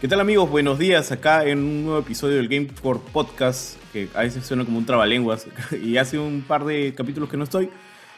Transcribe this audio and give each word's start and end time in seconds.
¿Qué 0.00 0.06
tal 0.06 0.20
amigos? 0.20 0.48
Buenos 0.48 0.78
días 0.78 1.10
acá 1.10 1.44
en 1.44 1.58
un 1.58 1.84
nuevo 1.84 1.98
episodio 1.98 2.36
del 2.36 2.46
Game 2.46 2.68
for 2.68 3.00
Podcast, 3.00 3.76
que 3.92 4.08
a 4.14 4.20
veces 4.20 4.46
suena 4.46 4.64
como 4.64 4.78
un 4.78 4.86
trabalenguas 4.86 5.48
y 5.82 5.96
hace 5.96 6.20
un 6.20 6.42
par 6.42 6.64
de 6.64 6.94
capítulos 6.94 7.28
que 7.28 7.36
no 7.36 7.42
estoy. 7.42 7.68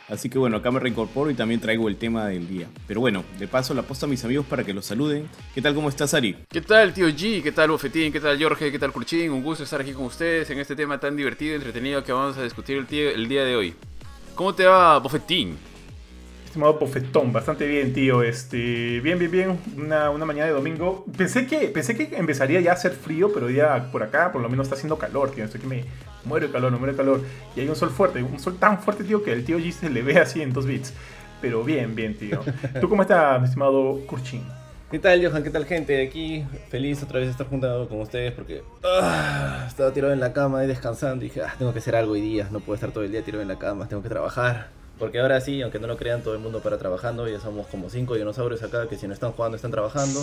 Así 0.07 0.29
que 0.29 0.37
bueno, 0.37 0.59
acá 0.59 0.71
me 0.71 0.79
reincorporo 0.79 1.31
y 1.31 1.35
también 1.35 1.59
traigo 1.59 1.89
el 1.89 1.97
tema 1.97 2.27
del 2.27 2.47
día. 2.47 2.69
Pero 2.87 3.01
bueno, 3.01 3.25
de 3.39 3.49
paso 3.49 3.73
la 3.73 3.81
posto 3.81 4.05
a 4.05 4.11
mis 4.11 4.23
amigos 4.27 4.45
para 4.45 4.63
que 4.63 4.75
los 4.75 4.85
saluden. 4.85 5.27
¿Qué 5.55 5.63
tal? 5.63 5.75
¿Cómo 5.75 5.89
estás, 5.89 6.13
Ari? 6.13 6.37
¿Qué 6.51 6.61
tal, 6.61 6.93
tío 6.93 7.09
G? 7.09 7.43
¿Qué 7.43 7.51
tal, 7.51 7.71
Bofetín? 7.71 8.13
¿Qué 8.13 8.21
tal, 8.21 8.43
Jorge? 8.43 8.71
¿Qué 8.71 8.79
tal, 8.79 8.93
Curchín? 8.93 9.31
Un 9.31 9.43
gusto 9.43 9.65
estar 9.65 9.81
aquí 9.81 9.93
con 9.93 10.05
ustedes 10.05 10.51
en 10.51 10.59
este 10.59 10.77
tema 10.77 11.01
tan 11.01 11.17
divertido 11.17 11.53
y 11.53 11.55
entretenido 11.55 12.05
que 12.05 12.13
vamos 12.13 12.37
a 12.37 12.45
discutir 12.45 12.77
el, 12.77 12.95
el 12.95 13.27
día 13.27 13.43
de 13.43 13.57
hoy. 13.57 13.75
¿Cómo 14.35 14.55
te 14.55 14.67
va, 14.67 14.99
Bofetín? 14.99 15.70
Estimado 16.51 16.81
Bofetón, 16.81 17.33
bastante 17.33 17.65
bien, 17.65 17.93
tío. 17.93 18.25
Este, 18.25 18.99
bien, 18.99 19.21
bien, 19.21 19.31
bien. 19.31 19.59
Una, 19.77 20.11
una, 20.11 20.25
mañana 20.25 20.47
de 20.47 20.53
domingo. 20.53 21.05
Pensé 21.17 21.47
que, 21.47 21.69
pensé 21.69 21.97
que 21.97 22.17
empezaría 22.17 22.61
ya 22.61 22.73
a 22.73 22.75
hacer 22.75 22.91
frío, 22.91 23.33
pero 23.33 23.49
ya 23.49 23.93
por 23.93 24.03
acá 24.03 24.33
por 24.33 24.43
lo 24.43 24.49
menos 24.49 24.67
está 24.67 24.75
haciendo 24.75 24.99
calor, 24.99 25.31
tío. 25.31 25.45
Estoy 25.45 25.61
que 25.61 25.69
me 25.69 25.85
muero 26.25 26.49
de 26.49 26.53
calor, 26.53 26.73
me 26.73 26.79
muero 26.79 26.95
de 26.95 26.97
calor. 26.97 27.21
Y 27.55 27.61
hay 27.61 27.69
un 27.69 27.77
sol 27.77 27.91
fuerte, 27.91 28.21
un 28.21 28.41
sol 28.41 28.57
tan 28.59 28.81
fuerte, 28.81 29.05
tío, 29.05 29.23
que 29.23 29.33
el 29.33 29.45
tío 29.45 29.61
G 29.61 29.71
se 29.71 29.91
le 29.91 30.03
ve 30.03 30.19
así 30.19 30.43
en 30.43 30.53
dos 30.53 30.67
bits. 30.67 30.93
Pero 31.41 31.63
bien, 31.63 31.95
bien, 31.95 32.19
tío. 32.19 32.41
¿Tú 32.81 32.89
cómo 32.89 33.03
estás, 33.03 33.41
mi 33.41 33.47
estimado 33.47 34.01
Kurchin? 34.09 34.43
¿Qué 34.91 34.99
tal, 34.99 35.25
Johan? 35.25 35.45
¿Qué 35.45 35.51
tal, 35.51 35.67
gente? 35.67 36.05
Aquí 36.05 36.45
feliz 36.69 37.01
otra 37.01 37.21
vez 37.21 37.29
estar 37.29 37.47
juntado 37.47 37.89
con 37.89 38.01
ustedes 38.01 38.33
porque 38.33 38.65
ah, 38.83 39.67
estaba 39.69 39.93
tirado 39.93 40.13
en 40.13 40.19
la 40.19 40.33
cama 40.33 40.65
y 40.65 40.67
descansando. 40.67 41.25
Y 41.25 41.29
dije, 41.29 41.43
ah, 41.43 41.55
tengo 41.57 41.73
que 41.73 41.79
hacer 41.79 41.95
algo 41.95 42.15
hoy 42.15 42.23
día. 42.23 42.49
No 42.51 42.59
puedo 42.59 42.75
estar 42.75 42.91
todo 42.91 43.05
el 43.05 43.13
día 43.13 43.23
tirado 43.23 43.41
en 43.41 43.47
la 43.47 43.57
cama, 43.57 43.87
tengo 43.87 44.03
que 44.03 44.09
trabajar. 44.09 44.80
Porque 45.01 45.19
ahora 45.19 45.41
sí, 45.41 45.63
aunque 45.63 45.79
no 45.79 45.87
lo 45.87 45.97
crean, 45.97 46.23
todo 46.23 46.35
el 46.35 46.41
mundo 46.41 46.61
para 46.61 46.77
trabajando. 46.77 47.27
Ya 47.27 47.41
somos 47.41 47.67
como 47.69 47.89
cinco 47.89 48.15
dinosaurios 48.15 48.63
acá 48.63 48.87
que 48.87 48.99
si 48.99 49.09
no 49.09 49.15
están 49.15 49.33
jugando, 49.33 49.57
están 49.57 49.71
trabajando. 49.71 50.21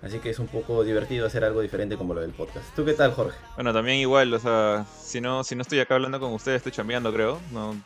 Así 0.00 0.18
que 0.18 0.30
es 0.30 0.38
un 0.38 0.46
poco 0.46 0.82
divertido 0.82 1.26
hacer 1.26 1.44
algo 1.44 1.60
diferente 1.60 1.98
como 1.98 2.14
lo 2.14 2.22
del 2.22 2.30
podcast. 2.30 2.74
¿Tú 2.74 2.86
qué 2.86 2.94
tal, 2.94 3.12
Jorge? 3.12 3.36
Bueno, 3.56 3.74
también 3.74 3.98
igual, 3.98 4.32
o 4.32 4.38
sea, 4.38 4.86
si 4.98 5.20
no, 5.20 5.44
si 5.44 5.56
no 5.56 5.62
estoy 5.62 5.80
acá 5.80 5.96
hablando 5.96 6.18
con 6.20 6.32
ustedes, 6.32 6.58
estoy 6.58 6.72
chambeando, 6.72 7.12
creo, 7.12 7.38
¿no? 7.52 7.76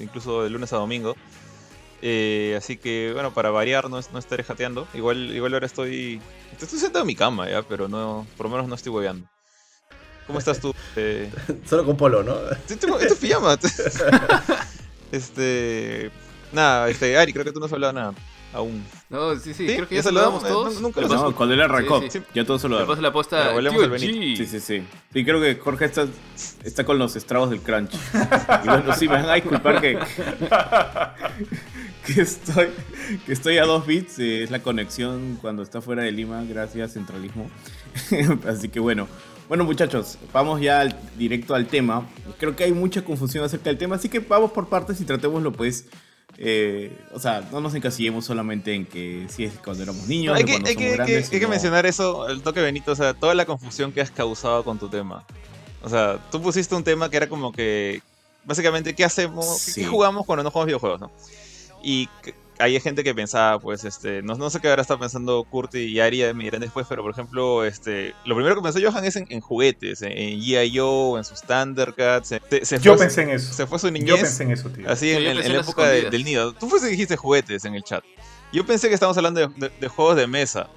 incluso 0.00 0.44
de 0.44 0.50
lunes 0.50 0.72
a 0.72 0.76
domingo. 0.76 1.16
Eh, 2.00 2.54
así 2.56 2.76
que, 2.76 3.10
bueno, 3.14 3.34
para 3.34 3.50
variar, 3.50 3.90
no, 3.90 3.98
no 4.12 4.18
estaré 4.18 4.44
jateando. 4.44 4.86
Igual, 4.94 5.34
igual 5.34 5.54
ahora 5.54 5.66
estoy. 5.66 6.20
Estoy 6.60 6.78
sentado 6.78 7.02
en 7.02 7.08
mi 7.08 7.16
cama, 7.16 7.48
ya, 7.48 7.62
pero 7.62 7.88
no, 7.88 8.24
por 8.36 8.46
lo 8.46 8.50
menos 8.50 8.68
no 8.68 8.76
estoy 8.76 8.92
hueveando. 8.92 9.26
¿Cómo 10.28 10.38
estás 10.38 10.60
tú? 10.60 10.72
Eh... 10.96 11.28
Solo 11.64 11.84
con 11.84 11.96
polo, 11.96 12.22
¿no? 12.22 12.36
Esto 12.68 12.98
es 12.98 13.14
pijama. 13.18 13.58
Este. 15.12 16.10
Nada, 16.52 16.88
este, 16.90 17.16
Ari, 17.16 17.32
creo 17.32 17.44
que 17.44 17.52
tú 17.52 17.60
no 17.60 17.66
has 17.66 17.72
hablado 17.72 17.92
nada. 17.92 18.14
Aún. 18.52 18.84
No, 19.08 19.34
sí, 19.36 19.54
sí, 19.54 19.64
creo 19.64 19.88
que 19.88 19.94
ya, 19.94 20.02
saludamos 20.02 20.42
todos. 20.42 20.78
nunca 20.80 21.00
lo 21.00 21.08
no, 21.08 21.34
cuando 21.34 21.54
él 21.54 21.62
arrancó, 21.62 22.02
ya 22.34 22.44
todos 22.44 22.60
saludamos. 22.60 22.98
Después 22.98 23.02
la 23.02 23.12
posta 23.12 23.98
Sí, 23.98 24.36
sí, 24.46 24.60
sí. 24.60 24.82
Y 25.14 25.24
creo 25.24 25.40
que 25.40 25.54
Jorge 25.54 25.86
está, 25.86 26.06
está 26.62 26.84
con 26.84 26.98
los 26.98 27.16
estragos 27.16 27.48
del 27.48 27.60
crunch. 27.60 27.94
y 27.94 28.68
bueno, 28.68 28.94
sí, 28.94 29.08
me 29.08 29.14
van 29.14 29.30
a 29.30 29.34
disculpar 29.34 29.80
que, 29.80 29.98
que, 32.06 32.20
estoy, 32.20 32.68
que 33.24 33.32
estoy 33.32 33.56
a 33.56 33.64
dos 33.64 33.86
bits. 33.86 34.18
Eh, 34.18 34.42
es 34.42 34.50
la 34.50 34.62
conexión 34.62 35.38
cuando 35.40 35.62
está 35.62 35.80
fuera 35.80 36.02
de 36.02 36.12
Lima, 36.12 36.44
gracias 36.44 36.92
centralismo. 36.92 37.50
Así 38.46 38.68
que 38.68 38.80
bueno. 38.80 39.08
Bueno 39.52 39.66
muchachos, 39.66 40.16
vamos 40.32 40.62
ya 40.62 40.88
directo 41.18 41.54
al 41.54 41.66
tema. 41.66 42.08
Creo 42.38 42.56
que 42.56 42.64
hay 42.64 42.72
mucha 42.72 43.04
confusión 43.04 43.44
acerca 43.44 43.68
del 43.68 43.76
tema, 43.76 43.96
así 43.96 44.08
que 44.08 44.18
vamos 44.18 44.50
por 44.50 44.70
partes 44.70 44.98
y 45.02 45.04
tratémoslo 45.04 45.52
pues... 45.52 45.88
Eh, 46.38 46.96
o 47.12 47.20
sea, 47.20 47.46
no 47.52 47.60
nos 47.60 47.74
encasillemos 47.74 48.24
solamente 48.24 48.72
en 48.72 48.86
que 48.86 49.26
si 49.28 49.44
es 49.44 49.52
cuando 49.62 49.82
éramos 49.82 50.08
niños, 50.08 50.34
hay, 50.34 50.44
que, 50.44 50.52
hay, 50.52 50.74
que, 50.74 50.92
grandes, 50.92 51.30
hay 51.30 51.38
que, 51.38 51.46
mencionar 51.46 51.84
eso, 51.84 52.30
el 52.30 52.40
toque 52.40 52.62
Benito, 52.62 52.92
o 52.92 52.96
sea, 52.96 53.12
toda 53.12 53.34
la 53.34 53.44
confusión 53.44 53.92
que 53.92 54.00
has 54.00 54.10
causado 54.10 54.64
con 54.64 54.78
tu 54.78 54.88
tema. 54.88 55.26
O 55.82 55.90
sea, 55.90 56.18
tú 56.30 56.40
pusiste 56.40 56.74
un 56.74 56.82
tema 56.82 57.10
que 57.10 57.18
era 57.18 57.28
como 57.28 57.52
que, 57.52 58.00
básicamente, 58.46 58.94
¿qué 58.94 59.04
hacemos? 59.04 59.72
¿Qué 59.74 59.84
jugamos 59.84 60.24
cuando 60.24 60.44
no 60.44 60.50
jugamos 60.50 60.66
videojuegos, 60.68 60.98
no? 60.98 61.12
Y 61.82 62.08
hay 62.58 62.78
gente 62.80 63.02
que 63.02 63.14
pensaba, 63.14 63.58
pues, 63.58 63.84
este, 63.84 64.22
no, 64.22 64.34
no 64.34 64.50
sé 64.50 64.60
qué 64.60 64.68
ahora 64.68 64.82
está 64.82 64.98
pensando 64.98 65.44
Kurt 65.44 65.74
y 65.74 65.98
Ari, 66.00 66.32
me 66.34 66.44
dirán 66.44 66.60
después, 66.60 66.86
pero 66.88 67.02
por 67.02 67.12
ejemplo, 67.12 67.64
este, 67.64 68.14
lo 68.24 68.34
primero 68.34 68.54
que 68.54 68.62
pensó 68.62 68.78
Johan 68.82 69.04
es 69.04 69.16
en, 69.16 69.40
juguetes, 69.40 70.02
en, 70.02 70.40
G.I.O., 70.40 71.18
en 71.18 71.24
sus 71.24 71.42
Thundercats. 71.42 72.28
Se, 72.28 72.78
Yo 72.78 72.96
pensé 72.96 73.22
en 73.22 73.30
eso. 73.30 73.52
Se 73.52 73.66
fue 73.66 73.78
su 73.78 73.90
niñez. 73.90 74.08
Yo 74.08 74.16
pensé 74.16 74.42
en 74.44 74.50
eso, 74.52 74.70
tío. 74.70 74.88
Así 74.88 75.10
en, 75.10 75.36
la 75.38 75.60
época 75.60 75.88
del 75.88 76.24
nido. 76.24 76.52
Tú 76.52 76.68
fuiste 76.68 76.88
y 76.88 76.92
dijiste 76.92 77.16
juguetes 77.16 77.64
en 77.64 77.74
el 77.74 77.82
chat. 77.82 78.04
Yo 78.52 78.66
pensé 78.66 78.88
que 78.88 78.94
estábamos 78.94 79.16
hablando 79.16 79.48
de, 79.48 79.88
juegos 79.88 80.16
de 80.16 80.26
mesa. 80.26 80.68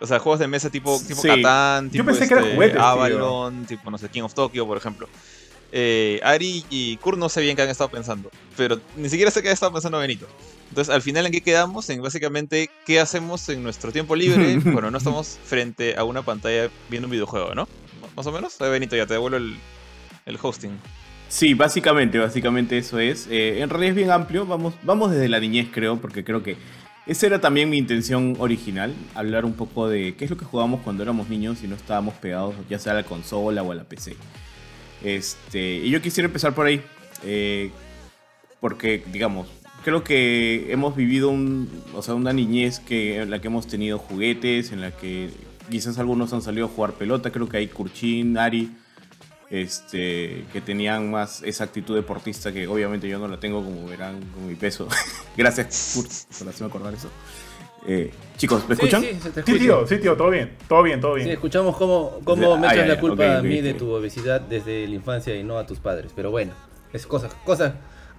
O 0.00 0.06
sea, 0.06 0.18
juegos 0.18 0.40
de 0.40 0.48
mesa 0.48 0.68
tipo, 0.68 1.00
tipo 1.06 1.22
Catán, 1.22 1.88
tipo 1.88 2.02
Yo 2.02 2.04
pensé 2.04 2.28
que 2.28 2.34
era 2.34 2.42
este, 2.42 2.54
juguetes, 2.54 2.80
Avalon, 2.80 3.64
tipo, 3.64 3.90
no 3.90 3.96
sé, 3.96 4.08
King 4.08 4.22
of 4.22 4.34
Tokyo, 4.34 4.66
por 4.66 4.76
ejemplo. 4.76 5.08
Eh, 5.72 6.20
Ari 6.22 6.64
y 6.68 6.96
Kurt 6.98 7.18
no 7.18 7.28
sé 7.28 7.40
bien 7.40 7.56
qué 7.56 7.62
han 7.62 7.68
estado 7.68 7.90
pensando, 7.90 8.30
pero 8.56 8.78
ni 8.96 9.08
siquiera 9.08 9.30
sé 9.30 9.42
qué 9.42 9.48
ha 9.48 9.52
estado 9.52 9.72
pensando 9.72 9.98
Benito. 9.98 10.26
Entonces, 10.74 10.92
al 10.92 11.02
final, 11.02 11.24
¿en 11.24 11.30
qué 11.30 11.40
quedamos? 11.40 11.88
En 11.88 12.02
básicamente, 12.02 12.68
¿qué 12.84 12.98
hacemos 12.98 13.48
en 13.48 13.62
nuestro 13.62 13.92
tiempo 13.92 14.16
libre 14.16 14.58
cuando 14.64 14.90
no 14.90 14.98
estamos 14.98 15.38
frente 15.44 15.94
a 15.96 16.02
una 16.02 16.22
pantalla 16.22 16.68
viendo 16.90 17.06
un 17.06 17.12
videojuego, 17.12 17.54
¿no? 17.54 17.68
Más 18.16 18.26
o 18.26 18.32
menos. 18.32 18.58
Benito, 18.58 18.96
ya 18.96 19.06
te 19.06 19.14
devuelvo 19.14 19.36
el, 19.36 19.54
el 20.26 20.36
hosting. 20.42 20.72
Sí, 21.28 21.54
básicamente, 21.54 22.18
básicamente 22.18 22.76
eso 22.76 22.98
es. 22.98 23.28
Eh, 23.30 23.60
en 23.62 23.70
realidad 23.70 23.90
es 23.90 23.94
bien 23.94 24.10
amplio, 24.10 24.46
vamos, 24.46 24.74
vamos 24.82 25.12
desde 25.12 25.28
la 25.28 25.38
niñez 25.38 25.68
creo, 25.72 26.00
porque 26.00 26.24
creo 26.24 26.42
que 26.42 26.56
esa 27.06 27.26
era 27.28 27.40
también 27.40 27.70
mi 27.70 27.78
intención 27.78 28.34
original, 28.40 28.92
hablar 29.14 29.44
un 29.44 29.54
poco 29.54 29.88
de 29.88 30.16
qué 30.16 30.24
es 30.24 30.30
lo 30.32 30.36
que 30.36 30.44
jugábamos 30.44 30.80
cuando 30.80 31.04
éramos 31.04 31.28
niños 31.28 31.62
y 31.62 31.68
no 31.68 31.76
estábamos 31.76 32.14
pegados 32.14 32.52
ya 32.68 32.80
sea 32.80 32.94
a 32.94 32.96
la 32.96 33.04
consola 33.04 33.62
o 33.62 33.70
a 33.70 33.76
la 33.76 33.84
PC. 33.84 34.16
Este, 35.04 35.76
y 35.76 35.90
yo 35.90 36.02
quisiera 36.02 36.26
empezar 36.26 36.52
por 36.52 36.66
ahí, 36.66 36.82
eh, 37.22 37.70
porque 38.58 39.04
digamos, 39.12 39.46
creo 39.84 40.02
que 40.02 40.72
hemos 40.72 40.96
vivido 40.96 41.28
un, 41.28 41.68
o 41.94 42.02
sea, 42.02 42.14
una 42.14 42.32
niñez 42.32 42.80
que, 42.80 43.18
en 43.18 43.30
la 43.30 43.40
que 43.40 43.48
hemos 43.48 43.66
tenido 43.66 43.98
juguetes, 43.98 44.72
en 44.72 44.80
la 44.80 44.90
que 44.90 45.30
quizás 45.70 45.98
algunos 45.98 46.32
han 46.32 46.42
salido 46.42 46.66
a 46.66 46.68
jugar 46.68 46.94
pelota. 46.94 47.30
Creo 47.30 47.48
que 47.48 47.58
hay 47.58 47.68
Kurchin, 47.68 48.36
Ari, 48.38 48.70
este, 49.50 50.44
que 50.52 50.60
tenían 50.64 51.10
más 51.10 51.42
esa 51.42 51.64
actitud 51.64 51.94
deportista 51.94 52.52
que 52.52 52.66
obviamente 52.66 53.08
yo 53.08 53.18
no 53.18 53.28
la 53.28 53.38
tengo, 53.38 53.62
como 53.62 53.86
verán, 53.86 54.20
con 54.34 54.46
mi 54.48 54.54
peso. 54.54 54.88
Gracias, 55.36 55.92
Kurt, 55.94 56.10
por 56.38 56.48
hacerme 56.48 56.68
acordar 56.68 56.94
eso. 56.94 57.08
Eh, 57.86 58.10
chicos, 58.38 58.66
¿me 58.66 58.74
escuchan? 58.74 59.02
Sí, 59.02 59.18
sí, 59.44 59.58
tío, 59.58 59.86
sí, 59.86 59.98
tío, 59.98 60.16
todo 60.16 60.30
bien, 60.30 60.56
todo 60.66 60.82
bien, 60.82 61.02
todo 61.02 61.14
bien. 61.14 61.26
Sí, 61.26 61.32
escuchamos 61.34 61.76
cómo, 61.76 62.18
cómo 62.24 62.56
me 62.56 62.66
echas 62.68 62.88
la 62.88 62.98
culpa 62.98 63.36
a 63.36 63.42
mí 63.42 63.60
de 63.60 63.74
tu 63.74 63.90
obesidad 63.90 64.40
desde 64.40 64.88
la 64.88 64.94
infancia 64.94 65.36
y 65.36 65.44
no 65.44 65.58
a 65.58 65.66
tus 65.66 65.80
padres, 65.80 66.10
pero 66.16 66.30
bueno, 66.30 66.52
es 66.94 67.06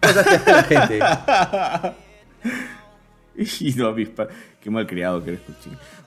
y 3.37 3.73
no 3.73 3.87
avispa. 3.87 4.27
Qué 4.61 4.69
mal 4.69 4.87
criado 4.87 5.23
que 5.23 5.31
eres, 5.31 5.41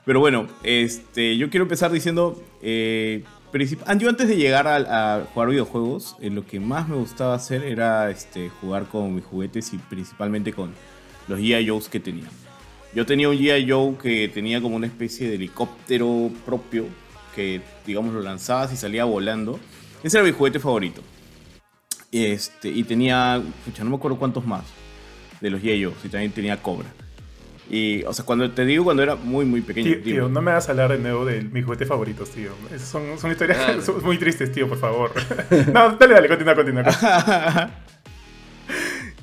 Pero 0.05 0.19
bueno, 0.19 0.47
este, 0.63 1.37
yo 1.37 1.49
quiero 1.49 1.63
empezar 1.63 1.91
diciendo. 1.91 2.41
Eh, 2.61 3.23
yo 3.97 4.09
antes 4.09 4.27
de 4.27 4.35
llegar 4.35 4.67
a, 4.67 5.25
jugar 5.33 5.49
videojuegos, 5.49 6.15
eh, 6.21 6.29
lo 6.29 6.45
que 6.45 6.59
más 6.59 6.87
me 6.87 6.95
gustaba 6.95 7.33
hacer 7.33 7.63
era 7.63 8.11
este, 8.11 8.49
jugar 8.61 8.85
con 8.85 9.15
mis 9.15 9.25
juguetes 9.25 9.73
y 9.73 9.77
principalmente 9.77 10.53
con 10.53 10.71
los 11.27 11.39
G.I. 11.39 11.67
Joes 11.67 11.89
que 11.89 11.99
tenía. 11.99 12.27
Yo 12.93 13.05
tenía 13.05 13.29
un 13.29 13.37
G.I. 13.37 13.69
Joe 13.69 13.95
que 13.97 14.29
tenía 14.29 14.61
como 14.61 14.75
una 14.75 14.87
especie 14.87 15.29
de 15.29 15.35
helicóptero 15.35 16.29
propio 16.45 16.85
que, 17.35 17.61
digamos, 17.87 18.13
lo 18.13 18.21
lanzabas 18.21 18.71
y 18.73 18.77
salía 18.77 19.05
volando. 19.05 19.59
Ese 20.03 20.17
era 20.17 20.25
mi 20.25 20.31
juguete 20.31 20.59
favorito. 20.59 21.01
Este, 22.11 22.69
y 22.69 22.83
tenía, 22.83 23.41
pucha, 23.65 23.83
no 23.83 23.91
me 23.91 23.95
acuerdo 23.97 24.17
cuántos 24.17 24.45
más 24.45 24.63
de 25.41 25.49
los 25.49 25.61
Yeyos, 25.61 25.93
y 26.03 26.09
también 26.09 26.31
tenía 26.31 26.61
Cobra. 26.61 26.89
Y, 27.69 28.03
o 28.05 28.13
sea, 28.13 28.25
cuando 28.25 28.49
te 28.49 28.65
digo 28.65 28.83
cuando 28.83 29.03
era 29.03 29.15
muy, 29.15 29.45
muy 29.45 29.61
pequeño. 29.61 29.97
Tío, 30.03 30.27
no 30.27 30.41
me 30.41 30.51
vas 30.51 30.67
a 30.67 30.71
hablar 30.71 30.91
de 30.91 30.97
nuevo 30.97 31.23
de 31.23 31.41
mis 31.41 31.63
juguetes 31.63 31.87
favoritos, 31.87 32.29
tío. 32.29 32.51
son, 32.83 33.19
son 33.19 33.31
historias 33.31 33.87
muy 34.03 34.17
tristes, 34.17 34.51
tío, 34.51 34.67
por 34.67 34.79
favor. 34.79 35.11
no, 35.73 35.95
dale, 35.95 36.15
dale, 36.15 36.27
continúa, 36.27 36.55
continúa. 36.55 36.83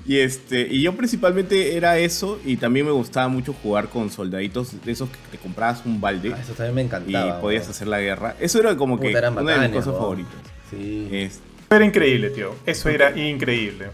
y, 0.07 0.19
este, 0.19 0.61
y 0.61 0.81
yo 0.81 0.97
principalmente 0.97 1.77
era 1.77 1.99
eso, 1.99 2.39
y 2.45 2.57
también 2.57 2.87
me 2.87 2.93
gustaba 2.93 3.27
mucho 3.27 3.53
jugar 3.53 3.89
con 3.89 4.11
soldaditos 4.11 4.81
de 4.85 4.93
esos 4.93 5.11
que 5.11 5.19
te 5.33 5.39
comprabas 5.39 5.85
un 5.85 6.01
balde. 6.01 6.33
Ah, 6.33 6.41
eso 6.41 6.53
también 6.53 6.77
me 6.77 6.83
encantaba. 6.83 7.39
Y 7.39 7.41
podías 7.41 7.69
hacer 7.69 7.89
la 7.89 7.99
guerra. 7.99 8.37
Eso 8.39 8.61
era 8.61 8.77
como 8.77 9.01
que 9.01 9.09
una 9.09 9.59
de 9.59 9.69
mis 9.69 9.77
cosas 9.77 9.99
favoritas. 9.99 10.37
Sí. 10.71 11.09
Este, 11.11 11.46
era 11.71 11.85
increíble, 11.85 12.31
tío. 12.31 12.55
Eso 12.65 12.89
era 12.89 13.17
increíble. 13.17 13.87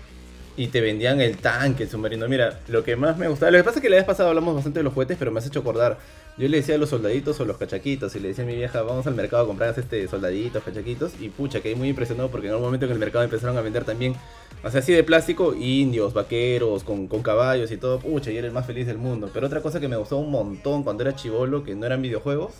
Y 0.56 0.66
te 0.66 0.82
vendían 0.82 1.20
el 1.20 1.38
tanque, 1.38 1.84
el 1.84 1.88
submarino. 1.88 2.28
Mira, 2.28 2.60
lo 2.68 2.84
que 2.84 2.94
más 2.96 3.16
me 3.16 3.26
gustaba. 3.28 3.50
Lo 3.50 3.58
que 3.58 3.64
pasa 3.64 3.78
es 3.78 3.82
que 3.82 3.88
la 3.88 3.96
vez 3.96 4.04
pasada 4.04 4.28
hablamos 4.28 4.54
bastante 4.54 4.80
de 4.80 4.84
los 4.84 4.92
juguetes, 4.92 5.16
pero 5.18 5.30
me 5.30 5.38
has 5.38 5.46
hecho 5.46 5.60
acordar. 5.60 5.98
Yo 6.36 6.48
le 6.48 6.58
decía 6.58 6.74
a 6.74 6.78
los 6.78 6.90
soldaditos 6.90 7.38
o 7.40 7.44
los 7.44 7.56
cachaquitos, 7.58 8.14
y 8.16 8.20
le 8.20 8.28
decía 8.28 8.44
a 8.44 8.46
mi 8.46 8.54
vieja, 8.54 8.82
vamos 8.82 9.06
al 9.06 9.14
mercado 9.14 9.44
a 9.44 9.46
comprar 9.46 9.74
este 9.78 10.06
soldaditos, 10.08 10.62
cachaquitos. 10.62 11.12
Y 11.20 11.30
pucha, 11.30 11.60
quedé 11.60 11.74
muy 11.74 11.88
impresionado 11.88 12.30
porque 12.30 12.48
en 12.48 12.52
algún 12.52 12.66
momento 12.66 12.84
en 12.86 12.92
el 12.92 12.98
mercado 12.98 13.24
empezaron 13.24 13.56
a 13.56 13.62
vender 13.62 13.84
también, 13.84 14.14
o 14.62 14.70
sea, 14.70 14.80
así 14.80 14.92
de 14.92 15.04
plástico, 15.04 15.54
indios, 15.54 16.12
vaqueros, 16.12 16.84
con, 16.84 17.06
con 17.06 17.22
caballos 17.22 17.70
y 17.70 17.78
todo. 17.78 17.98
Pucha, 17.98 18.30
y 18.30 18.36
era 18.36 18.46
el 18.46 18.52
más 18.52 18.66
feliz 18.66 18.86
del 18.86 18.98
mundo. 18.98 19.30
Pero 19.32 19.46
otra 19.46 19.62
cosa 19.62 19.80
que 19.80 19.88
me 19.88 19.96
gustó 19.96 20.18
un 20.18 20.30
montón 20.30 20.82
cuando 20.84 21.02
era 21.02 21.16
chivolo, 21.16 21.64
que 21.64 21.74
no 21.74 21.86
eran 21.86 22.02
videojuegos, 22.02 22.52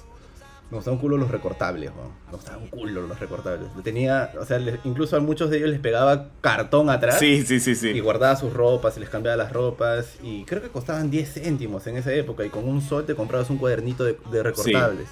Me 0.73 0.77
gustaban 0.77 0.97
un 0.97 1.01
culo 1.03 1.19
los 1.19 1.31
recortables, 1.31 1.91
weón. 1.95 2.13
Me 2.29 2.33
gustaban 2.33 2.63
un 2.63 2.69
culo 2.69 3.03
los 3.07 3.21
recortables. 3.21 3.69
Tenía, 3.85 4.33
o 4.41 4.47
sea, 4.47 4.59
les- 4.59 4.81
incluso 4.85 5.19
a 5.19 5.21
muchos 5.21 5.51
de 5.51 5.59
ellos 5.59 5.69
les 5.69 5.81
pegaba 5.81 6.29
cartón 6.41 6.89
atrás. 6.89 7.19
Sí, 7.19 7.43
sí, 7.45 7.61
sí, 7.61 7.73
Y 7.73 7.75
sí. 7.75 8.01
guardaba 8.01 8.35
sus 8.37 8.55
ropas 8.55 8.97
y 8.97 9.01
les 9.01 9.11
cambiaba 9.11 9.37
las 9.37 9.53
ropas. 9.53 10.17
Y 10.23 10.45
creo 10.47 10.63
que 10.63 10.71
costaban 10.71 11.11
10 11.11 11.35
céntimos 11.35 11.87
en 11.89 11.99
esa 11.99 12.11
época. 12.15 12.47
Y 12.47 12.49
con 12.49 12.67
un 12.67 12.81
sol 12.81 13.05
te 13.05 13.15
comprabas 13.15 13.51
un 13.51 13.59
cuadernito 13.59 14.03
de, 14.03 14.17
de 14.31 14.43
recortables. 14.43 15.09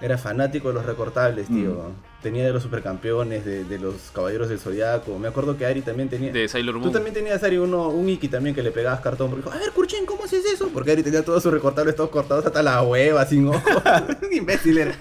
Era 0.00 0.16
fanático 0.16 0.68
de 0.68 0.74
los 0.74 0.86
recortables, 0.86 1.46
tío. 1.48 1.72
Mm. 1.72 2.15
Tenía 2.26 2.44
de 2.44 2.52
los 2.52 2.64
supercampeones, 2.64 3.44
de, 3.44 3.62
de 3.62 3.78
los 3.78 3.94
caballeros 4.12 4.48
del 4.48 4.58
zodiaco. 4.58 5.16
Me 5.16 5.28
acuerdo 5.28 5.56
que 5.56 5.64
Ari 5.64 5.82
también 5.82 6.08
tenía. 6.08 6.32
De 6.32 6.48
Sailor 6.48 6.74
Tú 6.74 6.80
Moon. 6.80 6.92
también 6.92 7.14
tenías, 7.14 7.40
Ari, 7.44 7.56
uno, 7.58 7.86
un 7.88 8.08
Iki 8.08 8.26
también 8.26 8.52
que 8.52 8.64
le 8.64 8.72
pegabas 8.72 8.98
cartón. 9.00 9.30
Porque 9.30 9.44
dijo, 9.44 9.56
a 9.56 9.60
ver, 9.60 9.70
Kurchin, 9.70 10.04
¿cómo 10.06 10.24
haces 10.24 10.44
eso? 10.44 10.68
Porque 10.74 10.90
Ari 10.90 11.04
tenía 11.04 11.24
todos 11.24 11.40
sus 11.40 11.52
recortables 11.52 11.94
todos 11.94 12.10
cortados 12.10 12.44
hasta 12.44 12.64
la 12.64 12.82
hueva, 12.82 13.24
sin 13.26 13.46
ojos. 13.46 13.62
Imbécil 14.32 14.78
era. 14.78 14.96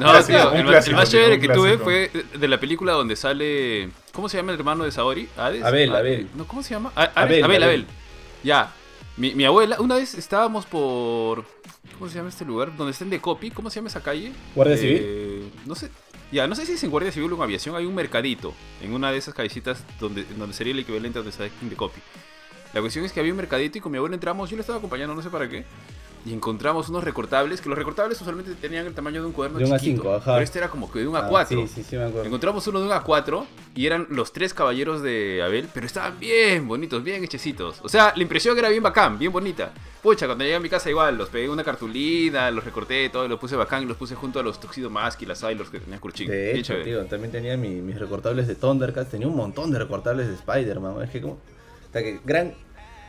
No, 0.00 0.10
clásico, 0.12 0.38
tío, 0.38 0.52
el, 0.52 0.64
más- 0.64 0.70
clásico, 0.70 0.90
el 0.90 0.96
más 0.96 1.10
tío, 1.10 1.20
chévere 1.20 1.40
que 1.40 1.48
tuve 1.48 1.78
fue 1.78 2.10
de 2.38 2.46
la 2.48 2.60
película 2.60 2.92
donde 2.92 3.16
sale. 3.16 3.90
¿Cómo 4.12 4.28
se 4.28 4.36
llama 4.36 4.52
el 4.52 4.58
hermano 4.58 4.84
de 4.84 4.92
Saori? 4.92 5.28
¿Hades? 5.36 5.64
Abel, 5.64 5.92
Ah, 5.94 5.98
Abel. 5.98 6.28
No, 6.36 6.46
¿cómo 6.46 6.62
se 6.62 6.74
llama? 6.74 6.92
A- 6.94 7.02
Abel, 7.22 7.42
Abel, 7.42 7.44
Abel, 7.44 7.62
Abel. 7.64 7.64
Abel. 7.64 7.86
Ya. 8.44 8.72
Mi, 9.16 9.34
mi 9.34 9.44
abuela, 9.44 9.76
una 9.80 9.96
vez 9.96 10.14
estábamos 10.14 10.66
por. 10.66 11.44
¿Cómo 11.98 12.10
se 12.10 12.16
llama 12.16 12.28
este 12.28 12.44
lugar? 12.44 12.76
Donde 12.76 12.92
está 12.92 13.04
en 13.04 13.10
Decopi. 13.10 13.50
¿Cómo 13.50 13.70
se 13.70 13.76
llama 13.76 13.88
esa 13.88 14.02
calle? 14.02 14.32
¿Guardia 14.54 14.76
Eh, 14.80 15.48
No 15.66 15.74
sé. 15.74 15.90
Ya, 16.32 16.46
no 16.46 16.54
sé 16.56 16.66
si 16.66 16.72
es 16.72 16.82
en 16.84 16.90
Guardia 16.90 17.12
Civil 17.12 17.32
o 17.32 17.36
en 17.36 17.42
Aviación. 17.42 17.76
Hay 17.76 17.86
un 17.86 17.94
mercadito. 17.94 18.52
En 18.82 18.92
una 18.92 19.12
de 19.12 19.18
esas 19.18 19.32
callecitas 19.34 19.82
donde, 20.00 20.24
donde 20.36 20.54
sería 20.54 20.72
el 20.72 20.78
equivalente 20.80 21.18
a 21.18 21.22
donde 21.22 21.30
está 21.30 21.46
en 21.46 21.70
Decopi. 21.70 22.00
La 22.74 22.80
cuestión 22.80 23.04
es 23.04 23.12
que 23.12 23.20
había 23.20 23.32
un 23.32 23.36
mercadito 23.38 23.78
y 23.78 23.80
con 23.80 23.92
mi 23.92 23.98
abuela 23.98 24.14
entramos. 24.16 24.50
Yo 24.50 24.56
le 24.56 24.60
estaba 24.60 24.78
acompañando, 24.78 25.14
no 25.14 25.22
sé 25.22 25.30
para 25.30 25.48
qué. 25.48 25.64
Y 26.26 26.32
encontramos 26.34 26.88
unos 26.88 27.04
recortables. 27.04 27.60
Que 27.60 27.68
los 27.68 27.78
recortables 27.78 28.20
usualmente 28.20 28.52
tenían 28.56 28.84
el 28.86 28.94
tamaño 28.94 29.20
de 29.20 29.26
un 29.28 29.32
cuaderno 29.32 29.58
De 29.60 29.64
un 29.64 29.78
chiquito. 29.78 30.02
A5, 30.02 30.16
ajá. 30.16 30.32
Pero 30.32 30.44
este 30.44 30.58
era 30.58 30.68
como 30.68 30.90
que 30.90 30.98
de 30.98 31.06
un 31.08 31.16
Ah, 31.16 31.28
A4. 31.30 31.46
sí, 31.48 31.68
sí, 31.68 31.82
sí, 31.84 31.96
me 31.96 32.02
acuerdo. 32.04 32.24
Encontramos 32.26 32.66
uno 32.66 32.80
de 32.80 32.86
un 32.86 32.92
A4 32.92 33.44
y 33.76 33.86
eran 33.86 34.06
los 34.10 34.32
tres 34.32 34.52
caballeros 34.52 35.02
de 35.02 35.42
Abel, 35.44 35.68
pero 35.72 35.86
estaban 35.86 36.18
bien 36.18 36.66
bonitos, 36.66 37.02
bien 37.04 37.22
hechecitos. 37.22 37.80
O 37.82 37.88
sea, 37.88 38.12
la 38.16 38.22
impresión 38.22 38.58
era 38.58 38.68
bien 38.68 38.82
bacán, 38.82 39.18
bien 39.18 39.30
bonita. 39.32 39.72
Pucha, 40.02 40.26
cuando 40.26 40.44
llegué 40.44 40.56
a 40.56 40.60
mi 40.60 40.68
casa 40.68 40.88
igual, 40.90 41.16
los 41.16 41.28
pegué 41.28 41.48
una 41.48 41.64
cartulina, 41.64 42.50
los 42.50 42.64
recorté, 42.64 43.08
todo, 43.08 43.26
los 43.28 43.38
puse 43.40 43.56
bacán 43.56 43.82
y 43.82 43.86
los 43.86 43.96
puse 43.96 44.14
junto 44.14 44.38
a 44.38 44.42
los 44.42 44.58
Tuxedo 44.60 44.90
Mask 44.90 45.20
y 45.22 45.26
las 45.26 45.38
Sailors 45.38 45.70
que 45.70 45.80
tenía 45.80 45.98
Kurchin. 46.00 46.28
De 46.28 46.56
hecho, 46.58 46.74
tío, 46.82 47.04
también 47.06 47.32
tenía 47.32 47.56
mi- 47.56 47.80
mis 47.82 47.98
recortables 47.98 48.46
de 48.46 48.54
Thundercats, 48.54 49.10
tenía 49.10 49.26
un 49.26 49.36
montón 49.36 49.70
de 49.72 49.78
recortables 49.78 50.28
de 50.28 50.34
Spider-Man, 50.34 51.02
es 51.02 51.10
que 51.10 51.20
como... 51.20 51.34
O 51.34 51.92
sea, 51.92 52.02
que 52.02 52.20
gran, 52.24 52.54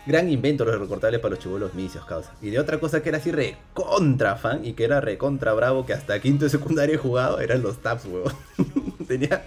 gran 0.08 0.30
invento 0.30 0.64
los 0.64 0.80
recortables 0.80 1.20
para 1.20 1.36
los 1.36 1.40
chivolos 1.40 1.74
misios, 1.74 2.06
causa. 2.06 2.34
Y 2.42 2.50
de 2.50 2.60
otra 2.60 2.80
cosa 2.80 3.04
que 3.04 3.10
era 3.10 3.18
así 3.18 3.32
recontra 3.32 4.38
fan 4.38 4.64
y 4.66 4.74
que 4.74 4.86
era 4.86 5.02
recontra 5.02 5.54
bravo, 5.54 5.86
que 5.86 5.94
hasta 5.94 6.20
quinto 6.22 6.46
de 6.46 6.50
secundaria 6.50 6.96
he 6.96 6.98
jugado, 6.98 7.40
eran 7.42 7.62
los 7.62 7.78
tabs, 7.82 8.06
huevón. 8.06 8.34
tenía... 9.08 9.44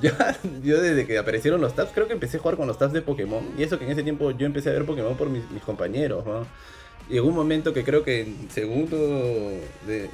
Yo, 0.00 0.80
desde 0.80 1.06
que 1.06 1.18
aparecieron 1.18 1.60
los 1.60 1.74
tabs, 1.74 1.92
creo 1.92 2.06
que 2.06 2.14
empecé 2.14 2.38
a 2.38 2.40
jugar 2.40 2.56
con 2.56 2.66
los 2.66 2.78
tabs 2.78 2.92
de 2.92 3.02
Pokémon. 3.02 3.44
Y 3.56 3.62
eso 3.62 3.78
que 3.78 3.84
en 3.84 3.92
ese 3.92 4.02
tiempo 4.02 4.32
yo 4.32 4.46
empecé 4.46 4.70
a 4.70 4.72
ver 4.72 4.84
Pokémon 4.84 5.16
por 5.16 5.28
mis, 5.28 5.44
compañeros, 5.64 6.26
¿no? 6.26 6.46
Llegó 7.08 7.28
un 7.28 7.34
momento 7.34 7.72
que 7.72 7.84
creo 7.84 8.04
que 8.04 8.22
en 8.22 8.50
segundo. 8.50 8.96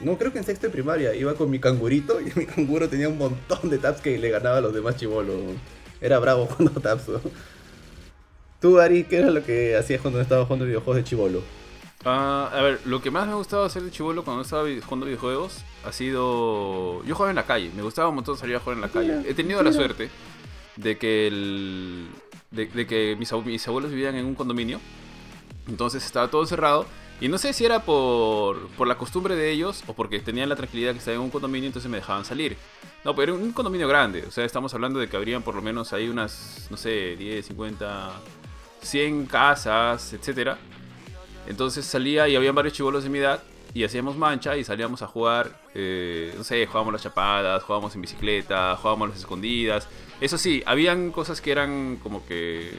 No, 0.02 0.16
creo 0.16 0.32
que 0.32 0.38
en 0.38 0.44
sexto 0.44 0.66
de 0.66 0.72
primaria 0.72 1.14
iba 1.14 1.34
con 1.34 1.50
mi 1.50 1.58
cangurito 1.60 2.20
y 2.20 2.32
mi 2.34 2.46
canguro 2.46 2.88
tenía 2.88 3.08
un 3.08 3.18
montón 3.18 3.70
de 3.70 3.78
tabs 3.78 4.00
que 4.00 4.18
le 4.18 4.30
ganaba 4.30 4.58
a 4.58 4.60
los 4.60 4.74
demás 4.74 4.96
chivolos. 4.96 5.36
Era 6.00 6.18
bravo 6.18 6.46
jugando 6.50 6.80
tabs. 6.80 7.08
¿no? 7.08 7.20
Tú, 8.60 8.80
Ari, 8.80 9.04
¿qué 9.04 9.18
era 9.18 9.30
lo 9.30 9.44
que 9.44 9.76
hacías 9.76 10.00
cuando 10.00 10.20
estabas 10.20 10.46
jugando 10.46 10.64
videojuegos 10.66 10.96
de 10.96 11.04
chivolo? 11.04 11.42
Ah, 12.04 12.50
a 12.52 12.62
ver, 12.62 12.80
lo 12.84 13.00
que 13.00 13.10
más 13.10 13.26
me 13.26 13.34
gustaba 13.34 13.66
hacer 13.66 13.82
de 13.82 13.90
chivolo 13.90 14.24
cuando 14.24 14.42
estaba 14.42 14.64
jugando 14.84 15.06
videojuegos 15.06 15.64
ha 15.84 15.92
sido. 15.92 17.04
Yo 17.04 17.14
jugaba 17.14 17.30
en 17.30 17.36
la 17.36 17.46
calle, 17.46 17.70
me 17.76 17.82
gustaba 17.82 18.08
un 18.08 18.16
montón 18.16 18.36
salir 18.36 18.56
a 18.56 18.60
jugar 18.60 18.76
en 18.76 18.82
la 18.82 18.88
calle. 18.88 19.22
He 19.28 19.34
tenido 19.34 19.62
la 19.62 19.72
suerte 19.72 20.08
de 20.76 20.98
que 20.98 21.28
el. 21.28 22.08
de, 22.50 22.66
de 22.66 22.86
que 22.86 23.16
mis 23.16 23.32
abuelos 23.32 23.90
vivían 23.90 24.16
en 24.16 24.26
un 24.26 24.34
condominio. 24.34 24.80
Entonces 25.68 26.04
estaba 26.04 26.28
todo 26.28 26.44
cerrado. 26.46 26.86
Y 27.20 27.28
no 27.28 27.36
sé 27.36 27.52
si 27.52 27.64
era 27.64 27.80
por, 27.84 28.68
por 28.70 28.86
la 28.86 28.96
costumbre 28.96 29.34
de 29.34 29.50
ellos 29.50 29.82
o 29.88 29.92
porque 29.92 30.20
tenían 30.20 30.48
la 30.48 30.54
tranquilidad 30.54 30.92
que 30.92 30.98
estaba 30.98 31.16
en 31.16 31.20
un 31.20 31.30
condominio, 31.30 31.66
entonces 31.66 31.90
me 31.90 31.96
dejaban 31.96 32.24
salir. 32.24 32.56
No, 33.04 33.14
pero 33.16 33.34
era 33.34 33.42
un 33.42 33.52
condominio 33.52 33.88
grande. 33.88 34.24
O 34.26 34.30
sea, 34.30 34.44
estamos 34.44 34.72
hablando 34.72 35.00
de 35.00 35.08
que 35.08 35.16
habrían 35.16 35.42
por 35.42 35.56
lo 35.56 35.62
menos 35.62 35.92
ahí 35.92 36.08
unas, 36.08 36.68
no 36.70 36.76
sé, 36.76 37.16
10, 37.16 37.44
50, 37.46 38.12
100 38.82 39.26
casas, 39.26 40.12
etcétera. 40.12 40.58
Entonces 41.46 41.86
salía 41.86 42.28
y 42.28 42.36
habían 42.36 42.54
varios 42.54 42.74
chivolos 42.74 43.04
de 43.04 43.10
mi 43.10 43.18
edad 43.18 43.42
y 43.74 43.84
hacíamos 43.84 44.16
mancha 44.16 44.56
y 44.56 44.64
salíamos 44.64 45.02
a 45.02 45.06
jugar, 45.06 45.60
eh, 45.74 46.34
no 46.36 46.44
sé, 46.44 46.66
jugábamos 46.66 46.92
las 46.92 47.02
chapadas, 47.02 47.62
jugábamos 47.62 47.94
en 47.94 48.02
bicicleta, 48.02 48.76
jugábamos 48.76 49.10
las 49.10 49.18
escondidas. 49.18 49.88
Eso 50.20 50.38
sí, 50.38 50.62
habían 50.66 51.10
cosas 51.10 51.40
que 51.40 51.52
eran 51.52 51.96
como 52.02 52.26
que 52.26 52.72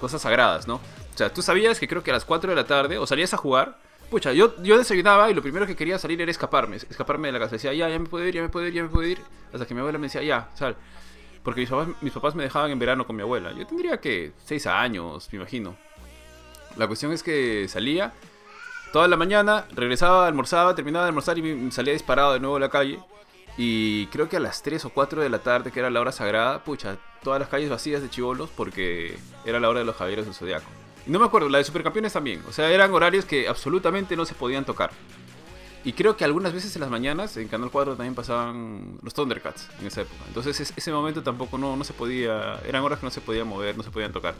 cosas 0.00 0.22
sagradas, 0.22 0.66
¿no? 0.66 0.76
O 0.76 1.18
sea, 1.18 1.32
tú 1.32 1.42
sabías 1.42 1.78
que 1.78 1.88
creo 1.88 2.02
que 2.02 2.10
a 2.10 2.14
las 2.14 2.24
4 2.24 2.50
de 2.50 2.56
la 2.56 2.66
tarde 2.66 2.98
o 2.98 3.06
salías 3.06 3.34
a 3.34 3.36
jugar. 3.36 3.78
Pucha, 4.10 4.32
yo, 4.32 4.54
yo 4.62 4.78
desayunaba 4.78 5.30
y 5.30 5.34
lo 5.34 5.42
primero 5.42 5.66
que 5.66 5.76
quería 5.76 5.98
salir 5.98 6.20
era 6.22 6.30
escaparme, 6.30 6.76
escaparme 6.76 7.28
de 7.28 7.32
la 7.32 7.38
casa. 7.40 7.52
Decía, 7.52 7.74
ya, 7.74 7.88
ya 7.88 7.98
me 7.98 8.06
puedo 8.06 8.26
ir, 8.26 8.34
ya 8.34 8.40
me 8.40 8.48
puedo 8.48 8.66
ir, 8.66 8.72
ya 8.72 8.82
me 8.82 8.88
puedo 8.88 9.06
ir. 9.06 9.18
Hasta 9.52 9.66
que 9.66 9.74
mi 9.74 9.80
abuela 9.80 9.98
me 9.98 10.06
decía, 10.06 10.22
ya, 10.22 10.48
sal. 10.54 10.76
Porque 11.48 11.66
mis 12.02 12.12
papás, 12.12 12.34
me 12.34 12.42
dejaban 12.42 12.70
en 12.70 12.78
verano 12.78 13.06
con 13.06 13.16
mi 13.16 13.22
abuela. 13.22 13.52
Yo 13.52 13.66
tendría 13.66 13.96
que 14.02 14.32
6 14.44 14.66
años, 14.66 15.30
me 15.32 15.38
imagino. 15.38 15.76
La 16.76 16.86
cuestión 16.86 17.10
es 17.10 17.22
que 17.22 17.66
salía 17.68 18.12
toda 18.92 19.08
la 19.08 19.16
mañana, 19.16 19.64
regresaba, 19.70 20.26
almorzaba, 20.26 20.74
terminaba 20.74 21.06
de 21.06 21.08
almorzar 21.08 21.38
y 21.38 21.70
salía 21.70 21.94
disparado 21.94 22.34
de 22.34 22.40
nuevo 22.40 22.56
a 22.56 22.60
la 22.60 22.68
calle. 22.68 22.98
Y 23.56 24.08
creo 24.08 24.28
que 24.28 24.36
a 24.36 24.40
las 24.40 24.62
3 24.62 24.84
o 24.84 24.90
4 24.90 25.22
de 25.22 25.30
la 25.30 25.38
tarde, 25.38 25.72
que 25.72 25.80
era 25.80 25.88
la 25.88 26.02
hora 26.02 26.12
sagrada, 26.12 26.62
pucha, 26.64 26.98
todas 27.22 27.40
las 27.40 27.48
calles 27.48 27.70
vacías 27.70 28.02
de 28.02 28.10
chivolos 28.10 28.50
porque 28.54 29.16
era 29.46 29.58
la 29.58 29.70
hora 29.70 29.78
de 29.78 29.86
los 29.86 29.96
caballeros 29.96 30.26
del 30.26 30.34
zodiaco. 30.34 30.66
No 31.06 31.18
me 31.18 31.24
acuerdo, 31.24 31.48
la 31.48 31.56
de 31.56 31.64
supercampeones 31.64 32.12
también. 32.12 32.42
O 32.46 32.52
sea, 32.52 32.70
eran 32.70 32.92
horarios 32.92 33.24
que 33.24 33.48
absolutamente 33.48 34.16
no 34.16 34.26
se 34.26 34.34
podían 34.34 34.66
tocar. 34.66 34.90
Y 35.84 35.92
creo 35.92 36.16
que 36.16 36.24
algunas 36.24 36.52
veces 36.52 36.74
en 36.76 36.80
las 36.82 36.90
mañanas 36.90 37.36
en 37.36 37.48
Canal 37.48 37.70
4 37.70 37.94
también 37.94 38.14
pasaban 38.14 38.98
los 39.02 39.14
Thundercats 39.14 39.68
en 39.80 39.86
esa 39.86 40.02
época. 40.02 40.20
Entonces 40.26 40.60
es- 40.60 40.72
ese 40.76 40.92
momento 40.92 41.22
tampoco 41.22 41.56
no, 41.56 41.76
no 41.76 41.84
se 41.84 41.92
podía, 41.94 42.60
eran 42.66 42.82
horas 42.82 42.98
que 42.98 43.06
no 43.06 43.10
se 43.10 43.20
podían 43.20 43.46
mover, 43.46 43.76
no 43.76 43.82
se 43.82 43.90
podían 43.90 44.12
tocar. 44.12 44.34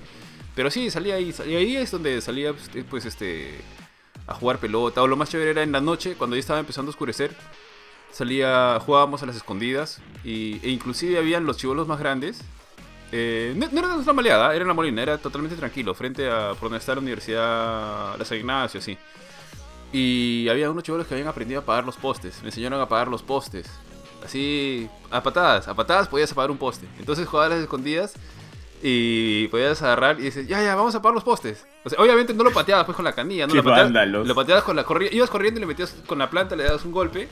Pero 0.55 0.71
sí, 0.71 0.91
salía 0.91 1.15
ahí, 1.15 1.35
y 1.47 1.55
ahí 1.55 1.77
es 1.77 1.91
donde 1.93 2.21
salía 2.21 2.53
pues, 2.53 2.71
eh, 2.75 2.85
pues 2.89 3.05
este 3.07 3.61
a 4.27 4.35
jugar 4.35 4.59
pelota. 4.59 5.01
O 5.03 5.07
lo 5.07 5.17
más 5.17 5.31
chévere 5.31 5.53
era 5.53 5.63
en 5.63 5.73
la 5.73 5.81
noche, 5.81 6.17
cuando 6.17 6.37
ya 6.37 6.41
estaba 6.41 6.59
empezando 6.61 6.91
a 6.91 6.93
oscurecer. 6.93 7.35
Salía, 8.13 8.79
jugábamos 8.85 9.23
a 9.23 9.27
las 9.27 9.37
escondidas. 9.37 10.01
Y, 10.25 10.59
e 10.67 10.71
inclusive 10.71 11.19
habían 11.19 11.47
los 11.47 11.57
chivolos 11.57 11.87
más 11.87 11.99
grandes. 11.99 12.41
Eh, 13.13 13.55
no, 13.57 13.69
no 13.73 13.79
era 13.79 13.95
una 13.95 14.13
maleada, 14.13 14.53
era 14.55 14.63
en 14.63 14.69
la 14.69 14.75
molina, 14.75 15.03
era 15.03 15.17
totalmente 15.19 15.57
tranquilo, 15.57 15.95
frente 15.95 16.29
a 16.31 16.51
por 16.51 16.63
donde 16.69 16.79
está 16.79 16.95
la 16.95 17.01
universidad, 17.01 18.19
la 18.19 18.25
San 18.25 18.37
Ignacio, 18.39 18.81
así. 18.81 18.99
Y 19.93 20.49
había 20.51 20.71
unos 20.71 20.83
chivolos 20.85 21.07
que 21.07 21.15
habían 21.15 21.29
aprendido 21.29 21.61
a 21.61 21.63
apagar 21.63 21.85
los 21.85 21.97
postes. 21.97 22.41
Me 22.43 22.49
enseñaron 22.49 22.79
a 22.81 22.85
apagar 22.85 23.09
los 23.09 23.23
postes. 23.23 23.67
Así, 24.25 24.89
a 25.11 25.23
patadas. 25.23 25.69
A 25.69 25.75
patadas 25.75 26.09
podías 26.09 26.31
apagar 26.33 26.51
un 26.51 26.59
poste. 26.59 26.87
Entonces 26.99 27.27
jugabas 27.27 27.53
a 27.53 27.55
las 27.55 27.63
escondidas 27.63 28.15
y 28.83 29.49
podías 29.49 29.81
agarrar 29.83 30.21
y 30.21 30.25
dices, 30.25 30.47
ya, 30.47 30.63
ya, 30.63 30.75
vamos 30.75 30.95
a 30.95 30.99
apagar 30.99 31.15
los 31.15 31.25
postes. 31.25 31.67
O 31.85 31.91
sea, 31.91 31.99
obviamente 32.01 32.35
no 32.35 32.45
lo 32.45 32.53
pateabas 32.53 32.85
pues 32.85 32.97
con 32.97 33.05
la 33.05 33.13
canilla, 33.13 33.47
¿no? 33.47 33.55
Lo 33.55 33.65
pateabas, 33.65 34.09
lo 34.09 34.35
pateabas 34.35 34.65
con 34.65 34.77
la 34.77 34.85
corriente. 34.85 35.17
Ibas 35.17 35.31
corriendo 35.31 35.59
y 35.59 35.63
le 35.63 35.67
metías 35.67 35.95
con 36.07 36.19
la 36.19 36.29
planta, 36.29 36.55
le 36.55 36.65
dabas 36.65 36.85
un 36.85 36.93
golpe. 36.93 37.29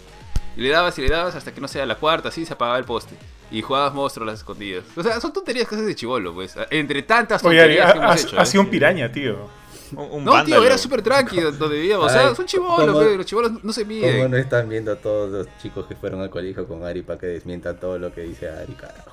Y 0.56 0.62
le 0.62 0.70
dabas 0.70 0.98
y 0.98 1.02
le 1.02 1.08
dabas 1.08 1.34
hasta 1.34 1.52
que 1.52 1.60
no 1.60 1.68
sea 1.68 1.84
la 1.84 1.96
cuarta, 1.96 2.30
así 2.30 2.46
se 2.46 2.54
apagaba 2.54 2.78
el 2.78 2.84
poste. 2.84 3.14
Y 3.50 3.60
jugabas 3.60 3.92
monstruos 3.92 4.26
las 4.26 4.38
escondidas. 4.38 4.84
O 4.96 5.02
sea, 5.02 5.20
son 5.20 5.32
tonterías 5.32 5.68
que 5.68 5.74
haces 5.74 5.86
de 5.86 5.94
chivolo, 5.94 6.32
pues. 6.32 6.56
Entre 6.70 7.02
tantas 7.02 7.44
Oye, 7.44 7.58
tonterías 7.58 7.92
que 7.92 7.98
hemos 7.98 8.10
has, 8.10 8.24
hecho. 8.24 8.40
has 8.40 8.48
¿eh? 8.48 8.52
sido 8.52 8.62
un 8.62 8.70
piraña, 8.70 9.12
tío. 9.12 9.48
Un, 9.96 10.24
No, 10.24 10.30
tío, 10.32 10.32
vándalo. 10.32 10.64
era 10.64 10.78
súper 10.78 11.02
tranqui 11.02 11.40
donde 11.40 11.68
vivíamos. 11.76 12.06
O 12.06 12.08
sea, 12.08 12.34
son 12.34 12.46
chivolos, 12.46 12.92
¿cómo- 12.94 13.00
los 13.02 13.26
chivolos 13.26 13.64
no 13.64 13.72
se 13.72 13.82
¿Cómo 13.82 13.94
miden. 13.94 14.30
no 14.30 14.36
están 14.36 14.68
viendo 14.68 14.92
a 14.92 14.96
todos 14.96 15.30
los 15.30 15.58
chicos 15.62 15.86
que 15.86 15.94
fueron 15.96 16.20
al 16.20 16.30
colegio 16.30 16.66
con 16.66 16.84
Ari 16.84 17.02
para 17.02 17.18
que 17.18 17.26
desmientan 17.26 17.78
todo 17.78 17.98
lo 17.98 18.12
que 18.12 18.22
dice 18.22 18.48
Ari, 18.48 18.72
carajo? 18.74 19.10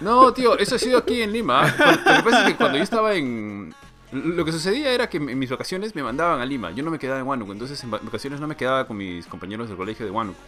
No, 0.00 0.32
tío, 0.32 0.56
eso 0.58 0.76
ha 0.76 0.78
sido 0.78 0.98
aquí 0.98 1.22
en 1.22 1.32
Lima. 1.32 1.66
Lo 1.66 2.16
que 2.16 2.22
pasa 2.22 2.42
es 2.42 2.52
que 2.52 2.56
cuando 2.56 2.78
yo 2.78 2.84
estaba 2.84 3.14
en... 3.14 3.74
Lo 4.12 4.44
que 4.44 4.52
sucedía 4.52 4.92
era 4.92 5.08
que 5.08 5.16
en 5.16 5.38
mis 5.38 5.50
vacaciones 5.50 5.94
me 5.94 6.02
mandaban 6.02 6.40
a 6.40 6.46
Lima. 6.46 6.70
Yo 6.70 6.82
no 6.84 6.90
me 6.90 6.98
quedaba 6.98 7.18
en 7.20 7.26
Huánuco. 7.26 7.52
Entonces 7.52 7.82
en 7.82 7.92
va- 7.92 7.98
vacaciones 8.02 8.40
no 8.40 8.46
me 8.46 8.56
quedaba 8.56 8.86
con 8.86 8.96
mis 8.96 9.26
compañeros 9.26 9.68
del 9.68 9.76
colegio 9.76 10.04
de 10.06 10.12
Huánuco. 10.12 10.38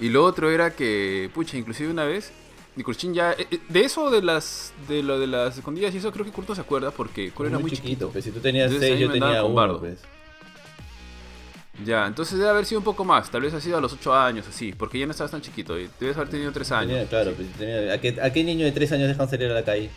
Y 0.00 0.08
lo 0.10 0.24
otro 0.24 0.48
era 0.50 0.70
que, 0.70 1.30
pucha, 1.34 1.56
inclusive 1.56 1.90
una 1.90 2.04
vez... 2.04 2.32
Y 2.78 2.82
Kurchin 2.84 3.12
ya... 3.12 3.32
eh, 3.32 3.46
eh, 3.50 3.58
De 3.68 3.80
eso, 3.80 4.08
de 4.08 4.22
las 4.22 4.72
de 4.86 5.02
lo 5.02 5.18
de 5.18 5.26
las 5.26 5.58
escondidas 5.58 5.92
y 5.94 5.98
eso, 5.98 6.12
creo 6.12 6.24
que 6.24 6.30
Curto 6.32 6.54
se 6.54 6.60
acuerda 6.60 6.92
porque 6.92 7.30
Kur 7.32 7.46
era 7.46 7.58
muy 7.58 7.70
chiquito. 7.72 8.08
Pues 8.10 8.24
si 8.24 8.30
tú 8.30 8.38
tenías 8.40 8.66
Entonces, 8.66 8.88
6, 8.90 8.94
ahí 8.96 9.02
yo 9.02 9.12
tenía 9.12 9.26
andaban 9.28 9.42
con 9.42 9.52
1, 9.52 9.60
bardo. 9.60 9.80
pues. 9.80 9.98
Ya, 11.84 12.06
entonces 12.06 12.38
debe 12.38 12.50
haber 12.50 12.64
sido 12.66 12.80
un 12.80 12.84
poco 12.84 13.04
más. 13.04 13.30
Tal 13.30 13.40
vez 13.42 13.54
ha 13.54 13.60
sido 13.60 13.78
a 13.78 13.80
los 13.80 13.92
8 13.92 14.14
años, 14.14 14.46
así. 14.48 14.72
Porque 14.72 14.98
ya 14.98 15.06
no 15.06 15.12
estabas 15.12 15.30
tan 15.30 15.40
chiquito. 15.42 15.78
y 15.78 15.88
Debes 16.00 16.16
haber 16.16 16.28
tenido 16.28 16.50
3 16.52 16.72
años. 16.72 16.92
Tenía- 16.92 17.08
claro, 17.08 17.32
pues, 17.36 17.48
tenía- 17.52 17.92
¿a, 17.94 17.98
qué, 17.98 18.16
¿a 18.20 18.32
qué 18.32 18.42
niño 18.44 18.64
de 18.64 18.72
3 18.72 18.92
años 18.92 19.08
dejan 19.08 19.28
salir 19.28 19.50
a 19.50 19.54
la 19.54 19.64
calle? 19.64 19.90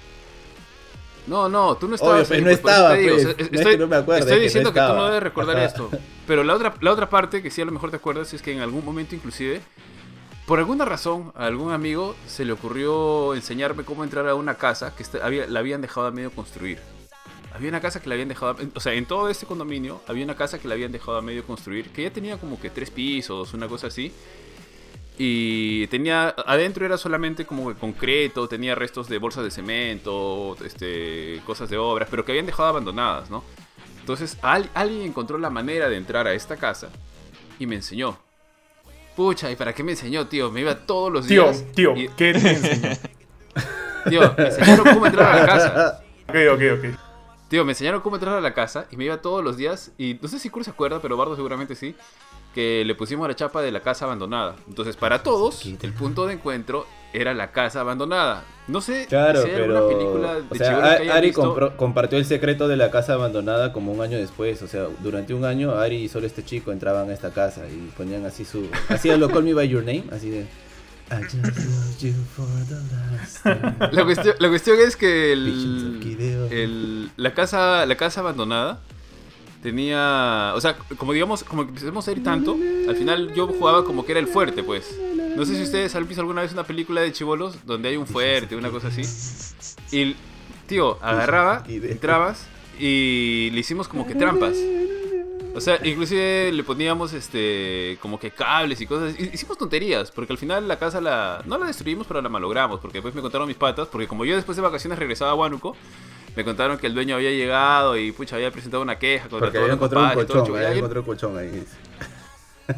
No, 1.27 1.47
no, 1.49 1.75
tú 1.77 1.87
no 1.87 1.95
estabas 1.95 2.27
Obvio, 2.27 2.35
ahí, 2.35 2.41
no 2.41 2.45
pues, 2.47 2.57
estaba, 2.57 2.89
pues. 2.95 3.23
No 3.23 3.29
es 3.31 3.37
estoy, 3.51 3.71
que 3.73 3.77
no 3.77 3.87
me 3.87 3.95
acuerdo, 3.95 4.19
estoy 4.27 4.31
es 4.33 4.53
que 4.53 4.59
no 4.59 4.69
diciendo 4.69 4.73
que, 4.73 4.79
tú 4.79 4.93
no 4.95 5.05
debes 5.05 5.23
recordar 5.23 5.57
Ajá. 5.57 5.65
esto. 5.67 5.89
Pero 6.27 6.43
la 6.43 6.55
otra, 6.55 6.73
la 6.81 6.91
otra 6.91 7.09
parte 7.09 7.41
que 7.43 7.51
sí 7.51 7.61
a 7.61 7.65
lo 7.65 7.71
mejor 7.71 7.91
te 7.91 7.97
acuerdas 7.97 8.33
es 8.33 8.41
que 8.41 8.51
en 8.51 8.59
algún 8.61 8.83
momento 8.85 9.13
inclusive, 9.15 9.61
por 10.51 10.59
alguna 10.59 10.83
razón, 10.83 11.31
a 11.37 11.45
algún 11.45 11.71
amigo 11.71 12.13
se 12.27 12.43
le 12.43 12.51
ocurrió 12.51 13.35
enseñarme 13.35 13.85
cómo 13.85 14.03
entrar 14.03 14.27
a 14.27 14.35
una 14.35 14.55
casa 14.55 14.93
que 14.93 15.05
había, 15.21 15.47
la 15.47 15.61
habían 15.61 15.79
dejado 15.79 16.07
a 16.07 16.11
medio 16.11 16.29
construir. 16.29 16.77
Había 17.55 17.69
una 17.69 17.79
casa 17.79 18.01
que 18.01 18.09
la 18.09 18.15
habían 18.15 18.27
dejado, 18.27 18.57
o 18.75 18.79
sea, 18.81 18.91
en 18.91 19.05
todo 19.05 19.29
este 19.29 19.45
condominio 19.45 20.01
había 20.09 20.25
una 20.25 20.35
casa 20.35 20.59
que 20.59 20.67
la 20.67 20.73
habían 20.73 20.91
dejado 20.91 21.17
a 21.17 21.21
medio 21.21 21.45
construir, 21.45 21.91
que 21.91 22.03
ya 22.03 22.11
tenía 22.11 22.37
como 22.37 22.59
que 22.59 22.69
tres 22.69 22.89
pisos, 22.91 23.53
una 23.53 23.69
cosa 23.69 23.87
así. 23.87 24.11
Y 25.17 25.87
tenía, 25.87 26.35
adentro 26.45 26.85
era 26.85 26.97
solamente 26.97 27.45
como 27.45 27.69
que 27.69 27.79
concreto, 27.79 28.49
tenía 28.49 28.75
restos 28.75 29.07
de 29.07 29.19
bolsas 29.19 29.45
de 29.45 29.51
cemento, 29.51 30.57
este, 30.65 31.41
cosas 31.45 31.69
de 31.69 31.77
obras, 31.77 32.09
pero 32.11 32.25
que 32.25 32.33
habían 32.33 32.45
dejado 32.45 32.67
abandonadas, 32.67 33.29
¿no? 33.29 33.45
Entonces 34.01 34.37
al- 34.41 34.69
alguien 34.73 35.03
encontró 35.03 35.37
la 35.37 35.49
manera 35.49 35.87
de 35.87 35.95
entrar 35.95 36.27
a 36.27 36.33
esta 36.33 36.57
casa 36.57 36.89
y 37.57 37.67
me 37.67 37.75
enseñó. 37.75 38.19
Pucha, 39.15 39.51
¿y 39.51 39.55
para 39.55 39.73
qué 39.73 39.83
me 39.83 39.91
enseñó, 39.91 40.27
tío? 40.27 40.51
Me 40.51 40.61
iba 40.61 40.75
todos 40.75 41.11
los 41.11 41.27
Tío, 41.27 41.43
días. 41.45 41.65
tío, 41.75 41.95
y- 41.95 42.07
¿qué 42.09 42.33
te 42.33 42.51
enseñó? 42.51 42.95
tío, 44.09 44.33
me 44.37 44.45
enseñaron 44.45 44.85
cómo 44.93 45.05
entrar 45.05 45.35
a 45.35 45.39
la 45.41 45.45
casa. 45.45 46.03
Ok, 46.27 46.35
ok, 46.53 46.61
ok. 46.77 46.99
Tío, 47.49 47.65
me 47.65 47.73
enseñaron 47.73 47.99
cómo 48.01 48.15
entrar 48.15 48.35
a 48.37 48.41
la 48.41 48.53
casa 48.53 48.85
y 48.91 48.95
me 48.97 49.03
iba 49.05 49.17
todos 49.21 49.43
los 49.43 49.57
días. 49.57 49.91
Y 49.97 50.17
no 50.21 50.27
sé 50.29 50.39
si 50.39 50.49
Kurt 50.49 50.63
se 50.65 50.71
acuerda, 50.71 51.01
pero 51.01 51.17
Bardo 51.17 51.35
seguramente 51.35 51.75
sí. 51.75 51.95
Que 52.55 52.83
le 52.85 52.95
pusimos 52.95 53.27
la 53.27 53.35
chapa 53.35 53.61
de 53.61 53.71
la 53.71 53.81
casa 53.81 54.05
abandonada. 54.05 54.55
Entonces, 54.67 54.95
para 54.95 55.21
todos, 55.23 55.65
el 55.65 55.93
punto 55.93 56.25
de 56.25 56.33
encuentro 56.35 56.85
era 57.13 57.33
la 57.33 57.51
casa 57.51 57.81
abandonada. 57.81 58.43
No 58.67 58.79
sé 58.79 59.05
Claro, 59.09 59.41
si 59.41 59.49
hay 59.49 59.55
pero. 59.55 59.77
alguna 59.77 59.97
película 59.97 60.33
de 60.35 60.41
o 60.49 60.55
sea, 60.55 60.97
que 60.97 61.11
Ari 61.11 61.27
visto. 61.27 61.41
compró- 61.41 61.75
compartió 61.75 62.17
el 62.17 62.25
secreto 62.25 62.67
de 62.67 62.77
la 62.77 62.89
casa 62.91 63.13
abandonada 63.13 63.73
como 63.73 63.91
un 63.91 64.01
año 64.01 64.17
después. 64.17 64.61
O 64.61 64.67
sea, 64.67 64.87
durante 65.03 65.33
un 65.33 65.43
año, 65.45 65.71
Ari 65.75 65.97
y 65.97 66.09
solo 66.09 66.25
este 66.27 66.43
chico 66.45 66.71
entraban 66.71 67.09
a 67.09 67.13
esta 67.13 67.31
casa 67.31 67.63
y 67.67 67.91
ponían 67.97 68.25
así 68.25 68.45
su. 68.45 68.67
Hacían 68.89 69.19
lo 69.19 69.29
Call 69.29 69.43
Me 69.43 69.53
By 69.53 69.67
Your 69.67 69.83
Name, 69.83 70.03
así 70.11 70.29
de. 70.29 70.41
I 71.11 71.15
just 71.23 71.33
love 71.35 71.97
you 71.99 72.13
for 72.33 72.45
the 72.69 72.75
last 72.95 73.43
time. 73.43 73.91
La 73.91 74.05
cuestión, 74.05 74.35
la 74.39 74.47
cuestión 74.47 74.79
es 74.79 74.95
que 74.95 75.33
el, 75.33 77.09
la, 77.17 77.33
casa, 77.33 77.85
la 77.85 77.95
casa 77.95 78.21
abandonada 78.21 78.79
tenía. 79.61 80.53
O 80.55 80.61
sea, 80.61 80.77
como 80.97 81.13
digamos, 81.13 81.43
como 81.43 81.63
empezamos 81.63 82.07
a 82.07 82.11
ir 82.11 82.23
tanto, 82.23 82.57
al 82.87 82.95
final 82.95 83.33
yo 83.33 83.47
jugaba 83.47 83.83
como 83.83 84.05
que 84.05 84.11
era 84.13 84.21
el 84.21 84.27
fuerte, 84.27 84.63
pues. 84.63 84.97
No 85.35 85.45
sé 85.45 85.55
si 85.55 85.63
ustedes 85.63 85.95
han 85.95 86.07
visto 86.07 86.21
alguna 86.21 86.41
vez 86.41 86.53
una 86.53 86.63
película 86.63 87.01
de 87.01 87.11
chivolos 87.11 87.65
donde 87.65 87.89
hay 87.89 87.97
un 87.97 88.07
fuerte, 88.07 88.55
una 88.55 88.69
cosa 88.69 88.87
así. 88.89 89.01
Y, 89.91 90.15
tío, 90.67 90.97
agarraba, 91.01 91.63
entrabas 91.91 92.45
y 92.79 93.49
le 93.53 93.59
hicimos 93.59 93.87
como 93.87 94.05
que 94.07 94.15
trampas. 94.15 94.55
O 95.53 95.59
sea, 95.59 95.79
inclusive 95.83 96.51
le 96.53 96.63
poníamos 96.63 97.11
este 97.13 97.97
como 98.01 98.17
que 98.19 98.31
cables 98.31 98.79
y 98.79 98.85
cosas. 98.87 99.13
Hi- 99.19 99.31
Hicimos 99.33 99.57
tonterías, 99.57 100.09
porque 100.09 100.31
al 100.31 100.37
final 100.39 100.65
la 100.67 100.79
casa 100.79 101.01
la 101.01 101.41
no 101.45 101.57
la 101.57 101.65
destruimos, 101.65 102.07
pero 102.07 102.21
la 102.21 102.29
malogramos, 102.29 102.79
porque 102.79 102.99
después 102.99 103.13
me 103.13 103.21
contaron 103.21 103.47
mis 103.47 103.57
patas, 103.57 103.87
porque 103.89 104.07
como 104.07 104.23
yo 104.23 104.35
después 104.35 104.55
de 104.55 104.61
vacaciones 104.61 104.97
regresaba 104.97 105.31
a 105.31 105.35
Huánuco, 105.35 105.75
me 106.37 106.45
contaron 106.45 106.77
que 106.77 106.87
el 106.87 106.93
dueño 106.93 107.15
había 107.15 107.31
llegado 107.31 107.97
y 107.97 108.13
pucha 108.13 108.37
había 108.37 108.49
presentado 108.51 108.81
una 108.81 108.97
queja 108.97 109.27
contra 109.27 109.47
Porque 109.47 109.57
todos 109.57 109.63
había 109.63 109.75
encontrado 109.75 110.05
un 110.05 110.11
todo 110.27 110.27
colchón, 110.43 110.55
había 110.55 110.77
encontrado 110.77 111.01
un 111.01 111.05
colchón 111.05 111.37
ahí. 111.37 111.63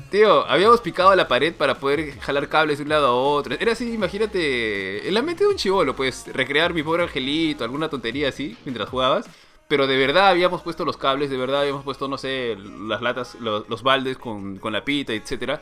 Tío, 0.10 0.46
habíamos 0.46 0.82
picado 0.82 1.16
la 1.16 1.28
pared 1.28 1.54
para 1.54 1.76
poder 1.80 2.20
jalar 2.20 2.48
cables 2.50 2.78
de 2.78 2.84
un 2.84 2.90
lado 2.90 3.08
a 3.08 3.14
otro. 3.14 3.56
Era 3.60 3.74
así, 3.74 3.94
imagínate, 3.94 5.08
en 5.08 5.14
la 5.14 5.22
mente 5.22 5.44
de 5.44 5.50
un 5.50 5.56
chivolo, 5.56 5.96
pues, 5.96 6.26
recrear 6.28 6.74
mi 6.74 6.84
pobre 6.84 7.04
angelito, 7.04 7.64
alguna 7.64 7.90
tontería 7.90 8.30
así, 8.30 8.58
mientras 8.66 8.90
jugabas. 8.90 9.26
Pero 9.68 9.88
de 9.88 9.98
verdad 9.98 10.28
habíamos 10.28 10.62
puesto 10.62 10.86
los 10.86 10.98
cables, 10.98 11.30
de 11.30 11.38
verdad 11.38 11.62
habíamos 11.62 11.84
puesto, 11.84 12.08
no 12.08 12.18
sé, 12.18 12.58
las 12.88 13.02
latas, 13.02 13.36
los, 13.36 13.84
baldes 13.84 14.18
con, 14.18 14.58
con 14.58 14.74
la 14.74 14.86
pita, 14.86 15.14
etcétera. 15.14 15.62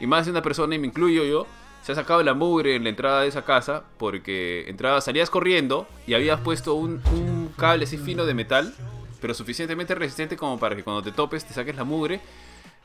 Y 0.00 0.06
más 0.06 0.24
de 0.24 0.32
una 0.32 0.42
persona, 0.42 0.74
y 0.74 0.78
me 0.78 0.88
incluyo 0.88 1.24
yo, 1.24 1.46
se 1.82 1.92
ha 1.92 1.94
sacado 1.94 2.22
la 2.22 2.34
mugre 2.34 2.76
en 2.76 2.84
la 2.84 2.90
entrada 2.90 3.22
de 3.22 3.28
esa 3.28 3.44
casa 3.44 3.82
porque 3.98 4.68
entrabas, 4.68 5.04
salías 5.04 5.30
corriendo 5.30 5.86
y 6.06 6.14
habías 6.14 6.40
puesto 6.40 6.74
un, 6.74 7.02
un 7.12 7.52
cable 7.56 7.84
así 7.84 7.98
fino 7.98 8.24
de 8.24 8.34
metal, 8.34 8.72
pero 9.20 9.34
suficientemente 9.34 9.94
resistente 9.94 10.36
como 10.36 10.58
para 10.58 10.76
que 10.76 10.84
cuando 10.84 11.02
te 11.02 11.12
topes 11.12 11.44
te 11.44 11.52
saques 11.52 11.74
la 11.74 11.84
mugre. 11.84 12.20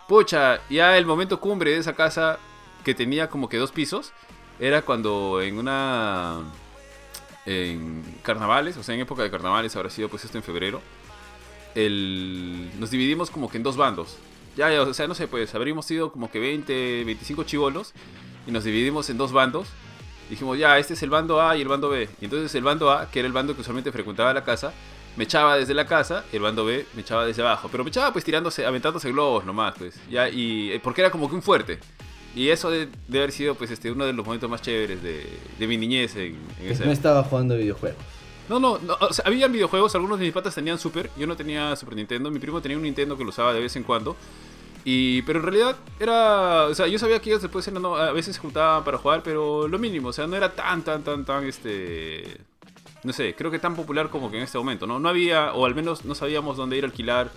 Pucha, 0.07 0.61
ya 0.69 0.97
el 0.97 1.05
momento 1.05 1.39
cumbre 1.39 1.71
de 1.71 1.77
esa 1.77 1.93
casa 1.93 2.39
que 2.85 2.93
tenía 2.93 3.29
como 3.29 3.49
que 3.49 3.57
dos 3.57 3.71
pisos 3.71 4.13
era 4.59 4.81
cuando 4.81 5.41
en 5.41 5.57
una 5.57 6.43
en 7.45 8.03
carnavales, 8.23 8.77
o 8.77 8.83
sea, 8.83 8.95
en 8.95 9.01
época 9.01 9.23
de 9.23 9.31
carnavales 9.31 9.75
habrá 9.75 9.89
sido 9.89 10.09
pues 10.09 10.25
esto 10.25 10.37
en 10.37 10.43
febrero. 10.43 10.81
El, 11.75 12.71
nos 12.79 12.89
dividimos 12.91 13.29
como 13.29 13.49
que 13.49 13.57
en 13.57 13.63
dos 13.63 13.77
bandos. 13.77 14.17
Ya, 14.55 14.71
ya, 14.71 14.81
o 14.81 14.93
sea, 14.93 15.07
no 15.07 15.15
sé, 15.15 15.27
pues 15.27 15.53
habríamos 15.55 15.85
sido 15.85 16.11
como 16.11 16.31
que 16.31 16.39
20, 16.39 17.03
25 17.03 17.43
chivolos 17.43 17.93
y 18.47 18.51
nos 18.51 18.63
dividimos 18.63 19.09
en 19.09 19.17
dos 19.17 19.31
bandos. 19.31 19.67
Dijimos, 20.29 20.57
ya, 20.57 20.77
este 20.77 20.93
es 20.93 21.03
el 21.03 21.09
bando 21.09 21.41
A 21.41 21.55
y 21.55 21.61
el 21.61 21.67
bando 21.67 21.89
B. 21.89 22.09
Y 22.19 22.25
entonces 22.25 22.53
el 22.55 22.63
bando 22.63 22.91
A, 22.91 23.09
que 23.11 23.19
era 23.19 23.27
el 23.27 23.33
bando 23.33 23.55
que 23.55 23.61
usualmente 23.61 23.91
frecuentaba 23.91 24.33
la 24.33 24.43
casa, 24.43 24.73
me 25.17 25.23
echaba 25.25 25.57
desde 25.57 25.73
la 25.73 25.85
casa 25.85 26.23
el 26.31 26.39
bando 26.41 26.63
B 26.63 26.85
me 26.93 27.01
echaba 27.01 27.25
desde 27.25 27.41
abajo. 27.41 27.67
Pero 27.71 27.83
me 27.83 27.89
echaba 27.89 28.13
pues 28.13 28.23
tirándose, 28.23 28.65
aventándose 28.65 29.11
globos 29.11 29.43
nomás, 29.45 29.73
pues. 29.77 29.99
Ya, 30.09 30.29
y 30.29 30.71
eh, 30.71 30.79
porque 30.81 31.01
era 31.01 31.11
como 31.11 31.27
que 31.29 31.35
un 31.35 31.41
fuerte. 31.41 31.79
Y 32.35 32.49
eso 32.49 32.69
de- 32.69 32.87
debe 33.07 33.23
haber 33.23 33.31
sido 33.31 33.55
pues 33.55 33.71
este 33.71 33.91
uno 33.91 34.05
de 34.05 34.13
los 34.13 34.25
momentos 34.25 34.49
más 34.49 34.61
chéveres 34.61 35.01
de, 35.01 35.27
de 35.57 35.67
mi 35.67 35.75
niñez 35.77 36.15
en, 36.15 36.37
en 36.61 36.71
esa 36.71 36.85
No 36.85 36.91
estaba 36.91 37.23
jugando 37.23 37.57
videojuegos. 37.57 37.97
No, 38.47 38.59
no, 38.61 38.77
no, 38.79 38.95
o 39.01 39.11
sea, 39.11 39.25
habían 39.27 39.51
videojuegos, 39.51 39.93
algunos 39.95 40.19
de 40.19 40.25
mis 40.25 40.33
patas 40.33 40.55
tenían 40.55 40.79
Super, 40.79 41.09
yo 41.17 41.27
no 41.27 41.35
tenía 41.35 41.75
Super 41.75 41.95
Nintendo, 41.97 42.31
mi 42.31 42.39
primo 42.39 42.61
tenía 42.61 42.77
un 42.77 42.83
Nintendo 42.83 43.17
que 43.17 43.23
lo 43.25 43.29
usaba 43.31 43.53
de 43.53 43.59
vez 43.59 43.75
en 43.75 43.83
cuando. 43.83 44.15
Y, 44.85 45.21
pero 45.23 45.39
en 45.39 45.45
realidad 45.45 45.75
era, 45.99 46.63
o 46.65 46.73
sea, 46.73 46.87
yo 46.87 46.97
sabía 46.97 47.19
que 47.19 47.29
ellos 47.29 47.41
después 47.41 47.67
eran, 47.67 47.81
no, 47.81 47.95
a 47.97 48.13
veces 48.13 48.35
se 48.35 48.41
juntaban 48.41 48.85
para 48.85 48.97
jugar, 48.97 49.21
pero 49.21 49.67
lo 49.67 49.77
mínimo, 49.79 50.09
o 50.09 50.13
sea, 50.13 50.27
no 50.27 50.35
era 50.37 50.53
tan, 50.53 50.81
tan, 50.81 51.03
tan, 51.03 51.25
tan, 51.25 51.43
este, 51.45 52.37
no 53.03 53.13
sé, 53.13 53.35
creo 53.35 53.51
que 53.51 53.59
tan 53.59 53.75
popular 53.75 54.09
como 54.09 54.29
que 54.31 54.37
en 54.37 54.43
este 54.43 54.57
momento, 54.57 54.87
¿no? 54.87 54.99
No 54.99 55.09
había, 55.09 55.53
o 55.53 55.65
al 55.65 55.75
menos 55.75 56.05
no 56.05 56.15
sabíamos 56.15 56.57
dónde 56.57 56.77
ir 56.77 56.83
a 56.83 56.87
alquilar 56.87 57.29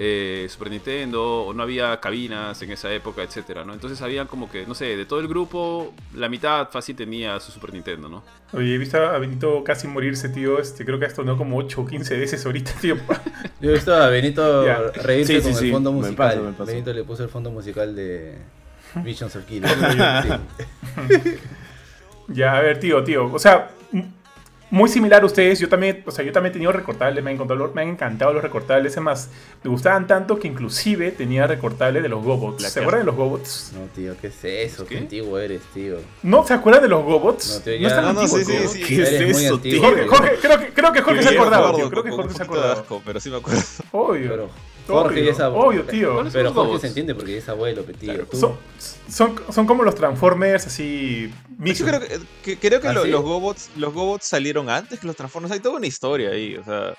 eh, 0.00 0.46
Super 0.48 0.70
Nintendo, 0.70 1.42
o 1.42 1.52
no 1.52 1.62
había 1.64 1.98
cabinas 1.98 2.62
en 2.62 2.70
esa 2.70 2.92
época, 2.92 3.22
etcétera, 3.24 3.64
¿no? 3.64 3.72
Entonces 3.74 4.00
habían 4.00 4.28
como 4.28 4.48
que, 4.48 4.64
no 4.64 4.74
sé, 4.76 4.96
de 4.96 5.04
todo 5.06 5.18
el 5.18 5.26
grupo, 5.26 5.92
la 6.14 6.28
mitad 6.28 6.68
fácil 6.70 6.94
tenía 6.94 7.40
su 7.40 7.50
Super 7.50 7.72
Nintendo, 7.72 8.08
¿no? 8.08 8.22
Oye, 8.52 8.76
he 8.76 8.78
visto 8.78 8.96
a 8.96 9.18
Benito 9.18 9.64
casi 9.64 9.88
morirse, 9.88 10.28
tío. 10.28 10.60
Este, 10.60 10.84
creo 10.84 10.98
que 11.00 11.06
ha 11.06 11.08
estornudado 11.08 11.38
como 11.38 11.56
8 11.58 11.80
o 11.80 11.86
15 11.86 12.16
veces 12.16 12.46
ahorita, 12.46 12.72
tío. 12.80 12.94
Yo 13.60 13.70
he 13.70 13.72
visto 13.74 13.92
a 13.92 14.08
Benito 14.08 14.64
Ya. 14.66 14.78
reírse 15.02 15.34
Sí, 15.34 15.40
sí, 15.40 15.42
con 15.48 15.52
el 15.52 15.58
sí. 15.58 15.72
fondo 15.72 15.92
Me 15.92 15.98
musical. 15.98 16.42
me 16.42 16.52
pasa. 16.52 16.70
Benito 16.70 16.92
le 16.92 17.02
puso 17.02 17.24
el 17.24 17.28
fondo 17.28 17.50
musical 17.50 17.96
de 17.96 18.38
Visions 19.02 19.34
of 19.34 19.44
Kid. 19.46 19.64
Ya, 22.28 22.56
a 22.56 22.60
ver, 22.60 22.78
tío, 22.78 23.02
tío. 23.04 23.32
O 23.32 23.38
sea, 23.38 23.70
muy 24.70 24.88
similar 24.88 25.22
a 25.22 25.26
ustedes. 25.26 25.58
Yo 25.60 25.68
también, 25.68 26.02
o 26.06 26.10
sea, 26.10 26.24
yo 26.24 26.32
también 26.32 26.50
he 26.50 26.52
tenido 26.54 26.72
recortables, 26.72 27.22
me 27.24 27.30
han 27.30 27.36
encantado, 27.36 27.72
me 27.74 27.82
han 27.82 27.88
encantado 27.88 28.32
los 28.32 28.42
recortables. 28.42 28.92
Es 28.96 29.02
más, 29.02 29.30
me 29.62 29.70
gustaban 29.70 30.06
tanto 30.06 30.38
que 30.38 30.48
inclusive 30.48 31.10
tenía 31.12 31.46
recortables 31.46 32.02
de 32.02 32.08
los 32.08 32.22
Gobots. 32.22 32.62
La 32.62 32.68
¿Se 32.68 32.80
acuerdan 32.80 33.00
de 33.02 33.06
los 33.06 33.16
Gobots? 33.16 33.72
No, 33.74 33.86
tío, 33.94 34.14
¿qué 34.20 34.26
es 34.28 34.44
eso? 34.44 34.84
¿Qué? 34.86 34.96
¿Qué 34.96 35.00
antiguo 35.00 35.38
eres, 35.38 35.62
tío? 35.74 35.96
¿No 36.22 36.46
se 36.46 36.54
acuerdan 36.54 36.82
de 36.82 36.88
los 36.88 37.02
Gobots? 37.04 37.54
No, 37.56 37.60
tío, 37.64 37.76
ya- 37.76 38.00
No, 38.00 38.12
no, 38.12 38.20
antiguo, 38.20 38.38
sí, 38.38 38.44
tío. 38.44 38.60
sí, 38.68 38.68
sí. 38.68 38.82
¿Qué 38.84 39.02
es 39.02 39.08
Eres 39.12 39.38
eso, 39.38 39.54
antiguo. 39.54 39.60
tío? 39.60 40.06
Jorge, 40.06 40.06
Jorge, 40.08 40.36
creo 40.40 40.58
que, 40.60 40.68
creo 40.74 40.92
que 40.92 41.02
Jorge 41.02 41.22
se 41.22 41.28
acordaba, 41.30 41.74
tío. 41.74 41.90
Creo 41.90 42.02
que 42.04 42.10
Jorge 42.10 42.34
se 42.34 42.42
acordaba. 42.42 42.72
asco, 42.74 43.02
pero 43.04 43.20
sí 43.20 43.30
me 43.30 43.36
acuerdo. 43.38 43.60
Obvio. 43.92 44.28
Pero 44.30 44.50
Jorge 44.94 45.24
ya 45.24 45.30
es 45.32 45.40
abuelo. 45.40 45.66
Obvio, 45.68 45.84
tío. 45.84 46.14
¿Cuáles 46.14 46.32
son 46.32 46.42
Pero 46.42 46.52
Jorge 46.54 46.78
se 46.80 46.86
entiende 46.88 47.14
porque 47.14 47.38
es 47.38 47.48
abuelo, 47.48 47.82
tío. 47.84 48.26
Son, 48.32 48.56
son, 49.10 49.40
son 49.52 49.66
como 49.66 49.82
los 49.82 49.94
Transformers 49.94 50.66
así. 50.66 51.30
Yo 51.30 51.54
mixtos. 51.58 51.86
creo 51.88 52.00
que, 52.00 52.18
que- 52.42 52.58
creo 52.58 52.80
que 52.80 52.88
¿Ah, 52.88 52.92
lo- 52.92 53.04
sí? 53.04 53.10
los 53.10 53.22
Gobots 53.22 53.70
los 53.76 53.92
Gobots 53.94 54.26
salieron 54.26 54.68
antes 54.70 54.98
que 55.00 55.06
los 55.06 55.16
Transformers. 55.16 55.52
Hay 55.52 55.60
toda 55.60 55.76
una 55.76 55.86
historia 55.86 56.30
ahí. 56.30 56.56
O 56.56 56.64
sea, 56.64 56.94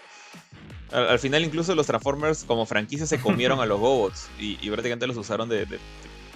al, 0.91 1.09
al 1.09 1.19
final 1.19 1.43
incluso 1.43 1.73
los 1.75 1.85
Transformers 1.87 2.43
como 2.45 2.65
franquicia 2.65 3.05
se 3.05 3.19
comieron 3.19 3.59
a 3.59 3.65
los 3.65 3.79
Gobots 3.79 4.27
y, 4.39 4.57
y 4.61 4.69
prácticamente 4.69 5.05
los 5.07 5.17
usaron 5.17 5.47
de, 5.49 5.65
de- 5.65 5.79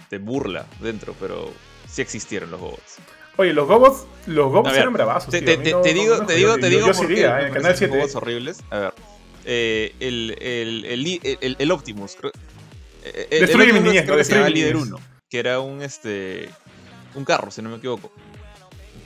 de 0.10 0.18
burla 0.20 0.66
dentro, 0.80 1.16
pero 1.20 1.52
sí 1.90 2.02
existieron 2.02 2.52
los 2.52 2.60
Gobots. 2.60 2.98
Oye, 3.36 3.52
los 3.52 3.68
Gobots, 3.68 4.06
los 4.28 4.52
Gobots 4.52 4.72
ver, 4.72 4.82
eran 4.82 4.94
bravazos. 4.94 5.32
Te, 5.32 5.42
tío. 5.42 5.48
te- 5.48 5.54
A 5.56 5.58
mí 5.58 5.64
te- 5.64 5.72
no- 5.72 5.82
te 5.82 5.90
no 5.94 6.00
digo, 6.00 6.26
te 6.28 6.36
digo, 6.36 6.54
te 6.56 6.62
yo- 6.62 6.68
digo 6.70 6.92
Yo 6.94 7.04
iría, 7.10 7.34
me 7.36 7.42
en 7.42 7.48
el 7.48 7.54
canal 7.54 7.76
7. 7.76 7.96
Gobots 7.98 8.16
horribles. 8.16 8.64
A 8.70 8.78
ver, 8.78 8.94
eh, 9.46 9.94
el, 10.00 10.36
el, 10.42 10.86
el, 11.42 11.56
el- 11.60 11.72
Optimus. 11.72 12.16
creo- 12.16 12.32
eh, 13.04 13.28
el 13.32 13.40
Destruye 13.42 13.74
mi 13.74 13.80
niñez, 13.82 14.04
creo 14.06 14.18
que 14.18 14.24
se 14.24 14.40
mi 14.44 14.50
Líder 14.52 14.76
niñez. 14.76 14.90
1, 14.92 15.00
que 15.30 15.40
era 15.40 15.60
un 15.60 15.82
este 15.82 16.50
un 17.16 17.26
carro, 17.26 17.52
si 17.52 17.62
no 17.62 17.70
me 17.70 17.78
equivoco. 17.78 18.12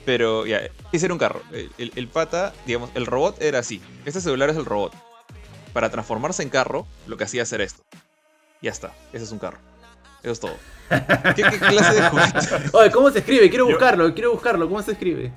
Pero 0.04 0.46
ya, 0.46 0.60
ese 0.92 1.06
era 1.06 1.12
un 1.14 1.18
carro. 1.18 1.42
El, 1.52 1.70
el- 1.78 1.92
el 1.96 2.08
pata, 2.08 2.54
digamos, 2.66 2.90
el 2.94 3.04
robot 3.06 3.42
era 3.42 3.58
así. 3.58 3.80
Este 4.06 4.20
celular 4.20 4.48
es 4.50 4.56
el 4.56 4.64
robot. 4.64 4.94
Para 5.72 5.90
transformarse 5.90 6.42
en 6.42 6.48
carro, 6.48 6.86
lo 7.06 7.16
que 7.16 7.24
hacía 7.24 7.42
era 7.50 7.64
esto. 7.64 7.82
Ya 8.62 8.70
está, 8.70 8.94
ese 9.12 9.24
es 9.24 9.32
un 9.32 9.38
carro. 9.38 9.58
Eso 10.22 10.32
es 10.32 10.40
todo. 10.40 10.56
¿Qué, 11.36 11.42
qué 11.42 11.58
clase 11.58 11.94
de 12.00 12.08
juguete? 12.08 12.38
Oye, 12.72 12.90
¿cómo 12.90 13.10
se 13.10 13.18
escribe? 13.20 13.48
Quiero 13.50 13.66
Yo- 13.66 13.72
buscarlo, 13.72 14.14
quiero 14.14 14.32
buscarlo. 14.32 14.66
¿Cómo 14.68 14.82
se 14.82 14.92
escribe? 14.92 15.32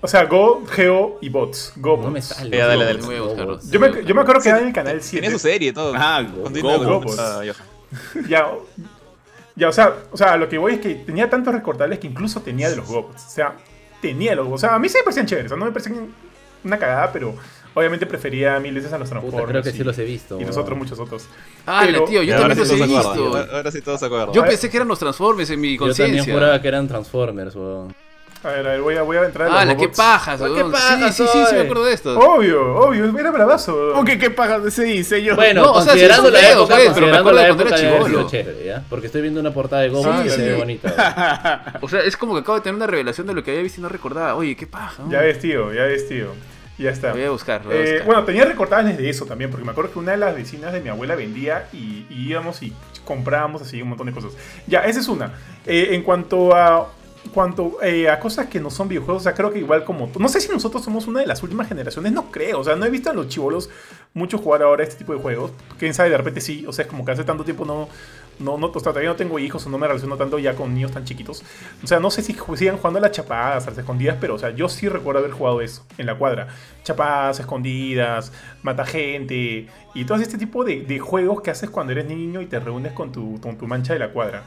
O 0.00 0.08
sea, 0.08 0.24
Go, 0.24 0.64
Geo 0.66 1.18
y 1.20 1.28
Bots. 1.28 1.74
Go 1.76 1.96
No 1.98 2.04
me 2.10 2.20
Bots. 2.20 2.26
sale. 2.26 2.56
Ya, 2.56 2.66
dale, 2.66 2.84
dale. 2.84 3.00
Voy 3.02 3.16
a 3.16 3.20
buscarlo. 3.22 3.60
Yo 3.70 3.78
me, 3.80 4.04
yo 4.04 4.14
me 4.14 4.22
acuerdo 4.22 4.40
que 4.42 4.48
era 4.48 4.58
en 4.60 4.68
el 4.68 4.72
canal 4.72 5.00
7. 5.02 5.20
Tiene 5.20 5.30
su 5.32 5.38
serie 5.38 5.68
y 5.68 5.72
todo. 5.72 5.92
Ah, 5.96 6.22
Go- 6.22 6.50
Go 6.62 6.78
con- 6.84 7.04
Bots. 7.04 7.18
ah. 7.18 7.42
Ya, 8.28 8.50
ya 9.56 9.68
o, 9.68 9.72
sea, 9.72 9.94
o 10.10 10.16
sea, 10.16 10.36
lo 10.36 10.48
que 10.48 10.56
voy 10.58 10.74
es 10.74 10.80
que 10.80 10.94
tenía 10.94 11.28
tantos 11.28 11.52
recortables 11.54 11.98
que 11.98 12.06
incluso 12.06 12.40
tenía 12.40 12.70
de 12.70 12.76
los 12.76 12.86
Gobots. 12.88 13.26
O 13.26 13.30
sea, 13.30 13.54
tenía 14.00 14.34
los 14.34 14.48
O 14.48 14.56
sea, 14.58 14.74
a 14.74 14.78
mí 14.78 14.88
sí 14.88 14.96
me 14.98 15.02
parecían 15.04 15.26
chéveres. 15.26 15.50
O 15.52 15.54
sea, 15.54 15.58
no 15.58 15.66
me 15.66 15.72
parecían 15.72 16.08
una 16.64 16.78
cagada, 16.78 17.12
pero 17.12 17.34
obviamente 17.74 18.06
prefería 18.06 18.58
mil 18.60 18.74
veces 18.74 18.92
a 18.92 18.98
los 18.98 19.08
Puta, 19.08 19.20
Transformers. 19.20 19.50
creo 19.50 19.62
que 19.62 19.72
sí 19.72 19.84
los 19.84 19.98
he 19.98 20.04
visto. 20.04 20.36
y 20.40 20.44
los 20.44 20.50
weón. 20.56 20.62
otros, 20.62 20.78
muchos 20.78 20.98
otros. 20.98 21.26
Ah, 21.66 21.82
Pero- 21.86 22.04
tío, 22.04 22.22
yo 22.22 22.36
también 22.36 22.66
sí 22.66 22.72
los 22.76 22.80
he 22.80 22.84
acuerdan. 22.84 23.12
visto. 23.16 23.54
Ahora- 23.56 23.70
sí 23.70 23.80
todos 23.82 24.00
se 24.00 24.06
acuerdan. 24.06 24.32
Yo 24.32 24.44
pensé 24.44 24.70
que 24.70 24.76
eran 24.76 24.88
los 24.88 24.98
Transformers 24.98 25.50
en 25.50 25.60
mi 25.60 25.74
Yo 25.76 25.78
también 25.86 25.96
conciencia. 25.96 26.34
juraba 26.34 26.60
que 26.60 26.68
eran 26.68 26.88
Transformers, 26.88 27.54
weón. 27.54 27.94
A 28.42 28.48
ver, 28.48 28.66
a 28.66 28.70
ver, 28.70 28.80
voy 28.80 28.96
a, 28.96 29.02
voy 29.02 29.18
a 29.18 29.24
entrar 29.26 29.50
los 29.50 29.60
Ah, 29.60 29.66
la 29.66 29.76
qué 29.76 29.88
pajas, 29.90 30.40
Ah, 30.40 30.46
qué 30.46 30.50
weón. 30.52 30.72
paja 30.72 31.12
Sí, 31.12 31.22
sí, 31.24 31.28
sí, 31.30 31.38
sí, 31.50 31.54
me 31.56 31.60
acuerdo 31.60 31.84
de 31.84 31.92
esto. 31.92 32.18
Obvio, 32.18 32.74
obvio, 32.74 33.18
era 33.18 33.30
bravazo. 33.30 33.90
¿Cómo 33.92 34.02
que 34.02 34.18
qué 34.18 34.30
pagas 34.30 34.62
de 34.62 34.70
ese 34.70 34.84
diseño? 34.84 35.36
Bueno, 35.36 35.60
No, 35.60 35.72
o 35.72 35.82
sea, 35.82 35.92
sí 35.92 35.98
la 36.00 36.06
época, 36.16 36.30
pues, 36.30 36.32
pero 36.32 36.48
me 36.70 36.86
considerando 36.86 37.18
acuerdo 37.18 37.32
la 37.38 37.42
de 37.42 37.48
cuando 37.48 37.62
época 37.64 37.76
era 37.76 37.76
de 37.76 37.86
haber 37.88 37.98
sido 38.06 38.08
chibolo. 38.08 38.30
chévere, 38.30 38.64
¿ya? 38.64 38.82
Porque 38.88 39.06
estoy 39.08 39.20
viendo 39.20 39.40
una 39.40 39.52
portada 39.52 39.82
de 39.82 39.90
Goku 39.90 40.10
Sí, 40.10 40.22
que 40.24 40.30
se 40.30 40.42
ve 40.42 40.54
sí. 40.54 40.58
bonita. 40.58 41.74
O 41.82 41.88
sea, 41.90 42.00
es 42.00 42.16
como 42.16 42.32
que 42.32 42.40
acabo 42.40 42.56
de 42.56 42.62
tener 42.62 42.76
una 42.76 42.86
revelación 42.86 43.26
de 43.26 43.34
lo 43.34 43.44
que 43.44 43.50
había 43.50 43.62
visto 43.62 43.78
y 43.78 43.82
no 43.82 43.90
recordaba. 43.90 44.34
Oye, 44.36 44.56
qué 44.56 44.66
paja. 44.66 45.02
Ya 45.10 45.20
ves, 45.20 45.38
tío, 45.38 45.74
ya 45.74 45.82
ves, 45.82 46.08
tío. 46.08 46.28
Ya 46.80 46.90
está. 46.90 47.12
Voy 47.12 47.22
a 47.24 47.30
buscar, 47.30 47.62
voy 47.62 47.74
a 47.74 47.78
Eh, 47.78 47.82
buscar. 47.90 48.06
bueno, 48.06 48.24
tenía 48.24 48.44
recortables 48.44 48.96
de 48.96 49.08
eso 49.10 49.26
también, 49.26 49.50
porque 49.50 49.64
me 49.64 49.72
acuerdo 49.72 49.92
que 49.92 49.98
una 49.98 50.12
de 50.12 50.18
las 50.18 50.34
vecinas 50.34 50.72
de 50.72 50.80
mi 50.80 50.88
abuela 50.88 51.14
vendía 51.14 51.68
y, 51.72 52.06
y 52.08 52.28
íbamos 52.30 52.62
y 52.62 52.72
comprábamos 53.04 53.62
así 53.62 53.82
un 53.82 53.88
montón 53.90 54.06
de 54.06 54.12
cosas. 54.12 54.32
Ya, 54.66 54.80
esa 54.80 55.00
es 55.00 55.08
una. 55.08 55.32
Eh, 55.66 55.88
en 55.92 56.02
cuanto 56.02 56.54
a 56.56 56.88
cuanto 57.34 57.76
eh, 57.82 58.08
a 58.08 58.18
cosas 58.18 58.46
que 58.46 58.58
no 58.60 58.70
son 58.70 58.88
videojuegos, 58.88 59.22
o 59.22 59.24
sea, 59.24 59.34
creo 59.34 59.52
que 59.52 59.58
igual 59.58 59.84
como... 59.84 60.10
No 60.18 60.28
sé 60.30 60.40
si 60.40 60.48
nosotros 60.50 60.82
somos 60.82 61.06
una 61.06 61.20
de 61.20 61.26
las 61.26 61.42
últimas 61.42 61.68
generaciones, 61.68 62.12
no 62.12 62.30
creo. 62.30 62.60
O 62.60 62.64
sea, 62.64 62.76
no 62.76 62.86
he 62.86 62.90
visto 62.90 63.10
a 63.10 63.12
los 63.12 63.28
chivolos 63.28 63.68
mucho 64.14 64.38
jugar 64.38 64.62
ahora 64.62 64.82
este 64.84 64.96
tipo 64.96 65.12
de 65.12 65.18
juegos. 65.20 65.52
Quién 65.78 65.92
sabe, 65.92 66.08
de 66.08 66.16
repente 66.16 66.40
sí. 66.40 66.64
O 66.66 66.72
sea, 66.72 66.84
es 66.86 66.88
como 66.90 67.04
que 67.04 67.12
hace 67.12 67.22
tanto 67.24 67.44
tiempo 67.44 67.66
no... 67.66 67.90
No, 68.40 68.56
no, 68.56 68.68
o 68.68 68.72
sea, 68.72 68.92
todavía 68.92 69.10
no 69.10 69.16
tengo 69.16 69.38
hijos 69.38 69.66
no 69.66 69.78
me 69.78 69.86
relaciono 69.86 70.16
tanto 70.16 70.38
ya 70.38 70.54
con 70.54 70.74
niños 70.74 70.92
tan 70.92 71.04
chiquitos. 71.04 71.44
O 71.82 71.86
sea, 71.86 72.00
no 72.00 72.10
sé 72.10 72.22
si 72.22 72.34
sigan 72.56 72.78
jugando 72.78 72.98
a 72.98 73.02
las 73.02 73.12
chapadas, 73.12 73.66
a 73.66 73.70
las 73.70 73.78
escondidas, 73.78 74.16
pero 74.20 74.34
o 74.34 74.38
sea, 74.38 74.50
yo 74.50 74.68
sí 74.68 74.88
recuerdo 74.88 75.20
haber 75.20 75.32
jugado 75.32 75.60
eso 75.60 75.84
en 75.98 76.06
la 76.06 76.16
cuadra. 76.16 76.48
Chapadas, 76.82 77.40
escondidas, 77.40 78.32
mata 78.62 78.84
gente 78.84 79.68
y 79.94 80.04
todo 80.04 80.18
este 80.18 80.38
tipo 80.38 80.64
de, 80.64 80.82
de 80.82 80.98
juegos 80.98 81.42
que 81.42 81.50
haces 81.50 81.70
cuando 81.70 81.92
eres 81.92 82.06
niño 82.06 82.40
y 82.40 82.46
te 82.46 82.58
reúnes 82.58 82.92
con 82.92 83.12
tu, 83.12 83.40
con 83.40 83.56
tu 83.56 83.66
mancha 83.66 83.92
de 83.92 83.98
la 83.98 84.10
cuadra. 84.10 84.44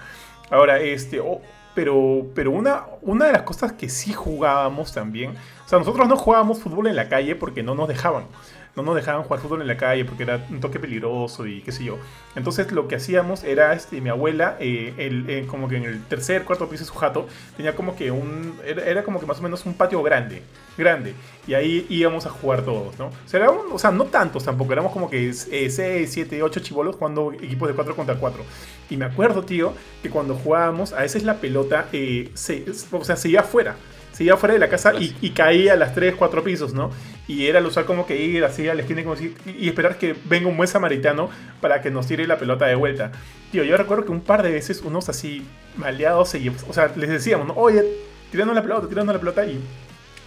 Ahora, 0.50 0.80
este, 0.80 1.20
oh, 1.20 1.42
pero, 1.74 2.28
pero 2.36 2.52
una, 2.52 2.84
una 3.02 3.26
de 3.26 3.34
las 3.34 3.44
cosas 3.44 3.74
que 3.74 3.90
sí 3.90 4.14
jugábamos 4.14 4.94
también, 4.94 5.32
o 5.66 5.70
sea, 5.70 5.80
nosotros 5.80 6.08
no 6.08 6.16
jugábamos 6.16 6.60
fútbol 6.60 6.88
en 6.88 6.96
la 6.96 7.10
calle 7.10 7.36
porque 7.36 7.64
no 7.64 7.76
nos 7.76 7.88
dejaban. 7.88 8.26
No 8.76 8.82
nos 8.82 8.96
dejaban 8.96 9.22
jugar 9.24 9.40
fútbol 9.40 9.62
en 9.62 9.68
la 9.68 9.78
calle 9.78 10.04
porque 10.04 10.24
era 10.24 10.48
un 10.50 10.60
toque 10.60 10.80
peligroso 10.80 11.46
y 11.46 11.62
qué 11.62 11.72
sé 11.72 11.84
yo. 11.84 12.00
Entonces 12.36 12.72
lo 12.72 12.88
que 12.88 12.96
hacíamos 12.96 13.44
era, 13.44 13.74
este, 13.74 14.02
mi 14.02 14.10
abuela, 14.10 14.58
eh, 14.60 14.94
el, 14.98 15.30
eh, 15.30 15.46
como 15.48 15.68
que 15.70 15.78
en 15.78 15.84
el 15.84 16.04
tercer, 16.06 16.44
cuarto 16.44 16.68
piso 16.68 16.84
de 16.84 16.88
su 16.90 16.96
jato, 16.96 17.28
tenía 17.56 17.76
como 17.76 17.96
que 17.96 18.10
un, 18.10 18.56
era, 18.66 18.84
era 18.84 19.04
como 19.04 19.20
que 19.20 19.28
más 19.28 19.40
o 19.40 19.44
menos 19.44 19.64
un 19.68 19.76
patio 19.76 20.02
grande, 20.02 20.42
grande. 20.76 21.14
Y 21.46 21.54
ahí 21.54 21.86
íbamos 21.88 22.26
a 22.26 22.30
jugar 22.32 22.64
todos, 22.64 22.98
¿no? 22.98 23.08
O 23.08 23.12
sea, 23.28 23.42
era 23.42 23.52
un- 23.52 23.72
o 23.72 23.78
sea, 23.78 23.92
no 23.92 24.06
tantos 24.06 24.44
tampoco, 24.44 24.74
éramos 24.74 24.92
como 24.92 25.08
que 25.08 25.32
6, 25.34 26.10
7, 26.12 26.42
8 26.42 26.60
chivolos 26.60 26.96
jugando 26.96 27.32
equipos 27.32 27.68
de 27.68 27.76
4 27.76 27.96
contra 27.96 28.16
4. 28.16 28.44
Y 28.90 28.98
me 28.98 29.06
acuerdo, 29.06 29.44
tío, 29.44 29.74
que 30.02 30.10
cuando 30.10 30.34
jugábamos, 30.34 30.94
a 30.94 31.02
veces 31.02 31.24
la 31.24 31.36
pelota 31.36 31.90
eh, 31.94 32.32
se, 32.34 32.66
o 32.92 33.04
sea, 33.04 33.16
se 33.18 33.30
iba 33.30 33.42
afuera. 33.42 33.76
Se 34.14 34.24
iba 34.24 34.38
fuera 34.38 34.54
de 34.54 34.60
la 34.60 34.70
casa 34.70 34.94
y, 34.94 35.16
y 35.22 35.32
caía 35.32 35.74
a 35.74 35.76
las 35.76 35.96
3, 35.96 36.14
4 36.16 36.44
pisos, 36.44 36.72
¿no? 36.76 36.92
Y 37.28 37.48
era 37.48 37.60
el 37.60 37.66
usar 37.66 37.86
como 37.86 38.06
que 38.06 38.18
ir 38.18 38.44
así 38.44 38.68
a 38.68 38.74
la 38.76 38.82
esquina 38.82 39.02
y 39.02 39.04
como 39.06 39.16
si- 39.16 39.34
y 39.46 39.68
esperar 39.70 39.98
que 39.98 40.14
venga 40.26 40.50
un 40.50 40.58
buen 40.58 40.68
samaritano 40.68 41.30
para 41.62 41.82
que 41.82 41.90
nos 41.90 42.06
tire 42.08 42.28
la 42.28 42.38
pelota 42.38 42.66
de 42.66 42.76
vuelta. 42.76 43.12
Tío, 43.52 43.64
yo 43.64 43.78
recuerdo 43.78 44.04
que 44.06 44.12
un 44.12 44.22
par 44.22 44.44
de 44.44 44.52
veces 44.52 44.82
unos 44.82 45.08
así 45.10 45.46
maleados, 45.78 46.30
se, 46.30 46.50
o 46.68 46.74
sea, 46.74 46.92
les 46.96 47.10
decíamos, 47.10 47.48
¿no? 47.48 47.54
Oye, 47.54 47.84
tirando 48.32 48.54
la 48.54 48.62
pelota, 48.62 48.88
tirando 48.90 49.14
la 49.14 49.20
pelota 49.20 49.46
y 49.46 49.64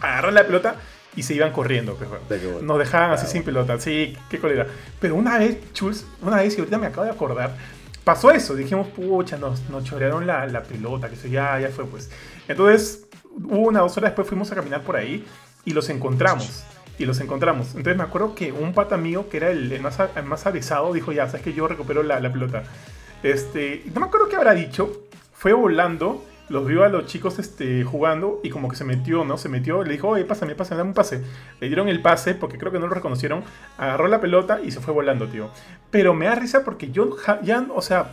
agarran 0.01 0.35
la 0.35 0.45
pelota 0.47 0.77
y 1.15 1.23
se 1.23 1.35
iban 1.35 1.53
corriendo, 1.53 1.97
pues. 1.97 2.63
Nos 2.63 2.79
dejaban 2.79 3.11
así 3.11 3.23
Claro. 3.25 3.33
sin 3.33 3.43
pelota, 3.43 3.79
sí, 3.81 4.17
qué 4.31 4.39
cólera. 4.39 4.67
Pero 5.01 5.17
una 5.17 5.39
vez, 5.39 5.73
Chuls, 5.75 6.07
una 6.23 6.37
vez, 6.37 6.55
y 6.57 6.61
ahorita 6.61 6.79
me 6.79 6.87
acabo 6.87 7.05
de 7.05 7.11
acordar, 7.11 7.57
pasó 8.05 8.31
eso. 8.31 8.55
Dijimos, 8.55 8.89
pucha, 8.89 9.37
nos, 9.37 9.69
nos 9.69 9.85
chorearon 9.85 10.27
la, 10.27 10.47
la 10.47 10.63
pelota, 10.63 11.09
que 11.09 11.15
eso 11.17 11.29
ya, 11.29 11.59
ya 11.61 11.69
fue, 11.69 11.85
pues. 11.87 12.11
Entonces, 12.49 13.07
una 13.49 13.81
dos 13.81 13.97
horas 13.99 14.11
después, 14.13 14.29
fuimos 14.29 14.51
a 14.53 14.55
caminar 14.55 14.83
por 14.83 14.97
ahí 14.97 15.27
y 15.65 15.73
los 15.73 15.89
encontramos. 15.91 16.65
Y 16.99 17.05
los 17.05 17.21
encontramos. 17.21 17.69
Entonces 17.69 17.97
me 17.97 18.05
acuerdo 18.05 18.35
que 18.35 18.53
un 18.53 18.73
pata 18.73 18.97
mío, 18.97 19.29
que 19.29 19.37
era 19.37 19.51
el, 19.51 19.81
más, 19.81 19.99
el 20.01 20.25
más 20.25 20.45
dijo, 20.95 21.13
ya, 21.13 21.27
sabes 21.27 21.43
que 21.43 21.53
yo 21.53 21.69
recupero 21.69 22.03
la, 22.03 22.21
la 22.21 22.33
pelota. 22.33 22.65
Este, 23.23 23.83
no 23.93 24.01
me 24.01 24.07
acuerdo 24.07 24.29
qué 24.29 24.37
habrá 24.37 24.55
dicho. 24.55 25.03
Fue 25.33 25.53
volando, 25.53 26.25
los 26.49 26.67
vio 26.67 26.85
a 26.85 26.89
los 26.89 27.07
chicos 27.07 27.39
este, 27.39 27.85
jugando 27.85 28.41
y 28.43 28.51
como 28.51 28.69
que 28.69 28.77
se 28.77 28.85
metió, 28.85 29.25
¿no? 29.25 29.37
Se 29.37 29.49
metió, 29.49 29.83
le 29.83 29.93
dijo, 29.93 30.09
oye, 30.09 30.25
pásame, 30.25 30.55
pásame, 30.55 30.79
dame 30.79 30.91
un 30.91 30.95
pase. 30.95 31.23
Le 31.61 31.67
dieron 31.67 31.89
el 31.89 32.01
pase 32.01 32.35
porque 32.35 32.57
creo 32.57 32.73
que 32.73 32.79
no 32.79 32.87
lo 32.87 32.95
reconocieron. 32.95 33.45
Agarró 33.79 34.09
la 34.09 34.21
pelota 34.21 34.61
y 34.63 34.71
se 34.71 34.81
fue 34.81 34.95
volando, 34.95 35.29
tío. 35.29 35.51
Pero 35.91 36.15
me 36.15 36.27
da 36.27 36.35
risa 36.35 36.65
porque 36.65 36.91
yo 36.91 37.17
ya, 37.43 37.67
o 37.75 37.83
sea, 37.83 38.13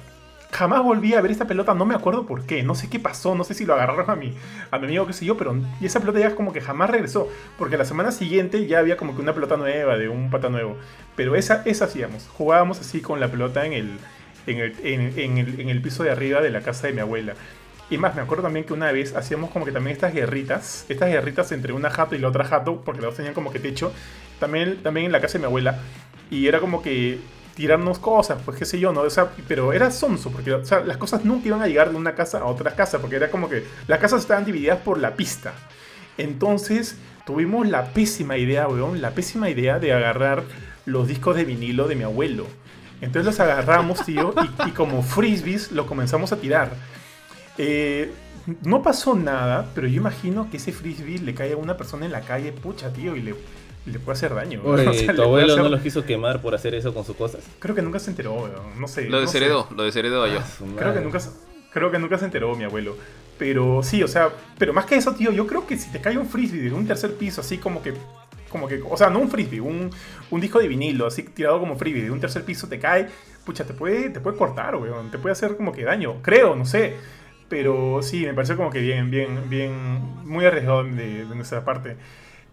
jamás 0.54 0.84
volví 0.84 1.14
a 1.14 1.22
ver 1.22 1.32
esta 1.32 1.46
pelota, 1.46 1.74
no 1.74 1.86
me 1.86 1.96
acuerdo 1.96 2.26
por 2.26 2.46
qué, 2.46 2.64
no 2.64 2.76
sé 2.76 2.90
qué 2.90 3.00
pasó, 3.00 3.36
no 3.36 3.44
sé 3.44 3.54
si 3.54 3.66
lo 3.66 3.74
agarraron 3.74 4.10
a 4.10 4.16
mi, 4.16 4.34
a 4.72 4.78
mi 4.78 4.86
amigo, 4.86 5.08
qué 5.08 5.14
sé 5.14 5.26
yo, 5.26 5.36
pero 5.36 5.56
y 5.82 5.86
esa 5.86 6.00
pelota 6.00 6.20
ya 6.20 6.36
como 6.36 6.54
que 6.54 6.62
jamás 6.62 6.90
regresó, 6.90 7.28
porque 7.58 7.78
la 7.78 7.86
semana 7.86 8.12
siguiente 8.12 8.66
ya 8.68 8.80
había 8.80 8.96
como 8.96 9.16
que 9.16 9.22
una 9.22 9.34
pelota 9.34 9.58
nueva, 9.58 9.98
de 9.98 10.10
un 10.10 10.30
pata 10.30 10.50
nuevo, 10.50 10.78
pero 11.16 11.36
esa, 11.36 11.64
esa 11.66 11.86
hacíamos, 11.86 12.30
jugábamos 12.34 12.80
así 12.80 13.02
con 13.02 13.20
la 13.20 13.30
pelota 13.30 13.66
en 13.66 13.74
el, 13.74 13.98
en 14.48 14.60
el, 14.60 14.76
en, 14.84 15.38
el, 15.38 15.60
en 15.60 15.70
el 15.70 15.82
piso 15.82 16.04
de 16.04 16.12
arriba 16.12 16.42
de 16.42 16.52
la 16.52 16.62
casa 16.62 16.88
de 16.88 16.94
mi 16.94 17.00
abuela. 17.00 17.34
Y 17.90 17.98
más, 17.98 18.16
me 18.16 18.22
acuerdo 18.22 18.44
también 18.44 18.66
que 18.66 18.74
una 18.74 18.92
vez 18.92 19.16
hacíamos 19.16 19.52
como 19.52 19.66
que 19.66 19.72
también 19.72 19.94
estas 19.94 20.14
guerritas, 20.14 20.86
estas 20.90 21.10
guerritas 21.10 21.52
entre 21.52 21.74
una 21.74 21.90
jato 21.90 22.16
y 22.16 22.20
la 22.20 22.30
otra 22.30 22.46
jato, 22.46 22.82
porque 22.82 23.02
las 23.02 23.10
dos 23.10 23.18
tenían 23.18 23.34
como 23.34 23.52
que 23.52 23.60
techo, 23.60 23.92
también, 24.40 24.82
también 24.82 25.08
en 25.08 25.12
la 25.12 25.22
casa 25.22 25.34
de 25.34 25.40
mi 25.40 25.46
abuela, 25.46 25.80
y 26.32 26.48
era 26.48 26.60
como 26.60 26.82
que 26.82 27.20
tirarnos 27.56 28.00
cosas, 28.00 28.40
pues 28.44 28.58
qué 28.58 28.66
sé 28.66 28.80
yo, 28.80 28.92
¿no? 28.92 29.02
O 29.02 29.10
sea, 29.10 29.32
pero 29.48 29.74
era 29.74 29.92
sonso, 29.92 30.32
porque 30.32 30.52
las 30.86 30.98
cosas 30.98 31.24
nunca 31.24 31.48
iban 31.48 31.62
a 31.62 31.68
llegar 31.68 31.92
de 31.92 31.96
una 31.96 32.16
casa 32.16 32.40
a 32.40 32.46
otra 32.46 32.76
casa, 32.76 33.00
porque 33.00 33.16
era 33.16 33.30
como 33.30 33.50
que 33.50 33.64
las 33.88 34.00
casas 34.00 34.22
estaban 34.22 34.46
divididas 34.46 34.80
por 34.80 35.00
la 35.00 35.16
pista. 35.16 35.54
Entonces 36.18 36.98
tuvimos 37.26 37.68
la 37.68 37.94
pésima 37.94 38.38
idea, 38.38 38.68
weón, 38.68 39.02
la 39.02 39.12
pésima 39.12 39.50
idea 39.50 39.80
de 39.80 39.94
agarrar 39.94 40.44
los 40.86 41.08
discos 41.08 41.36
de 41.36 41.46
vinilo 41.46 41.88
de 41.88 41.96
mi 41.96 42.04
abuelo. 42.04 42.48
Entonces 43.02 43.26
los 43.26 43.40
agarramos, 43.40 44.04
tío, 44.06 44.34
y, 44.66 44.70
y 44.70 44.72
como 44.72 45.04
frisbees 45.04 45.72
lo 45.72 45.86
comenzamos 45.86 46.32
a 46.32 46.38
tirar. 46.38 46.72
Eh, 47.58 48.12
no 48.64 48.82
pasó 48.82 49.16
nada, 49.16 49.70
pero 49.74 49.88
yo 49.88 49.98
imagino 49.98 50.50
que 50.50 50.58
ese 50.58 50.72
frisbee 50.72 51.20
le 51.20 51.34
cae 51.34 51.54
a 51.54 51.58
una 51.58 51.78
persona 51.78 52.06
en 52.06 52.12
la 52.12 52.22
calle, 52.22 52.52
pucha, 52.52 52.92
tío, 52.92 53.16
y 53.16 53.22
le, 53.22 53.36
le 53.86 54.00
puede 54.00 54.18
hacer 54.18 54.34
daño. 54.34 54.62
Oye, 54.64 54.88
O 54.90 54.94
sea, 54.94 55.16
¿tu 55.16 55.22
abuelo 55.24 55.54
hacer- 55.54 55.64
no 55.64 55.70
los 55.70 55.82
quiso 55.82 56.06
quemar 56.06 56.42
por 56.42 56.56
hacer 56.56 56.74
eso 56.76 56.94
con 56.94 57.04
sus 57.06 57.16
cosas? 57.16 57.44
Creo 57.60 57.76
que 57.76 57.82
nunca 57.82 58.00
se 58.00 58.10
enteró, 58.12 58.34
weón. 58.36 58.80
No 58.80 58.88
sé. 58.88 59.06
Lo 59.10 59.20
no 59.22 59.28
sé. 59.28 59.34
desheredó, 59.40 59.68
lo 59.76 59.84
desheredó 59.84 60.28
yo. 60.28 60.40
Ah, 60.40 60.46
Creo 60.78 60.94
que, 60.94 61.02
nunca, 61.02 61.20
se- 61.20 61.32
creo 61.72 61.92
que 61.92 62.00
nunca 62.00 62.18
se 62.18 62.26
enteró 62.26 62.56
mi 62.56 62.64
abuelo. 62.64 62.96
Pero 63.38 63.82
sí, 63.84 64.04
o 64.04 64.08
sea, 64.08 64.30
pero 64.58 64.74
más 64.74 64.86
que 64.86 64.96
eso, 64.96 65.16
tío, 65.16 65.32
yo 65.32 65.48
creo 65.48 65.66
que 65.66 65.78
si 65.78 65.92
te 65.92 66.00
cae 66.00 66.18
un 66.18 66.28
frisbee 66.28 66.62
de 66.62 66.72
un 66.74 66.86
tercer 66.88 67.16
piso, 67.16 67.42
así 67.42 67.58
como 67.58 67.82
que, 67.82 67.94
como 68.50 68.68
que, 68.68 68.82
o 68.88 68.96
sea, 68.96 69.10
no 69.10 69.20
un 69.20 69.30
frisbee, 69.30 69.60
un, 69.60 69.90
un 70.30 70.40
disco 70.42 70.60
de 70.60 70.68
vinilo, 70.68 71.08
así 71.08 71.24
tirado 71.24 71.60
como 71.60 71.76
frisbee 71.76 72.04
de 72.04 72.12
un 72.12 72.20
tercer 72.20 72.44
piso, 72.46 72.68
te 72.70 72.78
cae, 72.80 73.08
pucha, 73.44 73.66
te 73.66 73.74
puede, 73.74 74.12
te 74.12 74.20
puede 74.20 74.38
cortar, 74.38 74.76
weón, 74.76 75.10
te 75.10 75.18
puede 75.18 75.34
hacer 75.34 75.58
como 75.58 75.72
que 75.72 75.84
daño, 75.84 76.22
creo, 76.22 76.56
no 76.56 76.64
sé. 76.66 76.94
Pero 77.50 78.02
sí, 78.04 78.24
me 78.26 78.34
pareció 78.36 78.56
como 78.56 78.70
que 78.70 78.80
bien, 78.80 79.10
bien, 79.12 79.50
bien, 79.50 79.74
muy 80.26 80.46
arriesgado 80.46 80.84
de, 80.84 81.26
de 81.26 81.36
nuestra 81.36 81.66
parte. 81.66 81.98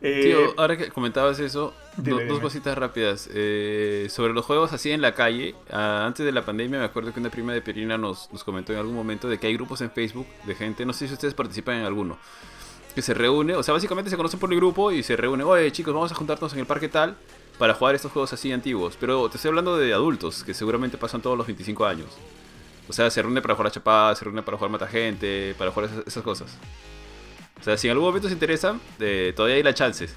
Eh, 0.03 0.21
Tío, 0.23 0.55
ahora 0.57 0.79
que 0.79 0.89
comentabas 0.89 1.39
eso, 1.41 1.75
dime, 1.97 2.11
do- 2.11 2.17
dime. 2.21 2.31
dos 2.31 2.41
cositas 2.41 2.77
rápidas. 2.77 3.29
Eh, 3.35 4.07
sobre 4.11 4.33
los 4.33 4.47
juegos 4.47 4.73
así 4.73 4.91
en 4.91 5.03
la 5.03 5.15
calle, 5.15 5.55
ah, 5.71 6.05
antes 6.07 6.25
de 6.25 6.33
la 6.33 6.43
pandemia 6.43 6.79
me 6.79 6.85
acuerdo 6.87 7.13
que 7.13 7.21
una 7.21 7.29
prima 7.31 7.53
de 7.53 7.61
Pirina 7.61 7.99
nos, 7.99 8.33
nos 8.33 8.43
comentó 8.43 8.73
en 8.73 8.79
algún 8.79 8.95
momento 8.95 9.29
de 9.29 9.39
que 9.39 9.47
hay 9.47 9.55
grupos 9.55 9.81
en 9.83 9.91
Facebook 9.91 10.27
de 10.47 10.55
gente, 10.55 10.87
no 10.87 10.93
sé 10.95 11.07
si 11.07 11.13
ustedes 11.13 11.35
participan 11.35 11.77
en 11.77 11.85
alguno, 11.85 12.17
que 12.95 13.03
se 13.03 13.13
reúne, 13.13 13.55
o 13.55 13.63
sea, 13.63 13.75
básicamente 13.75 14.09
se 14.11 14.17
conocen 14.17 14.41
por 14.41 14.51
el 14.51 14.57
grupo 14.59 14.91
y 14.91 15.03
se 15.03 15.17
reúnen, 15.17 15.47
oye 15.47 15.71
chicos, 15.71 15.93
vamos 15.93 16.11
a 16.11 16.15
juntarnos 16.15 16.53
en 16.55 16.61
el 16.61 16.67
parque 16.67 16.89
tal 16.89 17.17
para 17.59 17.75
jugar 17.75 17.95
estos 17.95 18.11
juegos 18.11 18.33
así 18.33 18.51
antiguos. 18.53 18.97
Pero 18.99 19.29
te 19.29 19.37
estoy 19.37 19.51
hablando 19.51 19.77
de 19.77 19.93
adultos, 19.93 20.43
que 20.45 20.55
seguramente 20.55 20.97
pasan 20.97 21.21
todos 21.21 21.37
los 21.37 21.47
25 21.47 21.85
años. 21.85 22.09
O 22.89 22.93
sea, 22.95 23.11
se 23.11 23.21
reúne 23.21 23.43
para 23.43 23.55
jugar 23.55 23.67
a 23.69 23.71
chapada, 23.71 24.15
se 24.17 24.25
reúne 24.25 24.43
para 24.43 24.57
jugar 24.57 24.71
mata 24.73 24.87
gente, 24.87 25.55
para 25.59 25.71
jugar 25.71 25.91
esas, 25.91 26.07
esas 26.07 26.23
cosas. 26.25 26.57
O 27.61 27.64
sea, 27.64 27.77
si 27.77 27.88
en 27.88 27.92
algún 27.92 28.07
momento 28.09 28.29
se 28.29 28.35
interesan, 28.35 28.81
eh, 28.99 29.33
todavía 29.37 29.57
hay 29.57 29.62
las 29.62 29.75
chances. 29.75 30.14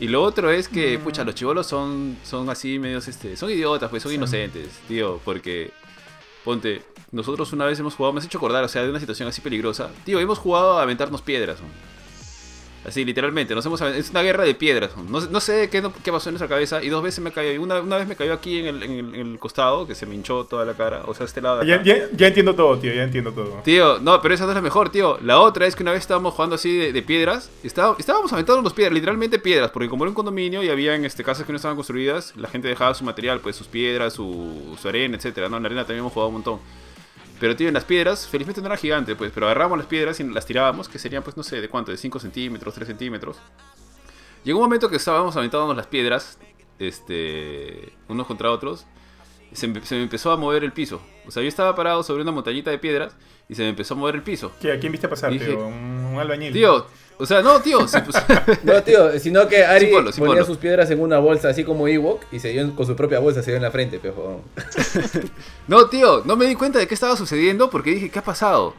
Y 0.00 0.08
lo 0.08 0.22
otro 0.22 0.50
es 0.50 0.68
que, 0.68 0.98
Mm. 0.98 1.00
pucha, 1.02 1.24
los 1.24 1.34
chivolos 1.34 1.66
son, 1.66 2.16
son 2.22 2.48
así 2.50 2.78
medios, 2.78 3.08
este, 3.08 3.36
son 3.36 3.50
idiotas, 3.50 3.90
pues 3.90 4.02
son 4.02 4.10
Sí. 4.10 4.16
inocentes, 4.16 4.68
tío, 4.86 5.20
porque, 5.24 5.72
ponte, 6.44 6.82
nosotros 7.10 7.52
una 7.52 7.64
vez 7.64 7.78
hemos 7.80 7.94
jugado, 7.94 8.12
me 8.12 8.20
has 8.20 8.26
hecho 8.26 8.38
acordar, 8.38 8.62
o 8.62 8.68
sea, 8.68 8.82
de 8.82 8.90
una 8.90 9.00
situación 9.00 9.28
así 9.28 9.40
peligrosa. 9.40 9.90
Tío, 10.04 10.20
hemos 10.20 10.38
jugado 10.38 10.78
a 10.78 10.82
aventarnos 10.82 11.22
piedras, 11.22 11.58
¿no? 11.60 11.66
Así, 12.84 13.04
literalmente. 13.04 13.54
Nos 13.54 13.66
hemos, 13.66 13.80
es 13.80 14.10
una 14.10 14.22
guerra 14.22 14.44
de 14.44 14.54
piedras. 14.54 14.96
No, 14.96 15.20
no 15.20 15.40
sé 15.40 15.68
qué, 15.68 15.82
qué, 16.02 16.12
pasó 16.12 16.28
en 16.30 16.34
nuestra 16.34 16.48
cabeza. 16.48 16.82
Y 16.82 16.88
dos 16.88 17.02
veces 17.02 17.22
me 17.22 17.32
cayó. 17.32 17.60
Una, 17.60 17.80
una 17.80 17.96
vez 17.96 18.06
me 18.06 18.16
cayó 18.16 18.32
aquí 18.32 18.60
en 18.60 18.66
el, 18.66 18.82
en, 18.82 19.14
el, 19.14 19.38
costado, 19.38 19.86
que 19.86 19.94
se 19.94 20.06
me 20.06 20.14
hinchó 20.14 20.44
toda 20.44 20.64
la 20.64 20.74
cara. 20.74 21.02
O 21.06 21.14
sea, 21.14 21.26
este 21.26 21.40
lado 21.40 21.58
de 21.58 21.72
acá. 21.72 21.82
Ya, 21.84 21.94
ya, 21.96 22.08
ya, 22.16 22.26
entiendo 22.28 22.54
todo, 22.54 22.78
tío. 22.78 22.92
Ya 22.92 23.02
entiendo 23.02 23.32
todo. 23.32 23.60
Tío, 23.64 23.98
no, 23.98 24.22
pero 24.22 24.34
esa 24.34 24.44
no 24.44 24.52
es 24.52 24.56
la 24.56 24.62
mejor, 24.62 24.90
tío. 24.90 25.18
La 25.22 25.40
otra 25.40 25.66
es 25.66 25.76
que 25.76 25.82
una 25.82 25.92
vez 25.92 26.00
estábamos 26.00 26.34
jugando 26.34 26.54
así 26.54 26.76
de, 26.76 26.92
de 26.92 27.02
piedras. 27.02 27.50
Y 27.62 27.66
estábamos 27.66 28.32
aventando 28.32 28.62
los 28.62 28.72
piedras, 28.72 28.94
literalmente 28.94 29.38
piedras. 29.38 29.70
Porque 29.70 29.88
como 29.88 30.04
era 30.04 30.10
un 30.10 30.14
condominio 30.14 30.62
y 30.62 30.68
había 30.68 30.94
en 30.94 31.04
este, 31.04 31.24
casas 31.24 31.44
que 31.44 31.52
no 31.52 31.56
estaban 31.56 31.76
construidas, 31.76 32.34
la 32.36 32.48
gente 32.48 32.68
dejaba 32.68 32.94
su 32.94 33.04
material, 33.04 33.40
pues 33.40 33.56
sus 33.56 33.66
piedras, 33.66 34.14
su, 34.14 34.76
su 34.80 34.88
arena, 34.88 35.16
etcétera. 35.16 35.48
¿no? 35.48 35.56
En 35.56 35.62
la 35.64 35.66
arena 35.66 35.82
también 35.82 36.00
hemos 36.00 36.12
jugado 36.12 36.28
un 36.28 36.34
montón. 36.34 36.60
Pero, 37.40 37.54
tío, 37.54 37.68
en 37.68 37.74
las 37.74 37.84
piedras, 37.84 38.26
felizmente 38.26 38.60
no 38.60 38.66
era 38.66 38.76
gigante, 38.76 39.14
pues, 39.14 39.30
pero 39.32 39.46
agarramos 39.46 39.78
las 39.78 39.86
piedras 39.86 40.18
y 40.20 40.24
las 40.24 40.44
tirábamos, 40.44 40.88
que 40.88 40.98
serían, 40.98 41.22
pues, 41.22 41.36
no 41.36 41.42
sé, 41.42 41.60
de 41.60 41.68
cuánto, 41.68 41.90
de 41.90 41.96
5 41.96 42.18
centímetros, 42.18 42.74
3 42.74 42.86
centímetros. 42.86 43.36
Llegó 44.44 44.58
un 44.58 44.64
momento 44.64 44.88
que 44.88 44.96
estábamos 44.96 45.36
aventándonos 45.36 45.76
las 45.76 45.86
piedras, 45.86 46.38
este, 46.78 47.92
unos 48.08 48.26
contra 48.26 48.50
otros, 48.50 48.86
y 49.52 49.56
se, 49.56 49.68
me 49.68 50.02
empezó 50.02 50.32
a 50.32 50.36
mover 50.36 50.64
el 50.64 50.72
piso. 50.72 51.00
O 51.26 51.30
sea, 51.30 51.42
yo 51.42 51.48
estaba 51.48 51.74
parado 51.74 52.02
sobre 52.02 52.22
una 52.22 52.32
montañita 52.32 52.70
de 52.70 52.78
piedras 52.78 53.16
y 53.48 53.54
se 53.54 53.62
me 53.62 53.70
empezó 53.70 53.94
a 53.94 53.96
mover 53.96 54.16
el 54.16 54.22
piso. 54.22 54.52
¿Qué, 54.60 54.72
¿A 54.72 54.78
quién 54.78 54.92
viste 54.92 55.08
pasar, 55.08 55.30
tío? 55.36 55.66
¿Un, 55.66 56.16
albañil? 56.18 56.52
Tío, 56.52 56.86
o 57.18 57.26
sea, 57.26 57.42
no, 57.42 57.60
tío. 57.60 57.80
no, 58.62 58.82
tío, 58.82 59.18
sino 59.18 59.48
que 59.48 59.64
Ari 59.64 59.90
ponía 60.16 60.44
sus 60.44 60.56
piedras 60.56 60.90
en 60.90 61.00
una 61.00 61.18
bolsa 61.18 61.48
así 61.48 61.64
como 61.64 61.88
Ewok 61.88 62.22
y 62.32 62.38
se 62.38 62.50
dio 62.50 62.74
con 62.76 62.86
su 62.86 62.94
propia 62.94 63.18
bolsa, 63.18 63.42
se 63.42 63.50
dio 63.50 63.56
en 63.56 63.62
la 63.62 63.70
frente, 63.70 63.98
pejo. 63.98 64.42
no, 65.68 65.88
tío, 65.88 66.22
no 66.24 66.36
me 66.36 66.46
di 66.46 66.54
cuenta 66.54 66.78
de 66.78 66.86
qué 66.86 66.94
estaba 66.94 67.16
sucediendo 67.16 67.70
porque 67.70 67.90
dije, 67.90 68.10
¿qué 68.10 68.18
ha 68.20 68.24
pasado? 68.24 68.74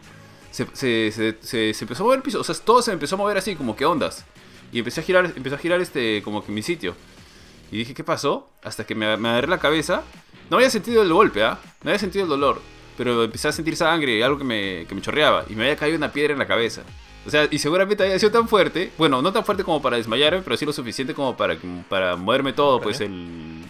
Se, 0.51 0.65
se, 0.73 1.11
se, 1.11 1.73
se, 1.73 1.83
empezó 1.83 2.03
a 2.03 2.05
mover 2.05 2.17
el 2.17 2.23
piso, 2.23 2.39
o 2.39 2.43
sea, 2.43 2.55
todo 2.55 2.81
se 2.81 2.91
empezó 2.91 3.15
a 3.15 3.17
mover 3.17 3.37
así, 3.37 3.55
como 3.55 3.75
que 3.75 3.85
ondas. 3.85 4.25
Y 4.71 4.79
empecé 4.79 5.01
a 5.01 5.03
girar, 5.03 5.25
empezó 5.25 5.55
a 5.55 5.59
girar 5.59 5.81
este, 5.81 6.21
como 6.23 6.43
que 6.45 6.51
mi 6.51 6.61
sitio. 6.61 6.95
Y 7.71 7.77
dije, 7.79 7.93
¿qué 7.93 8.03
pasó? 8.03 8.49
Hasta 8.63 8.85
que 8.85 8.95
me, 8.95 9.17
me 9.17 9.29
agarré 9.29 9.47
la 9.47 9.59
cabeza. 9.59 10.03
No 10.49 10.57
había 10.57 10.69
sentido 10.69 11.03
el 11.03 11.13
golpe, 11.13 11.43
¿ah? 11.43 11.59
No 11.83 11.89
había 11.89 11.99
sentido 11.99 12.23
el 12.23 12.29
dolor. 12.29 12.61
Pero 12.97 13.23
empecé 13.23 13.47
a 13.47 13.51
sentir 13.51 13.75
sangre 13.75 14.17
y 14.17 14.21
algo 14.21 14.37
que 14.37 14.43
me, 14.43 14.85
que 14.87 14.95
me 14.95 15.01
chorreaba. 15.01 15.45
Y 15.49 15.55
me 15.55 15.63
había 15.63 15.75
caído 15.75 15.97
una 15.97 16.11
piedra 16.11 16.33
en 16.33 16.39
la 16.39 16.47
cabeza. 16.47 16.81
O 17.29 17.31
sea, 17.31 17.47
y 17.51 17.59
seguramente 17.59 18.01
había 18.03 18.17
sido 18.17 18.31
tan 18.31 18.47
fuerte, 18.47 18.91
bueno, 18.97 19.21
no 19.21 19.31
tan 19.31 19.45
fuerte 19.45 19.63
como 19.63 19.83
para 19.83 19.97
desmayarme, 19.97 20.41
pero 20.41 20.57
sí 20.57 20.65
lo 20.65 20.73
suficiente 20.73 21.13
como 21.13 21.37
para, 21.37 21.55
para 21.87 22.15
moverme 22.15 22.53
todo, 22.53 22.81
pues 22.81 23.01
el... 23.01 23.65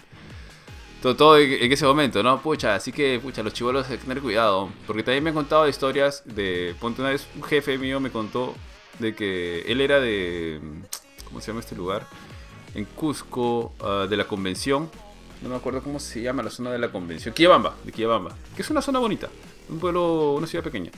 Todo, 1.02 1.18
todo 1.18 1.38
en 1.38 1.70
ese 1.70 1.86
momento, 1.86 2.24
¿no? 2.24 2.42
Pucha, 2.42 2.76
así 2.76 2.94
que, 2.94 3.20
pucha, 3.20 3.44
los 3.44 3.52
chivolos 3.52 3.90
hay 3.90 3.98
que 3.98 4.04
tener 4.04 4.22
cuidado. 4.22 4.70
Porque 4.88 5.04
también 5.04 5.26
me 5.26 5.32
han 5.32 5.34
contado 5.34 5.68
historias 5.68 6.24
de... 6.24 6.74
Ponte 6.80 7.02
una 7.02 7.10
vez, 7.10 7.28
un 7.36 7.44
jefe 7.44 7.78
mío 7.78 8.00
me 8.00 8.12
contó 8.12 8.56
de 8.98 9.14
que 9.14 9.64
él 9.70 9.82
era 9.82 10.00
de... 10.00 10.62
¿Cómo 11.26 11.42
se 11.42 11.48
llama 11.48 11.60
este 11.60 11.76
lugar? 11.76 12.08
En 12.76 12.86
Cusco, 12.86 13.74
ah, 13.82 14.08
de 14.10 14.16
la 14.16 14.24
convención. 14.24 14.90
No 15.42 15.50
me 15.50 15.58
acuerdo 15.58 15.84
cómo 15.84 16.00
se 16.00 16.22
llama 16.22 16.44
la 16.44 16.50
zona 16.50 16.72
de 16.72 16.80
la 16.80 16.94
convención. 16.94 17.34
Quillabamba, 17.34 17.76
de 17.84 17.92
Quillabamba. 17.92 18.38
Que 18.56 18.62
es 18.62 18.70
una 18.70 18.82
zona 18.82 19.00
bonita. 19.00 19.28
Un 19.68 19.80
pueblo, 19.80 20.32
una 20.32 20.48
ciudad 20.48 20.64
pequeña. 20.64 20.92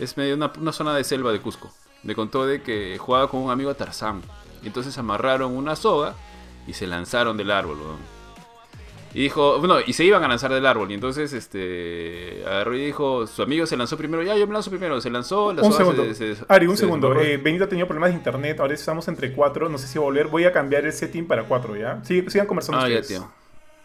Es 0.00 0.16
medio 0.16 0.34
una, 0.34 0.50
una 0.58 0.72
zona 0.72 0.96
de 0.96 1.04
selva 1.04 1.30
de 1.30 1.40
Cusco 1.40 1.72
me 2.02 2.14
contó 2.14 2.46
de 2.46 2.62
que 2.62 2.98
jugaba 2.98 3.28
con 3.28 3.40
un 3.40 3.50
amigo 3.50 3.74
Tarzán. 3.74 4.22
Y 4.62 4.66
entonces 4.66 4.96
amarraron 4.98 5.56
una 5.56 5.76
soga 5.76 6.14
y 6.66 6.72
se 6.72 6.86
lanzaron 6.86 7.36
del 7.36 7.50
árbol. 7.50 7.78
Y 9.14 9.20
dijo, 9.24 9.58
bueno, 9.58 9.76
y 9.86 9.92
se 9.92 10.04
iban 10.04 10.24
a 10.24 10.28
lanzar 10.28 10.52
del 10.52 10.64
árbol. 10.64 10.90
Y 10.90 10.94
entonces, 10.94 11.32
este, 11.34 12.42
agarró 12.46 12.74
y 12.74 12.86
dijo, 12.86 13.26
su 13.26 13.42
amigo 13.42 13.66
se 13.66 13.76
lanzó 13.76 13.98
primero. 13.98 14.22
Ya, 14.22 14.36
yo 14.36 14.46
me 14.46 14.54
lanzo 14.54 14.70
primero. 14.70 15.00
Se 15.02 15.10
lanzó, 15.10 15.52
la 15.52 15.62
un 15.62 15.72
segundo. 15.72 16.02
Ari, 16.48 16.66
un 16.66 16.76
segundo. 16.76 17.20
Eh, 17.20 17.36
Benito 17.36 17.64
ha 17.64 17.68
tenido 17.68 17.86
problemas 17.86 18.10
de 18.10 18.16
internet. 18.16 18.58
Ahora 18.60 18.72
estamos 18.72 19.06
entre 19.08 19.32
cuatro. 19.32 19.68
No 19.68 19.76
sé 19.76 19.86
si 19.86 19.98
volver. 19.98 20.28
Voy 20.28 20.44
a 20.44 20.52
cambiar 20.52 20.86
el 20.86 20.92
setting 20.92 21.26
para 21.26 21.44
cuatro, 21.44 21.76
¿ya? 21.76 22.02
sigan 22.04 22.46
conversando 22.46 22.80
ah, 22.80 22.88
Ya, 22.88 23.02
tío. 23.02 23.28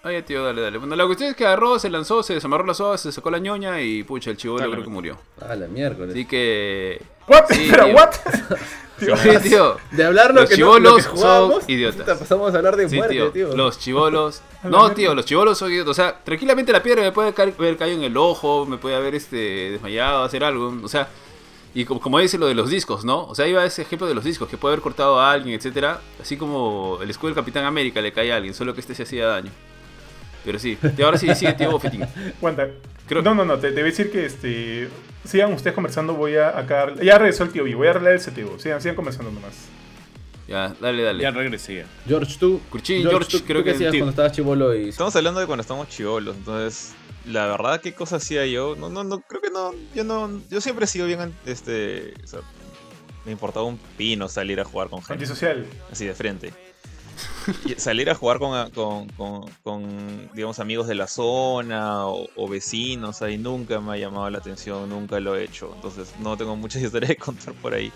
Ay, 0.07 0.21
tío, 0.21 0.41
dale, 0.45 0.61
dale. 0.61 0.77
Bueno, 0.77 0.95
la 0.95 1.05
cuestión 1.05 1.31
es 1.31 1.35
que 1.35 1.45
agarró, 1.45 1.77
se 1.79 1.89
lanzó, 1.89 2.23
se 2.23 2.35
desamarró 2.35 2.65
la 2.65 2.73
soga, 2.73 2.97
se 2.97 3.11
sacó 3.11 3.29
la 3.29 3.39
ñoña 3.39 3.81
y 3.81 4.03
pucha, 4.03 4.31
el 4.31 4.37
chivo 4.37 4.55
creo 4.55 4.81
que 4.81 4.89
murió. 4.89 5.17
Ah, 5.41 5.53
la 5.53 5.67
miércoles. 5.67 6.11
Así 6.11 6.25
que. 6.25 7.01
¿What? 7.27 7.43
¿Pero 7.69 7.87
what? 7.87 8.11
Tío, 8.99 9.15
sí, 9.15 9.29
tío. 9.43 9.77
De 9.91 10.05
hablar 10.05 10.33
lo 10.33 10.41
los 10.41 10.49
que, 10.49 10.55
chivolos 10.55 11.07
no, 11.13 11.17
son 11.17 11.61
idiotas. 11.67 12.17
pasamos 12.17 12.51
a 12.51 12.57
hablar 12.57 12.75
de 12.75 12.87
muerte, 12.87 13.29
tío. 13.31 13.55
Los 13.55 13.77
chivolos. 13.77 14.41
No, 14.63 14.91
tío, 14.91 15.13
los 15.13 15.23
chivolos 15.23 15.55
son 15.55 15.71
idiotas. 15.71 15.91
O 15.91 15.93
sea, 15.93 16.19
tranquilamente 16.23 16.71
la 16.71 16.81
piedra 16.81 17.03
me 17.03 17.11
puede 17.11 17.29
haber 17.29 17.77
caído 17.77 17.97
en 17.97 18.03
el 18.03 18.17
ojo, 18.17 18.65
me 18.65 18.77
puede 18.77 18.95
haber 18.95 19.13
este, 19.13 19.69
desmayado, 19.69 20.23
hacer 20.23 20.43
algo. 20.43 20.75
O 20.83 20.87
sea, 20.87 21.09
y 21.75 21.85
como, 21.85 22.01
como, 22.01 22.17
dice 22.17 22.39
lo 22.39 22.47
de 22.47 22.55
los 22.55 22.71
discos, 22.71 23.05
¿no? 23.05 23.27
O 23.27 23.35
sea, 23.35 23.47
iba 23.47 23.63
ese 23.63 23.83
ejemplo 23.83 24.07
de 24.07 24.15
los 24.15 24.23
discos, 24.23 24.49
que 24.49 24.57
puede 24.57 24.73
haber 24.73 24.81
cortado 24.81 25.19
a 25.19 25.31
alguien, 25.31 25.55
etcétera. 25.55 26.01
Así 26.19 26.37
como 26.37 26.97
el 26.99 27.09
escudo 27.11 27.27
del 27.27 27.35
Capitán 27.35 27.65
América 27.65 28.01
le 28.01 28.11
cae 28.11 28.33
a 28.33 28.37
alguien, 28.37 28.55
solo 28.55 28.73
que 28.73 28.81
este 28.81 28.95
se 28.95 29.03
hacía 29.03 29.27
daño. 29.27 29.51
Pero 30.47 30.60
sí, 30.60 30.77
y 30.97 31.01
ahora 31.01 31.17
sí 31.17 31.27
sigue 31.36 31.51
tío 31.53 31.71
Bofetín. 31.71 32.05
Cuenta. 32.39 32.69
No, 33.10 33.33
no, 33.33 33.45
no, 33.45 33.57
te, 33.57 33.69
te, 33.69 33.75
voy 33.75 33.83
a 33.83 33.86
decir 33.86 34.12
que 34.12 34.25
este, 34.25 34.89
sigan 35.23 35.53
ustedes 35.53 35.73
conversando, 35.73 36.13
voy 36.13 36.36
a 36.36 36.57
acá. 36.60 36.93
Ya 37.01 37.17
regresó 37.17 37.45
el 37.45 37.51
tío 37.51 37.63
B, 37.63 37.73
voy 37.73 37.88
a 37.88 37.91
arreglar 37.91 38.12
el 38.12 38.19
CTO. 38.19 38.60
Sigan, 38.60 38.81
sigan 38.81 38.97
conversando 38.97 39.31
nomás. 39.31 39.53
Ya, 40.45 40.75
dale, 40.81 41.03
dale. 41.03 41.23
Ya 41.23 41.31
regresé. 41.31 41.86
George, 42.05 42.36
tú. 42.38 42.60
Curchín, 42.69 43.03
George, 43.03 43.43
creo 43.43 43.63
que. 43.63 43.71
hacías 43.71 43.91
cuando 43.91 44.10
estabas 44.10 44.33
chivolo 44.33 44.75
y. 44.75 44.89
Estamos 44.89 45.15
hablando 45.15 45.39
de 45.39 45.45
cuando 45.45 45.62
estábamos 45.62 45.88
chivolos, 45.88 46.36
entonces. 46.36 46.93
La 47.25 47.47
verdad, 47.47 47.79
¿qué 47.79 47.93
cosa 47.93 48.17
hacía 48.17 48.45
yo? 48.45 48.75
No, 48.77 48.89
no, 48.89 49.05
no, 49.05 49.21
creo 49.21 49.41
que 49.41 49.49
no. 49.49 49.71
Yo 49.95 50.03
no. 50.03 50.41
Yo 50.49 50.60
siempre 50.60 50.83
he 50.83 50.88
sido 50.88 51.07
bien. 51.07 51.33
Este. 51.45 52.13
O 52.25 52.27
sea, 52.27 52.41
me 53.25 53.31
importaba 53.31 53.65
un 53.65 53.77
pino 53.97 54.27
salir 54.27 54.60
a 54.60 54.65
jugar 54.65 54.89
con 54.89 54.99
gente. 54.99 55.13
Antisocial. 55.13 55.65
Así 55.89 56.05
de 56.05 56.13
frente 56.13 56.66
salir 57.77 58.10
a 58.10 58.15
jugar 58.15 58.39
con, 58.39 60.30
digamos, 60.34 60.60
amigos 60.60 60.88
de 60.88 60.95
la 60.95 61.08
zona 61.08 62.08
o, 62.08 62.47
vecinos, 62.49 63.21
ahí 63.21 63.38
nunca 63.38 63.80
me 63.80 63.93
ha 63.93 63.97
llamado 63.97 64.30
la 64.30 64.38
atención, 64.38 64.89
nunca 64.89 65.19
lo 65.19 65.36
he 65.36 65.43
hecho. 65.43 65.71
Entonces 65.75 66.13
no 66.19 66.38
tengo 66.38 66.56
muchas 66.56 66.82
historias 66.84 67.10
de 67.10 67.17
contar 67.17 67.53
por 67.56 67.73
ahí. 67.73 67.91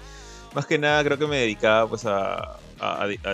Más 0.54 0.66
que 0.66 0.78
nada 0.78 1.04
creo 1.04 1.18
que 1.18 1.28
me 1.28 1.38
dedicaba 1.38 1.88
pues 1.88 2.06
a, 2.06 2.58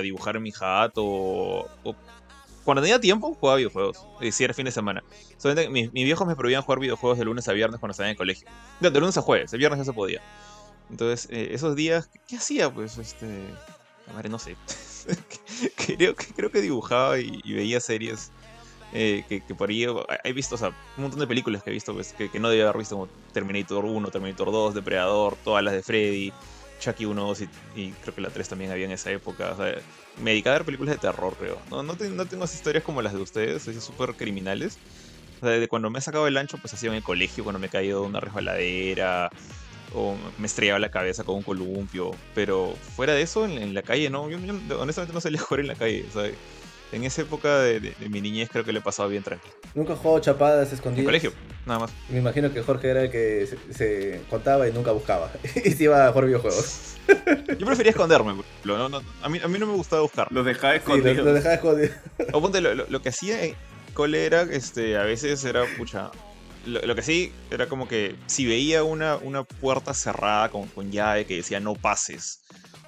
dibujar 0.02 0.40
mi 0.40 0.52
jato 0.52 1.04
o, 1.04 1.68
cuando 2.64 2.82
tenía 2.82 3.00
tiempo 3.00 3.34
jugaba 3.34 3.58
videojuegos. 3.58 4.06
Y 4.20 4.32
si 4.32 4.44
era 4.44 4.54
fin 4.54 4.66
de 4.66 4.72
semana. 4.72 5.04
Solamente 5.38 5.70
mis, 5.70 5.92
viejos 5.92 6.28
me 6.28 6.36
prohibían 6.36 6.64
jugar 6.64 6.80
videojuegos 6.80 7.18
de 7.18 7.26
lunes 7.26 7.48
a 7.48 7.54
viernes 7.54 7.80
cuando 7.80 7.92
estaba 7.92 8.10
en 8.10 8.18
colegio. 8.18 8.48
De, 8.80 8.92
lunes 8.92 9.18
a 9.18 9.22
jueves, 9.22 9.54
el 9.54 9.60
viernes 9.60 9.80
ya 9.80 9.86
se 9.86 9.94
podía. 9.94 10.22
Entonces, 10.90 11.30
eh, 11.32 11.50
esos 11.52 11.76
días, 11.76 12.10
¿qué 12.28 12.38
hacía? 12.38 12.70
Pues, 12.70 12.98
este. 12.98 13.26
Madre, 14.14 14.30
no 14.30 14.40
sé. 14.40 14.56
creo, 15.76 16.16
que, 16.16 16.28
creo 16.34 16.52
que 16.52 16.62
dibujaba 16.62 17.20
y, 17.20 17.42
veía 17.54 17.80
series 17.80 18.32
eh, 18.94 19.24
que, 19.28 19.42
por 19.56 19.70
ahí 19.70 19.86
he 20.24 20.34
visto, 20.34 20.56
o 20.56 20.58
sea, 20.58 20.70
un 20.98 21.04
montón 21.04 21.20
de 21.20 21.28
películas 21.28 21.64
que 21.64 21.70
he 21.70 21.74
visto 21.74 21.94
pues, 21.94 22.14
que, 22.14 22.40
no 22.40 22.50
debía 22.50 22.66
haber 22.66 22.80
visto, 22.80 22.96
como 22.96 23.08
Terminator 23.34 23.86
1, 23.86 24.10
Terminator 24.12 24.52
2, 24.52 24.76
Depredador, 24.76 25.38
todas 25.44 25.64
las 25.64 25.74
de 25.74 25.84
Freddy, 25.84 26.34
Chucky 26.80 27.06
1, 27.06 27.22
2 27.22 27.42
y, 27.76 27.92
creo 27.92 28.16
que 28.16 28.22
la 28.22 28.30
3 28.30 28.48
también 28.48 28.72
había 28.72 28.86
en 28.86 28.92
esa 28.92 29.12
época. 29.12 29.52
O 29.52 29.58
sea, 29.58 29.76
me 30.22 30.32
dedicaba 30.32 30.56
a 30.56 30.60
ver 30.60 30.66
películas 30.66 30.96
de 30.96 31.02
terror, 31.02 31.36
creo. 31.38 31.60
No, 31.70 31.84
no, 31.84 31.94
no 31.94 32.26
tengo 32.26 32.44
esas 32.44 32.56
historias 32.56 32.84
como 32.84 33.02
las 33.02 33.14
de 33.14 33.20
ustedes, 33.20 33.64
súper 33.84 34.16
criminales. 34.16 34.78
O 35.38 35.40
sea, 35.42 35.50
desde 35.52 35.68
cuando 35.68 35.90
me 35.90 36.00
he 36.00 36.02
sacado 36.02 36.28
el 36.28 36.38
ancho, 36.38 36.58
pues 36.58 36.74
ha 36.74 36.78
sido 36.78 36.94
en 36.94 36.98
el 36.98 37.04
colegio, 37.04 37.44
cuando 37.44 37.60
me 37.60 37.68
he 37.68 37.70
caído 37.70 38.02
de 38.02 38.08
una 38.08 38.20
resbaladera, 38.20 39.30
o 39.94 40.16
me 40.38 40.48
estrellaba 40.48 40.80
la 40.80 40.90
cabeza 40.90 41.24
con 41.24 41.36
un 41.36 41.44
columpio. 41.44 42.12
Pero 42.36 42.74
fuera 42.96 43.14
de 43.14 43.22
eso, 43.22 43.46
en, 43.46 43.74
la 43.74 43.82
calle, 43.82 44.10
no. 44.10 44.30
Yo, 44.30 44.38
honestamente 44.80 45.14
no 45.14 45.22
salía 45.22 45.40
a 45.40 45.44
jugar 45.44 45.62
en 45.62 45.68
la 45.68 45.76
calle. 45.76 46.06
En 46.94 47.04
esa 47.04 47.22
época 47.22 47.60
de, 47.60 47.94
mi 48.10 48.22
niñez 48.22 48.50
creo 48.50 48.64
que 48.64 48.72
le 48.72 48.80
pasaba 48.80 49.10
bien 49.10 49.22
tranquilo. 49.22 49.54
¿Nunca 49.76 49.96
jugado 49.96 50.20
chapadas 50.20 50.72
escondidas? 50.72 51.00
En 51.00 51.06
colegio, 51.06 51.34
nada 51.66 51.80
más. 51.82 51.92
Me 52.10 52.20
imagino 52.20 52.54
que 52.54 52.62
Jorge 52.62 52.90
era 52.90 53.04
el 53.04 53.12
que 53.12 53.48
se, 53.72 54.22
contaba 54.30 54.70
y 54.70 54.72
nunca 54.72 54.92
buscaba. 54.92 55.30
y 55.66 55.72
se 55.72 55.84
iba 55.84 56.08
a 56.08 56.12
jugar 56.12 56.26
videojuegos. 56.28 56.96
Yo 57.58 57.66
prefería 57.66 57.92
esconderme, 57.92 58.32
a, 58.32 59.30
mí, 59.30 59.40
a 59.44 59.48
mí 59.48 59.60
no 59.60 59.66
me 59.66 59.74
gustaba 59.74 60.02
buscar. 60.02 60.32
Los 60.32 60.46
dejaba 60.46 60.76
escondidos. 60.76 61.18
los, 61.18 61.34
dejaba 61.34 61.56
escondidos. 61.56 61.96
O 62.32 62.42
ponte, 62.42 62.62
lo, 62.62 62.74
lo, 62.74 63.02
que 63.02 63.10
hacía 63.10 63.44
en 63.44 63.56
cole 63.94 64.26
era, 64.26 64.44
este, 64.44 64.98
a 64.98 65.04
veces 65.04 65.44
era, 65.44 65.66
pucha, 65.78 66.12
lo, 66.68 66.96
que 66.96 67.02
sí 67.02 67.32
era 67.50 67.68
como 67.68 67.88
que 67.88 68.16
si 68.28 68.46
veía 68.46 68.84
una, 68.84 69.16
una 69.18 69.44
puerta 69.44 69.94
cerrada 69.94 70.50
con, 70.50 70.68
con, 70.68 70.92
llave 70.92 71.26
que 71.26 71.38
decía 71.38 71.60
no 71.60 71.76
pases, 71.76 72.42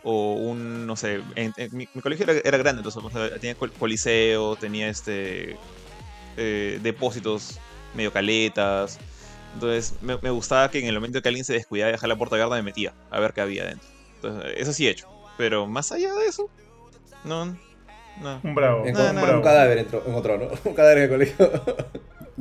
o 0.04 0.34
un, 0.34 0.86
no 0.86 0.96
sé, 0.96 1.22
en, 1.36 1.54
mi, 1.72 1.88
colegio 1.88 2.26
era, 2.30 2.58
grande, 2.58 2.82
entonces 2.82 3.02
tenía 3.39 3.56
coliseo, 3.56 4.56
tenía 4.56 4.89
este 4.89 5.58
eh, 6.38 6.80
depósitos 6.82 7.60
medio 7.94 8.12
caletas, 8.12 9.00
entonces 9.54 9.96
me, 10.02 10.18
me, 10.18 10.30
gustaba 10.30 10.70
que 10.70 10.80
en 10.80 10.86
el 10.86 10.96
momento 10.96 11.22
que 11.22 11.30
alguien 11.30 11.46
se 11.46 11.54
descuidaba 11.54 11.89
y 11.89 11.94
dejaba 11.94 12.10
la 12.10 12.18
puerta 12.18 12.36
abierta 12.36 12.56
me 12.56 12.62
metía 12.62 12.94
a 13.10 13.20
ver 13.20 13.34
qué 13.34 13.42
había 13.42 13.65
dentro. 13.65 13.88
Entonces, 14.15 14.54
eso 14.58 14.74
sí 14.74 14.88
he 14.88 14.92
hecho, 14.92 15.08
pero 15.38 15.65
más 15.68 15.92
allá 15.92 16.13
de 16.13 16.28
eso, 16.28 16.50
no, 17.24 17.58
no. 18.22 18.39
Un 18.44 18.56
bravo. 18.56 18.84
un, 18.84 18.89
un 18.89 19.42
cadáver 19.42 19.80
en 19.80 20.13
otro, 20.13 20.38
¿no? 20.38 20.48
Un 20.70 20.74
cadáver 20.74 20.98
en 20.98 21.04
el 21.06 21.10
colegio. 21.10 21.52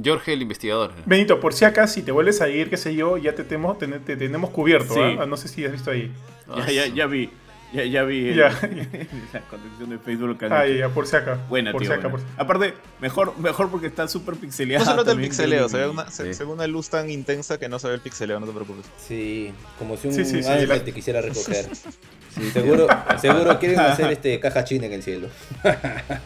Jorge 0.05 0.33
el 0.33 0.43
investigador. 0.43 0.93
Benito, 1.07 1.41
por 1.41 1.53
si 1.55 1.65
acaso, 1.65 1.95
si 1.95 2.03
te 2.03 2.13
vuelves 2.13 2.41
a 2.41 2.49
ir, 2.49 2.71
qué 2.71 2.77
sé 2.77 2.95
yo, 2.95 3.17
ya 3.17 3.35
te 3.35 3.45
tenemos, 3.45 3.79
te, 3.79 3.87
tenemos 4.17 4.51
cubierto. 4.51 4.95
¿ah? 5.03 5.27
No 5.27 5.37
sé 5.37 5.49
si 5.49 5.65
has 5.65 5.73
visto 5.73 5.91
ahí. 5.91 6.13
Ya, 6.57 6.71
ya, 6.71 6.87
ya 6.87 7.07
vi. 7.07 7.31
Ya, 7.71 7.85
ya 7.85 8.03
vi 8.05 8.29
el- 8.31 8.37
Ya. 8.37 8.49
la 9.35 9.41
conexión 9.51 9.91
de 9.91 9.99
Facebook. 9.99 10.39
Ah, 10.51 10.67
ya, 10.67 10.89
por 10.89 11.07
si 11.07 11.17
acá. 11.17 11.39
Buena, 11.51 11.71
por 11.73 11.83
tío. 11.83 11.91
si 11.91 11.99
acá, 11.99 12.09
buena. 12.09 12.25
por 12.27 12.35
si- 12.35 12.41
Aparte, 12.41 12.75
mejor, 12.99 13.39
mejor 13.39 13.71
porque 13.71 13.89
está 13.89 14.09
súper 14.09 14.37
pixeleado. 14.37 14.87
No 14.87 14.91
se 14.91 14.97
nota 14.97 15.13
el 15.13 15.21
pixeleo, 15.21 15.69
se 15.69 15.77
ve, 15.77 15.89
una, 15.89 16.11
se, 16.11 16.25
Sí. 16.29 16.33
se 16.35 16.45
ve 16.45 16.51
una 16.53 16.67
luz 16.67 16.89
tan 16.89 17.11
intensa 17.11 17.59
que 17.59 17.69
no 17.69 17.79
se 17.79 17.89
ve 17.89 17.95
el 17.97 18.01
pixeleo, 18.01 18.41
no 18.41 18.47
te 18.47 18.53
preocupes. 18.53 18.87
Sí, 19.07 19.53
como 19.79 19.99
si 19.99 20.09
un 20.09 20.15
Sí, 20.15 20.25
sí, 20.25 20.43
sí, 20.43 20.49
ángel 20.49 20.69
la- 20.69 20.83
te 20.83 20.93
quisiera 20.95 21.21
recoger. 21.21 21.67
Sí, 21.75 22.51
seguro, 22.53 22.87
seguro 23.21 23.59
quieren 23.59 23.81
hacer 23.81 24.13
este 24.13 24.41
caja 24.41 24.65
china 24.65 24.87
en 24.87 24.93
el 24.95 25.03
cielo. 25.03 25.29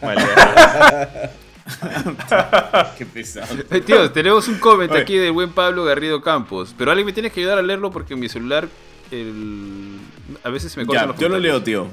Vale. 0.01 0.21
Qué 2.97 3.05
pesado. 3.05 3.55
Eh, 3.69 3.81
tío, 3.81 4.11
tenemos 4.11 4.47
un 4.47 4.55
comment 4.55 4.91
Oye. 4.91 5.01
aquí 5.01 5.17
del 5.17 5.31
buen 5.31 5.51
Pablo 5.51 5.83
Garrido 5.85 6.21
Campos. 6.21 6.75
Pero 6.77 6.91
alguien 6.91 7.05
me 7.05 7.13
tiene 7.13 7.29
que 7.31 7.39
ayudar 7.39 7.57
a 7.57 7.61
leerlo 7.61 7.91
porque 7.91 8.13
en 8.13 8.19
mi 8.19 8.29
celular 8.29 8.67
el... 9.11 9.97
a 10.43 10.49
veces 10.49 10.71
se 10.71 10.79
me 10.79 10.85
cortan 10.85 11.03
Ya, 11.05 11.11
los 11.11 11.19
yo 11.19 11.29
lo 11.29 11.39
leo, 11.39 11.61
tío. 11.63 11.87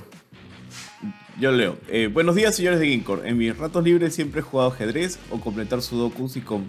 Yo 1.38 1.52
leo. 1.52 1.78
Eh, 1.88 2.09
buenos 2.12 2.35
días, 2.35 2.54
señores 2.54 2.80
de 2.80 2.87
Ginkor. 2.88 3.22
En 3.26 3.38
mis 3.38 3.56
ratos 3.56 3.83
libres 3.83 4.14
siempre 4.14 4.40
he 4.40 4.42
jugado 4.42 4.70
ajedrez 4.70 5.18
o 5.30 5.40
completar 5.40 5.80
sudokus 5.80 6.37
y, 6.37 6.40
le- 6.42 6.66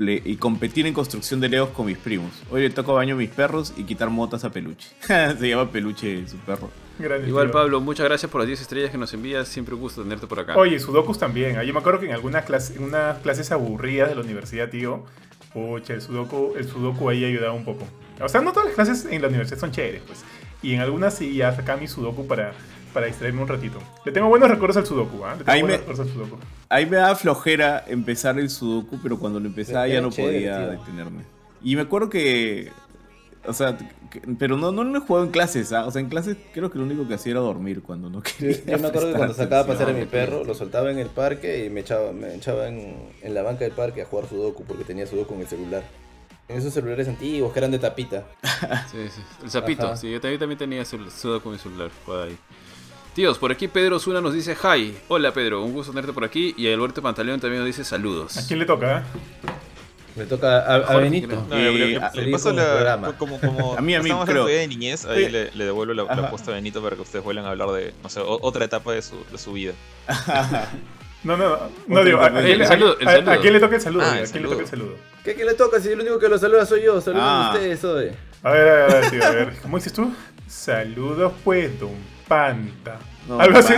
y 0.00 0.36
competir 0.36 0.86
en 0.86 0.94
construcción 0.94 1.40
de 1.40 1.48
legos 1.48 1.70
con 1.70 1.86
mis 1.86 1.98
primos. 1.98 2.30
Hoy 2.50 2.62
le 2.62 2.70
toco 2.70 2.94
baño 2.94 3.16
a 3.16 3.18
mis 3.18 3.30
perros 3.30 3.74
y 3.76 3.82
quitar 3.82 4.10
motas 4.10 4.44
a 4.44 4.50
Peluche. 4.50 4.90
Se 5.00 5.48
llama 5.48 5.70
Peluche 5.72 6.26
su 6.28 6.36
perro. 6.38 6.70
Grande, 7.00 7.26
Igual 7.28 7.46
tío. 7.46 7.52
Pablo, 7.52 7.80
muchas 7.80 8.06
gracias 8.06 8.30
por 8.30 8.40
las 8.40 8.46
10 8.46 8.60
estrellas 8.60 8.90
que 8.92 8.98
nos 8.98 9.12
envías. 9.12 9.48
Siempre 9.48 9.74
un 9.74 9.80
gusto 9.80 10.02
tenerte 10.02 10.28
por 10.28 10.38
acá. 10.38 10.56
Oye, 10.56 10.78
Sudokus 10.78 11.18
también. 11.18 11.56
Ah, 11.56 11.64
Yo 11.64 11.72
me 11.72 11.80
acuerdo 11.80 11.98
que 11.98 12.06
en 12.06 12.12
algunas 12.12 12.44
clases, 12.44 12.76
en 12.76 12.84
unas 12.84 13.18
clases 13.18 13.50
aburridas 13.50 14.08
de 14.08 14.14
la 14.14 14.20
universidad, 14.20 14.68
tío, 14.70 15.04
pucha, 15.52 15.94
el 15.94 16.00
Sudoku, 16.00 16.54
el 16.56 16.68
Sudoku 16.68 17.08
ahí 17.08 17.24
ayudaba 17.24 17.52
un 17.52 17.64
poco. 17.64 17.84
O 18.20 18.28
sea, 18.28 18.40
no 18.40 18.52
todas 18.52 18.66
las 18.66 18.74
clases 18.76 19.04
en 19.10 19.20
la 19.20 19.26
universidad 19.28 19.58
son 19.58 19.72
chéveres, 19.72 20.02
pues. 20.06 20.24
Y 20.62 20.74
en 20.74 20.80
algunas 20.80 21.14
sí 21.14 21.34
ya 21.34 21.54
sacaba 21.54 21.80
mi 21.80 21.88
Sudoku 21.88 22.26
para, 22.28 22.52
para 22.98 23.06
distraerme 23.06 23.42
un 23.42 23.48
ratito. 23.48 23.78
Le 24.04 24.10
tengo 24.12 24.28
buenos 24.28 24.50
recuerdos 24.50 24.76
al 24.78 24.86
Sudoku, 24.86 25.24
¿ah? 25.24 25.32
Le 25.32 25.38
tengo 25.38 25.50
Ahí 25.52 25.60
buenos 25.62 25.78
me- 25.78 25.86
recuerdos 25.86 26.06
al 26.08 26.12
Sudoku. 26.12 26.36
Ahí 26.68 26.86
me 26.86 26.96
da 26.96 27.14
flojera 27.14 27.84
empezar 27.86 28.38
el 28.40 28.50
sudoku, 28.50 28.98
pero 29.02 29.18
cuando 29.18 29.38
lo 29.40 29.46
empezaba 29.46 29.86
ya 29.86 30.00
no 30.00 30.10
chévere, 30.10 30.38
podía 30.38 30.58
tío. 30.58 30.70
detenerme. 30.80 31.22
Y 31.62 31.76
me 31.76 31.82
acuerdo 31.82 32.10
que... 32.10 32.70
O 33.46 33.52
sea, 33.52 33.78
que- 34.10 34.20
pero 34.38 34.56
no, 34.56 34.72
no 34.72 34.82
lo 34.84 34.98
he 34.98 35.00
jugado 35.00 35.24
en 35.24 35.30
clases, 35.30 35.72
¿ah? 35.72 35.86
O 35.86 35.90
sea, 35.92 36.00
en 36.00 36.08
clases 36.08 36.36
creo 36.52 36.70
que 36.70 36.78
lo 36.78 36.84
único 36.84 37.06
que 37.06 37.14
hacía 37.14 37.30
era 37.32 37.40
dormir 37.40 37.82
cuando 37.82 38.10
no 38.10 38.18
Yo, 38.22 38.22
quería. 38.38 38.56
yo 38.66 38.78
me 38.80 38.88
acuerdo 38.88 39.12
que 39.12 39.16
cuando 39.16 39.34
sacaba 39.34 39.62
a 39.62 39.66
pasear 39.66 39.90
a 39.90 39.92
mi 39.92 40.04
perro, 40.06 40.44
lo 40.44 40.54
soltaba 40.54 40.90
en 40.90 40.98
el 40.98 41.06
parque 41.08 41.64
y 41.64 41.70
me 41.70 41.80
echaba, 41.80 42.10
me 42.12 42.34
echaba 42.34 42.66
en, 42.68 42.96
en 43.22 43.32
la 43.34 43.42
banca 43.42 43.60
del 43.64 43.72
parque 43.72 44.02
a 44.02 44.06
jugar 44.06 44.28
Sudoku 44.28 44.64
porque 44.64 44.82
tenía 44.84 45.06
Sudoku 45.06 45.34
en 45.34 45.40
el 45.42 45.46
celular. 45.46 45.84
En 46.48 46.56
esos 46.56 46.72
celulares 46.72 47.06
antiguos 47.06 47.52
que 47.52 47.58
eran 47.60 47.70
de 47.70 47.78
tapita. 47.78 48.24
Sí, 48.90 48.98
sí. 49.14 49.20
El 49.44 49.50
sapito, 49.50 49.86
Ajá. 49.86 49.96
sí, 49.96 50.10
yo 50.10 50.20
también, 50.20 50.40
también 50.40 50.58
tenía 50.58 50.82
cel- 50.82 51.08
sudo 51.10 51.40
con 51.42 51.52
mi 51.52 51.58
celular. 51.58 51.90
jugaba 52.04 52.24
ahí. 52.24 52.36
Tíos, 53.18 53.36
por 53.36 53.50
aquí 53.50 53.66
Pedro 53.66 53.98
Zuna 53.98 54.20
nos 54.20 54.32
dice 54.32 54.54
hi. 54.54 54.96
Hola 55.08 55.32
Pedro, 55.32 55.64
un 55.64 55.72
gusto 55.72 55.90
tenerte 55.90 56.12
por 56.12 56.22
aquí. 56.22 56.54
Y 56.56 56.72
Alberto 56.72 57.02
Pantaleón 57.02 57.40
también 57.40 57.58
nos 57.62 57.66
dice 57.66 57.82
¿A 57.82 57.84
saludos. 57.84 58.44
quién 58.46 58.60
le 58.60 58.64
toca? 58.64 58.98
ah? 58.98 59.02
Me 60.14 60.24
toca 60.24 60.58
a, 60.60 60.76
a 60.76 60.82
Jorge, 60.84 61.00
Benito. 61.02 61.44
No, 61.50 61.56
Eh, 61.56 61.72
le, 61.72 61.86
le- 61.88 61.96
a- 61.96 62.12
le 62.14 62.22
le 62.22 62.30
paso 62.30 62.52
la. 62.52 63.14
Como, 63.18 63.40
como 63.40 63.74
A 63.76 63.80
mí, 63.80 63.96
a 63.96 64.02
mí, 64.04 64.10
creo. 64.24 64.46
de 64.46 64.68
niñez, 64.68 65.04
ahí 65.04 65.24
Sí. 65.24 65.30
le, 65.32 65.50
le 65.50 65.64
devuelvo 65.64 65.94
la, 65.94 66.04
la 66.04 66.28
apuesta 66.28 66.52
a 66.52 66.54
Benito 66.54 66.80
para 66.80 66.94
que 66.94 67.02
ustedes 67.02 67.24
vuelvan 67.24 67.46
a 67.46 67.50
hablar 67.50 67.70
de, 67.72 67.92
no 68.04 68.08
sé, 68.08 68.20
o- 68.20 68.38
otra 68.40 68.64
etapa 68.64 68.92
de 68.92 69.02
su, 69.02 69.16
de 69.32 69.38
su 69.38 69.52
vida. 69.52 69.72
No, 71.24 71.36
no, 71.36 71.48
no. 71.48 71.58
No, 71.88 72.04
digo, 72.04 72.20
¿a, 72.20 72.26
a 72.26 72.30
quién 72.30 72.46
El 72.46 72.58
le- 72.58 72.64
a- 72.64 72.68
saludo, 72.68 72.96
el 73.00 73.08
a- 73.08 73.12
saludo. 73.14 73.32
a 73.32 73.36
quién 73.38 73.52
le 73.52 73.58
toca 73.58 73.74
el 73.74 73.80
saludo? 73.82 74.02
Ah, 74.04 74.12
¿A 74.22 74.22
quién 74.30 74.42
le 74.44 74.48
toca 74.48 74.62
el 74.62 74.68
saludo? 74.68 74.94
¿Qué, 75.24 75.34
¿Qué 75.34 75.44
le 75.44 75.54
toca? 75.54 75.80
Si 75.80 75.88
el 75.88 76.00
único 76.00 76.20
que 76.20 76.28
lo 76.28 76.38
saluda 76.38 76.64
soy 76.64 76.84
yo. 76.84 77.00
Saluden 77.00 77.26
Ah. 77.26 77.50
ustedes. 77.52 77.84
A 77.84 78.50
ver, 78.52 78.68
a 78.68 78.72
ver, 78.72 78.82
a 78.82 78.86
ver, 79.00 79.10
tío, 79.10 79.24
a 79.24 79.30
ver. 79.30 79.52
¿Cómo 79.60 79.76
dices 79.78 79.92
tú? 79.92 80.14
Saludos, 80.46 81.32
pues, 81.42 81.78
don 81.80 81.90
Panta. 82.28 82.98
No, 83.26 83.38
Algo 83.40 83.58
así. 83.58 83.74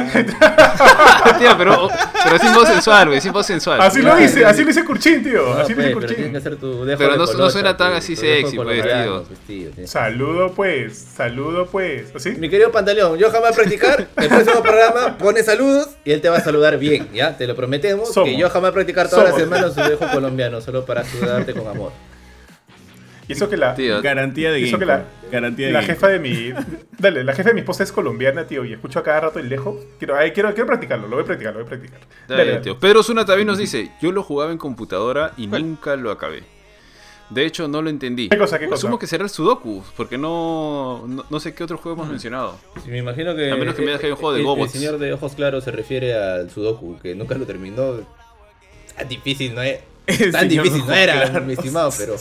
Tío, 1.39 1.55
pero, 1.59 1.89
pero 2.25 2.39
sin 2.39 2.55
voz 2.55 2.69
sensual, 2.69 3.09
güey, 3.09 3.21
sin 3.21 3.33
voz 3.33 3.47
sensual. 3.47 3.81
así 3.81 4.01
lo 4.01 4.15
dice, 4.15 4.45
así 4.47 4.61
lo 4.63 4.69
dice 4.69 4.85
Curchín, 4.85 5.25
tío. 5.25 5.43
No, 5.55 5.61
así 5.61 5.75
lo 5.75 5.77
pues, 5.77 5.87
dice 5.89 5.93
Curchín. 6.15 6.37
hacer 6.37 6.57
tu 6.57 6.85
dejo 6.85 6.99
Pero 6.99 7.13
de 7.13 7.19
no- 7.19 7.33
no 7.33 7.51
suena 7.51 7.77
tan 7.77 7.91
tu- 7.91 7.97
así 7.99 8.15
sexy, 8.15 8.57
pues, 8.57 8.83
tío. 8.85 9.25
pues, 9.27 9.39
tío, 9.49 9.71
Saludo, 9.89 10.53
pues, 10.55 10.97
saludo, 10.99 11.67
pues. 11.67 12.15
¿Así? 12.15 12.31
Mi 12.33 12.49
querido 12.49 12.71
Pantaleón, 12.71 13.19
yo 13.19 13.31
jamás 13.33 13.57
practicar. 13.57 14.07
El 14.17 14.29
próximo 14.29 14.63
programa 14.63 15.19
pone 15.19 15.43
saludos 15.43 15.89
y 16.05 16.13
él 16.13 16.21
te 16.21 16.29
va 16.29 16.37
a 16.37 16.41
saludar 16.41 16.79
bien, 16.79 17.09
¿ya? 17.13 17.37
Te 17.37 17.49
lo 17.49 17.57
prometemos. 17.57 18.13
Somos. 18.13 18.29
Que 18.31 18.37
yo 18.37 18.49
jamás 18.51 18.71
practicar 18.73 19.09
todas 19.09 19.31
las 19.31 19.37
semanas 19.37 19.75
su 19.75 19.81
dejo 19.81 20.07
colombiano, 20.13 20.61
solo 20.61 20.85
para 20.87 21.03
saludarte 21.05 21.55
con 21.55 21.67
amor. 21.67 21.91
Y 23.31 23.33
eso 23.35 23.49
que 23.49 23.57
la, 23.57 23.75
Tío, 23.75 24.03
Garantía 24.03 24.51
de 24.53 24.61
Hizo 24.61 24.79
que 24.79 24.87
la- 24.87 25.05
Garantía 25.31 25.69
de 25.69 25.73
la 25.73 25.83
jefa 25.83 26.09
de 26.09 26.19
mi. 26.19 26.53
Dale, 26.99 27.23
la 27.25 27.33
jefa 27.35 27.49
de 27.51 27.55
mi 27.55 27.61
esposa 27.61 27.83
es 27.85 27.93
colombiana, 27.93 28.47
tío, 28.47 28.65
y 28.65 28.73
escucho 28.73 28.99
a 28.99 29.03
cada 29.03 29.21
rato 29.21 29.39
el 29.39 29.49
dejo. 29.49 29.79
Quiero, 29.99 30.17
ay, 30.17 30.33
quiero, 30.33 30.49
quiero 30.53 30.67
practicarlo, 30.67 31.07
lo 31.09 31.17
voy 31.17 31.23
a 31.23 31.27
practicar, 31.27 31.53
lo 31.55 31.61
voy 31.61 31.67
a 31.67 31.69
practicar. 31.71 32.01
Dale, 32.29 32.45
Dale, 32.47 32.61
tío. 32.61 32.79
Pedro 32.79 33.03
Zuna 33.03 33.25
también 33.25 33.47
nos 33.47 33.59
dice, 33.59 33.93
yo 34.03 34.13
lo 34.13 34.23
jugaba 34.23 34.51
en 34.53 34.59
computadora 34.59 35.33
y 35.37 35.47
¿Cuál? 35.49 35.63
nunca 35.63 35.97
lo 35.97 36.11
acabé. 36.11 36.43
De 37.31 37.47
hecho, 37.47 37.69
no 37.69 37.81
lo 37.81 37.91
entendí. 37.91 38.29
¿Qué 38.29 38.37
cosa, 38.37 38.59
qué 38.59 38.65
cosa? 38.67 38.75
Asumo 38.81 38.99
que 38.99 39.07
será 39.07 39.23
el 39.23 39.31
Sudoku, 39.31 39.85
porque 39.97 40.19
no, 40.19 41.05
no, 41.07 41.25
no 41.31 41.39
sé 41.41 41.55
qué 41.55 41.63
otro 41.63 41.79
juego 41.79 41.99
hemos 41.99 42.09
mencionado. 42.11 42.59
Sí, 42.85 42.91
me 42.91 42.99
imagino 42.99 43.37
que. 43.37 43.53
A 43.53 43.57
menos 43.57 43.77
que 43.77 43.83
me 43.83 43.87
digas 43.87 44.01
que 44.01 44.07
hay 44.07 44.13
un 44.13 44.19
juego 44.19 44.33
de 44.35 44.41
el- 44.41 44.47
Gobots. 44.47 44.75
El 44.75 44.81
señor 44.81 44.99
de 44.99 45.13
ojos 45.13 45.35
claros 45.37 45.63
se 45.63 45.71
refiere 45.71 46.13
al 46.15 46.51
Sudoku, 46.51 46.99
que 47.01 47.15
nunca 47.15 47.37
lo 47.37 47.47
terminó. 47.47 48.01
Tan 48.97 49.09
difícil 49.09 49.55
no 49.55 49.63
es. 49.63 49.79
Tan 50.33 50.49
difícil 50.49 50.85
no 50.85 50.93
era, 50.93 51.23
claros. 51.31 51.47
mi 51.47 51.53
estimado, 51.53 51.91
pero. 51.97 52.17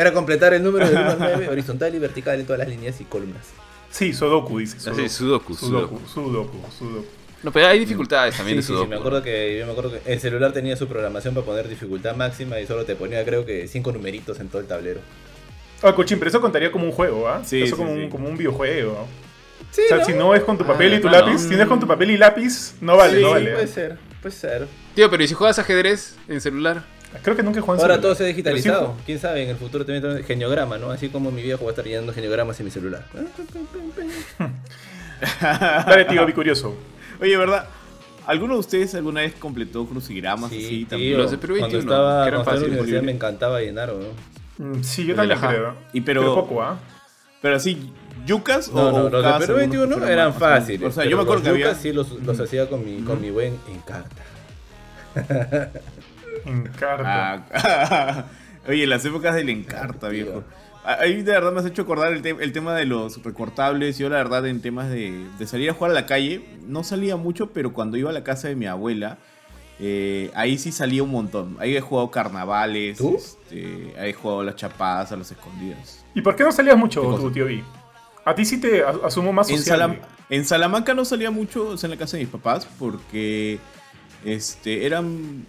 Era 0.00 0.12
completar 0.12 0.54
el 0.54 0.62
número 0.62 0.88
del 0.88 0.96
1 0.98 1.10
al 1.10 1.18
9, 1.18 1.48
horizontal 1.50 1.94
y 1.94 1.98
vertical 1.98 2.40
en 2.40 2.46
todas 2.46 2.58
las 2.60 2.68
líneas 2.68 3.00
y 3.00 3.04
columnas. 3.04 3.46
Sí, 3.90 4.12
Sudoku, 4.14 4.58
dice. 4.58 4.76
Así, 4.90 5.08
Sudoku, 5.08 5.54
Sudoku, 5.54 5.98
Sudoku. 6.06 6.08
Sudoku, 6.08 6.58
Sudoku. 6.78 7.06
No, 7.42 7.50
pero 7.52 7.66
hay 7.68 7.78
dificultades 7.78 8.36
también 8.36 8.56
Sí, 8.56 8.56
de 8.58 8.62
sí, 8.62 8.66
Sudoku. 8.68 8.84
sí, 8.84 8.90
me 8.90 8.96
acuerdo 8.96 9.22
que 9.22 9.58
yo 9.58 9.66
me 9.66 9.72
acuerdo 9.72 9.92
que 9.92 10.12
el 10.12 10.20
celular 10.20 10.52
tenía 10.52 10.76
su 10.76 10.86
programación 10.86 11.34
para 11.34 11.44
poner 11.46 11.68
dificultad 11.68 12.14
máxima 12.14 12.60
y 12.60 12.66
solo 12.66 12.84
te 12.84 12.94
ponía 12.96 13.24
creo 13.24 13.44
que 13.44 13.66
cinco 13.68 13.92
numeritos 13.92 14.38
en 14.40 14.48
todo 14.48 14.60
el 14.60 14.66
tablero. 14.68 15.00
Ah, 15.82 15.94
Cochín, 15.94 16.18
pero 16.18 16.28
eso 16.28 16.40
contaría 16.40 16.70
como 16.70 16.84
un 16.84 16.92
juego, 16.92 17.28
¿ah? 17.28 17.42
Sí, 17.44 17.62
eso 17.62 17.76
sí, 17.76 17.82
como, 17.82 17.94
sí. 17.94 18.02
Un, 18.04 18.10
como 18.10 18.28
un 18.28 18.36
videojuego. 18.36 19.06
Sí, 19.70 19.82
o 19.84 19.88
sea, 19.88 20.04
si 20.04 20.12
no 20.12 20.34
es 20.34 20.42
con 20.44 20.56
tu 20.58 20.64
papel 20.66 20.92
Ah, 20.92 20.96
y 20.96 21.00
tu 21.00 21.08
claro. 21.08 21.26
lápiz, 21.26 21.38
si 21.40 21.56
no 21.56 21.62
es 21.62 21.68
con 21.68 21.80
tu 21.80 21.86
papel 21.86 22.10
y 22.10 22.16
lápiz, 22.18 22.74
no 22.80 22.96
vale, 22.96 23.16
Sí, 23.18 23.22
no 23.22 23.30
vale. 23.30 23.50
puede 23.52 23.64
¿ah? 23.64 23.68
ser, 23.68 23.98
puede 24.20 24.34
ser. 24.34 24.66
Tío, 24.94 25.10
pero 25.10 25.22
¿y 25.22 25.28
si 25.28 25.34
juegas 25.34 25.58
ajedrez 25.58 26.16
en 26.28 26.40
celular? 26.40 26.84
Creo 27.22 27.36
que 27.36 27.42
nunca 27.42 27.58
en 27.58 27.64
Ahora 27.64 27.78
celular. 27.80 28.00
todo 28.00 28.14
se 28.14 28.22
ha 28.22 28.26
Pero 28.26 28.28
sí 28.28 28.32
digitalizado. 28.36 28.94
Quién 29.04 29.18
sabe, 29.18 29.42
en 29.42 29.50
el 29.50 29.56
futuro 29.56 29.84
también 29.84 30.02
tenemos 30.02 30.26
geniograma, 30.26 30.78
¿no? 30.78 30.90
Así 30.90 31.08
como 31.08 31.30
mi 31.30 31.42
viejo 31.42 31.64
va 31.64 31.70
a 31.70 31.72
estar 31.72 31.84
llenando 31.84 32.12
geniogramas 32.12 32.58
en 32.60 32.66
mi 32.66 32.70
celular. 32.70 33.04
Dale, 35.86 36.04
tío, 36.06 36.24
vi 36.26 36.32
curioso. 36.32 36.74
Oye, 37.20 37.36
¿verdad? 37.36 37.66
¿Alguno 38.26 38.54
de 38.54 38.60
ustedes 38.60 38.94
alguna 38.94 39.22
vez 39.22 39.34
completó 39.38 39.84
crucigramas 39.86 40.50
así 40.50 40.64
Sí, 40.66 40.86
también? 40.88 41.12
tío, 41.12 41.18
Los 41.22 41.30
de 41.32 41.38
Perú 41.38 41.56
cuando 41.58 41.76
21, 41.78 41.94
estaba, 41.94 42.22
que 42.22 42.28
eran 42.28 42.30
cuando 42.30 42.40
estaba 42.40 42.40
en 42.40 42.44
la 42.44 42.52
fáciles, 42.52 42.68
universidad 42.70 43.00
libre. 43.00 43.06
me 43.06 43.12
encantaba 43.16 43.60
llenar, 43.60 43.92
¿no? 44.58 44.66
Mm, 44.78 44.84
Sí, 44.84 45.06
yo 45.06 45.14
también 45.16 45.40
creo. 45.40 45.74
Y 45.92 46.00
pero- 46.02 46.20
pero 46.20 46.34
poco, 46.34 46.62
¿ah? 46.62 46.78
Pero 47.42 47.56
así, 47.56 47.92
¿yucas 48.26 48.68
o 48.68 48.74
No, 48.74 48.92
no, 48.92 48.98
los 49.08 49.10
de 49.10 49.12
Perú 49.18 49.26
algunos 49.32 49.56
21 49.56 49.86
programas? 49.96 50.10
eran 50.10 50.28
O 50.28 50.30
sea, 50.32 50.38
fáciles. 50.38 50.88
O 50.88 50.92
sea, 50.92 51.00
pero 51.02 51.10
yo 51.10 51.16
me 51.16 51.22
acuerdo 51.22 51.38
los 51.40 51.44
que 51.44 51.50
había... 51.50 51.66
yucas 51.66 51.82
sí 51.82 51.92
los, 51.92 52.12
los 52.12 52.40
hacía 52.40 52.68
con 52.68 52.84
mi, 52.84 53.02
con 53.02 53.20
mi 53.20 53.30
buen 53.30 53.56
Encarta. 53.68 54.22
En 56.44 56.62
carta. 56.68 57.46
Ah, 57.54 58.24
Oye, 58.68 58.86
las 58.86 59.04
épocas 59.04 59.34
del 59.34 59.48
Encarta, 59.48 60.08
viejo. 60.08 60.44
Ah, 60.84 60.96
Ahí 61.00 61.16
de 61.22 61.32
verdad 61.32 61.52
me 61.52 61.60
has 61.60 61.66
hecho 61.66 61.82
acordar 61.82 62.12
el, 62.12 62.22
te- 62.22 62.30
el 62.30 62.52
tema 62.52 62.74
de 62.74 62.84
los 62.86 63.22
recortables. 63.22 63.98
Yo 63.98 64.08
la 64.08 64.16
verdad 64.16 64.46
en 64.46 64.60
temas 64.62 64.88
de, 64.90 65.26
de 65.38 65.46
salir 65.46 65.70
a 65.70 65.74
jugar 65.74 65.90
a 65.92 65.94
la 65.94 66.06
calle, 66.06 66.44
no 66.66 66.84
salía 66.84 67.16
mucho, 67.16 67.50
pero 67.52 67.72
cuando 67.72 67.96
iba 67.96 68.10
a 68.10 68.12
la 68.12 68.24
casa 68.24 68.48
de 68.48 68.56
mi 68.56 68.66
abuela, 68.66 69.18
eh, 69.78 70.30
ahí 70.34 70.58
sí 70.58 70.72
salía 70.72 71.02
un 71.02 71.10
montón. 71.10 71.56
Ahí 71.58 71.76
he 71.76 71.80
jugado 71.80 72.10
carnavales, 72.10 72.98
¿Tú? 72.98 73.16
este, 73.16 73.94
ahí 73.98 74.10
he 74.10 74.12
jugado 74.12 74.42
las 74.44 74.56
chapadas, 74.56 75.10
a 75.12 75.16
las 75.16 75.30
escondidas. 75.30 76.04
¿Y 76.14 76.20
por 76.22 76.36
qué 76.36 76.44
no 76.44 76.52
salías 76.52 76.76
mucho 76.76 77.02
¿Qué 77.02 77.16
tú, 77.22 77.30
tío 77.30 77.46
Vi? 77.46 77.62
A 78.24 78.34
ti 78.34 78.44
sí 78.44 78.60
te 78.60 78.82
asumo 78.84 79.32
más 79.32 79.48
En, 79.50 79.58
social. 79.58 79.80
Salam- 79.80 79.98
en 80.28 80.44
Salamanca 80.44 80.92
no 80.94 81.04
salía 81.04 81.30
mucho 81.30 81.68
o 81.68 81.76
sea, 81.78 81.88
en 81.88 81.92
la 81.92 81.96
casa 81.98 82.16
de 82.16 82.24
mis 82.24 82.32
papás 82.32 82.66
porque 82.78 83.58
este, 84.24 84.86
eran. 84.86 85.46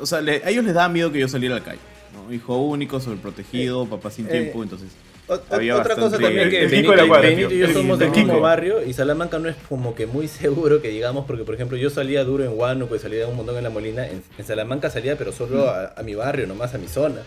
O 0.00 0.06
sea, 0.06 0.20
le- 0.20 0.42
a 0.44 0.50
ellos 0.50 0.64
les 0.64 0.74
daba 0.74 0.88
miedo 0.88 1.10
que 1.12 1.20
yo 1.20 1.28
saliera 1.28 1.56
a 1.56 1.58
la 1.58 1.64
calle. 1.64 1.80
¿no? 2.12 2.32
Hijo 2.32 2.56
único, 2.58 2.98
sobreprotegido, 3.00 3.86
papá 3.86 4.10
sin 4.10 4.26
eh, 4.26 4.30
tiempo, 4.30 4.62
entonces. 4.62 4.88
Ot- 5.28 5.42
ot- 5.48 5.54
Había 5.54 5.76
otra 5.76 5.94
cosa 5.94 6.18
también 6.18 6.50
que 6.50 6.66
Benito, 6.66 7.52
y 7.54 7.58
yo 7.58 7.72
somos 7.72 7.98
del 8.00 8.08
el 8.08 8.14
mismo 8.16 8.40
barrio 8.40 8.84
y 8.84 8.92
Salamanca 8.92 9.38
no 9.38 9.48
es 9.48 9.54
como 9.68 9.94
que 9.94 10.06
muy 10.06 10.26
seguro 10.26 10.82
que 10.82 10.88
digamos 10.88 11.24
porque 11.24 11.44
por 11.44 11.54
ejemplo 11.54 11.76
yo 11.76 11.88
salía 11.88 12.24
duro 12.24 12.42
en 12.44 12.50
Huánuco 12.58 12.96
y 12.96 12.98
salía 12.98 13.28
un 13.28 13.36
montón 13.36 13.56
en 13.56 13.62
La 13.62 13.70
Molina, 13.70 14.08
en, 14.08 14.24
en 14.36 14.44
Salamanca 14.44 14.90
salía 14.90 15.16
pero 15.16 15.30
solo 15.30 15.68
a, 15.70 15.94
a 15.96 16.02
mi 16.02 16.16
barrio, 16.16 16.48
nomás 16.48 16.74
a 16.74 16.78
mi 16.78 16.88
zona. 16.88 17.20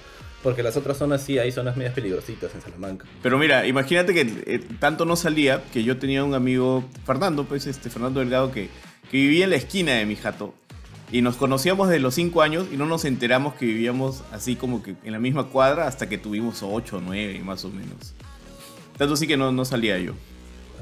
Porque 0.44 0.62
las 0.62 0.76
otras 0.76 0.98
zonas 0.98 1.22
sí, 1.22 1.40
hay 1.40 1.54
zonas 1.54 1.78
medias 1.78 1.94
peligrositas 1.94 2.54
en 2.54 2.60
Salamanca. 2.62 3.06
Pero 3.22 3.38
mira, 3.38 3.66
imagínate 3.66 4.14
que 4.14 4.22
eh, 4.46 4.60
tanto 4.78 5.06
no 5.06 5.16
salía 5.16 5.64
que 5.72 5.86
yo 5.86 5.96
tenía 5.98 6.22
un 6.26 6.34
amigo, 6.34 6.84
Fernando, 7.06 7.46
pues 7.46 7.66
este, 7.66 7.90
Fernando 7.90 8.20
Delgado, 8.20 8.52
que, 8.52 8.68
que 9.10 9.16
vivía 9.18 9.46
en 9.46 9.52
la 9.52 9.56
esquina 9.56 9.94
de 9.94 10.06
mi 10.06 10.18
jato. 10.18 10.54
Y 11.14 11.22
nos 11.22 11.36
conocíamos 11.36 11.90
desde 11.90 12.02
los 12.02 12.16
5 12.16 12.42
años 12.42 12.66
y 12.72 12.76
no 12.76 12.88
nos 12.88 13.06
enteramos 13.06 13.54
que 13.54 13.68
vivíamos 13.68 14.24
así 14.32 14.56
como 14.56 14.82
que 14.82 14.96
en 15.04 15.12
la 15.12 15.20
misma 15.20 15.44
cuadra 15.44 15.88
hasta 15.88 16.10
que 16.10 16.18
tuvimos 16.18 16.64
8 16.64 16.98
o 16.98 17.02
9 17.02 17.40
más 17.46 17.64
o 17.66 17.70
menos. 17.70 18.16
Tanto 18.98 19.16
sí 19.16 19.28
que 19.28 19.38
no, 19.38 19.52
no 19.52 19.64
salía 19.64 20.00
yo. 20.00 20.14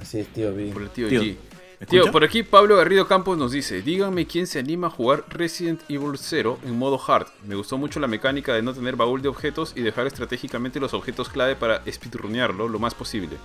Así 0.02 0.20
es, 0.20 0.28
tío, 0.30 0.56
vi. 0.56 0.72
Por 0.72 0.84
el 0.84 0.90
tío, 0.90 1.10
Tío, 1.10 1.22
G. 1.22 1.36
¿me 1.82 1.86
Tío, 1.86 2.10
por 2.14 2.24
aquí 2.24 2.44
Pablo 2.44 2.78
Garrido 2.78 3.10
Campos 3.10 3.38
nos 3.38 3.52
dice, 3.52 3.82
díganme 3.82 4.26
quién 4.26 4.48
se 4.48 4.60
anima 4.60 4.88
a 4.88 4.90
jugar 4.90 5.26
Resident 5.28 5.82
Evil 5.90 6.18
0 6.18 6.60
en 6.64 6.80
modo 6.80 6.98
hard. 7.06 7.28
Me 7.46 7.56
gustó 7.56 7.78
mucho 7.78 8.00
la 8.00 8.08
mecánica 8.08 8.54
de 8.54 8.62
no 8.62 8.74
tener 8.74 8.96
baúl 8.96 9.22
de 9.22 9.28
objetos 9.28 9.74
y 9.76 9.82
dejar 9.82 10.08
estratégicamente 10.08 10.80
los 10.80 10.94
objetos 10.94 11.28
clave 11.28 11.58
para 11.58 11.84
speedrunearlo 11.92 12.70
lo 12.70 12.80
más 12.80 12.96
posible. 12.96 13.36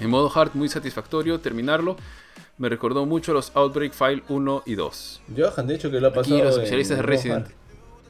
En 0.00 0.08
modo 0.08 0.32
hard 0.34 0.52
muy 0.54 0.70
satisfactorio 0.70 1.40
terminarlo. 1.40 1.98
Me 2.58 2.68
recordó 2.68 3.04
mucho 3.04 3.32
a 3.32 3.34
los 3.34 3.52
Outbreak 3.54 3.92
File 3.92 4.22
1 4.28 4.62
y 4.64 4.74
2. 4.76 5.22
Johan, 5.36 5.66
de 5.66 5.74
hecho, 5.74 5.90
que 5.90 6.00
lo 6.00 6.06
ha 6.06 6.10
Aquí 6.10 6.18
pasado. 6.20 6.38
los 6.44 6.54
en- 6.56 6.62
especialistas 6.62 6.96
de 6.96 7.02
en 7.02 7.06
Resident. 7.08 7.46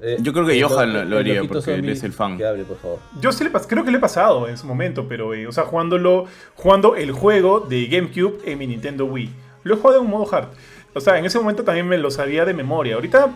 Eh, 0.01 0.17
Yo 0.21 0.33
creo 0.33 0.47
que 0.47 0.53
el 0.59 0.63
Johan 0.63 0.93
lo- 0.93 1.05
lo- 1.05 1.19
haría, 1.19 1.43
porque 1.43 1.75
él 1.75 1.89
es 1.89 2.05
el 2.05 2.13
fan. 2.13 2.37
Que 2.37 2.45
hable, 2.47 2.65
por 2.65 2.77
favor. 2.79 2.99
Yo 3.21 3.33
sí 3.33 3.43
le 3.45 3.51
creo 3.51 3.85
que 3.85 3.91
le 3.91 3.97
he 3.97 4.01
pasado 4.01 4.47
en 4.47 4.57
su 4.59 4.67
momento, 4.67 5.07
pero, 5.09 5.33
eh, 5.35 5.47
o 5.47 5.53
sea, 5.53 5.65
jugándolo, 5.65 6.27
jugando 6.55 6.97
el 6.97 7.13
juego 7.13 7.61
de 7.61 7.87
GameCube 7.87 8.39
en 8.45 8.59
mi 8.59 8.67
Nintendo 8.67 9.07
Wii. 9.07 9.31
Lo 9.65 9.75
he 9.75 9.79
jugado 9.79 10.03
en 10.03 10.09
modo 10.11 10.33
hard. 10.33 10.49
O 10.95 11.01
sea, 11.01 11.19
en 11.19 11.25
ese 11.25 11.39
momento 11.39 11.65
también 11.65 11.89
me 11.89 11.99
lo 11.99 12.11
sabía 12.11 12.45
de 12.45 12.53
memoria. 12.55 12.95
Ahorita, 12.95 13.35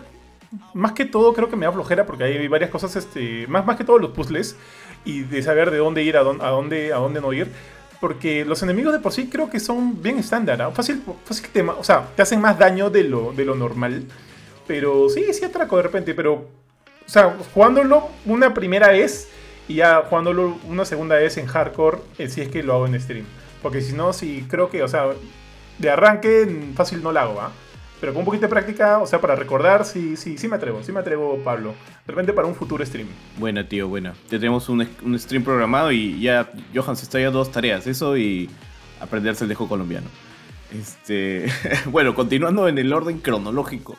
más 0.73 0.91
que 0.93 1.05
todo, 1.05 1.33
creo 1.33 1.49
que 1.49 1.55
me 1.55 1.65
da 1.65 1.71
flojera 1.71 2.05
porque 2.05 2.23
hay 2.23 2.47
varias 2.47 2.69
cosas, 2.69 2.95
este, 2.95 3.47
más, 3.47 3.65
más 3.65 3.75
que 3.75 3.83
todo 3.83 3.97
los 3.97 4.11
puzzles 4.11 4.55
y 5.03 5.21
de 5.21 5.41
saber 5.41 5.71
de 5.71 5.77
dónde 5.79 6.03
ir, 6.03 6.15
a 6.15 6.21
dónde, 6.23 6.45
a 6.45 6.49
dónde, 6.49 6.93
a 6.93 6.97
dónde 6.97 7.21
no 7.21 7.33
ir. 7.33 7.47
Porque 8.01 8.43
los 8.43 8.61
enemigos 8.63 8.91
de 8.91 8.99
por 8.99 9.13
sí 9.13 9.29
creo 9.29 9.49
que 9.49 9.61
son 9.61 10.01
bien 10.01 10.17
estándar. 10.17 10.61
¿ah? 10.61 10.71
Fácil, 10.71 11.01
fácil 11.23 11.47
tema. 11.53 11.75
O 11.79 11.83
sea, 11.83 12.07
te 12.15 12.23
hacen 12.23 12.41
más 12.41 12.59
daño 12.59 12.89
de 12.89 13.05
lo, 13.05 13.31
de 13.31 13.45
lo 13.45 13.55
normal. 13.55 14.03
Pero 14.67 15.07
sí, 15.07 15.33
sí 15.33 15.45
atraco 15.45 15.77
de 15.77 15.83
repente. 15.83 16.13
Pero, 16.13 16.33
o 16.33 17.09
sea, 17.09 17.37
jugándolo 17.53 18.09
una 18.25 18.53
primera 18.53 18.89
vez 18.89 19.29
y 19.67 19.75
ya 19.75 20.03
jugándolo 20.09 20.57
una 20.67 20.83
segunda 20.83 21.15
vez 21.15 21.37
en 21.37 21.45
hardcore, 21.45 21.99
eh, 22.17 22.27
si 22.27 22.41
es 22.41 22.49
que 22.49 22.63
lo 22.63 22.73
hago 22.73 22.87
en 22.87 22.99
stream. 22.99 23.25
Porque 23.61 23.81
si 23.81 23.93
no, 23.93 24.11
sí 24.11 24.45
creo 24.49 24.69
que, 24.69 24.83
o 24.83 24.87
sea, 24.87 25.05
de 25.77 25.89
arranque 25.89 26.73
fácil 26.75 27.01
no 27.01 27.11
lo 27.11 27.19
hago, 27.19 27.39
¿ah? 27.39 27.51
Pero 28.01 28.13
con 28.13 28.21
un 28.21 28.25
poquito 28.25 28.41
de 28.41 28.49
práctica, 28.49 28.97
o 28.97 29.05
sea, 29.05 29.21
para 29.21 29.35
recordar, 29.35 29.85
sí, 29.85 30.17
sí, 30.17 30.35
sí 30.37 30.47
me 30.47 30.55
atrevo, 30.55 30.83
sí 30.83 30.91
me 30.91 30.99
atrevo, 30.99 31.37
Pablo. 31.43 31.75
De 32.05 32.11
repente 32.11 32.33
para 32.33 32.47
un 32.47 32.55
futuro 32.55 32.83
stream. 32.83 33.07
Buena, 33.37 33.69
tío, 33.69 33.87
buena. 33.87 34.15
Ya 34.23 34.39
tenemos 34.39 34.67
un, 34.69 34.87
un 35.03 35.19
stream 35.19 35.43
programado 35.43 35.91
y 35.91 36.19
ya 36.19 36.51
Johan 36.73 36.97
se 36.97 37.03
está 37.03 37.19
ya 37.19 37.29
dos 37.29 37.51
tareas, 37.51 37.85
eso 37.85 38.17
y 38.17 38.49
aprenderse 38.99 39.43
el 39.43 39.49
dejo 39.49 39.69
colombiano. 39.69 40.07
Este, 40.71 41.45
bueno, 41.91 42.15
continuando 42.15 42.67
en 42.67 42.79
el 42.79 42.91
orden 42.91 43.19
cronológico, 43.19 43.95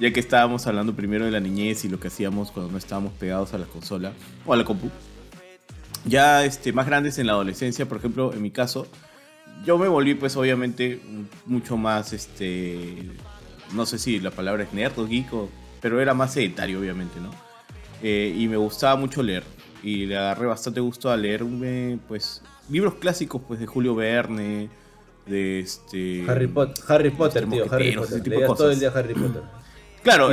ya 0.00 0.12
que 0.12 0.18
estábamos 0.18 0.66
hablando 0.66 0.94
primero 0.94 1.24
de 1.24 1.30
la 1.30 1.38
niñez 1.40 1.84
y 1.84 1.88
lo 1.88 2.00
que 2.00 2.08
hacíamos 2.08 2.50
cuando 2.50 2.72
no 2.72 2.78
estábamos 2.78 3.12
pegados 3.12 3.54
a 3.54 3.58
la 3.58 3.66
consola 3.66 4.12
o 4.44 4.54
a 4.54 4.56
la 4.56 4.64
compu. 4.64 4.90
Ya 6.04 6.44
este, 6.44 6.72
más 6.72 6.86
grandes 6.86 7.18
en 7.18 7.28
la 7.28 7.34
adolescencia, 7.34 7.86
por 7.86 7.98
ejemplo, 7.98 8.32
en 8.32 8.42
mi 8.42 8.50
caso, 8.50 8.88
yo 9.64 9.78
me 9.78 9.86
volví 9.86 10.14
pues 10.14 10.36
obviamente 10.36 11.00
mucho 11.44 11.76
más, 11.76 12.12
este, 12.12 12.96
no 13.72 13.86
sé 13.86 13.98
si 13.98 14.20
la 14.20 14.30
palabra 14.30 14.62
es 14.64 14.72
nerd 14.72 14.98
o 14.98 15.06
geek, 15.06 15.32
o- 15.34 15.48
pero 15.80 16.00
era 16.00 16.14
más 16.14 16.32
sedentario 16.34 16.78
obviamente, 16.80 17.20
¿no? 17.20 17.30
Eh, 18.02 18.34
y 18.36 18.48
me 18.48 18.56
gustaba 18.56 18.96
mucho 18.96 19.22
leer. 19.22 19.44
Y 19.82 20.06
le 20.06 20.16
agarré 20.18 20.46
bastante 20.46 20.80
gusto 20.80 21.10
a 21.10 21.16
leerme, 21.16 21.98
pues, 22.08 22.42
libros 22.68 22.94
clásicos, 22.94 23.40
pues, 23.46 23.60
de 23.60 23.66
Julio 23.66 23.94
Verne, 23.94 24.68
de 25.26 25.60
este... 25.60 26.24
Harry, 26.28 26.46
Pot- 26.48 26.78
Harry 26.88 27.10
Potter, 27.10 27.48
tío, 27.48 27.66
Harry 27.70 27.92
Potter. 27.94 28.22
tipo 28.22 28.30
de 28.30 28.40
Leías 28.42 28.56
todo 28.56 28.70
el 28.70 28.80
día 28.80 28.92
Harry 28.94 29.14
Potter. 29.14 29.42
Claro, 30.02 30.30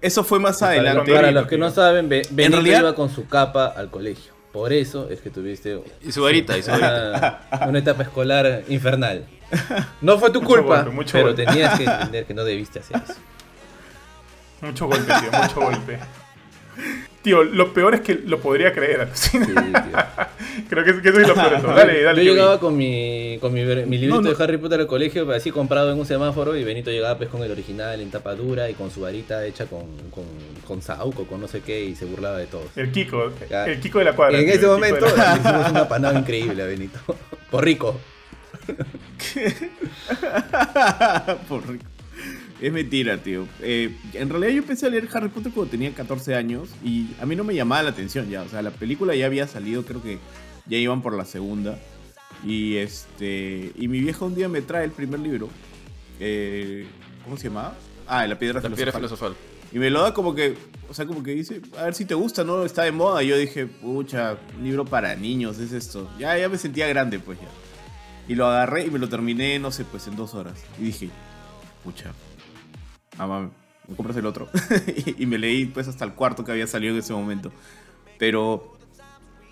eso 0.00 0.24
fue 0.24 0.40
más 0.40 0.62
adelante. 0.62 1.12
para 1.12 1.30
los 1.30 1.46
que 1.46 1.56
no 1.58 1.70
saben, 1.70 2.08
Be- 2.08 2.22
Benito 2.30 2.56
realidad- 2.56 2.80
iba 2.80 2.94
con 2.94 3.08
su 3.10 3.26
capa 3.28 3.66
al 3.66 3.90
colegio. 3.90 4.32
Por 4.52 4.72
eso 4.72 5.08
es 5.10 5.20
que 5.20 5.30
tuviste 5.30 5.80
Y 6.02 6.10
su 6.10 6.22
varita, 6.22 6.58
y 6.58 6.62
su 6.64 6.70
varita. 6.72 7.46
una, 7.52 7.68
una 7.68 7.78
etapa 7.78 8.02
escolar 8.02 8.64
infernal. 8.68 9.26
No 10.00 10.18
fue 10.18 10.30
tu 10.30 10.40
Mucho 10.42 10.54
culpa, 10.56 10.76
golpe, 10.82 10.90
mucho 10.90 11.12
pero 11.12 11.26
golpe. 11.28 11.44
tenías 11.44 11.78
que 11.78 11.84
entender 11.90 12.24
que 12.26 12.34
no 12.34 12.44
debiste 12.44 12.78
hacer 12.80 13.00
eso. 13.04 13.14
Mucho 14.60 14.86
golpe, 14.86 15.04
tío, 15.20 15.40
mucho 15.40 15.60
golpe. 15.60 15.98
Tío, 17.22 17.44
lo 17.44 17.74
peor 17.74 17.94
es 17.94 18.00
que 18.00 18.14
lo 18.14 18.38
podría 18.40 18.72
creer. 18.72 19.08
¿sí? 19.12 19.38
Tío. 19.38 19.54
Creo 20.70 20.84
que, 20.84 21.02
que 21.02 21.08
eso 21.10 21.20
es 21.20 21.28
lo 21.28 21.34
peor. 21.34 21.74
Dale, 21.74 22.02
dale. 22.02 22.24
Yo 22.24 22.32
llegaba 22.32 22.58
con 22.58 22.76
mi, 22.76 23.36
con 23.40 23.52
mi, 23.52 23.62
mi 23.62 23.98
librito 23.98 24.16
No, 24.22 24.22
no. 24.30 24.34
de 24.34 24.42
Harry 24.42 24.56
Potter 24.56 24.80
al 24.80 24.86
colegio, 24.86 25.30
así 25.32 25.50
comprado 25.50 25.92
en 25.92 25.98
un 25.98 26.06
semáforo, 26.06 26.56
y 26.56 26.64
Benito 26.64 26.90
llegaba 26.90 27.18
pues 27.18 27.28
con 27.28 27.42
el 27.42 27.50
original 27.50 28.00
en 28.00 28.10
tapa 28.10 28.34
dura 28.34 28.70
y 28.70 28.74
con 28.74 28.90
su 28.90 29.02
varita 29.02 29.44
hecha 29.44 29.66
con, 29.66 29.82
con, 30.10 30.24
con 30.66 30.80
sauco, 30.82 31.26
con 31.26 31.40
no 31.42 31.48
sé 31.48 31.60
qué, 31.60 31.84
y 31.84 31.94
se 31.94 32.06
burlaba 32.06 32.38
de 32.38 32.46
todos. 32.46 32.66
El 32.76 32.90
Kiko, 32.90 33.32
Ya. 33.50 33.66
el 33.66 33.80
Kiko 33.80 33.98
de 33.98 34.04
la 34.06 34.12
cuadra. 34.16 34.38
en 34.38 34.46
tío, 34.46 34.54
ese 34.54 34.66
momento 34.66 35.06
le 35.06 35.12
hicimos 35.40 35.70
una 35.70 35.88
panada 35.88 36.18
increíble 36.18 36.62
a 36.62 36.66
Benito. 36.66 36.98
Por 37.50 37.64
rico. 37.64 37.96
Por 41.48 41.68
rico. 41.68 41.84
Es 42.60 42.72
mentira, 42.72 43.22
tío. 43.22 43.46
Eh, 43.62 43.96
en 44.12 44.28
realidad 44.28 44.52
yo 44.52 44.58
empecé 44.58 44.86
a 44.86 44.90
leer 44.90 45.08
Harry 45.14 45.28
Potter 45.28 45.50
cuando 45.52 45.70
tenía 45.70 45.92
14 45.94 46.34
años 46.34 46.68
y 46.84 47.06
a 47.20 47.26
mí 47.26 47.34
no 47.34 47.44
me 47.44 47.54
llamaba 47.54 47.84
la 47.84 47.90
atención 47.90 48.28
ya. 48.28 48.42
O 48.42 48.48
sea, 48.48 48.60
la 48.60 48.70
película 48.70 49.14
ya 49.14 49.26
había 49.26 49.46
salido, 49.46 49.84
creo 49.84 50.02
que 50.02 50.18
ya 50.66 50.76
iban 50.76 51.00
por 51.00 51.16
la 51.16 51.24
segunda. 51.24 51.78
Y 52.44 52.76
este 52.76 53.72
y 53.76 53.88
mi 53.88 54.00
vieja 54.00 54.24
un 54.24 54.34
día 54.34 54.48
me 54.48 54.60
trae 54.60 54.84
el 54.84 54.92
primer 54.92 55.20
libro. 55.20 55.48
Eh, 56.18 56.86
¿Cómo 57.24 57.36
se 57.38 57.48
llamaba? 57.48 57.74
Ah, 58.06 58.26
La 58.26 58.38
Piedra 58.38 58.60
La 58.60 58.68
piedra 58.68 58.92
Filosofal. 58.92 59.34
filosofal. 59.34 59.36
Y 59.72 59.78
me 59.78 59.88
lo 59.88 60.02
da 60.02 60.12
como 60.12 60.34
que, 60.34 60.56
o 60.88 60.94
sea, 60.94 61.06
como 61.06 61.22
que 61.22 61.30
dice, 61.30 61.60
a 61.78 61.84
ver 61.84 61.94
si 61.94 62.04
te 62.04 62.14
gusta, 62.14 62.42
¿no? 62.44 62.64
Está 62.64 62.82
de 62.82 62.92
moda. 62.92 63.22
Y 63.22 63.28
yo 63.28 63.38
dije, 63.38 63.66
pucha, 63.66 64.36
un 64.58 64.64
libro 64.64 64.84
para 64.84 65.14
niños, 65.14 65.58
es 65.60 65.72
esto. 65.72 66.10
Ya, 66.18 66.36
ya 66.36 66.48
me 66.48 66.58
sentía 66.58 66.88
grande, 66.88 67.20
pues 67.20 67.38
ya. 67.40 67.46
Y 68.30 68.36
lo 68.36 68.46
agarré 68.46 68.86
y 68.86 68.90
me 68.92 69.00
lo 69.00 69.08
terminé, 69.08 69.58
no 69.58 69.72
sé, 69.72 69.84
pues 69.84 70.06
en 70.06 70.14
dos 70.14 70.34
horas. 70.34 70.54
Y 70.78 70.84
dije, 70.84 71.10
pucha, 71.82 72.12
mamá, 73.18 73.50
¿me 73.88 73.96
compras 73.96 74.16
el 74.18 74.24
otro? 74.24 74.48
y, 75.18 75.26
me 75.26 75.36
leí 75.36 75.64
pues 75.64 75.88
hasta 75.88 76.04
el 76.04 76.12
cuarto 76.12 76.44
que 76.44 76.52
había 76.52 76.68
salido 76.68 76.92
en 76.92 77.00
ese 77.00 77.12
momento. 77.12 77.50
Pero 78.20 78.78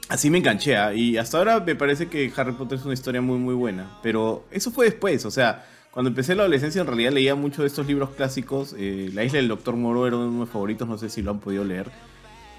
así 0.08 0.30
me 0.30 0.38
enganché, 0.38 0.76
¿ah? 0.76 0.94
y 0.94 1.16
hasta 1.16 1.38
ahora 1.38 1.58
me 1.58 1.74
parece 1.74 2.06
que 2.06 2.32
Harry 2.36 2.52
Potter 2.52 2.78
es 2.78 2.84
una 2.84 2.94
historia 2.94 3.20
muy, 3.20 3.38
muy 3.38 3.56
buena. 3.56 3.98
Pero 4.00 4.46
eso 4.52 4.70
fue 4.70 4.84
después, 4.84 5.24
o 5.24 5.32
sea, 5.32 5.66
cuando 5.90 6.10
empecé 6.10 6.36
la 6.36 6.44
adolescencia 6.44 6.80
en 6.80 6.86
realidad 6.86 7.10
leía 7.10 7.34
mucho 7.34 7.62
de 7.62 7.66
estos 7.66 7.84
libros 7.84 8.10
clásicos. 8.10 8.76
eh, 8.78 9.10
la 9.12 9.24
isla 9.24 9.38
del 9.38 9.48
Doctor 9.48 9.74
Moro 9.74 10.06
era 10.06 10.14
uno 10.14 10.30
de 10.30 10.38
mis 10.38 10.48
favoritos, 10.48 10.86
no 10.86 10.98
sé 10.98 11.08
si 11.10 11.20
lo 11.20 11.32
han 11.32 11.40
podido 11.40 11.64
leer. 11.64 11.90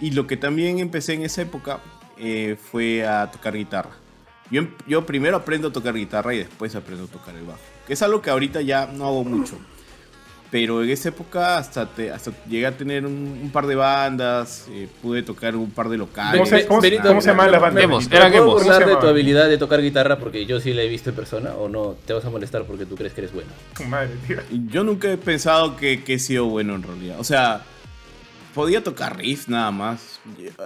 Y 0.01 0.11
lo 0.11 0.27
que 0.27 0.35
también 0.35 0.79
empecé 0.79 1.13
en 1.13 1.21
esa 1.21 1.43
época 1.43 1.79
eh, 2.17 2.57
fue 2.61 3.07
a 3.07 3.31
tocar 3.31 3.55
guitarra. 3.55 3.91
Yo, 4.51 4.61
em- 4.61 4.71
yo 4.87 5.05
primero 5.05 5.37
aprendo 5.37 5.67
a 5.67 5.71
tocar 5.71 5.93
guitarra 5.93 6.33
y 6.33 6.39
después 6.39 6.75
aprendo 6.75 7.05
a 7.05 7.07
tocar 7.07 7.35
el 7.35 7.43
bajo. 7.45 7.59
Que 7.85 7.93
es 7.93 8.01
algo 8.01 8.21
que 8.21 8.29
ahorita 8.29 8.61
ya 8.61 8.87
no 8.87 9.05
hago 9.05 9.23
mucho. 9.23 9.57
Pero 10.51 10.83
en 10.83 10.89
esa 10.89 11.09
época 11.09 11.57
hasta, 11.59 11.85
te- 11.85 12.11
hasta 12.11 12.31
llegué 12.47 12.65
a 12.65 12.75
tener 12.75 13.05
un, 13.05 13.39
un 13.43 13.51
par 13.51 13.67
de 13.67 13.75
bandas, 13.75 14.65
eh, 14.71 14.87
pude 14.99 15.21
tocar 15.21 15.55
un 15.55 15.69
par 15.69 15.89
de 15.89 15.97
locales. 15.99 16.33
¿Cómo 16.39 16.45
se, 16.47 16.65
cómo, 16.65 16.81
Benito, 16.81 17.07
cómo 17.07 17.21
se 17.21 17.27
llaman 17.27 17.51
las 17.51 17.61
bandas? 17.61 17.75
Vemos, 17.83 18.09
Benito? 18.09 18.15
era 18.15 18.29
¿Puedo 18.31 18.41
Gemos. 18.43 18.53
¿Cómo 18.63 18.73
se 18.73 18.79
burlar 18.79 18.95
de 18.95 19.01
tu 19.01 19.07
habilidad 19.07 19.47
de 19.47 19.57
tocar 19.59 19.79
guitarra 19.79 20.17
porque 20.17 20.47
yo 20.47 20.59
sí 20.59 20.73
la 20.73 20.81
he 20.81 20.87
visto 20.87 21.11
en 21.11 21.15
persona 21.15 21.51
o 21.53 21.69
no? 21.69 21.95
¿Te 22.03 22.13
vas 22.13 22.25
a 22.25 22.31
molestar 22.31 22.63
porque 22.63 22.87
tú 22.87 22.95
crees 22.95 23.13
que 23.13 23.21
eres 23.21 23.31
bueno? 23.33 23.51
Madre, 23.87 24.09
tío. 24.25 24.37
Yo 24.71 24.83
nunca 24.83 25.11
he 25.11 25.17
pensado 25.17 25.77
que, 25.77 26.03
que 26.03 26.15
he 26.15 26.19
sido 26.19 26.45
bueno 26.45 26.73
en 26.73 26.81
realidad. 26.81 27.17
O 27.19 27.23
sea, 27.23 27.61
podía 28.59 28.83
tocar 28.83 29.15
riff 29.17 29.47
nada 29.47 29.71
más. 29.71 30.19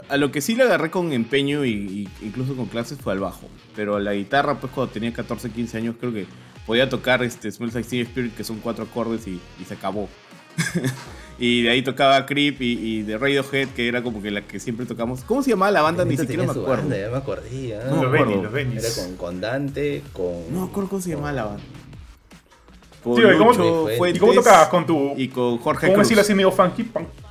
A 0.10 0.17
lo 0.17 0.32
que 0.32 0.41
sí 0.41 0.56
le 0.56 0.63
agarré 0.63 0.89
con 0.89 1.13
empeño 1.13 1.63
y, 1.63 1.69
y 1.69 2.10
incluso 2.25 2.56
con 2.56 2.65
clases 2.65 2.97
fue 2.97 3.13
al 3.13 3.19
bajo. 3.19 3.47
Pero 3.75 3.99
la 3.99 4.15
guitarra, 4.15 4.60
pues 4.60 4.73
cuando 4.73 4.91
tenía 4.91 5.13
14, 5.13 5.51
15 5.51 5.77
años, 5.77 5.95
creo 5.99 6.12
que 6.12 6.25
podía 6.65 6.89
tocar 6.89 7.21
este 7.21 7.51
Smells 7.51 7.75
Like 7.75 7.88
Teen 7.88 8.01
Spirit, 8.08 8.34
que 8.36 8.43
son 8.43 8.58
cuatro 8.58 8.84
acordes 8.86 9.27
y, 9.27 9.39
y 9.62 9.65
se 9.65 9.75
acabó. 9.75 10.10
y 11.38 11.62
de 11.62 11.69
ahí 11.69 11.84
tocaba 11.84 12.25
Creep 12.25 12.63
y, 12.63 12.71
y 12.79 13.01
de 13.03 13.15
Radiohead, 13.15 13.67
que 13.75 13.88
era 13.88 14.01
como 14.01 14.23
que 14.23 14.32
la 14.32 14.41
que 14.41 14.60
siempre 14.60 14.88
tocamos. 14.88 15.21
¿Cómo 15.23 15.43
se 15.43 15.51
llamaba 15.51 15.71
la 15.71 15.84
banda? 15.84 16.03
Ni 16.03 16.17
siquiera 16.17 16.45
me 16.45 16.49
acuerdo. 16.49 16.69
banda, 16.69 16.97
ya 16.97 17.10
me 17.12 17.17
acordé. 17.17 17.67
ya. 17.67 17.84
No 17.84 17.97
me 18.10 18.17
Los 18.19 18.21
acuerdo. 18.21 18.49
Benis, 18.51 18.84
los 18.84 18.97
Era 18.97 19.08
con, 19.08 19.18
con 19.18 19.39
Dante, 19.39 20.01
con... 20.13 20.51
No 20.51 20.61
me 20.61 20.65
acuerdo 20.72 20.89
cómo 20.89 21.01
se 21.03 21.11
llamaba 21.11 21.32
la 21.32 21.43
banda. 21.45 21.63
Con 23.03 23.20
¿y 23.20 23.38
cómo- 23.38 23.89
¿y 23.89 23.93
¿Y 23.93 23.97
Fuentes 23.97 24.20
cómo 24.20 24.34
tocabas 24.34 24.70
con 24.70 24.88
tu... 24.88 25.13
y 25.15 25.28
con 25.28 25.59
Jorge 25.59 25.88
¿Cómo 25.88 25.95
Cruz. 25.95 26.05
decirlo 26.07 26.22
así 26.22 26.34
medio 26.34 26.51
funky? 26.51 26.84
Puta. 26.84 27.22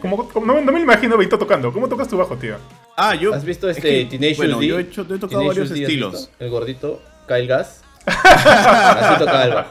Como- 0.00 0.28
como- 0.28 0.46
no, 0.46 0.54
me- 0.54 0.62
no 0.62 0.72
me 0.72 0.80
imagino 0.80 1.14
a 1.14 1.18
Benito 1.18 1.38
tocando. 1.38 1.72
¿Cómo 1.72 1.88
tocas 1.88 2.08
tu 2.08 2.16
bajo, 2.16 2.36
tío? 2.36 2.56
Ah, 2.96 3.14
yo. 3.14 3.32
¿Has 3.34 3.44
visto 3.44 3.68
es 3.70 3.76
este 3.78 3.88
que, 4.08 4.18
Teenage 4.18 4.36
Bueno, 4.36 4.58
D? 4.60 4.66
yo 4.66 4.78
he, 4.78 4.82
hecho, 4.82 5.02
he 5.02 5.04
tocado 5.04 5.28
Teenage 5.28 5.48
varios 5.48 5.68
D, 5.70 5.74
¿has 5.74 5.80
estilos. 5.82 6.30
El 6.38 6.50
gordito, 6.50 7.02
Kyle 7.28 7.46
Gas. 7.46 7.82
así 8.06 9.18
tocaba 9.18 9.44
el 9.44 9.54
bajo. 9.54 9.70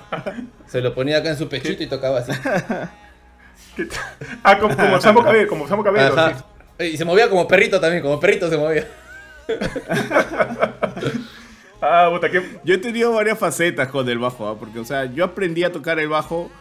Se 0.68 0.82
lo 0.82 0.94
ponía 0.96 1.18
acá 1.18 1.30
en 1.30 1.38
su 1.38 1.48
pechito 1.50 1.84
y 1.84 1.88
tocaba 1.88 2.20
así. 2.20 2.32
¿Qué 3.76 3.86
t- 3.86 3.96
Ah, 4.44 4.58
como, 4.58 4.76
como 4.76 5.02
Sambo 5.02 5.24
Cabello, 5.26 5.48
como 5.48 5.68
Sambo 5.68 5.84
Cabello. 5.84 6.14
Ajá. 6.18 6.44
sí. 6.80 6.86
Y 6.86 6.98
se 6.98 7.06
movía 7.06 7.30
como 7.30 7.48
perrito 7.48 7.80
también, 7.80 8.02
como 8.02 8.20
perrito 8.20 8.50
se 8.50 8.58
movía. 8.58 8.88
Ah, 11.84 12.10
puta, 12.12 12.30
qué... 12.30 12.44
Yo 12.64 12.76
he 12.76 12.78
tenido 12.78 13.12
varias 13.12 13.40
facetas 13.40 13.88
con 13.88 14.08
el 14.08 14.20
bajo, 14.20 14.48
¿ah? 14.48 14.56
porque, 14.60 14.78
o 14.78 14.86
sea, 14.86 15.06
yo 15.06 15.26
aprendí 15.26 15.64
a 15.64 15.72
tocar 15.72 15.98
el 16.00 16.10
bajo 16.10 16.52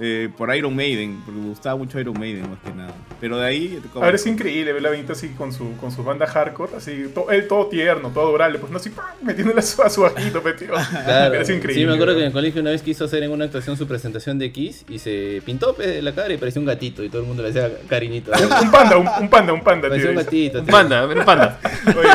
eh, 0.00 0.28
por 0.36 0.54
Iron 0.54 0.74
Maiden, 0.74 1.20
porque 1.24 1.40
me 1.40 1.48
gustaba 1.48 1.76
mucho 1.76 2.00
Iron 2.00 2.18
Maiden 2.18 2.50
más 2.50 2.58
que 2.60 2.70
nada. 2.72 2.92
Pero 3.20 3.38
de 3.38 3.46
ahí... 3.46 3.80
como- 3.92 4.04
Ahora 4.04 4.16
es 4.16 4.26
increíble 4.26 4.72
ver 4.72 4.86
a 4.86 4.90
Benito 4.90 5.12
así 5.12 5.28
con 5.28 5.52
su, 5.52 5.76
con 5.76 5.92
su 5.92 6.02
banda 6.02 6.26
hardcore, 6.26 6.76
así, 6.76 7.06
to- 7.14 7.30
él 7.30 7.46
todo 7.46 7.66
tierno, 7.68 8.10
todo 8.10 8.24
adorable, 8.24 8.58
pues 8.58 8.72
no 8.72 8.78
así, 8.78 8.90
¡pam! 8.90 9.06
metiéndole 9.22 9.60
a 9.60 9.62
su, 9.62 9.82
a 9.82 9.88
su 9.90 10.00
bajito, 10.02 10.42
metido. 10.42 10.74
Claro. 11.04 11.34
Es 11.40 11.48
increíble. 11.50 11.82
Sí, 11.82 11.86
me 11.86 11.94
acuerdo 11.94 12.14
que 12.14 12.20
en 12.20 12.26
el 12.26 12.32
colegio 12.32 12.60
una 12.60 12.70
vez 12.70 12.82
quiso 12.82 13.04
hacer 13.04 13.22
en 13.22 13.30
una 13.30 13.44
actuación 13.44 13.76
su 13.76 13.86
presentación 13.86 14.38
de 14.38 14.50
Kiss 14.52 14.84
y 14.88 14.98
se 14.98 15.40
pintó 15.44 15.74
pe, 15.74 16.02
la 16.02 16.12
cara 16.14 16.32
y 16.34 16.38
parecía 16.38 16.60
un 16.60 16.66
gatito 16.66 17.02
y 17.04 17.08
todo 17.08 17.22
el 17.22 17.28
mundo 17.28 17.42
le 17.42 17.50
hacía 17.50 17.70
cariñito. 17.88 18.32
Un 18.62 18.70
panda, 18.70 18.96
un, 18.98 19.08
un 19.20 19.28
panda, 19.30 19.52
un 19.52 19.62
panda, 19.62 19.88
parecía 19.88 20.10
un 20.10 20.24
tío. 20.26 20.60
Un 20.60 20.66
panda, 20.66 21.06
un 21.06 21.24
panda. 21.24 21.60
Oye, 21.96 22.08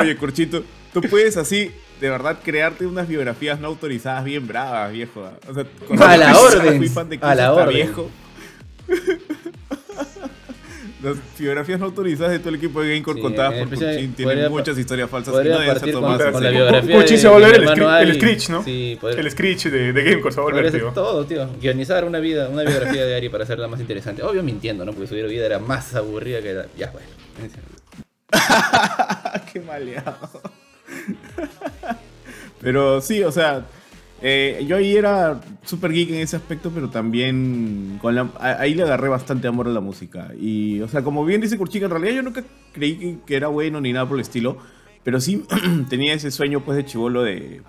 oye, 0.00 0.16
Curchito, 0.16 0.62
tú 0.92 1.00
puedes 1.02 1.36
así, 1.36 1.70
de 2.00 2.10
verdad, 2.10 2.38
crearte 2.44 2.86
unas 2.86 3.06
biografías 3.08 3.58
no 3.60 3.68
autorizadas 3.68 4.24
bien 4.24 4.46
bravas, 4.46 4.92
viejo. 4.92 5.28
O 5.48 5.54
sea, 5.54 5.64
A 6.06 6.16
la 6.16 6.38
orden, 6.38 6.78
Fui 6.78 6.88
fan 6.88 7.08
de 7.08 7.16
Kiss 7.18 7.24
a 7.28 7.34
la 7.34 7.52
orden. 7.52 7.74
viejo. 7.74 8.10
Las 11.00 11.16
biografías 11.38 11.78
no 11.78 11.86
autorizadas 11.86 12.32
de 12.32 12.38
todo 12.40 12.48
el 12.48 12.56
equipo 12.56 12.82
de 12.82 12.88
Gamecore 12.90 13.18
Sí, 13.18 13.22
contadas 13.22 13.54
por 13.54 13.68
podría 13.68 14.08
tienen 14.16 14.50
muchas 14.50 14.76
historias 14.76 15.08
falsas 15.08 15.32
y 15.32 15.36
Podría 15.36 15.52
no 15.54 15.60
deben 15.60 15.74
ser 15.74 15.80
partir 15.80 15.94
con, 15.94 16.02
tomadas. 16.02 16.32
con 16.32 16.42
la 16.42 16.48
Sí, 16.50 16.54
biografía 16.56 16.96
Cuchi 16.96 17.12
de, 17.14 17.18
se 17.20 17.28
va 17.28 17.30
a 17.30 17.38
volver 17.38 17.54
el 17.54 17.68
Screech- 17.68 17.78
el 17.78 17.86
Ari. 18.10 18.14
Screech, 18.14 18.48
¿no? 18.48 18.64
Sí, 18.64 18.98
podría, 19.00 19.20
El 19.20 19.30
Screech 19.30 19.62
de, 19.66 19.92
de 19.92 20.02
Gamecore 20.04 20.34
se 20.34 20.40
va 20.40 20.42
a 20.42 20.50
volver, 20.50 20.72
tío. 20.72 20.90
todo, 20.92 21.24
tío. 21.24 21.48
Guionizar 21.60 22.04
una 22.04 22.18
vida, 22.18 22.48
una 22.48 22.62
biografía 22.64 23.04
de 23.06 23.14
Ari 23.16 23.28
para 23.28 23.44
hacerla 23.44 23.68
más 23.68 23.78
interesante. 23.78 24.24
Obvio 24.24 24.42
mintiendo, 24.42 24.84
¿no? 24.84 24.92
Porque 24.92 25.06
su 25.06 25.14
vida 25.14 25.46
era 25.46 25.60
más 25.60 25.94
aburrida 25.94 26.42
que 26.42 26.54
la... 26.54 26.66
Ya, 26.76 26.90
bueno. 26.90 27.06
Qué 29.52 29.60
maleado. 29.60 30.16
Pero 32.60 33.00
sí, 33.00 33.22
o 33.22 33.30
sea, 33.30 33.66
eh, 34.20 34.64
yo 34.66 34.76
ahí 34.76 34.96
era 34.96 35.40
super 35.64 35.92
geek 35.92 36.10
en 36.10 36.16
ese 36.16 36.34
aspecto, 36.36 36.70
pero 36.74 36.90
también 36.90 37.98
con 38.02 38.14
la, 38.16 38.28
ahí 38.40 38.74
le 38.74 38.82
agarré 38.82 39.08
bastante 39.08 39.46
amor 39.46 39.68
a 39.68 39.70
la 39.70 39.80
música. 39.80 40.32
Y, 40.40 40.80
o 40.80 40.88
sea, 40.88 41.02
como 41.02 41.24
bien 41.24 41.40
dice 41.40 41.56
Kurchika, 41.56 41.84
en 41.86 41.92
realidad 41.92 42.14
yo 42.14 42.22
nunca 42.22 42.42
creí 42.72 42.96
que, 42.98 43.18
que 43.24 43.36
era 43.36 43.46
bueno 43.48 43.80
ni 43.80 43.92
nada 43.92 44.06
por 44.08 44.16
el 44.16 44.22
estilo, 44.22 44.58
pero 45.04 45.20
sí 45.20 45.44
tenía 45.88 46.14
ese 46.14 46.30
sueño 46.32 46.64
pues 46.64 46.76
de 46.76 46.84
chivolo 46.84 47.22
de 47.22 47.62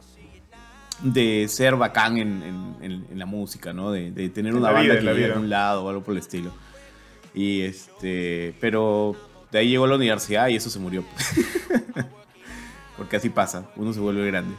de 1.03 1.45
ser 1.47 1.77
bacán 1.77 2.17
en, 2.17 2.43
en- 2.43 2.75
en- 2.81 3.05
en 3.11 3.19
la 3.19 3.25
música, 3.25 3.71
¿no? 3.71 3.91
De, 3.91 4.11
de 4.11 4.27
tener 4.29 4.51
En 4.51 4.57
una 4.57 4.71
banda 4.71 4.81
vida, 4.81 4.93
que 4.95 4.99
en 4.99 5.05
la 5.05 5.11
vida. 5.13 5.39
un 5.39 5.49
lado 5.49 5.85
o 5.85 5.89
algo 5.89 6.03
por 6.03 6.13
el 6.13 6.17
estilo. 6.19 6.51
Y 7.33 7.61
este, 7.61 8.53
pero 8.59 9.15
de 9.51 9.59
ahí 9.59 9.69
llegó 9.69 9.85
a 9.85 9.87
la 9.87 9.95
universidad 9.95 10.49
y 10.49 10.55
eso 10.57 10.69
se 10.69 10.77
murió. 10.79 11.05
Porque 12.99 13.15
así 13.15 13.29
pasa, 13.29 13.65
uno 13.75 13.91
se 13.93 13.99
vuelve 13.99 14.27
grande. 14.27 14.53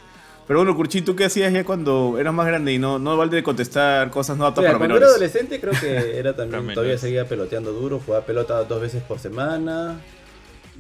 Pero 0.49 0.59
bueno, 0.59 0.75
Curchito, 0.75 1.15
¿qué 1.15 1.27
hacías 1.27 1.53
ya 1.53 1.63
cuando 1.63 2.17
eras 2.19 2.35
más 2.35 2.45
grande 2.45 2.73
y 2.73 2.79
no, 2.81 2.99
no 2.99 3.17
vale 3.17 3.37
de 3.37 3.43
contestar 3.45 4.11
cosas 4.11 4.37
no 4.37 4.47
aptas 4.47 4.63
Mira, 4.63 4.73
para 4.73 4.79
cuando 4.81 4.97
era 4.97 5.07
adolescente 5.07 5.61
creo 5.61 5.73
que 5.81 6.19
era 6.19 6.35
también, 6.35 6.75
todavía 6.75 6.99
seguía 6.99 7.25
peloteando 7.25 7.71
duro, 7.73 8.01
jugaba 8.05 8.27
pelota 8.27 8.65
dos 8.65 8.81
veces 8.81 9.01
por 9.05 9.21
semana. 9.21 10.01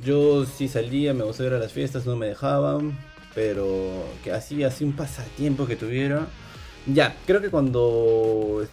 Yo 0.03 0.45
sí 0.45 0.67
salía, 0.67 1.15
me 1.15 1.23
gustaba 1.23 1.51
ir 1.51 1.55
a 1.55 1.59
las 1.59 1.73
fiestas, 1.73 2.05
no 2.05 2.17
me 2.17 2.27
dejaban, 2.27 2.99
pero 3.33 4.05
que 4.25 4.33
así, 4.33 4.65
así 4.65 4.83
un 4.83 4.95
pasatiempo 4.95 5.69
que 5.69 5.77
tuviera. 5.77 6.27
Ya, 6.87 7.15
creo 7.25 7.41
que 7.41 7.51
cuando 7.51 8.67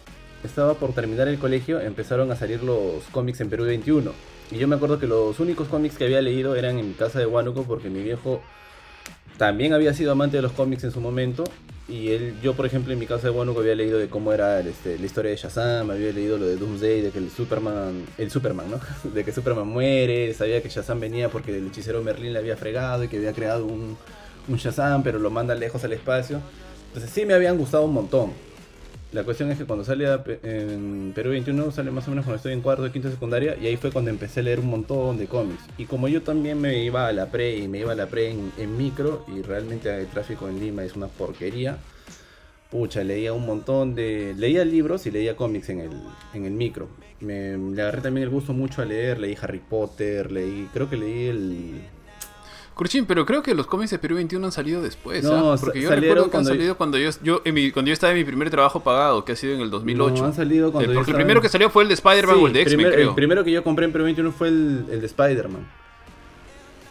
estaba 0.44 0.74
por 0.76 0.94
terminar 0.94 1.28
el 1.28 1.38
colegio 1.38 1.80
empezaron 1.80 2.32
a 2.32 2.36
salir 2.36 2.64
los 2.64 3.04
cómics 3.12 3.42
en 3.42 3.50
Perú 3.50 3.66
21. 3.66 4.12
Y 4.50 4.58
yo 4.58 4.68
me 4.68 4.78
acuerdo 4.78 4.98
que 4.98 5.08
los 5.08 5.40
únicos 5.40 5.68
cómics 5.68 5.96
que 5.98 6.06
había 6.06 6.22
leído 6.22 6.56
eran 6.56 6.80
en 6.80 6.88
mi 6.88 6.94
casa 6.94 7.20
de 7.20 7.26
Huánuco 7.26 7.64
porque 7.64 7.90
mi 7.90 8.02
viejo 8.02 8.42
también 9.38 9.74
había 9.74 9.94
sido 9.94 10.12
amante 10.12 10.38
de 10.38 10.44
los 10.44 10.52
cómics 10.52 10.84
en 10.84 10.92
su 10.92 11.02
momento. 11.02 11.44
Y 11.90 12.10
él, 12.10 12.36
yo 12.44 12.54
por 12.54 12.66
ejemplo 12.66 12.92
en 12.92 13.00
mi 13.00 13.06
casa 13.06 13.28
de 13.28 13.30
Huánuco 13.30 13.62
había 13.62 13.74
leído 13.74 13.98
de 13.98 14.10
cómo 14.10 14.34
era 14.34 14.60
este, 14.60 15.00
la 15.00 15.06
historia 15.06 15.32
de 15.32 15.38
Shazam, 15.38 15.90
había 15.90 16.12
leído 16.12 16.38
lo 16.38 16.46
de 16.46 16.58
Doomsday, 16.58 17.02
de 17.02 17.12
que 17.12 17.20
el 17.20 17.30
Superman, 17.30 18.04
el 18.18 18.30
Superman, 18.30 18.70
¿no? 18.70 18.80
De 19.14 19.24
que 19.24 19.32
Superman 19.32 19.68
muere, 19.68 20.34
sabía 20.34 20.62
que 20.62 20.68
Shazam 20.68 21.00
venía 21.00 21.30
porque 21.30 21.58
el 21.58 21.68
hechicero 21.68 22.04
Merlin 22.04 22.34
le 22.34 22.40
había 22.40 22.58
fregado 22.58 23.06
y 23.06 23.08
que 23.08 23.18
había 23.18 23.32
creado 23.32 23.66
un, 23.66 23.98
un 24.50 24.58
Shazam, 24.58 25.02
pero 25.02 25.18
lo 25.18 25.30
manda 25.30 25.56
lejos 25.56 25.82
al 25.86 25.94
espacio. 25.94 26.42
Entonces 26.88 27.10
sí 27.10 27.26
me 27.26 27.34
habían 27.34 27.58
gustado 27.58 27.86
un 27.86 27.94
montón. 27.94 28.34
La 29.14 29.24
cuestión 29.24 29.50
es 29.50 29.58
que 29.58 29.64
cuando 29.64 29.86
sale 29.86 30.06
a 30.06 30.22
en 30.44 31.14
Perú 31.16 31.30
21, 31.30 31.72
sale 31.72 31.92
más 31.92 32.06
o 32.08 32.12
menos 32.12 32.26
cuando 32.26 32.38
estoy 32.38 32.52
en 32.52 32.62
cuarto, 32.62 32.92
quinto 32.92 33.10
secundaria, 33.10 33.56
y 33.56 33.68
ahí 33.68 33.78
fue 33.78 33.92
cuando 33.92 34.12
empecé 34.12 34.42
a 34.42 34.44
leer 34.44 34.60
un 34.60 34.68
montón 34.68 35.18
de 35.18 35.28
cómics. 35.28 35.64
Y 35.78 35.86
como 35.86 36.10
yo 36.10 36.24
también 36.24 36.60
me 36.60 36.84
iba 36.84 37.08
a 37.08 37.14
la 37.14 37.28
pre 37.28 37.58
y 37.58 37.70
me 37.70 37.80
iba 37.80 37.94
a 37.94 37.96
la 37.96 38.08
pre 38.08 38.32
en, 38.32 38.52
en 38.58 38.76
micro, 38.76 39.26
y 39.34 39.42
realmente 39.42 39.96
el 39.98 40.08
tráfico 40.08 40.50
en 40.50 40.60
Lima 40.60 40.84
es 40.84 40.96
una 40.98 41.08
porquería, 41.08 41.78
pucha, 42.70 43.04
leía 43.04 43.34
un 43.34 43.46
montón 43.46 43.96
de... 43.96 44.34
Leía 44.38 44.66
libros 44.66 45.06
y 45.06 45.12
leía 45.12 45.38
cómics 45.38 45.70
en 45.70 45.80
el, 45.80 45.92
en 46.34 46.46
el 46.46 46.52
micro. 46.52 46.90
Me, 47.22 47.58
le 47.58 47.82
agarré 47.82 48.02
también 48.02 48.26
el 48.26 48.30
gusto 48.30 48.54
mucho 48.54 48.82
a 48.82 48.86
leer, 48.86 49.20
leí 49.20 49.38
Harry 49.42 49.60
Potter, 49.60 50.32
leí, 50.32 50.68
creo 50.74 50.90
que 50.90 50.98
leí 50.98 51.28
el... 51.28 51.82
Curchín, 52.78 53.06
pero 53.06 53.26
creo 53.26 53.44
que 53.44 53.54
los 53.56 53.68
cómics 53.68 53.92
de 53.92 54.00
Perú 54.00 54.16
21 54.16 54.46
han 54.46 54.52
salido 54.52 54.82
después, 54.82 55.24
No, 55.24 55.52
¿ah? 55.54 55.58
Porque 55.60 55.82
yo 55.82 55.90
recuerdo 55.90 56.16
que 56.24 56.26
han 56.28 56.30
cuando- 56.32 56.50
salido 56.52 56.78
cuando 56.78 56.98
yo, 56.98 57.10
yo, 57.24 57.42
en 57.44 57.54
mi- 57.54 57.72
cuando 57.72 57.88
yo 57.90 57.94
estaba 57.94 58.14
en 58.14 58.20
mi 58.20 58.24
primer 58.24 58.50
trabajo 58.50 58.82
pagado, 58.82 59.26
que 59.26 59.34
ha 59.34 59.36
sido 59.36 59.56
en 59.56 59.62
el 59.62 59.70
2008. 59.70 60.16
No, 60.22 60.26
han 60.26 60.34
salido 60.34 60.72
cuando 60.72 60.92
Eh, 60.92 60.94
yo 60.94 61.00
porque 61.00 61.12
el 61.12 61.18
primero 61.18 61.42
que 61.42 61.50
salió 61.50 61.70
fue 61.70 61.84
el 61.84 61.90
de 61.90 61.96
Spider-Man 61.96 62.36
Sí, 62.38 62.44
o 62.44 62.48
el 62.48 62.54
de 62.54 62.62
X-Men, 62.62 62.92
creo. 62.92 63.10
El 63.10 63.16
primero 63.16 63.44
que 63.44 63.52
yo 63.52 63.64
compré 63.64 63.86
en 63.86 63.92
Perú 63.92 64.06
21 64.06 64.32
fue 64.32 64.48
el, 64.50 64.86
el 64.90 65.00
de 65.02 65.06
Spider-Man. 65.08 65.68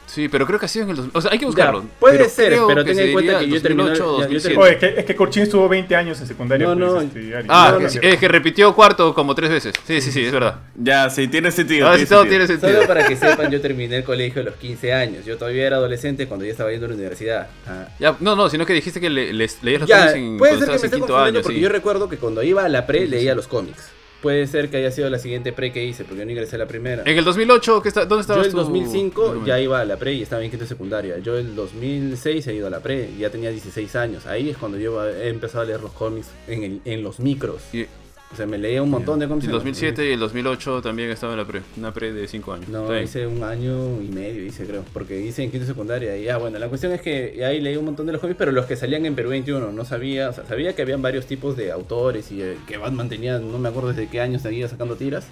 Sí, 0.07 0.29
pero 0.29 0.47
creo 0.47 0.59
que 0.59 0.67
ha 0.67 0.69
sido 0.69 0.85
en 0.85 0.91
el 0.91 0.97
2008. 0.97 1.19
O 1.19 1.21
sea, 1.21 1.33
hay 1.33 1.39
que 1.39 1.47
buscarlo. 1.47 1.83
Ya, 1.83 1.89
puede 1.99 2.29
ser, 2.29 2.59
pero 2.69 2.85
ten 2.85 2.99
en 2.99 3.13
cuenta 3.13 3.39
que 3.41 3.49
yo 3.49 3.61
terminé- 3.61 3.89
2008 3.91 4.15
o 4.15 4.21
ya, 4.21 4.29
yo 4.29 4.35
2007. 4.35 4.55
terminé- 4.55 4.63
Oye, 4.65 4.73
es 4.73 4.79
que, 4.95 5.01
es 5.01 5.05
que 5.07 5.17
Corchín 5.17 5.43
estuvo 5.43 5.69
20 5.69 5.97
años 5.97 6.21
en 6.21 6.27
secundaria. 6.27 6.67
No, 6.67 6.75
pues, 6.77 6.93
no, 6.93 7.01
este. 7.01 7.35
Ah, 7.49 7.71
No, 7.73 7.81
no, 7.81 7.87
es, 7.87 7.95
no. 7.97 8.01
es 8.03 8.17
que 8.19 8.29
repitió 8.29 8.75
cuarto 8.75 9.13
como 9.15 9.35
tres 9.35 9.51
veces. 9.51 9.75
Sí, 9.87 10.01
sí, 10.01 10.13
sí, 10.13 10.25
es 10.25 10.33
verdad. 10.33 10.61
Ya, 10.77 11.11
sí, 11.11 11.27
tiene 11.29 11.51
sentido. 11.51 11.89
Sí 11.89 11.95
tiene 11.97 12.07
todo 12.09 12.21
sentido. 12.23 12.31
tiene 12.31 12.47
sentido. 12.47 12.73
Solo 12.83 12.87
para 12.87 13.07
que 13.07 13.17
sepan, 13.17 13.51
yo 13.51 13.61
terminé 13.61 13.97
el 13.97 14.05
colegio 14.05 14.43
a 14.43 14.45
los 14.45 14.55
15 14.55 14.93
años. 14.95 15.25
Yo 15.25 15.37
todavía 15.37 15.67
era 15.67 15.77
adolescente 15.77 16.27
cuando 16.29 16.45
ya 16.47 16.53
estaba 16.53 16.71
yendo 16.71 16.87
a 16.87 16.89
la 16.91 16.95
universidad. 16.95 17.49
Ah. 17.67 17.89
Ya, 17.99 18.17
no, 18.21 18.37
no, 18.37 18.49
sino 18.49 18.65
que 18.65 18.73
dijiste 18.75 19.01
que 19.01 19.11
le, 19.11 19.33
les- 19.33 19.63
leías 19.63 19.81
los 19.81 19.89
Ya, 19.89 19.99
cómics 19.99 20.15
en, 20.17 20.39
puede 20.39 20.53
cuando 20.53 20.67
ser 20.67 20.67
que 20.67 20.71
me 20.71 20.77
estabas 20.77 20.83
en 20.83 20.87
esté 20.87 20.99
confundiendo 21.01 21.39
año, 21.39 21.43
porque 21.43 21.57
sí. 21.57 21.63
yo 21.63 21.69
recuerdo 21.69 22.09
que 22.09 22.17
cuando 22.17 22.43
iba 22.45 22.65
a 22.65 22.69
la 22.69 22.87
pre 22.87 23.07
leía 23.09 23.35
los 23.35 23.49
cómics. 23.49 23.91
Puede 24.27 24.47
ser 24.49 24.69
que 24.71 24.79
haya 24.79 24.91
sido 24.91 25.09
la 25.09 25.21
siguiente 25.21 25.53
pre 25.53 25.73
que 25.73 25.85
hice, 25.85 26.03
porque 26.03 26.19
yo 26.19 26.25
no 26.25 26.33
ingresé 26.33 26.57
a 26.57 26.59
la 26.59 26.67
primera. 26.67 27.05
En 27.07 27.17
el 27.17 27.25
2008, 27.25 27.81
¿qué 27.81 27.89
está, 27.89 28.01
¿dónde 28.07 28.17
Yo 28.17 28.21
estabas 28.23 28.47
el 28.47 28.51
tú? 28.53 28.59
2005 28.59 29.45
ya 29.47 29.61
iba 29.61 29.79
a 29.81 29.85
la 29.85 29.97
pre 29.99 30.15
y 30.15 30.23
estaba 30.23 30.43
en 30.43 30.51
quinto 30.51 30.67
secundaria. 30.67 31.19
Yo 31.19 31.39
el 31.39 31.55
2006 31.55 32.45
he 32.49 32.55
ido 32.55 32.67
a 32.67 32.71
la 32.71 32.81
pre 32.81 33.09
y 33.17 33.21
ya 33.21 33.31
tenía 33.31 33.51
16 33.51 33.95
años. 33.95 34.27
Ahí 34.27 34.51
es 34.51 34.57
cuando 34.57 34.79
yo 34.79 35.07
he 35.09 35.29
empezado 35.29 35.63
a 35.63 35.67
leer 35.67 35.81
los 35.81 35.93
cómics 35.93 36.27
en, 36.49 36.65
el- 36.65 36.81
en 36.85 37.05
los 37.05 37.21
micros. 37.21 37.63
Y- 37.73 37.87
O 38.33 38.37
sea, 38.37 38.45
me 38.45 38.59
leía 38.59 38.83
un 38.83 38.91
montón 38.91 39.19
de 39.21 39.29
cómics. 39.29 39.45
El 39.45 39.51
en 39.51 39.55
los- 39.55 39.63
2007 39.63 40.09
y 40.11 40.13
el 40.13 40.19
2008 40.21 40.83
también 40.83 41.11
estaba 41.11 41.33
en 41.35 41.39
la 41.39 41.45
pre. 41.47 41.63
Una 41.77 41.93
pre 41.93 42.13
de 42.13 42.27
5 42.27 42.53
años. 42.53 42.69
No, 42.69 42.81
Está 42.83 42.93
bien. 42.95 43.05
hice 43.05 43.27
un 43.27 43.43
año 43.45 44.03
y 44.03 44.09
medio, 44.09 44.45
hice 44.45 44.67
creo, 44.67 44.85
porque 44.93 45.21
hice 45.21 45.45
en 45.45 45.51
quinto 45.53 45.67
secundaria. 45.67 46.17
Y 46.17 46.25
ya, 46.25 46.37
bueno, 46.37 46.59
la 46.59 46.69
cuestión 46.69 46.93
es 46.93 47.01
que 47.01 47.43
ahí 47.45 47.61
leí 47.61 47.77
un 47.77 47.85
montón 47.85 48.05
de 48.07 48.13
los 48.13 48.21
cómics, 48.21 48.37
pero 48.37 48.51
los 48.53 48.67
que 48.67 48.75
salían 48.77 49.07
en 49.07 49.15
Perú 49.15 49.31
21, 49.31 49.71
no 49.73 49.85
sabía, 49.85 50.31
o 50.31 50.33
sea, 50.33 50.45
sabía 50.45 50.75
que 50.75 50.83
habían 50.83 51.01
varios 51.03 51.27
tipos 51.27 51.57
de 51.57 51.71
autores 51.71 52.31
y 52.33 52.43
eh, 52.43 52.57
que 52.67 52.77
Batman 52.79 53.09
tenía, 53.09 53.39
no 53.39 53.59
me 53.59 53.69
acuerdo 53.69 53.91
desde 53.91 54.09
qué 54.09 54.21
año 54.21 54.39
seguía 54.41 54.69
sacando 54.69 54.97
tiras. 54.97 55.29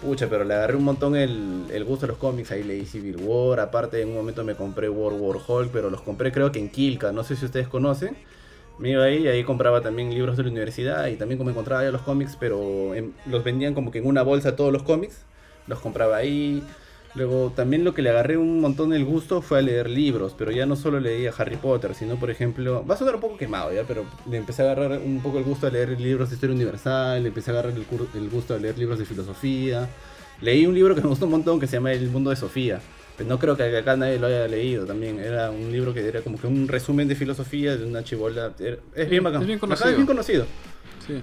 Pucha, 0.00 0.28
pero 0.28 0.42
le 0.42 0.54
agarré 0.54 0.74
un 0.74 0.82
montón 0.84 1.14
el, 1.14 1.64
el 1.70 1.84
gusto 1.84 2.06
a 2.06 2.08
los 2.08 2.16
cómics, 2.18 2.50
ahí 2.50 2.64
leí 2.64 2.86
Civil 2.86 3.18
War, 3.20 3.60
aparte 3.60 4.00
en 4.02 4.08
un 4.08 4.16
momento 4.16 4.42
me 4.42 4.56
compré 4.56 4.88
World 4.88 5.20
War 5.20 5.36
Hulk, 5.46 5.70
pero 5.70 5.90
los 5.90 6.00
compré 6.00 6.32
creo 6.32 6.50
que 6.50 6.58
en 6.58 6.70
Kilka, 6.70 7.12
no 7.12 7.22
sé 7.22 7.36
si 7.36 7.44
ustedes 7.44 7.68
conocen. 7.68 8.16
Me 8.78 8.90
iba 8.90 9.04
ahí 9.04 9.18
y 9.24 9.28
ahí 9.28 9.44
compraba 9.44 9.80
también 9.80 10.10
libros 10.12 10.36
de 10.36 10.42
la 10.44 10.50
universidad 10.50 11.06
y 11.08 11.16
también 11.16 11.38
como 11.38 11.50
encontraba 11.50 11.84
ya 11.84 11.90
los 11.90 12.02
cómics, 12.02 12.36
pero 12.38 12.94
en- 12.94 13.14
los 13.26 13.44
vendían 13.44 13.74
como 13.74 13.90
que 13.90 13.98
en 13.98 14.06
una 14.06 14.22
bolsa 14.22 14.56
todos 14.56 14.72
los 14.72 14.82
cómics. 14.82 15.18
Los 15.68 15.78
compraba 15.80 16.16
ahí. 16.16 16.62
Luego 17.14 17.52
también 17.54 17.84
lo 17.84 17.92
que 17.92 18.00
le 18.00 18.08
agarré 18.08 18.38
un 18.38 18.60
montón 18.60 18.94
el 18.94 19.04
gusto 19.04 19.42
fue 19.42 19.58
a 19.58 19.62
leer 19.62 19.88
libros, 19.90 20.34
pero 20.36 20.50
ya 20.50 20.64
no 20.64 20.76
solo 20.76 20.98
leía 20.98 21.30
Harry 21.36 21.56
Potter, 21.56 21.94
sino 21.94 22.16
por 22.16 22.30
ejemplo, 22.30 22.84
va 22.86 22.94
a 22.94 22.98
sonar 22.98 23.16
un 23.16 23.20
poco 23.20 23.36
quemado 23.36 23.70
ya, 23.72 23.82
pero 23.86 24.04
le 24.28 24.38
empecé 24.38 24.62
a 24.62 24.72
agarrar 24.72 24.98
un 24.98 25.20
poco 25.20 25.36
el 25.38 25.44
gusto 25.44 25.66
a 25.66 25.70
leer 25.70 26.00
libros 26.00 26.30
de 26.30 26.36
historia 26.36 26.56
universal, 26.56 27.22
le 27.22 27.28
empecé 27.28 27.50
a 27.50 27.54
agarrar 27.54 27.72
el, 27.72 27.84
el 28.14 28.30
gusto 28.30 28.54
a 28.54 28.58
leer 28.58 28.78
libros 28.78 28.98
de 28.98 29.04
filosofía. 29.04 29.88
Leí 30.40 30.64
un 30.66 30.74
libro 30.74 30.94
que 30.94 31.02
me 31.02 31.08
gustó 31.08 31.26
un 31.26 31.32
montón 31.32 31.60
que 31.60 31.66
se 31.66 31.76
llama 31.76 31.92
El 31.92 32.08
mundo 32.08 32.30
de 32.30 32.36
Sofía. 32.36 32.80
Pero 33.22 33.28
no 33.28 33.38
creo 33.38 33.56
que 33.56 33.76
acá 33.76 33.96
nadie 33.96 34.18
lo 34.18 34.26
haya 34.26 34.46
leído 34.48 34.84
también. 34.86 35.18
Era 35.20 35.50
un 35.50 35.70
libro 35.72 35.94
que 35.94 36.06
era 36.06 36.20
como 36.22 36.40
que 36.40 36.46
un 36.46 36.68
resumen 36.68 37.08
de 37.08 37.14
filosofía 37.14 37.76
de 37.76 37.84
una 37.84 38.02
chibola. 38.04 38.52
Era- 38.58 38.78
Es 38.94 39.08
bien 39.08 39.22
bacán. 39.22 39.42
Es 39.42 39.46
bien 39.46 39.58
conocido. 39.58 39.90
es 39.90 39.96
bien 39.96 40.06
conocido. 40.06 40.46
Sí. 41.06 41.20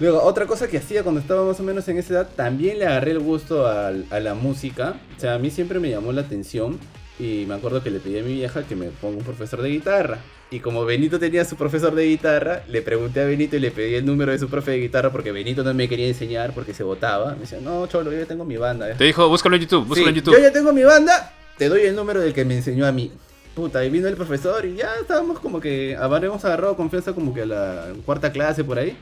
Luego, 0.00 0.22
otra 0.22 0.46
cosa 0.46 0.68
que 0.68 0.78
hacía 0.78 1.02
cuando 1.02 1.20
estaba 1.20 1.44
más 1.44 1.58
o 1.58 1.62
menos 1.64 1.88
en 1.88 1.98
esa 1.98 2.14
edad, 2.14 2.28
también 2.36 2.78
le 2.78 2.86
agarré 2.86 3.10
el 3.12 3.18
gusto 3.18 3.66
al- 3.66 4.06
a, 4.10 4.20
la 4.20 4.34
música. 4.34 4.94
O 5.16 5.20
sea, 5.20 5.34
a 5.34 5.38
mí 5.38 5.50
siempre 5.50 5.80
me 5.80 5.90
llamó 5.90 6.12
la 6.12 6.20
atención. 6.22 6.78
Y 7.18 7.44
me 7.48 7.54
acuerdo 7.54 7.82
que 7.82 7.90
le 7.90 7.98
pedí 7.98 8.18
a 8.18 8.22
mi 8.22 8.32
vieja 8.34 8.62
que 8.62 8.76
me 8.76 8.86
ponga 8.90 9.18
un 9.18 9.24
profesor 9.24 9.60
de 9.60 9.70
guitarra. 9.70 10.18
Y 10.50 10.60
como 10.60 10.86
Benito 10.86 11.18
tenía 11.18 11.44
su 11.44 11.56
profesor 11.56 11.94
de 11.94 12.06
guitarra, 12.06 12.62
le 12.68 12.80
pregunté 12.80 13.20
a 13.20 13.26
Benito 13.26 13.56
y 13.56 13.60
le 13.60 13.70
pedí 13.70 13.94
el 13.96 14.06
número 14.06 14.32
de 14.32 14.38
su 14.38 14.48
profe 14.48 14.70
de 14.70 14.78
guitarra 14.78 15.12
porque 15.12 15.30
Benito 15.30 15.62
no 15.62 15.74
me 15.74 15.88
quería 15.88 16.08
enseñar 16.08 16.54
porque 16.54 16.72
se 16.72 16.82
votaba. 16.82 17.34
Me 17.34 17.40
decía, 17.40 17.58
no, 17.60 17.86
cholo, 17.86 18.10
yo 18.10 18.18
ya 18.18 18.26
tengo 18.26 18.46
mi 18.46 18.56
banda. 18.56 18.94
Te 18.94 19.04
dijo, 19.04 19.28
búscalo 19.28 19.56
en 19.56 19.62
YouTube, 19.62 19.86
búscalo 19.86 20.06
Sí, 20.06 20.08
en 20.10 20.14
YouTube. 20.14 20.34
Yo 20.34 20.40
ya 20.40 20.52
tengo 20.52 20.72
mi 20.72 20.82
banda, 20.84 21.34
te 21.58 21.68
doy 21.68 21.82
el 21.82 21.94
número 21.94 22.20
del 22.20 22.32
que 22.32 22.46
me 22.46 22.56
enseñó 22.56 22.86
a 22.86 22.92
mí. 22.92 23.12
Puta, 23.54 23.84
y 23.84 23.90
vino 23.90 24.08
el 24.08 24.14
profesor 24.14 24.64
y 24.64 24.76
ya 24.76 24.88
estábamos 25.00 25.38
como 25.40 25.60
que 25.60 25.96
habremos 25.96 26.42
agarrado 26.44 26.76
confianza 26.76 27.12
como 27.12 27.34
que 27.34 27.42
a 27.42 27.46
la 27.46 27.86
cuarta 28.06 28.32
clase 28.32 28.64
por 28.64 28.78
ahí. 28.78 28.96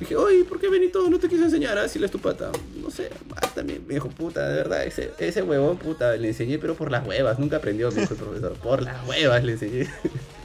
Dije, 0.00 0.14
oye, 0.16 0.44
¿por 0.44 0.60
qué 0.60 0.68
Benito 0.68 1.08
no 1.10 1.18
te 1.18 1.28
quiso 1.28 1.44
enseñar? 1.44 1.76
Ah, 1.76 1.88
si 1.88 2.02
es 2.02 2.10
tu 2.10 2.18
pata. 2.18 2.50
No 2.82 2.90
sé, 2.90 3.10
ah, 3.34 3.46
también 3.54 3.82
me 3.86 3.94
dijo, 3.94 4.08
puta, 4.08 4.48
de 4.48 4.56
verdad, 4.56 4.84
ese, 4.84 5.10
ese 5.18 5.42
huevón, 5.42 5.76
puta, 5.78 6.16
le 6.16 6.28
enseñé, 6.28 6.58
pero 6.58 6.74
por 6.74 6.90
las 6.90 7.06
huevas. 7.06 7.38
Nunca 7.38 7.56
aprendió, 7.56 7.90
me 7.90 8.02
dijo 8.02 8.14
el 8.14 8.20
profesor. 8.20 8.52
Por 8.54 8.82
las 8.82 9.06
huevas 9.06 9.44
le 9.44 9.52
enseñé. 9.52 9.88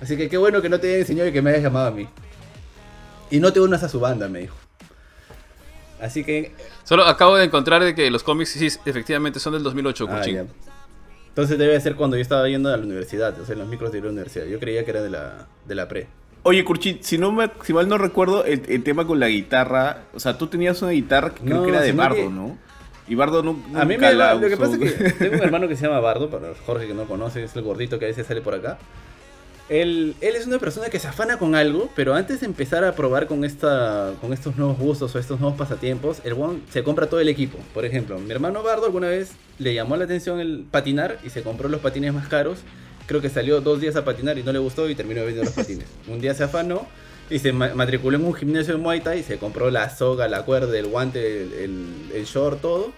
Así 0.00 0.16
que 0.16 0.28
qué 0.28 0.36
bueno 0.36 0.62
que 0.62 0.68
no 0.68 0.78
te 0.80 0.88
haya 0.88 0.98
enseñado 0.98 1.28
y 1.28 1.32
que 1.32 1.42
me 1.42 1.50
hayas 1.50 1.62
llamado 1.62 1.86
a 1.88 1.90
mí. 1.90 2.08
Y 3.30 3.40
no 3.40 3.52
te 3.52 3.60
unas 3.60 3.82
a 3.82 3.88
su 3.88 4.00
banda, 4.00 4.28
me 4.28 4.40
dijo. 4.40 4.56
Así 6.00 6.24
que. 6.24 6.52
Solo 6.84 7.04
acabo 7.04 7.36
de 7.36 7.44
encontrar 7.44 7.82
de 7.82 7.94
que 7.94 8.10
los 8.10 8.22
cómics 8.22 8.50
sí, 8.50 8.66
efectivamente 8.86 9.40
son 9.40 9.52
del 9.54 9.62
2008, 9.62 10.06
Ah, 10.10 10.22
ya. 10.26 10.44
Entonces 11.28 11.58
debe 11.58 11.80
ser 11.80 11.94
cuando 11.94 12.16
yo 12.16 12.22
estaba 12.22 12.48
yendo 12.48 12.72
a 12.72 12.76
la 12.76 12.82
universidad, 12.82 13.38
o 13.40 13.44
sea, 13.44 13.52
en 13.52 13.60
los 13.60 13.68
micros 13.68 13.92
de 13.92 14.00
la 14.00 14.08
universidad. 14.08 14.46
Yo 14.46 14.58
creía 14.58 14.84
que 14.84 14.90
era 14.90 15.02
de 15.02 15.10
la, 15.10 15.46
de 15.66 15.74
la 15.74 15.86
pre. 15.88 16.06
Oye, 16.44 16.64
Kurchi, 16.64 16.98
si, 17.02 17.18
no 17.18 17.30
me, 17.32 17.50
si 17.62 17.72
mal 17.72 17.88
no 17.88 17.98
recuerdo, 17.98 18.44
el, 18.44 18.62
el 18.68 18.82
tema 18.82 19.06
con 19.06 19.20
la 19.20 19.28
guitarra, 19.28 20.04
o 20.14 20.20
sea, 20.20 20.38
tú 20.38 20.46
tenías 20.46 20.80
una 20.82 20.92
guitarra 20.92 21.34
que 21.34 21.42
creo 21.42 21.56
No, 21.58 21.62
que 21.64 21.70
era 21.70 21.80
de 21.80 21.92
Bardo, 21.92 22.14
que- 22.16 22.28
¿no? 22.28 22.56
Y 23.08 23.14
Bardo 23.14 23.42
no, 23.42 23.50
A 23.74 23.84
mí 23.84 23.96
me 23.96 24.12
la 24.14 24.34
lo 24.34 24.48
que 24.48 24.56
pasa 24.56 24.76
es 24.76 24.92
que 24.94 25.10
tengo 25.12 25.36
un 25.36 25.42
hermano 25.44 25.66
que 25.68 25.76
se 25.76 25.86
llama 25.86 26.00
Bardo, 26.00 26.28
para 26.30 26.48
Jorge 26.66 26.86
que 26.86 26.94
no 26.94 27.04
conoce, 27.04 27.42
es 27.44 27.54
el 27.56 27.62
gordito 27.62 27.98
que 27.98 28.04
a 28.04 28.08
veces 28.08 28.26
sale 28.26 28.40
por 28.40 28.54
acá. 28.54 28.78
Él, 29.68 30.14
él 30.22 30.34
es 30.34 30.46
una 30.46 30.58
persona 30.58 30.88
que 30.88 30.98
se 30.98 31.08
afana 31.08 31.38
con 31.38 31.54
algo, 31.54 31.90
pero 31.94 32.14
antes 32.14 32.40
de 32.40 32.46
empezar 32.46 32.84
a 32.84 32.94
probar 32.94 33.26
con, 33.26 33.44
esta, 33.44 34.14
con 34.20 34.32
estos 34.32 34.56
nuevos 34.56 34.78
gustos 34.78 35.14
o 35.14 35.18
estos 35.18 35.40
nuevos 35.40 35.58
pasatiempos, 35.58 36.20
el 36.24 36.32
one 36.32 36.60
se 36.70 36.82
compra 36.82 37.06
todo 37.08 37.20
el 37.20 37.28
equipo. 37.28 37.58
Por 37.74 37.84
ejemplo, 37.84 38.18
mi 38.18 38.30
hermano 38.30 38.62
Bardo 38.62 38.86
alguna 38.86 39.08
vez 39.08 39.32
le 39.58 39.74
llamó 39.74 39.96
la 39.98 40.04
atención 40.04 40.40
el 40.40 40.64
patinar 40.70 41.18
y 41.22 41.28
se 41.30 41.42
compró 41.42 41.68
los 41.68 41.80
patines 41.82 42.14
más 42.14 42.28
caros. 42.28 42.60
Creo 43.06 43.20
que 43.20 43.28
salió 43.28 43.60
dos 43.60 43.80
días 43.80 43.96
a 43.96 44.04
patinar 44.04 44.38
y 44.38 44.42
no 44.42 44.52
le 44.52 44.58
gustó 44.58 44.88
y 44.88 44.94
terminó 44.94 45.20
vendiendo 45.20 45.44
los 45.44 45.54
patines. 45.54 45.86
Un 46.08 46.20
día 46.20 46.32
se 46.32 46.44
afanó 46.44 46.86
y 47.28 47.38
se 47.38 47.52
ma- 47.52 47.74
matriculó 47.74 48.16
en 48.16 48.24
un 48.24 48.32
gimnasio 48.34 48.74
de 48.74 48.80
Muay 48.80 49.00
Thai 49.02 49.20
y 49.20 49.22
se 49.22 49.36
compró 49.36 49.70
la 49.70 49.90
soga, 49.94 50.28
la 50.28 50.44
cuerda, 50.46 50.78
el 50.78 50.86
guante, 50.86 51.42
el, 51.42 51.52
el- 51.52 51.86
el 52.14 52.24
short, 52.24 52.62
todo. 52.62 52.92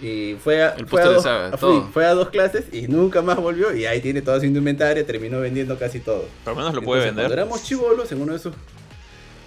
Y 0.00 0.36
fue 0.42 0.62
a, 0.62 0.70
El 0.74 0.86
fue, 0.86 1.02
a 1.02 1.06
dos, 1.06 1.22
saga, 1.24 1.50
fui- 1.50 1.58
todo. 1.58 1.88
fue 1.92 2.06
a 2.06 2.14
dos 2.14 2.28
clases 2.30 2.66
y 2.72 2.86
nunca 2.88 3.20
más 3.22 3.36
volvió. 3.36 3.74
Y 3.74 3.84
ahí 3.86 4.00
tiene 4.00 4.22
todo 4.22 4.38
su 4.38 4.46
indumentaria, 4.46 5.04
terminó 5.04 5.40
vendiendo 5.40 5.76
casi 5.78 5.98
todo. 6.00 6.24
Por 6.44 6.52
lo 6.54 6.58
menos 6.60 6.74
lo 6.74 6.82
puede 6.82 7.00
Entonces, 7.08 7.16
vender. 7.16 7.24
Cuando 7.26 7.42
éramos 7.42 7.62
chivolos, 7.64 8.12
en 8.12 8.20
uno 8.22 8.32
de 8.32 8.38
esos. 8.38 8.54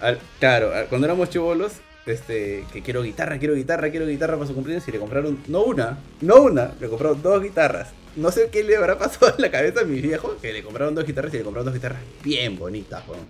al- 0.00 0.18
claro, 0.40 0.74
al- 0.74 0.86
cuando 0.88 1.06
éramos 1.06 1.30
chivolos, 1.30 1.72
este, 2.04 2.64
que 2.72 2.82
quiero 2.82 3.02
guitarra, 3.02 3.38
quiero 3.38 3.54
guitarra, 3.54 3.90
quiero 3.90 4.06
guitarra 4.06 4.34
para 4.34 4.46
su 4.46 4.54
cumpleaños, 4.54 4.86
y 4.88 4.92
le 4.92 4.98
compraron, 4.98 5.38
no 5.46 5.62
una, 5.62 5.98
no 6.20 6.36
una, 6.42 6.72
le 6.80 6.88
compraron 6.88 7.22
dos 7.22 7.42
guitarras. 7.42 7.90
No 8.16 8.30
sé 8.30 8.50
qué 8.52 8.62
le 8.62 8.76
habrá 8.76 8.98
pasado 8.98 9.32
en 9.36 9.40
la 9.42 9.50
cabeza 9.50 9.80
a 9.80 9.84
mi 9.84 10.00
viejo, 10.02 10.36
que 10.42 10.52
le 10.52 10.62
compraron 10.62 10.94
dos 10.94 11.06
guitarras 11.06 11.32
y 11.32 11.38
le 11.38 11.44
compraron 11.44 11.64
dos 11.64 11.74
guitarras 11.74 12.00
bien 12.22 12.58
bonitas, 12.58 13.02
weón. 13.08 13.26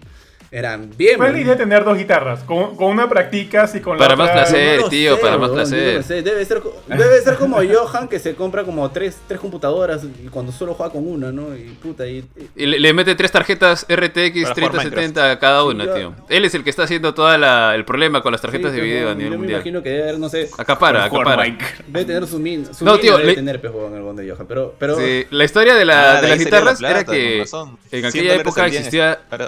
Eran 0.54 0.90
bien 0.98 1.16
¿Cuál 1.16 1.28
es 1.30 1.34
la 1.36 1.40
idea 1.40 1.52
de 1.54 1.58
tener 1.60 1.82
dos 1.82 1.96
guitarras? 1.96 2.40
Con, 2.44 2.76
con 2.76 2.88
una 2.90 3.08
practicas 3.08 3.74
y 3.74 3.80
con 3.80 3.96
Para 3.96 4.10
la 4.10 4.16
más 4.16 4.28
otra... 4.28 4.42
placer. 4.42 4.76
Yo 4.76 4.82
no 4.82 4.88
tío, 4.90 5.18
para 5.20 5.38
más 5.38 5.50
placer. 5.50 5.92
yo 5.92 5.96
no 6.00 6.02
sé, 6.04 6.22
Debe 6.22 6.44
ser, 6.44 6.62
debe 6.88 7.20
ser 7.22 7.36
como 7.36 7.56
Johan 7.56 8.06
que 8.06 8.18
se 8.18 8.34
compra 8.34 8.62
como 8.62 8.90
tres, 8.90 9.16
tres 9.26 9.40
computadoras 9.40 10.02
y 10.04 10.28
cuando 10.28 10.52
solo 10.52 10.74
juega 10.74 10.92
con 10.92 11.08
una, 11.08 11.32
¿no? 11.32 11.56
Y 11.56 11.70
puta, 11.82 12.06
y, 12.06 12.18
y- 12.36 12.50
Y 12.64 12.66
le, 12.66 12.78
le 12.80 12.92
mete 12.92 13.14
tres 13.14 13.32
tarjetas 13.32 13.86
RTX 13.88 14.42
Para 14.42 14.54
jugar 14.54 14.70
3070 14.72 15.30
a 15.30 15.38
cada 15.38 15.64
una, 15.64 15.86
yo- 15.86 15.94
tío. 15.94 16.14
Él 16.28 16.44
es 16.44 16.54
el 16.54 16.62
que 16.64 16.68
está 16.70 16.82
haciendo 16.82 17.14
todo 17.14 17.32
el 17.34 17.84
problema 17.86 18.20
con 18.22 18.32
las 18.32 18.42
tarjetas 18.42 18.72
Sí, 18.72 18.76
de 18.76 18.82
video 18.82 19.08
a 19.08 19.12
yo 19.12 19.16
nivel 19.16 19.30
me 19.30 19.36
mundial. 19.38 19.60
imagino 19.60 19.82
que 19.82 19.88
debe 19.88 20.02
haber, 20.02 20.18
no 20.18 20.28
sé, 20.28 20.50
Acapara, 20.58 21.04
acapara. 21.04 21.44
Minecraft. 21.44 21.80
Debe 21.86 22.04
tener 22.04 22.26
su 22.26 22.38
min. 22.38 22.66
Su 22.74 22.84
No, 22.84 22.98
tío, 22.98 23.16
debe 23.16 23.30
le- 23.30 23.34
tener 23.36 23.58
pues, 23.58 23.72
juego 23.72 23.88
en 23.88 23.94
el 23.94 24.02
bonde 24.02 24.22
de 24.22 24.30
Johan. 24.30 24.46
Pero, 24.46 24.74
pero 24.78 24.98
Sí, 24.98 25.24
la 25.30 25.44
historia 25.44 25.74
de, 25.76 25.86
la, 25.86 26.18
Ah, 26.18 26.20
de 26.20 26.22
de 26.22 26.28
las 26.28 26.38
la 26.38 26.44
guitarras 26.44 26.80
era 26.82 27.04
que 27.04 27.38
en 27.40 27.46
100 27.46 28.04
aquella 28.04 28.34
época 28.34 28.66
existía 28.66 29.20
Ahora, 29.30 29.46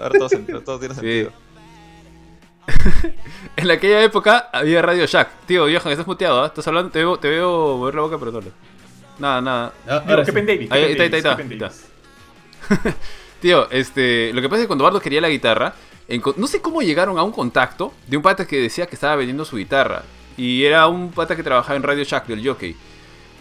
Sí. 0.94 1.00
sentido. 1.00 1.32
En 3.56 3.70
aquella 3.70 4.02
época 4.02 4.48
había 4.52 4.82
Radio 4.82 5.06
Shack. 5.06 5.46
Tío, 5.46 5.64
Johan, 5.64 5.92
estás 5.92 6.06
muteado, 6.06 6.42
¿ah? 6.42 6.46
Estás 6.46 6.66
hablando, 6.66 6.90
te 6.90 6.98
veo, 6.98 7.16
te 7.18 7.28
veo 7.28 7.76
mover 7.76 7.94
la 7.94 8.00
boca, 8.02 8.18
pero 8.18 8.32
no. 8.32 8.40
Nada, 9.18 9.40
nada. 9.40 9.72
Ah, 9.86 10.00
Digo, 10.00 10.10
ahora 10.10 10.24
¿qué 10.24 10.32
sí. 10.32 10.40
Davis? 10.40 10.72
Ahí, 10.72 10.80
¿Qué 10.96 11.02
ahí 11.02 11.10
está, 11.12 11.36
ahí 11.36 11.52
está. 11.52 11.70
Tío, 13.40 13.70
este, 13.70 14.32
lo 14.32 14.40
que 14.40 14.48
pasa 14.48 14.60
es 14.60 14.64
que 14.64 14.66
cuando 14.66 14.84
Bardo 14.84 15.00
quería 15.00 15.20
la 15.20 15.28
guitarra, 15.28 15.74
no 16.36 16.46
sé 16.46 16.60
cómo 16.60 16.82
llegaron 16.82 17.18
a 17.18 17.22
un 17.22 17.32
contacto 17.32 17.92
de 18.06 18.16
un 18.16 18.22
pata 18.22 18.46
que 18.46 18.58
decía 18.58 18.86
que 18.86 18.94
estaba 18.96 19.16
vendiendo 19.16 19.44
su 19.44 19.56
guitarra. 19.56 20.02
Y 20.36 20.64
era 20.64 20.88
un 20.88 21.12
pata 21.12 21.36
que 21.36 21.42
trabajaba 21.42 21.76
en 21.76 21.82
Radio 21.82 22.04
Shack 22.04 22.26
del 22.26 22.46
jockey. 22.46 22.74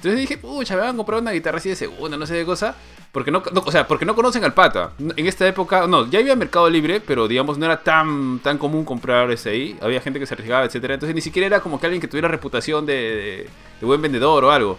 Entonces 0.04 0.20
dije, 0.20 0.38
pucha, 0.38 0.76
me 0.76 0.82
van 0.82 0.90
a 0.96 0.98
comprar 0.98 1.22
una 1.22 1.32
guitarra 1.32 1.60
así 1.60 1.70
de 1.70 1.78
segunda, 1.78 2.18
no 2.18 2.26
sé 2.26 2.34
de 2.36 2.44
cosa. 2.44 2.76
Porque 3.14 3.32
no, 3.32 3.42
o 3.54 3.72
sea, 3.72 3.88
porque 3.88 4.04
no 4.06 4.16
conocen 4.16 4.44
al 4.44 4.54
pata. 4.54 4.92
En 5.00 5.28
esta 5.28 5.48
época, 5.48 5.88
no, 5.88 6.10
ya 6.10 6.20
había 6.20 6.36
mercado 6.36 6.70
libre, 6.70 7.00
pero 7.00 7.28
digamos 7.28 7.58
no 7.58 7.66
era 7.66 7.82
tan, 7.82 8.40
tan 8.40 8.58
común 8.58 8.84
comprar 8.84 9.32
ese 9.32 9.52
ahí. 9.52 9.78
Había 9.82 10.02
gente 10.02 10.20
que 10.20 10.26
se 10.26 10.34
arriesgaba, 10.34 10.66
etcétera. 10.66 10.96
Entonces 10.96 11.16
ni 11.16 11.22
siquiera 11.22 11.46
era 11.46 11.60
como 11.62 11.80
que 11.80 11.86
alguien 11.86 12.02
que 12.02 12.08
tuviera 12.10 12.28
reputación 12.28 12.86
de, 12.86 13.48
de- 13.80 13.86
buen 13.86 14.02
vendedor 14.02 14.44
o 14.44 14.52
algo. 14.52 14.78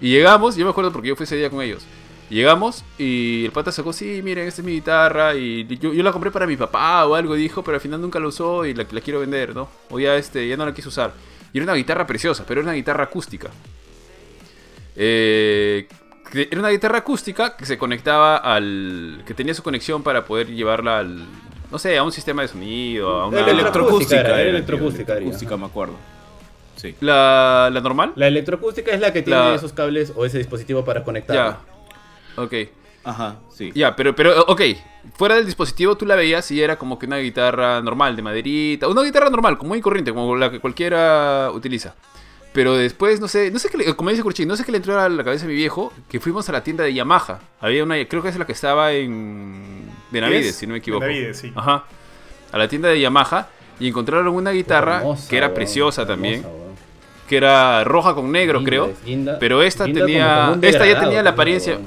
Y 0.00 0.10
llegamos, 0.10 0.54
yo 0.54 0.64
me 0.64 0.70
acuerdo 0.70 0.92
porque 0.92 1.08
yo 1.08 1.16
fui 1.16 1.24
ese 1.24 1.34
día 1.36 1.50
con 1.50 1.60
ellos. 1.62 1.84
Llegamos 2.30 2.84
y 2.98 3.46
el 3.46 3.52
pata 3.52 3.72
sacó, 3.72 3.92
sí, 3.92 4.20
miren, 4.22 4.46
esta 4.46 4.60
es 4.60 4.64
mi 4.66 4.72
guitarra 4.72 5.34
y 5.34 5.66
yo, 5.78 5.92
la 5.92 6.12
compré 6.12 6.30
para 6.30 6.46
mi 6.46 6.56
papá 6.56 7.04
o 7.06 7.14
algo, 7.16 7.34
dijo, 7.34 7.64
pero 7.64 7.76
al 7.76 7.80
final 7.80 8.00
nunca 8.00 8.20
la 8.20 8.28
usó 8.28 8.64
y 8.66 8.74
la, 8.74 8.84
la 8.90 9.00
quiero 9.00 9.20
vender, 9.20 9.54
¿no? 9.56 9.68
O 9.90 9.98
ya, 9.98 10.14
este, 10.16 10.46
ya 10.46 10.56
no 10.56 10.66
la 10.66 10.74
quiso 10.74 10.88
usar. 10.88 11.14
Y 11.52 11.58
era 11.58 11.64
una 11.64 11.74
guitarra 11.74 12.06
preciosa, 12.06 12.44
pero 12.46 12.60
era 12.60 12.68
una 12.68 12.74
guitarra 12.76 13.04
acústica. 13.04 13.48
Eh, 14.96 15.86
era 16.34 16.58
una 16.60 16.70
guitarra 16.70 16.98
acústica 16.98 17.56
que 17.56 17.64
se 17.66 17.78
conectaba 17.78 18.36
al... 18.36 19.22
que 19.26 19.34
tenía 19.34 19.54
su 19.54 19.62
conexión 19.62 20.02
para 20.02 20.24
poder 20.24 20.48
llevarla 20.48 20.98
al... 20.98 21.24
no 21.70 21.78
sé, 21.78 21.96
a 21.96 22.02
un 22.02 22.12
sistema 22.12 22.42
de 22.42 22.48
sonido, 22.48 23.08
a 23.20 23.28
una... 23.28 23.40
Electroacústica 23.40 24.20
Electroacústica 24.20 24.20
era, 24.20 24.40
electroacústica 24.42 25.12
era, 25.12 25.20
electroacústica, 25.20 25.56
me 25.56 25.66
acuerdo. 25.66 25.94
Sí. 26.76 26.94
¿La, 27.00 27.70
la 27.72 27.80
normal? 27.80 28.12
La 28.16 28.26
electroacústica 28.26 28.90
es 28.90 29.00
la 29.00 29.12
que 29.12 29.22
tiene 29.22 29.38
La- 29.38 29.54
esos 29.54 29.72
cables 29.72 30.12
o 30.14 30.26
ese 30.26 30.38
dispositivo 30.38 30.84
para 30.84 31.04
conectar. 31.04 31.34
Ya. 31.36 31.58
Ok. 32.42 32.52
Ajá, 33.04 33.36
sí. 33.50 33.70
Ya, 33.74 33.94
pero, 33.94 34.14
pero, 34.16 34.42
ok. 34.46 34.60
Fuera 35.14 35.36
del 35.36 35.46
dispositivo 35.46 35.96
tú 35.96 36.04
la 36.04 36.16
veías 36.16 36.50
y 36.50 36.60
era 36.60 36.76
como 36.76 36.98
que 36.98 37.06
una 37.06 37.18
guitarra 37.18 37.80
normal, 37.80 38.16
de 38.16 38.22
maderita. 38.22 38.88
Una 38.88 39.02
guitarra 39.02 39.30
normal, 39.30 39.56
como 39.56 39.68
muy 39.68 39.80
corriente, 39.80 40.12
como 40.12 40.36
la 40.36 40.50
que 40.50 40.58
cualquiera 40.58 41.50
utiliza. 41.54 41.94
Pero 42.56 42.74
después, 42.74 43.20
no 43.20 43.28
sé, 43.28 43.50
no 43.50 43.58
sé 43.58 43.68
qué 43.68 43.76
le, 43.76 43.94
como 43.94 44.08
dice 44.08 44.22
Curchín, 44.22 44.48
no 44.48 44.56
sé 44.56 44.64
qué 44.64 44.72
le 44.72 44.78
entró 44.78 44.98
a 44.98 45.10
la 45.10 45.22
cabeza 45.22 45.44
a 45.44 45.48
mi 45.48 45.54
viejo, 45.54 45.92
que 46.08 46.18
fuimos 46.20 46.48
a 46.48 46.52
la 46.52 46.64
tienda 46.64 46.84
de 46.84 46.94
Yamaha. 46.94 47.38
Había 47.60 47.84
una, 47.84 48.02
creo 48.08 48.22
que 48.22 48.30
es 48.30 48.38
la 48.38 48.46
que 48.46 48.52
estaba 48.52 48.92
en 48.92 49.82
Benavides, 50.10 50.46
¿Es? 50.46 50.56
si 50.56 50.66
no 50.66 50.72
me 50.72 50.78
equivoco. 50.78 51.04
Benavides, 51.04 51.36
sí. 51.38 51.52
Ajá. 51.54 51.84
A 52.50 52.56
la 52.56 52.66
tienda 52.66 52.88
de 52.88 52.98
Yamaha 52.98 53.48
y 53.78 53.88
encontraron 53.88 54.28
una 54.28 54.52
guitarra 54.52 55.00
Hermosa, 55.00 55.28
que 55.28 55.36
era 55.36 55.52
preciosa 55.52 56.00
hermosa, 56.02 56.14
también, 56.14 56.46
que 57.28 57.36
era 57.36 57.84
roja 57.84 58.14
con 58.14 58.32
negro, 58.32 58.60
Guinda, 58.60 58.70
creo. 58.70 58.86
es 58.86 59.04
guinda- 59.04 59.38
pero 59.38 59.62
esta 59.62 59.84
tenía- 59.84 60.56
esta 60.62 60.86
ya 60.86 60.98
tenía 60.98 61.22
la 61.22 61.30
apariencia-. 61.30 61.78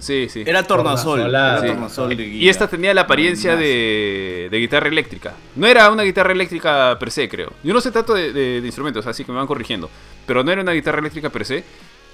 Sí, 0.00 0.28
sí. 0.28 0.42
Era 0.46 0.62
tornasol. 0.64 1.20
Tornasolada. 1.20 1.52
Era 1.58 1.60
Sí. 1.60 1.66
tornasol 1.68 2.16
de 2.16 2.26
Y 2.26 2.48
esta 2.48 2.66
tenía 2.68 2.92
la 2.92 3.02
apariencia 3.02 3.54
de, 3.54 4.48
de 4.50 4.58
guitarra 4.58 4.88
eléctrica. 4.88 5.34
No 5.56 5.66
era 5.66 5.88
una 5.90 6.02
guitarra 6.02 6.32
eléctrica 6.32 6.96
per 6.98 7.10
se, 7.10 7.28
creo. 7.28 7.52
Yo 7.62 7.72
no 7.72 7.80
sé 7.80 7.92
tanto 7.92 8.14
de, 8.14 8.32
de- 8.32 8.60
de 8.60 8.66
instrumentos, 8.66 9.06
así 9.06 9.24
que 9.24 9.30
me 9.32 9.38
van 9.38 9.46
corrigiendo. 9.46 9.88
Pero 10.26 10.42
no 10.42 10.50
era 10.50 10.62
una 10.62 10.72
guitarra 10.72 10.98
eléctrica 10.98 11.30
per 11.30 11.44
se. 11.44 11.64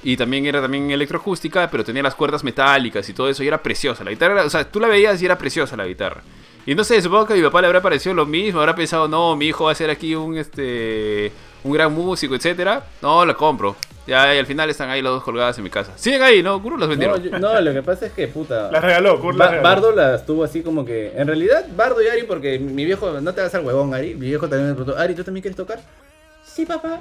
Y 0.03 0.17
también 0.17 0.45
era 0.47 0.61
también 0.61 0.91
electroacústica, 0.91 1.71
pero 1.71 1.83
tenía 1.83 2.03
las 2.03 2.15
cuerdas 2.15 2.45
metálicas 2.45 3.09
y 3.09 3.15
todo 3.15 3.29
eso. 3.29 3.43
Y 3.43 3.49
era 3.49 3.63
preciosa. 3.63 4.05
La 4.05 4.11
guitarra, 4.11 4.35
era- 4.35 4.45
o 4.45 4.51
sea, 4.51 4.71
tú 4.71 4.79
la 4.81 4.89
veías 4.89 5.21
y 5.23 5.25
era 5.25 5.39
preciosa 5.39 5.77
la 5.77 5.87
guitarra. 5.87 6.23
Y 6.67 6.75
no 6.75 6.83
sé, 6.83 7.01
supongo 7.01 7.27
que 7.27 7.35
a 7.35 7.37
mi 7.37 7.43
papá 7.43 7.61
le 7.61 7.69
habrá 7.69 7.81
parecido 7.81 8.13
lo 8.15 8.27
mismo. 8.27 8.59
Habrá 8.61 8.75
pensado, 8.75 9.07
no, 9.07 9.37
mi 9.37 9.47
hijo 9.47 9.65
va 9.67 9.73
a 9.73 9.75
ser 9.77 9.89
aquí 9.89 10.17
un, 10.17 10.37
este, 10.37 11.31
un 11.65 11.73
gran 11.73 11.93
músico, 11.93 12.35
etcétera. 12.35 12.83
No, 13.03 13.25
la 13.25 13.35
compro. 13.35 13.77
Ya, 14.07 14.33
y 14.35 14.39
al 14.39 14.47
final 14.47 14.71
están 14.71 14.89
ahí 14.89 15.03
las 15.03 15.13
dos 15.13 15.25
colgadas 15.25 15.59
en 15.59 15.65
mi 15.65 15.71
casa. 15.71 15.91
Siguen 15.97 16.23
ahí, 16.23 16.41
¿no? 16.41 16.61
Guru 16.61 16.77
las 16.77 16.89
No, 16.89 16.91
vendieron. 16.91 17.21
yo- 17.23 17.39
no, 17.41 17.61
lo 17.61 17.73
que 17.73 17.83
pasa 17.83 18.07
es 18.07 18.13
que, 18.13 18.29
puta. 18.29 18.71
Las 18.71 18.83
regaló, 18.85 19.21
Kurt 19.21 19.37
las 19.37 19.51
regaló. 19.51 19.69
Bardo 19.69 19.93
las 19.93 20.25
tuvo 20.25 20.45
así 20.45 20.63
como 20.63 20.85
que. 20.85 21.13
En 21.17 21.27
realidad, 21.27 21.65
Bardo 21.77 22.01
y 22.01 22.07
Ari, 22.07 22.23
porque 22.23 22.59
mi 22.61 22.85
viejo. 22.85 23.21
No 23.21 23.33
te 23.35 23.41
vas 23.41 23.53
al 23.57 23.65
huevón, 23.67 23.93
Ari. 23.95 24.15
Mi 24.15 24.27
viejo 24.29 24.49
también 24.49 24.69
me 24.69 24.75
preguntó: 24.77 25.01
Ari, 25.01 25.15
¿tú 25.17 25.25
también 25.25 25.43
quieres 25.43 25.57
tocar? 25.57 25.81
Sí, 26.45 26.65
papá. 26.65 27.01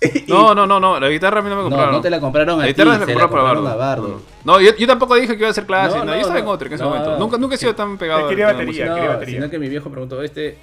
No, 0.28 0.54
no, 0.54 0.66
no, 0.66 0.78
no. 0.80 0.98
La 1.00 1.08
guitarra 1.08 1.40
a 1.40 1.42
mí 1.42 1.48
no 1.50 1.56
me 1.56 1.62
No, 1.62 1.68
compraron. 1.68 1.92
no 1.94 2.00
te 2.02 2.10
la 2.10 2.20
compraron 2.20 2.54
a 2.60 2.62
La 2.62 2.64
ti, 2.64 2.68
guitarra 2.72 2.92
se 2.94 2.98
la 3.00 3.06
compraron 3.06 3.30
para 3.30 3.42
Bardo. 3.42 3.68
a 3.68 3.76
Bardo. 3.76 4.20
No, 4.44 4.60
yo, 4.60 4.74
yo 4.76 4.86
tampoco 4.86 5.14
dije 5.14 5.28
que 5.34 5.38
iba 5.38 5.48
a 5.48 5.50
hacer 5.50 5.64
clase. 5.66 5.96
No, 5.98 6.04
No, 6.04 6.10
no, 6.10 6.12
yo 6.14 6.20
estaba 6.20 6.38
no. 6.40 6.44
en 6.46 6.48
otra 6.48 6.68
en 6.68 6.74
ese 6.74 6.82
No. 6.84 6.90
momento. 6.90 7.18
Nunca, 7.18 7.38
nunca 7.38 7.54
he 7.54 7.58
sido 7.58 7.74
tan 7.74 7.96
pegado 7.98 8.28
quería 8.28 8.46
batería. 8.46 8.72
quería 8.88 9.04
No, 9.04 9.08
batería. 9.14 9.34
sino 9.40 9.50
que 9.50 9.58
mi 9.58 9.68
viejo 9.68 9.90
preguntó: 9.90 10.22
Este. 10.22 10.56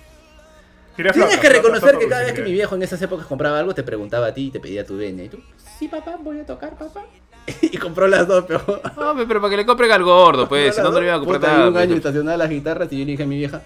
Tienes 0.96 1.14
flauta, 1.14 1.40
que 1.40 1.50
reconocer 1.50 1.82
flauta 1.82 2.00
que 2.00 2.08
cada 2.08 2.24
vez 2.26 2.34
que 2.34 2.42
mi 2.42 2.52
viejo 2.52 2.76
en 2.76 2.84
esas 2.84 3.02
épocas 3.02 3.26
compraba 3.26 3.60
algo, 3.60 3.74
te 3.74 3.84
preguntaba 3.84 4.28
a 4.28 4.34
ti 4.34 4.48
y 4.48 4.52
te 4.52 4.60
pedía 4.60 4.86
tu 4.86 4.98
venia. 4.98 5.26
Y 5.26 5.30
tú, 5.30 5.40
sí, 5.80 5.88
papá, 5.88 6.18
voy 6.22 6.40
a 6.40 6.46
tocar, 6.46 6.78
papá. 6.78 7.06
y 7.62 7.78
compró 7.78 8.08
las 8.08 8.28
dos, 8.28 8.46
pero. 8.48 8.62
No, 8.98 9.28
pero 9.28 9.42
para 9.42 9.52
que 9.52 9.58
le 9.58 9.66
compren 9.66 9.92
al 9.92 10.04
gordo, 10.04 10.48
pues. 10.48 10.76
Si 10.76 10.82
no, 10.82 10.92
no 10.92 11.00
le 11.00 11.06
iban 11.08 11.16
a 11.16 11.20
comprar 11.20 11.42
Puta, 11.42 11.54
nada. 11.54 11.70
un 11.70 11.78
año 11.78 11.88
pues. 11.88 11.98
estacionaba 11.98 12.38
las 12.38 12.50
guitarras 12.50 12.92
y 12.92 13.00
yo 13.00 13.06
le 13.06 13.12
dije 13.12 13.24
a 13.24 13.28
mi 13.28 13.38
vieja, 13.38 13.62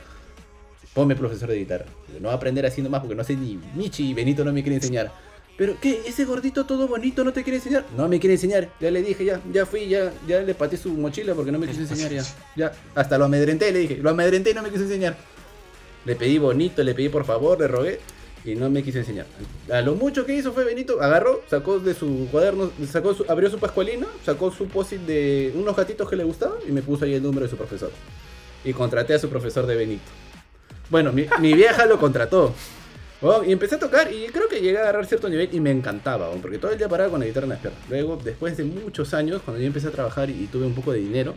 ponme 0.94 1.16
profesor 1.16 1.50
de 1.50 1.58
guitarra. 1.58 1.86
No 2.14 2.24
voy 2.24 2.32
a 2.32 2.34
aprender 2.34 2.66
así 2.66 2.82
nomás 2.82 3.02
porque 3.02 3.16
no 3.16 3.24
sé 3.24 3.36
ni 3.36 3.60
Michi 3.76 4.10
y 4.10 4.14
Benito 4.14 4.44
no 4.44 4.52
me 4.52 4.64
quiere 4.64 4.78
enseñar. 4.78 5.12
¿Pero 5.58 5.76
qué? 5.82 6.04
¿Ese 6.06 6.24
gordito 6.26 6.66
todo 6.66 6.88
bonito 6.88 7.24
no 7.24 7.34
te 7.34 7.44
quiere 7.44 7.58
enseñar? 7.58 7.84
No 7.98 8.08
me 8.08 8.20
quiere 8.20 8.36
enseñar. 8.36 8.70
Ya 8.80 8.92
le 8.92 9.02
dije, 9.02 9.26
ya, 9.26 9.42
ya 9.52 9.66
fui, 9.66 9.88
ya, 9.88 10.12
ya 10.28 10.42
le 10.42 10.54
pateé 10.54 10.78
su 10.78 10.90
mochila 10.94 11.34
porque 11.34 11.52
no 11.52 11.58
me 11.60 11.68
quiso 11.68 11.82
enseñar 11.82 12.12
ya. 12.12 12.24
Ya, 12.56 12.72
hasta 12.96 13.18
lo 13.18 13.26
amedrenté, 13.26 13.72
le 13.72 13.80
dije. 13.80 13.98
Lo 13.98 14.12
amedrenté 14.12 14.52
y 14.52 14.54
no 14.54 14.62
me 14.62 14.70
quiso 14.70 14.84
enseñar. 14.84 15.18
Le 16.08 16.16
pedí 16.16 16.38
bonito, 16.38 16.82
le 16.84 16.96
pedí 16.96 17.10
por 17.10 17.26
favor, 17.26 17.60
le 17.60 17.68
rogué 17.68 18.00
y 18.46 18.56
no 18.56 18.70
me 18.70 18.82
quiso 18.82 19.00
enseñar. 19.00 19.26
A 19.70 19.82
lo 19.82 19.94
mucho 19.96 20.26
que 20.26 20.34
hizo 20.34 20.54
fue 20.54 20.64
Benito, 20.64 21.02
agarró, 21.02 21.42
sacó 21.50 21.80
de 21.80 21.94
su 21.94 22.30
cuaderno, 22.32 22.72
sacó 22.90 23.14
su- 23.14 23.26
abrió 23.28 23.50
su 23.50 23.60
pascualina, 23.60 24.08
sacó 24.26 24.50
su 24.50 24.68
posit 24.70 25.02
de 25.02 25.52
unos 25.54 25.76
gatitos 25.76 26.10
que 26.10 26.16
le 26.16 26.24
gustaban 26.24 26.60
y 26.66 26.72
me 26.72 26.82
puso 26.82 27.04
ahí 27.04 27.14
el 27.14 27.22
número 27.24 27.44
de 27.44 27.50
su 27.50 27.58
profesor. 27.58 27.92
Y 28.64 28.72
contraté 28.72 29.16
a 29.16 29.20
su 29.20 29.28
profesor 29.28 29.66
de 29.66 29.76
Benito. 29.76 30.04
Bueno, 30.90 31.12
mi, 31.12 31.28
vieja 31.54 31.86
lo 31.86 32.00
contrató. 32.00 32.54
Oh, 33.22 33.44
y 33.44 33.52
empecé 33.52 33.76
a 33.76 33.80
tocar 33.80 34.10
y 34.14 34.28
creo 34.28 34.48
que 34.48 34.62
llegué 34.62 34.78
a 34.78 34.84
agarrar 34.84 35.06
cierto 35.08 35.28
nivel 35.28 35.50
y 35.52 35.60
me 35.60 35.72
encantaba, 35.72 36.30
oh, 36.30 36.36
porque 36.42 36.58
todo 36.60 36.72
el 36.72 36.78
día 36.78 36.88
paraba 36.88 37.10
con 37.10 37.20
la 37.20 37.26
guitarra 37.26 37.46
en 37.46 37.50
las 37.50 37.60
piernas. 37.60 37.82
Luego, 37.90 38.18
después 38.24 38.56
de 38.56 38.64
muchos 38.64 39.14
años, 39.14 39.42
cuando 39.44 39.60
yo 39.60 39.68
empecé 39.68 39.88
a 39.88 39.92
trabajar 39.92 40.30
y 40.30 40.48
tuve 40.48 40.66
un 40.68 40.74
poco 40.76 40.94
de 40.94 41.00
dinero, 41.00 41.34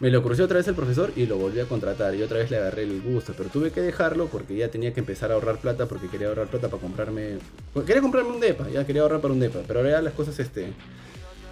me 0.00 0.10
lo 0.10 0.22
crucé 0.22 0.42
otra 0.42 0.58
vez 0.58 0.68
el 0.68 0.74
profesor 0.74 1.12
y 1.16 1.26
lo 1.26 1.36
volví 1.38 1.60
a 1.60 1.64
contratar 1.66 2.14
y 2.14 2.22
otra 2.22 2.38
vez 2.38 2.50
le 2.50 2.56
agarré 2.58 2.82
el 2.82 3.00
gusto, 3.00 3.32
pero 3.36 3.48
tuve 3.48 3.70
que 3.70 3.80
dejarlo 3.80 4.26
porque 4.26 4.56
ya 4.56 4.68
tenía 4.68 4.92
que 4.92 5.00
empezar 5.00 5.30
a 5.30 5.34
ahorrar 5.34 5.58
plata 5.58 5.86
porque 5.86 6.08
quería 6.08 6.28
ahorrar 6.28 6.48
plata 6.48 6.68
para 6.68 6.80
comprarme... 6.82 7.38
Quería 7.86 8.02
comprarme 8.02 8.30
un 8.32 8.40
depa, 8.40 8.68
ya 8.68 8.84
quería 8.84 9.02
ahorrar 9.02 9.20
para 9.20 9.32
un 9.34 9.40
depa, 9.40 9.60
pero 9.66 9.80
ahora 9.80 9.92
ya 9.92 10.02
las 10.02 10.12
cosas, 10.14 10.38
este... 10.38 10.72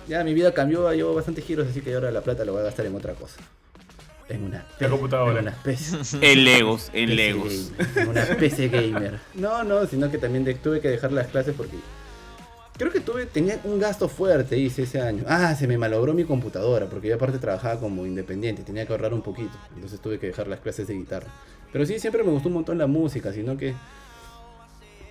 Ya 0.09 0.25
mi 0.25 0.35
vida 0.35 0.53
cambió, 0.53 0.93
llevo 0.93 1.15
bastantes 1.15 1.45
giros, 1.45 1.69
así 1.69 1.81
que 1.81 1.95
ahora 1.95 2.11
la 2.11 2.21
plata 2.23 2.45
lo 2.45 2.53
voy 2.53 2.61
a 2.63 2.65
gastar 2.65 2.87
en 2.87 2.97
otra 2.97 3.15
cosa. 3.15 3.37
En 4.29 4.43
una... 4.45 4.67
La 4.81 4.89
computadora. 4.89 5.39
En 5.41 5.47
una. 5.47 5.57
En 6.21 6.45
Legos, 6.45 6.91
en 6.93 7.07
PC 7.11 7.15
Legos. 7.15 7.73
gamer, 7.79 8.09
Una 8.09 8.25
PC 8.37 8.69
gamer. 8.69 9.19
No, 9.35 9.63
no, 9.63 9.87
sino 9.87 10.11
que 10.11 10.19
también 10.19 10.45
de- 10.45 10.55
tuve 10.55 10.81
que 10.81 10.89
dejar 10.89 11.13
las 11.13 11.29
clases 11.29 11.55
porque. 11.57 11.77
Creo 12.83 12.93
que 12.93 12.99
tuve, 12.99 13.27
tenía 13.27 13.61
un 13.63 13.79
gasto 13.79 14.09
fuerte, 14.09 14.59
hice 14.59 14.83
ese 14.83 15.01
año. 15.01 15.23
Ah, 15.29 15.55
se 15.55 15.69
me 15.69 15.79
malogró 15.79 16.15
mi 16.15 16.25
computadora, 16.25 16.87
porque 16.91 17.07
yo 17.07 17.15
aparte 17.15 17.39
trabajaba 17.39 17.79
como 17.79 18.05
independiente, 18.05 18.65
tenía 18.65 18.85
que 18.85 18.93
ahorrar 18.93 19.15
un 19.15 19.23
poquito. 19.23 19.57
Entonces 19.77 20.01
tuve 20.01 20.19
que 20.19 20.27
dejar 20.27 20.49
las 20.49 20.59
clases 20.59 20.89
de 20.89 20.95
guitarra. 20.95 21.29
Pero 21.73 21.87
sí, 21.87 22.01
siempre 22.01 22.25
me 22.25 22.33
gustó 22.33 22.49
un 22.49 22.55
montón 22.55 22.79
la 22.79 22.89
música, 22.89 23.33
sino 23.33 23.57
que. 23.57 23.77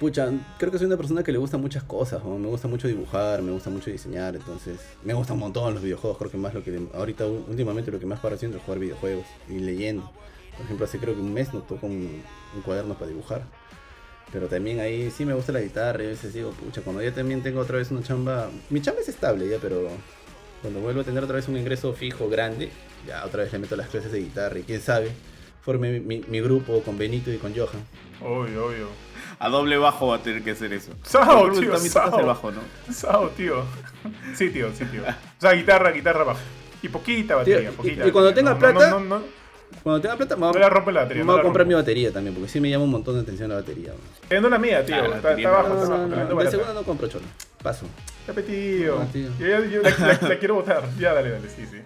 Pucha, 0.02 0.30
creo 0.58 0.70
que 0.70 0.80
soy 0.80 0.88
una 0.88 0.98
persona 0.98 1.24
que 1.24 1.32
le 1.32 1.38
gusta 1.38 1.58
muchas 1.58 1.84
cosas, 1.84 2.22
me 2.26 2.48
gusta 2.48 2.68
mucho 2.68 2.90
dibujar, 2.90 3.42
me 3.42 3.54
gusta 3.54 3.70
mucho 3.70 3.90
diseñar, 3.90 4.36
entonces 4.36 4.78
me 5.06 5.14
gusta 5.14 5.32
un 5.32 5.40
montón 5.40 5.74
los 5.74 5.82
videojuegos, 5.82 6.18
creo 6.18 6.30
que 6.30 6.38
más 6.38 6.54
lo 6.54 6.62
que 6.66 6.78
ahorita 6.94 7.26
últimamente 7.26 7.90
lo 7.90 8.02
que 8.02 8.06
más 8.06 8.20
paro 8.20 8.36
haciendo 8.36 8.58
es 8.58 8.64
jugar 8.66 8.80
videojuegos 8.80 9.26
y 9.48 9.60
leyendo. 9.60 10.12
Por 10.58 10.66
ejemplo, 10.66 10.86
hace 10.86 11.00
creo 11.00 11.16
que 11.16 11.22
un 11.22 11.34
mes 11.34 11.54
no 11.54 11.62
toco 11.62 11.88
un, 11.88 12.22
un 12.54 12.62
cuaderno 12.64 12.96
para 12.96 13.08
dibujar. 13.08 13.44
Pero 14.32 14.48
también 14.48 14.80
ahí 14.80 15.12
sí 15.12 15.26
me 15.26 15.34
gusta 15.34 15.52
la 15.52 15.60
guitarra 15.62 16.04
y 16.04 16.08
a 16.08 16.10
veces 16.10 16.34
digo, 16.34 16.52
pucha, 16.52 16.82
cuando 16.82 17.02
ya 17.04 17.14
también 17.14 17.42
tengo 17.44 17.60
otra 17.60 17.78
vez 17.78 17.92
una 17.92 18.02
chamba, 18.02 18.50
mi 18.70 18.82
chamba 18.82 19.02
es 19.02 19.10
estable 19.10 19.48
ya, 19.50 19.58
pero 19.62 19.90
cuando 20.62 20.80
vuelvo 20.80 21.02
a 21.02 21.04
tener 21.04 21.24
otra 21.24 21.36
vez 21.36 21.48
un 21.50 21.58
ingreso 21.58 21.92
fijo 21.94 22.30
grande, 22.30 22.70
ya 23.06 23.26
otra 23.26 23.44
vez 23.44 23.52
le 23.52 23.60
meto 23.60 23.76
las 23.76 23.90
clases 23.90 24.12
de 24.12 24.20
guitarra 24.20 24.58
y 24.60 24.64
quién 24.64 24.80
sabe, 24.82 25.12
forme 25.62 26.00
mi, 26.00 26.24
mi 26.28 26.40
grupo 26.40 26.82
con 26.82 26.98
Benito 26.98 27.30
y 27.32 27.38
con 27.38 27.54
Johan. 27.54 27.84
Obvio, 28.22 28.68
obvio. 28.68 28.88
A 29.40 29.50
doble 29.50 29.78
bajo 29.78 30.08
va 30.08 30.18
a 30.18 30.24
tener 30.24 30.44
que 30.44 30.52
hacer 30.52 30.72
eso. 30.72 30.92
Sao, 31.04 31.52
tío, 31.52 31.76
sao. 31.78 32.20
el 32.20 32.26
bajo, 32.28 32.52
¿no? 32.52 32.62
Sao, 32.94 33.30
tío. 33.30 33.64
Sí, 34.36 34.50
tío, 34.52 34.72
sí, 34.74 34.86
tío. 34.86 35.02
O 35.02 35.42
sea, 35.42 35.54
guitarra, 35.54 35.92
guitarra 35.92 36.24
bajo. 36.24 36.40
Y 36.84 36.88
poquita 36.90 37.36
batería, 37.36 37.60
Tío, 37.62 37.72
y- 37.72 37.76
poquita. 37.76 38.08
y 38.08 38.12
cuando 38.12 38.30
batería. 38.30 38.36
tenga 38.36 38.54
No, 38.54 38.60
plata, 38.60 38.90
No, 38.92 39.00
no, 39.00 39.20
no, 39.20 39.24
Cuando 39.84 40.02
tenga 40.02 40.16
plata, 40.18 40.36
me 40.36 40.42
no 40.42 40.52
voy 40.52 40.60
la 40.62 40.68
a, 40.68 40.70
rompe 40.70 40.92
la 40.92 41.02
batería. 41.02 41.24
me 41.24 41.28
no 41.28 41.32
voy 41.34 41.40
a 41.40 41.44
la 41.44 41.44
comprar 41.44 41.66
mi 41.68 41.74
batería 41.74 42.12
también, 42.12 42.36
porque 42.36 42.50
sí 42.50 42.60
me 42.60 42.70
llama 42.70 42.84
un 42.86 42.92
montón 42.92 43.16
de 43.16 43.22
atención 43.22 43.50
la 43.50 43.56
batería. 43.56 43.92
Eh, 44.30 44.40
no 44.42 44.50
la 44.50 44.58
mía, 44.60 44.86
tío. 44.86 44.96
Ah, 44.96 45.08
la 45.08 45.16
está, 45.18 45.34
está 45.34 45.50
no. 45.50 45.56
bajo, 45.56 45.70
No, 45.70 45.76
está 45.76 45.86
no, 45.86 45.92
bajo. 45.92 46.08
no, 46.08 46.16
tremendo 46.16 46.44
de 46.44 46.52
segunda 46.52 46.74
no 46.74 46.84
compro 46.84 47.08
cholo. 47.08 47.26
Paso. 47.64 47.86
No, 48.28 48.34
tío. 48.36 48.96
Yo, 49.40 49.48
ya- 49.48 49.66
yo 49.66 49.82
la, 49.82 49.90
la- 49.90 50.20
la 50.30 50.40
quiero 50.40 50.56
botar. 50.56 50.84
Ya, 51.00 51.14
dale, 51.14 51.32
dale, 51.32 51.48
sí, 51.50 51.66
sí. 51.70 51.78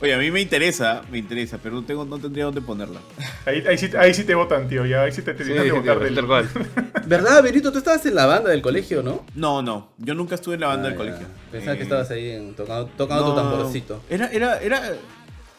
Oye, 0.00 0.12
a 0.12 0.18
mí 0.18 0.30
me 0.30 0.40
interesa, 0.40 1.02
me 1.10 1.18
interesa, 1.18 1.58
pero 1.62 1.76
no, 1.76 1.84
tengo, 1.84 2.04
no 2.04 2.18
tendría 2.18 2.44
dónde 2.44 2.60
ponerla. 2.60 3.00
Ahí, 3.46 3.64
ahí, 3.66 3.78
sí, 3.78 3.88
ahí 3.96 4.12
sí 4.12 4.24
te 4.24 4.34
votan, 4.34 4.68
tío. 4.68 4.84
Ya, 4.84 5.02
ahí 5.02 5.12
sí 5.12 5.22
te, 5.22 5.32
te 5.34 5.44
Sí, 5.44 5.50
dejan 5.50 5.64
de 5.66 5.70
tío, 5.72 5.80
votar 5.94 5.98
del- 6.00 6.26
cual. 6.26 6.48
¿Verdad, 7.06 7.42
Benito? 7.42 7.70
Tú 7.72 7.78
estabas 7.78 8.04
en 8.04 8.14
la 8.16 8.26
banda 8.26 8.50
del 8.50 8.60
colegio, 8.60 9.02
¿no? 9.02 9.24
No, 9.34 9.62
no, 9.62 9.92
yo 9.98 10.14
nunca 10.14 10.34
estuve 10.34 10.54
en 10.54 10.60
la 10.62 10.66
banda 10.66 10.88
Ah, 10.88 10.90
del 10.90 10.98
ya. 10.98 11.04
colegio. 11.04 11.26
Pensaba 11.50 11.74
Eh, 11.74 11.76
que 11.76 11.82
estabas 11.84 12.10
ahí 12.10 12.30
en- 12.30 12.54
tocando, 12.54 12.86
tocando 12.96 13.24
tu 13.24 13.30
no, 13.30 13.36
tamborcito. 13.36 14.02
Era, 14.10 14.26
era, 14.32 14.58
era. 14.60 14.82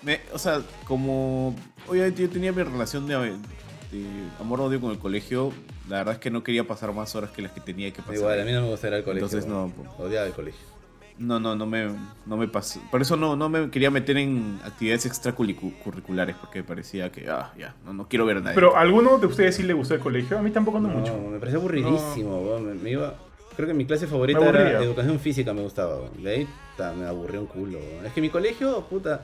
Me- 0.05 0.21
o 0.33 0.37
sea, 0.39 0.61
como. 0.85 1.55
Obviamente 1.87 2.21
yo 2.21 2.29
tenía 2.29 2.51
mi 2.51 2.63
relación 2.63 3.05
de, 3.07 3.15
de 3.15 4.05
amor-odio 4.39 4.79
con 4.79 4.91
el 4.91 4.99
colegio. 4.99 5.51
La 5.89 5.97
verdad 5.97 6.13
es 6.15 6.19
que 6.19 6.31
no 6.31 6.43
quería 6.43 6.63
pasar 6.65 6.93
más 6.93 7.13
horas 7.15 7.29
que 7.31 7.41
las 7.41 7.51
que 7.51 7.61
tenía 7.61 7.91
que 7.91 8.01
pasar. 8.01 8.15
Igual, 8.15 8.41
a 8.41 8.45
mí 8.45 8.51
no 8.51 8.61
me 8.61 8.69
gustaría 8.69 8.97
el 8.99 9.03
colegio. 9.03 9.25
Entonces, 9.27 9.47
no, 9.49 9.71
Odiaba 9.97 10.25
el 10.25 10.33
colegio. 10.33 10.61
No, 11.17 11.39
no, 11.39 11.55
no 11.55 11.65
me, 11.65 11.87
no 12.25 12.35
me 12.35 12.47
pasó. 12.47 12.81
Por 12.91 13.01
eso 13.01 13.15
no, 13.15 13.35
no 13.37 13.47
me 13.47 13.69
quería 13.69 13.89
meter 13.89 14.17
en 14.17 14.59
actividades 14.65 15.05
extracurriculares 15.05 16.35
porque 16.35 16.59
me 16.59 16.63
parecía 16.65 17.09
que, 17.11 17.29
ah, 17.29 17.53
ya, 17.57 17.73
no, 17.85 17.93
no 17.93 18.07
quiero 18.09 18.25
ver 18.25 18.37
a 18.37 18.39
nadie. 18.41 18.55
Pero 18.55 18.75
¿a 18.75 18.81
alguno 18.81 19.17
de 19.17 19.27
ustedes 19.27 19.55
sí 19.55 19.63
le 19.63 19.73
gustó 19.73 19.93
el 19.93 20.01
colegio? 20.01 20.37
A 20.37 20.41
mí 20.41 20.51
tampoco 20.51 20.79
no, 20.79 20.89
No, 20.89 20.95
mucho. 20.99 21.17
me 21.17 21.39
parecía 21.39 21.59
aburridísimo, 21.59 22.41
weón, 22.41 22.65
me, 22.67 22.73
me 22.73 22.91
iba... 22.91 23.15
Creo 23.55 23.69
que 23.69 23.73
mi 23.73 23.85
clase 23.85 24.07
favorita 24.07 24.45
era 24.45 24.81
educación 24.83 25.17
física, 25.17 25.53
me 25.53 25.61
gustaba. 25.61 25.97
De 26.17 26.29
ahí 26.29 26.47
ta, 26.75 26.91
me 26.91 27.05
aburrió 27.05 27.39
un 27.39 27.47
culo. 27.47 27.79
Es 28.05 28.11
que 28.11 28.19
mi 28.19 28.29
colegio, 28.29 28.81
puta, 28.81 29.21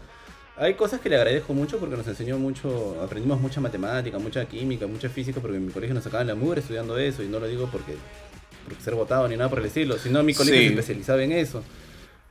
hay 0.62 0.76
cosas 0.76 1.02
que 1.02 1.10
le 1.10 1.16
agradezco 1.16 1.54
mucho 1.56 1.80
porque 1.80 1.98
nos 1.98 2.08
enseñó 2.08 2.38
mucho, 2.38 3.02
aprendimos 3.04 3.42
mucha 3.42 3.60
matemática, 3.60 4.20
mucha 4.20 4.46
química, 4.46 4.86
mucha 4.86 5.10
física, 5.10 5.42
porque 5.42 5.58
en 5.58 5.66
mi 5.66 5.72
colegio 5.72 5.96
nos 5.96 6.04
sacaban 6.04 6.28
la 6.28 6.36
mugre 6.36 6.62
estudiando 6.62 6.98
eso 7.00 7.24
y 7.24 7.28
no 7.28 7.40
lo 7.40 7.48
digo 7.48 7.68
porque, 7.72 7.96
porque 8.66 8.82
ser 8.84 8.94
votado 8.94 9.28
ni 9.28 9.36
nada 9.36 9.50
por 9.50 9.58
el 9.60 9.66
estilo, 9.66 9.98
sino 9.98 10.22
mi 10.22 10.36
colegio 10.36 10.60
Sí. 10.60 10.68
se 10.68 10.74
especializaba 10.74 11.24
en 11.24 11.32
eso. 11.32 11.64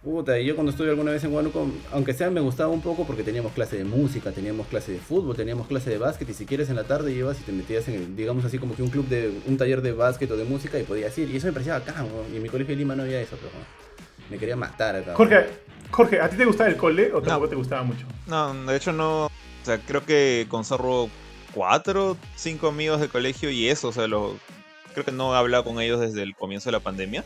Puta, 0.05 0.39
y 0.39 0.47
yo 0.47 0.55
cuando 0.55 0.71
estuve 0.71 0.91
alguna 0.91 1.11
vez 1.11 1.25
en 1.25 1.35
Huánuco, 1.35 1.71
aunque 1.93 2.15
sea 2.15 2.31
me 2.31 2.41
gustaba 2.41 2.71
un 2.71 2.81
poco 2.81 3.05
porque 3.05 3.23
teníamos 3.25 3.53
clase 3.53 3.77
de 3.77 3.85
música, 3.85 4.31
teníamos 4.31 4.69
clase 4.69 4.93
de 4.93 4.99
fútbol, 4.99 5.35
teníamos 5.37 5.67
clase 5.67 5.91
de 5.91 5.99
básquet 5.99 6.27
y 6.31 6.33
si 6.33 6.47
quieres 6.47 6.71
en 6.71 6.77
la 6.77 6.85
tarde 6.85 7.13
ibas 7.13 7.39
y 7.41 7.43
te 7.43 7.53
metías 7.53 7.87
en, 7.89 7.95
el, 7.97 8.17
digamos 8.17 8.45
así 8.45 8.59
como 8.59 8.77
que 8.77 8.83
un 8.83 8.91
club 8.91 9.09
de 9.09 9.31
un 9.47 9.57
taller 9.59 9.83
de 9.83 9.93
básquet 9.93 10.31
o 10.31 10.37
de 10.37 10.45
música 10.45 10.79
y 10.79 10.85
podías 10.85 11.19
ir 11.19 11.29
y 11.31 11.37
eso 11.37 11.49
me 11.49 11.53
parecía 11.53 11.75
bacán, 11.81 12.05
weón. 12.07 12.33
y 12.33 12.37
en 12.37 12.43
mi 12.45 12.49
colegio 12.49 12.75
de 12.75 12.79
Lima 12.79 12.95
no 12.97 13.03
había 13.03 13.21
eso, 13.21 13.37
pero 13.37 13.49
weón, 13.53 13.67
me 14.31 14.39
quería 14.39 14.57
matar 14.57 14.95
acá. 14.97 15.15
Jorge, 15.17 15.47
Jorge, 15.91 16.21
¿a 16.21 16.29
ti 16.31 16.37
te 16.37 16.45
gustaba 16.45 16.69
el 16.71 16.77
cole 16.77 17.13
o 17.13 17.21
tampoco 17.21 17.45
No. 17.45 17.49
te 17.51 17.57
gustaba 17.57 17.83
mucho? 17.83 18.07
No, 18.27 18.55
de 18.67 18.77
hecho 18.77 18.93
no. 18.93 19.27
O 19.27 19.31
sea, 19.65 19.79
creo 19.79 20.05
que 20.05 20.47
conservo 20.49 21.11
cuatro, 21.55 22.17
cinco 22.37 22.69
amigos 22.69 23.01
de 23.01 23.09
colegio 23.09 23.51
y 23.51 23.69
eso, 23.69 23.89
o 23.89 23.93
sea, 23.93 24.07
lo, 24.07 24.37
creo 24.93 25.05
que 25.05 25.13
no 25.13 25.35
he 25.35 25.39
hablado 25.39 25.65
con 25.65 25.81
ellos 25.81 26.01
desde 26.01 26.23
el 26.23 26.35
comienzo 26.35 26.69
de 26.69 26.73
la 26.73 26.81
pandemia. 26.81 27.25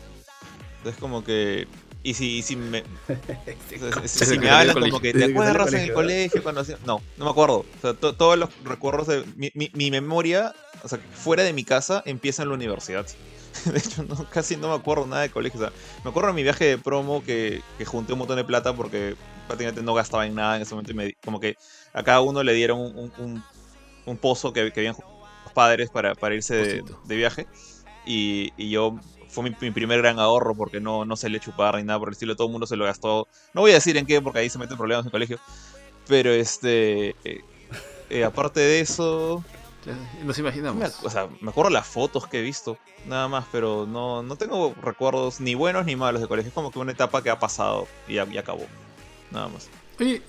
Entonces 0.77 0.99
como 0.99 1.23
que... 1.23 1.67
Y 2.03 2.13
si, 2.13 2.37
y 2.37 2.41
si 2.43 2.55
me, 2.55 2.83
si- 4.05 4.25
si 4.25 4.37
me 4.37 4.49
hablan 4.49 4.79
como 4.79 4.99
que 4.99 5.11
te 5.13 5.25
acuerdas 5.25 5.73
en 5.73 5.79
el 5.81 5.93
colegio, 5.93 6.43
cuando 6.43 6.61
hacía- 6.61 6.77
No, 6.85 7.01
no 7.17 7.25
me 7.25 7.31
acuerdo. 7.31 7.59
O 7.59 7.81
sea, 7.81 7.93
to- 7.95 8.13
todos 8.15 8.37
los 8.37 8.49
recuerdos 8.63 9.07
de... 9.07 9.23
Mi, 9.35 9.49
mi- 9.55 9.71
mi 9.73 9.89
memoria, 9.89 10.53
o 10.83 10.87
sea, 10.87 10.99
fuera 11.13 11.41
de 11.43 11.53
mi 11.53 11.63
casa, 11.63 12.03
empieza 12.05 12.43
en 12.43 12.49
la 12.49 12.55
universidad. 12.55 13.07
De 13.65 13.77
hecho, 13.79 14.03
no, 14.03 14.29
casi 14.29 14.55
no 14.57 14.69
me 14.69 14.75
acuerdo 14.75 15.07
nada 15.07 15.21
de 15.23 15.29
colegio. 15.31 15.59
O 15.59 15.63
sea, 15.63 15.73
me 16.03 16.09
acuerdo 16.09 16.27
de 16.29 16.33
mi 16.35 16.43
viaje 16.43 16.65
de 16.65 16.77
promo 16.77 17.23
que, 17.23 17.63
que 17.77 17.85
junté 17.85 18.13
un 18.13 18.19
montón 18.19 18.37
de 18.37 18.43
plata 18.45 18.75
porque 18.75 19.15
prácticamente 19.47 19.81
no 19.83 19.93
gastaba 19.93 20.25
en 20.25 20.35
nada 20.35 20.55
en 20.57 20.63
ese 20.63 20.73
momento. 20.75 20.91
Y 20.91 20.95
me, 20.95 21.13
como 21.23 21.39
que 21.39 21.55
a 21.93 22.03
cada 22.03 22.21
uno 22.21 22.43
le 22.43 22.53
dieron 22.53 22.79
un, 22.79 23.11
un- 24.05 24.17
pozo 24.17 24.53
que, 24.53 24.71
que 24.71 24.81
habían 24.81 24.95
los 25.45 25.53
padres 25.53 25.89
para, 25.89 26.15
para 26.15 26.35
irse 26.35 26.55
de, 26.55 26.83
de 27.03 27.15
viaje. 27.15 27.47
Y, 28.05 28.53
y 28.57 28.69
yo 28.69 28.99
fue 29.29 29.43
mi, 29.45 29.55
mi 29.61 29.71
primer 29.71 29.99
gran 29.99 30.19
ahorro 30.19 30.55
porque 30.55 30.79
no, 30.81 31.05
no 31.05 31.15
se 31.17 31.29
le 31.29 31.39
chupar 31.39 31.75
ni 31.77 31.83
nada 31.83 31.99
por 31.99 32.09
el 32.09 32.13
estilo. 32.13 32.35
Todo 32.35 32.47
el 32.47 32.51
mundo 32.53 32.67
se 32.67 32.77
lo 32.77 32.85
gastó. 32.85 33.27
No 33.53 33.61
voy 33.61 33.71
a 33.71 33.75
decir 33.75 33.97
en 33.97 34.05
qué 34.05 34.21
porque 34.21 34.39
ahí 34.39 34.49
se 34.49 34.59
meten 34.59 34.77
problemas 34.77 35.03
en 35.05 35.07
el 35.07 35.11
colegio. 35.11 35.39
Pero 36.07 36.31
este. 36.31 37.11
eh, 37.23 37.45
eh, 38.09 38.23
aparte 38.23 38.59
de 38.59 38.79
eso. 38.81 39.45
Nos 40.23 40.37
imaginamos. 40.39 41.03
o 41.03 41.09
sea, 41.09 41.27
me 41.41 41.49
acuerdo 41.49 41.69
las 41.69 41.85
fotos 41.87 42.27
que 42.27 42.39
he 42.39 42.41
visto, 42.41 42.77
nada 43.07 43.27
más, 43.27 43.45
pero 43.51 43.85
no, 43.87 44.23
no 44.23 44.35
tengo 44.35 44.73
recuerdos 44.81 45.39
ni 45.39 45.53
buenos 45.55 45.85
ni 45.85 45.95
malos 45.95 46.21
de 46.21 46.27
colegio. 46.27 46.49
Es 46.49 46.53
como 46.53 46.71
que 46.71 46.79
una 46.79 46.91
etapa 46.91 47.21
que 47.21 47.29
ha 47.29 47.37
pasado 47.39 47.87
y 48.07 48.15
ya, 48.15 48.25
ya 48.25 48.39
acabó. 48.41 48.65
Nada 49.31 49.47
más. 49.47 49.69
Oye, 49.99 50.21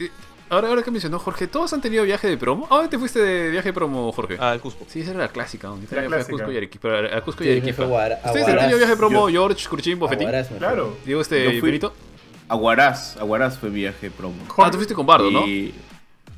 ahora, 0.50 0.68
ahora 0.68 0.82
que 0.82 0.90
mencionó 0.90 1.18
Jorge, 1.18 1.46
¿todos 1.46 1.72
han 1.72 1.80
tenido 1.80 2.04
viaje 2.04 2.28
de 2.28 2.36
promo? 2.36 2.66
¿A 2.70 2.76
dónde 2.76 2.88
te 2.90 2.98
fuiste 2.98 3.18
de 3.20 3.50
viaje 3.50 3.70
de 3.70 3.72
promo, 3.72 4.12
Jorge? 4.12 4.36
Ah, 4.40 4.52
el 4.54 4.60
Cusco. 4.60 4.84
Sí, 4.88 5.00
esa 5.00 5.10
era 5.12 5.20
la 5.20 5.28
clásica. 5.28 5.68
¿no? 5.68 5.76
La 5.76 5.86
fue 5.86 5.98
a 5.98 6.06
clásica. 6.06 6.32
Cusco 6.32 6.52
y 6.52 6.56
Arequipa. 6.56 6.88
pero 6.88 7.16
a 7.16 7.20
Cusco 7.22 7.44
y 7.44 7.50
Arequipa. 7.50 7.84
¿Ustedes 8.26 8.48
han 8.48 8.58
tenido 8.58 8.78
viaje 8.78 8.92
de 8.92 8.96
promo 8.96 9.28
Yo- 9.30 9.48
George, 9.48 9.68
Curchín, 9.68 9.98
Bofetín? 9.98 10.28
Claro. 10.58 10.96
Digo 11.04 11.20
este. 11.20 11.60
Aguaraz, 12.48 13.16
Aguaraz 13.16 13.58
fue 13.58 13.70
viaje 13.70 14.06
de 14.06 14.10
promo. 14.12 14.36
Ah, 14.58 14.70
tú 14.70 14.76
fuiste 14.76 14.94
con 14.94 15.04
Bardo, 15.04 15.30
¿no? 15.30 15.44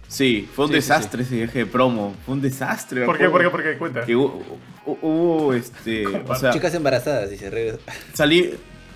Sí, 0.09 0.49
fue 0.55 0.65
un 0.65 0.71
Sí, 0.71 0.75
sí, 0.75 0.81
desastre 0.89 1.23
ese 1.23 1.37
viaje 1.37 1.59
de 1.61 1.67
promo. 1.67 2.15
Fue 2.25 2.35
un 2.35 2.41
desastre. 2.41 3.05
¿Por 3.05 3.19
qué? 3.19 3.29
¿Por 3.29 3.43
qué? 3.43 3.51
¿Por 3.51 3.63
qué? 3.63 3.77
Cuenta. 3.79 4.05
Que 4.07 4.17
hubo, 4.17 4.43
hu- 4.87 4.99
hubo, 5.03 5.53
este. 5.55 6.07
O 6.29 6.35
sea, 6.35 6.51
Chicas 6.51 6.75
embarazadas, 6.75 7.29
dice. 7.31 7.51
regresa. 7.51 7.79
salí, 8.15 8.55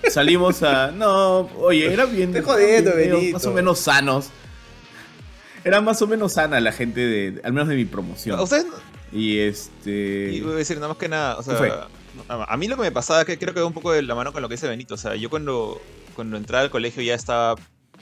salimos 0.09 0.63
a. 0.63 0.91
No, 0.91 1.41
oye, 1.59 1.93
era 1.93 2.05
bien. 2.05 2.35
Estoy 2.35 2.41
jodiendo, 2.53 2.95
Benito. 2.95 3.33
Más 3.33 3.45
o 3.45 3.53
menos 3.53 3.79
sanos. 3.79 4.29
Era 5.63 5.79
más 5.81 6.01
o 6.01 6.07
menos 6.07 6.33
sana 6.33 6.59
la 6.59 6.71
gente 6.71 6.99
de. 6.99 7.41
Al 7.43 7.53
menos 7.53 7.67
de 7.69 7.75
mi 7.75 7.85
promoción. 7.85 8.37
¿A 8.37 8.41
ustedes 8.41 8.65
no- 8.65 8.73
Y 9.17 9.37
este. 9.39 10.31
Y 10.33 10.41
voy 10.41 10.53
a 10.53 10.55
decir, 10.57 10.77
nada 10.77 10.87
más 10.89 10.97
que 10.97 11.07
nada, 11.09 11.37
a 12.27 12.57
mí 12.57 12.67
lo 12.67 12.75
que 12.75 12.81
me 12.81 12.91
pasaba, 12.91 13.23
que 13.25 13.37
creo 13.37 13.53
que 13.53 13.59
va 13.59 13.65
un 13.67 13.73
poco 13.73 13.91
de 13.91 14.01
la 14.01 14.15
mano 14.15 14.33
con 14.33 14.41
lo 14.41 14.49
que 14.49 14.55
dice 14.55 14.67
Benito, 14.67 14.95
o 14.95 14.97
sea, 14.97 15.15
yo 15.15 15.29
cuando, 15.29 15.79
cuando 16.15 16.37
entraba 16.37 16.63
al 16.63 16.69
colegio 16.69 17.01
ya 17.03 17.15
estaba... 17.15 17.55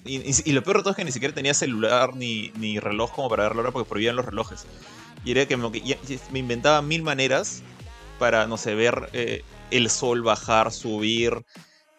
Y, 0.05 0.17
y- 0.17 0.35
y 0.45 0.51
lo 0.53 0.63
peor 0.63 0.77
de 0.77 0.83
todo 0.83 0.91
es 0.91 0.97
que 0.97 1.05
ni 1.05 1.11
siquiera 1.11 1.33
tenía 1.33 1.53
celular 1.53 2.15
ni, 2.15 2.51
ni 2.57 2.79
reloj 2.79 3.11
como 3.13 3.29
para 3.29 3.43
ver 3.43 3.55
la 3.55 3.61
hora 3.61 3.71
porque 3.71 3.87
prohibían 3.89 4.15
los 4.15 4.25
relojes. 4.25 4.65
Y 5.23 5.31
era 5.31 5.45
que 5.45 5.57
me, 5.57 5.69
me 6.31 6.39
inventaba 6.39 6.81
mil 6.81 7.03
maneras 7.03 7.61
para, 8.17 8.47
no 8.47 8.57
sé, 8.57 8.73
ver 8.75 9.09
eh, 9.13 9.43
el 9.69 9.89
sol 9.89 10.21
bajar, 10.23 10.71
subir, 10.71 11.43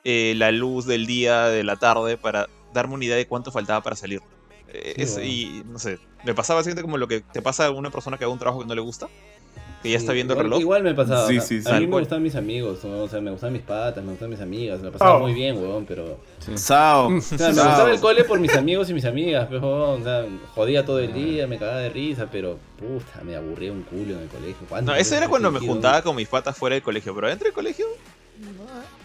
eh, 0.04 0.34
la 0.36 0.50
luz 0.50 0.86
del 0.86 1.06
día, 1.06 1.44
de 1.46 1.62
la 1.62 1.76
tarde, 1.76 2.16
para 2.16 2.48
darme 2.72 2.94
una 2.94 3.04
idea 3.04 3.16
de 3.16 3.26
cuánto 3.26 3.52
faltaba 3.52 3.82
para 3.82 3.94
salir. 3.96 4.20
Eh, 4.74 4.94
y 5.24 5.62
no 5.66 5.78
sé, 5.78 5.98
me 6.24 6.34
pasaba 6.34 6.58
básicamente 6.60 6.82
como 6.82 6.96
lo 6.98 7.06
que 7.06 7.20
te 7.20 7.42
pasa 7.42 7.66
a 7.66 7.70
una 7.70 7.90
persona 7.90 8.18
que 8.18 8.24
haga 8.24 8.32
un 8.32 8.38
trabajo 8.38 8.60
que 8.62 8.66
no 8.66 8.74
le 8.74 8.80
gusta, 8.80 9.08
que 9.82 9.90
ya 9.90 9.98
está 9.98 10.12
viendo 10.12 10.34
igual, 10.34 10.44
el 10.46 10.50
reloj. 10.50 10.60
Igual 10.60 10.82
me 10.84 10.94
pasaba. 10.94 11.26
Sí, 11.26 11.40
sí, 11.40 11.60
sí. 11.60 11.68
a 11.68 11.72
mí 11.80 11.86
me 11.86 11.90
Tal 11.92 12.00
gustaban 12.00 12.22
mis 12.22 12.36
amigos, 12.36 12.84
o 12.84 13.08
sea, 13.08 13.20
me 13.20 13.30
gustaban 13.32 13.52
mis 13.52 13.62
patas, 13.62 14.04
me 14.04 14.10
gustaban 14.10 14.30
mis 14.30 14.40
amigas, 14.40 14.80
me 14.80 14.92
pasaba 14.92 15.16
Oh. 15.16 15.20
muy 15.20 15.34
bien, 15.34 15.56
weón, 15.58 15.84
pero... 15.86 16.18
Sao. 16.54 17.08
O 17.08 17.20
sea, 17.20 17.48
me 17.48 17.54
gustaba 17.54 17.90
el 17.90 18.00
cole 18.00 18.24
por 18.24 18.38
mis 18.38 18.54
amigos 18.54 18.88
y 18.90 18.94
mis 18.94 19.04
amigas, 19.04 19.48
pero, 19.50 19.60
weón, 19.62 20.02
o 20.02 20.04
sea, 20.04 20.24
jodía 20.54 20.84
todo 20.84 21.00
el 21.00 21.12
día, 21.12 21.48
me 21.48 21.58
cagaba 21.58 21.78
de 21.80 21.90
risa, 21.90 22.28
pero, 22.30 22.58
puta, 22.78 23.24
me 23.24 23.34
aburría 23.34 23.72
un 23.72 23.82
culo 23.82 24.14
en 24.14 24.20
el 24.20 24.28
colegio. 24.28 24.66
¿Cuánto 24.68 24.92
No, 24.92 24.96
eso 24.96 25.16
era 25.16 25.28
cuando 25.28 25.50
me 25.50 25.58
juntaba 25.58 26.00
con 26.02 26.14
mis 26.14 26.28
patas 26.28 26.56
fuera 26.56 26.74
del 26.74 26.82
colegio, 26.82 27.12
pero 27.14 27.28
dentro 27.28 27.46
del 27.46 27.54
colegio. 27.54 27.86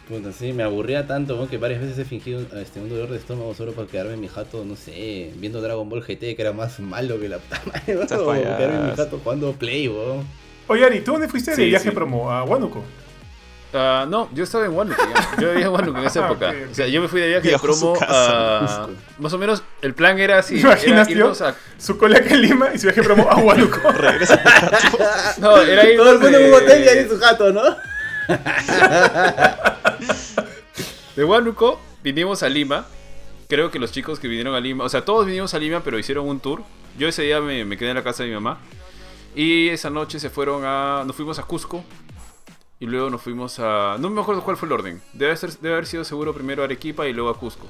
Puta, 0.07 0.31
sí, 0.31 0.53
me 0.53 0.63
aburría 0.63 1.05
tanto, 1.05 1.47
que 1.49 1.57
varias 1.57 1.81
veces 1.81 1.99
he 1.99 2.05
fingido 2.05 2.39
este, 2.61 2.79
un 2.79 2.87
dolor 2.89 3.09
de 3.09 3.17
estómago 3.17 3.53
solo 3.53 3.73
para 3.73 3.87
quedarme 3.89 4.13
en 4.13 4.21
mi 4.21 4.29
jato, 4.29 4.63
no 4.63 4.77
sé, 4.77 5.33
viendo 5.35 5.59
Dragon 5.61 5.89
Ball 5.89 6.01
GT, 6.01 6.35
que 6.35 6.37
era 6.39 6.53
más 6.53 6.79
malo 6.79 7.19
que 7.19 7.27
la 7.27 7.39
puta 7.39 7.61
madre, 7.65 7.81
weón, 7.87 8.01
Estás 8.03 8.19
o 8.19 8.31
quedarme 8.31 8.75
en 8.77 8.85
mi 8.91 8.95
jato 8.95 9.19
jugando 9.21 9.51
Play, 9.53 9.89
weón. 9.89 10.25
Oye, 10.67 10.85
Ari, 10.85 11.01
¿tú 11.01 11.11
dónde 11.11 11.27
fuiste 11.27 11.51
de 11.51 11.57
Sí, 11.57 11.65
viaje 11.65 11.89
sí. 11.89 11.95
promo? 11.95 12.31
¿A 12.31 12.43
Huánuco? 12.45 12.83
Ah, 13.73 14.05
no, 14.09 14.29
yo 14.33 14.45
estaba 14.45 14.63
en 14.65 14.71
Huánuco. 14.71 15.01
ya. 15.13 15.41
Yo 15.41 15.49
vivía 15.49 15.65
en 15.65 15.71
Huánuco 15.73 15.99
en 15.99 16.05
esa 16.05 16.21
Ah, 16.25 16.27
época. 16.31 16.53
O 16.71 16.73
sea, 16.73 16.87
yo 16.87 17.01
me 17.01 17.09
fui 17.09 17.19
de 17.19 17.27
viaje 17.27 17.49
Viajó 17.49 17.63
promo 17.65 17.93
casa. 17.99 18.83
a... 18.85 18.87
Más 19.19 19.33
o 19.33 19.37
menos, 19.37 19.61
el 19.81 19.93
plan 19.93 20.17
era 20.19 20.39
así. 20.39 20.55
¿Te 20.55 20.61
imaginas, 20.61 20.87
era 20.87 21.05
tío? 21.05 21.17
irnos 21.17 21.41
a- 21.41 21.55
Su 21.77 21.97
cola 21.97 22.17
acá 22.19 22.33
en 22.33 22.41
Lima 22.43 22.69
y 22.73 22.77
su 22.79 22.83
viaje 22.87 23.03
promo 23.03 23.29
a 23.29 23.35
Huánuco. 23.35 23.77
Regresa. 23.91 24.41
No, 25.39 25.57
era 25.61 25.83
irnos 25.83 26.05
Todo 26.05 26.13
el 26.15 26.19
mundo 26.21 26.37
en 26.37 26.45
un 26.45 26.51
de- 26.51 26.55
hotel 26.57 26.83
y 26.85 26.87
ahí 26.87 26.97
en 26.99 27.09
su 27.09 27.17
jato, 27.19 27.51
¿no? 27.51 27.61
De 31.15 31.23
Huánuco 31.23 31.79
vinimos 32.03 32.43
a 32.43 32.49
Lima. 32.49 32.85
Creo 33.47 33.71
que 33.71 33.79
los 33.79 33.91
chicos 33.91 34.19
que 34.19 34.27
vinieron 34.27 34.53
a 34.55 34.59
Lima, 34.59 34.83
o 34.83 34.89
sea, 34.89 35.05
todos 35.05 35.25
vinimos 35.25 35.53
a 35.53 35.59
Lima, 35.59 35.81
pero 35.83 35.97
hicieron 35.97 36.27
un 36.27 36.39
tour. 36.39 36.63
Yo 36.97 37.07
ese 37.07 37.23
día 37.23 37.39
me, 37.41 37.77
quedé 37.77 37.89
en 37.89 37.95
la 37.95 38.03
casa 38.03 38.23
de 38.23 38.29
mi 38.29 38.35
mamá. 38.35 38.59
Y 39.35 39.69
esa 39.69 39.89
noche 39.89 40.19
se 40.19 40.29
fueron 40.29 40.63
a. 40.65 41.03
Nos 41.05 41.15
fuimos 41.15 41.39
a 41.39 41.43
Cusco. 41.43 41.83
Y 42.79 42.85
luego 42.85 43.09
nos 43.09 43.21
fuimos 43.21 43.59
a. 43.59 43.97
No 43.99 44.09
me 44.09 44.21
acuerdo 44.21 44.43
cuál 44.43 44.57
fue 44.57 44.67
el 44.67 44.73
orden. 44.73 45.01
Debe, 45.13 45.35
debe 45.61 45.73
haber 45.73 45.87
sido 45.87 46.03
seguro 46.03 46.33
primero 46.33 46.63
Arequipa 46.63 47.07
y 47.07 47.13
luego 47.13 47.29
a 47.29 47.39
Cusco. 47.39 47.67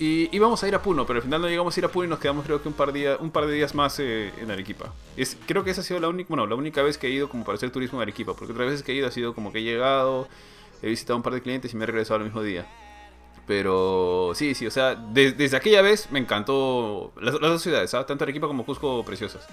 Y 0.00 0.28
íbamos 0.34 0.62
a 0.62 0.68
ir 0.68 0.74
a 0.76 0.80
Puno, 0.82 1.04
pero 1.06 1.16
al 1.18 1.22
final 1.24 1.40
no 1.42 1.48
llegamos 1.48 1.76
a 1.76 1.80
ir 1.80 1.84
a 1.84 1.88
Puno 1.88 2.04
y 2.06 2.08
nos 2.08 2.20
quedamos 2.20 2.44
creo 2.44 2.62
que 2.62 2.68
un 2.68 2.74
par, 2.74 2.92
día, 2.92 3.16
un 3.18 3.30
par 3.32 3.46
de 3.46 3.54
días 3.54 3.74
más 3.74 3.98
eh, 3.98 4.32
en 4.40 4.48
Arequipa. 4.50 4.92
Es, 5.16 5.36
creo 5.46 5.64
que 5.64 5.70
esa 5.72 5.80
ha 5.80 5.84
sido 5.84 5.98
la 5.98 6.08
única, 6.08 6.28
bueno, 6.28 6.46
la 6.46 6.54
única 6.54 6.82
vez 6.82 6.96
que 6.98 7.08
he 7.08 7.10
ido 7.10 7.28
como 7.28 7.44
para 7.44 7.56
hacer 7.56 7.70
turismo 7.72 7.98
en 7.98 8.02
Arequipa, 8.02 8.34
porque 8.34 8.52
otras 8.52 8.68
veces 8.68 8.82
que 8.84 8.92
he 8.92 8.94
ido 8.94 9.08
ha 9.08 9.10
sido 9.10 9.34
como 9.34 9.50
que 9.52 9.58
he 9.58 9.62
llegado, 9.62 10.28
he 10.82 10.88
visitado 10.88 11.16
un 11.16 11.22
par 11.24 11.34
de 11.34 11.42
clientes 11.42 11.72
y 11.72 11.76
me 11.76 11.82
he 11.82 11.86
regresado 11.86 12.18
al 12.20 12.24
mismo 12.24 12.42
día. 12.42 12.64
Pero 13.46 14.32
sí, 14.34 14.54
sí, 14.54 14.66
o 14.66 14.70
sea, 14.70 14.94
de- 14.94 15.32
desde 15.32 15.56
aquella 15.56 15.82
vez 15.82 16.10
me 16.12 16.18
encantó 16.18 17.12
las, 17.20 17.40
dos 17.40 17.62
ciudades, 17.62 17.92
¿ah? 17.94 18.04
tanto 18.06 18.24
Arequipa 18.24 18.46
como 18.46 18.64
Cusco 18.64 19.04
preciosas. 19.04 19.46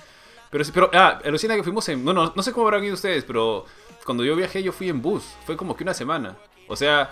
Pero, 0.52 0.64
pero 0.74 0.90
ah, 0.94 1.20
alucina 1.26 1.56
que 1.56 1.64
fuimos 1.64 1.88
en, 1.90 2.04
no, 2.04 2.14
no, 2.14 2.34
no 2.36 2.44
sé 2.44 2.52
cómo 2.52 2.68
habrán 2.68 2.84
ido 2.84 2.94
ustedes, 2.94 3.24
pero 3.24 3.66
cuando 4.06 4.24
yo 4.24 4.36
viajé 4.36 4.62
yo 4.62 4.72
fui 4.72 4.90
en 4.90 5.02
bus, 5.02 5.24
fue 5.46 5.58
como 5.58 5.76
que 5.76 5.84
una 5.84 5.94
semana. 5.94 6.38
O 6.68 6.76
sea, 6.76 7.10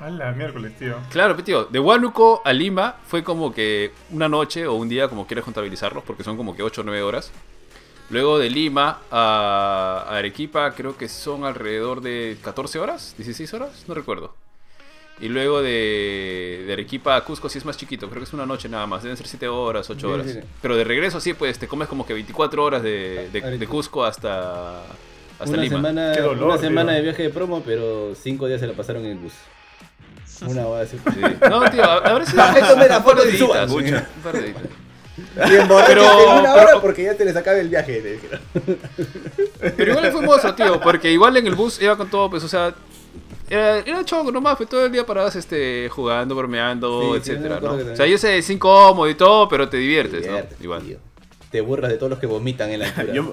A 0.00 0.10
la 0.10 0.32
miércoles, 0.32 0.76
tío. 0.78 0.96
Claro, 1.10 1.34
tío, 1.42 1.64
de 1.64 1.78
Huánuco 1.80 2.42
a 2.44 2.52
Lima 2.52 2.96
fue 3.06 3.22
como 3.24 3.52
que 3.52 3.92
una 4.10 4.28
noche 4.28 4.66
o 4.66 4.74
un 4.74 4.88
día, 4.88 5.08
como 5.08 5.26
quieras 5.26 5.44
contabilizarlos, 5.44 6.04
porque 6.04 6.24
son 6.24 6.36
como 6.36 6.54
que 6.56 6.62
8 6.62 6.80
o 6.80 6.84
9 6.84 7.02
horas. 7.02 7.30
Luego 8.10 8.38
de 8.38 8.50
Lima 8.50 9.00
a 9.10 10.04
Arequipa 10.10 10.72
creo 10.74 10.96
que 10.96 11.08
son 11.08 11.44
alrededor 11.44 12.00
de 12.02 12.36
14 12.42 12.78
horas, 12.78 13.14
16 13.16 13.54
horas, 13.54 13.84
no 13.88 13.94
recuerdo. 13.94 14.34
Y 15.20 15.28
luego 15.28 15.62
de, 15.62 16.64
de 16.66 16.72
Arequipa 16.72 17.14
a 17.16 17.22
Cusco 17.24 17.48
sí 17.48 17.58
es 17.58 17.64
más 17.64 17.76
chiquito, 17.76 18.08
creo 18.10 18.20
que 18.20 18.24
es 18.26 18.32
una 18.34 18.46
noche 18.46 18.68
nada 18.68 18.86
más, 18.86 19.02
deben 19.04 19.16
ser 19.16 19.26
7 19.28 19.46
horas, 19.48 19.88
8 19.88 20.00
Sí, 20.00 20.12
horas. 20.12 20.38
Pero 20.60 20.76
de 20.76 20.84
regreso 20.84 21.20
sí, 21.20 21.34
pues 21.34 21.58
te 21.58 21.68
comes 21.68 21.86
como 21.88 22.04
que 22.04 22.12
24 22.14 22.62
horas 22.64 22.82
de, 22.82 23.28
de-. 23.32 23.66
Cusco 23.66 24.04
hasta, 24.04 24.80
hasta 25.38 25.48
una 25.54 25.62
Lima. 25.62 25.76
semana, 25.76 26.12
Qué 26.14 26.20
dolor, 26.20 26.44
una 26.48 26.58
semana 26.58 26.90
tío. 26.92 26.96
de 26.96 27.02
viaje 27.02 27.22
de 27.22 27.30
promo, 27.30 27.62
pero 27.64 28.14
cinco 28.16 28.48
días 28.48 28.60
se 28.60 28.66
la 28.66 28.74
pasaron 28.74 29.04
en 29.04 29.12
el 29.12 29.18
bus. 29.18 29.32
Una 30.42 30.66
hora 30.66 30.82
así. 30.82 30.98
Sí. 30.98 31.20
No, 31.48 31.70
tío, 31.70 31.84
habrá 31.84 32.26
sido 32.26 32.42
tomé 32.68 32.88
la 32.88 32.98
un 32.98 33.04
par 33.04 33.16
foto 33.16 33.24
de 33.24 33.42
un 33.42 33.48
par 34.22 34.32
de 34.32 34.38
editas. 34.40 34.62
Bien 35.48 35.68
borracho 35.68 35.86
Pero- 35.92 36.02
en 36.32 36.38
una 36.40 36.54
pero- 36.54 36.68
hora 36.70 36.80
porque 36.80 37.04
ya 37.04 37.14
te 37.14 37.24
les 37.24 37.36
acabe 37.36 37.60
el 37.60 37.68
viaje, 37.68 38.00
le 38.02 38.12
dijeron. 38.14 38.40
Pero 39.76 39.90
igual 39.92 40.10
fue 40.12 40.20
hermoso, 40.20 40.54
tío, 40.54 40.80
porque 40.80 41.10
igual 41.12 41.36
en 41.36 41.46
el 41.46 41.54
bus 41.54 41.80
iba 41.80 41.96
con 41.96 42.10
todo, 42.10 42.28
pues, 42.30 42.42
o 42.44 42.48
sea, 42.48 42.74
era, 43.48 43.78
era 43.78 44.04
chongo 44.04 44.32
nomás, 44.32 44.56
fue 44.56 44.66
todo 44.66 44.86
el 44.86 44.90
día 44.92 45.06
paradas 45.06 45.36
este, 45.36 45.88
jugando, 45.88 46.34
bromeando, 46.34 47.14
Sí, 47.14 47.20
sí, 47.22 47.30
etcétera, 47.32 47.60
me 47.60 47.92
O 47.92 47.96
sea, 47.96 48.06
yo 48.06 48.18
sé, 48.18 48.38
es 48.38 48.50
incómodo 48.50 49.08
y 49.08 49.14
todo, 49.14 49.48
pero 49.48 49.68
te 49.68 49.76
diviertes, 49.76 50.26
¿no? 50.26 50.38
Igual. 50.60 50.82
tío. 50.82 50.98
Te 51.50 51.60
burlas 51.60 51.90
de 51.92 51.96
todos 51.98 52.10
los 52.10 52.18
que 52.18 52.26
vomitan 52.26 52.70
en 52.70 52.80
la 52.80 52.86
altura. 52.96 53.12
Yo- 53.12 53.32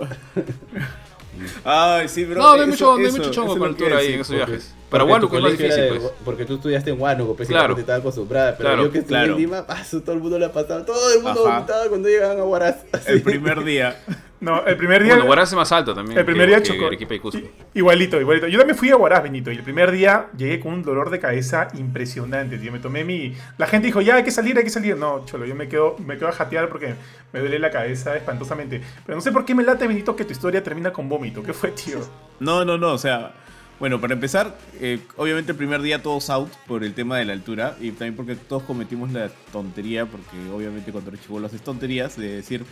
Ay, 1.64 2.08
sí, 2.10 2.26
bro. 2.26 2.42
No, 2.42 2.48
no 2.58 2.64
hay 2.64 2.70
eso- 2.70 2.92
mucho, 2.94 3.08
eso- 3.08 3.18
mucho 3.18 3.32
chongo 3.32 3.56
lo 3.56 3.62
que 3.64 3.68
altura 3.70 3.98
ahí 3.98 4.02
decir, 4.02 4.16
en 4.16 4.22
esos 4.22 4.36
porque- 4.36 4.52
viajes. 4.52 4.76
Para 4.90 5.04
Huánuco 5.06 5.32
tu 5.32 5.38
es 5.38 5.44
más 5.44 5.52
difícil, 5.58 5.82
de- 5.84 5.90
pues. 6.00 6.12
Porque 6.26 6.46
tú 6.46 6.56
estudiaste 6.56 6.90
en 6.92 7.00
Huánuco, 7.02 7.36
pues, 7.36 7.48
Claro. 7.48 7.64
la 7.64 7.68
gente 7.70 7.82
estaba 7.82 8.00
acostumbrada. 8.00 8.58
Pero 8.58 8.70
Claro, 8.70 8.84
yo 8.84 8.92
que 8.92 8.98
estudié 9.00 9.18
claro. 9.20 9.34
en 9.34 9.40
Lima, 9.40 9.66
paso, 9.66 10.02
todo 10.02 10.16
el 10.16 10.22
mundo 10.22 10.38
la 10.38 10.52
pasaba. 10.52 10.86
Todo 10.86 11.14
el 11.14 11.22
mundo 11.24 11.46
Ajá. 11.48 11.56
vomitaba 11.60 11.88
cuando 11.88 12.10
llegaban 12.10 12.40
a 12.40 12.44
Huaraz. 12.44 12.78
El 13.08 13.22
primer 13.22 13.64
día. 13.64 13.96
No, 14.42 14.66
el 14.66 14.76
primer 14.76 15.04
día. 15.04 15.14
Bueno, 15.14 15.30
Huaraz 15.30 15.50
es 15.50 15.56
más 15.56 15.72
alto 15.72 15.94
también. 15.94 16.18
el 16.18 16.26
primer 16.26 16.48
que- 16.48 16.56
día 16.56 16.58
que 16.64 16.68
chocó. 16.70 16.88
Arequipa 16.88 17.14
y 17.14 17.20
Cusco. 17.20 17.38
I- 17.40 17.50
Igualito, 17.76 18.20
igualito. 18.20 18.48
Yo 18.48 18.58
también 18.58 18.76
fui 18.78 18.90
a 18.90 18.98
Huaraz, 18.98 19.22
Benito. 19.22 19.52
Y 19.52 19.56
el 19.56 19.62
primer 19.64 19.92
día 19.92 20.28
llegué 20.36 20.60
con 20.60 20.74
un 20.74 20.82
dolor 20.84 21.12
de 21.12 21.20
cabeza 21.20 21.68
impresionante, 21.76 22.58
tío. 22.58 22.72
Me 22.72 22.80
tomé 22.80 23.04
mi. 23.04 23.36
La 23.60 23.68
gente 23.68 23.86
dijo, 23.88 24.02
ya 24.02 24.16
hay 24.16 24.24
que 24.24 24.32
salir, 24.32 24.58
hay 24.58 24.64
que 24.64 24.70
salir. 24.72 24.98
No, 24.98 25.24
cholo, 25.26 25.46
yo 25.46 25.54
me 25.56 25.68
quedo, 25.70 25.96
me 26.00 26.18
quedo 26.18 26.30
a 26.30 26.32
jatear 26.32 26.70
porque 26.70 26.96
me 27.32 27.40
duele 27.40 27.60
la 27.60 27.70
cabeza 27.70 28.16
espantosamente. 28.18 28.82
Pero 29.06 29.16
no 29.16 29.22
sé 29.22 29.32
por 29.32 29.46
qué 29.46 29.54
me 29.54 29.64
late, 29.64 29.88
Benito, 29.88 30.16
que 30.16 30.26
tu 30.26 30.32
historia 30.32 30.64
termina 30.64 30.92
con 30.92 31.08
vómito. 31.08 31.44
¿Qué 31.44 31.54
fue, 31.54 31.70
tío? 31.72 32.00
No, 32.40 32.66
no, 32.66 32.80
no, 32.80 32.94
o 32.94 32.98
sea, 32.98 33.34
bueno, 33.80 34.02
para 34.02 34.16
empezar, 34.16 34.58
eh, 34.80 35.00
obviamente 35.18 35.52
el 35.52 35.58
primer 35.58 35.84
día 35.84 36.02
todos 36.02 36.32
out 36.32 36.50
por 36.68 36.84
el 36.84 36.96
tema 36.96 37.18
de 37.20 37.26
la 37.26 37.34
altura 37.34 37.76
y 37.80 37.92
también 37.92 38.16
porque 38.16 38.36
todos 38.36 38.64
cometimos 38.64 39.12
la 39.12 39.30
tontería, 39.52 40.08
porque 40.08 40.36
obviamente 40.52 40.92
cuando 40.92 41.12
eres 41.12 41.22
chivolo 41.22 41.46
haces 41.46 41.62
tonterías 41.62 42.18
de 42.18 42.28
decir, 42.38 42.64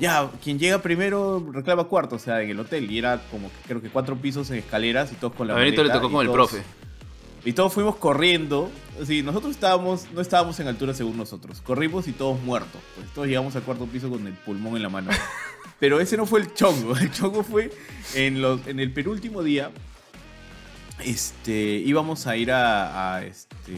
ya, 0.00 0.30
quien 0.42 0.58
llega 0.58 0.80
primero 0.82 1.44
reclama 1.52 1.84
cuarto, 1.84 2.16
o 2.16 2.18
sea, 2.18 2.42
en 2.42 2.50
el 2.50 2.58
hotel, 2.60 2.90
y 2.90 2.98
era 2.98 3.20
como 3.30 3.50
creo 3.66 3.80
que 3.82 3.88
cuatro 3.90 4.16
pisos 4.16 4.50
en 4.50 4.58
escaleras 4.58 5.12
y 5.12 5.16
todos 5.16 5.34
con 5.34 5.46
la 5.48 5.54
A 5.54 5.56
Benito 5.58 5.82
le 5.82 5.88
maleta, 5.88 6.00
tocó 6.00 6.12
con 6.12 6.26
el 6.26 6.32
todos- 6.32 6.50
profe. 6.50 6.64
Y 7.44 7.54
todos 7.54 7.72
fuimos 7.72 7.96
corriendo, 7.96 8.70
sí, 9.04 9.20
nosotros 9.22 9.50
estábamos, 9.50 10.06
no 10.14 10.20
estábamos 10.20 10.60
en 10.60 10.68
altura 10.68 10.94
según 10.94 11.16
nosotros, 11.16 11.60
corrimos 11.60 12.06
y 12.06 12.12
todos 12.12 12.40
muertos, 12.40 12.80
pues 12.94 13.08
todos 13.12 13.26
llegamos 13.26 13.56
al 13.56 13.62
cuarto 13.62 13.84
piso 13.86 14.08
con 14.08 14.24
el 14.26 14.32
pulmón 14.32 14.76
en 14.76 14.82
la 14.84 14.88
mano. 14.88 15.10
Pero 15.80 15.98
ese 15.98 16.16
no 16.16 16.26
fue 16.26 16.38
el 16.38 16.54
chongo. 16.54 16.96
El 16.96 17.10
chongo 17.10 17.42
fue 17.42 17.72
en, 18.14 18.40
los, 18.40 18.64
en 18.68 18.78
el 18.78 18.92
penúltimo 18.92 19.42
día. 19.42 19.72
Este, 21.04 21.52
íbamos 21.78 22.28
a 22.28 22.36
ir 22.36 22.52
a, 22.52 23.16
a, 23.16 23.24
este, 23.24 23.72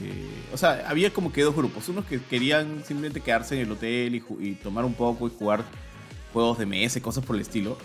o 0.53 0.59
sea, 0.59 0.85
había 0.87 1.11
como 1.11 1.33
que 1.33 1.41
dos 1.41 1.57
grupos, 1.57 1.89
unos 1.89 2.05
que 2.05 2.21
querían 2.21 2.85
simplemente 2.85 3.21
quedarse 3.23 3.55
en 3.55 3.62
el 3.62 3.73
hotel 3.73 4.23
y 4.41 4.55
tomar 4.57 4.85
un 4.85 4.93
poco 4.93 5.27
y 5.27 5.31
jugar 5.31 5.65
juegos 6.35 6.59
de 6.59 6.66
y 6.66 7.01
cosas 7.01 7.24
por 7.24 7.37
el 7.37 7.43
estilo, 7.43 7.78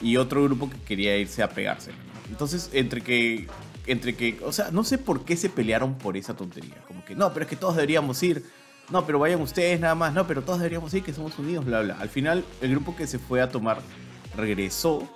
y 0.00 0.16
otro 0.16 0.42
grupo 0.44 0.70
que 0.70 0.78
quería 0.78 1.18
irse 1.18 1.42
a 1.42 1.50
pegarse. 1.50 1.90
Entonces, 2.30 2.70
entre 2.72 3.02
que, 3.02 3.48
entre 3.86 4.14
que, 4.14 4.38
o 4.44 4.52
sea, 4.52 4.70
no 4.70 4.84
sé 4.84 4.96
por 4.96 5.24
qué 5.24 5.36
se 5.36 5.50
pelearon 5.50 5.98
por 5.98 6.16
esa 6.16 6.34
tontería, 6.34 6.76
como 6.86 7.04
que 7.04 7.14
no, 7.14 7.32
pero 7.32 7.44
es 7.44 7.50
que 7.50 7.56
todos 7.56 7.74
deberíamos 7.74 8.22
ir, 8.22 8.44
no, 8.90 9.04
pero 9.04 9.18
vayan 9.18 9.42
ustedes 9.42 9.78
nada 9.80 9.94
más, 9.94 10.14
no, 10.14 10.26
pero 10.26 10.42
todos 10.42 10.60
deberíamos 10.60 10.94
ir, 10.94 11.02
que 11.02 11.12
somos 11.12 11.38
unidos, 11.38 11.64
bla, 11.66 11.82
bla. 11.82 11.98
Al 11.98 12.08
final, 12.08 12.44
el 12.62 12.70
grupo 12.70 12.96
que 12.96 13.06
se 13.06 13.18
fue 13.18 13.42
a 13.42 13.50
tomar 13.50 13.80
regresó 14.36 15.06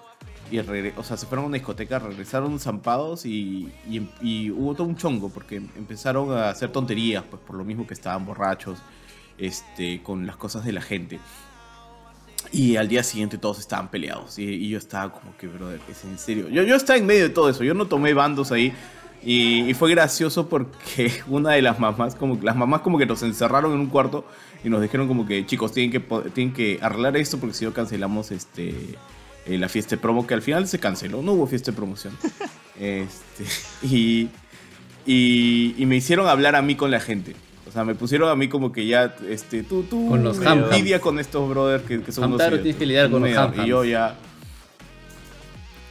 y 0.51 0.59
o 0.59 1.03
sea, 1.03 1.16
se 1.16 1.24
fueron 1.24 1.47
a 1.47 1.49
una 1.49 1.55
discoteca, 1.55 1.99
regresaron 1.99 2.61
zampados 2.61 3.24
y, 3.24 3.72
y 4.20 4.51
hubo 4.51 4.74
todo 4.74 4.87
un 4.87 4.97
chongo 4.97 5.30
porque 5.30 5.57
empezaron 5.57 6.30
a 6.37 6.51
hacer 6.51 6.70
tonterías, 6.70 7.24
pues 7.24 7.41
por 7.41 7.57
lo 7.57 7.64
mismo 7.64 7.87
que 7.87 7.95
estaban 7.95 8.26
borrachos, 8.26 8.78
este, 9.39 10.03
con 10.03 10.26
las 10.26 10.37
cosas 10.37 10.64
de 10.64 10.72
la 10.72 10.83
gente. 10.83 11.20
Y 12.53 12.77
al 12.77 12.87
día 12.87 13.03
siguiente 13.03 13.39
todos 13.39 13.59
estaban 13.59 13.91
peleados. 13.91 14.39
Y, 14.39 14.45
y 14.45 14.69
yo 14.69 14.79
estaba 14.79 15.11
como 15.11 15.35
que, 15.39 15.47
brother, 15.47 15.81
es 15.91 16.05
en 16.05 16.19
serio. 16.19 16.49
Yo, 16.51 16.63
yo 16.63 16.77
estaba 16.77 16.99
en 16.99 17.07
medio 17.07 17.23
de 17.23 17.31
todo 17.31 17.49
eso. 17.49 17.65
Yo 17.65 17.73
no 17.73 17.87
tomé 17.87 18.13
bandos 18.13 18.53
ahí. 18.53 18.75
Y, 19.25 19.71
y 19.71 19.75
fue 19.75 19.91
gracioso 19.91 20.49
porque 20.49 21.23
una 21.29 21.53
de 21.53 21.63
las 21.63 21.79
mamás, 21.79 22.15
como 22.15 22.39
que 22.39 22.45
las 22.45 22.57
mamás 22.57 22.83
como 22.83 22.99
que 22.99 23.07
nos 23.07 23.23
encerraron 23.23 23.73
en 23.73 23.81
un 23.81 23.87
cuarto 23.87 24.27
y 24.65 24.69
nos 24.69 24.83
dijeron 24.83 25.09
como 25.09 25.27
que, 25.27 25.47
chicos, 25.47 25.73
tienen 25.73 25.91
que, 25.91 26.01
tienen 26.31 26.53
que 26.53 26.79
arreglar 26.83 27.17
esto 27.17 27.39
porque 27.39 27.55
si 27.55 27.65
no 27.65 27.73
cancelamos 27.73 28.31
este, 28.33 28.97
eh, 29.47 29.59
la 29.59 29.69
fiesta 29.69 29.97
de 29.97 30.03
promo, 30.03 30.27
que 30.27 30.35
al 30.35 30.43
final 30.43 30.69
se 30.69 30.79
canceló. 30.79 31.23
No 31.23 31.33
hubo 31.33 31.47
fiesta 31.47 31.71
de 31.71 31.77
promoción. 31.77 32.17
este, 32.79 33.45
y, 33.83 34.29
y, 35.07 35.75
y 35.79 35.87
me 35.87 35.97
hicieron 35.97 36.29
hablar 36.29 36.55
a 36.55 36.63
mí 36.63 36.75
con 36.75 36.91
la 36.91 37.01
gente. 37.01 37.35
O 37.69 37.71
sea, 37.73 37.85
me 37.85 37.95
pusieron 37.95 38.29
a 38.29 38.37
mí 38.37 38.49
como 38.49 38.73
que 38.73 38.87
ya, 38.87 39.15
este, 39.29 39.63
tú, 39.63 39.85
tú, 39.85 40.09
Con 40.09 40.25
los 40.25 40.39
lidia 40.71 41.01
con 41.01 41.19
estos 41.19 41.49
brothers 41.49 41.85
que, 41.85 42.03
que 42.03 42.13
son 42.13 42.33
unos 42.33 42.49
tienes 42.49 42.77
que 42.77 42.87
lidiar 42.87 43.11
con 43.11 43.23
los. 43.23 43.57
Y 43.57 43.67
yo 43.67 43.85
ya, 43.85 44.17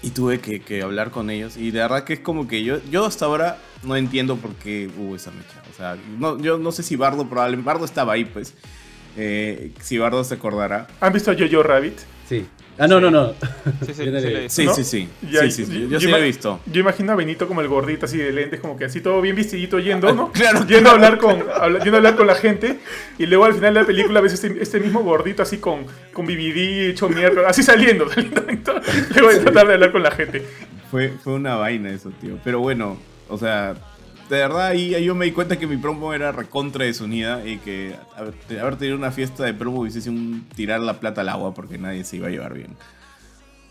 Y 0.02 0.10
tuve 0.10 0.40
que, 0.40 0.82
hablar 0.82 1.12
con 1.12 1.30
ellos. 1.30 1.58
Y 1.58 1.72
de 1.72 1.80
verdad 1.80 2.04
que 2.04 2.14
es 2.14 2.20
como 2.20 2.48
que 2.48 2.64
yo, 2.64 2.80
yo 2.92 3.06
hasta 3.06 3.26
ahora 3.26 3.58
no 3.84 3.96
entiendo 3.96 4.36
por 4.36 4.54
qué 4.56 4.90
hubo 4.98 5.16
esa 5.16 5.32
mecha. 5.32 5.62
O 5.72 5.76
sea, 5.76 5.98
no, 6.20 6.38
yo 6.40 6.58
no 6.58 6.72
sé 6.72 6.84
si 6.84 6.96
Bardo 6.96 7.28
probablemente. 7.28 7.66
Bardo 7.66 7.86
estaba 7.86 8.14
ahí, 8.14 8.26
pues. 8.26 8.54
Eh, 9.18 9.72
si 9.82 9.98
Bardo 9.98 10.24
se 10.24 10.36
acordará. 10.36 10.88
¿Han 11.00 11.14
visto 11.14 11.32
a 11.32 11.36
Jojo 11.36 11.64
Rabbit? 11.64 11.98
Sí. 12.28 12.46
Ah, 12.82 12.88
no, 12.88 13.00
no, 13.00 13.12
no. 13.12 13.36
Sí, 13.86 13.94
sí, 13.94 13.94
sí, 14.50 14.68
sí, 14.74 14.84
sí, 14.84 15.10
Yo, 15.88 16.00
sí 16.00 16.08
lo 16.08 16.18
he 16.18 16.24
visto. 16.24 16.60
Yo 16.66 16.82
imagino 16.82 17.12
a 17.12 17.16
Benito 17.16 17.48
como 17.48 17.62
el 17.62 17.68
gordito 17.68 18.08
así 18.08 18.18
de 18.18 18.32
lentes, 18.32 18.60
como 18.60 18.76
que 18.76 18.86
así 18.86 19.02
todo 19.02 19.22
bien 19.22 19.36
vestidito 19.36 19.78
yendo, 19.78 20.12
¿no? 20.16 20.32
claro. 20.34 20.66
Yendo 20.66 20.90
a 20.90 20.94
hablar 20.94 21.20
con, 21.20 21.44
yendo 21.84 21.94
a 21.94 21.98
hablar 21.98 22.16
con 22.16 22.26
la 22.26 22.34
gente. 22.34 22.80
Y 23.20 23.28
luego 23.28 23.46
al 23.46 23.54
final 23.54 23.76
de 23.76 23.82
la 23.82 23.86
película 23.86 24.20
ves 24.20 24.34
este, 24.34 24.58
este 24.60 24.80
mismo 24.80 25.04
gordito 25.04 25.44
así 25.44 25.60
con, 25.60 25.86
con 26.12 26.26
BBD 26.26 26.90
hecho 26.90 27.08
mierda, 27.08 27.48
así 27.48 27.62
saliendo, 27.62 28.10
saliendo. 28.14 28.82
Luego 29.14 29.30
de 29.30 29.40
tratar 29.42 29.68
de 29.68 29.74
hablar 29.76 29.92
con 29.92 30.02
la 30.02 30.10
gente. 30.10 30.44
Fue, 30.90 31.10
fue 31.24 31.34
una 31.34 31.58
vaina 31.58 31.92
eso, 31.92 32.10
tío. 32.20 32.40
Pero 32.44 32.62
bueno, 32.62 32.98
o 33.30 33.38
sea, 33.38 33.76
de 34.32 34.38
verdad 34.38 34.68
ahí, 34.68 35.04
yo 35.04 35.14
me 35.14 35.26
di 35.26 35.34
cuenta 35.34 35.60
que 35.60 35.68
mi 35.68 35.76
promo 35.76 36.14
era 36.14 36.32
recontra 36.32 36.86
desunida 36.86 37.46
y 37.46 37.58
que 37.58 37.96
haber, 38.16 38.78
tenido 38.78 38.96
una 38.96 39.12
fiesta 39.12 39.44
de 39.44 39.54
promo 39.54 39.82
hubiese 39.82 40.00
sido 40.00 40.14
un 40.14 40.48
tirar 40.56 40.80
la 40.80 41.02
plata 41.02 41.20
al 41.20 41.28
agua 41.28 41.54
porque 41.54 41.78
nadie 41.78 42.06
se 42.06 42.16
iba 42.16 42.28
a 42.28 42.30
llevar 42.30 42.54
bien. 42.54 42.78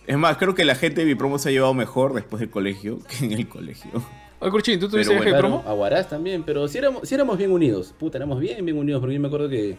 Es 0.07 0.19
más, 0.19 0.37
creo 0.37 0.55
que 0.55 0.67
la 0.67 0.75
gente 0.75 1.01
de 1.01 1.07
mi 1.07 1.15
promo 1.15 1.39
se 1.39 1.49
ha 1.49 1.53
llevado 1.53 1.73
mejor 1.73 2.13
después 2.13 2.41
del 2.41 2.51
colegio 2.51 2.99
que 3.09 3.25
en 3.25 3.33
el 3.33 3.49
colegio. 3.49 3.91
Oye, 4.39 4.51
Curchín, 4.51 4.79
¿tú 4.79 4.91
tuviste 4.91 5.15
viaje 5.15 5.33
de 5.33 5.39
promo? 5.39 5.65
Aguarás 5.67 6.11
también, 6.11 6.43
pero 6.43 6.69
si 6.69 6.77
éramos, 6.77 7.09
si 7.09 7.15
éramos 7.15 7.39
bien 7.39 7.53
unidos. 7.53 7.95
Puta, 7.99 8.19
éramos 8.19 8.39
bien, 8.39 8.63
bien 8.63 8.77
unidos. 8.77 9.01
Porque 9.01 9.15
yo 9.15 9.21
me 9.21 9.29
acuerdo 9.29 9.49
que 9.49 9.79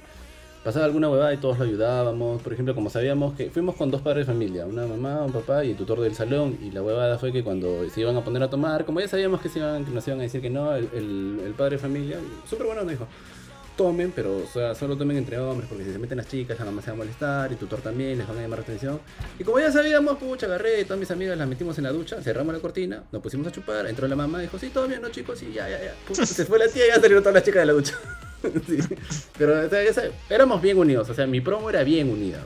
pasaba 0.64 0.86
alguna 0.86 1.10
huevada 1.10 1.34
y 1.34 1.38
todos 1.38 1.58
lo 1.58 1.66
ayudábamos. 1.66 2.42
Por 2.42 2.54
ejemplo, 2.54 2.76
como 2.76 2.90
sabíamos 2.90 3.34
que 3.36 3.50
fuimos 3.50 3.76
con 3.76 3.90
dos 3.92 4.02
padres 4.02 4.28
de 4.28 4.34
familia, 4.34 4.66
una 4.66 4.86
mamá, 4.86 5.24
un 5.24 5.32
papá 5.32 5.64
y 5.64 5.72
el 5.72 5.78
tutor 5.78 6.00
del 6.02 6.14
salón. 6.14 6.58
Y 6.62 6.72
la 6.72 6.82
huevada 6.82 7.18
fue 7.18 7.32
que 7.32 7.44
cuando 7.44 7.90
se 7.90 8.02
iban 8.02 8.16
a 8.16 8.24
poner 8.24 8.44
a 8.44 8.50
tomar, 8.50 8.86
como 8.86 9.00
ya 9.00 9.08
sabíamos 9.08 9.42
que, 9.42 9.50
se 9.50 9.60
iban, 9.60 9.86
que 9.86 9.92
nos 9.92 10.08
iban 10.08 10.20
a 10.20 10.24
decir 10.24 10.42
que 10.42 10.50
no, 10.50 10.76
el, 10.76 10.90
el, 10.94 11.54
padre 11.58 11.78
de 11.78 11.82
familia, 11.82 12.18
súper 12.50 12.68
bueno, 12.68 12.82
nos 12.82 12.92
dijo, 12.92 13.08
tomen, 13.76 14.12
pero 14.12 14.38
o 14.38 14.48
sea, 14.48 14.76
solo 14.76 14.96
tomen 14.96 15.18
entre 15.18 15.40
hombres, 15.40 15.68
porque 15.68 15.84
si 15.86 15.92
se 15.92 16.00
meten 16.00 16.18
las 16.18 16.28
chicas 16.28 16.58
la 16.60 16.66
mamá 16.66 16.82
se 16.82 16.88
va 16.88 16.94
a 16.94 16.98
molestar, 16.98 17.52
y 17.52 17.56
tutor 17.56 17.82
también, 17.82 18.18
les 18.18 18.28
van 18.28 18.38
a 18.38 18.42
llamar 18.42 18.60
la 18.60 18.64
atención. 18.64 19.00
Y 19.40 19.44
como 19.44 19.60
ya 19.60 19.72
sabíamos, 19.72 20.18
pucha, 20.18 20.46
agarré, 20.46 20.84
todas 20.84 21.00
mis 21.00 21.12
amigas 21.12 21.38
las 21.38 21.48
metimos 21.48 21.78
en 21.78 21.86
la 21.86 21.92
ducha, 21.92 22.22
cerramos 22.22 22.54
la 22.54 22.60
cortina, 22.60 23.04
nos 23.12 23.22
pusimos 23.22 23.48
a 23.48 23.52
chupar, 23.52 23.88
entró 23.88 24.08
la 24.08 24.16
mamá, 24.16 24.40
dijo, 24.40 24.60
sí, 24.60 24.70
todo 24.70 24.88
bien, 24.88 25.02
¿no, 25.02 25.10
chicos? 25.10 25.42
Y 25.44 25.54
ya, 25.54 25.68
ya, 25.68 25.80
ya. 25.84 26.26
se 26.26 26.46
fue 26.46 26.60
la 26.60 26.68
tía 26.68 26.86
y 26.86 26.90
ya 26.90 26.96
salieron 26.96 27.24
todas 27.24 27.36
las 27.36 27.44
chicas 27.44 27.62
de 27.62 27.66
la 27.66 27.74
ducha. 27.74 27.98
Pero 29.38 29.70
éramos 30.30 30.62
bien 30.62 30.78
unidos, 30.78 31.10
o 31.10 31.14
sea, 31.14 31.28
mi 31.28 31.42
promo 31.42 31.70
era 31.70 31.84
bien 31.84 32.10
unida. 32.10 32.44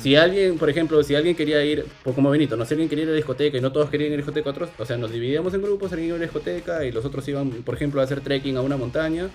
Si 0.00 0.16
alguien, 0.16 0.58
por 0.58 0.68
ejemplo, 0.68 1.02
si 1.02 1.14
alguien 1.14 1.34
quería 1.34 1.64
ir, 1.64 1.86
pues 2.02 2.14
como 2.14 2.28
Benito, 2.28 2.56
no 2.56 2.66
si 2.66 2.74
alguien 2.74 2.90
quería 2.90 3.04
ir 3.04 3.08
a 3.08 3.12
la 3.12 3.16
discoteca 3.16 3.56
y 3.56 3.60
no 3.60 3.72
todos 3.72 3.88
querían 3.88 4.08
ir 4.08 4.14
a 4.14 4.16
la 4.16 4.22
discoteca, 4.22 4.50
otros, 4.50 4.70
o 4.78 4.84
sea, 4.84 4.98
nos 4.98 5.10
dividíamos 5.10 5.54
en 5.54 5.62
grupos, 5.62 5.92
alguien 5.92 6.08
iba 6.08 6.16
a 6.16 6.18
la 6.18 6.24
discoteca 6.24 6.84
y 6.84 6.92
los 6.92 7.04
otros 7.04 7.26
iban, 7.28 7.50
por 7.50 7.74
ejemplo, 7.74 8.00
a 8.00 8.04
hacer 8.04 8.20
trekking 8.20 8.56
a 8.56 8.60
una 8.60 8.76
montaña. 8.76 9.30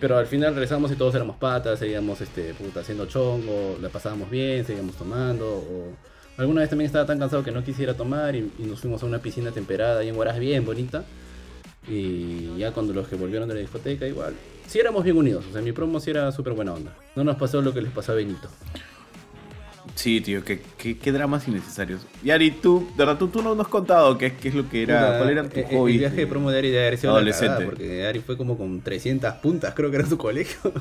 Pero 0.00 0.16
al 0.16 0.26
final 0.26 0.54
regresamos 0.54 0.90
y 0.90 0.96
todos 0.96 1.14
éramos 1.14 1.36
patas, 1.36 1.78
seguíamos 1.78 2.22
este, 2.22 2.54
puta, 2.54 2.80
haciendo 2.80 3.04
chongo, 3.04 3.78
la 3.82 3.90
pasábamos 3.90 4.30
bien, 4.30 4.64
seguíamos 4.64 4.96
tomando. 4.96 5.46
O... 5.46 5.92
Alguna 6.38 6.62
vez 6.62 6.70
también 6.70 6.86
estaba 6.86 7.04
tan 7.04 7.18
cansado 7.18 7.44
que 7.44 7.50
no 7.50 7.62
quisiera 7.62 7.92
tomar 7.94 8.34
y, 8.34 8.50
nos 8.58 8.80
fuimos 8.80 9.02
a 9.02 9.06
una 9.06 9.18
piscina 9.18 9.52
temperada 9.52 10.02
y 10.02 10.08
en 10.08 10.16
Huaraz 10.16 10.38
bien 10.38 10.64
bonita. 10.64 11.04
Y 11.86 12.56
ya 12.56 12.72
cuando 12.72 12.94
los 12.94 13.08
que 13.08 13.16
volvieron 13.16 13.46
de 13.46 13.54
la 13.54 13.60
discoteca, 13.60 14.06
igual. 14.06 14.34
Sí 14.70 14.78
éramos 14.78 15.02
bien 15.02 15.16
unidos, 15.16 15.44
o 15.50 15.52
sea, 15.52 15.62
mi 15.62 15.72
promo 15.72 15.98
sí 15.98 16.10
era 16.10 16.30
súper 16.30 16.52
buena 16.52 16.72
onda. 16.72 16.94
No 17.16 17.24
nos 17.24 17.34
pasó 17.34 17.60
lo 17.60 17.74
que 17.74 17.82
les 17.82 17.90
pasó 17.90 18.12
a 18.12 18.14
Benito. 18.14 18.48
Sí, 19.96 20.20
tío, 20.20 20.44
qué, 20.44 20.62
qué, 20.78 21.10
dramas 21.10 21.48
innecesarios. 21.48 22.06
Y 22.22 22.30
Ari, 22.30 22.52
tú, 22.52 22.86
de 22.96 23.04
verdad, 23.04 23.18
tú, 23.18 23.42
no 23.42 23.56
nos 23.56 23.66
has 23.66 23.72
contado 23.72 24.16
qué, 24.16 24.36
qué 24.36 24.50
es 24.50 24.54
lo 24.54 24.68
que 24.70 24.84
era, 24.84 25.18
cuál 25.18 25.30
era 25.30 25.48
tu 25.48 25.58
eh, 25.58 25.66
hobby. 25.72 25.94
El 25.94 25.98
viaje 25.98 26.16
de 26.18 26.26
promo 26.28 26.52
de 26.52 26.58
Ari 26.58 26.70
de 26.70 26.78
haber 26.86 26.98
sido 26.98 27.10
adolescente. 27.14 27.64
porque 27.64 28.06
Ari 28.06 28.20
fue 28.20 28.36
como 28.36 28.56
con 28.56 28.80
300 28.80 29.34
puntas, 29.42 29.74
creo 29.74 29.90
que 29.90 29.96
era 29.96 30.06
su 30.06 30.16
colegio. 30.16 30.72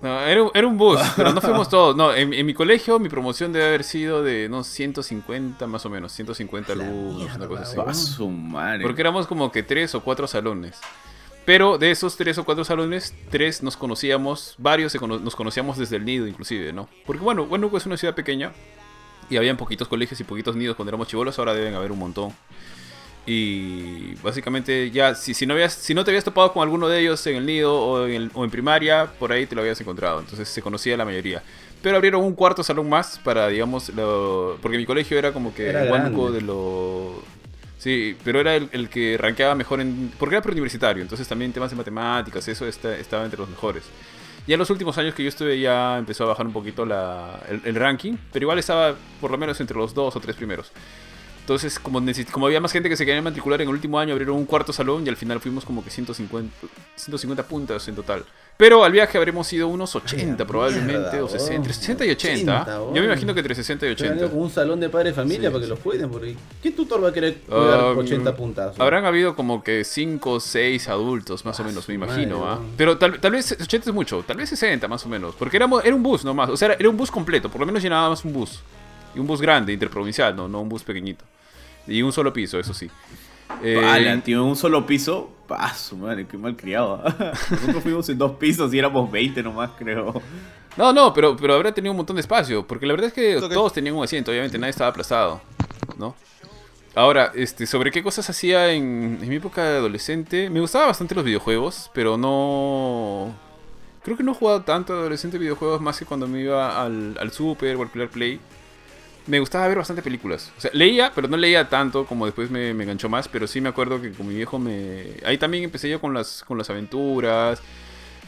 No, 0.00 0.18
era, 0.22 0.40
era, 0.54 0.66
un 0.66 0.78
bus, 0.78 0.98
pero 1.16 1.34
no 1.34 1.42
fuimos 1.42 1.68
todos. 1.68 1.94
No, 1.94 2.14
en, 2.14 2.30
mi 2.30 2.54
colegio 2.54 2.98
mi 2.98 3.10
promoción 3.10 3.52
debe 3.52 3.66
haber 3.66 3.84
sido 3.84 4.22
de 4.22 4.48
no 4.48 4.64
150 4.64 5.66
más 5.66 5.84
o 5.84 5.90
menos, 5.90 6.12
150 6.12 6.72
alumnos, 6.72 7.34
una 7.36 7.46
cosa 7.46 7.62
así. 7.62 7.76
Porque 8.82 9.02
éramos 9.02 9.26
como 9.26 9.52
que 9.52 9.62
tres 9.62 9.94
o 9.94 10.02
cuatro 10.02 10.26
salones. 10.26 10.80
Pero 11.46 11.78
de 11.78 11.92
esos 11.92 12.16
tres 12.16 12.36
o 12.38 12.44
cuatro 12.44 12.64
salones, 12.64 13.14
tres 13.30 13.62
nos 13.62 13.76
conocíamos, 13.76 14.56
varios 14.58 15.00
nos 15.00 15.36
conocíamos 15.36 15.78
desde 15.78 15.96
el 15.96 16.04
nido 16.04 16.26
inclusive, 16.26 16.72
¿no? 16.72 16.88
Porque 17.06 17.22
bueno, 17.22 17.44
Huánuco 17.44 17.78
es 17.78 17.86
una 17.86 17.96
ciudad 17.96 18.16
pequeña 18.16 18.52
y 19.30 19.36
habían 19.36 19.56
poquitos 19.56 19.86
colegios 19.86 20.20
y 20.20 20.24
poquitos 20.24 20.56
nidos 20.56 20.74
cuando 20.74 20.90
éramos 20.90 21.06
chivolos, 21.06 21.38
ahora 21.38 21.54
deben 21.54 21.74
haber 21.74 21.92
un 21.92 22.00
montón. 22.00 22.32
Y 23.26 24.14
básicamente 24.16 24.90
ya, 24.90 25.14
si, 25.14 25.34
si, 25.34 25.46
no 25.46 25.54
habías, 25.54 25.72
si 25.72 25.94
no 25.94 26.04
te 26.04 26.10
habías 26.10 26.24
topado 26.24 26.52
con 26.52 26.62
alguno 26.62 26.88
de 26.88 27.00
ellos 27.00 27.24
en 27.28 27.36
el 27.36 27.46
nido 27.46 27.74
o 27.74 28.06
en, 28.06 28.30
o 28.34 28.44
en 28.44 28.50
primaria, 28.50 29.06
por 29.18 29.30
ahí 29.30 29.46
te 29.46 29.54
lo 29.54 29.62
habías 29.62 29.80
encontrado. 29.80 30.20
Entonces 30.20 30.48
se 30.48 30.62
conocía 30.62 30.96
la 30.96 31.04
mayoría. 31.04 31.42
Pero 31.82 31.96
abrieron 31.96 32.24
un 32.24 32.34
cuarto 32.34 32.64
salón 32.64 32.88
más 32.88 33.18
para, 33.18 33.48
digamos, 33.48 33.90
lo, 33.90 34.58
porque 34.60 34.76
mi 34.78 34.86
colegio 34.86 35.18
era 35.18 35.32
como 35.32 35.54
que 35.54 35.70
el 35.70 36.32
de 36.32 36.40
lo 36.40 37.22
Sí, 37.78 38.16
pero 38.24 38.40
era 38.40 38.56
el, 38.56 38.88
que 38.88 39.18
rankeaba 39.18 39.54
mejor 39.54 39.80
en... 39.80 40.12
Porque 40.18 40.34
era 40.34 40.42
preuniversitario, 40.42 41.02
entonces 41.02 41.28
también 41.28 41.52
temas 41.52 41.70
de 41.70 41.76
matemáticas, 41.76 42.48
eso 42.48 42.66
estaba 42.66 43.24
entre 43.24 43.38
los 43.38 43.48
mejores. 43.48 43.84
Ya 44.46 44.54
en 44.54 44.60
los 44.60 44.70
últimos 44.70 44.96
años 44.96 45.14
que 45.14 45.24
yo 45.24 45.28
estuve 45.28 45.58
ya 45.58 45.98
empezó 45.98 46.24
a 46.24 46.28
bajar 46.28 46.46
un 46.46 46.52
poquito 46.52 46.86
la, 46.86 47.40
el, 47.64 47.74
ranking, 47.74 48.14
pero 48.32 48.44
igual 48.44 48.58
estaba 48.58 48.94
por 49.20 49.30
lo 49.30 49.38
menos 49.38 49.60
entre 49.60 49.76
los 49.76 49.92
dos 49.92 50.14
o 50.14 50.20
tres 50.20 50.36
primeros. 50.36 50.70
Entonces, 51.46 51.78
como, 51.78 52.00
como 52.32 52.46
había 52.46 52.60
más 52.60 52.72
gente 52.72 52.88
que 52.88 52.96
se 52.96 53.06
quería 53.06 53.22
matricular 53.22 53.60
en 53.60 53.68
el 53.68 53.74
último 53.74 54.00
año, 54.00 54.10
abrieron 54.14 54.34
un 54.34 54.46
cuarto 54.46 54.72
salón 54.72 55.06
y 55.06 55.08
al 55.08 55.16
final 55.16 55.38
fuimos 55.38 55.64
como 55.64 55.84
que 55.84 55.90
150, 55.90 56.52
150 56.96 57.44
puntos 57.44 57.86
en 57.86 57.94
total. 57.94 58.24
Pero 58.56 58.82
al 58.82 58.90
viaje 58.90 59.16
habremos 59.16 59.52
ido 59.52 59.68
unos 59.68 59.94
80 59.94 60.44
probablemente, 60.44 61.20
o 61.20 61.28
60, 61.28 61.54
entre 61.54 61.72
60 61.72 62.04
y 62.04 62.10
80. 62.10 62.66
Yo 62.66 62.90
me 62.94 63.04
imagino 63.04 63.32
que 63.32 63.38
entre 63.38 63.54
60 63.54 63.86
y 63.86 63.90
80. 63.90 64.28
Como 64.28 64.42
un 64.42 64.50
salón 64.50 64.80
de 64.80 64.88
padres 64.88 65.14
de 65.14 65.22
familia 65.22 65.52
para 65.52 65.62
que 65.62 65.68
los 65.68 65.78
cuiden. 65.78 66.10
Porque 66.10 66.34
¿Qué 66.60 66.72
tutor 66.72 67.04
va 67.04 67.10
a 67.10 67.12
querer 67.12 67.36
cuidar 67.42 67.96
80 67.96 68.28
um, 68.28 68.36
puntas? 68.36 68.80
Habrán 68.80 69.04
habido 69.04 69.36
como 69.36 69.62
que 69.62 69.84
5 69.84 70.28
o 70.28 70.40
6 70.40 70.88
adultos, 70.88 71.44
más 71.44 71.60
o 71.60 71.62
ah, 71.62 71.66
menos, 71.66 71.86
me 71.86 71.94
imagino. 71.94 72.44
¿ah? 72.44 72.58
Pero 72.76 72.98
tal, 72.98 73.20
tal, 73.20 73.30
vez 73.30 73.52
80 73.52 73.90
es 73.90 73.94
mucho, 73.94 74.24
tal 74.26 74.36
vez 74.36 74.48
60 74.48 74.88
más 74.88 75.06
o 75.06 75.08
menos. 75.08 75.36
Porque 75.36 75.58
éramos, 75.58 75.84
era 75.84 75.94
un 75.94 76.02
bus 76.02 76.24
nomás, 76.24 76.50
o 76.50 76.56
sea, 76.56 76.72
era 76.72 76.90
un 76.90 76.96
bus 76.96 77.12
completo, 77.12 77.48
por 77.48 77.60
lo 77.60 77.66
menos 77.66 77.80
llenábamos 77.80 78.24
un 78.24 78.32
bus. 78.32 78.58
Y 79.14 79.20
un 79.20 79.28
bus 79.28 79.40
grande, 79.40 79.72
interprovincial, 79.72 80.34
no, 80.34 80.48
no 80.48 80.60
un 80.60 80.68
bus 80.68 80.82
pequeñito. 80.82 81.24
Y 81.86 82.02
un 82.02 82.12
solo 82.12 82.32
piso, 82.32 82.58
eso 82.58 82.74
sí. 82.74 82.90
Eh, 83.62 84.20
tío, 84.24 84.44
un 84.44 84.56
solo 84.56 84.84
piso. 84.84 85.30
Paso, 85.46 85.96
madre, 85.96 86.26
qué 86.26 86.36
mal 86.36 86.56
criado. 86.56 87.02
Nosotros 87.50 87.82
fuimos 87.82 88.08
en 88.08 88.18
dos 88.18 88.32
pisos 88.32 88.74
y 88.74 88.78
éramos 88.78 89.10
20 89.10 89.42
nomás, 89.42 89.70
creo. 89.78 90.20
No, 90.76 90.92
no, 90.92 91.14
pero, 91.14 91.36
pero 91.36 91.54
habrá 91.54 91.72
tenido 91.72 91.92
un 91.92 91.96
montón 91.96 92.16
de 92.16 92.20
espacio. 92.20 92.66
Porque 92.66 92.84
la 92.86 92.92
verdad 92.92 93.08
es 93.08 93.12
que 93.14 93.40
todos 93.48 93.72
tenían 93.72 93.94
un 93.94 94.04
asiento, 94.04 94.30
obviamente 94.30 94.58
nadie 94.58 94.70
estaba 94.70 94.90
aplazado. 94.90 95.40
¿No? 95.96 96.14
Ahora, 96.96 97.30
este, 97.34 97.66
sobre 97.66 97.90
qué 97.90 98.02
cosas 98.02 98.28
hacía 98.28 98.72
en, 98.72 99.20
mi 99.20 99.36
época 99.36 99.62
de 99.62 99.76
adolescente. 99.78 100.50
Me 100.50 100.60
gustaban 100.60 100.88
bastante 100.88 101.14
los 101.14 101.24
videojuegos, 101.24 101.90
pero 101.94 102.16
no. 102.18 103.32
Creo 104.02 104.16
que 104.16 104.22
no 104.22 104.32
he 104.32 104.34
jugado 104.34 104.62
tanto 104.62 104.92
adolescente 104.92 105.38
videojuegos 105.38 105.80
más 105.80 105.98
que 105.98 106.04
cuando 106.04 106.26
me 106.26 106.40
iba 106.40 106.82
al, 106.82 107.16
al 107.20 107.32
Super 107.32 107.76
o 107.76 107.82
al 107.82 108.08
Play 108.08 108.40
me 109.26 109.40
gustaba 109.40 109.66
ver 109.68 109.78
bastante 109.78 110.02
películas. 110.02 110.52
O 110.56 110.60
sea, 110.60 110.70
leía, 110.72 111.12
pero 111.14 111.28
no 111.28 111.36
leía 111.36 111.68
tanto 111.68 112.06
como 112.06 112.26
después 112.26 112.50
me, 112.50 112.72
me 112.74 112.84
enganchó 112.84 113.08
más. 113.08 113.28
Pero 113.28 113.46
sí 113.46 113.60
me 113.60 113.68
acuerdo 113.68 114.00
que 114.00 114.12
con 114.12 114.28
mi 114.28 114.34
viejo 114.34 114.58
me. 114.58 115.04
Ahí 115.24 115.38
también 115.38 115.64
empecé 115.64 115.88
yo 115.88 116.00
con 116.00 116.14
las, 116.14 116.44
con 116.46 116.58
las 116.58 116.70
aventuras. 116.70 117.60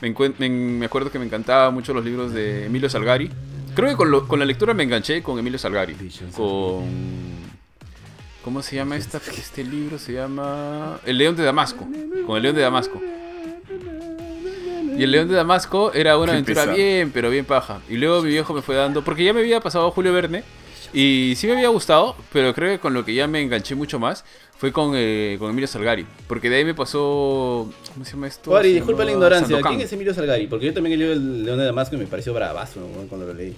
Me, 0.01 0.49
me, 0.49 0.87
acuerdo 0.87 1.11
que 1.11 1.19
me 1.19 1.25
encantaban 1.25 1.75
mucho 1.75 1.93
los 1.93 2.05
libros 2.05 2.33
de 2.33 2.67
Emilio 2.67 2.89
Salgari. 2.89 3.31
Creo 3.75 3.89
que 3.91 3.97
con, 3.97 4.27
con 4.27 4.39
la 4.39 4.45
lectura 4.45 4.75
me 4.75 4.83
enganché 4.83 5.23
con 5.23 5.39
Emilio 5.39 5.59
Salgari. 5.59 5.97
Con. 6.35 7.49
¿Cómo 8.43 8.63
se 8.63 8.77
llama 8.77 8.97
esta, 8.97 9.19
este 9.37 9.65
libro? 9.65 9.99
Se 9.99 10.13
llama. 10.13 11.01
El 11.05 11.19
León 11.19 11.37
de 11.37 11.45
Damasco. 11.45 11.87
Con 12.27 12.37
el 12.37 12.43
León 12.43 12.57
de 12.57 12.63
Damasco. 12.63 13.01
Y 14.97 15.03
el 15.05 15.13
León 15.13 15.29
de 15.29 15.35
Damasco 15.35 15.93
era 15.93 16.19
una 16.19 16.33
aventura 16.33 16.65
bien, 16.67 17.13
pero 17.13 17.31
bien 17.31 17.45
paja. 17.45 17.81
Y 17.89 17.97
luego 17.99 18.23
mi 18.23 18.31
viejo 18.31 18.53
me 18.53 18.63
fue 18.63 18.75
dando. 18.75 19.05
Porque 19.05 19.23
ya 19.23 19.33
me 19.33 19.41
había 19.41 19.61
pasado 19.61 19.91
Julio 19.93 20.13
Verne. 20.13 20.43
Y 20.93 21.35
sí 21.37 21.47
me 21.47 21.55
había 21.55 21.69
gustado, 21.69 22.17
pero 22.33 22.55
creo 22.55 22.71
que 22.71 22.79
con 22.79 22.95
lo 22.95 23.05
que 23.05 23.15
ya 23.15 23.27
me 23.27 23.43
enganché 23.43 23.75
mucho 23.75 23.99
más 23.99 24.25
fue 24.57 24.73
con, 24.73 24.93
eh, 24.95 25.37
con 25.39 25.51
Emilio 25.51 25.69
Salgari. 25.69 26.07
Porque 26.27 26.51
de 26.51 26.57
ahí 26.57 26.65
me 26.65 26.75
pasó. 26.75 27.71
¿Cómo 27.93 28.05
se 28.05 28.13
llama 28.13 28.27
esto? 28.27 28.51
Ori, 28.51 28.73
disculpa 28.73 29.05
la 29.05 29.13
ignorancia. 29.13 29.61
¿Quién 29.63 29.81
es 29.81 29.93
Emilio 29.93 30.15
Salgari? 30.15 30.47
Porque 30.47 30.67
yo 30.67 30.75
también 30.75 30.99
leí 30.99 31.11
el 31.11 31.45
León 31.45 31.59
de 31.59 31.65
Damasco 31.65 31.95
y 31.95 31.99
me 31.99 32.07
pareció 32.07 32.35
bravazo 32.35 32.81
cuando 33.09 33.27
lo 33.27 33.35
leí. 33.35 33.55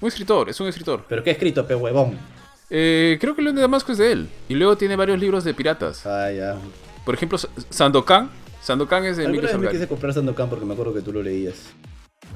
Un 0.00 0.08
escritor, 0.08 0.50
es 0.50 0.60
un 0.60 0.68
escritor. 0.68 1.04
¿Pero 1.08 1.24
qué 1.24 1.30
ha 1.30 1.32
escrito, 1.32 1.66
pe 1.66 1.74
huevón? 1.74 2.18
Eh, 2.68 3.16
creo 3.20 3.34
que 3.34 3.42
León 3.42 3.54
de 3.54 3.62
Damasco 3.62 3.92
es 3.92 3.98
de 3.98 4.12
él. 4.12 4.28
Y 4.48 4.54
luego 4.54 4.76
tiene 4.76 4.96
varios 4.96 5.18
libros 5.18 5.44
de 5.44 5.54
piratas. 5.54 6.04
Ah, 6.04 6.30
ya. 6.30 6.56
Por 7.04 7.14
ejemplo, 7.14 7.38
Sandokan. 7.70 8.30
Sandokan 8.60 9.04
es 9.04 9.16
de 9.16 9.24
Emilio 9.24 9.48
Salgari. 9.48 9.66
me 9.66 9.72
quise 9.72 9.88
comprar 9.88 10.12
Sandokan 10.12 10.50
porque 10.50 10.64
me 10.64 10.74
acuerdo 10.74 10.92
que 10.92 11.00
tú 11.00 11.12
lo 11.12 11.22
leías. 11.22 11.54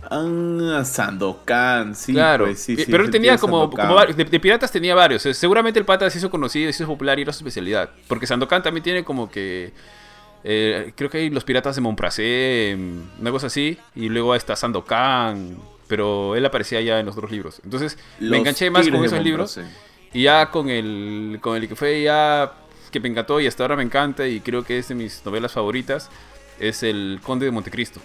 Ah, 0.08 0.82
Sandokan, 0.84 1.94
sí. 1.94 2.12
Claro, 2.12 2.46
pues, 2.46 2.60
sí, 2.62 2.72
Eh, 2.72 2.84
sí, 2.84 2.90
pero 2.90 3.04
él 3.04 3.10
tenía 3.10 3.36
como, 3.38 3.70
como 3.70 3.94
varios- 3.94 4.16
de, 4.16 4.24
de 4.24 4.40
piratas 4.40 4.70
tenía 4.72 4.94
varios. 4.94 5.24
Eh, 5.26 5.34
Seguramente 5.34 5.78
el 5.78 5.84
pata 5.84 6.08
se 6.10 6.18
hizo 6.18 6.30
conocido, 6.30 6.72
se 6.72 6.82
hizo 6.82 6.86
popular 6.90 7.18
y 7.18 7.22
era 7.22 7.32
su 7.32 7.40
especialidad. 7.40 7.90
Porque 8.08 8.26
Sandokan 8.26 8.62
también 8.62 8.82
tiene 8.82 9.04
como 9.04 9.30
que. 9.30 9.72
eh, 10.42 10.92
creo 10.96 11.10
que 11.10 11.18
hay 11.18 11.30
los 11.30 11.44
piratas 11.44 11.74
de 11.76 11.82
Montpracé, 11.82 12.70
em, 12.70 13.02
una 13.20 13.30
cosa 13.30 13.48
así. 13.48 13.76
Y 13.94 14.08
luego 14.08 14.34
está 14.34 14.56
Sandokan. 14.56 15.56
Pero 15.86 16.36
él 16.36 16.46
aparecía 16.46 16.80
ya 16.80 17.00
en 17.00 17.06
los 17.06 17.16
otros 17.16 17.30
libros. 17.32 17.60
Entonces 17.64 17.98
me 18.20 18.38
enganché 18.38 18.70
más 18.70 18.86
con 18.88 19.04
esos 19.04 19.22
libros. 19.24 19.60
Y 20.12 20.22
ya 20.22 20.50
con 20.50 20.68
el, 20.70 21.38
con 21.40 21.56
el 21.56 21.68
que 21.68 21.76
fue 21.76 22.02
ya 22.02 22.52
que 22.90 23.00
me 23.00 23.08
encantó 23.08 23.40
y 23.40 23.46
hasta 23.46 23.62
ahora 23.64 23.76
me 23.76 23.82
encanta 23.84 24.26
y 24.26 24.40
creo 24.40 24.64
que 24.64 24.78
es 24.78 24.88
de 24.88 24.94
mis 24.96 25.24
novelas 25.24 25.52
favoritas, 25.52 26.08
es 26.58 26.82
El 26.82 27.20
Conde 27.22 27.44
de 27.46 27.52
Montecristo. 27.52 28.00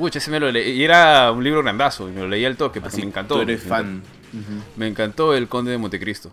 Pucha, 0.00 0.18
ese 0.18 0.30
me 0.30 0.40
lo 0.40 0.50
leí. 0.50 0.70
Y 0.70 0.82
era 0.82 1.30
un 1.30 1.44
libro 1.44 1.62
grandazo 1.62 2.08
y 2.08 2.12
me 2.12 2.22
lo 2.22 2.28
leí 2.28 2.42
al 2.46 2.56
toque 2.56 2.80
Así 2.82 3.02
me 3.02 3.08
encantó. 3.08 3.34
Tú 3.34 3.42
eres 3.42 3.62
me 3.64 3.68
fan. 3.68 4.02
me 4.76 4.88
encantó 4.88 5.34
el 5.34 5.46
Conde 5.46 5.72
de 5.72 5.76
Montecristo. 5.76 6.32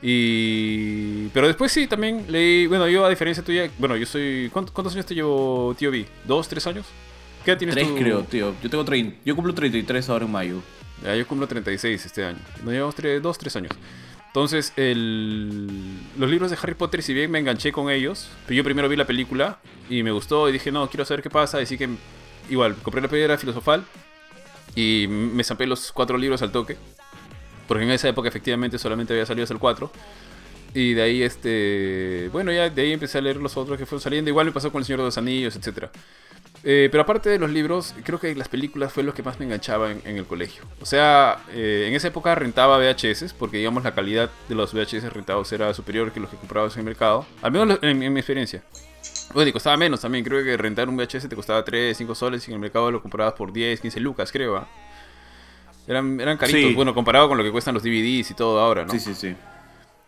Y... 0.00 1.28
Pero 1.28 1.46
después 1.46 1.70
sí, 1.70 1.86
también 1.86 2.24
leí... 2.28 2.66
Bueno, 2.66 2.88
yo 2.88 3.04
a 3.04 3.10
diferencia 3.10 3.44
tuya... 3.44 3.70
Bueno, 3.76 3.98
yo 3.98 4.06
soy... 4.06 4.48
¿Cuántos, 4.50 4.94
años 4.94 5.04
te 5.04 5.14
llevo, 5.14 5.74
tío 5.78 5.90
B? 5.90 6.06
¿Dos, 6.24 6.48
tres 6.48 6.66
años? 6.66 6.86
¿Qué 7.44 7.50
edad 7.50 7.58
tienes 7.58 7.74
Tres 7.74 7.88
tú? 7.88 7.96
creo, 7.96 8.22
tío. 8.22 8.54
Yo 8.62 8.70
tengo 8.70 8.82
30, 8.82 9.18
yo 9.26 9.36
cumplo 9.36 9.52
33 9.52 10.08
ahora 10.08 10.24
en 10.24 10.32
mayo. 10.32 10.62
Ya, 11.04 11.14
yo 11.14 11.26
cumplo 11.26 11.46
36 11.46 12.06
este 12.06 12.24
año. 12.24 12.38
Nos 12.64 12.72
llevamos 12.72 12.94
tres, 12.94 13.20
dos, 13.20 13.36
tres 13.36 13.54
años. 13.56 13.72
Entonces, 14.28 14.72
el... 14.76 15.68
los 16.18 16.30
libros 16.30 16.50
de 16.50 16.56
Harry 16.62 16.74
Potter, 16.74 17.02
si 17.02 17.12
bien 17.12 17.30
me 17.30 17.38
enganché 17.38 17.72
con 17.72 17.90
ellos, 17.90 18.30
yo 18.48 18.64
primero 18.64 18.88
vi 18.88 18.96
la 18.96 19.04
película 19.04 19.58
y 19.90 20.02
me 20.02 20.12
gustó 20.12 20.48
y 20.48 20.52
dije, 20.52 20.72
no, 20.72 20.88
quiero 20.88 21.04
saber 21.04 21.22
qué 21.22 21.28
pasa. 21.28 21.58
Así 21.58 21.76
que, 21.76 21.90
igual, 22.50 22.76
compré 22.82 23.00
la 23.00 23.08
piedra 23.08 23.38
filosofal 23.38 23.84
y 24.74 25.06
me 25.08 25.44
zampé 25.44 25.66
los 25.66 25.92
cuatro 25.92 26.16
libros 26.16 26.42
al 26.42 26.52
toque. 26.52 26.76
Porque 27.68 27.84
en 27.84 27.90
esa 27.90 28.08
época 28.08 28.28
efectivamente 28.28 28.78
solamente 28.78 29.12
había 29.12 29.26
salido 29.26 29.44
hasta 29.44 29.54
el 29.54 29.60
4. 29.60 29.90
Y 30.74 30.94
de 30.94 31.02
ahí, 31.02 31.22
este. 31.22 32.28
Bueno, 32.32 32.50
ya 32.52 32.70
de 32.70 32.82
ahí 32.82 32.92
empecé 32.92 33.18
a 33.18 33.20
leer 33.20 33.36
los 33.36 33.56
otros 33.56 33.78
que 33.78 33.86
fueron 33.86 34.00
saliendo. 34.00 34.30
Igual 34.30 34.46
me 34.46 34.52
pasó 34.52 34.72
con 34.72 34.80
El 34.80 34.86
Señor 34.86 35.00
de 35.00 35.06
los 35.06 35.18
Anillos, 35.18 35.54
etc. 35.56 35.88
pero 36.62 37.02
aparte 37.02 37.28
de 37.28 37.38
los 37.38 37.50
libros, 37.50 37.94
creo 38.04 38.18
que 38.18 38.34
las 38.34 38.48
películas 38.48 38.92
fue 38.92 39.02
lo 39.02 39.12
que 39.12 39.22
más 39.22 39.38
me 39.38 39.44
enganchaba 39.44 39.90
en, 39.90 40.00
en 40.04 40.16
el 40.16 40.24
colegio. 40.24 40.64
O 40.80 40.86
sea, 40.86 41.44
eh, 41.50 41.86
en 41.88 41.94
esa 41.94 42.08
época 42.08 42.34
rentaba 42.34 42.78
VHS, 42.78 43.34
porque 43.38 43.58
digamos 43.58 43.84
la 43.84 43.94
calidad 43.94 44.30
de 44.48 44.54
los 44.54 44.72
VHS 44.72 45.12
rentados 45.12 45.52
era 45.52 45.74
superior 45.74 46.10
que 46.10 46.20
los 46.20 46.30
que 46.30 46.36
comprabas 46.36 46.74
en 46.74 46.80
el 46.80 46.86
mercado. 46.86 47.26
Al 47.42 47.52
menos 47.52 47.78
en, 47.82 48.02
en 48.02 48.12
mi 48.12 48.20
experiencia. 48.20 48.62
Bueno, 49.34 49.48
y 49.48 49.52
costaba 49.52 49.76
menos 49.76 50.00
también. 50.00 50.24
Creo 50.24 50.42
que 50.44 50.56
rentar 50.56 50.88
un 50.88 50.96
VHS 50.96 51.28
te 51.28 51.36
costaba 51.36 51.64
3, 51.64 51.96
5 51.96 52.14
soles 52.14 52.46
y 52.46 52.50
en 52.50 52.54
el 52.56 52.60
mercado 52.60 52.90
lo 52.90 53.00
comprabas 53.02 53.34
por 53.34 53.52
10, 53.52 53.80
15 53.80 54.00
lucas, 54.00 54.30
creo. 54.32 54.56
¿ah? 54.56 54.68
Eran, 55.86 56.20
eran 56.20 56.36
caritos, 56.36 56.60
Sí. 56.70 56.74
bueno, 56.74 56.94
comparado 56.94 57.28
con 57.28 57.38
lo 57.38 57.44
que 57.44 57.50
cuestan 57.50 57.74
los 57.74 57.82
DVDs 57.82 58.30
y 58.30 58.34
todo 58.34 58.60
ahora, 58.60 58.84
¿no? 58.84 58.92
Sí, 58.92 59.00
sí, 59.00 59.14
sí. 59.14 59.34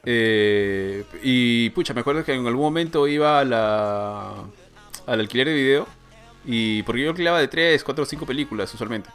Eh, 0.04 1.04
y 1.22 1.70
pucha, 1.70 1.94
me 1.94 2.00
acuerdo 2.00 2.24
que 2.24 2.34
en 2.34 2.46
algún 2.46 2.62
momento 2.62 3.08
iba 3.08 3.40
a 3.40 3.44
la, 3.44 4.34
al 5.06 5.20
alquiler 5.20 5.48
de 5.48 5.54
video. 5.54 5.86
Y 6.46 6.82
porque 6.82 7.02
yo 7.02 7.10
alquilaba 7.10 7.40
de 7.40 7.48
3, 7.48 7.82
4, 7.82 8.04
5 8.04 8.26
películas 8.26 8.72
usualmente. 8.74 9.08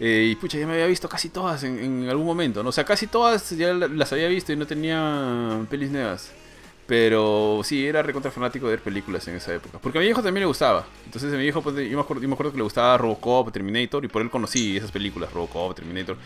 Eh, 0.00 0.28
y 0.32 0.36
pucha, 0.36 0.58
ya 0.58 0.66
me 0.66 0.72
había 0.72 0.86
visto 0.86 1.06
casi 1.08 1.28
todas 1.28 1.62
en, 1.64 1.78
en 1.78 2.08
algún 2.08 2.24
momento. 2.26 2.62
¿no? 2.62 2.70
O 2.70 2.72
sea, 2.72 2.84
casi 2.84 3.06
todas 3.06 3.50
ya 3.50 3.74
la- 3.74 3.88
las 3.88 4.10
había 4.12 4.28
visto 4.28 4.52
y 4.52 4.56
no 4.56 4.66
tenía 4.66 5.60
pelis 5.70 5.90
nuevas. 5.90 6.32
Pero 6.86 7.60
sí, 7.64 7.86
era 7.86 8.02
recontra 8.02 8.30
fanático 8.30 8.66
de 8.66 8.72
ver 8.72 8.82
películas 8.82 9.26
en 9.28 9.36
esa 9.36 9.54
época. 9.54 9.78
Porque 9.78 9.98
a 9.98 10.00
mi 10.00 10.06
viejo 10.06 10.22
también 10.22 10.42
le 10.42 10.46
gustaba. 10.46 10.84
Entonces 11.04 11.32
a 11.32 11.36
mi 11.36 11.42
viejo, 11.42 11.62
pues, 11.62 11.76
yo, 11.76 11.96
me 11.96 12.00
acuerdo, 12.00 12.22
yo 12.22 12.28
me 12.28 12.34
acuerdo 12.34 12.52
que 12.52 12.58
le 12.58 12.64
gustaba 12.64 12.98
Robocop, 12.98 13.52
Terminator. 13.52 14.04
Y 14.04 14.08
por 14.08 14.22
él 14.22 14.30
conocí 14.30 14.76
esas 14.76 14.90
películas, 14.90 15.32
Robocop, 15.32 15.76
Terminator. 15.76 16.16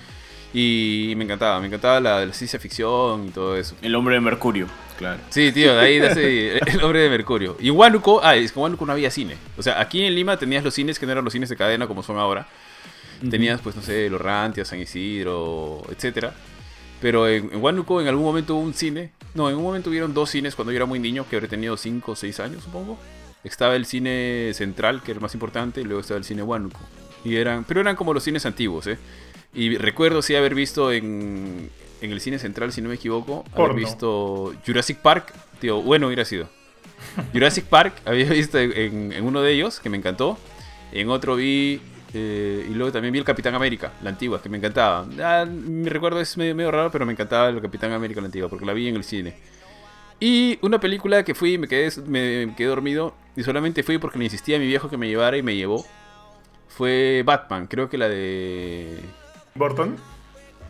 Y 0.54 1.12
me 1.16 1.24
encantaba, 1.24 1.60
me 1.60 1.66
encantaba 1.66 2.00
la, 2.00 2.24
la 2.24 2.32
ciencia 2.32 2.58
ficción 2.58 3.26
y 3.28 3.30
todo 3.30 3.56
eso. 3.56 3.76
El 3.82 3.94
hombre 3.94 4.14
de 4.14 4.20
Mercurio, 4.22 4.66
claro. 4.96 5.20
Sí, 5.28 5.52
tío, 5.52 5.74
de 5.74 5.80
ahí 5.80 6.00
nace 6.00 6.56
el 6.58 6.82
hombre 6.82 7.00
de 7.00 7.10
Mercurio. 7.10 7.56
Y 7.60 7.68
Huánuco, 7.68 8.20
ah, 8.22 8.36
es 8.36 8.52
que 8.52 8.58
en 8.58 8.62
Huánuco 8.62 8.86
no 8.86 8.92
había 8.92 9.10
cine. 9.10 9.36
O 9.58 9.62
sea, 9.62 9.80
aquí 9.80 10.02
en 10.02 10.14
Lima 10.14 10.38
tenías 10.38 10.64
los 10.64 10.72
cines 10.72 10.98
que 10.98 11.04
no 11.04 11.12
eran 11.12 11.24
los 11.24 11.32
cines 11.32 11.50
de 11.50 11.56
cadena 11.56 11.86
como 11.86 12.02
son 12.02 12.16
ahora. 12.16 12.48
Tenías, 13.30 13.60
pues, 13.60 13.76
no 13.76 13.82
sé, 13.82 14.08
los 14.08 14.20
Rantia, 14.20 14.64
San 14.64 14.80
Isidro, 14.80 15.82
etcétera. 15.90 16.32
Pero 17.00 17.28
en, 17.28 17.50
en 17.52 17.62
Huánuco 17.62 18.00
en 18.00 18.08
algún 18.08 18.24
momento 18.24 18.56
hubo 18.56 18.62
un 18.62 18.74
cine. 18.74 19.12
No, 19.34 19.50
en 19.50 19.56
un 19.56 19.62
momento 19.62 19.90
hubieron 19.90 20.14
dos 20.14 20.30
cines 20.30 20.54
cuando 20.54 20.72
yo 20.72 20.76
era 20.76 20.86
muy 20.86 20.98
niño, 20.98 21.26
que 21.28 21.36
habré 21.36 21.48
tenido 21.48 21.76
5 21.76 22.12
o 22.12 22.16
6 22.16 22.40
años, 22.40 22.64
supongo. 22.64 22.98
Estaba 23.44 23.76
el 23.76 23.86
cine 23.86 24.52
central, 24.54 25.02
que 25.02 25.12
era 25.12 25.18
el 25.18 25.22
más 25.22 25.34
importante, 25.34 25.80
y 25.80 25.84
luego 25.84 26.00
estaba 26.00 26.18
el 26.18 26.24
cine 26.24 26.42
Huánuco. 26.42 26.80
Y 27.24 27.36
eran, 27.36 27.64
pero 27.64 27.80
eran 27.80 27.96
como 27.96 28.14
los 28.14 28.22
cines 28.22 28.46
antiguos, 28.46 28.86
¿eh? 28.86 28.98
Y 29.54 29.76
recuerdo 29.76 30.22
sí 30.22 30.34
haber 30.34 30.54
visto 30.54 30.92
en, 30.92 31.70
en 32.00 32.12
el 32.12 32.20
cine 32.20 32.38
central, 32.38 32.72
si 32.72 32.82
no 32.82 32.88
me 32.88 32.96
equivoco, 32.96 33.44
haber 33.54 33.74
visto 33.74 34.54
Jurassic 34.66 34.98
Park. 34.98 35.32
Tío, 35.60 35.80
bueno 35.82 36.06
hubiera 36.06 36.24
sido. 36.24 36.48
Jurassic 37.32 37.64
Park 37.64 37.94
había 38.04 38.28
visto 38.28 38.58
en, 38.58 39.12
en 39.12 39.24
uno 39.24 39.42
de 39.42 39.52
ellos, 39.52 39.80
que 39.80 39.88
me 39.88 39.96
encantó. 39.96 40.38
En 40.92 41.10
otro 41.10 41.36
vi. 41.36 41.80
Eh, 42.18 42.66
y 42.70 42.74
luego 42.74 42.90
también 42.92 43.12
vi 43.12 43.18
el 43.18 43.24
Capitán 43.24 43.54
América, 43.54 43.92
la 44.02 44.10
antigua, 44.10 44.40
que 44.42 44.48
me 44.48 44.56
encantaba. 44.58 45.06
Ah, 45.22 45.44
mi 45.46 45.88
recuerdo 45.88 46.20
es 46.20 46.36
medio, 46.36 46.54
medio 46.54 46.70
raro, 46.70 46.90
pero 46.90 47.04
me 47.04 47.12
encantaba 47.12 47.48
el 47.48 47.60
Capitán 47.60 47.92
América, 47.92 48.20
la 48.20 48.26
antigua, 48.26 48.48
porque 48.48 48.64
la 48.64 48.72
vi 48.72 48.88
en 48.88 48.96
el 48.96 49.04
cine. 49.04 49.34
Y 50.18 50.58
una 50.62 50.80
película 50.80 51.22
que 51.24 51.34
fui 51.34 51.54
y 51.54 51.58
me 51.58 51.68
quedé, 51.68 51.90
me 52.06 52.54
quedé 52.56 52.68
dormido. 52.68 53.14
Y 53.36 53.42
solamente 53.42 53.82
fui 53.82 53.98
porque 53.98 54.18
le 54.18 54.24
insistía 54.24 54.56
a 54.56 54.58
mi 54.58 54.66
viejo 54.66 54.88
que 54.88 54.96
me 54.96 55.08
llevara 55.08 55.36
y 55.36 55.42
me 55.42 55.54
llevó. 55.54 55.84
Fue 56.68 57.22
Batman, 57.24 57.66
creo 57.66 57.88
que 57.88 57.98
la 57.98 58.08
de. 58.08 58.98
Burton. 59.54 59.96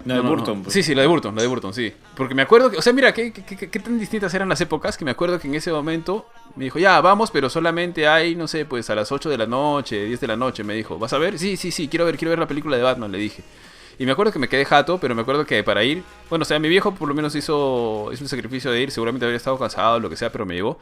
No, 0.05 0.15
de 0.15 0.19
No, 0.19 0.23
no, 0.25 0.29
Burton. 0.37 0.57
no. 0.59 0.63
pues. 0.65 0.75
Sí, 0.75 0.83
sí, 0.83 0.95
la 0.95 1.03
de 1.03 1.09
Burton, 1.09 1.35
la 1.37 1.43
de 1.43 1.49
Burton, 1.49 1.73
sí. 1.73 1.93
Porque 2.17 2.35
me 2.35 2.43
acuerdo 2.43 2.71
que, 2.71 2.77
o 2.77 2.83
sea, 2.83 2.93
mira, 2.93 3.13
qué, 3.15 3.33
qué- 3.33 3.43
qué- 3.45 3.71
qué 3.71 3.79
tan 3.81 3.99
distintas 3.99 4.33
eran 4.35 4.49
las 4.49 4.61
épocas 4.61 4.97
que 4.97 5.05
me 5.05 5.11
acuerdo 5.13 5.39
que 5.39 5.49
en 5.49 5.55
ese 5.55 5.71
momento 5.73 6.27
me 6.57 6.65
dijo, 6.65 6.79
ya, 6.79 7.01
vamos, 7.01 7.31
pero 7.31 7.51
solamente 7.51 8.09
hay, 8.09 8.35
no 8.35 8.49
sé, 8.49 8.65
pues 8.65 8.89
a 8.91 8.95
las 8.95 9.13
8 9.13 9.29
de 9.29 9.39
la 9.39 9.47
noche, 9.47 10.07
10 10.07 10.21
de 10.21 10.27
la 10.27 10.37
noche, 10.37 10.65
me 10.65 10.75
dijo, 10.75 10.99
¿vas 10.99 11.13
a 11.13 11.19
ver? 11.19 11.39
Sí, 11.39 11.57
sí, 11.57 11.71
sí, 11.71 11.87
quiero 11.89 12.07
ver, 12.07 12.17
quiero 12.17 12.31
ver 12.31 12.39
la 12.39 12.49
película 12.49 12.77
de 12.77 12.83
Batman, 12.83 13.13
le 13.13 13.19
dije. 13.19 13.43
Y 13.99 14.05
me 14.05 14.13
acuerdo 14.13 14.33
que 14.33 14.39
me 14.39 14.49
quedé 14.49 14.65
jato, 14.65 14.99
pero 14.99 15.15
me 15.15 15.23
acuerdo 15.23 15.47
que 15.47 15.63
para 15.63 15.85
ir, 15.85 16.03
bueno, 16.29 16.43
o 16.43 16.47
sea, 16.47 16.59
mi 16.59 16.69
viejo 16.69 16.95
por 16.95 17.09
lo 17.09 17.15
menos 17.15 17.35
hizo, 17.35 18.11
hizo 18.13 18.25
el 18.25 18.29
sacrificio 18.29 18.71
de 18.71 18.83
ir, 18.83 18.91
seguramente 18.91 19.25
habría 19.25 19.37
estado 19.37 19.59
cansado, 19.59 20.01
lo 20.01 20.11
que 20.11 20.17
sea, 20.17 20.31
pero 20.33 20.45
me 20.45 20.55
llevó. 20.55 20.79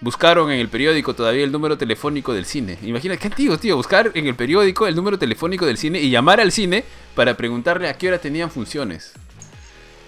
Buscaron 0.00 0.50
en 0.50 0.60
el 0.60 0.68
periódico 0.68 1.14
todavía 1.14 1.44
el 1.44 1.52
número 1.52 1.78
telefónico 1.78 2.34
del 2.34 2.44
cine. 2.44 2.78
Imagina, 2.82 3.16
qué 3.16 3.28
antiguo, 3.28 3.58
tío, 3.58 3.76
buscar 3.76 4.10
en 4.14 4.26
el 4.26 4.34
periódico 4.34 4.86
el 4.86 4.94
número 4.94 5.18
telefónico 5.18 5.66
del 5.66 5.78
cine 5.78 6.00
y 6.00 6.10
llamar 6.10 6.40
al 6.40 6.52
cine 6.52 6.84
para 7.14 7.36
preguntarle 7.36 7.88
a 7.88 7.94
qué 7.96 8.08
hora 8.08 8.18
tenían 8.18 8.50
funciones. 8.50 9.14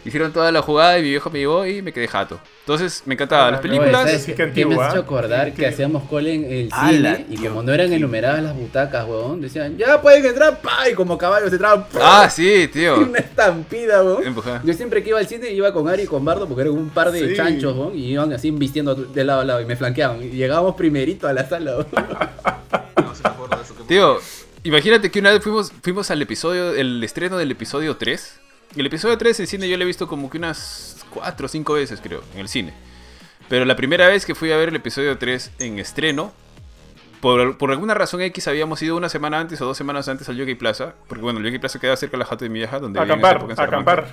Hicieron 0.06 0.32
toda 0.32 0.52
la 0.52 0.62
jugada 0.62 0.98
y 0.98 1.02
mi 1.02 1.10
viejo 1.10 1.28
me 1.30 1.40
llevó 1.40 1.66
y 1.66 1.82
me 1.82 1.92
quedé 1.92 2.06
jato. 2.06 2.38
Entonces, 2.60 3.02
me 3.06 3.14
encantaban 3.14 3.50
las 3.52 3.58
Ah, 3.58 3.62
películas. 3.62 3.90
esa 3.92 4.00
¿sabes 4.06 4.22
sí 4.22 4.34
que 4.34 4.42
antigua, 4.44 4.74
me 4.76 4.82
has 4.82 4.88
hecho 4.90 5.00
¿eh? 5.00 5.04
acordar 5.04 5.52
que 5.52 5.66
hacíamos 5.66 6.08
call 6.08 6.26
en 6.28 6.44
el 6.44 6.68
¡Hala, 6.72 7.16
cine 7.16 7.26
y 7.30 7.36
tío! 7.36 7.50
como 7.50 7.62
no 7.62 7.72
eran 7.72 7.92
enumeradas 7.92 8.42
las 8.42 8.54
butacas, 8.56 9.04
huevón, 9.06 9.40
decían, 9.40 9.76
ya 9.76 10.00
pueden 10.00 10.24
entrar, 10.24 10.60
pa, 10.60 10.88
y 10.88 10.94
como 10.94 11.18
caballos 11.18 11.52
entraban, 11.52 11.86
¡pa! 11.92 12.22
Ah, 12.24 12.30
sí, 12.30 12.68
tío. 12.72 12.98
una 13.00 13.18
estampida, 13.18 14.02
huevón. 14.02 14.26
Empujada. 14.26 14.62
Yo 14.64 14.72
siempre 14.74 15.02
que 15.02 15.10
iba 15.10 15.18
al 15.18 15.26
cine 15.26 15.50
iba 15.50 15.72
con 15.72 15.88
Ari 15.88 16.04
y 16.04 16.06
con 16.06 16.24
Bardo 16.24 16.46
porque 16.46 16.62
eran 16.62 16.74
un 16.74 16.90
par 16.90 17.10
de 17.12 17.28
Sí. 17.30 17.34
chanchos, 17.36 17.72
huevón, 17.76 17.96
y 17.98 18.12
iban 18.12 18.32
así 18.32 18.50
vistiendo 18.50 18.94
de 18.94 19.24
lado 19.24 19.40
a 19.40 19.44
lado 19.44 19.60
y 19.60 19.64
me 19.66 19.76
flanqueaban. 19.76 20.22
Y 20.22 20.28
llegábamos 20.30 20.76
primerito 20.76 21.26
a 21.28 21.32
la 21.32 21.48
sala, 21.48 21.72
huevón. 21.78 21.86
No, 21.92 23.14
sí 23.14 23.20
me 23.24 23.30
acuerdo 23.30 23.56
de 23.56 23.62
eso. 23.62 23.74
qué 23.76 23.82
Tío, 23.88 24.18
imagínate 24.64 25.10
que 25.10 25.18
una 25.20 25.30
vez 25.32 25.42
fuimos, 25.42 25.72
fuimos 25.82 26.10
al 26.10 26.20
episodio, 26.22 26.74
el 26.74 27.02
estreno 27.04 27.36
del 27.38 27.50
episodio 27.50 27.96
3. 27.96 28.40
Y 28.76 28.80
el 28.80 28.86
episodio 28.86 29.16
3 29.18 29.40
en 29.40 29.46
cine 29.46 29.68
yo 29.68 29.76
lo 29.76 29.82
he 29.84 29.86
visto 29.86 30.06
como 30.06 30.28
que 30.30 30.38
unas 30.38 31.04
4 31.10 31.46
o 31.46 31.48
5 31.48 31.72
veces, 31.72 32.00
creo, 32.02 32.22
en 32.34 32.40
el 32.40 32.48
cine. 32.48 32.74
Pero 33.48 33.64
la 33.64 33.74
primera 33.76 34.06
vez 34.08 34.26
que 34.26 34.34
fui 34.34 34.52
a 34.52 34.56
ver 34.56 34.68
el 34.68 34.76
episodio 34.76 35.16
3 35.18 35.52
en 35.60 35.78
estreno, 35.78 36.32
por, 37.20 37.56
por 37.56 37.70
alguna 37.70 37.94
razón 37.94 38.20
X 38.20 38.46
habíamos 38.48 38.82
ido 38.82 38.96
una 38.96 39.08
semana 39.08 39.38
antes 39.40 39.60
o 39.62 39.64
dos 39.66 39.76
semanas 39.78 40.08
antes 40.08 40.28
al 40.28 40.36
Yogi 40.36 40.54
Plaza. 40.56 40.94
Porque 41.08 41.22
bueno, 41.22 41.38
el 41.38 41.46
Yogi 41.46 41.58
Plaza 41.58 41.78
queda 41.78 41.96
cerca 41.96 42.12
de 42.16 42.18
la 42.18 42.24
jato 42.26 42.44
de 42.44 42.50
mi 42.50 42.58
vieja, 42.58 42.78
donde 42.78 43.00
Acampar, 43.00 43.42
en 43.48 43.52
acampar. 43.58 44.08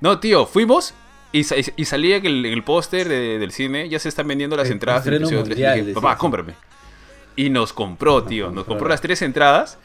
No, 0.00 0.18
tío, 0.20 0.44
fuimos 0.44 0.92
y, 1.32 1.40
y 1.76 1.84
salía 1.86 2.20
que 2.20 2.26
el- 2.28 2.44
el 2.44 2.62
póster 2.64 3.08
de- 3.08 3.38
del 3.38 3.50
cine 3.52 3.88
ya 3.88 3.98
se 3.98 4.08
están 4.10 4.28
vendiendo 4.28 4.56
las 4.56 4.66
El 4.66 4.74
entradas 4.74 5.04
del 5.04 5.14
episodio 5.14 5.38
3. 5.44 5.48
mundial, 5.56 5.80
dije, 5.86 5.94
papá, 5.94 6.18
cómprame. 6.18 6.52
Y 7.36 7.48
nos 7.50 7.72
compró, 7.72 8.22
tío. 8.24 8.46
Nos 8.46 8.54
compró. 8.56 8.66
compró 8.74 8.88
las 8.90 9.00
tres 9.00 9.22
entradas. 9.22 9.78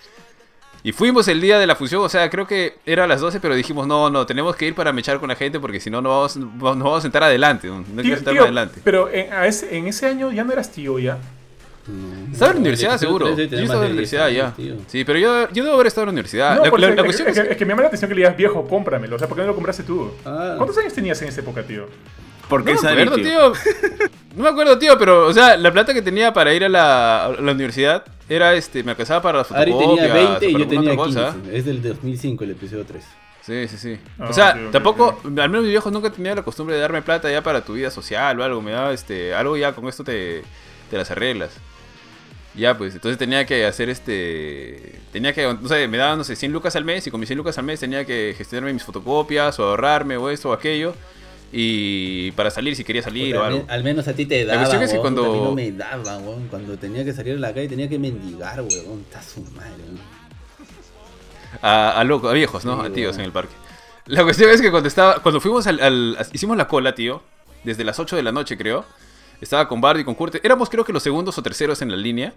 Y 0.84 0.92
fuimos 0.94 1.28
el 1.28 1.42
día 1.42 1.60
de 1.60 1.68
la 1.68 1.76
función, 1.76 2.02
o 2.02 2.08
sea, 2.10 2.30
creo 2.30 2.48
que 2.48 2.76
era 2.86 3.04
a 3.04 3.08
las 3.08 3.20
12, 3.20 3.40
pero 3.42 3.54
dijimos, 3.56 3.86
no, 3.86 4.10
no, 4.10 4.26
tenemos 4.26 4.56
que 4.56 4.66
ir 4.68 4.76
para 4.76 4.94
mechar 4.94 5.20
con 5.20 5.28
la 5.30 5.36
gente 5.36 5.60
porque 5.60 5.80
si 5.82 5.90
no, 5.90 6.02
no 6.02 6.10
vamos, 6.10 6.38
no 6.38 6.50
vamos 6.62 7.00
a 7.00 7.02
sentar 7.02 7.22
adelante. 7.24 7.68
No, 7.68 7.80
No 7.80 7.84
quiero 7.86 8.02
Tío, 8.04 8.16
sentarme 8.16 8.38
tío, 8.40 8.44
adelante. 8.46 8.82
pero 8.84 9.10
en, 9.12 9.34
a 9.34 9.46
ese, 9.46 9.76
en 9.78 9.88
ese 9.88 10.06
año 10.06 10.32
ya 10.32 10.44
no 10.44 10.54
eras 10.54 10.72
tío 10.72 10.98
ya. 11.00 11.18
Estaba 12.32 12.52
en 12.52 12.58
la 12.58 12.62
universidad, 12.62 12.98
seguro. 13.00 13.36
Yo 13.36 13.44
estaba 13.44 13.62
en 13.62 13.68
la 13.82 13.86
universidad 13.88 14.26
de 14.28 14.32
10 14.34 14.44
ya. 14.46 14.54
tío. 14.56 14.76
Sí, 14.88 15.04
pero 15.04 15.18
yo, 15.18 15.50
yo 15.52 15.64
debo 15.64 15.74
haber 15.76 15.88
estado 15.88 16.04
en 16.04 16.08
la 16.10 16.12
universidad. 16.12 16.52
No, 16.52 16.62
La- 16.62 16.66
es, 16.68 16.72
cuestión 17.04 17.28
es 17.28 17.38
es- 17.38 17.44
que, 17.44 17.52
es 17.54 17.58
que 17.58 17.66
me 17.66 17.72
llama 17.72 17.82
la 17.82 17.88
atención 17.88 18.10
que 18.10 18.16
le 18.16 18.20
digas 18.22 18.38
viejo, 18.38 18.68
cómpramelo. 18.68 19.16
O 19.16 19.20
sea, 19.20 19.28
¿por 19.28 19.36
qué 19.36 19.42
no 19.42 19.48
lo 19.48 19.56
compraste 19.56 19.84
tú? 19.84 20.12
Ah. 20.24 20.54
¿Cuántos 20.56 20.78
años 20.78 20.94
tenías 20.94 21.20
en 21.24 21.30
esa 21.30 21.42
época, 21.42 21.64
tío? 21.64 21.88
Porque 22.50 22.74
no 22.74 22.78
es 22.78 22.84
me 22.84 22.89
acuerdo, 22.91 23.16
tío. 23.16 23.54
No 24.36 24.43
me 24.43 24.50
acuerdo, 24.50 24.78
tío, 24.78 24.97
pero, 24.97 25.28
o 25.28 25.34
sea, 25.34 25.58
la 25.58 25.72
plata 25.72 25.93
que 25.93 26.02
tenía 26.02 26.34
para 26.34 26.54
ir 26.54 26.64
a 26.64 26.70
la, 26.70 27.26
a 27.26 27.32
la 27.32 27.52
universidad 27.52 28.04
era, 28.28 28.54
este, 28.54 28.84
me 28.84 28.91
alcanzaba 28.91 29.22
para 29.22 29.39
las 29.39 29.52
Ari 29.52 29.72
fotocopias. 29.72 30.08
tenía 30.08 30.30
20 30.30 30.45
y 30.50 30.54
yo 30.54 30.68
tenía 30.68 30.91
alguna 30.91 31.10
otra 31.10 31.32
15. 31.34 31.39
cosa. 31.39 31.56
Es 31.56 31.66
del 31.66 31.82
2005 31.82 32.43
el 32.43 32.52
episodio 32.52 32.86
3. 32.86 33.04
Sí, 33.41 33.68
sí, 33.68 33.78
sí. 33.78 34.00
Ah, 34.20 34.28
o 34.30 34.34
sea, 34.34 34.58
tampoco, 34.72 35.20
al 35.24 35.50
menos 35.50 35.64
mi 35.64 35.70
viejo 35.70 35.89
nunca 35.89 36.12
tenía 36.12 36.36
la 36.36 36.43
costumbre 36.43 36.76
de 36.76 36.82
darme 36.82 37.02
plata 37.02 37.32
ya 37.32 37.41
para 37.41 37.62
tu 37.62 37.74
vida 37.74 37.89
social 37.89 38.39
o 38.39 38.43
algo. 38.43 38.62
Me 38.62 38.72
daba, 38.72 38.93
este, 38.93 39.34
algo 39.34 39.58
ya 39.58 39.74
con 39.74 39.88
esto 39.88 40.04
te, 40.04 40.43
te 40.91 40.97
las 40.97 41.10
arreglas. 41.10 41.52
Ya, 42.56 42.78
pues, 42.78 42.93
entonces 42.93 43.18
tenía 43.18 43.45
que 43.45 43.66
hacer 43.66 43.89
este. 43.89 45.00
Tenía 45.12 45.34
que. 45.34 45.52
No 45.60 45.68
sé, 45.68 45.88
me 45.88 45.97
daban, 45.97 46.18
no 46.18 46.24
sé, 46.24 46.36
100 46.36 46.52
lucas 46.52 46.76
al 46.76 46.86
mes 46.86 47.08
y 47.08 47.12
con 47.12 47.20
mis 47.20 47.30
100 47.30 47.38
lucas 47.38 47.58
al 47.58 47.64
mes 47.64 47.80
tenía 47.80 48.06
que 48.06 48.36
gestionarme 48.38 48.74
mis 48.74 48.84
fotocopias 48.84 49.60
o 49.60 49.64
ahorrarme 49.64 50.18
o 50.18 50.30
esto 50.30 50.50
o 50.50 50.54
aquello. 50.54 50.93
Y 51.52 52.32
para 52.34 52.52
salir 52.52 52.76
si 52.76 52.84
quería 52.84 53.02
salir 53.02 53.36
o 53.36 53.43
al, 53.43 53.54
algo. 53.54 53.66
al 53.70 53.84
menos 53.84 54.08
a 54.08 54.14
ti 54.14 54.26
te 54.28 54.45
La 54.45 54.54
daban, 54.54 54.60
cuestión 54.66 54.84
es 54.84 54.91
que 54.91 54.97
huevón, 55.00 55.16
cuando- 55.16 55.32
puta, 55.34 55.38
a 55.38 55.41
mí 55.41 55.45
no 55.50 55.56
me 55.56 55.72
daban, 55.72 56.24
huevón. 56.28 56.47
Cuando 56.50 56.78
tenía 56.78 57.04
que 57.04 57.14
salir 57.14 57.36
a 57.36 57.39
la 57.39 57.54
calle 57.54 57.68
tenía 57.68 57.89
que 57.89 57.97
mendigar, 57.97 58.62
huevón. 58.62 59.02
Está 59.02 59.22
su 59.24 59.41
madre. 59.56 59.74
A, 61.62 62.00
a 62.00 62.04
locos, 62.04 62.30
a 62.30 62.34
viejos, 62.34 62.64
¿no? 62.66 62.82
Sí, 62.82 62.88
a 62.88 62.93
tíos 62.93 63.12
weón. 63.12 63.20
en 63.22 63.26
el 63.26 63.32
parque. 63.32 63.54
La 64.06 64.24
cuestión 64.24 64.50
es 64.52 64.62
que 64.62 64.72
cuando 64.72 64.88
estaba. 64.88 65.20
Cuando 65.22 65.39
fuimos 65.41 65.66
al, 65.68 65.80
al- 65.80 66.18
Hicimos 66.34 66.58
la 66.58 66.68
cola, 66.68 66.93
tío. 66.95 67.22
Desde 67.64 67.84
las 67.84 68.00
8 68.00 68.16
de 68.16 68.24
la 68.24 68.32
noche, 68.32 68.58
creo. 68.58 68.86
Estaba 69.41 69.68
con 69.68 69.82
Bardi 69.82 70.02
y 70.02 70.04
con 70.06 70.16
Curte. 70.16 70.39
Éramos 70.43 70.70
creo 70.70 70.84
que 70.86 70.93
los 70.93 71.04
segundos 71.04 71.38
o 71.38 71.43
terceros 71.43 71.82
en 71.82 71.91
la 71.91 71.97
línea. 71.97 72.34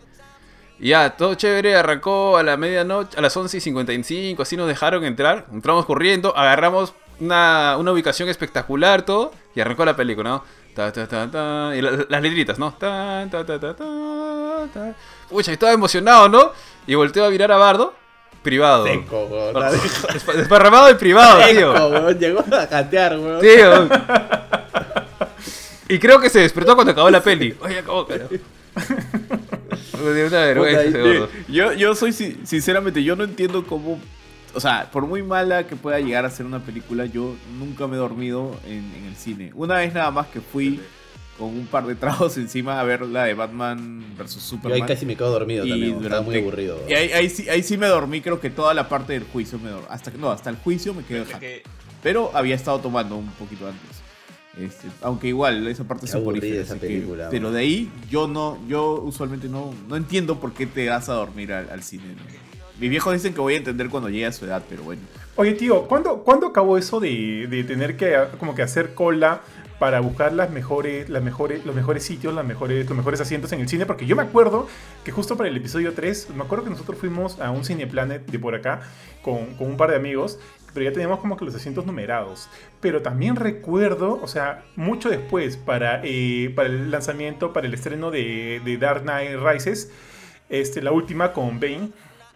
Y 0.80 0.88
ya, 0.88 1.10
todo 1.16 1.34
chévere, 1.34 1.76
arrancó 1.76 2.36
a 2.38 2.42
la 2.42 2.56
medianoche, 2.56 3.16
a 3.16 3.20
las 3.20 3.36
11 3.36 3.58
y 3.58 3.60
55, 3.60 4.42
así 4.42 4.56
nos 4.56 4.66
dejaron 4.66 5.04
entrar. 5.04 5.46
Entramos 5.52 5.84
corriendo, 5.86 6.36
agarramos 6.36 6.94
una, 7.20 7.76
una 7.78 7.92
ubicación 7.92 8.28
espectacular, 8.28 9.02
todo. 9.02 9.32
Y 9.54 9.60
arrancó 9.60 9.84
la 9.84 9.94
película, 9.96 10.30
¿no? 10.30 10.44
Ta, 10.74 10.90
ta, 10.92 11.06
ta, 11.06 11.30
ta, 11.30 11.72
y 11.76 11.82
la- 11.82 12.06
las 12.08 12.22
letritas, 12.22 12.58
¿no? 12.58 12.72
Ta, 12.72 13.26
ta, 13.30 13.44
ta, 13.44 13.60
ta, 13.60 13.74
ta, 13.74 13.84
ta. 14.72 14.94
Pucha, 15.28 15.52
estaba 15.52 15.72
emocionado, 15.72 16.28
¿no? 16.28 16.52
Y 16.86 16.94
volteo 16.94 17.26
a 17.26 17.30
mirar 17.30 17.52
a 17.52 17.56
Bardo, 17.58 17.94
privado. 18.42 18.86
Seco. 18.86 19.28
Despa- 19.54 20.32
Desparramado 20.34 20.90
y 20.90 20.94
privado, 20.94 21.40
tío. 21.50 21.72
Seco, 21.74 21.86
huevón. 21.88 22.18
Llegó 22.18 22.40
a 22.40 22.66
jatear, 22.66 23.18
huevón. 23.18 23.40
Tío. 23.40 23.88
Y 25.88 25.98
creo 25.98 26.18
que 26.20 26.30
se 26.30 26.40
despertó 26.40 26.74
cuando 26.74 26.92
acabó 26.92 27.10
la 27.10 27.22
peli. 27.22 27.54
Oye, 27.60 27.78
acabó, 27.80 28.06
carajo. 28.06 28.30
Una 30.02 30.40
vergüenza 30.40 31.28
yo, 31.48 31.72
yo 31.74 31.94
soy, 31.94 32.12
si- 32.12 32.38
sinceramente, 32.44 33.02
yo 33.04 33.14
no 33.14 33.24
entiendo 33.24 33.64
cómo. 33.66 34.00
O 34.55 34.61
sea, 34.61 34.90
por 34.90 35.07
muy 35.07 35.22
mala 35.22 35.66
que 35.66 35.76
pueda 35.76 35.98
llegar 36.00 36.24
a 36.24 36.30
ser 36.30 36.46
una 36.46 36.61
película, 36.61 37.07
yo 37.07 37.34
nunca 37.59 37.86
me 37.86 37.94
he 37.96 37.98
dormido 37.98 38.55
en, 38.66 38.92
en 38.94 39.05
el 39.09 39.16
cine. 39.16 39.50
Una 39.55 39.76
vez 39.76 39.94
nada 39.94 40.11
más 40.11 40.26
que 40.28 40.40
fui 40.40 40.80
con 41.38 41.48
un 41.48 41.66
par 41.66 41.86
de 41.86 41.94
tragos 41.94 42.36
encima 42.36 42.78
a 42.78 42.84
ver 42.84 43.03
la 43.03 43.24
de 43.24 43.34
Batman 43.34 44.05
vs 44.18 44.34
Yo 44.34 44.40
Superman. 44.40 44.82
ahí 44.82 44.86
casi 44.86 45.07
me 45.07 45.16
quedo 45.16 45.30
dormido 45.30 45.64
Y 45.64 45.70
también, 45.70 45.88
huevón. 45.92 46.05
estaba 46.05 46.22
muy 46.22 46.34
durante- 46.34 46.50
aburrido. 46.70 46.78
Y 46.88 46.94
ahí, 46.94 47.12
ahí 47.12 47.30
sí, 47.30 47.48
ahí 47.48 47.62
sí 47.62 47.76
me 47.78 47.86
dormí, 47.86 48.20
creo 48.20 48.38
que 48.40 48.50
toda 48.50 48.74
la 48.74 48.88
parte 48.88 49.14
del 49.14 49.24
juicio 49.24 49.59
me 49.59 49.70
dormí. 49.70 49.86
Hasta, 49.90 50.11
que- 50.12 50.18
no, 50.18 50.30
hasta 50.30 50.50
el 50.50 50.57
juicio 50.57 50.92
me 50.92 51.03
quedé 51.05 51.24
que- 51.40 51.62
Pero 52.03 52.30
había 52.34 52.55
estado 52.55 52.78
tomando 52.80 53.16
un 53.16 53.28
poquito 53.32 53.66
antes. 53.66 54.03
Este, 54.61 54.86
aunque 55.00 55.28
igual, 55.28 55.66
esa 55.66 55.84
parte 55.84 56.05
es 56.05 56.14
aburrida 56.14 56.61
esa 56.61 56.74
que- 56.74 56.80
película, 56.88 57.28
pero 57.30 57.50
de 57.50 57.61
ahí, 57.61 57.90
yo 58.11 58.28
no, 58.28 58.59
yo 58.68 59.00
usualmente 59.00 59.48
no, 59.48 59.72
no 59.88 59.96
entiendo 59.96 60.38
por 60.38 60.53
qué 60.53 60.66
te 60.66 60.86
vas 60.90 61.09
a 61.09 61.14
dormir 61.14 61.55
al, 61.55 61.70
al 61.70 61.82
cine. 61.82 62.05
¿no? 62.09 62.51
Mis 62.83 62.91
viejos 62.91 63.12
dicen 63.12 63.33
que 63.33 63.41
voy 63.41 63.55
a 63.55 63.59
entender 63.59 63.89
cuando 63.91 64.09
llegue 64.09 64.26
a 64.26 64.33
su 64.33 64.45
edad, 64.45 64.61
pero 64.68 64.83
bueno. 64.83 65.03
Oye, 65.37 65.53
tío, 65.53 65.87
¿cuándo, 65.87 66.24
¿cuándo 66.24 66.49
acabó 66.49 66.76
eso 66.76 66.99
de, 66.99 67.64
tener 67.68 67.97
que 67.97 68.18
como 68.41 68.57
que 68.57 68.62
hacer 68.62 68.95
cola 68.95 69.43
para 69.78 70.01
buscar 70.01 70.33
las 70.33 70.51
mejores, 70.51 71.09
las 71.09 71.22
mejores, 71.22 71.64
los 71.64 71.76
mejores 71.76 72.03
sitios, 72.03 72.35
las 72.35 72.45
mejores, 72.45 72.89
los 72.89 72.97
mejores 72.97 73.20
asientos 73.20 73.53
en 73.53 73.61
el 73.61 73.68
cine? 73.68 73.87
Porque 73.87 74.05
yo 74.05 74.16
me 74.16 74.24
acuerdo 74.24 74.66
que 75.05 75.12
justo 75.12 75.37
para 75.37 75.49
el 75.49 75.57
episodio 75.57 75.93
3, 75.93 76.30
me 76.35 76.43
acuerdo 76.43 76.64
que 76.64 76.70
nosotros 76.70 76.99
fuimos 76.99 77.39
a 77.39 77.53
un 77.53 77.64
Cineplanet 77.64 78.26
de 78.26 78.39
por 78.41 78.57
acá 78.57 78.80
con, 79.22 79.55
un 79.61 79.76
par 79.76 79.91
de 79.91 79.97
amigos, 79.97 80.41
pero 80.74 80.83
ya 80.83 80.93
teníamos 80.93 81.20
como 81.20 81.37
que 81.37 81.45
los 81.45 81.55
asientos 81.55 81.87
numerados. 81.87 82.49
Pero 82.80 83.01
también 83.01 83.37
recuerdo, 83.37 84.18
o 84.20 84.26
sea, 84.26 84.64
mucho 84.74 85.09
después, 85.09 85.57
para, 85.57 86.01
eh, 86.03 86.53
para 86.57 86.68
el 86.68 86.91
lanzamiento, 86.91 87.53
para 87.53 87.68
el 87.68 87.74
estreno 87.74 88.11
de, 88.11 88.61
de 88.64 88.76
Dark 88.76 89.03
Knight 89.03 89.39
Rises, 89.41 89.93
este, 90.49 90.83
la 90.83 90.91
última 90.91 91.33
con 91.33 91.61
Bane, 91.61 91.93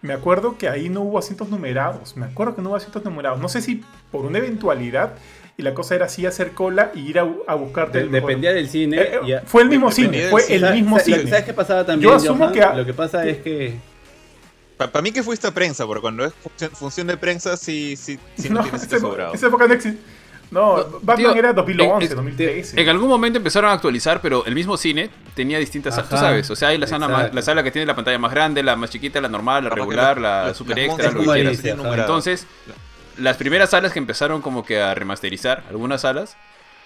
me 0.07 0.13
acuerdo 0.13 0.57
que 0.57 0.67
ahí 0.69 0.89
no 0.89 1.01
hubo 1.01 1.19
asientos 1.19 1.49
numerados. 1.49 2.15
Me 2.17 2.25
acuerdo 2.25 2.55
que 2.55 2.61
no 2.61 2.69
hubo 2.69 2.75
asientos 2.77 3.03
numerados. 3.03 3.39
No 3.39 3.49
sé 3.49 3.61
si 3.61 3.83
por 4.11 4.25
una 4.25 4.39
eventualidad 4.39 5.13
y 5.57 5.63
la 5.63 5.73
cosa 5.73 5.95
era 5.95 6.05
así 6.05 6.25
hacer 6.25 6.51
cola 6.53 6.91
y 6.95 7.01
ir 7.01 7.19
a, 7.19 7.27
a 7.47 7.55
buscarte 7.55 7.97
De- 7.99 8.03
el 8.05 8.09
mejor. 8.09 8.29
dependía 8.29 8.53
del 8.53 8.69
cine. 8.69 8.97
Eh, 9.01 9.19
eh. 9.27 9.41
Fue 9.45 9.61
el 9.63 9.69
mismo 9.69 9.89
Dependía 9.89 10.19
cine, 10.21 10.29
fue 10.31 10.41
cine. 10.41 10.55
el 10.55 10.61
¿Sabes- 10.61 10.75
mismo 10.81 10.99
sabes- 10.99 11.15
cine. 11.17 11.29
¿Sabes 11.29 11.45
qué 11.45 11.53
pasaba 11.53 11.85
también? 11.85 12.09
Yo 12.11 12.15
asumo 12.15 12.37
Johan? 12.45 12.53
que 12.53 12.61
a- 12.63 12.73
Lo 12.75 12.85
que 12.85 12.93
pasa 12.93 13.23
que- 13.23 13.29
es 13.31 13.37
que. 13.39 13.75
Para 14.77 15.01
mí 15.01 15.11
que 15.11 15.23
fuiste 15.23 15.47
a 15.47 15.51
prensa, 15.51 15.87
porque 15.87 16.01
cuando 16.01 16.23
es 16.25 16.33
función, 16.35 16.71
función 16.71 17.07
de 17.07 17.17
prensa 17.17 17.57
sí, 17.57 17.95
sí, 17.95 18.19
sí 18.37 18.49
no, 18.49 18.55
no, 18.57 18.61
tienes 18.63 18.83
este 18.83 18.99
sobrado. 18.99 19.33
esa 19.33 19.47
época 19.47 19.67
no 19.67 19.73
existe. 19.73 19.99
No, 20.49 20.77
No, 20.77 20.85
Batman 21.01 21.17
tío, 21.33 21.35
era 21.35 21.53
2011, 21.53 22.05
en- 22.05 22.11
en- 22.11 22.15
2013. 22.15 22.81
En 22.81 22.89
algún 22.89 23.09
momento 23.09 23.37
empezaron 23.37 23.69
a 23.69 23.73
actualizar, 23.73 24.21
pero 24.21 24.45
el 24.45 24.55
mismo 24.55 24.77
cine 24.77 25.09
tenía 25.35 25.59
distintas 25.59 25.95
salas, 25.95 26.09
tú 26.09 26.15
Ajá, 26.15 26.25
sabes. 26.27 26.49
O 26.49 26.55
sea, 26.55 26.69
hay 26.69 26.77
la 26.77 26.87
sala, 26.87 27.07
más- 27.09 27.33
la 27.33 27.41
sala 27.41 27.63
que 27.63 27.71
tiene 27.71 27.85
la 27.85 27.95
pantalla 27.95 28.17
más 28.17 28.31
grande, 28.31 28.63
la 28.63 28.75
más 28.75 28.89
chiquita, 28.89 29.19
la 29.19 29.27
normal, 29.27 29.65
la 29.65 29.69
regular, 29.71 30.19
la- 30.21 30.41
la 30.41 30.47
la- 30.47 30.53
super 30.53 30.79
extra, 30.79 31.11
lo 31.11 31.19
que 31.19 31.25
quieras. 31.25 31.59
ajá. 31.65 31.95
Entonces, 32.01 32.47
las 33.17 33.35
primeras 33.37 33.71
salas 33.71 33.91
que 33.91 33.99
empezaron 33.99 34.41
como 34.41 34.63
que 34.65 34.79
a 34.81 34.93
remasterizar, 34.93 35.63
algunas 35.69 36.01
salas, 36.01 36.37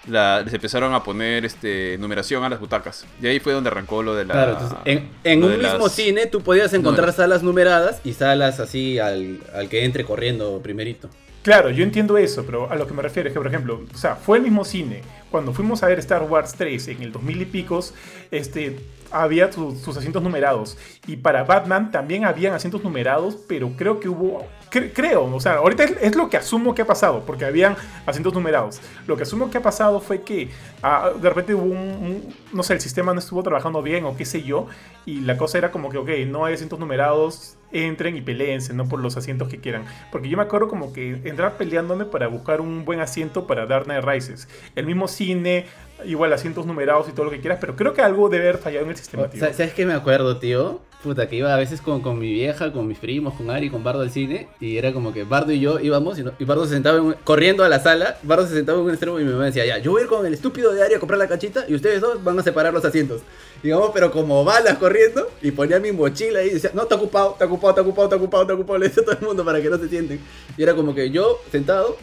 la- 0.08 0.42
les 0.42 0.52
empezaron 0.56 0.96
a 0.96 1.04
poner 1.04 1.46
este 1.46 1.98
numeración 2.00 2.44
a 2.44 2.50
las 2.50 2.60
butacas. 2.60 3.06
Y 3.22 3.28
ahí 3.28 3.40
fue 3.40 3.54
donde 3.54 3.70
arrancó 3.70 4.02
lo 4.02 4.16
de 4.16 4.26
la... 4.26 4.34
Claro, 4.34 4.52
entonces, 4.54 4.78
en, 5.24 5.44
un 5.44 5.58
mismo 5.60 5.84
las- 5.86 5.92
cine 5.94 6.26
tú 6.26 6.42
podías 6.42 6.74
encontrar 6.74 7.02
números. 7.06 7.16
salas 7.16 7.44
numeradas 7.44 8.02
y 8.04 8.14
salas 8.14 8.60
así 8.60 8.98
al, 8.98 9.40
al 9.54 9.70
que 9.70 9.86
entre 9.86 10.04
corriendo 10.04 10.60
primerito. 10.64 11.08
Claro, 11.44 11.72
yo 11.72 11.84
entiendo 11.84 12.20
eso, 12.20 12.46
pero 12.46 12.70
a 12.70 12.76
lo 12.76 12.86
que 12.86 12.94
me 12.94 13.02
refiero 13.02 13.28
es 13.28 13.34
que, 13.34 13.40
por 13.40 13.48
ejemplo, 13.48 13.82
o 13.92 13.98
sea, 13.98 14.16
fue 14.16 14.38
el 14.38 14.44
mismo 14.44 14.64
cine. 14.64 15.02
Cuando 15.32 15.54
fuimos 15.54 15.82
a 15.82 15.88
ver 15.88 15.98
Star 15.98 16.22
Wars 16.22 16.54
3 16.56 16.90
en 16.90 17.02
el 17.02 17.12
2000 17.12 17.42
y 17.42 17.46
picos, 17.46 17.96
este, 18.30 18.80
había 19.10 19.52
su- 19.52 19.76
sus 19.76 19.98
asientos 19.98 20.22
numerados. 20.22 20.78
Y 21.08 21.16
para 21.16 21.44
Batman 21.44 21.90
también 21.90 22.26
habían 22.26 22.54
asientos 22.54 22.84
numerados, 22.84 23.38
pero 23.48 23.72
creo 23.76 24.00
que 24.00 24.08
hubo... 24.08 24.46
cre- 24.70 24.92
creo, 24.94 25.34
o 25.34 25.40
sea, 25.40 25.54
ahorita 25.56 25.84
es, 25.86 26.16
lo 26.16 26.30
que 26.30 26.38
asumo 26.38 26.76
que 26.76 26.84
ha 26.84 26.86
pasado, 26.86 27.24
porque 27.26 27.46
habían 27.46 27.76
asientos 28.06 28.36
numerados. 28.36 28.80
Lo 29.08 29.18
que 29.18 29.24
asumo 29.24 29.50
que 29.50 29.58
ha 29.58 29.64
pasado 29.64 30.00
fue 30.00 30.22
que 30.22 30.52
ah, 30.84 31.10
de 31.20 31.28
repente 31.28 31.56
hubo 31.56 31.64
un- 31.74 32.36
No 32.54 32.62
sé, 32.62 32.74
el 32.74 32.82
sistema 32.82 33.14
no 33.14 33.20
estuvo 33.20 33.42
trabajando 33.42 33.82
bien 33.82 34.06
o 34.06 34.16
qué 34.16 34.26
sé 34.26 34.44
yo. 34.44 34.68
Y 35.08 35.22
la 35.22 35.38
cosa 35.38 35.58
era 35.58 35.72
como 35.72 35.90
que, 35.90 35.98
ok, 35.98 36.10
no 36.28 36.46
hay 36.46 36.54
asientos 36.54 36.78
numerados, 36.78 37.56
entren 37.72 38.18
y 38.18 38.22
peleense, 38.22 38.74
no 38.74 38.88
por 38.88 39.00
los 39.02 39.18
asientos 39.18 39.48
que 39.50 39.60
quieran. 39.60 39.86
Porque 40.12 40.30
yo 40.30 40.38
me 40.38 40.44
acuerdo 40.44 40.68
como 40.68 40.94
que 40.94 41.20
entrar 41.26 41.58
peleándome 41.58 42.06
para 42.06 42.28
buscar 42.28 42.62
un 42.62 42.86
buen 42.86 43.00
asiento 43.00 43.48
para 43.48 43.66
Dark 43.66 43.86
Knight 43.86 44.04
Rises. 44.04 44.48
El 44.76 44.86
mismo 44.86 45.08
cine, 45.08 45.66
igual 46.06 46.34
asientos 46.34 46.66
numerados 46.66 47.08
y 47.10 47.12
todo 47.12 47.26
lo 47.26 47.32
que 47.32 47.40
quieras, 47.40 47.60
pero 47.62 47.76
creo 47.76 47.94
que 47.94 48.02
algo 48.02 48.30
debe 48.30 48.50
haber 48.50 48.58
fallado 48.62 48.86
en 48.86 48.92
el 48.92 48.98
sistema, 48.98 49.30
tío. 49.30 49.40
Sa- 49.40 49.54
¿Sabes 49.54 49.74
qué 49.74 49.86
me 49.86 49.94
acuerdo, 49.94 50.38
tío? 50.38 50.82
Puta, 51.04 51.28
que 51.28 51.36
iba 51.36 51.52
a 51.52 51.58
veces 51.58 51.82
con, 51.82 52.02
con 52.02 52.20
mi 52.20 52.32
vieja, 52.32 52.72
con 52.72 52.88
mis 52.88 53.00
primos, 53.00 53.34
con 53.34 53.50
Ari, 53.50 53.72
con 53.72 53.84
Bardo 53.84 54.02
al 54.02 54.12
cine. 54.12 54.48
Y 54.60 54.78
era 54.78 54.94
como 54.94 55.12
que 55.12 55.24
Bardo 55.24 55.52
y 55.52 55.60
yo 55.60 55.80
íbamos 55.80 56.20
y, 56.20 56.24
no- 56.24 56.34
y 56.38 56.46
Bardo 56.46 56.66
se 56.66 56.74
sentaba 56.76 56.98
en 57.00 57.04
un- 57.06 57.16
corriendo 57.24 57.64
a 57.64 57.70
la 57.70 57.80
sala. 57.80 58.18
Bardo 58.22 58.46
se 58.46 58.54
sentaba 58.54 58.78
en 58.78 58.84
un 58.86 58.92
extremo 58.92 59.20
y 59.20 59.24
mi 59.24 59.32
mamá 59.32 59.46
decía, 59.46 59.66
ya, 59.66 59.80
yo 59.80 59.90
voy 59.92 60.02
a 60.02 60.04
ir 60.04 60.10
con 60.10 60.24
el 60.28 60.34
estúpido 60.36 60.72
de 60.74 60.84
Ari 60.84 60.94
a 60.94 61.00
comprar 61.00 61.18
la 61.18 61.28
cachita 61.28 61.66
y 61.68 61.74
ustedes 61.74 62.02
dos 62.02 62.24
van 62.24 62.38
a 62.38 62.44
separar 62.44 62.72
los 62.72 62.86
asientos. 62.86 63.22
Digamos, 63.64 63.90
pero 63.96 64.12
como 64.12 64.44
balas 64.44 64.78
corriendo 64.78 65.28
y 65.42 65.50
ponía 65.52 65.80
mi 65.80 65.92
mochila 65.92 66.40
ahí 66.40 66.50
y 66.50 66.54
decía, 66.54 66.70
no, 66.76 66.84
está 66.84 66.96
ocupado, 66.96 67.32
está 67.34 67.46
ocupado, 67.46 67.61
está 67.70 67.82
ocupado, 67.82 68.08
está 68.08 68.16
ocupado, 68.16 68.44
está 68.44 68.54
ocupado. 68.56 68.80
Le 68.80 68.88
decía 68.88 69.04
a 69.04 69.06
todo 69.06 69.18
el 69.20 69.26
mundo 69.26 69.46
para 69.46 69.62
que 69.62 69.70
no 69.70 69.78
se 69.78 69.88
sienten. 69.88 70.20
Y 70.58 70.64
era 70.64 70.74
como 70.76 70.94
que 70.96 71.10
yo 71.12 71.40
sentado, 71.52 71.98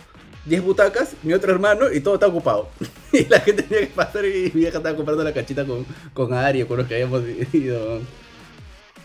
10 0.47 0.63
butacas, 0.63 1.15
mi 1.23 1.33
otro 1.33 1.53
hermano 1.53 1.93
y 1.93 2.01
todo 2.01 2.15
está 2.15 2.27
ocupado. 2.27 2.69
y 3.13 3.25
la 3.27 3.41
gente 3.41 3.63
tenía 3.63 3.87
que 3.87 3.95
pasar 3.95 4.25
y 4.25 4.51
mi 4.55 4.61
vieja 4.61 4.79
estaba 4.79 4.97
comprando 4.97 5.25
la 5.25 5.35
cachita 5.35 5.65
con, 5.65 5.85
con 6.15 6.33
Ari 6.33 6.65
con 6.65 6.79
los 6.79 6.87
que 6.87 6.95
habíamos 6.95 7.23
ido. 7.53 8.01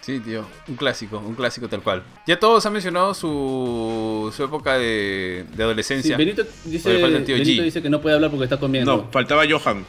Sí, 0.01 0.19
tío, 0.19 0.45
un 0.67 0.75
clásico, 0.75 1.17
un 1.25 1.33
clásico 1.33 1.69
tal 1.69 1.81
cual. 1.81 2.03
Ya 2.27 2.37
todos 2.37 2.65
han 2.65 2.73
mencionado 2.73 3.13
su, 3.13 4.33
su 4.35 4.43
época 4.43 4.77
de, 4.77 5.45
de 5.49 5.55
Sí, 5.55 5.61
adolescencia. 5.61 6.17
Benito, 6.17 6.43
dice, 6.65 6.91
Benito 7.01 7.63
dice 7.63 7.81
que 7.81 7.89
no 7.89 8.01
puede 8.01 8.15
hablar 8.15 8.29
porque 8.29 8.43
está 8.43 8.57
comiendo. 8.59 8.97
No, 8.97 9.07
faltaba 9.11 9.43
Johan. 9.49 9.85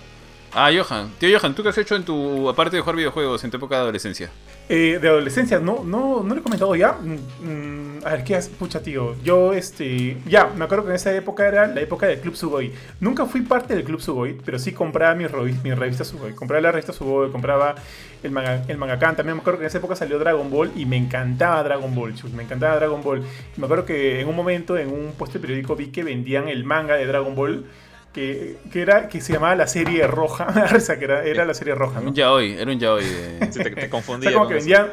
Ah, 0.57 0.71
Johan. 0.73 1.11
Tío 1.19 1.37
Johan, 1.37 1.53
¿tú 1.55 1.65
qué 1.65 1.71
has 1.71 1.79
hecho 1.79 1.97
en 1.97 2.05
tu, 2.05 2.49
aparte 2.49 2.77
de 2.77 2.81
jugar 2.81 2.95
videojuegos, 2.97 3.43
en 3.43 3.51
tu 3.51 3.57
época 3.57 3.75
de 3.75 3.83
adolescencia? 3.83 4.31
Eh, 4.69 4.99
de 5.03 5.09
adolescencia, 5.09 5.59
no, 5.59 5.83
no, 5.85 6.23
no 6.23 6.33
lo 6.35 6.41
he 6.41 6.43
comentado 6.45 6.75
ya. 6.77 6.93
Mm, 6.93 7.99
mm, 7.99 8.07
a 8.07 8.11
ver, 8.11 8.25
¿qué 8.25 8.37
haces? 8.37 8.53
Pucha, 8.57 8.81
tío. 8.81 9.17
Yo, 9.25 9.53
este. 9.53 10.17
Ya, 10.27 10.47
me 10.57 10.65
acuerdo 10.65 10.85
que 10.85 10.91
en 10.91 10.97
esa 10.97 11.13
época 11.13 11.47
era 11.49 11.67
la 11.67 11.81
época 11.81 12.07
del 12.07 12.21
Club 12.21 12.37
Sugoi. 12.37 12.73
Nunca 13.01 13.27
fui 13.27 13.41
parte 13.43 13.75
del 13.75 13.83
Club 13.85 14.01
Sugoi, 14.01 14.39
pero 14.45 14.59
sí 14.61 14.71
compraba 14.73 15.15
mis, 15.17 15.29
revi- 15.29 15.61
mis 15.65 15.77
revistas 15.77 16.07
Sugoi. 16.07 16.35
Compraba 16.35 16.61
la 16.63 16.71
revista 16.71 16.93
Sugoi, 16.93 17.33
compraba 17.33 17.75
el, 18.23 18.31
manga, 18.31 18.63
el 18.69 18.79
Mangakan. 18.79 19.17
También 19.17 19.37
me 19.37 19.41
acuerdo 19.41 19.59
que 19.59 19.65
en 19.65 19.69
esa 19.69 19.79
época 19.79 19.97
salió 19.97 20.21
Dragon 20.21 20.49
Ball 20.51 20.71
y 20.77 20.87
me 20.87 20.97
encantaba 20.97 21.65
Dragon 21.65 21.93
Ball, 21.95 22.15
chus. 22.15 22.33
Me 22.33 22.45
encantaba 22.45 22.77
Dragon 22.77 23.03
Ball. 23.03 23.23
Me 23.57 23.65
acuerdo 23.65 23.85
que 23.85 24.21
en 24.21 24.29
un 24.29 24.37
momento 24.37 24.79
en 24.79 24.89
un 24.93 25.13
puesto 25.19 25.39
de 25.39 25.43
periódico 25.43 25.75
vi 25.75 25.89
que 25.89 26.05
vendían 26.05 26.49
el 26.49 26.63
manga 26.65 26.95
de 26.95 27.07
Dragon 27.07 27.35
Ball 27.35 27.65
que, 28.15 28.57
que, 28.73 28.81
era, 28.83 29.09
que 29.09 29.21
se 29.21 29.33
llamaba 29.35 29.55
la 29.57 29.67
serie 29.67 30.07
roja. 30.07 30.47
o 30.77 30.81
sea, 30.81 30.99
que 30.99 31.05
era, 31.07 31.25
era 31.25 31.45
la 31.45 31.55
serie 31.55 31.75
roja, 31.75 32.01
¿no? 32.01 32.09
Un 32.11 32.15
yaoi, 32.15 32.53
era 32.55 32.71
un 32.73 32.79
yaoi 32.79 33.05
de... 33.05 33.49
Sí, 33.53 33.61
te, 33.61 33.71
te 33.73 33.89
O 33.89 33.91
confundía. 33.91 34.31
sea, 34.31 34.39
como 34.39 34.49
que 34.49 34.55
vendían, 34.55 34.89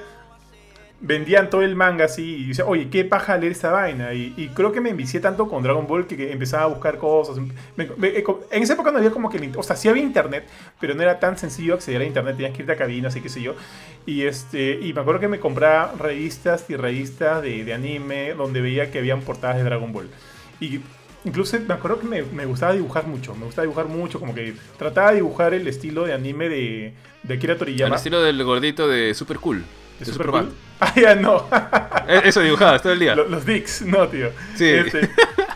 vendían 1.03 1.49
todo 1.49 1.63
el 1.63 1.75
manga 1.75 2.05
así 2.05 2.35
y 2.35 2.45
dice, 2.45 2.61
oye, 2.61 2.89
qué 2.89 3.03
paja 3.05 3.35
leer 3.37 3.51
esta 3.53 3.71
vaina. 3.71 4.13
Y, 4.13 4.33
y 4.37 4.49
creo 4.49 4.71
que 4.71 4.81
me 4.81 4.91
envicié 4.91 5.19
tanto 5.19 5.47
con 5.47 5.63
Dragon 5.63 5.87
Ball 5.87 6.05
que, 6.05 6.15
que 6.15 6.31
empezaba 6.31 6.63
a 6.63 6.67
buscar 6.67 6.97
cosas. 6.99 7.37
Me- 7.75 7.89
me- 7.97 8.13
en 8.51 8.63
esa 8.63 8.73
época 8.73 8.91
no 8.91 8.99
había 8.99 9.09
como 9.11 9.29
que, 9.29 9.51
o 9.55 9.63
sea, 9.63 9.75
sí 9.75 9.87
había 9.89 10.03
internet, 10.03 10.45
pero 10.79 10.93
no 10.93 11.01
era 11.01 11.19
tan 11.19 11.37
sencillo 11.39 11.73
acceder 11.73 12.01
a 12.01 12.05
internet, 12.05 12.35
tenías 12.37 12.53
que 12.55 12.61
irte 12.61 12.73
a 12.73 12.75
cabinas 12.77 13.15
y 13.15 13.21
qué 13.21 13.29
sé 13.29 13.41
yo. 13.41 13.55
Y, 14.05 14.23
este, 14.23 14.79
y 14.81 14.93
me 14.93 15.01
acuerdo 15.01 15.19
que 15.19 15.27
me 15.27 15.39
compraba 15.39 15.93
revistas 15.97 16.69
y 16.69 16.75
revistas 16.75 17.41
de, 17.41 17.63
de 17.63 17.73
anime 17.73 18.33
donde 18.35 18.61
veía 18.61 18.91
que 18.91 18.99
habían 18.99 19.21
portadas 19.21 19.57
de 19.57 19.63
Dragon 19.63 19.91
Ball. 19.91 20.09
Y 20.59 20.81
incluso 21.25 21.57
me 21.67 21.73
acuerdo 21.73 21.99
que 21.99 22.07
me, 22.07 22.23
me 22.23 22.45
gustaba 22.45 22.73
dibujar 22.73 23.05
mucho, 23.07 23.35
me 23.35 23.45
gustaba 23.45 23.63
dibujar 23.63 23.87
mucho, 23.87 24.19
como 24.19 24.33
que 24.33 24.53
trataba 24.77 25.09
de 25.09 25.15
dibujar 25.17 25.53
el 25.53 25.67
estilo 25.67 26.05
de 26.05 26.13
anime 26.13 26.49
de, 26.49 26.93
de 27.23 27.33
Akira 27.33 27.57
Toriyama. 27.57 27.95
estilo 27.95 28.21
del 28.21 28.43
gordito 28.43 28.87
de 28.87 29.13
Super 29.13 29.37
Cool. 29.37 29.59
de 29.99 30.05
De 30.05 30.11
Superman. 30.11 30.45
Superman. 30.45 30.71
Ah, 30.83 30.93
ya 30.99 31.13
no. 31.13 31.45
Eh, 32.07 32.21
Eso 32.25 32.39
dibujabas 32.41 32.81
todo 32.81 32.93
el 32.93 32.97
día. 32.99 33.15
Lo- 33.15 33.29
Los 33.29 33.45
dicks, 33.45 33.83
no, 33.83 34.07
tío. 34.07 34.29
Sí. 34.55 34.65
Este, 34.67 35.11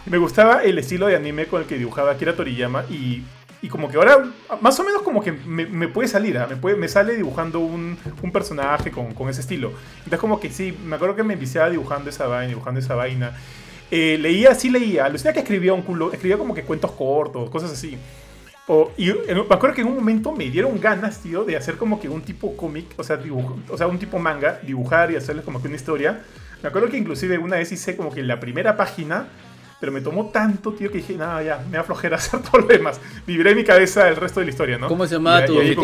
me 0.06 0.20
gustaba 0.20 0.62
el 0.62 0.78
estilo 0.78 1.08
de 1.08 1.16
anime 1.16 1.48
con 1.48 1.62
el 1.64 1.68
que 1.68 1.80
dibujaba 1.80 2.12
Akira 2.12 2.36
Toriyama 2.36 2.84
y, 2.92 3.24
y 3.64 3.68
como 3.68 3.90
que 3.90 3.98
ahora, 3.98 4.24
más 4.62 4.80
o 4.80 4.84
menos 4.84 5.02
como 5.02 5.24
que 5.24 5.32
me, 5.32 5.66
me 5.66 5.88
puede 5.88 6.08
salir, 6.08 6.38
¿ah? 6.38 6.46
me, 6.48 6.58
puede, 6.58 6.76
me 6.76 6.88
sale 6.88 7.16
dibujando 7.16 7.58
un, 7.60 7.98
un 8.22 8.32
personaje 8.32 8.92
con, 8.92 9.16
con 9.16 9.30
ese 9.30 9.42
estilo. 9.42 9.74
Entonces 9.98 10.20
como 10.20 10.40
que 10.40 10.52
sí, 10.52 10.78
me 10.86 10.98
acuerdo 10.98 11.16
que 11.16 11.24
me 11.24 11.34
enviciaba 11.34 11.72
dibujando 11.72 12.12
esa 12.12 12.28
vaina, 12.28 12.50
dibujando 12.50 12.80
esa 12.80 12.94
vaina. 12.94 13.36
Eh, 13.92 14.18
leía, 14.20 14.54
sí 14.56 14.70
leía, 14.70 15.06
alucina 15.06 15.32
que 15.34 15.40
escribía 15.40 15.74
un 15.74 15.82
culo, 15.84 16.12
escribía 16.12 16.38
como 16.38 16.54
que 16.56 16.64
cuentos 16.64 16.92
cortos, 16.92 17.50
cosas 17.50 17.72
así. 17.72 17.98
O- 18.68 18.92
y 18.98 19.12
en- 19.12 19.18
me 19.48 19.56
acuerdo 19.56 19.76
que 19.76 19.82
en 19.82 19.88
un 19.88 19.96
momento 19.96 20.32
me 20.32 20.50
dieron 20.50 20.80
ganas, 20.80 21.20
tío, 21.22 21.44
de 21.44 21.56
hacer 21.56 21.76
como 21.78 22.00
que 22.00 22.10
un 22.10 22.22
tipo 22.22 22.58
cómic, 22.58 22.88
o 22.98 23.04
sea, 23.04 23.20
o 23.70 23.78
sea, 23.78 23.86
un 23.88 24.00
tipo 24.00 24.18
manga, 24.18 24.60
dibujar 24.66 25.12
y 25.12 25.16
hacerles 25.16 25.46
como 25.46 25.62
que 25.62 25.68
una 25.68 25.76
historia. 25.78 26.24
Me 26.64 26.70
acuerdo 26.70 26.90
que 26.90 26.98
inclusive 26.98 27.38
una 27.38 27.58
vez 27.58 27.72
hice 27.72 27.96
como 27.96 28.12
que 28.12 28.24
la 28.24 28.40
primera 28.40 28.76
página, 28.76 29.28
pero 29.80 29.92
me 29.92 30.02
tomó 30.02 30.28
tanto, 30.30 30.72
tío, 30.74 30.90
que 30.92 30.98
dije, 31.00 31.16
nada, 31.16 31.44
ya, 31.44 31.64
me 31.70 31.78
da 31.78 31.84
flojera 31.84 32.16
hacer 32.18 32.42
todo 32.42 32.62
lo 32.62 32.68
demás. 32.68 33.00
Viviré 33.28 33.52
en 33.52 33.58
mi 33.58 33.64
cabeza 33.64 34.08
el 34.08 34.16
resto 34.16 34.40
de 34.40 34.46
la 34.48 34.50
historia, 34.52 34.78
¿no? 34.78 34.88
¿Cómo 34.88 35.06
se 35.06 35.16
llamaba 35.16 35.44
Y- 35.44 35.48
tu 35.48 35.62
y 35.62 35.76
tu 35.76 35.84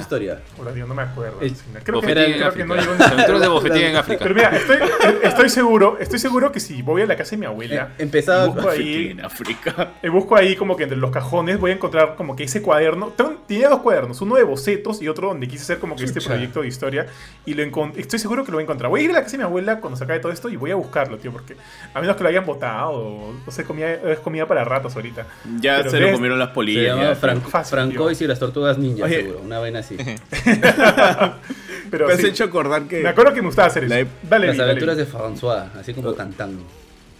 historia? 0.00 0.40
Hola, 0.58 0.72
tío, 0.72 0.86
no 0.86 0.94
me 0.94 1.02
acuerdo. 1.02 1.38
El-. 1.40 1.52
Creo 1.84 2.00
que, 2.00 2.06
creo 2.12 2.52
que 2.52 2.64
no 2.64 2.74
África. 2.74 2.96
llegó 3.26 3.34
ni- 3.34 3.40
de 3.40 3.48
Bofetín 3.48 3.82
en 3.82 3.96
África. 3.96 4.20
Pero 4.22 4.34
mira, 4.34 4.48
estoy, 4.56 4.78
estoy 5.22 5.48
seguro, 5.50 5.96
estoy 6.00 6.18
seguro 6.18 6.50
que 6.52 6.60
si 6.60 6.82
voy 6.82 7.02
a 7.02 7.06
la 7.06 7.16
casa 7.16 7.32
de 7.32 7.36
mi 7.38 7.46
abuela, 7.46 7.90
Eh, 7.98 8.02
empezaba- 8.02 8.46
y 8.46 8.48
busco 8.50 8.68
ahí 8.70 9.08
en 9.10 9.24
África. 9.24 9.92
Eh, 10.02 10.08
busco 10.08 10.34
ahí 10.36 10.56
como 10.56 10.76
que 10.76 10.84
entre 10.84 10.98
los 10.98 11.10
cajones 11.10 11.58
voy 11.60 11.70
a 11.72 11.74
encontrar 11.74 12.14
como 12.16 12.34
que 12.36 12.44
ese 12.44 12.62
cuaderno. 12.62 13.12
Tenía 13.46 13.68
dos 13.68 13.80
cuadernos, 13.80 14.20
uno 14.22 14.36
de 14.36 14.44
bocetos 14.44 15.02
y 15.02 15.08
otro 15.08 15.28
donde 15.28 15.46
quise 15.48 15.62
hacer 15.64 15.78
como 15.78 15.94
que 15.96 16.04
este 16.04 16.20
Chucha. 16.20 16.34
proyecto 16.34 16.62
de 16.62 16.68
historia. 16.68 17.06
Y 17.44 17.54
lo 17.54 17.62
estoy 17.96 18.18
seguro 18.18 18.44
que 18.44 18.50
lo 18.50 18.56
voy 18.56 18.62
a 18.62 18.64
encontrar. 18.64 18.90
Voy 18.90 19.00
a 19.00 19.04
ir 19.04 19.10
a 19.10 19.14
la 19.14 19.20
casa 19.22 19.32
de 19.32 19.38
mi 19.38 19.44
abuela 19.44 19.80
cuando 19.80 19.96
se 19.96 20.04
acabe 20.04 20.20
todo 20.20 20.32
esto 20.32 20.48
y 20.48 20.56
voy 20.56 20.70
a 20.70 20.74
buscarlo, 20.76 21.18
tío, 21.18 21.32
porque 21.32 21.56
a 21.94 22.00
menos 22.00 22.16
que 22.16 22.22
lo 22.22 22.28
hayan 22.28 22.46
botado 22.46 23.19
o 23.20 23.32
no 23.46 23.52
sé, 23.52 23.64
comida, 23.64 23.92
es 23.92 24.18
comida 24.20 24.46
para 24.46 24.64
ratos 24.64 24.94
ahorita. 24.96 25.26
Ya 25.60 25.78
Pero 25.78 25.90
se 25.90 25.98
ves- 26.00 26.06
lo 26.10 26.12
comieron 26.16 26.38
las 26.38 26.48
polillas. 26.50 26.84
llamaba 26.96 27.14
ya. 27.14 27.20
Fran- 27.20 27.40
Fácil, 27.42 27.70
Francois 27.78 28.20
y 28.20 28.26
las 28.26 28.38
tortugas 28.38 28.78
ninja, 28.78 29.04
Oye. 29.04 29.22
seguro. 29.22 29.40
Una 29.44 29.58
vaina 29.58 29.78
así. 29.80 29.96
Pero 31.90 32.06
Me 32.06 32.12
has 32.14 32.20
sí, 32.20 32.26
hecho 32.28 32.44
acordar 32.44 32.84
que. 32.84 33.02
me 33.02 33.08
acuerdo 33.08 33.32
que 33.34 33.40
me 33.42 33.46
gustaba 33.48 33.68
hacer 33.68 33.84
eso. 33.84 33.94
La 33.94 34.06
Dale, 34.28 34.46
Las 34.46 34.54
Vi, 34.54 34.58
dale, 34.58 34.70
aventuras 34.72 34.96
Vi. 34.96 35.02
de 35.04 35.08
François, 35.10 35.68
así 35.78 35.92
como 35.94 36.14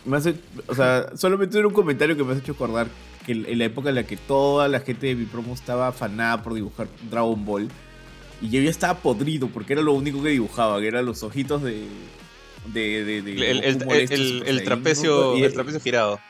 me 0.06 0.16
has 0.16 0.24
hecho- 0.26 0.38
o 0.66 0.74
sea, 0.74 1.08
solamente 1.14 1.58
era 1.58 1.66
un 1.68 1.74
comentario 1.74 2.16
que 2.16 2.24
me 2.24 2.32
has 2.32 2.38
hecho 2.38 2.52
acordar 2.52 2.86
que 3.26 3.32
en 3.32 3.58
la 3.58 3.64
época 3.64 3.90
en 3.90 3.96
la 3.96 4.04
que 4.04 4.16
toda 4.16 4.66
la 4.68 4.80
gente 4.80 5.08
de 5.08 5.14
mi 5.14 5.26
promo 5.26 5.52
estaba 5.52 5.88
afanada 5.88 6.42
por 6.42 6.54
dibujar 6.54 6.86
Dragon 7.10 7.44
Ball. 7.44 7.68
Y 8.40 8.48
yo 8.48 8.62
ya 8.62 8.70
estaba 8.70 8.94
podrido 8.94 9.48
porque 9.48 9.74
era 9.74 9.82
lo 9.82 9.92
único 9.92 10.22
que 10.22 10.30
dibujaba, 10.30 10.80
que 10.80 10.88
eran 10.88 11.04
los 11.04 11.22
ojitos 11.22 11.62
de. 11.62 11.82
De. 12.66 13.04
de, 13.04 13.22
de 13.22 13.32
El, 13.32 13.42
el- 13.64 13.82
el- 13.90 14.12
el- 14.12 14.42
el 14.48 14.64
trapecio, 14.64 15.32
¿no? 15.32 15.36
Y- 15.38 15.44
el 15.44 15.52
trapecio 15.52 15.80
girado. 15.80 16.20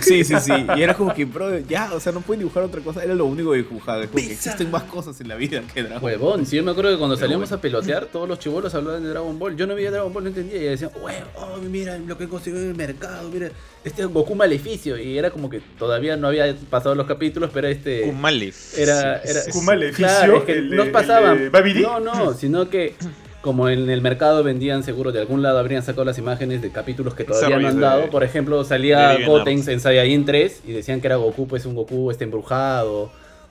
Sí, 0.00 0.24
sí, 0.24 0.34
sí. 0.40 0.52
Y 0.76 0.82
era 0.82 0.94
como 0.94 1.12
que, 1.12 1.26
bro, 1.26 1.58
ya, 1.58 1.92
o 1.92 2.00
sea, 2.00 2.12
no 2.12 2.22
pueden 2.22 2.38
dibujar 2.40 2.62
otra 2.62 2.80
cosa. 2.80 3.04
Era 3.04 3.14
lo 3.14 3.26
único 3.26 3.50
que 3.52 3.58
dibujaba. 3.58 4.02
Es 4.02 4.08
como 4.08 4.22
que 4.24 4.32
existen 4.32 4.70
más 4.70 4.84
cosas 4.84 5.20
en 5.20 5.28
la 5.28 5.34
vida 5.36 5.62
que 5.74 5.82
Dragon 5.82 6.00
Ball. 6.00 6.12
Huevón, 6.12 6.46
si 6.46 6.56
yo 6.56 6.62
me 6.64 6.70
acuerdo 6.70 6.92
que 6.92 6.96
cuando 6.98 7.14
salíamos 7.16 7.50
bueno. 7.50 7.58
a 7.58 7.60
pelotear, 7.60 8.06
todos 8.06 8.26
los 8.26 8.38
chibolos 8.38 8.74
hablaban 8.74 9.02
de 9.02 9.10
Dragon 9.10 9.38
Ball. 9.38 9.54
Yo 9.54 9.66
no 9.66 9.74
veía 9.74 9.90
Dragon 9.90 10.10
Ball, 10.14 10.24
no 10.24 10.28
entendía. 10.30 10.56
Y 10.56 10.64
decían, 10.64 10.90
huevón, 10.98 11.24
oh, 11.36 11.58
mira 11.58 11.98
lo 11.98 12.16
que 12.16 12.24
he 12.24 12.28
conseguido 12.28 12.62
en 12.62 12.70
el 12.70 12.74
mercado, 12.76 13.28
mira, 13.30 13.50
este 13.84 14.02
es 14.02 14.08
Goku 14.08 14.34
Maleficio. 14.34 14.96
Y 14.96 15.18
era 15.18 15.30
como 15.30 15.50
que 15.50 15.60
todavía 15.78 16.16
no 16.16 16.28
había 16.28 16.54
pasado 16.70 16.94
los 16.94 17.06
capítulos, 17.06 17.50
pero 17.52 17.68
este. 17.68 18.02
Kumalif. 18.06 18.78
Era, 18.78 19.18
era, 19.22 19.40
Goku 19.46 19.60
Maleficio, 19.62 20.06
Claro, 20.06 20.36
es 20.38 20.44
que 20.44 20.52
el 20.52 20.72
el 20.72 20.90
pasaban. 20.90 21.38
de 21.38 21.48
Babidi. 21.50 21.82
No, 21.82 22.00
no, 22.00 22.32
sino 22.32 22.70
que 22.70 22.94
como 23.40 23.68
en 23.68 23.88
el 23.88 24.00
mercado 24.02 24.42
vendían 24.42 24.82
seguro 24.82 25.12
de 25.12 25.20
algún 25.20 25.42
lado 25.42 25.58
habrían 25.58 25.82
sacado 25.82 26.04
las 26.04 26.18
imágenes 26.18 26.60
de 26.62 26.70
capítulos 26.70 27.14
que 27.14 27.24
todavía 27.24 27.58
no 27.58 27.68
han 27.68 27.76
de- 27.76 27.80
dado. 27.82 28.10
Por 28.10 28.24
ejemplo, 28.24 28.64
salía 28.64 29.16
Gotenks 29.26 29.68
en 29.68 29.80
Saiyajin 29.80 30.24
3 30.24 30.62
y 30.66 30.72
decían 30.72 31.00
que 31.00 31.06
era 31.06 31.16
Goku, 31.16 31.46
pues 31.46 31.64
un 31.66 31.74
Goku 31.74 32.10
este 32.10 32.24
embrujado. 32.24 33.10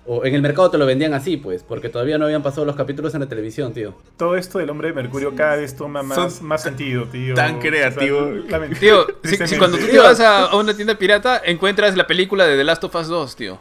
O 0.10 0.24
en 0.24 0.34
el 0.36 0.42
mercado 0.42 0.72
te 0.72 0.78
lo 0.78 0.86
vendían 0.86 1.14
así, 1.14 1.36
pues, 1.36 1.64
porque 1.64 1.90
todavía 1.90 2.18
no 2.18 2.24
habían 2.24 2.42
pasado 2.42 2.64
los 2.66 2.78
capítulos 2.78 3.14
en 3.14 3.20
la 3.20 3.26
televisión, 3.28 3.74
tío. 3.74 3.94
Todo 4.16 4.38
esto 4.38 4.58
del 4.58 4.70
hombre 4.70 4.88
de 4.88 4.94
Mercurio 4.94 5.36
cada 5.36 5.58
vez 5.58 5.76
toma 5.76 6.02
más, 6.02 6.16
Son 6.34 6.48
más 6.48 6.64
sentido, 6.64 7.04
tío. 7.10 7.34
tan 7.36 7.58
O 7.58 7.62
sea, 7.62 7.70
creativo. 7.70 8.22
lament- 8.48 8.80
Tío, 8.80 9.06
si, 9.26 9.58
cuando 9.58 9.78
tú 9.78 9.86
te 9.86 10.00
vas 10.00 10.18
a, 10.22 10.46
a 10.46 10.56
una 10.56 10.74
tienda 10.74 10.96
pirata, 10.96 11.42
encuentras 11.44 11.98
la 11.98 12.08
película 12.08 12.46
de 12.46 12.56
The 12.56 12.64
Last 12.64 12.86
of 12.86 12.96
Us 12.96 13.08
2, 13.10 13.36
tío. 13.36 13.60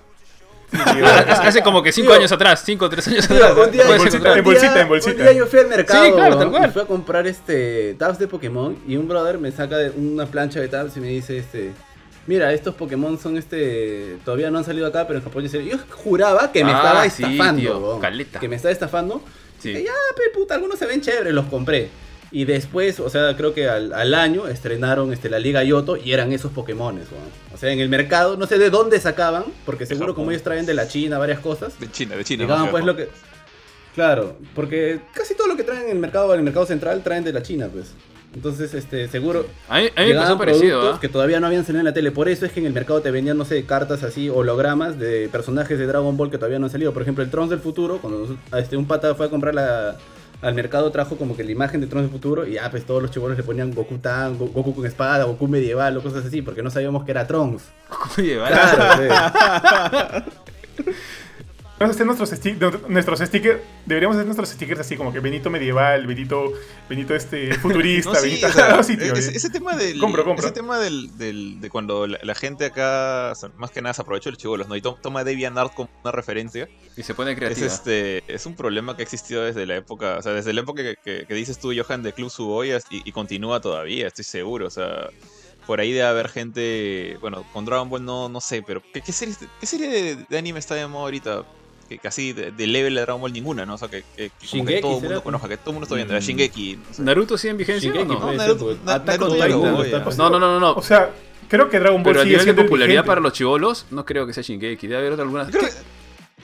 Hace 0.80 1.62
como 1.62 1.82
que 1.82 1.92
5 1.92 2.08
Tío. 2.08 2.16
años 2.18 2.32
atrás, 2.32 2.62
5 2.64 2.84
o 2.84 2.88
3 2.88 3.08
años 3.08 3.28
Tío, 3.28 3.36
atrás. 3.44 3.66
un 3.66 3.72
día- 3.72 3.82
En 3.82 3.88
bolsita, 3.98 4.36
en 4.38 4.44
bolsita, 4.44 4.80
en 4.80 4.88
bolsita. 4.88 5.10
Un 5.16 5.22
día 5.22 5.32
yo 5.32 5.46
fui 5.46 5.58
al 5.60 5.68
mercado 5.68 6.04
Sí, 6.04 6.12
claro, 6.12 6.38
tal 6.38 6.50
cual. 6.50 6.68
y 6.68 6.72
fui 6.72 6.82
a 6.82 6.86
comprar 6.86 7.26
este 7.26 7.94
tabs 7.98 8.18
de 8.18 8.28
Pokémon 8.28 8.76
y 8.86 8.96
un 8.96 9.08
brother 9.08 9.38
me 9.38 9.50
saca 9.52 9.76
de 9.78 9.90
una 9.90 10.26
plancha 10.26 10.60
de 10.60 10.68
tabs 10.68 10.96
y 10.96 11.00
me 11.00 11.08
dice 11.08 11.38
este 11.38 11.72
mira 12.26 12.52
estos 12.52 12.74
Pokémon 12.74 13.18
son 13.18 13.36
este 13.38 14.16
todavía 14.24 14.50
no 14.50 14.58
han 14.58 14.64
salido 14.64 14.86
acá 14.86 15.06
pero 15.06 15.18
en 15.20 15.24
Japón 15.24 15.44
ya 15.44 15.48
salieron". 15.50 15.78
yo 15.80 15.84
juraba 15.96 16.50
que 16.52 16.64
me 16.64 16.72
Ah, 16.72 16.76
estaba 16.76 17.10
sí, 17.10 17.22
estafando 17.24 17.60
tío, 17.60 17.98
caleta. 18.00 18.40
que 18.40 18.48
me 18.48 18.56
estaba 18.56 18.72
estafando 18.72 19.22
Sí. 19.62 19.70
Dije, 19.70 19.84
ya 19.84 19.92
pe 20.14 20.22
puta 20.38 20.54
algunos 20.54 20.78
se 20.78 20.84
ven 20.86 21.00
chéveres 21.00 21.32
los 21.32 21.46
compré 21.46 21.88
y 22.32 22.44
después, 22.44 22.98
o 23.00 23.08
sea, 23.08 23.36
creo 23.36 23.54
que 23.54 23.68
al, 23.68 23.92
al 23.92 24.12
año 24.14 24.48
estrenaron 24.48 25.12
este, 25.12 25.30
la 25.30 25.38
Liga 25.38 25.62
Yoto 25.62 25.96
y 25.96 26.12
eran 26.12 26.32
esos 26.32 26.50
Pokémones, 26.52 27.06
weón. 27.10 27.24
O 27.54 27.56
sea, 27.56 27.70
en 27.70 27.78
el 27.80 27.88
mercado, 27.88 28.36
no 28.36 28.46
sé 28.46 28.58
de 28.58 28.70
dónde 28.70 28.98
sacaban, 29.00 29.44
porque 29.64 29.86
seguro 29.86 30.14
como 30.14 30.30
ellos 30.30 30.42
traen 30.42 30.66
de 30.66 30.74
la 30.74 30.88
China 30.88 31.18
varias 31.18 31.38
cosas, 31.40 31.78
De 31.78 31.90
China, 31.90 32.16
de 32.16 32.24
China. 32.24 32.44
Llegaban 32.44 32.70
pues 32.70 32.84
lo 32.84 32.96
que. 32.96 33.08
Claro, 33.94 34.36
porque 34.54 35.00
casi 35.14 35.34
todo 35.34 35.46
lo 35.46 35.56
que 35.56 35.62
traen 35.64 35.84
en 35.84 35.90
el 35.90 35.98
mercado, 35.98 36.32
en 36.34 36.40
el 36.40 36.44
mercado 36.44 36.66
central, 36.66 37.02
traen 37.02 37.24
de 37.24 37.32
la 37.32 37.42
China, 37.42 37.68
pues. 37.72 37.92
Entonces, 38.34 38.74
este, 38.74 39.08
seguro. 39.08 39.46
A 39.68 39.78
mí, 39.80 39.86
a 39.86 39.88
mí 39.88 39.90
me 39.96 40.06
llegaban 40.08 40.28
pasó 40.28 40.38
parecido, 40.38 40.78
productos 40.80 40.98
¿ah? 40.98 41.00
que 41.00 41.08
todavía 41.08 41.40
no 41.40 41.46
habían 41.46 41.64
salido 41.64 41.80
en 41.80 41.86
la 41.86 41.94
tele. 41.94 42.10
Por 42.10 42.28
eso 42.28 42.44
es 42.44 42.52
que 42.52 42.60
en 42.60 42.66
el 42.66 42.74
mercado 42.74 43.00
te 43.00 43.10
vendían, 43.10 43.38
no 43.38 43.46
sé, 43.46 43.64
cartas 43.64 44.02
así, 44.02 44.28
hologramas 44.28 44.98
de 44.98 45.30
personajes 45.32 45.78
de 45.78 45.86
Dragon 45.86 46.14
Ball 46.18 46.30
que 46.30 46.36
todavía 46.36 46.58
no 46.58 46.66
han 46.66 46.72
salido. 46.72 46.92
Por 46.92 47.00
ejemplo, 47.00 47.24
el 47.24 47.30
Trunks 47.30 47.48
del 47.48 47.60
futuro, 47.60 47.98
cuando 47.98 48.36
este, 48.58 48.76
un 48.76 48.86
pata 48.86 49.14
fue 49.14 49.26
a 49.26 49.30
comprar 49.30 49.54
la- 49.54 49.96
al 50.42 50.54
mercado, 50.54 50.90
trajo 50.92 51.16
como 51.16 51.36
que 51.36 51.44
la 51.44 51.50
imagen 51.50 51.80
de 51.80 51.86
Trunks 51.86 52.04
del 52.10 52.12
futuro. 52.12 52.46
Y 52.46 52.52
ya, 52.54 52.70
pues 52.70 52.84
todos 52.84 53.02
los 53.02 53.10
chibolos 53.10 53.36
le 53.36 53.42
ponían 53.42 53.72
Goku 53.72 53.98
Tan, 53.98 54.38
Go- 54.38 54.46
Goku 54.48 54.74
con 54.74 54.86
espada, 54.86 55.24
Goku 55.24 55.48
medieval 55.48 55.96
o 55.96 56.02
cosas 56.02 56.24
así, 56.26 56.42
porque 56.42 56.62
no 56.62 56.70
sabíamos 56.70 57.04
que 57.04 57.10
era 57.10 57.26
Trunks. 57.26 57.64
Claro, 58.48 59.02
sí. 60.14 60.22
Vamos 61.78 61.94
a 61.94 61.94
hacer 61.96 62.06
nuestros, 62.06 62.88
nuestros 62.88 63.20
stickers. 63.20 63.60
Deberíamos 63.84 64.16
hacer 64.16 64.24
nuestros 64.24 64.48
stickers 64.48 64.80
así 64.80 64.96
como 64.96 65.12
que 65.12 65.20
Benito 65.20 65.50
medieval, 65.50 66.06
Benito, 66.06 66.54
Benito 66.88 67.14
este 67.14 67.52
futurista, 67.58 68.12
No, 68.12 68.16
sí, 68.16 68.28
Benito. 68.28 68.46
o 68.46 68.50
sea, 68.52 68.66
algo 68.68 68.80
así, 68.80 68.96
tío. 68.96 69.12
ese, 69.12 69.36
ese 69.36 69.50
tema 69.50 69.76
del 69.76 69.98
Compro, 70.00 70.24
compro. 70.24 70.42
ese 70.46 70.54
tema 70.54 70.78
del, 70.78 71.18
del- 71.18 71.60
de 71.60 71.68
cuando 71.68 72.06
la, 72.06 72.18
la 72.22 72.34
gente 72.34 72.64
acá 72.64 73.32
o 73.32 73.34
sea, 73.34 73.50
más 73.58 73.70
que 73.70 73.82
nada 73.82 73.92
se 73.92 74.00
aprovecha 74.00 74.30
de 74.30 74.32
los 74.32 74.38
chivolos, 74.38 74.68
¿no? 74.68 74.74
Y 74.76 74.80
to- 74.80 74.98
toma 75.02 75.22
DeviantArt 75.22 75.74
como 75.74 75.90
una 76.02 76.12
referencia. 76.12 76.66
Y 76.96 77.02
se 77.02 77.12
pone 77.12 77.32
Es 77.32 77.36
creativa. 77.36 77.66
este 77.66 78.22
es 78.26 78.46
un 78.46 78.56
problema 78.56 78.96
que 78.96 79.02
ha 79.02 79.04
existido 79.04 79.44
desde 79.44 79.66
la 79.66 79.76
época, 79.76 80.16
o 80.18 80.22
sea, 80.22 80.32
desde 80.32 80.54
la 80.54 80.62
época 80.62 80.82
que, 80.82 80.94
que- 81.04 81.26
que 81.26 81.34
dices 81.34 81.58
tú, 81.58 81.74
Johan, 81.76 82.02
de 82.02 82.14
Club 82.14 82.30
Suboyas 82.30 82.84
y, 82.90 83.06
y 83.06 83.12
continúa 83.12 83.60
todavía, 83.60 84.06
estoy 84.06 84.24
seguro, 84.24 84.66
o 84.66 84.70
sea, 84.70 85.10
por 85.66 85.80
ahí 85.80 85.92
debe 85.92 86.06
haber 86.06 86.30
gente, 86.30 87.18
bueno, 87.20 87.44
con 87.52 87.66
Dragon 87.66 87.90
Ball 87.90 88.02
no, 88.02 88.30
no 88.30 88.40
sé, 88.40 88.62
pero 88.66 88.80
¿qué, 88.94 89.02
qué 89.02 89.12
serie, 89.12 89.34
qué 89.60 89.66
serie 89.66 89.88
de, 89.88 90.24
de 90.26 90.38
anime 90.38 90.58
está 90.58 90.74
de 90.74 90.86
moda 90.86 91.02
ahorita? 91.04 91.44
Que 91.88 91.98
casi 91.98 92.32
de, 92.32 92.50
de 92.50 92.66
level 92.66 92.94
de 92.96 93.00
Dragon 93.02 93.20
Ball 93.20 93.32
ninguna, 93.32 93.64
¿no? 93.64 93.74
O 93.74 93.78
sea, 93.78 93.88
que, 93.88 94.02
que- 94.16 94.30
que 94.30 94.30
como 94.30 94.40
que 94.40 94.46
Shingeki, 94.46 94.80
todo 94.80 94.96
el 94.96 95.02
mundo 95.04 95.22
conozca, 95.22 95.48
que 95.48 95.56
todo 95.56 95.70
el 95.70 95.74
mundo 95.74 95.84
está 95.84 95.94
viendo, 95.94 96.14
la 96.14 96.20
Mm. 96.20 96.22
Shingeki, 96.22 96.76
no 96.88 96.94
sé. 96.94 97.02
¿Naruto 97.02 97.38
sigue 97.38 97.50
en 97.52 97.56
vigencia 97.58 97.90
Shingeki, 97.92 98.10
o 98.12 98.14
no? 98.18 98.20
No, 98.26 98.32
Naruto, 98.32 98.76
Naruto 98.84 99.24
a- 99.24 100.08
on- 100.08 100.16
No, 100.16 100.30
no, 100.30 100.38
no, 100.40 100.58
no. 100.60 100.72
O 100.74 100.82
sea, 100.82 101.10
creo 101.48 101.70
que 101.70 101.78
Dragon 101.78 102.02
Ball 102.02 102.12
Pero 102.12 102.20
a 102.20 102.22
sigue 102.24 102.32
nivel 102.32 102.38
de 102.40 102.44
siendo 102.44 102.62
el 102.62 102.66
popularidad 102.68 102.92
vigente. 103.02 103.06
para 103.06 103.20
los 103.20 103.32
chivolos, 103.32 103.86
no 103.92 104.04
creo 104.04 104.26
que 104.26 104.32
sea 104.32 104.42
Shingeki. 104.42 104.86
Debe 104.88 105.06
haber 105.06 105.20
algunas. 105.20 105.48
Creo 105.48 105.62
que- 105.62 105.72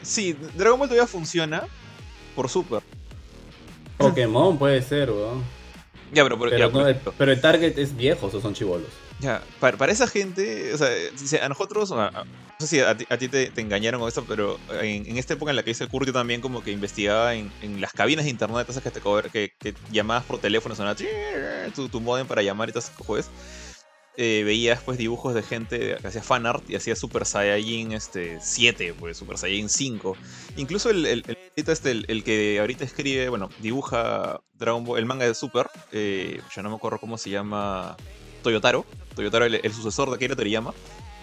sí, 0.03 0.37
Dragon 0.57 0.79
Ball 0.79 0.89
todavía 0.89 1.09
funciona 1.09 1.65
por 2.37 2.49
Super. 2.49 2.83
Pokémon 3.99 4.59
puede 4.59 4.81
ser, 4.83 5.11
weón. 5.11 5.43
Ya, 6.13 6.23
pero, 6.25 6.39
por- 6.39 6.51
Pero, 6.51 6.59
ya, 6.59 6.67
no, 6.67 6.73
por 6.81 6.89
el, 6.89 6.97
pero 7.17 7.33
el 7.33 7.41
target 7.41 7.79
es 7.79 7.97
viejos 7.97 8.35
o 8.35 8.41
son 8.41 8.55
chivolos. 8.55 8.89
Ya, 9.21 9.43
para, 9.61 9.77
para 9.79 9.93
esa 9.93 10.07
gente, 10.07 10.73
o 10.75 10.79
sea, 10.79 10.89
a 11.43 11.49
nosotros, 11.49 11.91
o 11.91 11.99
a- 12.01 12.09
a- 12.09 12.25
no 12.25 12.67
sé 12.67 12.67
si 12.67 12.81
a 12.81 12.97
ti, 12.97 13.05
a 13.09 13.17
ti 13.17 13.29
te, 13.29 13.51
te 13.51 13.61
engañaron 13.61 13.99
con 14.01 14.09
esto, 14.09 14.25
pero 14.29 14.59
en, 14.83 15.07
en 15.09 15.17
esta 15.17 15.35
época 15.35 15.51
en 15.51 15.57
la 15.57 15.63
que 15.63 15.71
hice 15.71 15.85
el 15.85 15.91
curso 15.91 16.09
yo 16.09 16.13
también 16.13 16.41
como 16.41 16.63
que 16.63 16.71
investigaba 16.71 17.35
en, 17.35 17.51
en 17.63 17.81
las 17.81 17.93
cabinas 17.93 18.25
de 18.25 18.31
internet, 18.31 18.69
esas 18.69 18.83
que 18.83 18.91
te 18.91 19.01
que, 19.33 19.53
que 19.59 19.75
llamabas 19.91 20.25
por 20.25 20.39
teléfono, 20.39 20.75
sonaba 20.75 20.95
tu, 21.75 21.89
tu 21.89 22.01
modem 22.01 22.27
para 22.27 22.43
llamar 22.43 22.69
y 22.69 22.73
todas 22.73 22.91
esas 22.91 22.97
cosas. 23.07 23.31
Eh, 24.15 24.43
veías 24.45 24.83
pues 24.83 24.99
dibujos 24.99 25.33
de 25.35 25.43
gente 25.43 25.97
que 25.99 26.07
hacía 26.07 26.23
fanart 26.23 26.69
y 26.69 26.77
hacía 26.77 26.95
Super 26.95 27.25
Saiyajin 27.25 27.93
este, 27.93 28.39
7, 28.43 28.93
pues 28.99 29.17
Super 29.17 29.39
Saiyajin 29.39 29.71
5. 29.71 30.19
Incluso 30.59 30.91
el, 30.91 31.07
el, 31.07 31.25
el, 31.27 31.37
este, 31.57 31.91
el, 31.91 32.05
el 32.09 32.25
que 32.25 32.59
ahorita 32.61 32.85
escribe, 32.85 33.29
bueno, 33.29 33.49
dibuja 33.61 34.41
Dragon 34.55 34.85
Ball, 34.85 34.99
el 34.99 35.07
manga 35.07 35.27
de 35.27 35.35
Super, 35.35 35.69
eh, 35.93 36.41
ya 36.55 36.63
no 36.63 36.71
me 36.71 36.77
acuerdo 36.77 36.99
cómo 36.99 37.19
se 37.19 37.31
llama, 37.31 37.97
Toyotaro. 38.43 38.85
Toyotaro, 39.15 39.45
el, 39.45 39.57
el 39.63 39.73
sucesor 39.73 40.09
de 40.11 40.17
Akira 40.17 40.35
Toriyama. 40.37 40.73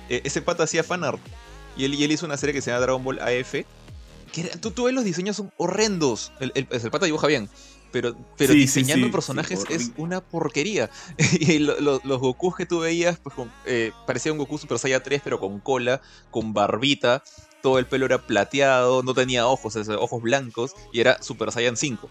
Eh, 0.10 0.22
ese 0.24 0.42
pata 0.42 0.64
hacía 0.64 0.84
fanart. 0.84 1.20
Y 1.78 1.86
él, 1.86 1.94
y 1.94 2.04
él 2.04 2.12
hizo 2.12 2.26
una 2.26 2.38
serie 2.38 2.54
que 2.54 2.62
se 2.62 2.72
llama 2.72 2.82
Dragon 2.82 3.04
Ball 3.04 3.20
AF. 3.20 3.52
Que 4.32 4.42
era- 4.42 4.58
tú, 4.60 4.72
tú 4.72 4.84
ves 4.86 4.94
los 4.94 5.04
diseños 5.04 5.36
son 5.36 5.52
horrendos. 5.58 6.32
El, 6.40 6.52
el- 6.56 6.68
el 6.70 6.92
pata 6.92 7.06
dibuja 7.06 7.28
bien. 7.28 7.50
Pero, 7.92 8.16
pero 8.38 8.54
Sí, 8.54 8.60
diseñando 8.60 9.08
sí, 9.08 9.12
personajes 9.12 9.66
sí, 9.68 9.74
es 9.74 9.92
una 9.98 10.22
porquería. 10.22 10.92
y 11.40 11.58
lo- 11.58 11.80
lo- 11.80 12.00
los 12.04 12.20
Gokus 12.20 12.56
que 12.56 12.68
tú 12.68 12.80
veías, 12.82 13.18
pues 13.20 13.34
con- 13.36 13.52
eh, 13.66 13.92
parecía 14.06 14.32
un 14.32 14.38
Goku 14.38 14.60
Super 14.60 14.78
Saiyan 14.78 15.02
3, 15.02 15.22
pero 15.24 15.40
con 15.40 15.60
cola, 15.60 16.00
con 16.30 16.54
barbita. 16.54 17.24
Todo 17.62 17.80
el 17.80 17.86
pelo 17.86 18.06
era 18.06 18.18
plateado, 18.20 19.04
no 19.04 19.14
tenía 19.14 19.48
ojos, 19.48 19.76
o 19.76 19.84
sea, 19.84 19.98
ojos 19.98 20.22
blancos. 20.22 20.74
Y 20.94 21.00
era 21.02 21.22
Super 21.22 21.52
Saiyan 21.52 21.78
5. 21.78 22.10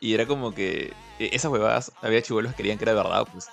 Y 0.00 0.14
era 0.14 0.26
como 0.26 0.54
que 0.54 0.92
eh, 1.18 1.30
esas 1.32 1.50
huevadas, 1.50 1.92
había 2.02 2.20
chivolos 2.22 2.52
que 2.52 2.58
creían 2.62 2.76
que 2.78 2.84
era 2.84 2.92
verdad, 2.94 3.26
pues. 3.32 3.46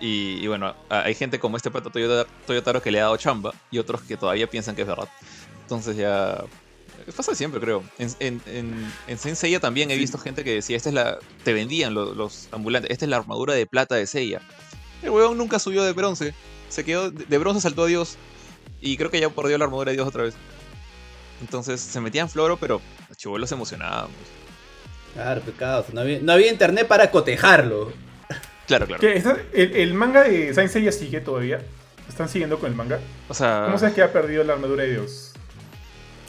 Y, 0.00 0.38
y 0.42 0.46
bueno, 0.46 0.74
hay 0.88 1.14
gente 1.14 1.38
como 1.38 1.56
este 1.56 1.70
pato 1.70 1.90
Toyota- 1.90 2.26
Toyotaro 2.46 2.80
que 2.82 2.90
le 2.90 3.00
ha 3.00 3.04
dado 3.04 3.16
chamba 3.18 3.52
y 3.70 3.78
otros 3.78 4.00
que 4.02 4.16
todavía 4.16 4.48
piensan 4.48 4.74
que 4.74 4.82
es 4.82 4.88
verdad. 4.88 5.08
Entonces 5.62 5.96
ya... 5.96 6.42
Pasa 7.16 7.34
siempre, 7.34 7.60
creo. 7.60 7.82
En, 7.98 8.10
en, 8.20 8.42
en, 8.46 8.92
en 9.08 9.18
Saint 9.18 9.36
Seiya 9.36 9.58
también 9.60 9.90
he 9.90 9.96
visto 9.96 10.16
gente 10.18 10.44
que 10.44 10.54
decía, 10.54 10.76
esta 10.76 10.90
es 10.90 10.94
la... 10.94 11.18
Te 11.44 11.52
vendían 11.52 11.92
los, 11.94 12.16
los 12.16 12.48
ambulantes, 12.52 12.90
esta 12.90 13.04
es 13.04 13.10
la 13.10 13.16
armadura 13.16 13.54
de 13.54 13.66
plata 13.66 13.94
de 13.94 14.06
Seiya. 14.06 14.40
El 15.02 15.10
huevón 15.10 15.36
nunca 15.38 15.58
subió 15.58 15.82
de 15.82 15.92
bronce. 15.92 16.34
Se 16.68 16.84
quedó... 16.84 17.10
De 17.10 17.24
de 17.24 17.38
bronce 17.38 17.60
saltó 17.60 17.84
a 17.84 17.86
Dios. 17.86 18.16
Y 18.80 18.96
creo 18.96 19.10
que 19.10 19.20
ya 19.20 19.28
perdió 19.30 19.58
la 19.58 19.64
armadura 19.66 19.90
de 19.90 19.96
Dios 19.96 20.08
otra 20.08 20.22
vez. 20.24 20.34
Entonces 21.40 21.80
se 21.80 22.00
metía 22.00 22.22
en 22.22 22.28
floro, 22.28 22.56
pero 22.56 22.80
los 23.08 23.16
chivolos 23.16 23.48
pues. 24.06 24.28
Claro, 25.14 25.40
pecado. 25.40 25.84
No 25.92 26.00
había, 26.02 26.18
no 26.20 26.32
había 26.32 26.50
internet 26.50 26.86
para 26.86 27.10
cotejarlo. 27.10 27.92
Claro, 28.66 28.86
claro. 28.86 29.00
¿Qué? 29.00 29.16
¿Está- 29.16 29.38
el, 29.52 29.74
el 29.76 29.94
manga 29.94 30.22
de 30.22 30.54
Saint 30.54 30.70
Seiya 30.70 30.92
sigue 30.92 31.20
todavía? 31.20 31.60
¿Están 32.08 32.28
siguiendo 32.28 32.58
con 32.58 32.70
el 32.70 32.76
manga? 32.76 32.98
O 33.28 33.34
sea... 33.34 33.62
¿Cómo 33.66 33.78
sabes 33.78 33.94
que 33.94 34.02
ha 34.02 34.12
perdido 34.12 34.44
la 34.44 34.52
armadura 34.54 34.84
de 34.84 34.90
Dios? 34.92 35.32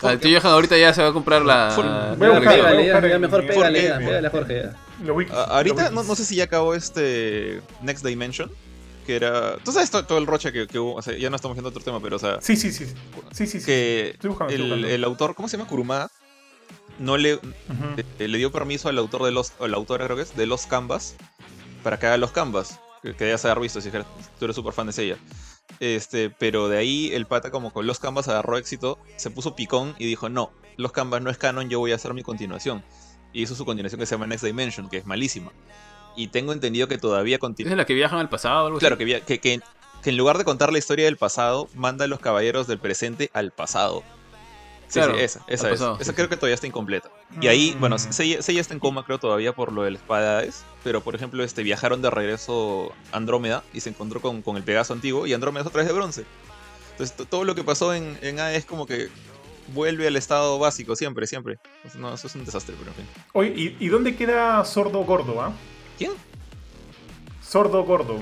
Ah, 0.03 0.15
Johan 0.19 0.45
ahorita 0.53 0.75
ya 0.79 0.91
se 0.95 1.03
va 1.03 1.09
a 1.09 1.13
comprar 1.13 1.43
la. 1.43 1.73
Voy 2.17 2.27
a 2.27 2.31
buscar, 2.39 2.59
voy 2.73 2.89
a 2.89 2.93
buscar 2.99 3.19
mejor 3.19 3.45
pégale, 3.45 3.81
pégale, 3.99 4.29
Jorge. 4.29 4.63
ya. 4.63 4.75
Lo 5.05 5.15
wiki- 5.15 5.31
A- 5.31 5.43
ahorita 5.57 5.83
lo 5.85 5.91
no, 5.91 5.97
wikis. 6.01 6.07
no 6.09 6.15
sé 6.15 6.25
si 6.25 6.35
ya 6.37 6.45
acabó 6.45 6.73
este 6.73 7.61
Next 7.83 8.03
Dimension, 8.03 8.51
que 9.01 9.15
era... 9.15 9.57
Tú 9.57 9.71
sabes 9.71 9.89
to- 9.91 10.05
todo, 10.05 10.17
el 10.17 10.27
roche 10.27 10.51
que, 10.51 10.67
que 10.67 10.79
hubo, 10.79 10.95
o 10.95 11.01
sea, 11.01 11.17
ya 11.17 11.29
no 11.29 11.35
estamos 11.35 11.55
viendo 11.55 11.69
otro 11.69 11.83
tema, 11.83 11.99
pero 12.01 12.15
o 12.15 12.19
sea, 12.19 12.39
Sí, 12.41 12.55
sí, 12.55 12.71
sí. 12.71 12.85
Sí, 13.31 13.47
sí, 13.47 13.59
sí. 13.59 13.65
que 13.65 14.09
Estoy 14.11 14.29
buscando, 14.29 14.53
el, 14.53 15.03
autor, 15.03 15.35
¿cómo 15.35 15.47
se 15.47 15.57
llama? 15.57 15.69
Kurumada, 15.69 16.09
no 16.99 17.17
le, 17.17 17.39
le 18.19 18.37
dio 18.37 18.51
permiso 18.51 18.89
al 18.89 18.97
autor 18.97 19.23
de 19.23 19.31
los, 19.31 19.53
o 19.59 19.67
la 19.67 19.77
autora 19.77 20.05
creo 20.05 20.17
que 20.17 20.23
es, 20.23 20.35
de 20.35 20.45
los 20.45 20.65
Canvas, 20.67 21.15
para 21.83 21.97
que 21.99 22.05
haga 22.07 22.17
los 22.17 22.31
Canvas, 22.31 22.79
que, 23.01 23.13
que 23.13 23.23
debías 23.25 23.43
haber 23.45 23.59
visto 23.59 23.81
si 23.81 23.89
eres- 23.89 24.05
tú 24.39 24.45
eres 24.45 24.55
súper 24.55 24.73
fan 24.73 24.87
de 24.87 25.03
ella. 25.03 25.17
Este, 25.79 26.29
pero 26.29 26.67
de 26.69 26.77
ahí 26.77 27.11
el 27.13 27.25
pata 27.25 27.49
como 27.49 27.71
con 27.73 27.87
los 27.87 27.99
Canvas 27.99 28.27
agarró 28.27 28.57
éxito, 28.57 28.99
se 29.15 29.31
puso 29.31 29.55
picón 29.55 29.95
y 29.97 30.05
dijo, 30.05 30.29
no, 30.29 30.51
los 30.77 30.91
Canvas 30.91 31.21
no 31.21 31.29
es 31.29 31.37
canon, 31.37 31.69
yo 31.69 31.79
voy 31.79 31.91
a 31.91 31.95
hacer 31.95 32.13
mi 32.13 32.23
continuación. 32.23 32.83
Y 33.33 33.43
hizo 33.43 33.55
su 33.55 33.63
continuación 33.65 33.97
que 33.99 34.05
se 34.05 34.13
llama 34.15 34.27
Next 34.27 34.43
Dimension, 34.43 34.89
que 34.89 34.97
es 34.97 35.05
malísima. 35.05 35.51
Y 36.15 36.27
tengo 36.27 36.53
entendido 36.53 36.87
que 36.87 36.97
todavía 36.97 37.35
¿Es 37.35 37.39
continúa. 37.39 37.69
de 37.71 37.75
la 37.77 37.85
que 37.85 37.93
viajan 37.93 38.19
al 38.19 38.29
pasado 38.29 38.67
algo 38.67 38.79
Claro, 38.79 38.95
así? 38.95 39.05
que, 39.05 39.21
que, 39.21 39.39
que- 39.39 39.59
que 40.03 40.09
en 40.09 40.17
lugar 40.17 40.37
de 40.39 40.43
contar 40.45 40.71
la 40.73 40.79
historia 40.79 41.05
del 41.05 41.15
pasado, 41.17 41.69
manda 41.75 42.05
a 42.05 42.07
los 42.07 42.19
caballeros 42.19 42.65
del 42.67 42.79
presente 42.79 43.29
al 43.33 43.51
pasado. 43.51 44.01
Sí, 44.87 44.99
Claro, 44.99 45.13
sí, 45.15 45.21
esa, 45.21 45.39
esa 45.47 45.67
es. 45.67 45.73
pasado, 45.73 45.95
esa 46.01 46.11
sí, 46.11 46.15
creo 46.15 46.25
sí. 46.25 46.29
que 46.31 46.35
todavía 46.37 46.55
está 46.55 46.65
incompleta. 46.67 47.09
Y 47.39 47.47
ahí, 47.47 47.77
bueno, 47.79 47.95
Mm. 47.97 47.99
Seiya, 48.11 48.41
Seiya 48.41 48.59
está 48.61 48.73
en 48.73 48.79
coma, 48.81 49.05
creo, 49.05 49.19
todavía 49.19 49.53
por 49.53 49.71
lo 49.71 49.83
de 49.83 49.91
la 49.91 49.97
espada 49.97 50.31
de 50.31 50.37
Hades, 50.45 50.63
Pero, 50.83 51.01
por 51.01 51.13
ejemplo, 51.15 51.43
este, 51.43 51.61
viajaron 51.63 52.01
de 52.01 52.09
regreso 52.09 52.91
a 53.13 53.17
Andrómeda 53.17 53.63
y 53.73 53.79
se 53.81 53.89
encontró 53.89 54.19
con, 54.21 54.41
con 54.41 54.57
el 54.57 54.63
Pegaso 54.63 54.91
antiguo 54.93 55.27
y 55.27 55.33
Andrómeda 55.33 55.61
es 55.61 55.67
otra 55.67 55.83
vez 55.83 55.87
de 55.87 55.93
bronce. 55.93 56.25
Entonces, 56.93 57.15
to- 57.15 57.25
todo 57.25 57.43
lo 57.45 57.53
que 57.55 57.63
pasó 57.63 57.93
en, 57.93 58.17
en 58.23 58.39
Hades 58.39 58.57
es 58.57 58.65
como 58.65 58.85
que 58.87 59.07
vuelve 59.73 60.07
al 60.07 60.15
estado 60.17 60.57
básico, 60.59 60.95
siempre, 60.95 61.25
siempre. 61.27 61.59
Entonces, 61.77 62.01
no, 62.01 62.11
eso 62.13 62.25
es 62.27 62.35
un 62.35 62.43
desastre, 62.43 62.75
pero 62.77 62.89
en 62.91 62.95
fin. 62.97 63.05
Oye, 63.33 63.53
¿y, 63.55 63.77
y 63.85 63.87
dónde 63.89 64.15
queda 64.15 64.65
Sordo 64.65 64.99
Gordo, 65.05 65.39
ah? 65.41 65.53
¿Quién? 66.01 66.13
Sordo 67.47 67.83
Gordo. 67.83 68.17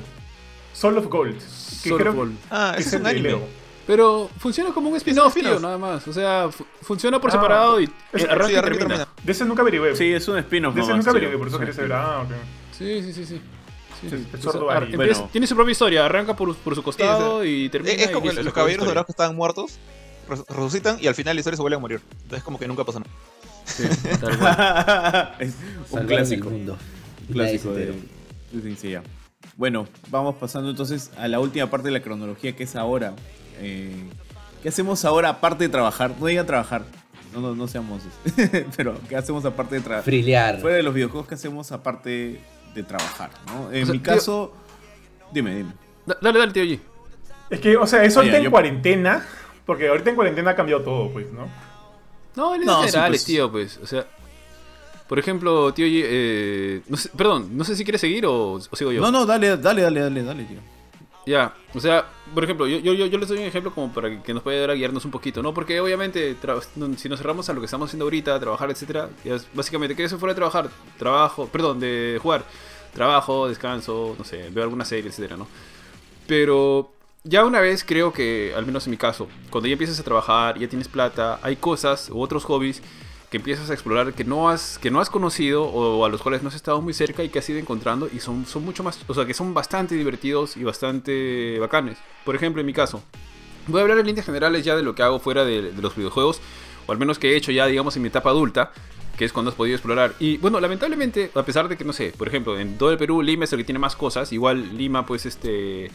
Soul 0.74 0.98
of 0.98 1.08
Gold. 1.08 1.38
Que 1.38 1.90
Sword 1.90 2.00
creo 2.02 2.12
of 2.12 2.18
Gold. 2.18 2.38
Ah, 2.52 2.74
que 2.76 2.82
ese 2.82 2.96
es 2.98 3.02
un 3.02 3.08
el 3.08 3.14
de 3.14 3.20
anime. 3.20 3.30
Leo. 3.30 3.48
Pero 3.88 4.30
funciona 4.38 4.72
como 4.74 4.90
un 4.90 4.98
spin-off, 4.98 5.34
tío, 5.34 5.60
nada 5.62 5.78
más. 5.78 6.06
O 6.08 6.12
sea, 6.14 6.50
fu- 6.52 6.66
funciona 6.82 7.20
por 7.22 7.30
Ah, 7.30 7.34
separado 7.34 7.80
y 7.80 7.86
es- 7.86 8.24
arranca 8.26 8.48
Sí, 8.48 8.54
y 8.54 8.56
arranca 8.58 8.76
y 8.76 8.78
termina. 8.80 8.80
termina. 9.06 9.08
De 9.24 9.32
ese 9.32 9.46
nunca 9.46 9.62
averigüé. 9.62 9.96
Sí, 9.96 10.12
es 10.12 10.28
un 10.28 10.38
spin-off. 10.40 10.76
de 10.76 10.82
ese 10.82 10.92
nunca 10.92 11.04
sí. 11.04 11.10
averigüé, 11.10 11.38
por 11.38 11.48
eso 11.48 11.56
Sí. 11.56 11.60
quería 11.62 11.74
saber. 11.74 11.94
Ah, 11.94 12.22
ok. 12.24 12.32
Sí, 12.78 13.02
sí, 13.02 13.14
sí, 13.14 13.26
sí. 13.26 13.42
Sí, 14.02 14.10
Sí, 14.10 14.18
sí. 14.18 14.28
el 14.34 14.42
sordo 14.42 14.72
empieza- 14.72 14.98
Bueno. 14.98 15.30
tiene 15.32 15.48
su 15.48 15.56
propia 15.56 15.72
historia, 15.72 16.06
arranca 16.06 16.36
por, 16.36 16.54
por 16.58 16.76
su 16.76 16.84
costado 16.84 17.44
y 17.46 17.70
termina. 17.70 17.94
Es, 17.96 18.02
es 18.04 18.10
y 18.10 18.14
como 18.14 18.26
listo, 18.28 18.44
los 18.44 18.54
caballeros 18.54 18.86
dorados 18.86 19.06
que 19.08 19.12
estaban 19.14 19.36
muertos, 19.36 19.80
res- 20.30 20.44
resucitan 20.50 20.98
y 21.02 21.08
al 21.08 21.16
final 21.16 21.36
la 21.36 21.40
historia 21.40 21.56
se 21.56 21.62
vuelve 21.62 21.76
a 21.78 21.80
morir. 21.80 22.02
Entonces, 22.24 22.44
como 22.44 22.60
que 22.60 22.68
nunca 22.68 22.84
pasa 22.84 23.00
nada. 23.00 23.12
Sí, 23.66 23.84
tal 24.22 24.38
cual. 24.40 25.36
es 25.40 25.48
un 25.50 25.86
Salvaron 25.86 26.08
clásico. 26.08 26.50
clásico 27.34 27.74
de, 27.74 27.90
enteró. 27.90 28.64
de 28.64 28.76
Seiya. 28.76 29.04
Bueno, 29.58 29.88
vamos 30.10 30.36
pasando 30.36 30.70
entonces 30.70 31.12
a 31.18 31.28
la 31.28 31.40
última 31.40 31.70
parte 31.70 31.88
de 31.88 31.94
la 31.94 32.02
cronología 32.02 32.56
que 32.56 32.64
es 32.64 32.76
ahora. 32.76 33.14
Eh, 33.60 33.92
¿Qué 34.64 34.70
hacemos 34.70 35.04
ahora 35.06 35.30
aparte 35.30 35.64
de 35.66 35.70
trabajar? 35.70 36.14
No 36.20 36.26
digan 36.28 36.46
trabajar. 36.46 36.84
No, 37.34 37.42
no, 37.42 37.56
no 37.56 37.68
seamos. 37.68 38.02
Pero, 38.78 38.96
¿qué 39.08 39.16
hacemos 39.16 39.46
aparte 39.46 39.76
de 39.76 39.82
trabajar? 39.82 40.04
Frilear. 40.06 40.60
Fuera 40.60 40.78
de 40.78 40.84
los 40.84 40.94
videojuegos, 40.94 41.28
¿qué 41.28 41.36
hacemos 41.36 41.72
aparte 41.72 42.42
de 42.74 42.84
trabajar? 42.84 43.30
¿no? 43.48 43.72
En 43.72 43.84
O 43.84 43.86
sea, 43.86 43.94
mi 43.94 44.00
tío- 44.00 44.14
caso. 44.14 44.54
Dime, 45.32 45.56
dime. 45.56 45.72
Da- 46.06 46.18
Dale, 46.22 46.40
dale, 46.40 46.52
tío 46.54 46.64
G. 46.64 46.80
Es 47.50 47.60
que, 47.60 47.78
o 47.78 47.86
sea, 47.88 48.04
eso 48.04 48.20
ahorita 48.20 48.36
Oye, 48.36 48.38
en 48.40 48.44
yo- 48.46 48.52
cuarentena. 48.52 49.26
Porque 49.66 49.88
ahorita 49.88 50.10
en 50.10 50.16
cuarentena 50.16 50.52
ha 50.52 50.56
cambiado 50.56 50.82
todo, 50.84 51.12
pues, 51.12 51.32
¿no? 51.32 51.48
No, 52.36 52.56
en 52.56 52.66
No, 52.66 52.82
sí, 52.82 52.88
general, 52.90 53.12
pues. 53.12 53.26
tío, 53.26 53.52
pues. 53.52 53.78
O 53.84 53.86
sea, 53.88 54.08
por 55.10 55.20
ejemplo, 55.20 55.74
tío 55.74 55.86
eh, 55.90 56.82
no 56.88 56.96
sé- 56.96 57.10
perdón, 57.18 57.58
no 57.58 57.64
sé 57.66 57.76
si 57.76 57.84
quieres 57.84 58.00
seguir 58.00 58.26
o, 58.28 58.54
o 58.54 58.76
sigo 58.76 58.92
yo. 58.94 59.02
No, 59.02 59.12
no, 59.12 59.26
dale, 59.26 59.58
dale, 59.58 59.82
dale, 59.82 60.00
dale, 60.02 60.24
dale, 60.24 60.44
tío. 60.46 60.60
Ya, 61.26 61.54
o 61.74 61.80
sea, 61.80 62.06
por 62.34 62.44
ejemplo, 62.44 62.66
yo, 62.68 62.78
yo, 62.80 62.94
yo, 62.94 63.18
les 63.18 63.28
doy 63.28 63.40
un 63.40 63.44
ejemplo 63.46 63.74
como 63.74 63.92
para 63.92 64.22
que- 64.24 64.34
nos 64.34 64.42
pueda 64.44 64.58
ayudar 64.58 64.72
a 64.72 64.74
guiarnos 64.76 65.04
un 65.06 65.12
poquito, 65.12 65.42
¿no? 65.44 65.54
Porque 65.54 65.80
obviamente, 65.82 66.36
si 66.98 67.10
nos 67.10 67.20
cerramos 67.20 67.50
a 67.50 67.54
lo 67.54 67.60
que 67.60 67.66
estamos 67.66 67.90
haciendo 67.90 68.06
ahorita, 68.06 68.40
trabajar, 68.40 68.72
etcétera, 68.72 69.10
es 69.26 69.48
básicamente, 69.54 69.96
¿qué 69.96 70.04
es 70.04 70.12
eso 70.12 70.20
fuera 70.20 70.34
de 70.34 70.38
trabajar? 70.38 70.70
Trabajo, 70.98 71.48
perdón, 71.48 71.80
de 71.80 72.20
jugar. 72.22 72.46
Trabajo, 72.94 73.48
descanso, 73.48 74.16
no 74.18 74.24
sé, 74.24 74.50
veo 74.52 74.64
alguna 74.64 74.86
serie, 74.86 75.10
etcétera, 75.10 75.38
¿no? 75.38 75.48
Pero 76.28 76.92
ya 77.24 77.44
una 77.46 77.60
vez 77.60 77.84
creo 77.84 78.12
que, 78.14 78.54
al 78.56 78.66
menos 78.66 78.86
en 78.88 78.92
mi 78.92 78.98
caso, 78.98 79.28
cuando 79.50 79.68
ya 79.68 79.74
empiezas 79.74 80.00
a 80.00 80.04
trabajar, 80.04 80.58
ya 80.58 80.68
tienes 80.68 80.88
plata, 80.88 81.40
hay 81.42 81.56
cosas 81.56 82.10
u 82.10 82.22
otros 82.22 82.44
hobbies 82.46 82.82
que 83.30 83.38
empiezas 83.38 83.70
a 83.70 83.74
explorar 83.74 84.14
que 84.14 84.24
no 84.24 84.50
has, 84.50 84.80
que 84.80 84.90
no 84.90 85.00
has 85.00 85.10
conocido 85.10 85.64
o 85.64 86.04
a 86.04 86.10
los 86.10 86.22
cuales 86.22 86.42
no 86.42 86.50
has 86.50 86.56
estado 86.56 86.82
muy 86.82 86.94
cerca 86.94 87.24
y 87.24 87.30
que 87.30 87.40
has 87.40 87.50
ido 87.50 87.60
encontrando 87.60 88.10
y 88.12 88.20
son, 88.20 88.46
son 88.46 88.66
mucho 88.66 88.84
más, 88.84 89.00
o 89.08 89.14
sea, 89.14 89.26
que 89.26 89.34
son 89.34 89.54
bastante 89.54 89.96
divertidos 89.96 90.58
y 90.58 90.64
bastante 90.64 91.60
bacanes. 91.60 91.98
Por 92.26 92.36
ejemplo, 92.36 92.60
en 92.60 92.66
mi 92.66 92.74
caso, 92.74 93.04
voy 93.68 93.80
a 93.80 93.82
hablar 93.84 94.00
en 94.00 94.08
líneas 94.08 94.26
generales 94.26 94.66
ya 94.66 94.76
de 94.76 94.84
lo 94.84 94.96
que 94.96 95.04
hago 95.04 95.20
fuera 95.20 95.46
de, 95.46 95.72
los 95.80 95.96
videojuegos, 95.96 96.42
o 96.88 96.92
al 96.92 96.98
menos 96.98 97.20
que 97.20 97.34
he 97.34 97.36
hecho 97.36 97.52
ya, 97.52 97.68
digamos, 97.68 97.96
en 97.96 98.02
mi 98.02 98.08
etapa 98.08 98.32
adulta, 98.32 98.72
que 99.16 99.26
es 99.26 99.34
cuando 99.34 99.52
has 99.52 99.56
podido 99.56 99.76
explorar. 99.76 100.16
Y 100.20 100.38
bueno, 100.38 100.60
lamentablemente, 100.60 101.30
a 101.36 101.44
pesar 101.44 101.68
de 101.68 101.78
que, 101.78 101.86
no 101.86 101.94
sé, 101.94 102.14
por 102.18 102.28
ejemplo, 102.28 102.58
en 102.58 102.78
todo 102.78 102.92
el 102.92 102.98
Perú, 102.98 103.22
Lima 103.22 103.44
es 103.44 103.54
el 103.54 103.60
que 103.60 103.66
tiene 103.66 103.80
más 103.80 103.96
cosas, 103.96 104.34
igual 104.34 104.78
Lima, 104.78 105.06
pues, 105.06 105.26
este... 105.26 105.92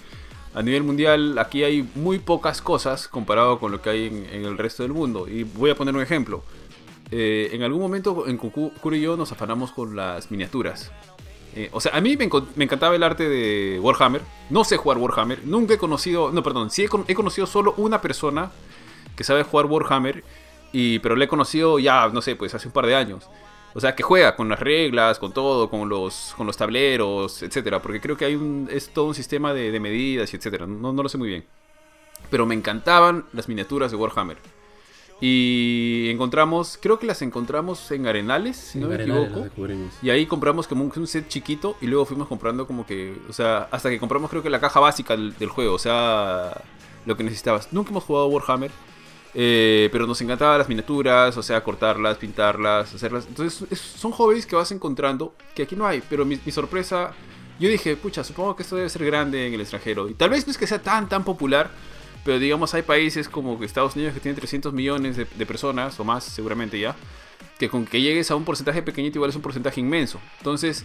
A 0.55 0.63
nivel 0.63 0.85
mundial, 0.85 1.37
aquí 1.41 1.65
hay 1.65 1.83
muy 1.97 2.21
pocas 2.21 2.63
cosas 2.63 3.09
comparado 3.09 3.59
con 3.59 3.73
lo 3.73 3.83
que 3.83 3.91
hay 3.91 4.07
en 4.07 4.45
el 4.45 4.57
resto 4.57 4.85
del 4.85 4.93
mundo. 4.93 5.27
Y 5.27 5.43
voy 5.43 5.71
a 5.71 5.75
poner 5.75 5.97
un 5.97 6.01
ejemplo. 6.01 6.45
Eh, 7.11 7.51
en 7.53 7.63
algún 7.63 7.81
momento 7.81 8.27
en 8.27 8.37
Cucu, 8.37 8.73
Kuro 8.81 8.97
y 8.97 9.01
yo 9.01 9.17
nos 9.17 9.31
afanamos 9.33 9.73
con 9.73 9.95
las 9.95 10.31
miniaturas. 10.31 10.91
Eh, 11.57 11.69
o 11.73 11.81
sea, 11.81 11.93
a 11.95 12.01
mí 12.01 12.17
me, 12.17 12.25
encantaba 12.65 12.97
el 12.97 13.03
arte 13.03 13.29
de 13.29 13.79
Warhammer. 13.81 14.23
No 14.51 14.65
sé 14.65 14.77
jugar 14.77 14.99
Warhammer. 14.99 15.45
Nunca 15.45 15.75
he 15.75 15.79
conocido. 15.79 16.33
No, 16.33 16.43
perdón. 16.43 16.71
Sí 16.71 16.87
he 17.07 17.15
conocido 17.15 17.47
solo 17.47 17.75
una 17.77 18.01
persona 18.01 18.51
que 19.17 19.25
sabe 19.25 19.45
jugar 19.45 19.67
Warhammer. 19.67 20.25
Y, 20.73 20.99
pero 20.99 21.15
le 21.15 21.27
he 21.27 21.29
conocido 21.29 21.79
ya, 21.79 22.09
no 22.09 22.21
sé, 22.21 22.35
pues 22.35 22.53
hace 22.55 22.67
un 22.67 22.73
par 22.73 22.87
de 22.87 22.97
años. 22.97 23.29
O 23.75 23.81
sea, 23.81 23.95
que 23.95 24.03
juega 24.03 24.35
con 24.35 24.49
las 24.49 24.59
reglas, 24.59 25.19
con 25.21 25.33
todo, 25.33 25.71
con 25.71 25.89
los, 25.89 26.35
con 26.37 26.47
los 26.47 26.57
tableros, 26.57 27.43
etcétera. 27.43 27.81
Porque 27.81 28.01
creo 28.01 28.17
que 28.17 28.25
hay 28.25 28.35
un, 28.35 28.69
es 28.73 28.93
todo 28.93 29.07
un 29.07 29.15
sistema 29.15 29.55
de, 29.55 29.71
de 29.71 29.81
medidas 29.81 30.33
y 30.33 30.37
etcétera. 30.37 30.67
No, 30.67 30.93
no 30.93 31.03
lo 31.03 31.09
sé 31.09 31.19
muy 31.19 31.29
bien. 31.29 31.45
Pero 32.31 32.47
me 32.47 32.55
encantaban 32.55 33.27
las 33.33 33.49
miniaturas 33.49 33.93
de 33.93 33.97
Warhammer. 33.97 34.39
Y 35.21 36.09
encontramos, 36.11 36.79
creo 36.81 36.99
que 36.99 37.07
las 37.07 37.23
encontramos 37.23 37.91
en 37.93 38.07
Arenales, 38.07 38.57
si 38.57 38.79
no 38.79 38.89
me 38.89 38.95
Arenales 38.95 39.27
equivoco. 39.29 39.47
Y 40.03 40.11
ahí 40.11 40.27
compramos 40.27 40.67
como 40.67 40.85
un, 40.85 40.93
un 40.95 41.07
set 41.07 41.29
chiquito 41.29 41.77
y 41.81 41.87
luego 41.87 42.05
fuimos 42.05 42.29
comprando 42.29 42.67
como 42.67 42.85
que, 42.85 43.17
o 43.29 43.33
sea, 43.33 43.69
hasta 43.71 43.91
que 43.91 43.99
compramos 43.99 44.31
creo 44.31 44.43
que 44.43 44.51
la 44.51 44.61
caja 44.61 44.81
básica 44.81 45.17
del, 45.17 45.37
del 45.39 45.49
juego, 45.49 45.75
o 45.75 45.79
sea, 45.79 46.61
lo 47.07 47.17
que 47.17 47.23
necesitabas. 47.25 47.73
Nunca 47.73 47.91
hemos 47.91 48.05
jugado 48.05 48.27
Warhammer, 48.27 48.71
eh, 49.35 49.89
pero 49.93 50.07
nos 50.07 50.21
encantaban 50.21 50.59
las 50.59 50.69
miniaturas, 50.69 51.37
o 51.37 51.43
sea, 51.43 51.63
cortarlas, 51.63 52.19
pintarlas, 52.19 52.93
hacerlas. 52.95 53.27
Entonces 53.29 53.67
es- 53.71 53.81
son 53.81 54.11
hobbies 54.13 54.47
que 54.47 54.57
vas 54.57 54.71
encontrando 54.73 55.35
que 55.55 55.63
aquí 55.63 55.75
no 55.77 55.87
hay, 55.87 56.03
pero 56.11 56.25
mi, 56.25 56.39
mi 56.45 56.53
sorpresa, 56.53 57.13
yo 57.59 57.69
dije, 57.69 57.97
pucha, 57.97 58.25
supongo 58.25 58.55
que 58.57 58.63
esto 58.65 58.77
debe 58.77 58.89
ser 58.89 59.05
grande 59.07 59.47
en 59.47 59.55
el 59.55 59.61
extranjero. 59.61 60.09
Y 60.09 60.15
tal 60.15 60.31
vez 60.31 60.47
no 60.47 60.51
es 60.51 60.59
que 60.59 60.67
sea 60.67 60.83
tan, 60.83 61.09
tan 61.09 61.25
popular, 61.25 61.71
pero 62.25 62.39
digamos 62.39 62.75
hay 62.75 62.83
países 62.83 63.29
como 63.29 63.63
Estados 63.63 63.95
Unidos 63.97 64.15
que 64.15 64.21
tienen 64.21 64.37
300 64.37 64.73
millones 64.73 65.17
de, 65.17 65.27
de 65.27 65.47
personas, 65.47 65.99
o 66.01 66.05
más 66.05 66.25
seguramente 66.25 66.79
ya, 66.79 66.97
que 67.59 67.69
con 67.69 67.85
que 67.85 68.01
llegues 68.01 68.31
a 68.31 68.37
un 68.37 68.45
porcentaje 68.45 68.83
pequeñito 68.83 69.19
igual 69.19 69.31
es 69.31 69.37
un 69.37 69.43
porcentaje 69.43 69.81
inmenso. 69.81 70.21
Entonces, 70.39 70.85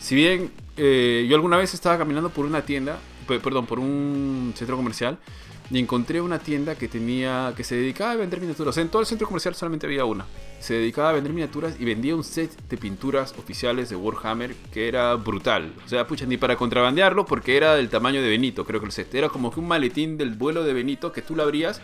si 0.00 0.14
bien 0.14 0.50
eh, 0.76 1.26
yo 1.28 1.36
alguna 1.36 1.56
vez 1.56 1.72
estaba 1.72 1.96
caminando 1.96 2.28
por 2.30 2.44
una 2.44 2.62
tienda, 2.62 2.98
perdón, 3.26 3.66
por 3.66 3.78
un 3.78 4.52
centro 4.56 4.76
comercial, 4.76 5.18
y 5.70 5.78
encontré 5.78 6.20
una 6.20 6.38
tienda 6.38 6.74
que 6.74 6.88
tenía, 6.88 7.52
que 7.56 7.64
se 7.64 7.76
dedicaba 7.76 8.12
a 8.12 8.16
vender 8.16 8.40
miniaturas. 8.40 8.76
En 8.76 8.88
todo 8.88 9.00
el 9.00 9.06
centro 9.06 9.26
comercial 9.26 9.54
solamente 9.54 9.86
había 9.86 10.04
una. 10.04 10.26
Se 10.60 10.74
dedicaba 10.74 11.10
a 11.10 11.12
vender 11.12 11.32
miniaturas 11.32 11.76
y 11.78 11.84
vendía 11.84 12.14
un 12.14 12.24
set 12.24 12.50
de 12.68 12.76
pinturas 12.76 13.34
oficiales 13.38 13.88
de 13.88 13.96
Warhammer 13.96 14.54
que 14.72 14.88
era 14.88 15.14
brutal. 15.14 15.72
O 15.84 15.88
sea, 15.88 16.06
pucha, 16.06 16.26
ni 16.26 16.36
para 16.36 16.56
contrabandearlo 16.56 17.24
porque 17.24 17.56
era 17.56 17.74
del 17.76 17.88
tamaño 17.88 18.22
de 18.22 18.28
Benito, 18.28 18.64
creo 18.64 18.80
que 18.80 18.86
el 18.86 18.92
set. 18.92 19.14
Era 19.14 19.28
como 19.28 19.50
que 19.50 19.60
un 19.60 19.68
maletín 19.68 20.18
del 20.18 20.34
vuelo 20.34 20.64
de 20.64 20.72
Benito 20.74 21.12
que 21.12 21.22
tú 21.22 21.34
lo 21.34 21.42
abrías 21.42 21.80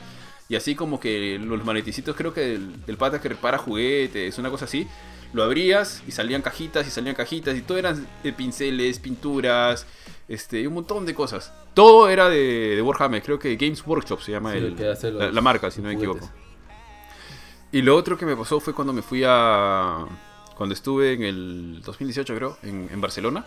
y 0.48 0.56
así 0.56 0.74
como 0.74 1.00
que 1.00 1.38
los 1.38 1.64
maleticitos, 1.64 2.16
creo 2.16 2.34
que 2.34 2.40
del, 2.40 2.84
del 2.84 2.96
pata 2.96 3.20
que 3.20 3.28
repara 3.28 3.56
juguetes, 3.56 4.36
una 4.36 4.50
cosa 4.50 4.64
así, 4.64 4.86
lo 5.32 5.44
abrías 5.44 6.02
y 6.06 6.10
salían 6.10 6.42
cajitas 6.42 6.86
y 6.86 6.90
salían 6.90 7.14
cajitas 7.14 7.56
y 7.56 7.62
todo 7.62 7.78
eran 7.78 8.06
pinceles, 8.36 8.98
pinturas, 8.98 9.86
este, 10.30 10.60
y 10.60 10.66
un 10.66 10.72
montón 10.74 11.04
de 11.04 11.14
cosas. 11.14 11.52
Todo 11.74 12.08
era 12.08 12.28
de, 12.30 12.74
de 12.76 12.80
Warhammer, 12.82 13.22
creo 13.22 13.38
que 13.38 13.54
Games 13.56 13.86
Workshop 13.86 14.20
se 14.22 14.32
llama 14.32 14.52
Sí, 14.52 14.58
el- 14.58 15.18
la, 15.18 15.30
la 15.30 15.40
marca, 15.42 15.70
si 15.70 15.82
no 15.82 15.88
me 15.88 15.94
equivoco. 15.94 16.30
Y 17.72 17.82
lo 17.82 17.94
otro 17.96 18.16
que 18.16 18.26
me 18.26 18.36
pasó 18.36 18.58
fue 18.60 18.72
cuando 18.74 18.92
me 18.92 19.02
fui 19.02 19.22
a... 19.26 20.04
Cuando 20.56 20.74
estuve 20.74 21.12
en 21.14 21.22
el 21.22 21.82
2018, 21.84 22.34
creo, 22.34 22.56
en, 22.62 22.88
en 22.92 23.00
Barcelona. 23.00 23.44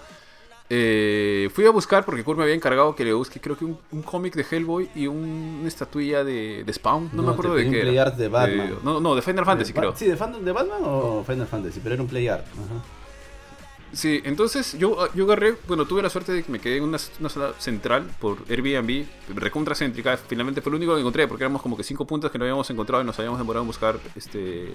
Eh, 0.69 1.49
fui 1.53 1.65
a 1.65 1.69
buscar, 1.69 2.05
porque 2.05 2.23
Kurt 2.23 2.37
me 2.37 2.43
había 2.43 2.55
encargado 2.55 2.95
que 2.95 3.03
le 3.05 3.13
busque, 3.13 3.39
creo 3.39 3.55
que 3.57 3.65
un, 3.65 3.77
un 3.91 4.01
cómic 4.01 4.33
de 4.33 4.45
Hellboy 4.49 4.89
y 4.95 5.05
un- 5.07 5.57
una 5.59 5.67
estatuilla 5.67 6.23
de, 6.23 6.63
de 6.63 6.73
Spawn. 6.73 7.09
No, 7.13 7.21
No, 7.21 7.27
me 7.27 7.33
acuerdo 7.33 7.53
de 7.55 7.63
pedí 7.63 7.67
un 7.69 7.73
qué 7.75 7.81
play 7.81 7.97
art 7.97 8.15
de 8.15 8.27
Batman. 8.29 8.67
Eh, 8.71 8.75
no, 8.83 8.99
no, 8.99 9.13
de 9.13 9.21
Final 9.21 9.45
Fantasy, 9.45 9.73
De 9.73 9.79
creo. 9.79 9.95
Sí, 9.95 10.07
de, 10.07 10.15
Fan- 10.17 10.43
de 10.43 10.51
Batman 10.51 10.79
o 10.83 11.23
Final 11.23 11.45
Fantasy, 11.47 11.79
pero 11.83 11.93
era 11.95 12.01
un 12.01 12.09
play 12.09 12.27
art. 12.29 12.45
Ajá. 12.47 12.83
Sí, 13.93 14.21
entonces 14.25 14.75
yo, 14.79 15.07
yo 15.13 15.25
agarré, 15.25 15.55
bueno, 15.67 15.85
tuve 15.85 16.01
la 16.01 16.09
suerte 16.09 16.31
de 16.31 16.43
que 16.43 16.51
me 16.51 16.59
quedé 16.59 16.77
en 16.77 16.83
una, 16.83 16.97
sala 16.97 17.53
central 17.59 18.09
por 18.19 18.39
Airbnb, 18.49 19.05
recontracéntrica, 19.35 20.17
finalmente 20.17 20.61
fue 20.61 20.71
lo 20.71 20.77
único 20.77 20.95
que 20.95 21.01
encontré, 21.01 21.27
porque 21.27 21.43
éramos 21.43 21.61
como 21.61 21.77
que 21.77 21.83
cinco 21.83 22.05
puntos 22.07 22.31
que 22.31 22.39
no 22.39 22.43
habíamos 22.43 22.67
encontrado 22.71 23.03
y 23.03 23.05
nos 23.05 23.17
habíamos 23.19 23.37
demorado 23.37 23.61
en 23.61 23.67
buscar 23.67 23.99
este, 24.15 24.73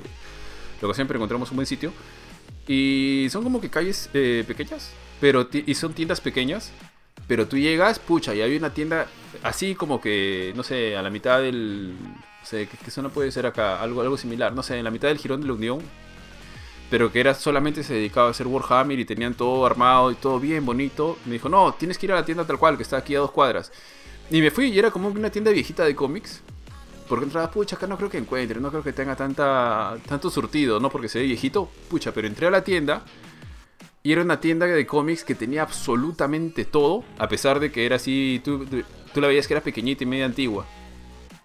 lo 0.80 0.88
que 0.88 0.94
siempre 0.94 1.16
encontramos 1.16 1.50
un 1.50 1.56
buen 1.56 1.66
sitio. 1.66 1.92
Y 2.68 3.26
son 3.30 3.42
como 3.42 3.60
que 3.60 3.68
calles 3.70 4.08
eh, 4.14 4.44
pequeñas, 4.46 4.92
pero 5.20 5.48
y 5.52 5.74
son 5.74 5.94
tiendas 5.94 6.20
pequeñas, 6.20 6.70
pero 7.26 7.48
tú 7.48 7.58
llegas, 7.58 7.98
pucha, 7.98 8.36
y 8.36 8.40
hay 8.40 8.56
una 8.56 8.72
tienda 8.72 9.08
así 9.42 9.74
como 9.74 10.00
que, 10.00 10.52
no 10.54 10.62
sé, 10.62 10.96
a 10.96 11.02
la 11.02 11.10
mitad 11.10 11.40
del... 11.40 11.94
No 11.98 12.46
sé, 12.46 12.68
¿qué, 12.68 12.78
qué 12.82 12.90
zona 12.92 13.08
puede 13.08 13.32
ser 13.32 13.46
acá? 13.46 13.82
Algo, 13.82 14.00
algo 14.00 14.16
similar, 14.16 14.52
no 14.52 14.62
sé, 14.62 14.78
en 14.78 14.84
la 14.84 14.90
mitad 14.92 15.08
del 15.08 15.18
jirón 15.18 15.40
de 15.40 15.48
la 15.48 15.54
Unión, 15.54 15.80
pero 16.90 17.12
que 17.12 17.20
era 17.20 17.34
solamente 17.34 17.82
se 17.82 17.94
dedicaba 17.94 18.28
a 18.28 18.30
hacer 18.30 18.46
Warhammer 18.46 18.98
y 18.98 19.04
tenían 19.04 19.34
todo 19.34 19.66
armado 19.66 20.10
y 20.10 20.14
todo 20.14 20.40
bien 20.40 20.64
bonito. 20.64 21.18
Me 21.26 21.34
dijo, 21.34 21.48
no, 21.48 21.74
tienes 21.74 21.98
que 21.98 22.06
ir 22.06 22.12
a 22.12 22.16
la 22.16 22.24
tienda 22.24 22.46
tal 22.46 22.58
cual, 22.58 22.76
que 22.76 22.82
está 22.82 22.96
aquí 22.96 23.14
a 23.14 23.20
dos 23.20 23.30
cuadras. 23.30 23.72
Y 24.30 24.40
me 24.40 24.50
fui 24.50 24.66
y 24.66 24.78
era 24.78 24.90
como 24.90 25.08
una 25.08 25.30
tienda 25.30 25.50
viejita 25.50 25.84
de 25.84 25.94
cómics. 25.94 26.42
Porque 27.08 27.24
entraba, 27.24 27.50
pucha, 27.50 27.76
acá 27.76 27.86
no 27.86 27.96
creo 27.96 28.10
que 28.10 28.18
encuentre, 28.18 28.60
no 28.60 28.70
creo 28.70 28.82
que 28.82 28.92
tenga 28.92 29.16
tanta, 29.16 29.96
tanto 30.06 30.28
surtido, 30.28 30.78
¿no? 30.78 30.90
Porque 30.90 31.08
se 31.08 31.20
ve 31.20 31.24
viejito, 31.24 31.70
pucha, 31.88 32.12
pero 32.12 32.26
entré 32.26 32.46
a 32.46 32.50
la 32.50 32.62
tienda 32.62 33.02
y 34.02 34.12
era 34.12 34.22
una 34.22 34.40
tienda 34.40 34.66
de 34.66 34.86
cómics 34.86 35.24
que 35.24 35.34
tenía 35.34 35.62
absolutamente 35.62 36.66
todo, 36.66 37.04
a 37.18 37.28
pesar 37.28 37.60
de 37.60 37.72
que 37.72 37.86
era 37.86 37.96
así, 37.96 38.42
tú, 38.44 38.66
tú 39.12 39.20
la 39.20 39.28
veías 39.28 39.46
que 39.46 39.54
era 39.54 39.62
pequeñita 39.62 40.04
y 40.04 40.06
media 40.06 40.26
antigua. 40.26 40.66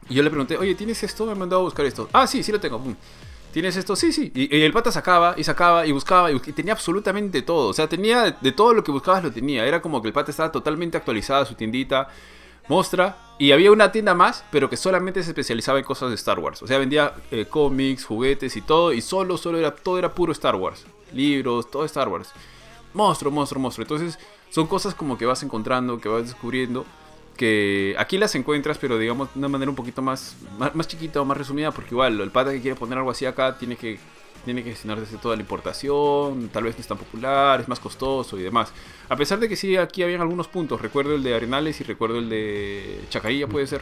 Y 0.10 0.16
yo 0.16 0.24
le 0.24 0.30
pregunté, 0.30 0.58
oye, 0.58 0.76
¿tienes 0.76 1.02
esto? 1.04 1.26
Me 1.26 1.32
han 1.32 1.40
mandado 1.40 1.62
a 1.62 1.66
buscar 1.66 1.86
esto. 1.86 2.10
Ah, 2.12 2.28
sí, 2.28 2.44
sí 2.44 2.52
lo 2.52 2.60
tengo. 2.60 2.82
¿Tienes 3.54 3.78
esto? 3.78 3.96
Sí, 3.96 4.12
sí. 4.12 4.32
Y, 4.34 4.62
el 4.64 4.74
pata 4.74 4.92
sacaba 4.92 5.36
y 5.38 5.44
sacaba 5.44 5.86
y 5.86 5.92
buscaba 5.92 6.32
y, 6.32 6.36
y 6.36 6.52
tenía 6.54 6.74
absolutamente 6.74 7.44
todo. 7.44 7.70
O 7.70 7.74
sea, 7.74 7.88
tenía 7.88 8.24
de, 8.24 8.36
de 8.42 8.52
todo 8.52 8.74
lo 8.74 8.84
que 8.84 8.92
buscabas 8.92 9.24
lo 9.24 9.32
tenía. 9.32 9.64
Era 9.68 9.80
como 9.80 10.02
que 10.02 10.08
el 10.08 10.14
pata 10.14 10.32
estaba 10.32 10.52
totalmente 10.52 10.98
actualizada, 10.98 11.46
su 11.46 11.54
tiendita, 11.54 12.10
Mostra. 12.68 13.16
Y 13.38 13.52
había 13.52 13.72
una 13.72 13.92
tienda 13.92 14.16
más, 14.16 14.44
pero 14.52 14.72
que 14.72 14.76
solamente 14.78 15.22
se 15.22 15.30
especializaba 15.30 15.78
en 15.78 15.86
cosas 15.86 16.10
de 16.10 16.16
Star 16.16 16.40
Wars. 16.40 16.64
O 16.64 16.68
sea, 16.68 16.80
vendía 16.80 17.14
eh, 17.30 17.46
cómics, 17.46 18.06
juguetes 18.06 18.58
y 18.58 18.62
todo. 18.62 18.92
Y 18.92 19.02
solo, 19.02 19.38
solo 19.38 19.60
era, 19.60 19.76
todo 19.76 20.00
era 20.00 20.16
puro 20.16 20.32
Star 20.32 20.56
Wars. 20.56 20.86
Libros, 21.12 21.70
todo 21.70 21.86
Star 21.86 22.10
Wars. 22.10 22.32
Monstruo, 22.96 23.32
monstruo, 23.32 23.62
monstruo. 23.62 23.84
Entonces, 23.84 24.18
son 24.50 24.66
cosas 24.66 24.96
como 24.96 25.16
que 25.16 25.28
vas 25.28 25.44
encontrando, 25.44 26.02
que 26.02 26.10
vas 26.10 26.24
descubriendo 26.24 26.86
que 27.36 27.96
aquí 27.98 28.18
las 28.18 28.36
encuentras, 28.36 28.78
pero 28.78 28.98
digamos 28.98 29.34
de 29.34 29.40
una 29.40 29.48
manera 29.48 29.70
un 29.70 29.76
poquito 29.76 30.02
más, 30.02 30.36
más, 30.58 30.76
más 30.76 30.88
chiquita 30.88 31.22
o 31.22 31.26
más 31.26 31.38
resumida, 31.38 31.72
porque 31.72 31.92
igual 31.92 32.20
el 32.20 32.32
pata 32.32 32.52
que 32.52 32.62
quiere 32.62 32.76
poner 32.76 32.98
algo 32.98 33.12
así 33.12 33.26
acá 33.26 33.58
tiene 33.58 33.76
que, 33.76 34.00
tiene 34.46 34.64
que 34.64 34.72
gestionarse 34.72 35.18
toda 35.18 35.36
la 35.36 35.42
importación, 35.42 36.50
tal 36.50 36.64
vez 36.64 36.76
no 36.76 36.82
es 36.82 36.88
tan 36.88 36.98
popular, 36.98 37.62
es 37.62 37.68
más 37.68 37.80
costoso 37.80 38.38
y 38.38 38.44
demás. 38.44 38.72
A 39.10 39.16
pesar 39.16 39.40
de 39.40 39.50
que 39.50 39.56
sí, 39.56 39.78
aquí 39.78 40.04
habían 40.04 40.22
algunos 40.22 40.48
puntos, 40.48 40.82
recuerdo 40.82 41.16
el 41.16 41.24
de 41.24 41.36
Arenales 41.36 41.80
y 41.82 41.84
recuerdo 41.84 42.20
el 42.20 42.30
de 42.30 43.02
Chacarilla, 43.10 43.48
puede 43.48 43.68
ser, 43.68 43.82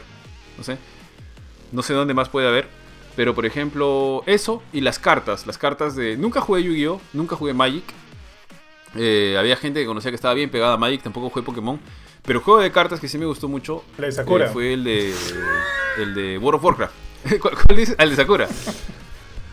no 0.56 0.64
sé, 0.64 0.78
no 1.72 1.82
sé 1.82 1.94
dónde 1.94 2.14
más 2.14 2.28
puede 2.28 2.48
haber. 2.48 2.82
Pero 3.14 3.34
por 3.34 3.44
ejemplo, 3.44 4.22
eso 4.26 4.62
y 4.72 4.80
las 4.80 4.98
cartas. 4.98 5.46
Las 5.46 5.58
cartas 5.58 5.94
de. 5.96 6.16
Nunca 6.16 6.40
jugué 6.40 6.62
Yu-Gi-Oh! 6.62 7.00
Nunca 7.12 7.36
jugué 7.36 7.52
Magic. 7.52 7.84
Eh, 8.96 9.36
había 9.38 9.56
gente 9.56 9.80
que 9.80 9.86
conocía 9.86 10.10
que 10.10 10.16
estaba 10.16 10.34
bien 10.34 10.50
pegada 10.50 10.74
a 10.74 10.76
Magic, 10.76 11.02
tampoco 11.02 11.30
jugué 11.30 11.42
Pokémon. 11.44 11.80
Pero 12.24 12.38
el 12.38 12.44
juego 12.44 12.60
de 12.60 12.70
cartas 12.70 13.00
que 13.00 13.08
sí 13.08 13.18
me 13.18 13.26
gustó 13.26 13.48
mucho 13.48 13.84
La 13.98 14.06
de 14.06 14.12
Sakura. 14.12 14.46
eh, 14.46 14.50
fue 14.52 14.72
el 14.74 14.84
de 14.84 15.14
el 15.98 16.14
de 16.14 16.38
World 16.38 16.58
of 16.58 16.64
Warcraft. 16.64 16.94
¿Cuál, 17.40 17.54
cuál? 17.54 17.84
Ah, 17.98 18.02
el 18.04 18.10
de 18.10 18.16
Sakura. 18.16 18.48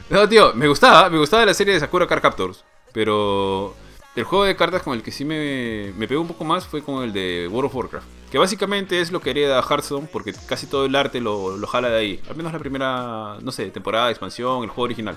No, 0.09 0.27
tío, 0.27 0.53
me 0.53 0.67
gustaba, 0.67 1.09
me 1.09 1.17
gustaba 1.19 1.45
la 1.45 1.53
serie 1.53 1.73
de 1.73 1.79
Sakura 1.79 2.07
Card 2.07 2.21
Captors, 2.21 2.63
pero 2.93 3.75
el 4.15 4.23
juego 4.23 4.45
de 4.45 4.55
cartas 4.55 4.81
con 4.81 4.93
el 4.95 5.03
que 5.03 5.11
sí 5.11 5.23
me, 5.23 5.93
me 5.97 6.07
pegó 6.07 6.21
un 6.21 6.27
poco 6.27 6.43
más 6.43 6.65
fue 6.65 6.81
con 6.83 7.03
el 7.03 7.13
de 7.13 7.47
World 7.51 7.67
of 7.67 7.75
Warcraft, 7.75 8.07
que 8.31 8.37
básicamente 8.39 9.01
es 9.01 9.11
lo 9.11 9.19
que 9.21 9.29
hereda 9.31 9.61
Hearthstone, 9.61 10.07
porque 10.11 10.33
casi 10.47 10.65
todo 10.65 10.85
el 10.85 10.95
arte 10.95 11.21
lo, 11.21 11.57
lo 11.57 11.67
jala 11.67 11.89
de 11.89 11.97
ahí, 11.97 12.21
al 12.27 12.35
menos 12.35 12.51
la 12.51 12.59
primera, 12.59 13.37
no 13.41 13.51
sé, 13.51 13.69
temporada, 13.69 14.09
expansión, 14.09 14.63
el 14.63 14.69
juego 14.69 14.83
original. 14.83 15.15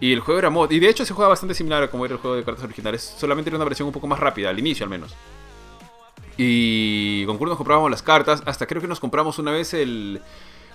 Y 0.00 0.12
el 0.12 0.20
juego 0.20 0.38
era 0.38 0.50
mod, 0.50 0.70
y 0.70 0.80
de 0.80 0.88
hecho 0.88 1.04
se 1.04 1.14
juega 1.14 1.28
bastante 1.28 1.54
similar 1.54 1.82
a 1.84 1.90
como 1.90 2.04
era 2.04 2.14
el 2.14 2.20
juego 2.20 2.36
de 2.36 2.44
cartas 2.44 2.64
originales, 2.64 3.14
solamente 3.18 3.50
era 3.50 3.56
una 3.56 3.64
versión 3.64 3.86
un 3.86 3.92
poco 3.92 4.06
más 4.06 4.18
rápida, 4.18 4.50
al 4.50 4.58
inicio 4.58 4.84
al 4.84 4.90
menos. 4.90 5.14
Y 6.36 7.24
con 7.26 7.38
Kurt 7.38 7.50
nos 7.50 7.58
comprábamos 7.58 7.90
las 7.90 8.02
cartas. 8.02 8.42
Hasta 8.46 8.66
creo 8.66 8.80
que 8.80 8.88
nos 8.88 9.00
compramos 9.00 9.38
una 9.38 9.52
vez 9.52 9.74
el. 9.74 10.20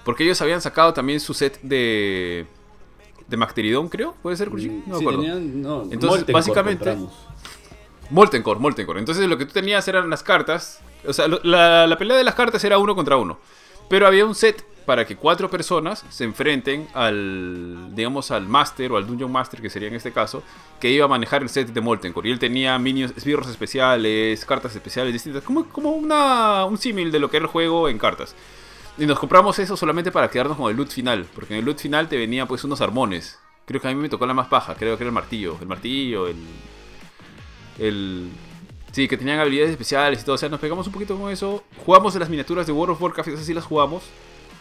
Porque 0.06 0.24
ellos 0.24 0.42
habían 0.42 0.62
sacado 0.62 0.94
también 0.94 1.20
su 1.20 1.34
set 1.34 1.60
de. 1.62 2.46
De 3.28 3.36
Macteridon, 3.38 3.90
creo. 3.90 4.14
¿Puede 4.22 4.38
ser, 4.38 4.50
Kurchi? 4.50 4.68
No 4.70 4.74
me 4.74 4.80
Mm, 4.80 4.98
Sí, 5.00 5.04
acuerdo. 5.04 5.20
tenían- 5.22 5.62
no, 5.62 5.84
Entonces, 5.92 6.26
básicamente- 6.28 6.86
compramos. 6.86 7.14
Molten 8.10 8.42
Core, 8.42 8.60
Molten 8.60 8.86
Core. 8.86 9.00
Entonces 9.00 9.28
lo 9.28 9.38
que 9.38 9.46
tú 9.46 9.52
tenías 9.52 9.86
eran 9.90 10.10
las 10.10 10.24
cartas. 10.24 10.80
O 11.06 11.12
sea, 11.12 11.28
la, 11.28 11.86
la 11.88 11.98
pelea 11.98 12.16
de 12.16 12.24
las 12.24 12.36
cartas 12.36 12.64
era 12.64 12.78
uno 12.78 12.96
contra 12.96 13.18
uno. 13.18 13.38
Pero 13.90 14.08
había 14.08 14.26
un 14.26 14.36
set 14.36 14.66
para 14.86 15.06
que 15.06 15.18
cuatro 15.18 15.50
personas 15.50 16.06
se 16.10 16.24
enfrenten 16.24 16.88
al, 16.94 17.94
digamos, 17.94 18.32
al 18.32 18.48
Master 18.48 18.92
o 18.94 18.98
al 18.98 19.06
Dungeon 19.06 19.32
Master, 19.32 19.62
que 19.62 19.70
sería 19.70 19.90
en 19.90 19.96
este 19.96 20.14
caso, 20.14 20.44
que 20.80 20.90
iba 20.90 21.06
a 21.06 21.08
manejar 21.10 21.42
el 21.42 21.50
set 21.50 21.68
de 21.68 21.82
Molten 21.82 22.14
Core. 22.14 22.30
Y 22.30 22.32
él 22.32 22.40
tenía 22.40 22.78
minions, 22.80 23.14
esbirros 23.18 23.48
especiales, 23.48 24.46
cartas 24.46 24.74
especiales 24.76 25.12
distintas, 25.12 25.44
como, 25.44 25.66
como 25.66 25.92
una, 25.92 26.64
un 26.66 26.78
símil 26.78 27.12
de 27.12 27.20
lo 27.20 27.30
que 27.30 27.38
era 27.38 27.46
el 27.46 27.52
juego 27.52 27.90
en 27.90 27.98
cartas. 27.98 28.36
Y 28.98 29.06
nos 29.06 29.20
compramos 29.20 29.60
eso 29.60 29.76
solamente 29.76 30.12
para 30.12 30.30
quedarnos 30.30 30.58
con 30.58 30.72
el 30.72 30.78
loot 30.78 30.90
final, 30.90 31.26
porque 31.36 31.54
en 31.54 31.60
el 31.60 31.66
loot 31.66 31.80
final 31.80 32.08
te 32.08 32.18
venía 32.18 32.46
pues 32.46 32.64
unos 32.64 32.80
armones. 32.80 33.40
Creo 33.66 33.82
que 33.82 33.90
a 33.90 33.94
mí 33.94 34.02
me 34.02 34.10
tocó 34.10 34.26
la 34.26 34.34
más 34.34 34.48
paja, 34.48 34.76
creo 34.76 34.98
que 34.98 35.04
era 35.04 35.10
el 35.10 35.14
martillo, 35.14 35.58
el 35.60 35.68
martillo, 35.68 36.28
el 36.28 36.38
el 37.80 38.30
sí, 38.98 39.08
que 39.08 39.16
tenían 39.16 39.40
habilidades 39.40 39.72
especiales 39.72 40.22
y 40.22 40.26
todo, 40.26 40.34
o 40.34 40.38
sea, 40.40 40.50
nos 40.50 40.60
pegamos 40.60 40.88
un 40.88 40.94
poquito 40.94 41.16
con 41.18 41.32
eso. 41.32 41.64
Jugamos 41.86 42.16
en 42.16 42.20
las 42.22 42.30
miniaturas 42.30 42.66
de 42.66 42.74
World 42.74 42.94
of 42.96 43.02
Warcraft, 43.02 43.30
esas 43.30 43.46
sí 43.46 43.54
las 43.54 43.64
jugamos. 43.66 44.02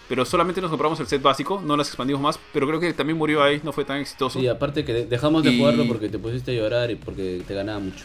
pero 0.09 0.25
solamente 0.25 0.61
nos 0.61 0.71
compramos 0.71 1.01
el 1.01 1.07
set 1.09 1.21
básico, 1.23 1.61
no 1.65 1.77
las 1.77 1.89
expandimos 1.89 2.23
más, 2.23 2.39
pero 2.53 2.69
creo 2.69 2.79
que 2.79 2.93
también 2.93 3.17
murió 3.19 3.43
ahí, 3.43 3.61
no 3.65 3.73
fue 3.73 3.85
tan 3.85 3.99
exitoso. 3.99 4.39
Sí, 4.39 4.47
aparte 4.47 4.85
que 4.85 4.93
de- 4.93 5.07
dejamos 5.07 5.43
de 5.43 5.51
Y- 5.51 5.59
jugarlo 5.59 5.85
porque 5.89 6.09
te 6.09 6.19
pusiste 6.19 6.53
a 6.53 6.55
llorar 6.55 6.91
y 6.93 6.95
porque 6.95 7.43
te 7.45 7.55
ganaba 7.55 7.81
mucho. 7.81 8.05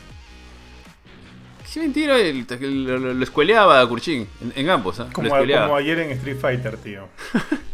Qué 1.71 1.79
mentira, 1.79 2.17
el, 2.19 2.45
el- 2.49 2.83
lo, 2.85 3.13
lo 3.13 3.23
escueleaba 3.23 3.79
a 3.81 3.87
Kurchin, 3.87 4.27
en, 4.41 4.53
en 4.55 4.69
ambos, 4.71 4.99
¿ah? 4.99 5.09
Como, 5.13 5.27
escueleaba. 5.27 5.67
como 5.67 5.77
ayer 5.77 5.99
en 5.99 6.11
Street 6.11 6.37
Fighter, 6.39 6.75
tío. 6.77 7.07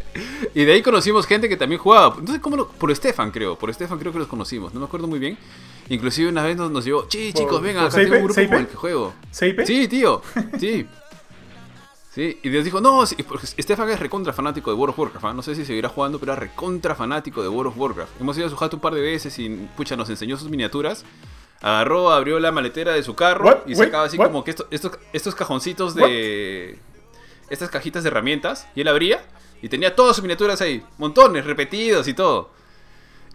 Y 0.54 0.66
de 0.66 0.74
ahí 0.74 0.82
conocimos 0.82 1.26
gente 1.26 1.48
que 1.50 1.58
también 1.58 1.80
jugaba. 1.82 2.16
Entonces, 2.20 2.42
¿cómo 2.42 2.56
lo- 2.58 2.68
por 2.70 2.94
Stefan, 2.96 3.32
creo. 3.32 3.58
Por 3.58 3.74
Stefan 3.74 3.98
creo 4.00 4.12
que 4.12 4.20
los 4.20 4.28
conocimos. 4.28 4.74
No 4.74 4.80
me 4.80 4.86
acuerdo 4.86 5.08
muy 5.08 5.20
bien. 5.20 5.38
Inclusive 5.90 6.30
una 6.30 6.44
vez 6.44 6.58
nos, 6.58 6.70
nos 6.72 6.84
llevó, 6.86 7.06
sí, 7.10 7.32
¿Por- 7.34 7.42
chicos, 7.44 7.62
vengan, 7.62 7.86
acá 7.86 7.96
tengo 7.98 8.16
un 8.18 8.24
grupo 8.26 8.42
con 8.48 8.58
el 8.60 8.68
que 8.68 8.76
juego. 8.76 9.14
¿Seipe? 9.32 9.66
Sí, 9.66 9.88
tío. 9.88 10.22
Sí. 10.60 10.86
Sí, 12.14 12.40
y 12.42 12.50
nos 12.50 12.66
dijo, 12.66 12.82
no, 12.82 13.06
sí, 13.06 13.16
Stefan 13.60 13.88
es 13.92 14.00
recontra 14.00 14.34
fanático 14.34 14.72
de 14.72 14.76
World 14.76 14.94
of 14.94 15.00
Warcraft. 15.00 15.26
¿ah? 15.26 15.34
No 15.36 15.44
sé 15.44 15.54
si 15.54 15.64
seguirá 15.66 15.88
jugando, 15.90 16.18
pero 16.20 16.34
era 16.34 16.40
recontra 16.42 16.96
fanático 16.96 17.44
de 17.44 17.48
World 17.48 17.74
of 17.74 17.78
Warcraft. 17.78 18.20
Hemos 18.20 18.36
ido 18.40 18.48
a 18.48 18.50
su 18.50 18.56
jato 18.56 18.78
un 18.78 18.82
par 18.82 18.96
de 18.96 19.02
veces 19.02 19.38
y, 19.38 19.50
pucha, 19.78 19.96
nos 19.96 20.10
enseñó 20.10 20.36
sus 20.36 20.50
miniaturas. 20.50 21.06
Agarró, 21.62 22.12
abrió 22.12 22.40
la 22.40 22.52
maletera 22.52 22.94
de 22.94 23.04
su 23.04 23.14
carro 23.14 23.46
What? 23.46 23.58
y 23.68 23.76
sacaba 23.76 24.06
así 24.06 24.18
what? 24.18 24.28
como 24.28 24.44
que 24.44 24.50
esto- 24.52 24.68
estos, 24.72 24.94
estos 25.14 25.36
cajoncitos 25.36 25.94
de... 25.94 26.80
Estas 27.52 27.70
cajitas 27.70 28.04
de 28.04 28.10
herramientas. 28.10 28.68
Y 28.76 28.82
él 28.82 28.88
abría 28.88 29.24
y 29.62 29.70
tenía 29.70 29.96
todas 29.96 30.16
sus 30.16 30.24
miniaturas 30.24 30.60
ahí. 30.62 30.84
Montones, 30.98 31.46
repetidos 31.46 32.08
y 32.08 32.14
todo. 32.14 32.50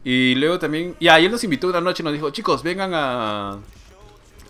Y 0.05 0.35
luego 0.37 0.59
también... 0.59 0.97
Ya, 1.01 1.19
y 1.21 1.27
él 1.27 1.33
nos 1.33 1.45
invitó 1.45 1.69
una 1.69 1.81
noche 1.81 2.03
y 2.03 2.05
nos 2.05 2.13
dijo, 2.13 2.31
chicos, 2.31 2.63
vengan 2.63 2.93
a... 2.95 3.59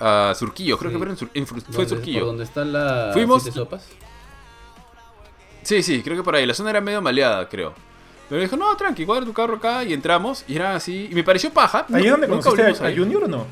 A 0.00 0.34
Surquillo, 0.34 0.76
creo 0.78 0.90
Sí. 0.90 0.96
que 0.96 0.98
fue 1.04 1.10
en, 1.12 1.16
Sur- 1.16 1.30
en 1.34 1.46
fue 1.46 1.86
Surquillo. 1.88 2.18
Por 2.20 2.28
donde 2.28 2.44
están 2.44 2.72
las 2.72 3.14
Fuimos- 3.14 3.42
sopas. 3.52 3.86
Sí, 5.62 5.82
sí, 5.82 6.02
creo 6.02 6.16
que 6.16 6.22
por 6.24 6.34
ahí. 6.34 6.44
La 6.46 6.54
zona 6.54 6.70
era 6.70 6.80
medio 6.80 7.00
maleada, 7.00 7.48
creo. 7.48 7.72
Pero 8.28 8.40
dijo, 8.40 8.56
no, 8.56 8.74
tranqui, 8.76 9.04
cuadra 9.06 9.24
tu 9.24 9.32
carro 9.32 9.56
acá 9.56 9.84
y 9.84 9.92
entramos. 9.92 10.44
Y 10.48 10.56
era 10.56 10.74
así. 10.74 11.08
Y 11.10 11.14
me 11.14 11.22
pareció 11.22 11.50
paja. 11.52 11.86
¿Ahí 11.92 12.04
es 12.06 12.10
donde 12.10 12.26
conociste 12.28 12.62
a. 12.84 12.90
Junior 12.96 13.24
o 13.24 13.28
no? 13.28 13.46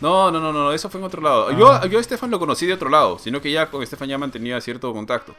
No, 0.00 0.30
no, 0.30 0.38
no, 0.38 0.52
no, 0.52 0.72
eso 0.72 0.88
fue 0.90 1.00
en 1.00 1.06
otro 1.06 1.22
lado. 1.22 1.48
Ah. 1.48 1.52
Yo, 1.82 1.86
yo 1.88 1.98
a 1.98 2.00
Estefan 2.00 2.30
lo 2.30 2.38
conocí 2.38 2.66
de 2.66 2.74
otro 2.74 2.88
lado, 2.90 3.18
sino 3.18 3.40
que 3.40 3.50
ya 3.50 3.70
con 3.70 3.82
Estefan 3.82 4.08
ya 4.08 4.18
mantenía 4.18 4.60
cierto 4.60 4.92
contacto. 4.92 5.34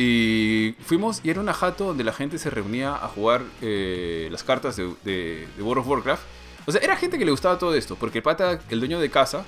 Y 0.00 0.76
fuimos, 0.84 1.20
y 1.24 1.30
era 1.30 1.40
una 1.40 1.52
jato 1.52 1.86
donde 1.86 2.04
la 2.04 2.12
gente 2.12 2.38
se 2.38 2.50
reunía 2.50 2.94
a 2.94 3.08
jugar 3.08 3.42
eh, 3.60 4.28
las 4.30 4.44
cartas 4.44 4.76
de, 4.76 5.48
World 5.58 5.80
of 5.80 5.88
Warcraft. 5.88 6.22
O 6.66 6.70
sea, 6.70 6.80
era 6.80 6.94
gente 6.96 7.18
que 7.18 7.24
le 7.24 7.32
gustaba 7.32 7.58
todo 7.58 7.74
esto, 7.74 7.96
porque 7.96 8.18
el 8.18 8.22
pata, 8.22 8.60
el 8.70 8.78
dueño 8.78 9.00
de 9.00 9.10
casa, 9.10 9.44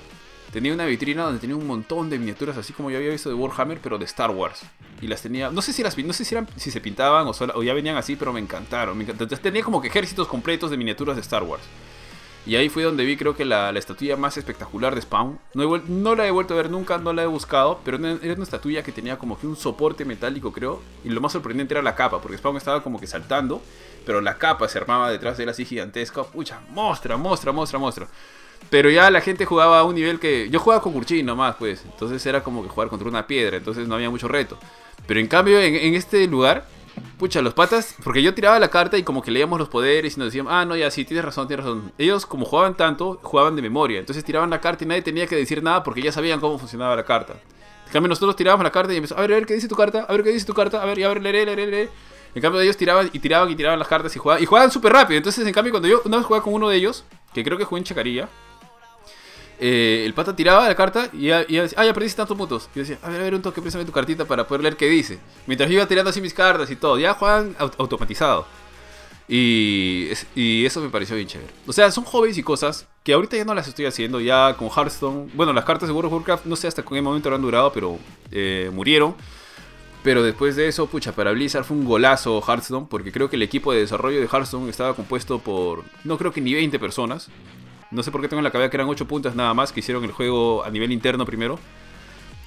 tenía 0.51 0.73
una 0.73 0.85
vitrina 0.85 1.23
donde 1.23 1.39
tenía 1.39 1.55
un 1.55 1.65
montón 1.65 2.09
de 2.09 2.19
miniaturas, 2.19 2.57
así 2.57 2.73
como 2.73 2.91
yo 2.91 2.97
había 2.97 3.11
visto 3.11 3.29
de 3.29 3.35
Warhammer, 3.35 3.79
pero 3.81 3.97
de 3.97 4.03
Star 4.03 4.31
Wars. 4.31 4.59
Y 5.01 5.07
las 5.07 5.21
tenía, 5.21 5.49
no 5.51 5.61
sé 5.61 5.71
si 5.71 5.83
las 5.83 5.97
no 5.97 6.11
sé 6.11 6.25
si, 6.25 6.35
eran, 6.35 6.49
si 6.57 6.69
se 6.69 6.81
pintaban 6.81 7.25
o, 7.27 7.33
sola- 7.33 7.53
o 7.55 7.63
ya 7.63 7.73
venían 7.73 7.95
así, 7.95 8.17
pero 8.17 8.33
me 8.33 8.41
encantaron. 8.41 8.97
me 8.97 9.05
encantaron. 9.05 9.27
Entonces, 9.27 9.41
tenía 9.41 9.63
como 9.63 9.81
que 9.81 9.87
ejércitos 9.87 10.27
completos 10.27 10.69
de 10.69 10.75
miniaturas 10.75 11.15
de 11.15 11.21
Star 11.21 11.43
Wars. 11.43 11.63
Y 12.45 12.55
ahí 12.55 12.69
fue 12.69 12.83
donde 12.83 13.05
vi 13.05 13.17
creo 13.17 13.35
que 13.35 13.45
la, 13.45 13.71
la 13.71 13.77
estatuilla 13.77 14.17
más 14.17 14.35
espectacular 14.35 14.95
de 14.95 15.01
Spawn. 15.01 15.37
No, 15.53 16.15
la 16.15 16.25
he 16.25 16.31
vuelto 16.31 16.55
a 16.55 16.57
ver 16.57 16.71
nunca, 16.71 16.97
no 16.97 17.13
la 17.13 17.23
he 17.23 17.27
buscado, 17.27 17.79
pero 17.85 17.97
era 17.97 18.33
una 18.33 18.43
estatuilla 18.43 18.83
que 18.83 18.91
tenía 18.91 19.19
como 19.19 19.39
que 19.39 19.45
un 19.45 19.55
soporte 19.55 20.05
metálico 20.05 20.51
creo. 20.51 20.81
Y 21.03 21.09
lo 21.09 21.21
más 21.21 21.33
sorprendente 21.33 21.75
era 21.75 21.83
la 21.83 21.95
capa, 21.95 22.19
porque 22.19 22.37
Spawn 22.37 22.57
estaba 22.57 22.81
como 22.81 22.99
que 22.99 23.05
saltando, 23.05 23.61
pero 24.05 24.21
la 24.21 24.37
capa 24.37 24.67
se 24.67 24.79
armaba 24.79 25.11
detrás 25.11 25.37
de 25.37 25.43
él 25.43 25.49
así 25.49 25.65
gigantesca. 25.65 26.23
Pucha, 26.23 26.61
mostra, 26.69 27.15
mostra, 27.15 27.51
mostra, 27.51 27.77
mostra. 27.77 28.07
Pero 28.71 28.89
ya 28.89 29.11
la 29.11 29.21
gente 29.21 29.45
jugaba 29.45 29.79
a 29.79 29.83
un 29.83 29.95
nivel 29.95 30.19
que... 30.19 30.49
Yo 30.49 30.59
jugaba 30.59 30.81
con 30.81 30.93
Kurchin 30.93 31.25
nomás, 31.25 31.55
pues. 31.57 31.83
Entonces 31.85 32.25
era 32.25 32.43
como 32.43 32.63
que 32.63 32.69
jugar 32.69 32.89
contra 32.89 33.07
una 33.07 33.27
piedra, 33.27 33.57
entonces 33.57 33.87
no 33.87 33.95
había 33.95 34.09
mucho 34.09 34.27
reto. 34.27 34.57
Pero 35.05 35.19
en 35.19 35.27
cambio 35.27 35.59
en 35.59 35.93
este 35.93 36.25
lugar... 36.27 36.65
Pucha, 37.17 37.41
los 37.41 37.53
patas, 37.53 37.95
porque 38.03 38.23
yo 38.23 38.33
tiraba 38.33 38.59
la 38.59 38.69
carta 38.69 38.97
y 38.97 39.03
como 39.03 39.21
que 39.21 39.31
leíamos 39.31 39.59
los 39.59 39.69
poderes 39.69 40.17
y 40.17 40.19
nos 40.19 40.27
decían, 40.27 40.47
ah, 40.49 40.65
no, 40.65 40.75
ya 40.75 40.89
sí, 40.89 41.05
tienes 41.05 41.23
razón, 41.23 41.47
tienes 41.47 41.65
razón. 41.65 41.91
Ellos 41.97 42.25
como 42.25 42.45
jugaban 42.45 42.75
tanto, 42.75 43.19
jugaban 43.21 43.55
de 43.55 43.61
memoria. 43.61 43.99
Entonces 43.99 44.23
tiraban 44.23 44.49
la 44.49 44.59
carta 44.59 44.83
y 44.83 44.87
nadie 44.87 45.01
tenía 45.01 45.27
que 45.27 45.35
decir 45.35 45.61
nada 45.61 45.83
porque 45.83 46.01
ya 46.01 46.11
sabían 46.11 46.39
cómo 46.39 46.57
funcionaba 46.57 46.95
la 46.95 47.05
carta. 47.05 47.33
En 47.85 47.91
cambio 47.93 48.09
nosotros 48.09 48.35
tirábamos 48.35 48.63
la 48.63 48.71
carta 48.71 48.93
y 48.93 48.97
empezamos, 48.97 49.19
a 49.19 49.21
ver, 49.21 49.33
a 49.33 49.35
ver, 49.35 49.45
¿qué 49.45 49.53
dice 49.53 49.67
tu 49.67 49.75
carta? 49.75 50.05
A 50.07 50.11
ver, 50.11 50.23
¿qué 50.23 50.29
dice 50.31 50.45
tu 50.45 50.53
carta? 50.53 50.81
A 50.81 50.85
ver, 50.85 50.97
y 50.97 51.03
a 51.03 51.09
ver, 51.09 51.21
leeré, 51.21 51.45
leeré, 51.45 51.67
leeré. 51.67 51.89
En 52.33 52.41
cambio 52.41 52.61
ellos 52.61 52.77
tiraban 52.77 53.09
y 53.11 53.19
tiraban 53.19 53.49
y 53.49 53.55
tiraban 53.55 53.77
las 53.77 53.87
cartas 53.87 54.15
y 54.15 54.19
jugaban, 54.19 54.41
y 54.41 54.45
jugaban 54.45 54.71
súper 54.71 54.93
rápido. 54.93 55.17
Entonces, 55.17 55.45
en 55.45 55.53
cambio, 55.53 55.71
cuando 55.73 55.89
yo 55.89 56.01
una 56.05 56.17
vez 56.17 56.25
jugaba 56.25 56.43
con 56.43 56.53
uno 56.53 56.69
de 56.69 56.77
ellos, 56.77 57.03
que 57.33 57.43
creo 57.43 57.57
que 57.57 57.65
jugué 57.65 57.79
en 57.79 57.83
Chacarilla, 57.85 58.29
eh, 59.61 60.03
el 60.05 60.13
pata 60.13 60.35
tiraba 60.35 60.67
la 60.67 60.75
carta 60.75 61.09
y 61.13 61.27
ya, 61.27 61.45
y 61.47 61.53
ya 61.53 61.61
decía, 61.61 61.77
ah, 61.79 61.85
ya 61.85 61.93
perdiste 61.93 62.17
tantos 62.17 62.35
puntos. 62.37 62.67
Y 62.73 62.79
yo 62.79 62.81
decía, 62.81 62.99
a 63.03 63.09
ver, 63.09 63.21
a 63.21 63.23
ver, 63.23 63.35
un 63.35 63.41
toque, 63.41 63.61
préstame 63.61 63.85
tu 63.85 63.91
cartita 63.93 64.25
para 64.25 64.45
poder 64.47 64.63
leer 64.63 64.75
qué 64.75 64.87
dice. 64.89 65.19
Mientras 65.47 65.69
yo 65.69 65.75
iba 65.75 65.87
tirando 65.87 66.09
así 66.09 66.19
mis 66.19 66.33
cartas 66.33 66.69
y 66.71 66.75
todo, 66.75 66.97
ya 66.99 67.13
juegan 67.13 67.55
au- 67.59 67.71
automatizado. 67.77 68.45
Y, 69.27 70.09
y 70.35 70.65
eso 70.65 70.81
me 70.81 70.89
pareció 70.89 71.15
bien 71.15 71.27
chévere. 71.27 71.51
O 71.65 71.71
sea, 71.73 71.89
son 71.91 72.03
hobbies 72.03 72.37
y 72.37 72.43
cosas 72.43 72.87
que 73.03 73.13
ahorita 73.13 73.37
ya 73.37 73.45
no 73.45 73.53
las 73.53 73.67
estoy 73.67 73.85
haciendo. 73.85 74.19
Ya 74.19 74.55
con 74.57 74.67
Hearthstone, 74.69 75.29
bueno, 75.33 75.53
las 75.53 75.63
cartas 75.63 75.87
de 75.87 75.93
World 75.93 76.07
of 76.07 76.13
Warcraft, 76.13 76.45
no 76.45 76.55
sé 76.55 76.67
hasta 76.67 76.83
qué 76.83 77.01
momento 77.01 77.29
habrán 77.29 77.41
durado, 77.41 77.71
pero 77.71 77.97
eh, 78.31 78.69
murieron. 78.73 79.15
Pero 80.03 80.23
después 80.23 80.55
de 80.55 80.67
eso, 80.67 80.87
pucha, 80.87 81.11
para 81.13 81.31
Blizzard 81.31 81.63
fue 81.63 81.77
un 81.77 81.85
golazo 81.85 82.41
Hearthstone, 82.45 82.87
porque 82.89 83.11
creo 83.11 83.29
que 83.29 83.35
el 83.35 83.43
equipo 83.43 83.71
de 83.71 83.81
desarrollo 83.81 84.19
de 84.19 84.25
Hearthstone 84.25 84.67
estaba 84.69 84.95
compuesto 84.95 85.37
por, 85.39 85.83
no 86.03 86.17
creo 86.17 86.31
que 86.33 86.41
ni 86.41 86.53
20 86.55 86.79
personas. 86.79 87.29
No 87.91 88.03
sé 88.03 88.11
por 88.11 88.21
qué 88.21 88.27
tengo 88.27 88.39
en 88.39 88.45
la 88.45 88.51
cabeza 88.51 88.69
que 88.69 88.77
eran 88.77 88.87
8 88.89 89.05
puntos 89.07 89.35
nada 89.35 89.53
más 89.53 89.71
que 89.71 89.81
hicieron 89.81 90.03
el 90.03 90.11
juego 90.11 90.63
a 90.63 90.69
nivel 90.69 90.91
interno 90.91 91.25
primero. 91.25 91.59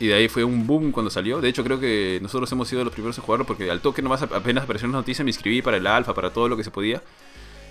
Y 0.01 0.09
de 0.09 0.15
ahí 0.15 0.29
fue 0.29 0.43
un 0.43 0.67
boom 0.67 0.91
cuando 0.91 1.11
salió. 1.11 1.41
De 1.41 1.49
hecho, 1.49 1.63
creo 1.63 1.79
que 1.79 2.19
nosotros 2.21 2.51
hemos 2.53 2.67
sido 2.67 2.83
los 2.83 2.93
primeros 2.93 3.17
en 3.19 3.25
jugarlo 3.25 3.47
porque 3.47 3.71
al 3.71 3.81
toque 3.81 4.03
nomás 4.03 4.23
apenas 4.23 4.65
apareció 4.65 4.89
una 4.89 4.99
noticia 4.99 5.25
me 5.25 5.31
inscribí 5.31 5.63
para 5.63 5.77
el 5.77 5.87
alfa, 5.87 6.15
para 6.15 6.31
todo 6.31 6.49
lo 6.49 6.57
que 6.57 6.65
se 6.65 6.71
podía. 6.71 7.01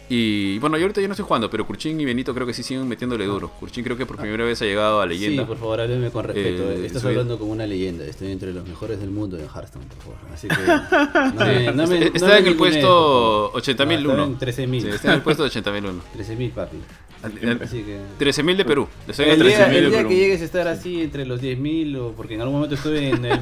Y 0.09 0.59
bueno, 0.59 0.77
yo 0.77 0.83
ahorita 0.83 0.99
ya 0.99 1.07
no 1.07 1.13
estoy 1.13 1.25
jugando, 1.25 1.49
pero 1.49 1.65
Kurchin 1.65 1.99
y 1.99 2.03
Benito 2.05 2.33
creo 2.33 2.45
que 2.45 2.53
sí 2.53 2.61
siguen 2.61 2.87
metiéndole 2.89 3.25
duro. 3.25 3.49
Kurchin 3.49 3.83
creo 3.85 3.95
que 3.95 4.05
por 4.05 4.17
primera 4.17 4.43
vez 4.43 4.61
ha 4.61 4.65
llegado 4.65 4.99
a 5.01 5.05
leyenda. 5.05 5.43
Sí, 5.43 5.47
por 5.47 5.57
favor, 5.57 5.79
hábleme 5.79 6.11
con 6.11 6.25
respeto. 6.25 6.71
Eh, 6.71 6.85
Estás 6.85 7.01
soy- 7.01 7.11
hablando 7.11 7.39
como 7.39 7.51
una 7.53 7.65
leyenda. 7.65 8.03
Estoy 8.05 8.31
entre 8.31 8.53
los 8.53 8.67
mejores 8.67 8.99
del 8.99 9.11
mundo 9.11 9.37
en 9.37 9.45
Hearthstone, 9.45 9.85
por 9.85 9.97
favor. 9.99 10.17
Así 10.33 10.47
que. 10.49 10.55
No 11.33 11.45
me, 11.45 11.71
no 11.71 11.87
me- 11.87 12.05
Está 12.07 12.27
no 12.27 12.35
en 12.35 12.47
el 12.47 12.55
puesto 12.57 13.49
por 13.53 13.61
favor. 13.63 13.87
80.001. 13.87 14.03
No, 14.03 14.23
está 14.23 14.23
en 14.23 14.69
13.000. 14.71 14.81
Sí, 14.81 14.87
está 14.89 15.07
en 15.07 15.13
el 15.15 15.21
puesto 15.21 15.43
de 15.43 15.49
80.001. 15.49 15.93
13.000, 16.17 16.51
papi. 16.51 16.77
Así 17.23 17.83
que. 17.83 17.99
13.000 18.19 18.57
de 18.57 18.65
Perú. 18.65 18.87
En 19.07 19.13
El 19.23 19.41
el 19.41 19.47
día, 19.47 19.67
13.000 19.67 19.73
el 19.75 19.89
día 19.89 19.97
Perú. 19.99 20.09
que 20.09 20.15
llegues 20.15 20.41
a 20.41 20.45
estar 20.45 20.67
así 20.67 21.01
entre 21.01 21.25
los 21.25 21.41
10.000, 21.41 21.97
o 21.97 22.11
porque 22.13 22.33
en 22.35 22.41
algún 22.41 22.55
momento 22.55 22.75
estuve 22.75 23.09
en 23.09 23.25
el 23.25 23.39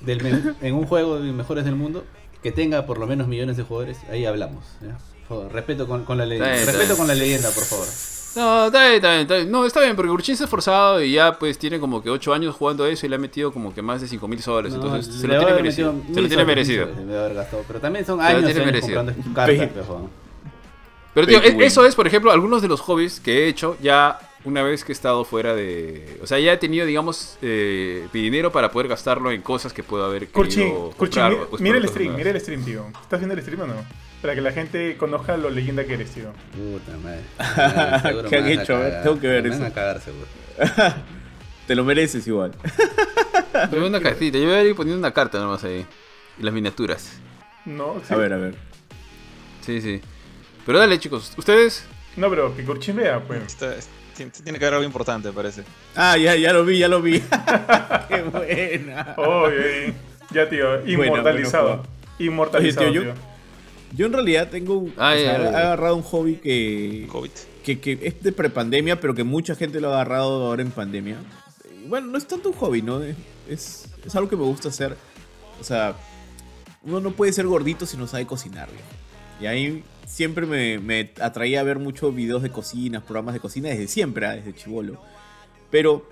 del 0.00 0.22
me- 0.22 0.54
en 0.68 0.74
un 0.74 0.86
juego 0.86 1.18
de 1.20 1.32
mejores 1.32 1.64
del 1.64 1.76
mundo, 1.76 2.04
que 2.42 2.52
tenga 2.52 2.84
por 2.86 2.98
lo 2.98 3.06
menos 3.06 3.26
millones 3.28 3.56
de 3.56 3.62
jugadores, 3.62 3.98
ahí 4.10 4.24
hablamos. 4.26 4.64
favor, 5.28 5.50
respeto 5.52 5.86
con, 5.88 6.04
con 6.04 6.18
la 6.18 6.26
leyenda. 6.26 6.54
Está 6.54 6.56
bien, 6.56 6.68
está 6.68 6.72
Respeto 6.72 6.94
bien. 6.94 6.98
con 6.98 7.06
la 7.08 7.14
leyenda, 7.14 7.50
por 7.50 7.64
favor. 7.64 7.86
No, 8.36 8.66
está 8.66 8.82
bien, 8.82 8.94
está 8.96 9.08
bien, 9.10 9.20
está 9.22 9.34
bien. 9.36 9.50
No, 9.50 9.64
está 9.64 9.80
bien, 9.80 9.94
porque 9.96 10.10
Urchin 10.10 10.36
se 10.36 10.42
ha 10.42 10.46
esforzado 10.46 11.00
y 11.02 11.12
ya 11.12 11.38
pues 11.38 11.56
tiene 11.56 11.78
como 11.80 12.02
que 12.02 12.10
8 12.10 12.34
años 12.34 12.54
jugando 12.56 12.84
eso 12.84 13.06
y 13.06 13.08
le 13.08 13.14
ha 13.16 13.18
metido 13.18 13.52
como 13.52 13.72
que 13.72 13.80
más 13.80 14.00
de 14.02 14.08
5.000 14.08 14.38
soles. 14.40 14.72
No, 14.74 14.82
entonces 14.84 15.14
se 15.14 15.26
lo 15.28 15.38
tiene 15.38 15.54
merecido. 15.54 15.94
Se 16.12 16.20
lo 16.20 16.28
tiene 16.28 16.44
merecido. 16.44 16.88
soles, 16.94 17.16
haber 17.16 17.34
gastado, 17.34 17.62
Pero 17.66 17.80
también 17.80 18.04
son 18.04 18.18
Se 18.18 18.24
años, 18.26 18.44
años 18.44 18.66
merecido. 18.66 18.96
comprando 19.04 19.34
cartas. 19.34 19.70
Pero 21.14 21.26
tío, 21.26 21.40
eso 21.60 21.86
es, 21.86 21.94
por 21.94 22.06
ejemplo, 22.06 22.30
algunos 22.32 22.60
de 22.62 22.68
los 22.68 22.80
hobbies 22.80 23.20
que 23.20 23.44
he 23.44 23.48
hecho 23.48 23.76
ya 23.80 24.18
una 24.44 24.62
vez 24.62 24.84
que 24.84 24.92
he 24.92 24.94
estado 24.94 25.24
fuera 25.24 25.54
de... 25.54 26.18
O 26.22 26.26
sea, 26.26 26.38
ya 26.38 26.52
he 26.52 26.56
tenido, 26.58 26.84
digamos, 26.84 27.38
eh, 27.40 28.08
mi 28.12 28.20
dinero 28.20 28.52
para 28.52 28.70
poder 28.70 28.88
gastarlo 28.88 29.30
en 29.30 29.40
cosas 29.40 29.72
que 29.72 29.82
puedo 29.82 30.04
haber 30.04 30.28
Kurchin, 30.28 30.74
comprar, 30.96 31.30
mi- 31.32 31.36
o, 31.38 31.48
pues, 31.48 31.62
mira 31.62 31.78
el 31.78 31.88
stream, 31.88 32.14
mira 32.16 32.30
el 32.30 32.40
stream, 32.40 32.64
tío. 32.64 32.86
¿Estás 33.00 33.20
viendo 33.20 33.34
el 33.34 33.40
stream 33.42 33.60
o 33.62 33.66
no? 33.68 33.74
Para 34.20 34.34
que 34.34 34.40
la 34.42 34.52
gente 34.52 34.96
conozca 34.98 35.36
lo 35.36 35.48
leyenda 35.50 35.84
que 35.84 35.94
eres, 35.94 36.10
tío. 36.10 36.32
Puta 36.52 36.96
madre. 36.98 38.26
¿Qué 38.28 38.36
han 38.36 38.48
hecho? 38.48 38.74
A 38.74 38.78
ver, 38.80 38.88
cagar. 38.90 39.02
tengo 39.04 39.20
que 39.20 39.28
ver 39.28 39.42
Me 39.44 39.48
van 39.50 39.58
eso. 39.58 39.66
a 39.66 39.70
cagar, 39.72 40.00
seguro. 40.00 40.26
Te 41.66 41.74
lo 41.74 41.84
mereces 41.84 42.26
igual. 42.26 42.52
Llevé 43.70 43.86
una 43.86 44.00
cartita, 44.00 44.36
yo 44.38 44.44
voy 44.46 44.54
a 44.54 44.62
ir 44.64 44.74
poniendo 44.74 44.98
una 44.98 45.12
carta 45.12 45.38
nomás 45.38 45.64
ahí. 45.64 45.86
Y 46.38 46.42
las 46.42 46.52
miniaturas. 46.52 47.12
No, 47.64 47.94
sí. 48.06 48.12
A 48.12 48.16
ver, 48.18 48.32
a 48.32 48.36
ver. 48.36 48.54
Sí, 49.62 49.80
sí. 49.80 50.00
Pero 50.66 50.78
dale, 50.78 50.98
chicos. 50.98 51.32
Ustedes... 51.36 51.84
No, 52.16 52.30
pero 52.30 52.54
que 52.56 52.64
Kurchin 52.64 52.96
vea, 52.96 53.20
pues. 53.20 53.42
Está- 53.46 53.74
tiene 54.44 54.58
que 54.58 54.64
haber 54.64 54.74
algo 54.74 54.84
importante, 54.84 55.32
parece. 55.32 55.64
Ah, 55.96 56.16
ya, 56.16 56.36
ya 56.36 56.52
lo 56.52 56.64
vi, 56.64 56.78
ya 56.78 56.86
lo 56.86 57.02
vi. 57.02 57.20
Qué 58.08 58.22
buena. 58.22 59.14
Oye, 59.16 59.92
ya, 60.32 60.48
tío. 60.48 60.86
Inmortalizado. 60.86 61.68
bueno, 61.68 61.82
Inmortalizado, 62.20 62.86
Oye, 62.88 62.92
tío, 63.00 63.02
tío. 63.02 63.14
yo- 63.14 63.20
Yo 63.96 64.06
en 64.06 64.12
realidad 64.12 64.48
tengo 64.50 64.78
un, 64.78 64.94
Ah, 64.96 65.14
o 65.14 65.18
sea, 65.18 65.38
ya, 65.38 65.38
ya, 65.38 65.50
he 65.50 65.56
agarrado 65.56 65.96
un 65.96 66.02
hobby 66.04 66.36
que, 66.36 67.06
COVID. 67.10 67.30
que, 67.64 67.80
que 67.80 67.98
es 68.02 68.22
de 68.22 68.30
prepandemia, 68.32 69.00
pero 69.00 69.14
que 69.16 69.24
mucha 69.24 69.56
gente 69.56 69.80
lo 69.80 69.88
ha 69.90 69.94
agarrado 69.94 70.46
ahora 70.46 70.62
en 70.62 70.70
pandemia. 70.70 71.16
Bueno, 71.88 72.06
no 72.08 72.16
es 72.18 72.26
tanto 72.28 72.50
un 72.50 72.54
hobby, 72.56 72.82
¿no? 72.82 73.02
Es, 73.02 73.16
es, 73.48 73.88
es 74.06 74.14
algo 74.14 74.28
que 74.28 74.36
me 74.36 74.44
gusta 74.44 74.68
hacer. 74.68 74.96
O 75.60 75.64
sea, 75.64 75.94
uno 76.82 77.00
no 77.00 77.10
puede 77.10 77.32
ser 77.32 77.46
gordito 77.46 77.84
si 77.86 77.96
no 77.96 78.06
sabe 78.06 78.26
cocinar, 78.26 78.68
viejo. 78.70 78.84
Y 79.40 79.46
ahí 79.46 79.84
siempre 80.06 80.46
me, 80.46 80.78
me 80.78 81.12
atraía 81.20 81.60
a 81.60 81.62
ver 81.62 81.78
muchos 81.78 82.14
videos 82.14 82.42
de 82.42 82.50
cocina, 82.50 83.00
programas 83.00 83.34
de 83.34 83.40
cocina 83.40 83.68
desde 83.68 83.88
siempre, 83.88 84.26
ah, 84.26 84.36
desde 84.36 84.54
chivolo. 84.54 85.00
Pero 85.70 86.08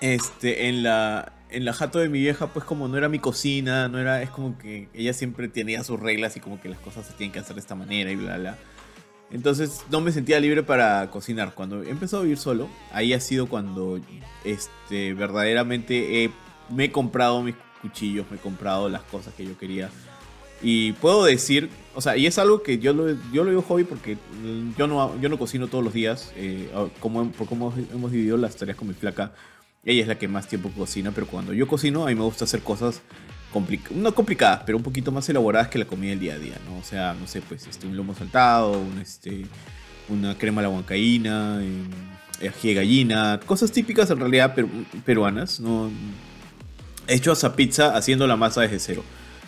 este, 0.00 0.68
en 0.68 0.82
la, 0.82 1.32
en 1.50 1.64
la 1.64 1.72
jato 1.72 1.98
de 1.98 2.08
mi 2.08 2.20
vieja, 2.20 2.48
pues 2.48 2.64
como 2.64 2.88
no 2.88 2.96
era 2.98 3.08
mi 3.08 3.18
cocina, 3.18 3.88
no 3.88 3.98
era, 3.98 4.22
es 4.22 4.30
como 4.30 4.58
que 4.58 4.88
ella 4.92 5.12
siempre 5.12 5.48
tenía 5.48 5.82
sus 5.84 5.98
reglas 6.00 6.36
y 6.36 6.40
como 6.40 6.60
que 6.60 6.68
las 6.68 6.78
cosas 6.78 7.06
se 7.06 7.14
tienen 7.14 7.32
que 7.32 7.38
hacer 7.38 7.54
de 7.54 7.60
esta 7.60 7.74
manera 7.74 8.10
y 8.10 8.16
bla, 8.16 8.38
bla. 8.38 8.58
Entonces 9.30 9.82
no 9.90 10.00
me 10.00 10.12
sentía 10.12 10.38
libre 10.38 10.62
para 10.62 11.10
cocinar. 11.10 11.54
Cuando 11.54 11.82
he 11.82 11.90
a 11.90 12.20
vivir 12.20 12.38
solo, 12.38 12.68
ahí 12.92 13.12
ha 13.12 13.20
sido 13.20 13.48
cuando 13.48 13.98
este, 14.44 15.14
verdaderamente 15.14 16.30
me 16.70 16.84
he 16.84 16.92
comprado 16.92 17.42
mis 17.42 17.56
cuchillos, 17.82 18.26
me 18.30 18.36
he 18.36 18.40
comprado 18.40 18.88
las 18.88 19.02
cosas 19.02 19.34
que 19.34 19.44
yo 19.44 19.58
quería. 19.58 19.90
Y 20.64 20.92
puedo 20.94 21.24
decir, 21.24 21.68
o 21.94 22.00
sea, 22.00 22.16
y 22.16 22.26
es 22.26 22.38
algo 22.38 22.62
que 22.62 22.78
yo 22.78 22.92
lo, 22.92 23.14
yo 23.32 23.44
lo 23.44 23.62
hobby 23.62 23.84
porque 23.84 24.16
yo 24.76 24.86
no, 24.86 25.20
yo 25.20 25.28
no 25.28 25.38
cocino 25.38 25.68
todos 25.68 25.84
los 25.84 25.92
días, 25.92 26.32
eh, 26.36 26.68
como, 27.00 27.30
por 27.30 27.46
cómo 27.46 27.72
hemos 27.92 28.10
dividido 28.10 28.36
las 28.38 28.56
tareas 28.56 28.76
con 28.76 28.88
mi 28.88 28.94
flaca 28.94 29.32
ella 29.84 30.02
es 30.02 30.08
la 30.08 30.18
que 30.18 30.28
más 30.28 30.48
tiempo 30.48 30.70
cocina, 30.70 31.12
pero 31.14 31.26
cuando 31.26 31.52
yo 31.52 31.68
cocino, 31.68 32.04
a 32.04 32.08
mí 32.08 32.14
me 32.14 32.22
gusta 32.22 32.44
hacer 32.44 32.60
cosas 32.60 33.02
no 33.90 34.12
complicadas, 34.12 34.62
pero 34.66 34.76
un 34.76 34.82
poquito 34.82 35.12
más 35.12 35.28
elaboradas 35.28 35.68
que 35.68 35.78
la 35.78 35.84
comida 35.84 36.10
del 36.10 36.18
día 36.18 36.34
a 36.34 36.38
día, 36.38 36.56
¿no? 36.68 36.76
O 36.76 36.82
sea, 36.82 37.14
no 37.14 37.28
sé, 37.28 37.40
pues 37.40 37.64
este, 37.68 37.86
un 37.86 37.96
lomo 37.96 38.12
saltado, 38.12 38.72
un, 38.72 38.98
este, 38.98 39.46
una 40.08 40.36
crema 40.36 40.60
a 40.60 40.64
la 40.64 40.70
huancaína, 40.70 41.60
eh, 41.62 42.48
ají 42.48 42.74
gallina, 42.74 43.38
cosas 43.46 43.70
típicas 43.70 44.10
en 44.10 44.18
realidad 44.18 44.56
peruanas, 45.04 45.60
¿no? 45.60 45.88
He 47.06 47.14
hecho 47.14 47.30
esa 47.30 47.54
pizza 47.54 47.96
haciendo 47.96 48.26
la 48.26 48.34
masa 48.34 48.62
desde 48.62 48.80
cero. 48.80 49.04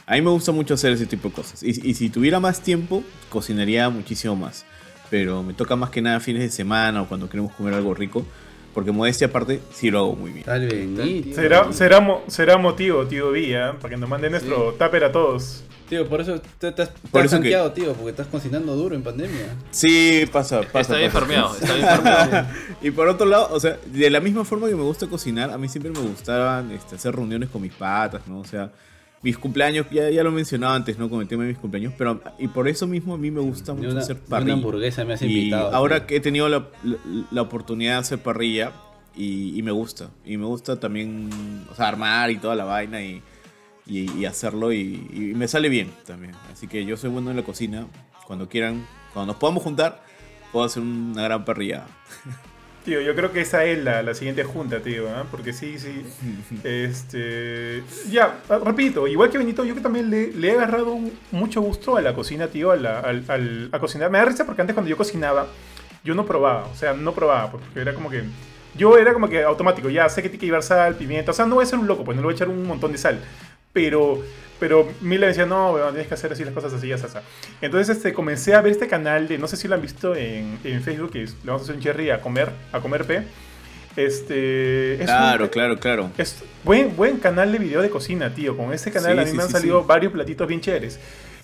A 0.06 0.14
mí 0.14 0.22
me 0.22 0.30
gusta 0.30 0.52
mucho 0.52 0.74
hacer 0.74 0.92
ese 0.92 1.06
tipo 1.06 1.28
de 1.28 1.34
cosas. 1.34 1.62
Y, 1.64 1.90
y, 1.90 1.94
si 1.94 2.10
tuviera 2.10 2.38
más 2.38 2.60
tiempo, 2.60 3.02
cocinaría 3.28 3.88
muchísimo 3.90 4.36
más. 4.36 4.64
Pero 5.10 5.42
me 5.42 5.52
toca 5.52 5.74
más 5.74 5.90
que 5.90 6.00
nada 6.00 6.20
fines 6.20 6.42
de 6.42 6.50
semana 6.50 7.02
o 7.02 7.08
cuando 7.08 7.28
queremos 7.28 7.52
comer 7.52 7.74
algo 7.74 7.92
rico. 7.92 8.24
Porque 8.72 8.92
modestia 8.92 9.26
aparte, 9.28 9.60
sí 9.72 9.90
lo 9.90 10.00
hago 10.00 10.16
muy 10.16 10.30
bien. 10.30 10.44
Tal 10.44 10.68
Será, 11.34 11.72
será, 11.72 12.20
será 12.28 12.58
motivo, 12.58 13.06
tío 13.06 13.32
Vía, 13.32 13.74
para 13.80 13.94
que 13.94 13.96
nos 13.96 14.08
mande 14.08 14.30
nuestro 14.30 14.74
tupper 14.74 15.04
a 15.04 15.12
todos. 15.12 15.64
Tío, 15.88 16.06
por 16.08 16.20
eso 16.20 16.40
te, 16.58 16.72
te 16.72 16.82
has, 16.82 16.90
por 17.10 17.24
eso 17.24 17.40
tío, 17.40 17.94
porque 17.94 18.10
estás 18.10 18.26
cocinando 18.26 18.76
duro 18.76 18.94
en 18.94 19.02
pandemia. 19.02 19.54
Sí, 19.70 20.28
pasa, 20.32 20.60
pasa. 20.62 20.80
Está 20.80 20.94
bien 20.96 21.06
enfermeado, 21.06 21.56
está 21.56 21.74
bien 21.74 22.46
y 22.82 22.90
por 22.90 23.08
otro 23.08 23.26
lado, 23.26 23.48
o 23.52 23.60
sea, 23.60 23.78
de 23.86 24.10
la 24.10 24.20
misma 24.20 24.44
forma 24.44 24.68
que 24.68 24.74
me 24.74 24.82
gusta 24.82 25.06
cocinar, 25.06 25.50
a 25.50 25.58
mí 25.58 25.68
siempre 25.68 25.92
me 25.92 26.00
gustaban 26.00 26.72
este, 26.72 26.96
hacer 26.96 27.14
reuniones 27.14 27.48
con 27.50 27.62
mis 27.62 27.72
patas, 27.72 28.26
¿no? 28.26 28.40
O 28.40 28.44
sea, 28.44 28.72
mis 29.22 29.38
cumpleaños, 29.38 29.86
ya, 29.90 30.10
ya 30.10 30.22
lo 30.22 30.30
mencionaba 30.30 30.74
antes, 30.74 30.98
¿no? 30.98 31.10
Con 31.10 31.20
el 31.20 31.28
tema 31.28 31.44
de 31.44 31.50
mis 31.50 31.58
cumpleaños, 31.58 31.94
pero 31.96 32.20
y 32.38 32.48
por 32.48 32.68
eso 32.68 32.86
mismo 32.86 33.14
a 33.14 33.18
mí 33.18 33.30
me 33.30 33.40
gusta 33.40 33.74
mucho 33.74 33.98
hacer 33.98 34.18
parrilla. 34.18 34.54
Una 34.54 34.62
hamburguesa 34.62 35.04
me 35.04 35.14
has 35.14 35.22
invitado. 35.22 35.74
ahora 35.74 36.06
que 36.06 36.16
he 36.16 36.20
tenido 36.20 36.48
la, 36.48 36.68
la, 37.30 37.42
oportunidad 37.42 37.94
de 37.94 37.98
hacer 37.98 38.18
parrilla, 38.20 38.72
y, 39.16 39.62
me 39.62 39.70
gusta. 39.70 40.10
Y 40.24 40.36
me 40.36 40.44
gusta 40.44 40.78
también, 40.78 41.30
o 41.70 41.74
sea, 41.74 41.88
armar 41.88 42.30
y 42.30 42.36
toda 42.36 42.54
la 42.54 42.64
vaina 42.64 43.02
y, 43.02 43.22
y, 43.86 44.24
hacerlo 44.26 44.72
y, 44.72 45.32
me 45.34 45.48
sale 45.48 45.68
bien 45.68 45.90
también. 46.06 46.34
Así 46.52 46.68
que 46.68 46.84
yo 46.84 46.96
soy 46.96 47.10
bueno 47.10 47.30
en 47.30 47.36
la 47.36 47.42
cocina. 47.42 47.86
Cuando 48.26 48.48
quieran, 48.48 48.86
cuando 49.14 49.32
nos 49.32 49.40
podamos 49.40 49.62
juntar, 49.62 50.02
puedo 50.52 50.66
hacer 50.66 50.82
una 50.82 51.22
gran 51.22 51.44
parrilla 51.44 51.86
Tío, 52.86 53.00
yo 53.00 53.16
creo 53.16 53.32
que 53.32 53.40
esa 53.40 53.64
es 53.64 53.82
la, 53.82 54.00
la 54.00 54.14
siguiente 54.14 54.44
junta, 54.44 54.78
tío, 54.78 55.08
¿eh? 55.08 55.24
porque 55.28 55.52
sí, 55.52 55.76
sí. 55.76 56.06
este. 56.64 57.82
Ya, 58.08 58.38
repito, 58.64 59.08
igual 59.08 59.28
que 59.28 59.38
Benito, 59.38 59.64
yo 59.64 59.74
que 59.74 59.80
también 59.80 60.08
le, 60.08 60.28
le 60.28 60.48
he 60.48 60.52
agarrado 60.52 60.96
mucho 61.32 61.60
gusto 61.62 61.96
a 61.96 62.00
la 62.00 62.14
cocina, 62.14 62.46
tío, 62.46 62.70
a, 62.70 62.76
la, 62.76 63.00
al, 63.00 63.70
a 63.72 63.80
cocinar. 63.80 64.08
Me 64.08 64.18
da 64.18 64.26
risa 64.26 64.46
porque 64.46 64.60
antes 64.60 64.72
cuando 64.72 64.88
yo 64.88 64.96
cocinaba, 64.96 65.48
yo 66.04 66.14
no 66.14 66.24
probaba, 66.26 66.68
o 66.68 66.76
sea, 66.76 66.92
no 66.92 67.12
probaba, 67.12 67.50
porque 67.50 67.66
era 67.74 67.92
como 67.92 68.08
que. 68.08 68.22
Yo 68.76 68.96
era 68.98 69.12
como 69.12 69.28
que 69.28 69.42
automático, 69.42 69.88
ya 69.88 70.08
sé 70.08 70.22
que 70.22 70.28
tiene 70.28 70.38
que 70.38 70.46
llevar 70.46 70.62
sal, 70.62 70.94
pimienta, 70.94 71.32
o 71.32 71.34
sea, 71.34 71.46
no 71.46 71.56
voy 71.56 71.64
a 71.64 71.66
ser 71.66 71.80
un 71.80 71.88
loco, 71.88 72.04
pues 72.04 72.14
no 72.14 72.20
le 72.22 72.26
voy 72.26 72.34
a 72.34 72.36
echar 72.36 72.48
un 72.48 72.64
montón 72.64 72.92
de 72.92 72.98
sal. 72.98 73.18
Pero 73.76 74.22
pero 74.58 74.88
Mila 75.02 75.26
decía, 75.26 75.44
no, 75.44 75.72
bueno, 75.72 75.88
tienes 75.88 76.08
que 76.08 76.14
hacer 76.14 76.32
así 76.32 76.42
las 76.42 76.54
cosas 76.54 76.72
así, 76.72 76.88
ya 76.88 76.96
Entonces 77.60 77.94
este, 77.94 78.14
comencé 78.14 78.54
a 78.54 78.62
ver 78.62 78.72
este 78.72 78.88
canal 78.88 79.28
de, 79.28 79.36
no 79.36 79.48
sé 79.48 79.58
si 79.58 79.68
lo 79.68 79.74
han 79.74 79.82
visto 79.82 80.16
en, 80.16 80.58
en 80.64 80.82
Facebook, 80.82 81.10
que 81.12 81.18
le 81.18 81.32
vamos 81.44 81.60
a 81.60 81.64
hacer 81.64 81.76
un 81.76 81.82
cherry 81.82 82.08
a 82.08 82.22
comer, 82.22 82.48
a 82.72 82.80
comer 82.80 83.04
P. 83.04 83.22
Este, 83.96 84.98
claro, 85.04 85.50
claro, 85.50 85.78
claro. 85.78 86.10
Es 86.16 86.42
buen, 86.64 86.96
buen 86.96 87.18
canal 87.18 87.52
de 87.52 87.58
video 87.58 87.82
de 87.82 87.90
cocina, 87.90 88.34
tío. 88.34 88.56
Con 88.56 88.72
este 88.72 88.90
canal 88.90 89.18
a 89.18 89.26
mí 89.26 89.32
me 89.32 89.42
han 89.42 89.50
salido 89.50 89.84
varios 89.84 90.10
platitos 90.10 90.48
bien 90.48 90.62
chéveres. 90.62 90.98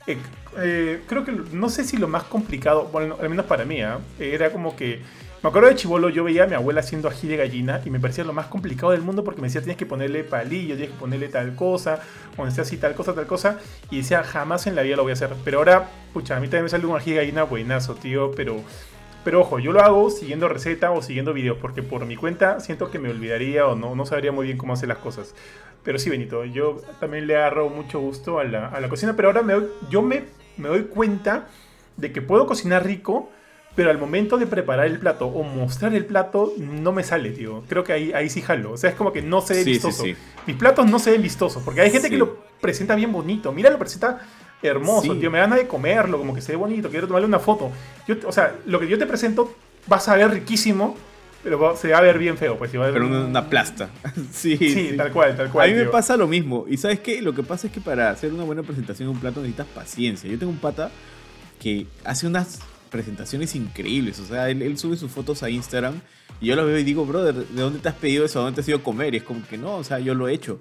Eh, 0.06 0.16
eh, 0.56 1.00
creo 1.06 1.22
que 1.24 1.32
no 1.32 1.68
sé 1.68 1.84
si 1.84 1.98
lo 1.98 2.08
más 2.08 2.24
complicado, 2.24 2.88
bueno, 2.90 3.18
al 3.20 3.28
menos 3.28 3.44
para 3.44 3.66
mí, 3.66 3.82
¿eh? 3.82 3.88
era 4.18 4.50
como 4.52 4.74
que 4.74 5.00
me 5.42 5.48
acuerdo 5.48 5.68
de 5.70 5.74
chivolo, 5.74 6.08
yo 6.08 6.22
veía 6.22 6.44
a 6.44 6.46
mi 6.46 6.54
abuela 6.54 6.80
haciendo 6.80 7.08
ají 7.08 7.26
de 7.26 7.36
gallina 7.36 7.80
y 7.84 7.90
me 7.90 7.98
parecía 7.98 8.22
lo 8.22 8.32
más 8.32 8.46
complicado 8.46 8.92
del 8.92 9.02
mundo 9.02 9.24
porque 9.24 9.40
me 9.40 9.48
decía 9.48 9.60
tienes 9.60 9.76
que 9.76 9.86
ponerle 9.86 10.22
palillo, 10.22 10.76
tienes 10.76 10.94
que 10.94 11.00
ponerle 11.00 11.28
tal 11.28 11.56
cosa, 11.56 12.00
o 12.36 12.44
decía 12.44 12.62
así 12.62 12.76
tal 12.76 12.94
cosa, 12.94 13.12
tal 13.12 13.26
cosa, 13.26 13.58
y 13.90 13.96
decía 13.98 14.22
jamás 14.22 14.68
en 14.68 14.76
la 14.76 14.82
vida 14.82 14.94
lo 14.94 15.02
voy 15.02 15.10
a 15.10 15.14
hacer. 15.14 15.30
Pero 15.44 15.58
ahora, 15.58 15.88
pucha, 16.12 16.36
a 16.36 16.40
mí 16.40 16.46
también 16.46 16.64
me 16.64 16.68
sale 16.68 16.86
un 16.86 16.96
ají 16.96 17.10
de 17.10 17.16
gallina 17.16 17.42
buenazo, 17.42 17.96
tío, 17.96 18.30
pero, 18.36 18.60
pero 19.24 19.40
ojo, 19.40 19.58
yo 19.58 19.72
lo 19.72 19.80
hago 19.80 20.10
siguiendo 20.10 20.48
receta 20.48 20.92
o 20.92 21.02
siguiendo 21.02 21.32
videos 21.32 21.58
porque 21.60 21.82
por 21.82 22.06
mi 22.06 22.14
cuenta 22.14 22.60
siento 22.60 22.92
que 22.92 23.00
me 23.00 23.10
olvidaría 23.10 23.66
o 23.66 23.74
no, 23.74 23.96
no 23.96 24.06
sabría 24.06 24.30
muy 24.30 24.46
bien 24.46 24.58
cómo 24.58 24.74
hacer 24.74 24.88
las 24.88 24.98
cosas. 24.98 25.34
Pero 25.82 25.98
sí, 25.98 26.08
Benito, 26.08 26.44
yo 26.44 26.76
también 27.00 27.26
le 27.26 27.34
agarro 27.34 27.68
mucho 27.68 27.98
gusto 27.98 28.38
a 28.38 28.44
la, 28.44 28.68
a 28.68 28.80
la 28.80 28.88
cocina, 28.88 29.16
pero 29.16 29.30
ahora 29.30 29.42
me, 29.42 29.54
yo 29.90 30.02
me, 30.02 30.22
me 30.56 30.68
doy 30.68 30.84
cuenta 30.84 31.48
de 31.96 32.12
que 32.12 32.22
puedo 32.22 32.46
cocinar 32.46 32.86
rico 32.86 33.28
pero 33.74 33.90
al 33.90 33.98
momento 33.98 34.36
de 34.36 34.46
preparar 34.46 34.86
el 34.86 34.98
plato 34.98 35.26
o 35.26 35.42
mostrar 35.42 35.94
el 35.94 36.04
plato, 36.04 36.52
no 36.58 36.92
me 36.92 37.02
sale, 37.02 37.30
tío. 37.30 37.62
Creo 37.68 37.84
que 37.84 37.92
ahí, 37.92 38.12
ahí 38.12 38.28
sí 38.28 38.42
jalo. 38.42 38.72
O 38.72 38.76
sea, 38.76 38.90
es 38.90 38.96
como 38.96 39.12
que 39.12 39.22
no 39.22 39.40
se 39.40 39.54
ve 39.54 39.64
vistoso. 39.64 40.04
Mis 40.46 40.56
platos 40.56 40.90
no 40.90 40.98
se 40.98 41.10
ven 41.12 41.22
vistosos, 41.22 41.62
porque 41.62 41.80
hay 41.80 41.90
gente 41.90 42.10
que 42.10 42.18
lo 42.18 42.38
presenta 42.60 42.94
bien 42.94 43.12
bonito. 43.12 43.50
Mira, 43.52 43.70
lo 43.70 43.78
presenta 43.78 44.20
hermoso, 44.62 45.16
tío. 45.16 45.30
Me 45.30 45.38
gana 45.38 45.56
de 45.56 45.66
comerlo, 45.66 46.18
como 46.18 46.34
que 46.34 46.42
se 46.42 46.52
ve 46.52 46.56
bonito, 46.56 46.90
quiero 46.90 47.06
tomarle 47.06 47.26
una 47.26 47.38
foto. 47.38 47.70
Yo, 48.06 48.16
o 48.26 48.32
sea, 48.32 48.56
lo 48.66 48.78
que 48.78 48.88
yo 48.88 48.98
te 48.98 49.06
presento 49.06 49.54
vas 49.86 50.06
a 50.08 50.16
ver 50.16 50.30
riquísimo, 50.30 50.96
pero 51.42 51.74
se 51.74 51.90
va 51.90 51.98
a 51.98 52.02
ver 52.02 52.18
bien 52.18 52.36
feo, 52.36 52.58
pues. 52.58 52.78
Va 52.78 52.88
a 52.88 52.92
pero 52.92 53.06
una, 53.06 53.48
plasta. 53.48 53.88
sí, 54.32 54.56
sí, 54.56 54.94
tal 54.96 55.12
cual, 55.12 55.34
tal 55.34 55.50
cual. 55.50 55.68
A 55.68 55.72
mí 55.72 55.78
me 55.78 55.86
pasa 55.86 56.16
lo 56.16 56.28
mismo. 56.28 56.66
Y 56.68 56.76
¿sabes 56.76 57.00
qué? 57.00 57.22
Lo 57.22 57.34
que 57.34 57.42
pasa 57.42 57.68
es 57.68 57.72
que 57.72 57.80
para 57.80 58.10
hacer 58.10 58.32
una 58.34 58.44
buena 58.44 58.62
presentación 58.62 59.08
de 59.08 59.14
un 59.14 59.20
plato 59.20 59.40
necesitas 59.40 59.66
paciencia. 59.68 60.30
Yo 60.30 60.38
tengo 60.38 60.52
un 60.52 60.58
pata 60.58 60.90
que 61.58 61.86
hace 62.04 62.26
unas 62.26 62.60
presentaciones 62.92 63.56
increíbles. 63.56 64.20
O 64.20 64.26
sea, 64.26 64.48
él, 64.50 64.78
sube 64.78 64.96
sus 64.96 65.10
fotos 65.10 65.42
a 65.42 65.50
Instagram 65.50 66.00
y 66.40 66.46
yo 66.46 66.56
lo 66.56 66.64
veo 66.66 66.78
y 66.78 66.84
digo, 66.84 67.04
brother, 67.04 67.34
¿de 67.34 67.62
dónde 67.62 67.80
te 67.80 67.88
has 67.88 67.96
pedido 67.96 68.24
eso? 68.24 68.38
¿De 68.38 68.44
dónde 68.44 68.56
te 68.56 68.60
has 68.60 68.68
ido 68.68 68.78
a 68.78 68.82
comer? 68.82 69.14
Y 69.14 69.16
es 69.16 69.22
como 69.24 69.44
que 69.48 69.58
no, 69.58 69.76
o 69.76 69.84
sea, 69.84 69.98
yo 69.98 70.14
lo 70.14 70.28
he 70.28 70.34
hecho. 70.34 70.60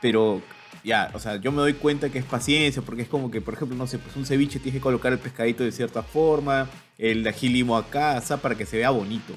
Pero 0.00 0.42
ya, 0.84 1.10
o 1.14 1.18
sea, 1.18 1.36
yo 1.36 1.50
me 1.50 1.58
doy 1.58 1.74
cuenta 1.74 2.10
que 2.10 2.18
es 2.18 2.24
paciencia, 2.24 2.82
porque 2.82 3.02
es 3.02 3.08
como 3.08 3.30
que, 3.30 3.40
por 3.40 3.54
ejemplo, 3.54 3.76
no 3.76 3.86
sé, 3.86 3.98
pues 3.98 4.14
un 4.16 4.26
ceviche 4.26 4.58
tienes 4.60 4.80
que 4.80 4.82
colocar 4.82 5.12
el 5.12 5.18
pescadito 5.18 5.64
de 5.64 5.72
cierta 5.72 6.02
forma, 6.02 6.68
el 6.98 7.24
de 7.24 7.30
agilimo 7.30 7.76
acá, 7.76 8.18
o 8.18 8.26
sea, 8.26 8.36
para 8.36 8.54
que 8.54 8.66
se 8.66 8.76
vea 8.76 8.90
bonito. 8.90 9.32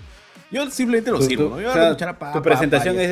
Yo 0.51 0.69
simplemente 0.69 1.11
lo 1.11 1.21
sirvo, 1.21 1.49
¿no? 1.49 1.61
Yo 1.61 1.71
a 1.71 2.33
tu 2.33 2.41
presentación 2.41 2.99
es 2.99 3.09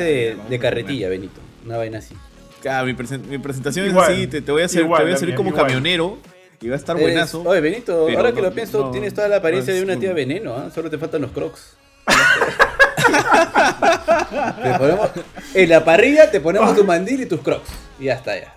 de, 0.48 0.58
carretilla, 0.60 1.08
Benito, 1.08 1.40
una 1.64 1.78
vaina 1.78 1.98
así. 1.98 2.14
Claro, 2.60 2.86
mi, 2.86 2.94
presentación 2.94 3.86
es 3.86 3.94
así, 3.94 4.26
te, 4.26 4.40
voy 4.50 4.62
a 4.62 4.64
hacer, 4.64 4.82
te 4.82 4.88
voy 4.88 5.10
a 5.10 5.14
hacer 5.14 5.34
como 5.34 5.52
camionero 5.52 6.18
y 6.64 6.68
va 6.68 6.76
a 6.76 6.78
estar 6.78 6.98
buenazo. 6.98 7.42
Oye, 7.42 7.60
Benito, 7.60 8.08
ahora 8.08 8.32
que 8.32 8.40
lo 8.40 8.50
pienso, 8.50 8.90
tienes 8.90 9.12
toda 9.12 9.28
la 9.28 9.36
apariencia 9.36 9.74
de 9.74 9.82
una 9.82 9.98
tía 9.98 10.14
veneno, 10.14 10.56
¿ah? 10.56 10.70
Solo 10.74 10.88
te 10.88 10.96
faltan 10.96 11.20
los 11.20 11.30
crocs. 11.30 11.76
en 15.54 15.68
la 15.68 15.84
parrilla 15.84 16.30
te 16.30 16.40
ponemos 16.40 16.74
tu 16.74 16.84
mandil 16.84 17.20
y 17.20 17.26
tus 17.26 17.42
crocs. 17.42 17.68
Y 18.00 18.04
ya 18.04 18.14
está, 18.14 18.38
ya. 18.38 18.54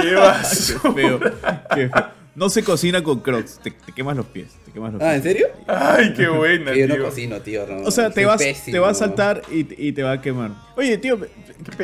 Qué 0.00 0.14
vas. 0.14 0.76
Qué 1.74 1.88
feo. 1.88 2.19
No 2.34 2.48
se 2.48 2.62
cocina 2.62 3.02
con 3.02 3.20
crocs, 3.20 3.60
te, 3.62 3.72
quemas 3.94 4.16
los 4.16 4.26
pies. 4.26 4.52
Te 4.64 4.72
quemas 4.72 4.92
los 4.92 5.02
ah, 5.02 5.16
¿en 5.16 5.22
serio? 5.22 5.48
Ay, 5.66 6.14
qué 6.14 6.28
buena, 6.28 6.72
tío. 6.72 6.86
Yo 6.86 6.96
no 6.96 7.04
cocino, 7.04 7.40
tío. 7.40 7.66
o 7.84 7.90
sea, 7.90 8.10
te, 8.10 8.24
vas, 8.24 8.42
te 8.64 8.78
va 8.78 8.90
a 8.90 8.94
saltar 8.94 9.42
y, 9.50 9.88
y, 9.88 9.92
te 9.92 10.02
va 10.02 10.12
a 10.12 10.20
quemar. 10.20 10.52
Oye, 10.76 10.96
tío, 10.98 11.18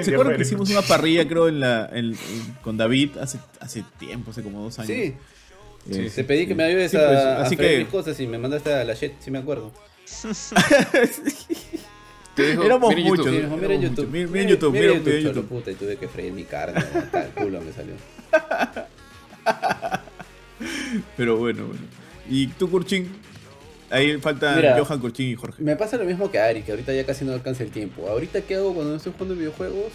¿Se 0.02 0.12
acuerdan 0.12 0.36
que 0.36 0.42
hicimos 0.42 0.70
una 0.70 0.82
parrilla, 0.82 1.26
creo, 1.26 1.48
en 1.48 1.60
la, 1.60 1.90
con 2.62 2.76
David 2.76 3.18
hace, 3.18 3.38
hace 3.60 3.84
tiempo, 3.98 4.30
hace 4.30 4.42
como 4.42 4.62
dos 4.62 4.78
años? 4.78 4.88
Sí. 4.88 5.14
Eh, 5.90 6.10
Te 6.14 6.24
pedí 6.24 6.46
que 6.46 6.54
me 6.54 6.64
ayudes 6.64 6.94
a, 6.94 7.06
pues, 7.06 7.18
así 7.46 7.56
que... 7.56 7.78
mis 7.78 7.88
cosas 7.88 8.18
y 8.18 8.26
me 8.26 8.38
mandaste 8.38 8.72
a 8.72 8.84
la 8.84 8.94
shit, 8.94 9.12
si 9.20 9.30
me 9.30 9.38
acuerdo. 9.38 9.72
Éramos 12.36 12.96
muchos. 12.96 13.26
Mira 13.26 13.74
en 13.74 13.82
YouTube. 13.82 14.08
Mira 14.08 14.42
en 14.42 14.48
YouTube. 14.48 14.72
Mira 14.72 14.92
en 14.92 14.98
YouTube. 14.98 15.20
YouTube. 15.20 15.48
Puta, 15.48 15.70
y 15.70 15.74
tuve 15.74 15.96
que 15.96 16.08
freír 16.08 16.32
mi 16.32 16.44
carne. 16.44 16.78
Hasta 16.94 17.24
el 17.24 17.30
culo 17.30 17.60
me 17.60 17.72
salió. 17.72 17.94
Pero 21.16 21.36
bueno, 21.36 21.66
bueno. 21.66 21.82
¿Y 22.28 22.48
tú, 22.48 22.70
Kurchin? 22.70 23.08
Ahí 23.90 24.18
falta 24.18 24.76
Johan 24.78 24.98
Corchín 24.98 25.30
y 25.30 25.34
Jorge. 25.36 25.62
Me 25.62 25.76
pasa 25.76 25.96
lo 25.96 26.04
mismo 26.04 26.30
que 26.30 26.40
Ari, 26.40 26.62
que 26.62 26.72
ahorita 26.72 26.92
ya 26.92 27.06
casi 27.06 27.24
no 27.24 27.32
alcanza 27.32 27.62
el 27.62 27.70
tiempo. 27.70 28.08
Ahorita, 28.08 28.40
¿qué 28.40 28.56
hago 28.56 28.74
cuando 28.74 28.90
no 28.90 28.96
estoy 28.96 29.12
jugando 29.12 29.36
videojuegos? 29.36 29.92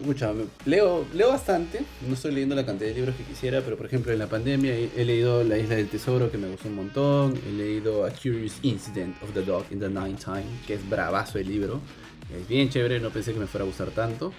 Escucha, 0.00 0.32
leo, 0.64 1.06
leo 1.14 1.28
bastante, 1.28 1.80
no 2.06 2.14
estoy 2.14 2.32
leyendo 2.32 2.56
la 2.56 2.66
cantidad 2.66 2.88
de 2.88 2.96
libros 2.96 3.14
que 3.14 3.22
quisiera, 3.22 3.60
pero 3.60 3.76
por 3.76 3.86
ejemplo 3.86 4.12
en 4.12 4.18
la 4.18 4.26
pandemia 4.26 4.74
he, 4.74 4.90
he, 4.96 5.04
leído 5.04 5.44
La 5.44 5.56
Isla 5.56 5.76
del 5.76 5.88
Tesoro, 5.88 6.32
que 6.32 6.36
me 6.36 6.48
gustó 6.48 6.68
un 6.68 6.74
montón, 6.74 7.34
he 7.48 7.52
leído 7.52 8.04
A 8.04 8.10
Curious 8.10 8.58
Incident 8.62 9.14
of 9.22 9.32
the 9.34 9.42
Dog 9.42 9.64
in 9.70 9.78
the 9.78 9.88
Night 9.88 10.18
Time, 10.18 10.44
que 10.66 10.74
es 10.74 10.90
bravazo 10.90 11.38
el 11.38 11.46
libro, 11.46 11.80
es 12.36 12.48
bien 12.48 12.68
chévere, 12.70 12.98
no 12.98 13.10
pensé 13.10 13.32
que 13.32 13.38
me 13.38 13.46
fuera 13.46 13.64
a 13.64 13.66
gustar 13.66 13.90
tanto. 13.90 14.32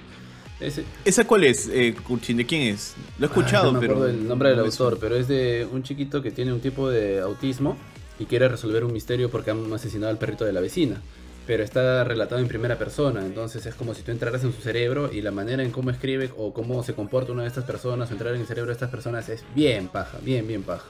Ese... 0.60 0.86
¿Esa 1.04 1.26
cuál 1.26 1.44
es, 1.44 1.68
eh, 1.68 1.94
¿De 2.28 2.46
quién 2.46 2.62
es? 2.62 2.96
Lo 3.20 3.26
he 3.26 3.30
escuchado, 3.30 3.70
ah, 3.70 3.74
no 3.74 3.82
me 3.82 3.88
pero... 3.88 4.08
el 4.08 4.28
nombre 4.28 4.50
del 4.50 4.60
autor, 4.60 4.98
pero 5.00 5.16
es 5.16 5.28
de 5.28 5.68
un 5.72 5.84
chiquito 5.84 6.22
que 6.22 6.32
tiene 6.32 6.54
un 6.54 6.62
tipo 6.62 6.90
de 6.90 7.20
autismo 7.20 7.78
y 8.20 8.26
quiere 8.26 8.48
resolver 8.48 8.86
un 8.86 8.94
misterio 8.94 9.30
porque 9.30 9.52
han 9.52 9.72
asesinado 9.74 10.12
al 10.12 10.18
perrito 10.18 10.46
de 10.46 10.54
la 10.54 10.62
vecina 10.62 11.02
pero 11.46 11.64
está 11.64 12.04
relatado 12.04 12.42
en 12.42 12.48
primera 12.48 12.78
persona, 12.78 13.24
entonces 13.26 13.66
es 13.66 13.76
como 13.76 13.94
si 13.94 14.02
tú 14.02 14.12
entraras 14.12 14.44
en 14.44 14.54
su 14.54 14.62
cerebro 14.62 15.12
y 15.12 15.22
la 15.22 15.32
manera 15.32 15.64
en 15.64 15.72
cómo 15.72 15.92
escribe 15.92 16.32
o 16.38 16.54
cómo 16.54 16.82
se 16.84 16.94
comporta 16.94 17.32
una 17.32 17.44
de 17.44 17.48
estas 17.48 17.66
personas 17.66 18.10
o 18.10 18.14
entrar 18.14 18.34
en 18.34 18.42
el 18.42 18.48
cerebro 18.48 18.70
de 18.70 18.74
estas 18.74 18.90
personas 18.90 19.30
es 19.30 19.44
bien 19.54 19.88
paja, 19.88 20.18
bien, 20.22 20.48
bien 20.48 20.64
paja. 20.64 20.86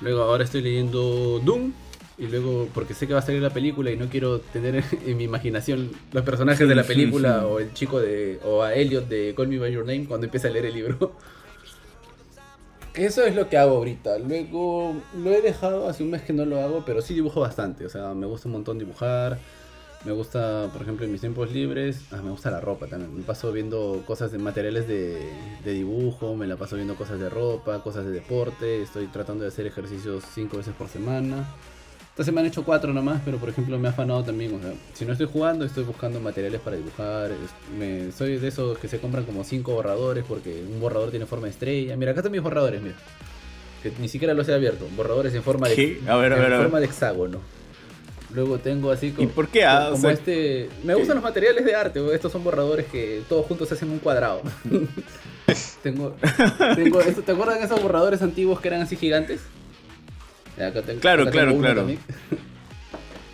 Luego 0.00 0.22
ahora 0.22 0.44
estoy 0.44 0.62
leyendo 0.62 1.40
Doom 1.44 1.72
y 2.16 2.26
luego 2.28 2.68
porque 2.72 2.94
sé 2.94 3.06
que 3.06 3.12
va 3.12 3.18
a 3.18 3.22
salir 3.22 3.42
la 3.42 3.50
película 3.50 3.90
y 3.90 3.96
no 3.96 4.08
quiero 4.08 4.40
tener 4.40 4.84
en 5.06 5.16
mi 5.16 5.24
imaginación 5.24 5.90
los 6.12 6.24
personajes 6.24 6.68
de 6.68 6.74
la 6.74 6.84
película 6.84 7.46
o 7.46 7.58
el 7.58 7.72
chico 7.72 8.00
de 8.00 8.38
o 8.44 8.62
a 8.62 8.74
Elliot 8.74 9.08
de 9.08 9.34
Call 9.36 9.48
Me 9.48 9.58
By 9.58 9.72
Your 9.72 9.84
Name 9.84 10.06
cuando 10.06 10.26
empiece 10.26 10.48
a 10.48 10.50
leer 10.50 10.66
el 10.66 10.74
libro. 10.74 11.16
Eso 12.94 13.24
es 13.24 13.34
lo 13.34 13.48
que 13.48 13.58
hago 13.58 13.76
ahorita. 13.76 14.18
Luego 14.18 14.94
lo 15.16 15.30
he 15.32 15.42
dejado 15.42 15.88
hace 15.88 16.04
un 16.04 16.10
mes 16.10 16.22
que 16.22 16.32
no 16.32 16.44
lo 16.44 16.60
hago, 16.60 16.84
pero 16.86 17.02
sí 17.02 17.12
dibujo 17.12 17.40
bastante. 17.40 17.84
O 17.84 17.88
sea, 17.88 18.14
me 18.14 18.24
gusta 18.24 18.46
un 18.46 18.52
montón 18.52 18.78
dibujar. 18.78 19.38
Me 20.04 20.12
gusta, 20.12 20.68
por 20.72 20.82
ejemplo, 20.82 21.04
en 21.04 21.10
mis 21.10 21.22
tiempos 21.22 21.50
libres, 21.50 22.02
ah, 22.12 22.20
me 22.22 22.30
gusta 22.30 22.50
la 22.50 22.60
ropa 22.60 22.86
también. 22.86 23.16
Me 23.16 23.22
paso 23.22 23.50
viendo 23.50 24.02
cosas 24.06 24.30
de 24.30 24.38
materiales 24.38 24.86
de, 24.86 25.32
dibujo, 25.64 26.36
me 26.36 26.46
la 26.46 26.56
paso 26.56 26.76
viendo 26.76 26.94
cosas 26.94 27.18
de 27.18 27.30
ropa, 27.30 27.82
cosas 27.82 28.04
de 28.04 28.12
deporte. 28.12 28.82
Estoy 28.82 29.06
tratando 29.06 29.42
de 29.42 29.48
hacer 29.48 29.66
ejercicios 29.66 30.22
cinco 30.32 30.58
veces 30.58 30.74
por 30.74 30.88
semana. 30.88 31.48
Esta 32.14 32.22
semana 32.22 32.46
he 32.46 32.48
hecho 32.48 32.64
cuatro 32.64 32.92
nomás, 32.92 33.20
pero 33.24 33.38
por 33.38 33.48
ejemplo 33.48 33.76
me 33.76 33.88
ha 33.88 33.90
afanado 33.90 34.22
también. 34.22 34.54
O 34.54 34.60
sea, 34.60 34.72
si 34.92 35.04
no 35.04 35.10
estoy 35.10 35.26
jugando, 35.26 35.64
estoy 35.64 35.82
buscando 35.82 36.20
materiales 36.20 36.60
para 36.60 36.76
dibujar. 36.76 37.32
Me, 37.76 38.12
soy 38.12 38.38
de 38.38 38.46
esos 38.46 38.78
que 38.78 38.86
se 38.86 39.00
compran 39.00 39.24
como 39.24 39.42
cinco 39.42 39.72
borradores 39.72 40.24
porque 40.24 40.62
un 40.62 40.78
borrador 40.78 41.10
tiene 41.10 41.26
forma 41.26 41.46
de 41.46 41.50
estrella. 41.50 41.96
Mira, 41.96 42.12
acá 42.12 42.20
están 42.20 42.30
mis 42.30 42.40
borradores, 42.40 42.80
mira. 42.80 42.94
Que 43.82 43.90
ni 43.98 44.06
siquiera 44.06 44.32
los 44.32 44.48
he 44.48 44.54
abierto. 44.54 44.86
Borradores 44.96 45.34
en 45.34 45.42
forma 45.42 45.68
de, 45.68 45.98
A 46.06 46.14
ver, 46.14 46.32
a 46.32 46.36
ver, 46.36 46.52
en 46.52 46.62
forma 46.62 46.78
de 46.78 46.86
hexágono. 46.86 47.40
Luego 48.32 48.58
tengo 48.58 48.92
así 48.92 49.10
como. 49.10 49.28
¿Y 49.28 49.32
por 49.32 49.48
qué? 49.48 49.64
Ah, 49.64 49.88
como 49.90 50.08
este. 50.08 50.70
Me 50.84 50.94
gustan 50.94 51.16
los 51.16 51.24
materiales 51.24 51.64
de 51.64 51.74
arte. 51.74 52.00
Estos 52.14 52.30
son 52.30 52.44
borradores 52.44 52.86
que 52.86 53.22
todos 53.28 53.44
juntos 53.44 53.66
se 53.66 53.74
hacen 53.74 53.90
un 53.90 53.98
cuadrado. 53.98 54.40
tengo. 55.82 56.14
tengo 56.76 57.00
¿Te 57.00 57.32
acuerdan 57.32 57.58
de 57.58 57.64
esos 57.64 57.82
borradores 57.82 58.22
antiguos 58.22 58.60
que 58.60 58.68
eran 58.68 58.82
así 58.82 58.94
gigantes? 58.94 59.40
Claro, 61.00 61.30
claro, 61.30 61.58
claro. 61.58 61.86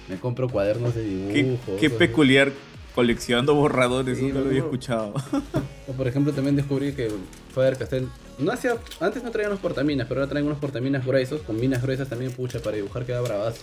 Me 0.08 0.16
compro 0.18 0.48
cuadernos 0.48 0.94
de 0.94 1.02
dibujo. 1.02 1.76
Qué, 1.78 1.90
peculiar 1.90 2.52
coleccionando 2.94 3.54
borradores, 3.54 4.20
nunca 4.20 4.40
lo 4.40 4.46
había 4.46 4.60
escuchado. 4.60 5.14
por 5.96 6.08
ejemplo, 6.08 6.32
también 6.32 6.56
descubrí 6.56 6.92
que 6.92 7.08
Fader 7.54 7.76
Castell 7.76 8.08
no 8.38 8.50
hacía, 8.52 8.76
antes 9.00 9.22
no 9.22 9.30
traían 9.30 9.50
los 9.50 9.60
portaminas, 9.60 10.06
pero 10.08 10.20
ahora 10.20 10.30
traen 10.30 10.46
unos 10.46 10.58
portaminas 10.58 11.06
gruesos, 11.06 11.42
con 11.42 11.60
minas 11.60 11.82
gruesas 11.82 12.08
también, 12.08 12.32
pucha, 12.32 12.58
para 12.60 12.76
dibujar 12.76 13.04
queda 13.04 13.20
bravazo. 13.20 13.62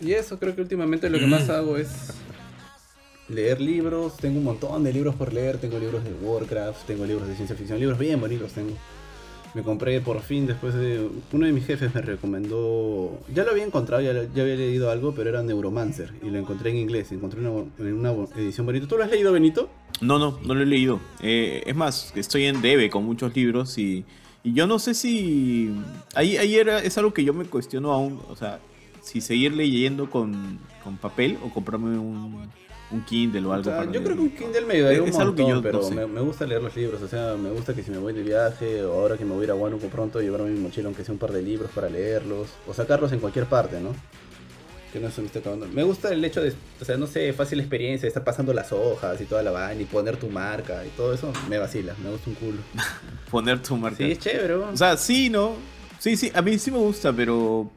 Y 0.00 0.12
eso, 0.12 0.38
creo 0.38 0.54
que 0.54 0.60
últimamente 0.60 1.08
lo 1.08 1.18
que 1.18 1.26
más 1.26 1.48
hago 1.48 1.76
es 1.76 2.12
leer 3.28 3.60
libros. 3.60 4.16
Tengo 4.16 4.38
un 4.38 4.44
montón 4.44 4.82
de 4.82 4.92
libros 4.92 5.14
por 5.14 5.32
leer. 5.32 5.58
Tengo 5.58 5.78
libros 5.78 6.02
de 6.04 6.12
Warcraft, 6.12 6.86
tengo 6.86 7.06
libros 7.06 7.28
de 7.28 7.34
ciencia 7.36 7.56
ficción, 7.56 7.78
libros 7.78 7.98
bien 7.98 8.20
bonitos 8.20 8.52
tengo. 8.52 8.76
Me 9.54 9.62
compré 9.62 10.00
por 10.00 10.20
fin 10.22 10.46
después 10.46 10.74
de... 10.74 11.08
Uno 11.32 11.46
de 11.46 11.52
mis 11.52 11.66
jefes 11.66 11.94
me 11.94 12.00
recomendó... 12.00 13.20
Ya 13.34 13.44
lo 13.44 13.50
había 13.50 13.64
encontrado, 13.64 14.02
ya, 14.02 14.10
había 14.10 14.56
leído 14.56 14.90
algo, 14.90 15.14
pero 15.14 15.28
era 15.28 15.42
Neuromancer. 15.42 16.14
Y 16.22 16.30
lo 16.30 16.38
encontré 16.38 16.70
en 16.70 16.76
inglés. 16.76 17.12
Encontré 17.12 17.40
una, 17.40 17.66
una 17.78 18.12
edición 18.36 18.64
bonita. 18.64 18.86
¿Tú 18.86 18.96
lo 18.96 19.04
has 19.04 19.10
leído, 19.10 19.32
Benito? 19.32 19.68
No, 20.00 20.18
no, 20.18 20.38
no 20.42 20.54
lo 20.54 20.62
he 20.62 20.66
leído. 20.66 21.00
Eh, 21.20 21.62
es 21.66 21.76
más, 21.76 22.12
estoy 22.16 22.46
en 22.46 22.62
debe 22.62 22.90
con 22.90 23.04
muchos 23.04 23.34
libros 23.34 23.76
y... 23.78 24.04
Y 24.44 24.54
yo 24.54 24.66
no 24.66 24.80
sé 24.80 24.94
si... 24.94 25.72
Ahí, 26.14 26.36
ahí 26.36 26.56
era, 26.56 26.80
es 26.80 26.98
algo 26.98 27.14
que 27.14 27.22
yo 27.22 27.32
me 27.32 27.44
cuestiono 27.44 27.92
aún. 27.92 28.20
O 28.28 28.34
sea, 28.34 28.58
si 29.02 29.20
seguir 29.20 29.52
leyendo 29.52 30.08
con, 30.10 30.58
con 30.82 30.96
papel 30.96 31.38
o 31.44 31.50
comprarme 31.50 31.98
un, 31.98 32.48
un 32.92 33.04
Kindle 33.04 33.46
o 33.46 33.52
algo. 33.52 33.70
yo 33.90 34.02
creo 34.02 34.16
que 34.16 34.22
un 34.22 34.30
Kindle 34.30 34.66
me 34.66 34.74
ayudaría 34.74 35.02
un 35.02 35.10
montón, 35.10 35.62
pero 35.62 35.90
me, 35.90 36.20
gusta 36.20 36.46
leer 36.46 36.62
los 36.62 36.76
libros. 36.76 37.02
O 37.02 37.08
sea, 37.08 37.34
me 37.36 37.50
gusta 37.50 37.74
que 37.74 37.82
si 37.82 37.90
me 37.90 37.98
voy 37.98 38.12
de 38.12 38.22
viaje 38.22 38.84
o 38.84 38.92
ahora 38.92 39.16
que 39.16 39.24
me 39.24 39.32
voy 39.32 39.42
a 39.42 39.44
ir 39.44 39.50
a 39.50 39.54
Huánuco 39.54 39.86
pronto, 39.88 40.20
llevarme 40.20 40.50
mi 40.50 40.60
mochila 40.60 40.86
aunque 40.86 41.04
sea 41.04 41.12
un 41.12 41.18
par 41.18 41.32
de 41.32 41.42
libros 41.42 41.70
para 41.74 41.88
leerlos 41.88 42.48
o 42.66 42.74
sacarlos 42.74 43.12
en 43.12 43.20
cualquier 43.20 43.46
parte, 43.46 43.80
¿no? 43.80 43.94
Que 44.92 45.00
no 45.00 45.10
se 45.10 45.22
me 45.22 45.28
esté 45.28 45.38
acabando. 45.38 45.66
Me 45.68 45.82
gusta 45.82 46.12
el 46.12 46.22
hecho 46.24 46.42
de, 46.42 46.52
o 46.80 46.84
sea, 46.84 46.96
no 46.98 47.06
sé, 47.06 47.32
fácil 47.32 47.60
experiencia 47.60 48.06
estar 48.06 48.24
pasando 48.24 48.52
las 48.52 48.72
hojas 48.72 49.20
y 49.20 49.24
toda 49.24 49.42
la 49.42 49.50
vaina 49.50 49.80
y 49.80 49.86
poner 49.86 50.18
tu 50.18 50.28
marca 50.28 50.84
y 50.84 50.90
todo 50.90 51.14
eso 51.14 51.32
me 51.48 51.58
vacila, 51.58 51.94
me 52.02 52.10
gusta 52.10 52.28
un 52.28 52.36
culo. 52.36 52.58
poner 53.30 53.62
tu 53.62 53.76
marca. 53.76 53.96
Sí, 53.96 54.12
es 54.12 54.18
chévere. 54.18 54.54
O 54.54 54.76
sea, 54.76 54.96
sí, 54.96 55.30
¿no? 55.30 55.54
Sí, 55.98 56.16
sí, 56.16 56.30
a 56.34 56.42
mí 56.42 56.58
sí 56.58 56.70
me 56.70 56.78
gusta, 56.78 57.12
pero 57.12 57.70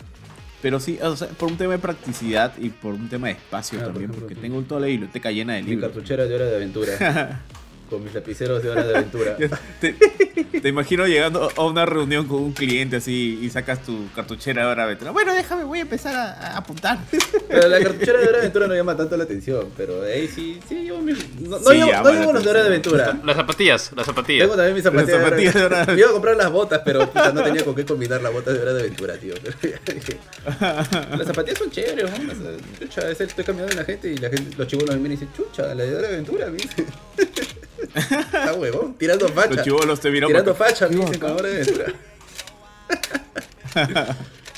pero 0.65 0.79
sí, 0.79 0.97
o 0.99 1.15
sea, 1.15 1.27
por 1.27 1.51
un 1.51 1.57
tema 1.57 1.73
de 1.73 1.77
practicidad 1.77 2.57
y 2.57 2.69
por 2.69 2.95
un 2.95 3.07
tema 3.07 3.27
de 3.27 3.33
espacio 3.33 3.77
también, 3.81 4.09
porque 4.09 4.33
tengo 4.33 4.59
toda 4.63 4.81
la 4.81 4.87
biblioteca 4.87 5.29
llena 5.29 5.53
de 5.53 5.61
libros. 5.61 5.91
Mi 5.91 5.93
cartuchera 5.93 6.25
de 6.25 6.33
hora 6.33 6.45
de 6.45 6.55
aventura. 6.55 7.43
con 7.90 8.03
mis 8.03 8.14
lapiceros 8.14 8.64
de 8.64 8.70
hora 8.70 8.84
de 8.84 8.98
aventura. 8.98 9.38
te, 9.80 10.70
imagino 10.70 11.06
llegando 11.07 11.49
a 11.56 11.66
una 11.66 11.86
reunión 11.86 12.28
con 12.28 12.38
un 12.44 12.53
cliente 12.53 12.98
así 12.98 13.40
y 13.41 13.49
sacas 13.49 13.84
tu 13.84 14.12
cartuchera 14.14 14.64
de 14.64 14.68
hora 14.68 14.84
de 14.84 14.84
aventura. 14.84 15.12
Bueno, 15.12 15.34
déjame, 15.34 15.64
voy 15.64 15.80
a 15.80 15.82
empezar 15.84 16.16
a, 16.16 16.57
apuntar. 16.57 16.99
Pero 17.48 17.68
la 17.68 17.80
cartuchera 17.80 18.20
de 18.20 18.24
hora 18.24 18.34
de 18.34 18.40
aventura 18.40 18.68
no 18.68 18.76
llama 18.76 18.98
tanto 18.98 19.18
la 19.18 19.24
atención, 19.24 19.70
pero 19.78 20.03
ahí 20.03 20.28
sí, 20.28 20.60
sí, 20.68 20.86
yo 20.86 20.99
No, 20.99 21.60
no, 21.60 21.72
llevo, 21.72 22.34
los 22.34 22.44
de 22.44 22.49
hora 22.49 22.62
de 22.62 22.68
aventura. 22.68 23.20
Las 23.24 23.36
zapatillas, 23.36 23.91
las 23.95 24.06
zapatillas. 24.06 24.44
Tengo 24.44 24.56
también 24.56 24.76
mis 24.76 24.84
zapatillas, 24.84 25.53
de 25.53 25.64
hora 25.64 25.78
de 25.78 25.84
aventura. 25.84 25.99
Iba 25.99 26.10
a 26.10 26.14
comprar 26.14 26.36
las 26.38 26.52
botas, 26.52 26.82
pero 26.84 27.12
no 27.34 27.44
tenía 27.44 27.64
con 27.64 27.76
qué 27.76 27.86
combinar 27.86 28.22
las 28.22 28.34
botas 28.34 28.53
de 28.53 28.62
hora 28.62 28.74
de 28.74 28.82
aventura, 28.82 29.18
tío. 29.18 29.34
las 30.60 31.28
zapatillas 31.28 31.60
son 31.60 31.72
chéveres, 31.72 32.10
¿no? 32.12 32.36
Chucha, 32.80 33.10
estoy 33.10 33.44
cambiando 33.44 33.74
de 33.74 33.82
la 33.82 33.86
gente 33.86 34.12
y 34.12 34.18
la 34.18 34.30
gente, 34.30 34.56
los 34.57 34.68
chivos 34.68 34.90
me 34.90 34.95
miran 34.98 35.12
y 35.12 35.16
dicen, 35.16 35.30
chucha, 35.36 35.74
la 35.74 35.84
de 35.84 35.95
hora 35.95 36.07
de 36.07 36.14
aventura, 36.16 36.48
me. 36.49 36.57
Está 37.95 38.53
huevón, 38.53 38.95
tirando 38.97 39.27
facha. 39.30 39.55
Los 39.55 39.63
chivolos 39.63 39.99
te 39.99 40.11
miran 40.11 40.27
Tirando 40.27 40.53
facha, 40.55 40.88
me 40.88 40.97
dicen 40.97 41.19
con 41.19 41.31
hora 41.31 41.49
de 41.49 41.61
aventura. 41.61 41.93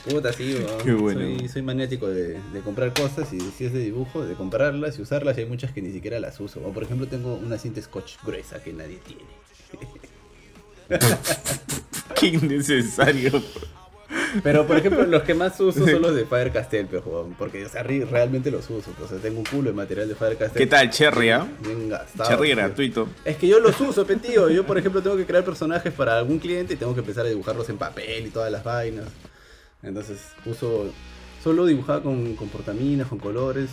Puta, 0.10 0.32
sí, 0.32 0.58
soy, 0.84 1.50
soy, 1.50 1.62
maniático 1.62 2.08
de, 2.08 2.40
de, 2.54 2.62
comprar 2.62 2.94
cosas 2.94 3.34
y 3.34 3.40
si 3.40 3.66
es 3.66 3.74
de 3.74 3.80
dibujo, 3.80 4.26
de 4.26 4.36
comprarlas 4.36 4.98
y 4.98 5.02
usarlas. 5.02 5.38
Y 5.38 5.42
hay 5.42 5.48
muchas 5.48 5.72
que 5.72 5.82
ni 5.82 5.92
siquiera 5.92 6.20
las 6.20 6.40
uso. 6.40 6.62
O 6.66 6.72
por 6.72 6.84
ejemplo, 6.84 7.08
tengo 7.08 7.36
una 7.36 7.58
cinta 7.58 7.82
scotch 7.82 8.16
gruesa 8.24 8.64
que 8.64 8.72
nadie 8.72 9.00
tiene. 9.06 9.24
Qué 12.20 12.28
innecesario. 12.28 13.44
Pero 14.44 14.66
por 14.66 14.78
ejemplo, 14.78 15.06
los 15.06 15.24
que 15.24 15.34
más 15.34 15.60
uso 15.60 15.86
son 15.86 16.02
los 16.02 16.16
de 16.16 16.26
Faber 16.26 16.52
Castell, 16.52 16.88
porque 17.38 17.66
o 17.66 17.70
sea, 17.70 17.84
realmente 17.84 18.52
los 18.52 18.70
uso. 18.70 18.92
O 19.04 19.08
sea, 19.08 19.18
tengo 19.18 19.40
un 19.40 19.46
culo 19.46 19.70
de 19.70 19.76
material 19.76 20.08
de 20.08 20.16
Faber 20.16 20.38
Castell. 20.38 20.60
¿Qué 20.60 20.68
tal, 20.68 20.90
Cherry, 20.90 21.30
ah? 21.30 21.48
Bien 21.62 21.90
gastado. 21.90 22.30
Cherry 22.30 22.52
gratuito. 22.52 23.10
Es 23.26 23.38
que 23.38 23.48
yo 23.48 23.60
los 23.60 23.80
uso, 23.82 24.06
petío. 24.06 24.50
Yo, 24.50 24.66
por 24.66 24.78
ejemplo, 24.78 25.02
tengo 25.02 25.18
que 25.18 25.26
crear 25.26 25.44
personajes 25.44 25.94
para 25.94 26.18
algún 26.18 26.40
cliente 26.40 26.74
y 26.74 26.78
tengo 26.78 26.94
que 26.94 27.02
empezar 27.02 27.26
a 27.26 27.30
dibujarlos 27.30 27.70
en 27.70 27.78
papel 27.78 28.28
y 28.28 28.30
todas 28.30 28.52
las 28.52 28.64
vainas. 28.64 29.06
Entonces, 29.84 30.20
uso. 30.46 30.92
Solo 31.44 31.66
dibujaba 31.66 32.02
con, 32.02 32.36
con 32.36 32.50
portaminas, 32.50 33.08
con 33.08 33.20
colores. 33.20 33.70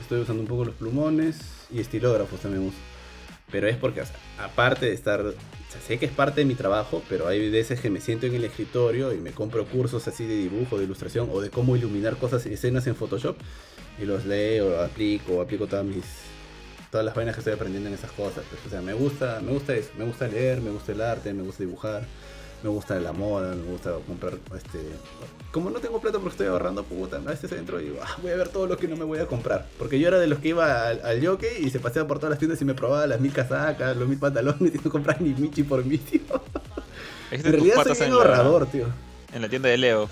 Estoy 0.00 0.20
usando 0.20 0.42
un 0.42 0.48
poco 0.48 0.64
los 0.64 0.74
plumones 0.74 1.38
y 1.70 1.80
estilógrafos 1.80 2.40
también 2.40 2.66
uso. 2.66 2.76
Pero 3.50 3.68
es 3.68 3.76
porque, 3.76 4.02
aparte 4.38 4.86
de 4.86 4.94
estar 4.94 5.22
sé 5.80 5.98
que 5.98 6.06
es 6.06 6.12
parte 6.12 6.40
de 6.40 6.44
mi 6.44 6.54
trabajo, 6.54 7.02
pero 7.08 7.26
hay 7.26 7.50
veces 7.50 7.80
que 7.80 7.90
me 7.90 8.00
siento 8.00 8.26
en 8.26 8.34
el 8.34 8.44
escritorio 8.44 9.12
y 9.12 9.18
me 9.18 9.32
compro 9.32 9.66
cursos 9.66 10.06
así 10.08 10.24
de 10.24 10.36
dibujo, 10.36 10.78
de 10.78 10.84
ilustración 10.84 11.28
o 11.32 11.40
de 11.40 11.50
cómo 11.50 11.76
iluminar 11.76 12.16
cosas, 12.16 12.46
escenas 12.46 12.86
en 12.86 12.94
Photoshop 12.94 13.36
y 14.00 14.04
los 14.04 14.24
leo, 14.24 14.80
aplico, 14.82 15.40
aplico 15.40 15.66
todas 15.66 15.84
mis 15.84 16.04
todas 16.90 17.04
las 17.04 17.14
vainas 17.16 17.34
que 17.34 17.40
estoy 17.40 17.54
aprendiendo 17.54 17.88
en 17.88 17.96
esas 17.96 18.12
cosas. 18.12 18.44
Pues, 18.48 18.64
o 18.66 18.70
sea, 18.70 18.80
me 18.80 18.92
gusta, 18.92 19.40
me 19.44 19.50
gusta 19.50 19.74
eso, 19.74 19.90
me 19.98 20.04
gusta 20.04 20.28
leer, 20.28 20.60
me 20.60 20.70
gusta 20.70 20.92
el 20.92 21.00
arte, 21.00 21.34
me 21.34 21.42
gusta 21.42 21.64
dibujar 21.64 22.06
me 22.64 22.70
gusta 22.70 22.98
la 22.98 23.12
moda, 23.12 23.54
me 23.54 23.70
gusta 23.70 23.92
comprar, 24.06 24.32
este, 24.56 24.78
como 25.52 25.68
no 25.68 25.80
tengo 25.80 26.00
plata 26.00 26.18
porque 26.18 26.30
estoy 26.30 26.46
ahorrando, 26.46 26.82
puta, 26.82 27.18
a 27.18 27.20
veces 27.20 27.52
entro 27.52 27.78
y 27.78 27.84
digo, 27.84 27.98
ah, 28.02 28.16
voy 28.22 28.32
a 28.32 28.36
ver 28.36 28.48
todo 28.48 28.66
lo 28.66 28.78
que 28.78 28.88
no 28.88 28.96
me 28.96 29.04
voy 29.04 29.18
a 29.18 29.26
comprar, 29.26 29.66
porque 29.78 30.00
yo 30.00 30.08
era 30.08 30.18
de 30.18 30.26
los 30.26 30.38
que 30.38 30.48
iba 30.48 30.88
al, 30.88 31.04
al 31.04 31.20
yoke 31.20 31.60
y 31.60 31.68
se 31.68 31.78
paseaba 31.78 32.08
por 32.08 32.18
todas 32.20 32.30
las 32.30 32.38
tiendas 32.38 32.62
y 32.62 32.64
me 32.64 32.72
probaba 32.72 33.06
las 33.06 33.20
mil 33.20 33.34
casacas, 33.34 33.94
los 33.98 34.08
mil 34.08 34.16
pantalones 34.18 34.74
y 34.74 34.78
no 34.82 34.90
compraba 34.90 35.20
ni 35.20 35.34
michi 35.34 35.62
por 35.62 35.84
mí, 35.84 35.98
tío. 35.98 36.22
en 37.30 37.42
realidad 37.42 37.84
soy 37.84 37.98
bien 37.98 38.12
ahorrador, 38.12 38.66
tío. 38.66 38.86
En 39.34 39.42
la 39.42 39.48
tienda 39.50 39.68
de 39.68 39.76
Leo. 39.76 40.08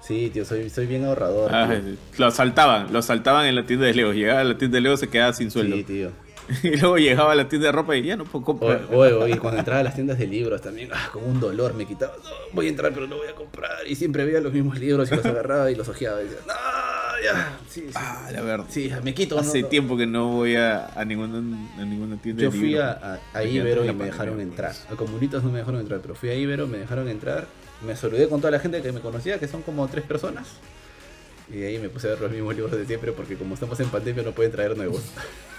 Sí, 0.00 0.30
tío, 0.32 0.44
soy, 0.44 0.70
soy 0.70 0.86
bien 0.86 1.04
ahorrador. 1.06 1.52
Ah, 1.52 1.80
lo 2.18 2.30
saltaban, 2.30 2.92
lo 2.92 3.02
saltaban 3.02 3.46
en 3.46 3.56
la 3.56 3.66
tienda 3.66 3.86
de 3.86 3.94
Leo. 3.94 4.12
Llegaba 4.12 4.42
a 4.42 4.44
la 4.44 4.56
tienda 4.56 4.76
de 4.76 4.82
Leo 4.82 4.96
se 4.96 5.08
quedaba 5.08 5.32
sin 5.32 5.50
sueldo. 5.50 5.74
Sí, 5.76 5.82
tío. 5.82 6.10
y 6.62 6.76
luego 6.76 6.98
llegaba 6.98 7.32
a 7.32 7.34
la 7.34 7.48
tienda 7.48 7.68
de 7.68 7.72
ropa 7.72 7.96
y 7.96 8.02
ya 8.02 8.16
no 8.16 8.24
puedo 8.24 8.44
comprar. 8.44 8.86
Oye, 8.92 9.34
y 9.34 9.38
cuando 9.38 9.60
entraba 9.60 9.80
a 9.80 9.84
las 9.84 9.94
tiendas 9.94 10.18
de 10.18 10.26
libros 10.26 10.60
también, 10.60 10.90
ah, 10.92 11.08
con 11.12 11.24
un 11.24 11.40
dolor 11.40 11.74
me 11.74 11.86
quitaba. 11.86 12.14
No, 12.22 12.30
voy 12.52 12.66
a 12.66 12.68
entrar, 12.68 12.92
pero 12.92 13.06
no 13.06 13.16
voy 13.16 13.28
a 13.28 13.34
comprar. 13.34 13.70
Y 13.86 13.94
siempre 13.94 14.24
veía 14.24 14.40
los 14.40 14.52
mismos 14.52 14.78
libros 14.78 15.10
y 15.10 15.16
los 15.16 15.24
agarraba 15.24 15.70
y 15.70 15.74
los 15.74 15.88
ojeaba. 15.88 16.20
Y 16.20 16.24
decía, 16.24 16.40
no, 16.46 17.22
ya. 17.24 17.58
Sí, 17.68 17.80
sí. 17.80 17.92
Ah, 17.94 18.28
la 18.32 18.42
verdad. 18.42 18.66
Sí, 18.68 18.92
me 19.02 19.14
quito. 19.14 19.38
Hace 19.38 19.62
tiempo 19.62 19.96
que 19.96 20.06
no 20.06 20.28
voy 20.28 20.56
a, 20.56 20.88
a, 20.88 21.04
ninguna, 21.04 21.38
a 21.78 21.84
ninguna 21.84 22.16
tienda 22.16 22.42
Yo 22.42 22.50
fui 22.50 22.76
a, 22.76 23.20
a, 23.32 23.44
Ibero 23.44 23.84
y 23.84 23.92
me 23.92 24.04
dejaron 24.04 24.40
entrar. 24.40 24.74
A 24.90 24.96
Comunitas 24.96 25.42
no 25.42 25.50
me 25.50 25.58
dejaron 25.58 25.80
entrar, 25.80 26.00
pero 26.00 26.14
fui 26.14 26.28
a 26.28 26.34
Ibero, 26.34 26.66
me 26.66 26.78
dejaron 26.78 27.08
entrar. 27.08 27.46
Me 27.86 27.96
saludé 27.96 28.28
con 28.28 28.40
toda 28.40 28.50
la 28.50 28.60
gente 28.60 28.82
que 28.82 28.92
me 28.92 29.00
conocía, 29.00 29.38
que 29.38 29.48
son 29.48 29.62
como 29.62 29.86
tres 29.88 30.04
personas. 30.04 30.46
Y 31.52 31.62
ahí 31.62 31.78
me 31.78 31.88
puse 31.88 32.06
a 32.06 32.10
ver 32.10 32.20
los 32.20 32.30
mismos 32.30 32.54
libros 32.54 32.72
de 32.72 32.86
siempre 32.86 33.12
porque 33.12 33.36
como 33.36 33.54
estamos 33.54 33.78
en 33.80 33.88
pandemia 33.88 34.22
no 34.22 34.32
pueden 34.32 34.52
traer 34.52 34.76
nuevos. 34.76 35.02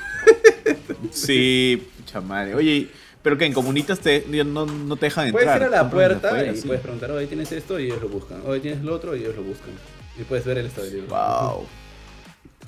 sí, 1.11 1.87
chamare. 2.05 2.55
Oye, 2.55 2.87
pero 3.21 3.37
que 3.37 3.45
en 3.45 3.53
comunitas 3.53 3.99
te, 3.99 4.25
no, 4.45 4.65
no 4.65 4.95
te 4.97 5.07
dejan 5.07 5.27
entrar. 5.27 5.45
Puedes 5.45 5.61
ir 5.61 5.63
a 5.63 5.83
la 5.83 5.89
puerta 5.89 6.45
y 6.45 6.61
puedes 6.61 6.81
preguntar, 6.81 7.11
oye, 7.11 7.27
tienes 7.27 7.51
esto 7.51 7.79
y 7.79 7.85
ellos 7.85 8.01
lo 8.01 8.09
buscan. 8.09 8.41
Oye, 8.45 8.59
tienes 8.59 8.83
lo 8.83 8.93
otro 8.93 9.15
y 9.15 9.21
ellos 9.21 9.35
lo 9.35 9.43
buscan. 9.43 9.71
Y 10.19 10.23
puedes 10.23 10.45
ver 10.45 10.59
el 10.59 10.67
estado 10.67 10.85
del 10.85 10.95
libro. 10.97 11.09
Wow. 11.09 11.65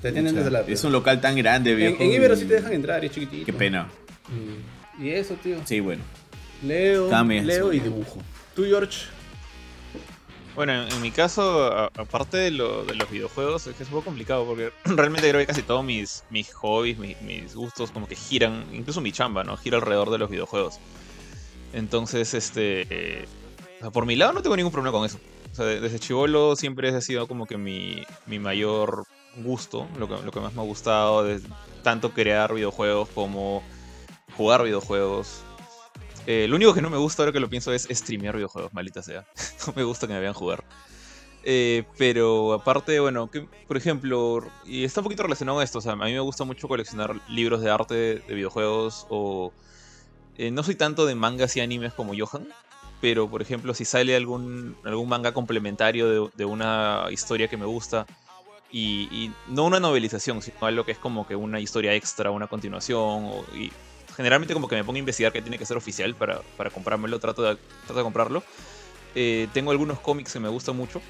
Te 0.02 0.08
atienden 0.08 0.34
desde 0.34 0.50
la 0.50 0.60
Es 0.60 0.84
un 0.84 0.92
local 0.92 1.20
tan 1.20 1.36
grande, 1.36 1.74
viejo. 1.74 2.02
En, 2.02 2.10
Ibero 2.10 2.36
sí 2.36 2.44
te 2.44 2.54
dejan 2.54 2.72
entrar, 2.72 3.04
es 3.04 3.12
chiquitito. 3.12 3.46
Qué 3.46 3.52
pena. 3.52 3.88
Mm. 4.28 5.04
Y 5.04 5.10
eso, 5.10 5.34
tío. 5.34 5.56
Sí, 5.64 5.80
bueno. 5.80 6.02
Leo, 6.62 7.08
leo 7.42 7.72
y 7.72 7.80
dibujo. 7.80 8.20
¿Tú, 8.54 8.64
George? 8.64 9.06
Bueno, 10.54 10.72
en, 10.72 11.02
mi 11.02 11.10
caso, 11.10 11.72
aparte 11.72 12.36
de, 12.36 12.50
lo, 12.50 12.84
de, 12.84 12.94
los 12.94 13.08
videojuegos, 13.10 13.66
es 13.66 13.76
que 13.76 13.84
es 13.84 13.88
un 13.88 13.94
poco 13.94 14.06
complicado 14.06 14.44
porque 14.44 14.72
realmente 14.84 15.28
creo 15.28 15.40
que 15.40 15.46
casi 15.46 15.62
todos 15.62 15.84
mis, 15.84 16.24
mis 16.30 16.52
hobbies, 16.54 16.98
mis, 16.98 17.54
gustos 17.54 17.90
como 17.90 18.08
que 18.08 18.16
giran, 18.16 18.64
incluso 18.72 19.00
mi 19.00 19.12
chamba, 19.12 19.44
¿no? 19.44 19.56
Gira 19.56 19.78
alrededor 19.78 20.10
de 20.10 20.18
los 20.18 20.30
videojuegos. 20.30 20.78
Entonces, 21.72 22.34
este... 22.34 23.26
por 23.92 24.06
mi 24.06 24.16
lado 24.16 24.32
no 24.32 24.42
tengo 24.42 24.56
ningún 24.56 24.72
problema 24.72 24.96
con 24.96 25.06
eso. 25.06 25.18
O 25.52 25.54
sea, 25.54 25.64
desde 25.66 25.98
chivolo 25.98 26.56
siempre 26.56 26.88
ha 26.88 27.00
sido 27.00 27.26
como 27.28 27.46
que 27.46 27.56
mi, 27.56 28.02
mi 28.26 28.38
mayor 28.38 29.06
gusto, 29.36 29.86
lo 29.98 30.08
que, 30.08 30.22
lo 30.24 30.32
que 30.32 30.40
más 30.40 30.54
me 30.54 30.62
ha 30.62 30.64
gustado, 30.64 31.24
de 31.24 31.40
tanto 31.82 32.10
crear 32.10 32.54
videojuegos 32.54 33.08
como 33.10 33.62
jugar 34.36 34.62
videojuegos. 34.64 35.42
Eh, 36.30 36.46
lo 36.46 36.56
único 36.56 36.74
que 36.74 36.82
no 36.82 36.90
me 36.90 36.98
gusta 36.98 37.22
ahora 37.22 37.32
que 37.32 37.40
lo 37.40 37.48
pienso 37.48 37.72
es 37.72 37.88
streamear 37.90 38.36
videojuegos, 38.36 38.74
malita 38.74 39.02
sea. 39.02 39.26
no 39.66 39.72
me 39.74 39.82
gusta 39.82 40.06
que 40.06 40.12
me 40.12 40.20
vean 40.20 40.34
jugar. 40.34 40.62
Eh, 41.42 41.84
pero 41.96 42.52
aparte, 42.52 43.00
bueno, 43.00 43.30
por 43.66 43.78
ejemplo, 43.78 44.46
y 44.66 44.84
está 44.84 45.00
un 45.00 45.04
poquito 45.04 45.22
relacionado 45.22 45.60
a 45.60 45.64
esto, 45.64 45.78
o 45.78 45.80
sea, 45.80 45.92
a 45.92 45.96
mí 45.96 46.12
me 46.12 46.20
gusta 46.20 46.44
mucho 46.44 46.68
coleccionar 46.68 47.18
libros 47.30 47.62
de 47.62 47.70
arte 47.70 47.94
de 47.94 48.34
videojuegos 48.34 49.06
o... 49.08 49.54
Eh, 50.36 50.50
no 50.50 50.62
soy 50.62 50.74
tanto 50.74 51.06
de 51.06 51.14
mangas 51.14 51.56
y 51.56 51.60
animes 51.60 51.94
como 51.94 52.12
Johan, 52.14 52.46
pero 53.00 53.30
por 53.30 53.40
ejemplo, 53.40 53.72
si 53.72 53.86
sale 53.86 54.14
algún, 54.14 54.76
algún 54.84 55.08
manga 55.08 55.32
complementario 55.32 56.28
de, 56.28 56.44
una 56.44 57.06
historia 57.10 57.48
que 57.48 57.56
me 57.56 57.64
gusta, 57.64 58.06
y, 58.70 59.32
no 59.48 59.64
una 59.64 59.80
novelización, 59.80 60.42
sino 60.42 60.58
algo 60.60 60.84
que 60.84 60.92
es 60.92 60.98
como 60.98 61.26
que 61.26 61.34
una 61.34 61.58
historia 61.58 61.94
extra, 61.94 62.30
una 62.30 62.48
continuación, 62.48 63.24
o, 63.24 63.44
generalmente 64.18 64.52
como 64.52 64.66
que 64.66 64.74
me 64.74 64.82
pongo 64.82 64.96
a 64.96 64.98
investigar 64.98 65.32
que 65.32 65.40
tiene 65.40 65.58
que 65.58 65.64
ser 65.64 65.76
oficial 65.76 66.12
para, 66.16 66.40
para 66.56 66.70
comprármelo, 66.70 67.20
trato 67.20 67.42
de, 67.42 67.56
trato 67.86 67.94
de 67.94 68.02
comprarlo. 68.02 68.42
Eh, 69.14 69.46
tengo 69.52 69.70
algunos 69.70 70.00
cómics 70.00 70.32
que 70.32 70.40
me 70.40 70.48
gustan 70.48 70.76
mucho. 70.76 71.00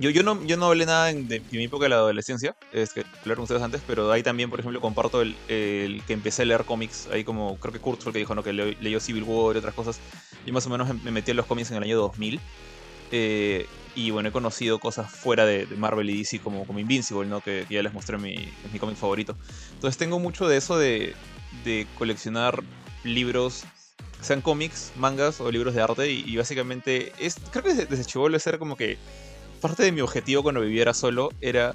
Yo, 0.00 0.10
yo, 0.10 0.24
no, 0.24 0.44
yo 0.44 0.56
no 0.56 0.66
hablé 0.66 0.86
nada 0.86 1.06
de, 1.06 1.40
mi 1.52 1.64
época 1.64 1.84
de 1.84 1.90
la 1.90 1.96
adolescencia, 1.96 2.56
es 2.72 2.92
que 2.92 3.04
hablaron 3.20 3.44
ustedes 3.44 3.62
antes, 3.62 3.80
pero 3.86 4.10
ahí 4.10 4.24
también, 4.24 4.50
por 4.50 4.58
ejemplo, 4.58 4.80
comparto 4.80 5.22
el, 5.22 5.36
el, 5.46 6.02
que 6.04 6.14
empecé 6.14 6.42
a 6.42 6.46
leer 6.46 6.64
cómics, 6.64 7.08
ahí 7.12 7.22
como 7.22 7.58
creo 7.58 7.72
que 7.72 7.78
Kurt 7.78 8.02
fue 8.02 8.10
el 8.10 8.12
que 8.14 8.18
dijo 8.18 8.34
¿no? 8.34 8.42
que 8.42 8.52
leyó 8.52 8.98
Civil 8.98 9.22
War 9.22 9.54
y 9.54 9.60
otras 9.60 9.74
cosas. 9.74 10.00
Yo 10.44 10.52
más 10.52 10.66
o 10.66 10.70
menos 10.70 10.88
me 11.04 11.12
metí 11.12 11.30
en 11.30 11.36
los 11.36 11.46
cómics 11.46 11.70
en 11.70 11.76
el 11.76 11.84
año 11.84 11.96
2000. 11.96 12.40
Eh, 13.12 13.66
y 13.94 14.10
bueno, 14.10 14.28
he 14.28 14.32
conocido 14.32 14.80
cosas 14.80 15.08
fuera 15.08 15.46
de, 15.46 15.66
Marvel 15.78 16.10
y 16.10 16.18
DC 16.18 16.40
como, 16.40 16.66
como 16.66 16.80
Invincible, 16.80 17.26
¿no? 17.26 17.40
que, 17.40 17.64
que 17.68 17.74
ya 17.74 17.82
les 17.82 17.94
mostré 17.94 18.18
mi, 18.18 18.36
mi 18.72 18.80
cómic 18.80 18.96
favorito. 18.96 19.36
Entonces 19.74 19.96
tengo 19.96 20.18
mucho 20.18 20.48
de 20.48 20.56
eso 20.56 20.76
de, 20.76 21.14
de 21.64 21.86
coleccionar 21.98 22.62
libros, 23.04 23.64
sean 24.20 24.40
cómics, 24.40 24.92
mangas 24.96 25.40
o 25.40 25.50
libros 25.50 25.74
de 25.74 25.82
arte. 25.82 26.10
Y, 26.10 26.36
básicamente, 26.36 27.12
es, 27.18 27.36
creo 27.50 27.64
que 27.64 27.70
desde, 27.70 27.86
desde 27.86 28.04
chivolo 28.04 28.38
era 28.44 28.58
como 28.58 28.76
que 28.76 28.98
parte 29.60 29.82
de 29.82 29.92
mi 29.92 30.00
objetivo 30.00 30.42
cuando 30.42 30.60
viviera 30.60 30.94
solo 30.94 31.30
era. 31.40 31.74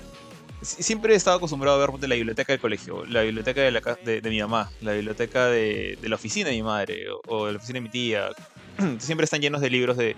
Siempre 0.62 1.14
he 1.14 1.18
estado 1.18 1.38
acostumbrado 1.38 1.82
a 1.82 1.88
ver 1.88 2.08
la 2.08 2.16
biblioteca 2.16 2.54
del 2.54 2.62
colegio, 2.62 3.04
la 3.06 3.24
biblioteca 3.24 3.62
de, 3.62 4.22
mi 4.30 4.40
mamá, 4.40 4.70
la 4.82 4.94
biblioteca 4.94 5.48
de, 5.48 5.98
de, 6.00 6.10
la 6.10 6.16
oficina 6.16 6.50
de 6.50 6.56
mi 6.56 6.62
madre 6.62 7.08
o, 7.28 7.48
de 7.48 7.54
la 7.54 7.58
oficina 7.58 7.78
de 7.78 7.82
mi 7.82 7.90
tía. 7.90 8.30
Siempre 9.00 9.24
están 9.24 9.42
llenos 9.42 9.62
de 9.62 9.72
libros 9.72 9.98
de, 9.98 10.16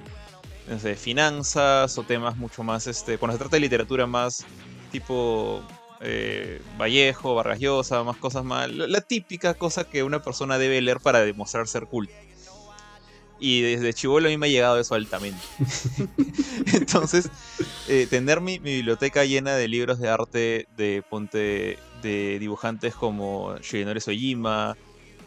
de 0.68 0.96
finanzas 0.98 1.98
o 1.98 2.04
temas 2.04 2.36
mucho 2.36 2.62
más, 2.62 2.88
este, 2.88 3.18
cuando 3.18 3.38
se 3.38 3.40
trata 3.40 3.56
de 3.56 3.62
literatura 3.62 4.06
más 4.06 4.46
tipo 4.92 5.64
eh, 6.04 6.62
Vallejo, 6.78 7.34
Vargas 7.36 7.60
Llosa, 7.60 8.04
más 8.04 8.18
cosas 8.18 8.44
más. 8.44 8.70
La, 8.70 9.02
típica 9.02 9.54
cosa 9.54 9.90
que 9.90 10.04
una 10.04 10.22
persona 10.22 10.58
debe 10.58 10.82
leer 10.82 11.00
para 11.00 11.22
demostrar 11.22 11.68
ser 11.68 11.86
cool. 11.88 12.10
Y 13.40 13.62
desde 13.62 13.94
chivolo 13.94 14.28
a 14.28 14.30
mí 14.30 14.38
me 14.38 14.48
ha 14.48 14.50
llegado 14.50 14.80
eso 14.80 14.96
altamente. 14.96 15.42
Entonces, 16.74 17.30
eh, 17.88 18.08
tener 18.10 18.42
mi, 18.42 18.60
biblioteca 18.60 19.26
llena 19.26 19.56
de 19.56 19.68
libros 19.68 20.00
de 20.00 20.10
arte 20.10 20.68
de 20.78 21.04
ponte 21.10 21.78
de 22.02 22.38
dibujantes 22.40 22.96
como 22.96 23.58
Shigenori 23.58 24.02
Sojima 24.02 24.76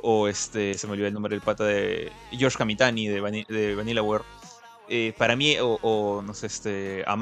o 0.03 0.29
este 0.29 0.75
se 0.75 0.87
me 0.87 0.93
olvidó 0.93 1.09
el 1.09 1.15
nombre 1.15 1.35
del 1.35 1.43
pata 1.43 1.65
de 1.65 2.13
George 2.31 2.57
Kamitani 2.59 3.09
de, 3.09 3.45
de 3.49 3.75
Vanillaware. 3.75 4.25
Eh, 4.89 5.15
para 5.19 5.35
mí, 5.37 5.57
o, 5.59 5.79
o, 5.83 6.23
no 6.23 6.33
sé, 6.33 6.47
este, 6.47 7.03
a 7.07 7.17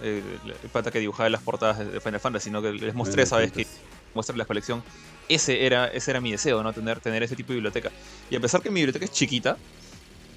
mano, 0.00 0.20
el, 0.62 0.70
pata 0.70 0.90
que 0.90 1.00
dibujaba 1.00 1.28
las 1.28 1.42
portadas 1.42 1.78
de 1.78 2.00
Final 2.00 2.20
Fantasy, 2.20 2.44
sino 2.44 2.62
que 2.62 2.72
les 2.72 2.94
mostré 2.94 3.22
esa 3.22 3.38
vez 3.38 3.52
que 3.52 3.66
mostré 4.14 4.36
la 4.36 4.44
colección. 4.44 4.82
Ese 5.28 5.66
era, 5.66 5.88
ese 5.88 6.10
era 6.10 6.20
mi 6.20 6.30
deseo, 6.30 6.62
¿no? 6.62 6.72
Tener, 6.72 7.00
tener 7.00 7.22
ese 7.22 7.36
tipo 7.36 7.48
de 7.48 7.54
biblioteca. 7.56 7.90
Y 8.30 8.36
a 8.36 8.40
pesar 8.40 8.62
que 8.62 8.70
mi 8.70 8.80
biblioteca 8.80 9.04
es 9.04 9.12
chiquita, 9.12 9.56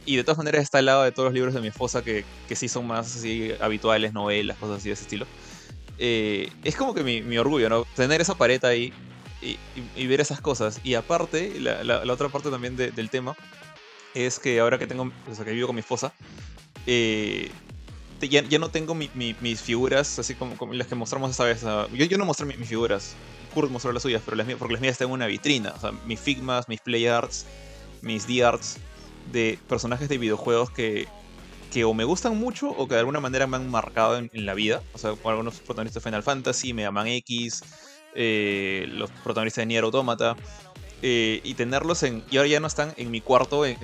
y 0.05 0.15
de 0.15 0.23
todas 0.23 0.37
maneras 0.37 0.63
está 0.63 0.79
al 0.79 0.85
lado 0.85 1.03
de 1.03 1.11
todos 1.11 1.27
los 1.27 1.33
libros 1.33 1.53
de 1.53 1.61
mi 1.61 1.67
esposa 1.67 2.03
que, 2.03 2.25
que 2.47 2.55
sí 2.55 2.67
son 2.67 2.87
más 2.87 3.15
así 3.15 3.51
habituales, 3.59 4.13
novelas, 4.13 4.57
cosas 4.57 4.77
así 4.77 4.89
de 4.89 4.93
ese 4.93 5.03
estilo. 5.03 5.27
Eh, 5.99 6.49
es 6.63 6.75
como 6.75 6.93
que 6.93 7.03
mi, 7.03 7.21
mi, 7.21 7.37
orgullo, 7.37 7.69
¿no? 7.69 7.85
Tener 7.95 8.21
esa 8.21 8.35
pared 8.35 8.63
ahí 8.65 8.93
y, 9.41 9.57
y, 9.95 10.07
ver 10.07 10.21
esas 10.21 10.41
cosas. 10.41 10.79
Y 10.83 10.95
aparte, 10.95 11.59
la, 11.59 11.83
la, 11.83 12.05
la 12.05 12.13
otra 12.13 12.29
parte 12.29 12.49
también 12.49 12.75
de, 12.75 12.91
del 12.91 13.09
tema 13.09 13.35
es 14.13 14.39
que 14.39 14.59
ahora 14.59 14.79
que 14.79 14.87
tengo, 14.87 15.11
o 15.29 15.35
sea, 15.35 15.45
que 15.45 15.51
vivo 15.51 15.67
con 15.67 15.75
mi 15.75 15.81
esposa, 15.81 16.13
eh, 16.87 17.51
ya, 18.27 18.43
ya, 18.43 18.59
no 18.59 18.69
tengo 18.69 18.95
mi, 18.95 19.09
mi, 19.13 19.35
mis 19.39 19.61
figuras 19.61 20.19
así 20.19 20.35
como, 20.35 20.73
las 20.73 20.87
que 20.87 20.95
mostramos 20.95 21.31
esa 21.31 21.45
vez. 21.45 21.61
yo, 21.61 22.05
yo 22.05 22.17
no 22.17 22.25
mostré 22.25 22.45
mis 22.45 22.67
figuras. 22.67 23.15
Kurt 23.53 23.71
mostró 23.71 23.91
las 23.91 24.03
suyas, 24.03 24.21
pero 24.23 24.37
las 24.37 24.45
mías, 24.45 24.59
porque 24.59 24.73
las 24.73 24.81
mías 24.81 24.93
están 24.93 25.07
en 25.07 25.13
una 25.13 25.27
vitrina. 25.27 25.73
O 25.75 25.79
sea, 25.79 25.91
mis 26.05 26.19
figmas, 26.19 26.67
mis 26.67 26.81
play 26.81 27.07
arts, 27.07 27.45
mis 28.01 28.27
D-arts 28.27 28.77
de 29.31 29.57
personajes 29.67 30.09
de 30.09 30.17
videojuegos 30.17 30.69
que, 30.71 31.07
que 31.71 31.83
o 31.83 31.93
me 31.93 32.03
gustan 32.03 32.37
mucho 32.37 32.69
o 32.69 32.87
que 32.87 32.95
de 32.95 32.99
alguna 32.99 33.19
manera 33.19 33.47
me 33.47 33.57
han 33.57 33.69
marcado 33.69 34.17
en, 34.17 34.29
la 34.45 34.53
vida. 34.53 34.83
O 34.93 34.97
sea, 34.97 35.15
algunos 35.23 35.59
protagonistas 35.59 36.03
de 36.03 36.09
Final 36.09 36.23
Fantasy, 36.23 36.73
Mega 36.73 36.91
Man 36.91 37.07
X, 37.07 37.63
eh, 38.15 38.85
los 38.89 39.09
protagonistas 39.23 39.63
de 39.63 39.67
Nier 39.67 39.83
Automata. 39.83 40.35
Eh, 41.01 41.39
y 41.45 41.53
tenerlos 41.53 42.03
en. 42.03 42.25
Y 42.29 42.35
ahora 42.35 42.49
ya 42.49 42.59
no 42.59 42.67
están 42.67 42.93
en 42.97 43.09
mi 43.09 43.21
cuarto, 43.21 43.65
eh, 43.65 43.77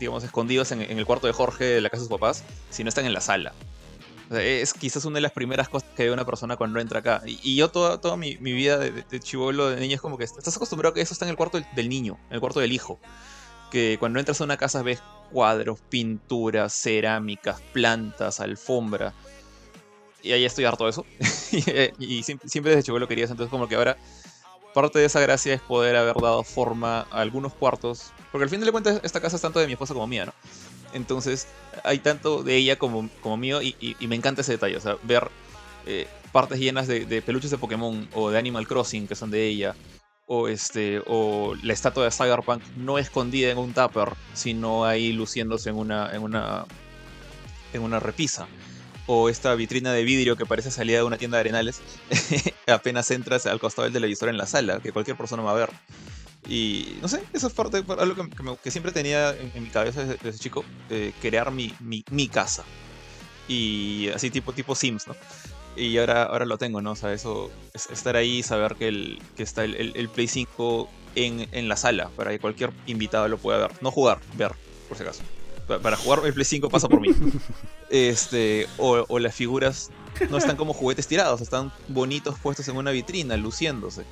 digamos, 0.00 0.24
escondidos 0.24 0.72
en, 0.72 0.80
el 0.80 1.04
cuarto 1.04 1.26
de 1.26 1.34
Jorge 1.34 1.64
de 1.64 1.80
la 1.82 1.90
casa 1.90 2.00
de 2.00 2.08
sus 2.08 2.18
papás, 2.18 2.44
sino 2.70 2.88
están 2.88 3.04
en 3.04 3.12
la 3.12 3.20
sala 3.20 3.52
es 4.40 4.72
quizás 4.74 5.04
una 5.04 5.16
de 5.16 5.20
las 5.20 5.32
primeras 5.32 5.68
cosas 5.68 5.88
que 5.96 6.04
ve 6.04 6.12
una 6.12 6.24
persona 6.24 6.56
cuando 6.56 6.80
entra 6.80 7.00
acá. 7.00 7.22
Y, 7.26 7.56
yo 7.56 7.70
toda, 7.70 8.00
toda 8.00 8.16
mi, 8.16 8.36
mi 8.38 8.52
vida 8.52 8.78
de, 8.78 8.90
de, 8.90 9.20
chivolo, 9.20 9.70
de 9.70 9.80
niño, 9.80 9.96
es 9.96 10.00
como 10.00 10.18
que 10.18 10.24
estás 10.24 10.56
acostumbrado 10.56 10.92
a 10.92 10.94
que 10.94 11.00
eso 11.00 11.14
está 11.14 11.24
en 11.24 11.30
el 11.30 11.36
cuarto 11.36 11.60
del, 11.74 11.88
niño, 11.88 12.18
en 12.28 12.34
el 12.34 12.40
cuarto 12.40 12.60
del 12.60 12.72
hijo. 12.72 12.98
Que 13.70 13.96
cuando 13.98 14.18
entras 14.18 14.40
a 14.40 14.44
una 14.44 14.56
casa 14.56 14.82
ves 14.82 15.02
cuadros, 15.30 15.80
pinturas, 15.88 16.74
cerámicas, 16.74 17.60
plantas, 17.72 18.40
alfombra. 18.40 19.14
Y 20.22 20.32
ahí 20.32 20.44
estoy 20.44 20.64
harto 20.64 20.84
de 20.84 20.90
eso. 20.90 21.06
y, 21.98 22.22
siempre, 22.22 22.48
siempre, 22.48 22.70
desde 22.72 22.84
chivolo 22.84 23.08
quería 23.08 23.24
eso. 23.24 23.32
Entonces 23.32 23.50
como 23.50 23.68
que 23.68 23.74
ahora 23.74 23.96
parte 24.72 24.98
de 24.98 25.04
esa 25.06 25.20
gracia 25.20 25.54
es 25.54 25.60
poder 25.60 25.96
haber 25.96 26.16
dado 26.16 26.42
forma 26.44 27.06
a 27.10 27.20
algunos 27.20 27.54
cuartos. 27.54 28.12
Porque 28.30 28.44
al 28.44 28.50
fin 28.50 28.60
de 28.60 28.70
cuentas 28.70 29.00
esta 29.02 29.20
casa 29.20 29.36
es 29.36 29.42
tanto 29.42 29.58
de 29.58 29.66
mi 29.66 29.72
esposa 29.72 29.94
como 29.94 30.06
mía, 30.06 30.26
¿no? 30.26 30.32
Entonces 30.92 31.46
hay 31.84 31.98
tanto 31.98 32.42
de 32.42 32.56
ella 32.56 32.76
como, 32.76 33.08
como 33.20 33.36
mío 33.36 33.62
y, 33.62 33.96
me 34.00 34.16
encanta 34.16 34.42
ese 34.42 34.52
detalle, 34.52 34.76
o 34.76 34.80
sea, 34.80 34.96
ver 35.02 35.30
eh, 35.86 36.06
partes 36.32 36.58
llenas 36.58 36.86
de, 36.86 37.06
de, 37.06 37.22
peluches 37.22 37.50
de 37.50 37.58
Pokémon 37.58 38.08
o 38.14 38.30
de 38.30 38.38
Animal 38.38 38.66
Crossing 38.66 39.06
que 39.06 39.14
son 39.14 39.30
de 39.30 39.46
ella, 39.46 39.74
o, 40.26 40.48
este, 40.48 41.02
o 41.06 41.54
la 41.62 41.72
estatua 41.72 42.04
de 42.04 42.10
Cyberpunk 42.10 42.62
no 42.76 42.98
escondida 42.98 43.50
en 43.50 43.58
un 43.58 43.74
tupper, 43.74 44.14
sino 44.32 44.84
ahí 44.84 45.12
luciéndose 45.12 45.70
en 45.70 45.76
una, 45.76 46.10
en 46.10 46.22
una, 46.22 46.64
en 47.72 47.82
una 47.82 48.00
repisa. 48.00 48.46
O 49.06 49.28
esta 49.28 49.54
vitrina 49.56 49.92
de 49.92 50.04
vidrio 50.04 50.36
que 50.36 50.46
parece 50.46 50.70
salida 50.70 50.98
de 50.98 51.04
una 51.04 51.18
tienda 51.18 51.36
de 51.36 51.40
arenales, 51.40 51.82
apenas 52.66 53.10
entras 53.10 53.46
al 53.46 53.60
costado 53.60 53.84
del 53.84 53.92
televisor 53.92 54.28
en 54.28 54.38
la 54.38 54.46
sala, 54.46 54.80
que 54.80 54.92
cualquier 54.92 55.16
persona 55.16 55.42
va 55.42 55.50
a 55.50 55.54
ver. 55.54 55.70
Y 56.48 56.98
no 57.00 57.08
sé, 57.08 57.22
eso 57.32 57.46
es 57.46 57.52
parte, 57.52 57.84
algo 57.98 58.28
que, 58.62 58.70
siempre 58.70 58.92
tenía 58.92 59.30
en, 59.30 59.62
mi 59.62 59.68
cabeza 59.68 60.04
desde, 60.04 60.38
chico, 60.38 60.64
crear 61.20 61.52
mi, 61.52 61.72
mi, 61.80 62.28
casa. 62.28 62.64
Y 63.48 64.08
así 64.08 64.30
tipo, 64.30 64.52
tipo 64.52 64.74
Sims, 64.74 65.06
¿no? 65.06 65.14
Y 65.76 65.96
ahora, 65.98 66.24
ahora 66.24 66.44
lo 66.44 66.58
tengo, 66.58 66.82
¿no? 66.82 66.92
O 66.92 66.96
sea, 66.96 67.12
eso, 67.12 67.50
estar 67.74 68.16
ahí, 68.16 68.42
saber 68.42 68.74
que, 68.74 68.88
el, 68.88 69.22
que 69.36 69.42
está 69.42 69.64
el, 69.64 69.92
el, 69.94 70.08
Play 70.08 70.28
5 70.28 70.88
en, 71.14 71.48
en, 71.52 71.68
la 71.68 71.76
sala, 71.76 72.10
para 72.16 72.30
que 72.30 72.40
cualquier 72.40 72.72
invitado 72.86 73.28
lo 73.28 73.38
pueda 73.38 73.58
ver. 73.58 73.72
No 73.80 73.90
jugar, 73.90 74.18
ver, 74.34 74.52
por 74.88 74.96
si 74.96 75.04
acaso. 75.04 75.22
Para, 75.66 75.96
jugar 75.96 76.20
el 76.26 76.34
Play 76.34 76.44
5 76.44 76.68
pasa 76.68 76.88
por 76.88 77.00
mí. 77.00 77.08
este, 77.90 78.66
o, 78.78 79.04
o 79.08 79.18
las 79.18 79.34
figuras 79.34 79.90
no 80.28 80.36
están 80.36 80.56
como 80.56 80.72
juguetes 80.72 81.06
tirados, 81.06 81.40
están 81.40 81.72
bonitos 81.88 82.38
puestos 82.38 82.68
en 82.68 82.76
una 82.76 82.90
vitrina, 82.90 83.36
luciéndose. 83.36 84.04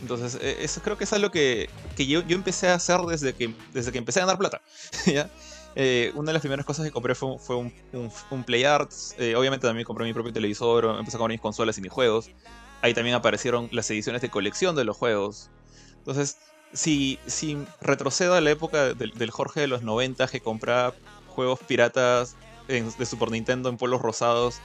Entonces, 0.00 0.38
e, 0.40 0.64
eso 0.64 0.80
creo 0.82 0.96
que 0.96 1.04
es 1.04 1.12
algo 1.12 1.30
que, 1.30 1.68
que 1.96 2.06
yo, 2.06 2.22
yo, 2.22 2.36
empecé 2.36 2.68
a 2.68 2.74
hacer 2.74 3.00
desde 3.02 3.34
que, 3.34 3.54
desde 3.72 3.92
que 3.92 3.98
empecé 3.98 4.20
a 4.20 4.22
ganar 4.22 4.38
plata. 4.38 4.60
¿ya? 5.06 5.30
Eh, 5.74 6.12
una 6.14 6.28
de 6.28 6.32
las 6.34 6.40
primeras 6.40 6.64
cosas 6.64 6.84
que 6.84 6.90
compré 6.90 7.14
fue, 7.14 7.38
fue 7.38 7.56
un, 7.56 7.72
un, 7.92 8.64
Arts. 8.66 9.14
Eh, 9.18 9.34
obviamente 9.36 9.66
también 9.66 9.84
compré 9.84 10.04
mi 10.04 10.12
propio 10.12 10.32
televisor, 10.32 10.84
empecé 10.98 11.16
a 11.16 11.18
comprar 11.18 11.34
mis 11.34 11.40
consolas 11.40 11.78
y 11.78 11.80
mis 11.80 11.92
juegos. 11.92 12.30
Ahí 12.82 12.94
también 12.94 13.16
aparecieron 13.16 13.68
las 13.72 13.90
ediciones 13.90 14.22
de 14.22 14.30
colección 14.30 14.76
de 14.76 14.84
los 14.84 14.96
juegos. 14.96 15.50
Entonces, 15.98 16.38
si, 16.72 17.18
si 17.26 17.58
retrocedo 17.80 18.34
a 18.34 18.40
la 18.40 18.50
época 18.50 18.94
del, 18.94 19.12
del 19.12 19.30
Jorge 19.30 19.60
de 19.60 19.66
los 19.66 19.82
90 19.82 20.26
que 20.28 20.40
compraba 20.40 20.94
juegos 21.26 21.60
piratas 21.60 22.36
de 22.68 23.06
Super 23.06 23.30
Nintendo 23.30 23.70
en 23.70 23.78
polos 23.78 24.02
rosados, 24.02 24.60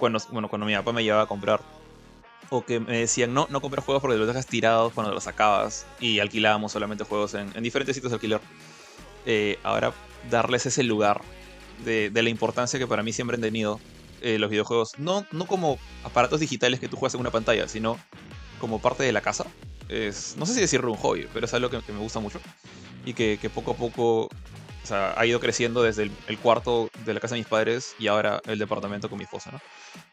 cuando, 0.00 0.18
bueno, 0.32 0.48
cuando 0.48 0.66
mi 0.66 0.74
papá 0.74 0.92
me 0.92 1.04
llevaba 1.04 1.22
a 1.22 1.26
comprar 1.26 1.60
o 2.48 2.64
que 2.64 2.80
me 2.80 2.98
decían, 2.98 3.32
no, 3.32 3.46
no 3.50 3.60
compres 3.60 3.84
juegos 3.84 4.02
porque 4.02 4.16
los 4.16 4.26
dejas 4.26 4.46
tirados 4.46 4.92
cuando 4.92 5.14
los 5.14 5.22
sacabas 5.22 5.86
y 6.00 6.18
alquilábamos 6.18 6.72
solamente 6.72 7.04
juegos 7.04 7.34
en, 7.34 7.52
diferentes 7.62 7.94
sitios 7.94 8.10
de 8.10 8.16
alquiler. 8.16 8.40
Eh, 9.26 9.58
ahora 9.62 9.92
darles 10.28 10.66
ese 10.66 10.82
lugar 10.82 11.20
de, 11.84 12.10
la 12.12 12.28
importancia 12.28 12.78
que 12.78 12.88
para 12.88 13.04
mí 13.04 13.12
siempre 13.12 13.36
han 13.36 13.40
tenido 13.40 13.78
eh, 14.20 14.38
los 14.38 14.50
videojuegos, 14.50 14.98
no, 14.98 15.24
no 15.30 15.46
como 15.46 15.78
aparatos 16.02 16.40
digitales 16.40 16.80
que 16.80 16.88
tú 16.88 16.96
juegas 16.96 17.14
en 17.14 17.20
una 17.20 17.30
pantalla, 17.30 17.68
sino 17.68 17.96
como 18.58 18.80
parte 18.80 19.04
de 19.04 19.12
la 19.12 19.20
casa. 19.20 19.46
Es, 19.88 20.34
no 20.36 20.44
sé 20.46 20.54
si 20.54 20.60
decirlo 20.60 20.90
un 20.90 20.98
hobby, 20.98 21.28
pero 21.32 21.46
es 21.46 21.54
algo 21.54 21.70
que, 21.70 21.92
me 21.92 21.98
gusta 21.98 22.20
mucho 22.20 22.40
y 23.04 23.14
que, 23.14 23.38
poco 23.54 23.72
a 23.72 23.74
poco 23.74 24.28
o 24.82 24.86
sea, 24.86 25.14
ha 25.16 25.26
ido 25.26 25.40
creciendo 25.40 25.82
desde 25.82 26.10
el, 26.26 26.38
cuarto 26.38 26.90
de 27.04 27.14
la 27.14 27.20
casa 27.20 27.34
de 27.34 27.40
mis 27.40 27.48
padres 27.48 27.94
y 27.98 28.06
ahora 28.06 28.40
el 28.46 28.58
departamento 28.58 29.08
con 29.08 29.18
mi 29.18 29.24
esposa, 29.24 29.50
¿no? 29.52 29.60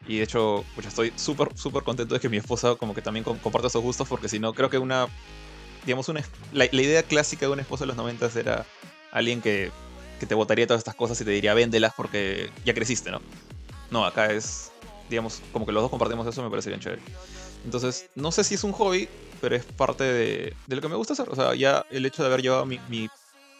Y 0.06 0.18
de 0.18 0.24
hecho, 0.24 0.64
pues 0.74 0.86
estoy 0.86 1.12
súper, 1.16 1.48
súper 1.56 1.82
contento 1.82 2.14
de 2.14 2.20
que 2.20 2.28
mi 2.28 2.36
esposa 2.36 2.74
como 2.74 2.94
que 2.94 3.02
también 3.02 3.24
comparte 3.24 3.68
esos 3.68 3.82
gustos, 3.82 4.06
porque 4.08 4.28
si 4.28 4.38
no, 4.38 4.52
creo 4.52 4.68
que 4.68 4.78
una, 4.78 5.06
digamos, 5.84 6.08
una, 6.08 6.22
la, 6.52 6.66
idea 6.66 7.02
clásica 7.02 7.46
de 7.46 7.52
una 7.52 7.62
esposa 7.62 7.84
de 7.84 7.88
los 7.88 7.96
90 7.96 8.30
era 8.36 8.66
alguien 9.10 9.40
que, 9.40 9.70
que 10.20 10.26
te 10.26 10.34
botaría 10.34 10.66
todas 10.66 10.80
estas 10.80 10.94
cosas 10.94 11.20
y 11.20 11.24
te 11.24 11.30
diría, 11.30 11.54
véndelas 11.54 11.94
porque 11.96 12.50
ya 12.64 12.74
creciste, 12.74 13.10
¿no? 13.10 13.20
No, 13.90 14.04
acá 14.04 14.32
es, 14.32 14.70
digamos, 15.08 15.40
como 15.52 15.64
que 15.64 15.72
los 15.72 15.82
dos 15.82 15.90
compartimos 15.90 16.26
eso, 16.26 16.42
me 16.42 16.50
parece 16.50 16.68
bien 16.68 16.80
chévere. 16.80 17.02
Entonces, 17.64 18.08
no 18.14 18.30
sé 18.32 18.44
si 18.44 18.54
es 18.54 18.64
un 18.64 18.72
hobby, 18.72 19.08
pero 19.40 19.56
es 19.56 19.64
parte 19.64 20.04
de, 20.04 20.54
de 20.66 20.76
lo 20.76 20.82
que 20.82 20.88
me 20.88 20.96
gusta 20.96 21.14
hacer. 21.14 21.28
O 21.30 21.34
sea, 21.34 21.54
ya 21.54 21.86
el 21.90 22.04
hecho 22.06 22.22
de 22.22 22.28
haber 22.28 22.42
llevado 22.42 22.66
mi, 22.66 22.78
mi 22.88 23.08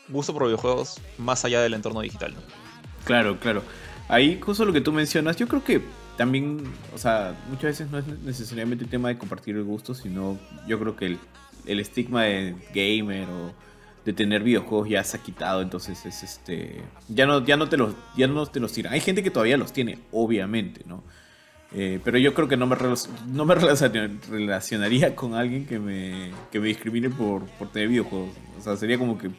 gusto 0.09 0.32
por 0.32 0.44
videojuegos 0.44 1.01
más 1.18 1.44
allá 1.44 1.60
del 1.60 1.74
entorno 1.74 2.01
digital. 2.01 2.35
¿no? 2.35 2.40
Claro, 3.05 3.39
claro. 3.39 3.62
Ahí, 4.09 4.39
justo 4.40 4.64
lo 4.64 4.72
que 4.72 4.80
tú 4.80 4.93
mencionas, 4.93 5.36
yo 5.36 5.48
creo 5.48 5.62
que 5.62 5.82
también, 6.16 6.64
o 6.94 6.98
sea, 6.98 7.36
muchas 7.48 7.64
veces 7.64 7.90
no 7.90 7.98
es 7.98 8.06
necesariamente 8.24 8.85
el 8.85 8.90
tema 8.90 9.09
de 9.09 9.18
compartir 9.18 9.56
el 9.56 9.64
gusto, 9.64 9.94
sino 9.94 10.39
yo 10.66 10.78
creo 10.78 10.97
que 10.97 11.06
el, 11.06 11.18
el 11.66 11.80
estigma 11.80 12.24
de 12.24 12.56
gamer 12.74 13.28
o 13.28 13.52
de 14.05 14.12
tener 14.14 14.43
videojuegos 14.43 14.89
ya 14.89 15.05
se 15.05 15.18
ha 15.18 15.22
quitado, 15.22 15.60
entonces 15.60 16.06
es 16.06 16.22
este 16.22 16.82
ya 17.09 17.26
no 17.26 17.44
ya 17.44 17.59
no 17.59 17.68
te 17.68 17.76
los 17.76 17.94
ya 18.16 18.26
no 18.26 18.47
te 18.47 18.59
los 18.59 18.72
tiran. 18.72 18.94
Hay 18.94 19.01
gente 19.01 19.22
que 19.22 19.30
todavía 19.30 19.59
los 19.59 19.72
tiene, 19.72 19.98
obviamente, 20.12 20.82
¿no? 20.86 21.02
Eh, 21.72 22.01
pero 22.02 22.16
yo 22.16 22.32
creo 22.32 22.48
que 22.48 22.56
no 22.56 22.66
me, 22.66 22.76
no 23.26 23.44
me 23.44 23.55
relacionaría 23.55 25.14
con 25.14 25.35
alguien 25.35 25.66
que 25.66 25.78
me, 25.78 26.30
que 26.51 26.60
me 26.60 26.68
discrimine 26.68 27.10
por, 27.10 27.44
por 27.59 27.70
tener 27.70 27.89
videojuegos. 27.89 28.30
O 28.59 28.62
sea, 28.62 28.76
sería 28.76 28.98
como 28.98 29.18
que, 29.18 29.30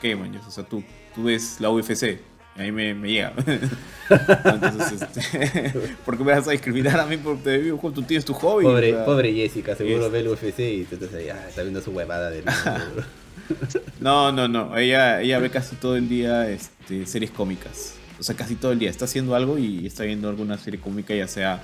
qué, 0.00 0.16
man? 0.16 0.34
O 0.46 0.50
sea, 0.50 0.64
tú, 0.64 0.82
tú 1.14 1.24
ves 1.24 1.60
la 1.60 1.70
UFC, 1.70 2.18
a 2.56 2.62
mí 2.62 2.72
me, 2.72 2.94
me 2.94 3.10
llega. 3.10 3.32
Entonces, 4.44 5.02
este, 5.02 5.72
¿por 6.04 6.18
qué 6.18 6.24
me 6.24 6.32
vas 6.32 6.48
a 6.48 6.50
discriminar 6.50 6.98
a 6.98 7.06
mí 7.06 7.16
por 7.16 7.38
te 7.38 7.58
videojuegos? 7.58 7.94
Tú 7.94 8.02
tienes 8.02 8.24
tu 8.24 8.34
hobby. 8.34 8.64
Pobre, 8.64 8.92
pobre 9.04 9.32
Jessica, 9.32 9.76
seguro 9.76 10.10
ve 10.10 10.20
el 10.20 10.28
UFC 10.28 10.58
y 10.58 10.84
tú 10.84 10.96
estás 10.96 11.14
ahí, 11.14 11.28
ah, 11.28 11.46
está 11.48 11.62
viendo 11.62 11.80
su 11.80 11.92
huevada 11.92 12.30
de 12.30 12.42
No, 14.00 14.32
no, 14.32 14.48
no. 14.48 14.76
Ella, 14.76 15.22
ella 15.22 15.38
ve 15.38 15.50
casi 15.50 15.76
todo 15.76 15.96
el 15.96 16.08
día 16.08 16.50
este, 16.50 17.06
series 17.06 17.30
cómicas. 17.30 17.94
O 18.18 18.22
sea, 18.22 18.34
casi 18.34 18.56
todo 18.56 18.72
el 18.72 18.78
día. 18.78 18.90
Está 18.90 19.04
haciendo 19.06 19.34
algo 19.34 19.56
y 19.58 19.86
está 19.86 20.04
viendo 20.04 20.28
alguna 20.28 20.58
serie 20.58 20.80
cómica, 20.80 21.14
ya 21.14 21.26
sea 21.28 21.62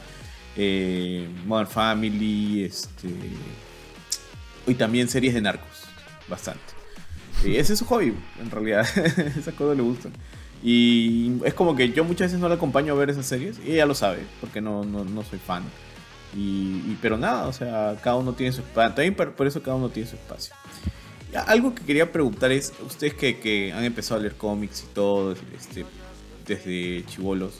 eh, 0.56 1.28
Modern 1.46 1.68
Family, 1.68 2.64
este. 2.64 3.08
Y 4.66 4.74
también 4.74 5.08
series 5.08 5.34
de 5.34 5.40
narcos. 5.40 5.84
Bastante. 6.28 6.75
Y 7.44 7.56
ese 7.56 7.74
es 7.74 7.78
su 7.78 7.84
hobby, 7.86 8.14
en 8.40 8.50
realidad. 8.50 8.86
Esas 9.36 9.54
cosas 9.54 9.76
le 9.76 9.82
gustan. 9.82 10.12
Y 10.62 11.32
es 11.44 11.54
como 11.54 11.76
que 11.76 11.92
yo 11.92 12.04
muchas 12.04 12.28
veces 12.28 12.40
no 12.40 12.48
la 12.48 12.54
acompaño 12.54 12.92
a 12.92 12.96
ver 12.96 13.10
esas 13.10 13.26
series. 13.26 13.58
Y 13.64 13.72
ella 13.72 13.86
lo 13.86 13.94
sabe, 13.94 14.24
porque 14.40 14.60
no, 14.60 14.84
no, 14.84 15.04
no 15.04 15.22
soy 15.22 15.38
fan. 15.38 15.62
Y, 16.34 16.96
pero 17.00 17.16
nada, 17.16 17.46
o 17.46 17.52
sea, 17.52 17.96
cada 18.02 18.16
uno 18.16 18.32
tiene 18.32 18.52
su 18.52 18.60
espacio. 18.60 18.94
También 18.94 19.14
por, 19.14 19.46
eso 19.46 19.62
cada 19.62 19.76
uno 19.76 19.90
tiene 19.90 20.08
su 20.08 20.16
espacio. 20.16 20.54
algo 21.46 21.74
que 21.74 21.84
quería 21.84 22.10
preguntar 22.10 22.52
es, 22.52 22.72
ustedes 22.84 23.14
que, 23.14 23.38
que, 23.38 23.72
han 23.72 23.84
empezado 23.84 24.18
a 24.18 24.22
leer 24.22 24.36
cómics 24.36 24.84
y 24.90 24.94
todo, 24.94 25.32
este, 25.32 25.84
desde 26.46 27.04
chivolos, 27.06 27.54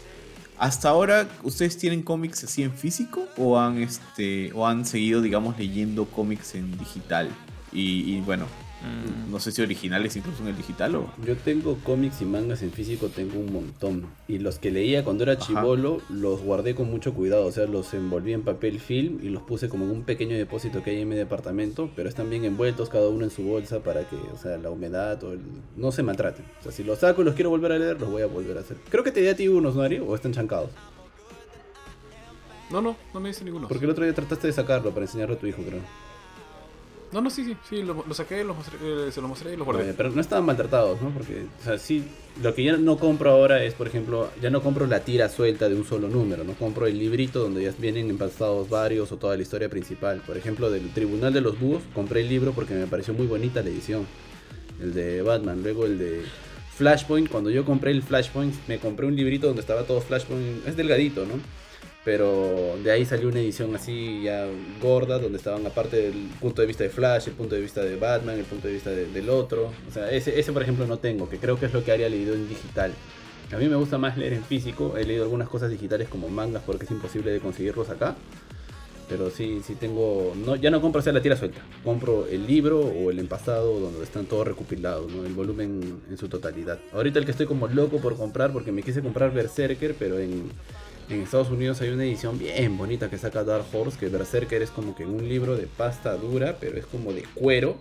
¿hasta 0.59 0.89
ahora 0.89 1.29
ustedes 1.43 1.77
tienen 1.79 2.03
cómics 2.03 2.45
así 2.45 2.63
en 2.63 2.73
físico 2.73 3.27
o 3.37 3.59
han, 3.59 3.79
este, 3.79 4.53
o 4.53 4.67
han 4.67 4.85
seguido, 4.85 5.23
digamos, 5.23 5.59
leyendo 5.59 6.07
cómics 6.07 6.55
en 6.55 6.77
digital? 6.79 7.31
y 7.73 8.21
bueno, 8.21 8.47
Mm. 8.83 9.31
No 9.31 9.41
sé 9.41 9.53
si 9.53 9.63
originales 9.63 10.17
incluso 10.17 10.43
en 10.43 10.49
el 10.49 10.57
digital 10.57 10.95
o... 10.97 11.11
Yo 11.25 11.37
tengo 11.37 11.77
cómics 11.83 12.21
y 12.21 12.25
mangas 12.25 12.63
en 12.63 12.73
físico, 12.73 13.09
tengo 13.09 13.39
un 13.39 13.53
montón. 13.53 14.07
Y 14.29 14.39
los 14.39 14.59
que 14.59 14.71
leía 14.71 15.03
cuando 15.05 15.25
era 15.25 15.39
chivolo, 15.39 16.03
los 16.09 16.43
guardé 16.43 16.75
con 16.75 16.91
mucho 16.91 17.15
cuidado. 17.15 17.47
O 17.47 17.53
sea, 17.53 17.67
los 17.67 17.93
envolví 17.95 18.33
en 18.33 18.43
papel 18.43 18.79
film 18.81 19.19
y 19.23 19.29
los 19.31 19.43
puse 19.43 19.69
como 19.69 19.85
en 19.85 19.91
un 19.91 20.03
pequeño 20.05 20.37
depósito 20.37 20.83
que 20.83 20.91
hay 20.91 21.01
en 21.01 21.09
mi 21.09 21.17
departamento. 21.17 21.91
Pero 21.97 22.09
están 22.09 22.29
bien 22.29 22.45
envueltos, 22.45 22.89
cada 22.89 23.09
uno 23.09 23.25
en 23.25 23.31
su 23.31 23.43
bolsa 23.43 23.81
para 23.81 24.09
que, 24.09 24.17
o 24.17 24.37
sea, 24.37 24.59
la 24.59 24.71
humedad 24.71 25.23
o 25.25 25.33
el... 25.33 25.41
no 25.77 25.93
se 25.93 26.03
maltraten. 26.03 26.45
O 26.61 26.63
sea, 26.63 26.73
si 26.73 26.85
los 26.85 26.99
saco 26.99 27.23
y 27.23 27.25
los 27.25 27.35
quiero 27.35 27.51
volver 27.51 27.73
a 27.73 27.79
leer, 27.79 28.01
los 28.01 28.11
voy 28.11 28.23
a 28.23 28.27
volver 28.27 28.59
a 28.59 28.61
hacer. 28.61 28.77
Creo 28.91 29.03
que 29.03 29.13
te 29.13 29.21
di 29.21 29.29
a 29.29 29.37
ti 29.37 29.49
unos, 29.49 29.75
¿no, 29.75 29.87
¿O 29.87 30.15
están 30.15 30.33
chancados? 30.33 30.71
No, 32.71 32.83
no, 32.83 32.97
no 33.15 33.21
me 33.21 33.29
dice 33.29 33.45
ninguno. 33.45 33.69
Porque 33.69 33.85
el 33.85 33.91
otro 33.91 34.05
día 34.05 34.13
trataste 34.13 34.49
de 34.49 34.53
sacarlo 34.53 34.91
para 34.91 35.07
enseñarlo 35.07 35.37
a 35.37 35.39
tu 35.39 35.47
hijo, 35.47 35.63
creo. 35.63 35.81
No, 37.17 37.23
no, 37.23 37.31
sí, 37.31 37.47
sí, 37.47 37.57
sí, 37.67 37.83
lo, 37.83 38.05
saqué, 38.13 38.45
lo 38.45 38.55
eh, 38.83 39.11
se 39.11 39.23
lo 39.23 39.29
mostré 39.29 39.55
y 39.55 39.57
lo 39.57 39.65
guardé. 39.65 39.95
pero 39.95 40.11
no 40.11 40.21
estaban 40.21 40.45
maltratados, 40.45 41.01
¿no? 41.01 41.09
Porque, 41.09 41.47
o 41.61 41.65
sea, 41.65 41.79
sí, 41.79 42.05
lo 42.43 42.55
que 42.55 42.63
ya 42.63 42.77
no 42.77 42.99
compro 42.99 43.31
ahora 43.31 43.65
es, 43.65 43.73
por 43.73 43.87
ejemplo, 43.87 44.29
ya 44.43 44.51
no 44.51 44.61
compro 44.61 44.87
la 44.87 45.01
tira 45.01 45.31
suelta 45.31 45.67
de 45.71 45.77
un 45.77 45.87
solo 45.87 46.09
número, 46.09 46.45
no 46.45 46.53
compro 46.53 46.87
el 46.87 46.99
librito 46.99 47.41
donde 47.41 47.63
ya 47.63 47.73
vienen 47.79 48.11
empastados 48.11 48.69
varios 48.69 49.13
o 49.13 49.17
toda 49.17 49.35
la 49.35 49.41
historia 49.41 49.71
principal. 49.71 50.21
Por 50.27 50.37
ejemplo, 50.37 50.71
del 50.71 50.91
Tribunal 50.91 51.33
de 51.33 51.41
los 51.41 51.59
Búhos, 51.59 51.83
compré 51.95 52.21
el 52.21 52.29
libro 52.29 52.53
porque 52.53 52.75
me 52.75 52.87
pareció 52.87 53.15
muy 53.15 53.27
bonita 53.27 53.63
la 53.63 53.71
edición, 53.71 54.07
el 54.83 54.93
de 54.93 55.23
Batman, 55.23 55.63
luego 55.63 55.87
el 55.87 55.99
de 55.99 56.23
Flashpoint, 56.75 57.31
cuando 57.31 57.49
yo 57.49 57.65
compré 57.65 57.93
el 57.93 58.03
Flashpoint, 58.03 58.55
me 58.69 58.79
compré 58.79 59.07
un 59.07 59.17
librito 59.17 59.47
donde 59.47 59.63
estaba 59.63 59.85
todo 59.85 60.03
Flashpoint, 60.03 60.69
es 60.69 60.77
delgadito, 60.77 61.25
¿no? 61.25 61.41
Pero 62.07 62.79
de 62.85 62.93
ahí 62.93 63.05
salió 63.05 63.27
una 63.27 63.41
edición 63.41 63.75
así 63.75 64.23
ya 64.23 64.47
gorda, 64.81 65.19
donde 65.19 65.39
estaban 65.39 65.67
aparte 65.67 65.97
del 65.97 66.29
punto 66.41 66.63
de 66.63 66.69
vista 66.69 66.85
de 66.85 66.89
Flash, 66.89 67.27
el 67.27 67.35
punto 67.35 67.57
de 67.57 67.61
vista 67.61 67.83
de 67.83 67.97
Batman, 67.97 68.39
el 68.39 68.45
punto 68.45 68.69
de 68.69 68.75
vista 68.75 68.91
del 68.91 69.29
otro. 69.29 69.73
O 69.89 69.93
sea, 69.93 70.09
ese, 70.13 70.39
ese 70.39 70.53
por 70.53 70.63
ejemplo 70.63 70.87
no 70.87 70.99
tengo, 70.99 71.29
que 71.29 71.39
creo 71.39 71.59
que 71.59 71.67
es 71.67 71.73
lo 71.73 71.83
que 71.83 71.91
haría 71.91 72.09
leído 72.09 72.37
en 72.37 72.49
digital. 72.49 72.93
A 73.53 73.57
mí 73.57 73.67
me 73.67 73.75
gusta 73.75 73.99
más 73.99 74.17
leer 74.17 74.35
en 74.35 74.45
físico, 74.45 74.97
he 74.97 75.05
leído 75.05 75.25
algunas 75.25 75.49
cosas 75.49 75.69
digitales 75.69 76.09
como 76.09 76.29
mangas 76.29 76.63
porque 76.65 76.85
es 76.85 76.91
imposible 76.93 77.33
de 77.33 77.41
conseguirlos 77.41 77.91
acá. 77.91 78.15
Pero 79.09 79.31
sí, 79.31 79.61
sí 79.65 79.75
tengo. 79.75 80.33
No, 80.37 80.55
ya 80.55 80.71
no 80.71 80.81
compro 80.81 81.03
sea 81.03 81.13
la 81.13 81.23
tira 81.23 81.37
suelta. 81.37 81.61
Compro 81.85 82.29
el 82.29 82.47
libro 82.47 82.81
o 82.81 83.11
el 83.11 83.19
empastado 83.19 83.81
donde 83.81 84.03
están 84.05 84.27
todos 84.27 84.47
recopilados, 84.47 85.11
¿no? 85.13 85.25
El 85.25 85.33
volumen 85.33 86.01
en 86.09 86.19
su 86.19 86.29
totalidad. 86.29 86.79
Ahorita 86.93 87.19
el 87.19 87.25
que 87.25 87.31
estoy 87.33 87.47
como 87.47 87.67
loco 87.67 87.99
por 87.99 88.17
comprar, 88.17 88.53
porque 88.53 88.71
me 88.71 88.83
quise 88.83 89.03
comprar 89.03 89.33
Berserker, 89.33 89.95
pero 89.97 90.19
en, 90.19 90.51
en 91.09 91.23
Estados 91.23 91.51
Unidos 91.51 91.81
hay 91.81 91.91
una 91.91 92.05
edición 92.05 92.39
bien 92.39 92.77
bonita 92.77 93.09
que 93.09 93.19
saca 93.19 93.45
Dark 93.45 93.67
Horse, 93.73 93.99
que 93.99 94.09
Berserker 94.09 94.63
es 94.63 94.71
como 94.71 94.97
que 94.97 95.07
un 95.07 95.29
libro 95.29 95.57
de 95.57 95.67
pasta 95.67 96.17
dura, 96.17 96.57
pero 96.61 96.79
es 96.79 96.87
como 96.87 97.13
de 97.13 97.25
cuero. 97.35 97.77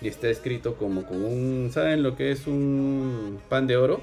Y 0.00 0.08
está 0.08 0.28
escrito 0.28 0.74
como 0.76 1.04
con 1.04 1.24
un... 1.24 1.70
¿Saben 1.72 2.02
lo 2.02 2.16
que 2.16 2.30
es 2.30 2.46
un 2.46 3.40
pan 3.48 3.66
de 3.66 3.76
oro? 3.76 4.02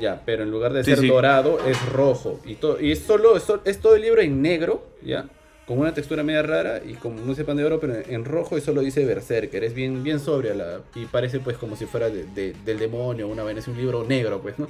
Ya, 0.00 0.22
pero 0.24 0.42
en 0.42 0.50
lugar 0.50 0.72
de 0.72 0.84
ser 0.84 1.06
dorado 1.06 1.58
es 1.66 1.80
rojo. 1.90 2.40
Y, 2.44 2.54
todo, 2.54 2.80
y 2.80 2.92
es 2.92 3.00
solo, 3.00 3.36
es, 3.36 3.80
todo 3.80 3.94
el 3.96 4.02
libro 4.02 4.20
en 4.20 4.40
negro, 4.40 4.86
¿ya? 5.02 5.28
con 5.66 5.78
una 5.78 5.92
textura 5.92 6.22
media 6.22 6.42
rara 6.42 6.80
y 6.82 6.94
como 6.94 7.20
no 7.20 7.34
pan 7.44 7.58
de 7.58 7.64
oro, 7.64 7.78
pero 7.78 7.94
en 7.94 8.24
rojo 8.24 8.56
y 8.56 8.62
solo 8.62 8.80
dice 8.80 9.04
Berserker. 9.04 9.62
Es 9.64 9.74
bien, 9.74 10.02
bien 10.02 10.18
sobria 10.18 10.54
la, 10.54 10.80
y 10.94 11.04
parece 11.04 11.40
pues 11.40 11.58
como 11.58 11.76
si 11.76 11.84
fuera 11.84 12.08
del 12.08 12.78
demonio, 12.78 13.28
una 13.28 13.44
vez 13.44 13.58
es 13.58 13.68
un 13.68 13.76
libro 13.76 14.04
negro, 14.04 14.40
pues, 14.40 14.58
¿no? 14.58 14.68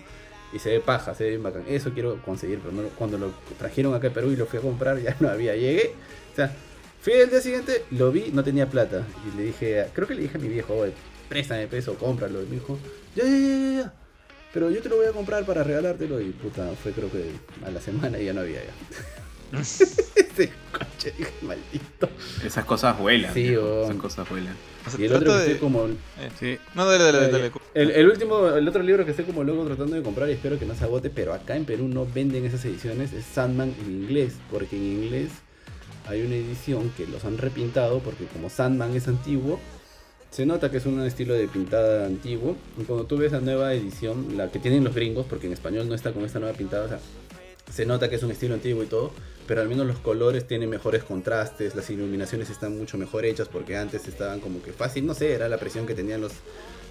Y 0.53 0.59
se 0.59 0.71
ve 0.71 0.81
paja, 0.81 1.15
se 1.15 1.25
ve 1.25 1.31
bien 1.31 1.43
bacán. 1.43 1.65
Eso 1.69 1.93
quiero 1.93 2.21
conseguir, 2.23 2.61
pero 2.61 2.89
cuando 2.91 3.19
lo 3.19 3.33
trajeron 3.59 3.95
acá 3.95 4.09
a 4.09 4.13
Perú 4.13 4.31
y 4.31 4.37
lo 4.37 4.47
fui 4.47 4.59
a 4.59 4.63
comprar 4.63 4.99
ya 5.01 5.17
no 5.21 5.29
había. 5.29 5.55
Llegué, 5.55 5.95
o 6.33 6.37
sea, 6.37 6.55
fui 7.01 7.13
el 7.15 7.31
día 7.31 7.41
siguiente, 7.41 7.85
lo 7.91 8.11
vi, 8.11 8.31
no 8.33 8.43
tenía 8.43 8.69
plata. 8.69 9.07
Y 9.27 9.37
le 9.37 9.45
dije, 9.45 9.87
creo 9.95 10.07
que 10.07 10.15
le 10.15 10.23
dije 10.23 10.39
a 10.39 10.41
mi 10.41 10.49
viejo, 10.49 10.75
oye, 10.75 10.93
préstame 11.29 11.67
peso, 11.67 11.95
cómpralo. 11.95 12.43
Y 12.43 12.47
me 12.47 12.55
dijo, 12.57 12.79
ya, 13.15 13.25
ya, 13.25 13.31
ya, 13.31 13.83
ya. 13.83 13.93
Pero 14.53 14.71
yo 14.71 14.81
te 14.81 14.89
lo 14.89 14.97
voy 14.97 15.07
a 15.07 15.13
comprar 15.13 15.45
para 15.45 15.63
regalártelo. 15.63 16.21
Y 16.21 16.31
puta, 16.31 16.71
fue 16.83 16.93
creo 16.93 17.11
que 17.11 17.31
a 17.67 17.71
la 17.71 17.81
semana 17.81 18.19
y 18.19 18.25
ya 18.25 18.33
no 18.33 18.41
había 18.41 18.65
ya. 18.65 18.73
Ese 19.61 20.51
coche, 20.73 21.15
maldito. 21.43 22.09
Esas 22.45 22.65
cosas 22.65 22.99
vuelan. 22.99 23.33
Sí, 23.35 23.55
Esas 23.55 23.97
cosas 23.97 24.29
vuelan. 24.29 24.55
y 24.99 25.05
el 25.05 25.15
otro 25.15 25.45
que 25.45 25.59
como. 25.59 25.87
Eh, 25.87 26.31
sí. 26.39 26.59
No, 26.75 26.87
dale, 26.87 27.05
dale, 27.05 27.29
dale. 27.29 27.53
El, 27.75 27.91
el, 27.91 28.07
último, 28.09 28.49
el 28.49 28.69
otro 28.69 28.83
libro 28.83 29.05
que 29.05 29.11
estoy 29.13 29.25
como 29.25 29.45
loco 29.45 29.65
tratando 29.65 29.97
de 29.97 30.03
comprar 30.03 30.29
y 30.29 30.33
espero 30.33 30.59
que 30.59 30.67
no 30.67 30.75
se 30.75 30.85
agote, 30.85 31.11
pero 31.11 31.33
acá 31.33 31.57
en 31.57 31.65
Perú 31.65 31.89
no 31.89 32.07
venden 32.07 32.45
esas 32.45 32.65
ediciones, 32.65 33.13
es 33.13 33.25
Sandman 33.25 33.75
en 33.81 33.91
inglés, 33.91 34.35
porque 34.51 34.77
en 34.77 34.85
inglés 34.85 35.31
hay 36.07 36.23
una 36.23 36.37
edición 36.37 36.91
que 36.97 37.07
los 37.07 37.25
han 37.25 37.39
repintado, 37.39 38.01
porque 38.01 38.25
como 38.27 38.49
Sandman 38.49 38.95
es 38.95 39.09
antiguo, 39.09 39.61
se 40.31 40.47
nota 40.47 40.71
que 40.71 40.79
es 40.79 40.87
un 40.87 41.01
estilo 41.03 41.35
de 41.35 41.49
pintada 41.49 42.07
antiguo. 42.07 42.57
Y 42.79 42.85
cuando 42.85 43.05
tú 43.07 43.17
ves 43.17 43.33
la 43.33 43.41
nueva 43.41 43.73
edición, 43.75 44.37
la 44.37 44.51
que 44.51 44.59
tienen 44.59 44.85
los 44.85 44.95
gringos, 44.95 45.27
porque 45.29 45.47
en 45.47 45.53
español 45.53 45.89
no 45.89 45.95
está 45.95 46.13
con 46.13 46.25
esta 46.25 46.39
nueva 46.39 46.57
pintada, 46.57 46.85
o 46.85 46.89
sea, 46.89 47.01
se 47.71 47.87
nota 47.87 48.09
que 48.09 48.17
es 48.17 48.23
un 48.23 48.31
estilo 48.31 48.55
antiguo 48.55 48.83
y 48.83 48.87
todo, 48.87 49.13
pero 49.47 49.61
al 49.61 49.69
menos 49.69 49.87
los 49.87 49.99
colores 49.99 50.47
tienen 50.47 50.69
mejores 50.69 51.05
contrastes, 51.05 51.75
las 51.75 51.89
iluminaciones 51.91 52.51
están 52.51 52.77
mucho 52.77 52.99
mejor 52.99 53.25
hechas 53.25 53.49
porque 53.49 53.77
antes 53.77 54.07
estaban 54.07 54.41
como 54.41 54.63
que 54.63 54.73
fácil, 54.73 55.07
no 55.07 55.15
sé, 55.15 55.33
era 55.33 55.49
la 55.49 55.59
presión 55.59 55.87
que 55.87 55.95
tenían 55.95 56.21
los, 56.21 56.33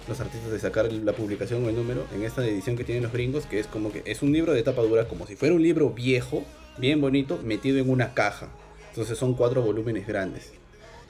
los 0.08 0.20
artistas 0.20 0.50
de 0.50 0.58
sacar 0.58 0.92
la 0.92 1.12
publicación 1.12 1.64
o 1.64 1.68
el 1.68 1.76
número 1.76 2.06
en 2.14 2.24
esta 2.24 2.44
edición 2.44 2.76
que 2.76 2.84
tienen 2.84 3.04
los 3.04 3.12
gringos, 3.12 3.46
que 3.46 3.60
es 3.60 3.66
como 3.66 3.92
que 3.92 4.02
es 4.06 4.22
un 4.22 4.32
libro 4.32 4.52
de 4.52 4.62
tapa 4.62 4.82
dura, 4.82 5.06
como 5.06 5.26
si 5.26 5.36
fuera 5.36 5.54
un 5.54 5.62
libro 5.62 5.90
viejo, 5.90 6.44
bien 6.78 7.00
bonito, 7.00 7.38
metido 7.44 7.78
en 7.78 7.90
una 7.90 8.14
caja. 8.14 8.48
Entonces 8.90 9.18
son 9.18 9.34
cuatro 9.34 9.62
volúmenes 9.62 10.06
grandes. 10.06 10.52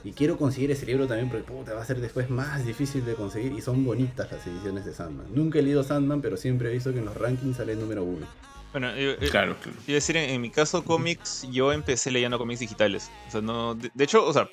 Y 0.04 0.12
quiero 0.12 0.36
conseguir 0.36 0.70
ese 0.70 0.86
libro 0.86 1.06
también 1.06 1.28
porque 1.28 1.44
puta, 1.50 1.74
va 1.74 1.82
a 1.82 1.84
ser 1.84 2.00
después 2.00 2.30
más 2.30 2.64
difícil 2.64 3.04
de 3.04 3.14
conseguir 3.14 3.52
y 3.52 3.60
son 3.60 3.84
bonitas 3.84 4.30
las 4.30 4.46
ediciones 4.46 4.84
de 4.84 4.92
Sandman. 4.92 5.26
Nunca 5.34 5.58
he 5.58 5.62
leído 5.62 5.82
Sandman, 5.82 6.20
pero 6.20 6.36
siempre 6.36 6.68
he 6.68 6.72
visto 6.72 6.92
que 6.92 6.98
en 6.98 7.06
los 7.06 7.16
rankings 7.16 7.56
sale 7.56 7.72
el 7.72 7.80
número 7.80 8.04
uno. 8.04 8.26
Bueno, 8.72 8.94
yo, 8.96 9.16
claro, 9.30 9.56
claro. 9.60 9.78
decir, 9.86 10.16
en, 10.16 10.40
mi 10.40 10.50
caso, 10.50 10.84
cómics, 10.84 11.46
yo 11.50 11.72
empecé 11.72 12.10
leyendo 12.10 12.38
cómics 12.38 12.60
digitales. 12.60 13.10
O 13.28 13.30
sea, 13.30 13.40
no. 13.40 13.74
De, 13.74 14.04
hecho, 14.04 14.24
o 14.26 14.32
sea, 14.32 14.48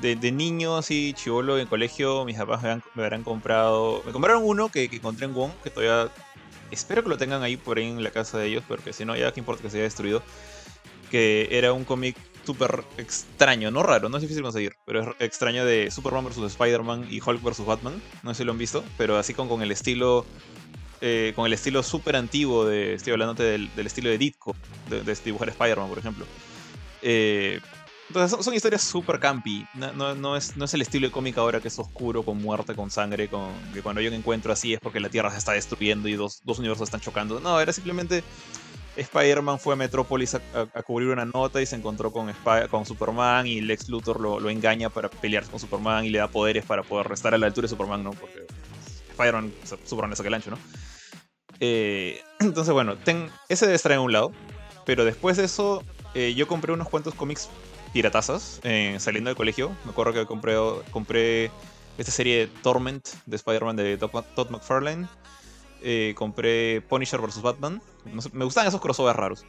de, 0.00 0.16
niño, 0.32 0.76
así, 0.76 1.12
chivolo, 1.14 1.58
en 1.58 1.66
colegio, 1.68 2.24
mis 2.24 2.36
papás 2.36 2.62
me, 2.94 3.02
habrán 3.02 3.22
comprado. 3.22 4.02
Me 4.04 4.12
compraron 4.12 4.42
uno 4.44 4.70
que, 4.70 4.84
encontré 4.84 5.26
en 5.26 5.34
Wong, 5.34 5.52
que 5.62 5.70
todavía. 5.70 6.10
Espero 6.70 7.04
que 7.04 7.08
lo 7.08 7.16
tengan 7.16 7.42
ahí 7.42 7.56
por 7.56 7.78
ahí 7.78 7.86
en 7.86 8.02
la 8.02 8.10
casa 8.10 8.38
de 8.38 8.46
ellos, 8.48 8.64
porque 8.66 8.92
si 8.92 9.04
no, 9.04 9.14
ya 9.14 9.32
que 9.32 9.38
importa 9.38 9.62
que 9.62 9.70
se 9.70 9.76
haya 9.76 9.84
destruido. 9.84 10.22
Que 11.10 11.48
era 11.52 11.72
un 11.72 11.84
cómic 11.84 12.16
súper 12.44 12.82
extraño, 12.98 13.70
no 13.70 13.82
raro, 13.82 14.08
no 14.08 14.16
es 14.16 14.22
difícil 14.22 14.42
conseguir, 14.42 14.74
pero 14.84 15.02
es 15.02 15.08
extraño 15.20 15.64
de 15.64 15.90
Superman 15.90 16.24
vs. 16.24 16.38
Spider-Man 16.38 17.06
y 17.08 17.20
Hulk 17.20 17.42
vs. 17.42 17.64
Batman. 17.64 18.02
No 18.24 18.34
sé 18.34 18.38
si 18.38 18.44
lo 18.44 18.52
han 18.52 18.58
visto, 18.58 18.84
pero 18.98 19.16
así 19.16 19.32
con, 19.32 19.48
con 19.48 19.62
el 19.62 19.70
estilo 19.70 20.26
eh, 21.06 21.34
con 21.36 21.44
el 21.44 21.52
estilo 21.52 21.82
súper 21.82 22.16
antiguo 22.16 22.64
de. 22.64 22.94
Estoy 22.94 23.12
hablando 23.12 23.34
del, 23.34 23.70
estilo 23.76 24.08
de 24.08 24.16
Ditko, 24.16 24.56
de, 24.88 25.02
de 25.02 25.14
dibujar 25.22 25.50
Spider-Man, 25.50 25.90
por 25.90 25.98
ejemplo. 25.98 26.24
Eh, 27.02 27.60
entonces 28.08 28.42
son, 28.42 28.54
historias 28.54 28.80
súper 28.80 29.20
campi. 29.20 29.66
No, 29.74 30.14
no, 30.14 30.34
es, 30.34 30.56
no 30.56 30.64
es 30.64 30.72
el 30.72 30.80
estilo 30.80 31.06
de 31.06 31.12
cómic 31.12 31.36
ahora 31.36 31.60
que 31.60 31.68
es 31.68 31.78
oscuro, 31.78 32.22
con 32.22 32.40
muerte, 32.40 32.74
con 32.74 32.90
sangre, 32.90 33.28
con 33.28 33.52
que 33.74 33.82
cuando 33.82 34.00
un 34.00 34.14
encuentro 34.14 34.50
así 34.50 34.72
es 34.72 34.80
porque 34.80 34.98
la 34.98 35.10
Tierra 35.10 35.30
se 35.30 35.36
está 35.36 35.52
destruyendo 35.52 36.08
y 36.08 36.14
dos, 36.14 36.40
dos 36.42 36.58
universos 36.58 36.88
están 36.88 37.02
chocando. 37.02 37.38
No, 37.38 37.60
era 37.60 37.74
simplemente 37.74 38.24
Spider-Man 38.96 39.58
fue 39.58 39.74
a 39.74 39.76
Metrópolis 39.76 40.34
a, 40.34 40.82
cubrir 40.86 41.10
una 41.10 41.26
nota 41.26 41.60
y 41.60 41.66
se 41.66 41.76
encontró 41.76 42.12
con, 42.12 42.32
con 42.70 42.86
Superman 42.86 43.46
y 43.46 43.60
Lex 43.60 43.90
Luthor 43.90 44.20
lo, 44.20 44.40
lo, 44.40 44.48
engaña 44.48 44.88
para 44.88 45.10
pelear 45.10 45.44
con 45.44 45.60
Superman 45.60 46.06
y 46.06 46.08
le 46.08 46.18
da 46.18 46.28
poderes 46.28 46.64
para 46.64 46.82
poder 46.82 47.08
restar 47.08 47.34
a 47.34 47.38
la 47.38 47.46
altura 47.46 47.66
de 47.66 47.68
Superman, 47.68 48.02
¿no? 48.02 48.12
Porque 48.12 48.46
Spider-Man, 49.10 49.52
Superman 49.84 50.10
le 50.10 50.16
saca 50.16 50.28
el 50.28 50.34
ancho, 50.34 50.50
¿no? 50.50 50.58
Eh, 51.60 52.22
entonces, 52.40 52.72
bueno, 52.72 52.96
ese 53.48 53.66
debe 53.66 53.76
estar 53.76 53.92
en 53.92 54.00
un 54.00 54.12
lado. 54.12 54.32
Pero 54.84 55.04
después 55.04 55.36
de 55.36 55.44
eso, 55.44 55.82
eh, 56.14 56.34
yo 56.34 56.46
compré 56.46 56.72
unos 56.72 56.88
cuantos 56.88 57.14
cómics 57.14 57.48
piratazas 57.92 58.60
eh, 58.64 58.96
saliendo 58.98 59.28
del 59.30 59.36
colegio. 59.36 59.74
Me 59.84 59.92
acuerdo 59.92 60.12
que 60.12 60.26
compré, 60.26 60.56
compré 60.90 61.50
esta 61.96 62.12
serie 62.12 62.40
de 62.40 62.46
Torment 62.62 63.06
de 63.24 63.36
Spider-Man 63.36 63.76
de 63.76 63.96
Todd 63.96 64.50
McFarlane. 64.50 65.08
compré 66.14 66.82
Punisher 66.82 67.20
vs. 67.20 67.40
Batman. 67.40 67.80
me 68.32 68.44
gustan 68.44 68.66
esos 68.66 68.80
crossovers 68.80 69.16
raros. 69.16 69.44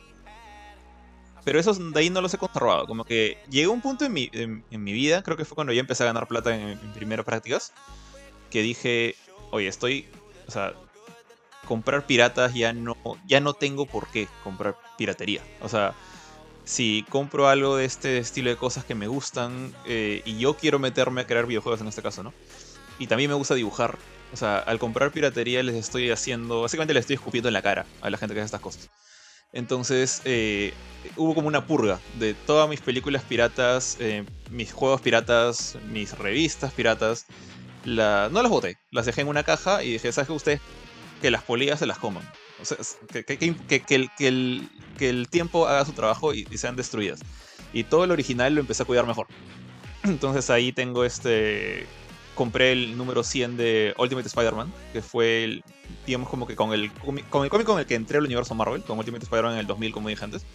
Pero 1.43 1.59
esos 1.59 1.93
de 1.93 1.99
ahí 1.99 2.09
no 2.09 2.21
los 2.21 2.33
he 2.33 2.37
conservado. 2.37 2.87
Como 2.87 3.03
que 3.03 3.37
llegó 3.49 3.73
un 3.73 3.81
punto 3.81 4.05
en 4.05 4.13
mi, 4.13 4.29
en, 4.33 4.63
mi 4.71 4.93
vida, 4.93 5.21
creo 5.21 5.37
que 5.37 5.45
fue 5.45 5.55
cuando 5.55 5.73
ya 5.73 5.81
empecé 5.81 6.03
a 6.03 6.07
ganar 6.07 6.27
plata 6.27 6.55
en, 6.55 6.69
en 6.69 6.93
primeras 6.93 7.25
prácticas, 7.25 7.71
que 8.49 8.61
dije, 8.61 9.15
oye, 9.51 9.67
estoy, 9.67 10.07
o 10.47 10.51
sea, 10.51 10.73
comprar 11.65 12.05
piratas 12.05 12.53
ya 12.53 12.73
no, 12.73 12.95
ya 13.27 13.39
no 13.39 13.53
tengo 13.53 13.85
por 13.85 14.07
qué 14.09 14.27
comprar 14.43 14.77
piratería. 14.97 15.41
O 15.61 15.69
sea, 15.69 15.93
si 16.63 17.05
compro 17.09 17.47
algo 17.47 17.77
de 17.77 17.85
este 17.85 18.17
estilo 18.17 18.49
de 18.49 18.57
cosas 18.57 18.85
que 18.85 18.95
me 18.95 19.07
gustan 19.07 19.73
eh, 19.85 20.21
y 20.25 20.37
yo 20.39 20.55
quiero 20.55 20.79
meterme 20.79 21.21
a 21.21 21.27
crear 21.27 21.45
videojuegos 21.45 21.81
en 21.81 21.87
este 21.87 22.01
caso, 22.01 22.23
¿no? 22.23 22.33
Y 22.97 23.07
también 23.07 23.29
me 23.29 23.35
gusta 23.35 23.55
dibujar. 23.55 23.97
O 24.33 24.37
sea, 24.37 24.57
al 24.57 24.79
comprar 24.79 25.11
piratería 25.11 25.61
les 25.63 25.75
estoy 25.75 26.09
haciendo, 26.09 26.61
básicamente 26.61 26.93
les 26.93 27.01
estoy 27.01 27.15
escupiendo 27.15 27.49
en 27.49 27.53
la 27.53 27.61
cara 27.61 27.85
a 28.01 28.09
la 28.09 28.17
gente 28.17 28.33
que 28.33 28.41
hace 28.41 28.45
estas 28.45 28.61
cosas. 28.61 28.89
Entonces 29.53 30.21
eh, 30.25 30.73
hubo 31.15 31.35
como 31.35 31.47
una 31.47 31.65
purga 31.65 31.99
de 32.19 32.33
todas 32.33 32.67
mis 32.67 32.81
películas 32.81 33.23
piratas, 33.23 33.97
eh, 33.99 34.25
mis 34.49 34.73
juegos 34.73 35.01
piratas, 35.01 35.77
mis 35.89 36.17
revistas 36.17 36.73
piratas. 36.73 37.25
No 37.85 38.29
las 38.41 38.49
boté, 38.49 38.77
las 38.91 39.05
dejé 39.05 39.21
en 39.21 39.27
una 39.27 39.43
caja 39.43 39.83
y 39.83 39.93
dije, 39.93 40.11
¿sabes 40.11 40.27
qué? 40.27 40.33
Ustedes 40.33 40.61
que 41.21 41.31
las 41.31 41.43
polillas 41.43 41.79
se 41.79 41.85
las 41.85 41.97
coman. 41.97 42.23
O 42.61 42.65
sea, 42.65 42.77
que, 43.11 43.25
que, 43.25 43.37
que, 43.81 43.95
el, 43.95 44.69
que, 44.97 45.09
el, 45.09 45.27
tiempo 45.29 45.67
haga 45.67 45.85
su 45.85 45.91
trabajo 45.93 46.33
y, 46.33 46.45
sean 46.57 46.75
destruidas. 46.75 47.19
Y 47.73 47.83
todo 47.83 48.05
el 48.05 48.11
original 48.11 48.53
lo 48.55 48.61
empecé 48.61 48.83
a 48.83 48.85
cuidar 48.85 49.05
mejor. 49.05 49.27
Entonces 50.03 50.49
ahí 50.49 50.71
tengo 50.71 51.03
este... 51.03 51.85
Compré 52.35 52.73
el 52.73 52.97
número 52.97 53.23
100 53.23 53.55
de 53.55 53.93
Ultimate 53.97 54.27
Spider-Man, 54.27 54.73
que 54.91 55.01
fue, 55.01 55.45
el, 55.45 55.63
digamos, 56.05 56.27
como 56.27 56.45
que 56.45 56.57
con 56.57 56.73
el, 56.73 56.91
con 56.91 57.17
el 57.17 57.49
cómic 57.49 57.65
con 57.65 57.79
el 57.79 57.85
que 57.85 57.95
entré 57.95 58.17
al 58.17 58.25
universo 58.25 58.53
Marvel, 58.55 58.83
con 58.83 58.99
Ultimate 58.99 59.23
Spider-Man 59.23 59.53
en 59.53 59.59
el 59.59 59.67
2000, 59.67 59.93
como 59.93 60.09
dije 60.09 60.25
antes. 60.25 60.45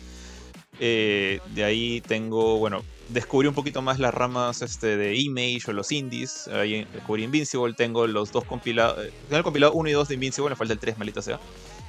Eh, 0.82 1.40
de 1.54 1.62
ahí 1.62 2.00
tengo, 2.00 2.56
bueno, 2.56 2.82
descubrí 3.10 3.46
un 3.46 3.54
poquito 3.54 3.82
más 3.82 3.98
las 3.98 4.14
ramas 4.14 4.62
este, 4.62 4.96
de 4.96 5.14
Image 5.14 5.62
o 5.68 5.72
los 5.74 5.92
indies. 5.92 6.48
Ahí 6.48 6.86
descubrí 6.94 7.22
Invincible, 7.22 7.74
tengo 7.74 8.06
los 8.06 8.32
dos 8.32 8.44
compilados. 8.44 9.04
Eh, 9.04 9.12
tengo 9.28 9.36
el 9.36 9.44
compilado 9.44 9.74
1 9.74 9.90
y 9.90 9.92
2 9.92 10.08
de 10.08 10.14
Invincible, 10.14 10.50
me 10.50 10.56
falta 10.56 10.72
el 10.72 10.78
3, 10.78 10.98
malita 10.98 11.20
sea. 11.20 11.38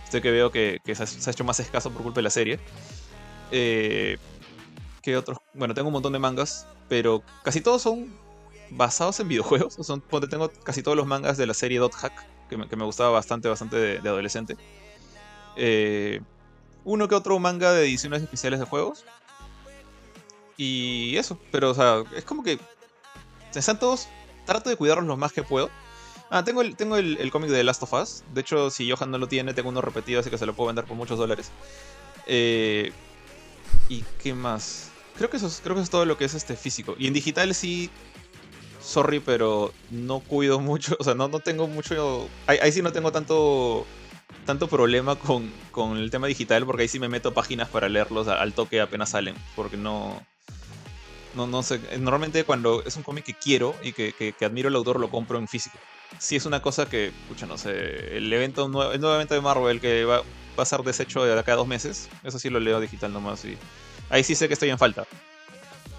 Estoy 0.03 0.19
que 0.19 0.31
veo 0.31 0.51
que, 0.51 0.81
se, 0.93 1.03
ha, 1.03 1.31
hecho 1.31 1.45
más 1.45 1.61
escaso 1.61 1.89
por 1.89 2.03
culpa 2.03 2.19
de 2.19 2.23
la 2.23 2.29
serie. 2.29 2.59
Eh, 3.51 4.17
¿Qué 5.01 5.15
otros? 5.15 5.37
Bueno, 5.53 5.73
tengo 5.73 5.87
un 5.87 5.93
montón 5.93 6.11
de 6.11 6.19
mangas, 6.19 6.67
pero 6.89 7.23
casi 7.43 7.61
todos 7.61 7.81
son 7.81 8.13
basados 8.71 9.21
en 9.21 9.29
videojuegos. 9.29 9.75
Son, 9.75 10.03
tengo 10.29 10.49
casi 10.63 10.83
todos 10.83 10.97
los 10.97 11.07
mangas 11.07 11.37
de 11.37 11.47
la 11.47 11.53
serie 11.53 11.79
Dot 11.79 11.93
Hack, 11.93 12.25
que 12.49 12.57
me, 12.57 12.67
que 12.67 12.75
me 12.75 12.83
gustaba 12.83 13.11
bastante, 13.11 13.47
bastante 13.47 13.77
de, 13.77 14.01
de 14.01 14.09
adolescente. 14.09 14.57
Eh, 15.55 16.19
uno 16.83 17.07
que 17.07 17.15
otro 17.15 17.37
manga 17.39 17.71
de 17.73 17.83
ediciones 17.83 18.21
especiales 18.21 18.59
de 18.59 18.65
juegos. 18.65 19.03
Y 20.57 21.15
eso, 21.17 21.39
pero 21.51 21.71
o 21.71 21.73
sea, 21.73 22.03
es 22.15 22.23
como 22.23 22.43
que 22.43 22.59
están 23.53 23.79
todos, 23.79 24.07
trato 24.45 24.69
de 24.69 24.75
cuidarlos 24.75 25.07
lo 25.07 25.17
más 25.17 25.33
que 25.33 25.43
puedo. 25.43 25.69
Ah, 26.29 26.43
tengo 26.43 26.61
el, 26.61 26.75
tengo 26.77 26.95
el, 26.95 27.31
cómic 27.31 27.49
de 27.49 27.63
Last 27.63 27.83
of 27.83 27.93
Us. 27.93 28.23
De 28.33 28.41
hecho, 28.41 28.69
si 28.69 28.89
Johan 28.89 29.11
no 29.11 29.17
lo 29.17 29.27
tiene, 29.27 29.53
tengo 29.53 29.69
uno 29.69 29.81
repetido, 29.81 30.21
así 30.21 30.29
que 30.29 30.37
se 30.37 30.45
lo 30.45 30.53
puedo 30.55 30.67
vender 30.67 30.85
por 30.85 30.95
muchos 30.95 31.17
dólares. 31.17 31.51
Eh, 32.25 32.93
¿Y 33.89 34.03
qué 34.21 34.33
más? 34.33 34.89
Creo 35.17 35.29
que, 35.29 35.37
eso 35.37 35.47
es, 35.47 35.59
creo 35.61 35.75
que 35.75 35.81
es 35.81 35.89
todo 35.89 36.05
lo 36.05 36.17
que 36.17 36.25
es 36.25 36.33
este 36.33 36.55
físico. 36.55 36.95
Y 36.97 37.07
en 37.07 37.13
digital 37.13 37.53
sí, 37.53 37.89
sorry, 38.81 39.19
pero 39.19 39.73
no 39.89 40.21
cuido 40.21 40.59
mucho. 40.61 40.95
O 40.99 41.03
sea, 41.03 41.15
no, 41.15 41.27
no 41.27 41.39
tengo 41.39 41.67
mucho... 41.67 42.29
ahí 42.47 42.71
sí 42.71 42.81
no 42.81 42.93
tengo 42.93 43.11
tanto 43.11 43.85
tanto 44.45 44.67
problema 44.67 45.15
con, 45.15 45.51
con, 45.71 45.97
el 45.97 46.11
tema 46.11 46.27
digital 46.27 46.65
porque 46.65 46.83
ahí 46.83 46.87
sí 46.87 46.99
me 46.99 47.09
meto 47.09 47.33
páginas 47.33 47.69
para 47.69 47.89
leerlos 47.89 48.27
al 48.27 48.53
toque 48.53 48.81
apenas 48.81 49.09
salen. 49.09 49.35
Porque 49.55 49.77
no. 49.77 50.21
No, 51.35 51.47
no 51.47 51.63
sé. 51.63 51.79
Normalmente 51.99 52.43
cuando 52.43 52.83
es 52.83 52.95
un 52.97 53.03
cómic 53.03 53.25
que 53.25 53.33
quiero 53.33 53.75
y 53.83 53.93
que, 53.93 54.13
que, 54.13 54.45
admiro 54.45 54.69
el 54.69 54.75
autor, 54.75 54.99
lo 54.99 55.09
compro 55.09 55.37
en 55.37 55.47
físico. 55.47 55.77
Si 56.19 56.35
es 56.35 56.45
una 56.45 56.61
cosa 56.61 56.89
que, 56.89 57.07
escucha, 57.07 57.45
no 57.45 57.57
sé. 57.57 58.17
El 58.17 58.31
evento, 58.33 58.65
el 58.65 58.71
nuevo 58.71 59.15
evento 59.15 59.33
de 59.33 59.41
Marvel 59.41 59.79
que 59.79 60.03
va, 60.03 60.19
va 60.19 60.63
a 60.63 60.65
ser 60.65 60.81
deshecho 60.81 61.23
de 61.23 61.37
acá 61.39 61.53
a 61.53 61.57
dos 61.57 61.67
meses. 61.67 62.09
Eso 62.23 62.37
sí 62.37 62.49
lo 62.49 62.59
leo 62.59 62.79
digital 62.81 63.13
nomás. 63.13 63.45
Y 63.45 63.57
ahí 64.09 64.23
sí 64.23 64.35
sé 64.35 64.47
que 64.47 64.55
estoy 64.55 64.69
en 64.69 64.77
falta. 64.77 65.05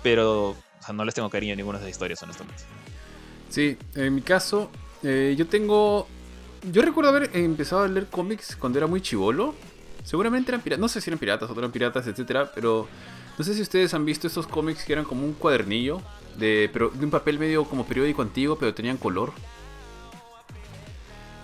pero 0.03 0.57
no 0.93 1.05
les 1.05 1.15
tengo 1.15 1.31
cariño 1.31 1.53
a 1.53 1.57
ninguna 1.57 1.79
de 1.79 1.85
esas 1.85 1.93
historias, 1.93 2.23
honestamente. 2.23 2.65
Sí, 3.49 3.77
en 3.95 4.15
mi 4.15 4.23
caso, 4.23 4.71
eh, 5.03 5.35
yo 5.37 5.47
tengo. 5.47 6.09
Yo 6.71 6.83
recuerdo 6.83 7.11
haber 7.11 7.31
empezado 7.37 7.83
a 7.83 7.89
leer 7.89 8.07
cómics 8.07 8.55
cuando 8.55 8.79
era 8.79 8.87
muy 8.87 9.01
chivolo. 9.01 9.55
Seguramente 10.05 10.51
eran 10.51 10.61
piratas, 10.61 10.81
no 10.81 10.89
sé 10.89 11.01
si 11.01 11.11
eran 11.11 11.19
piratas 11.19 11.51
o 11.51 11.55
no 11.55 11.61
eran 11.61 11.73
piratas, 11.73 12.07
etcétera, 12.07 12.51
pero 12.55 12.87
no 13.39 13.45
sé 13.45 13.55
si 13.55 13.63
ustedes 13.63 13.95
han 13.95 14.05
visto 14.05 14.27
estos 14.27 14.47
cómics 14.47 14.85
que 14.85 14.93
eran 14.93 15.05
como 15.05 15.25
un 15.25 15.33
cuadernillo 15.33 16.01
de, 16.37 16.71
pero 16.73 16.91
de 16.91 17.05
un 17.05 17.11
papel 17.11 17.39
medio 17.39 17.65
como 17.65 17.85
periódico 17.85 18.23
antiguo, 18.23 18.57
pero 18.57 18.75
tenían 18.75 18.97
color. 18.97 19.33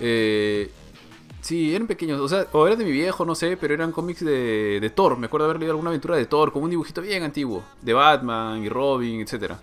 Eh, 0.01 0.71
sí, 1.41 1.75
eran 1.75 1.89
pequeños, 1.89 2.21
o 2.21 2.29
sea, 2.29 2.47
o 2.53 2.67
eran 2.67 2.79
de 2.79 2.85
mi 2.85 2.93
viejo, 2.93 3.25
no 3.25 3.35
sé, 3.35 3.57
pero 3.57 3.75
eran 3.75 3.91
cómics 3.91 4.25
de, 4.25 4.79
de 4.81 4.91
Thor. 4.91 5.17
Me 5.19 5.27
acuerdo 5.27 5.47
haber 5.47 5.59
leído 5.59 5.73
alguna 5.73 5.91
aventura 5.91 6.17
de 6.17 6.27
Thor, 6.27 6.53
como 6.53 6.65
un 6.65 6.71
dibujito 6.71 7.01
bien 7.01 7.25
antiguo, 7.25 7.65
de 7.83 7.93
Batman 7.93 8.63
y 8.63 8.69
Robin, 8.69 9.21
etcétera. 9.21 9.61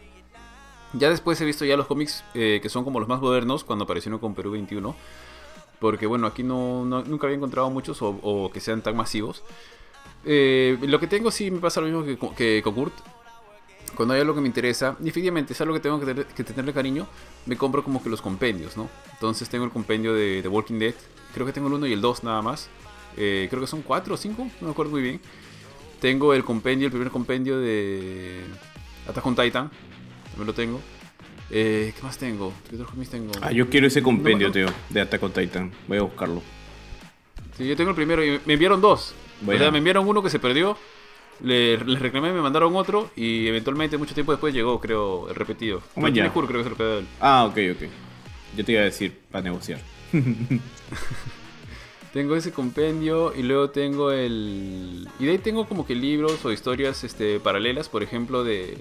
Ya 0.93 1.09
después 1.09 1.39
he 1.41 1.45
visto 1.45 1.65
ya 1.65 1.75
los 1.75 1.87
cómics 1.87 2.23
eh, 2.33 2.59
que 2.61 2.69
son 2.69 2.85
como 2.85 2.99
los 2.99 3.09
más 3.09 3.21
modernos 3.21 3.63
cuando 3.63 3.83
aparecieron 3.83 4.19
con 4.19 4.33
Perú 4.33 4.51
21. 4.51 4.95
Porque 5.85 6.07
bueno, 6.07 6.25
aquí 6.25 6.41
no, 6.41 6.83
nunca 6.83 7.27
había 7.27 7.37
encontrado 7.37 7.69
muchos 7.69 7.99
o, 8.01 8.49
que 8.51 8.59
sean 8.59 8.81
tan 8.81 8.95
masivos. 8.97 9.43
Eh, 10.25 10.79
lo 10.81 10.99
que 10.99 11.05
tengo 11.05 11.29
sí 11.29 11.51
me 11.51 11.59
pasa 11.59 11.79
lo 11.79 11.85
mismo 11.85 12.03
que, 12.33 12.35
que. 12.35 12.63
Cuando 13.95 14.15
hay 14.15 14.21
algo 14.21 14.33
que 14.33 14.41
me 14.41 14.47
interesa, 14.47 14.97
y 15.03 15.09
efectivamente 15.09 15.53
es 15.53 15.61
algo 15.61 15.75
que 15.75 15.79
tengo 15.79 15.99
que, 15.99 16.07
tener- 16.07 16.25
que 16.25 16.43
tenerle 16.43 16.73
cariño, 16.73 17.05
me 17.45 17.55
compro 17.55 17.83
como 17.83 18.01
que 18.01 18.09
los 18.09 18.19
compendios, 18.19 18.75
¿no? 18.75 18.89
Entonces 19.13 19.47
tengo 19.47 19.63
el 19.63 19.69
compendio 19.69 20.15
de 20.15 20.39
The 20.41 20.47
Walking 20.47 20.79
Dead. 20.79 20.95
Creo 21.35 21.45
que 21.45 21.53
tengo 21.53 21.67
el 21.67 21.75
1 21.75 21.85
y 21.85 21.93
el 21.93 22.01
2 22.01 22.23
nada 22.23 22.41
más. 22.41 22.67
Eh, 23.15 23.45
creo 23.51 23.61
que 23.61 23.67
son 23.67 23.83
4 23.83 24.15
o 24.15 24.17
5, 24.17 24.43
no 24.61 24.67
me 24.67 24.71
acuerdo 24.71 24.91
muy 24.91 25.03
bien. 25.03 25.21
Tengo 26.01 26.33
el 26.33 26.43
compendio, 26.43 26.87
el 26.87 26.91
primer 26.91 27.11
compendio 27.11 27.59
de 27.59 28.41
Attack 29.07 29.23
on 29.27 29.35
Titan. 29.35 29.69
También 30.31 30.47
lo 30.47 30.53
tengo. 30.53 30.81
Eh, 31.51 31.93
¿Qué 31.95 32.03
más 32.03 32.17
tengo? 32.17 32.53
¿Qué 32.69 32.75
otros 32.75 32.91
cómics 32.91 33.11
tengo? 33.11 33.31
Ah, 33.41 33.51
yo 33.51 33.69
quiero 33.69 33.87
ese 33.87 34.01
compendio, 34.01 34.47
No, 34.47 34.53
tío, 34.53 34.67
de 34.89 35.01
Attack 35.01 35.23
on 35.23 35.31
Titan. 35.31 35.71
Voy 35.87 35.97
a 35.97 36.01
buscarlo. 36.01 36.41
Sí, 37.57 37.67
yo 37.67 37.75
tengo 37.75 37.91
el 37.91 37.95
primero 37.95 38.25
y 38.25 38.39
me 38.45 38.53
enviaron 38.53 38.81
dos. 38.81 39.13
Bueno. 39.41 39.59
O 39.59 39.63
sea, 39.63 39.71
me 39.71 39.77
enviaron 39.77 40.07
uno 40.07 40.23
que 40.23 40.29
se 40.29 40.39
perdió. 40.39 40.77
Le, 41.41 41.77
les 41.77 41.99
reclamé, 41.99 42.31
me 42.31 42.41
mandaron 42.41 42.75
otro 42.75 43.11
y 43.15 43.47
eventualmente 43.47 43.97
mucho 43.97 44.13
tiempo 44.13 44.31
después 44.31 44.53
llegó, 44.53 44.79
creo, 44.79 45.29
el 45.29 45.35
repetido. 45.35 45.79
Oh, 45.79 45.81
Pero 45.95 46.07
ya. 46.07 46.13
tiene 46.13 46.29
Kurt, 46.31 46.47
creo 46.47 46.59
que 46.59 46.63
se 46.63 46.69
lo 46.69 46.77
pedó 46.77 46.99
él. 46.99 47.05
Ah, 47.19 47.45
ok, 47.45 47.57
ok. 47.75 47.89
Yo 48.55 48.65
te 48.65 48.71
iba 48.71 48.81
a 48.81 48.85
decir 48.85 49.19
para 49.31 49.43
negociar. 49.43 49.79
Tengo 52.15 52.37
ese 52.37 52.53
compendio 52.53 53.33
y 53.35 53.43
luego 53.43 53.71
tengo 53.71 54.13
el... 54.13 55.05
Y 55.19 55.25
de 55.25 55.31
ahí 55.31 55.37
tengo 55.37 55.67
como 55.67 55.85
que 55.85 55.95
libros 55.95 56.45
o 56.45 56.51
historias 56.53 57.03
este, 57.03 57.41
paralelas, 57.41 57.89
por 57.89 58.03
ejemplo, 58.03 58.45
de... 58.45 58.77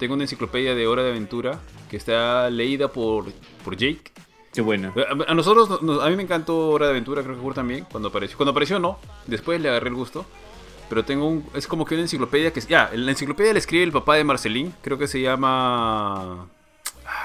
Tengo 0.00 0.14
una 0.14 0.24
enciclopedia 0.24 0.74
de 0.74 0.86
Hora 0.88 1.04
de 1.04 1.10
Aventura 1.10 1.60
que 1.88 1.96
está 1.96 2.50
leída 2.50 2.88
por, 2.88 3.26
por 3.64 3.76
Jake. 3.76 4.10
Qué 4.52 4.62
buena. 4.62 4.92
A 5.26 5.30
a 5.30 5.34
nosotros, 5.34 5.80
nos- 5.82 6.02
a 6.02 6.08
mí 6.10 6.16
me 6.16 6.24
encantó 6.24 6.70
Hora 6.70 6.86
de 6.86 6.90
Aventura, 6.92 7.22
creo 7.22 7.36
que 7.36 7.40
Kurt 7.42 7.54
también, 7.54 7.86
cuando 7.88 8.08
apareció. 8.08 8.36
Cuando 8.36 8.50
apareció 8.50 8.80
no, 8.80 8.98
después 9.28 9.60
le 9.60 9.68
agarré 9.68 9.88
el 9.90 9.94
gusto. 9.94 10.26
Pero 10.88 11.04
tengo 11.04 11.28
un, 11.28 11.46
es 11.54 11.68
como 11.68 11.84
que 11.84 11.94
una 11.94 12.02
enciclopedia 12.02 12.52
que, 12.52 12.60
ya, 12.62 12.90
la 12.92 13.12
enciclopedia 13.12 13.52
la 13.52 13.60
escribe 13.60 13.84
el 13.84 13.92
papá 13.92 14.16
de 14.16 14.24
Marcelín, 14.24 14.74
creo 14.82 14.98
que 14.98 15.06
se 15.06 15.20
llama... 15.20 16.48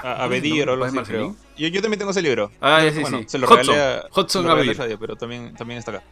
A, 0.02 0.24
a 0.24 0.26
Bedir 0.28 0.68
o 0.68 0.72
algo 0.74 0.84
¿Papá 0.84 1.02
de 1.02 1.18
así? 1.24 1.36
Yo, 1.56 1.68
yo 1.68 1.80
también 1.82 1.98
tengo 1.98 2.10
ese 2.12 2.22
libro. 2.22 2.52
Ah, 2.60 2.80
sí, 2.92 3.00
bueno, 3.00 3.18
sí. 3.20 3.24
se 3.28 3.38
lo 3.38 3.46
Hudson. 3.48 3.66
regalé 3.66 3.82
a, 3.82 4.06
Hudson 4.12 4.28
se 4.28 4.38
lo 4.38 4.42
regalé 4.42 4.60
a 4.60 4.62
Abedir. 4.62 4.78
Radio, 4.78 4.98
pero 5.00 5.16
también, 5.16 5.54
también 5.56 5.78
está 5.78 5.92
acá. 5.92 6.04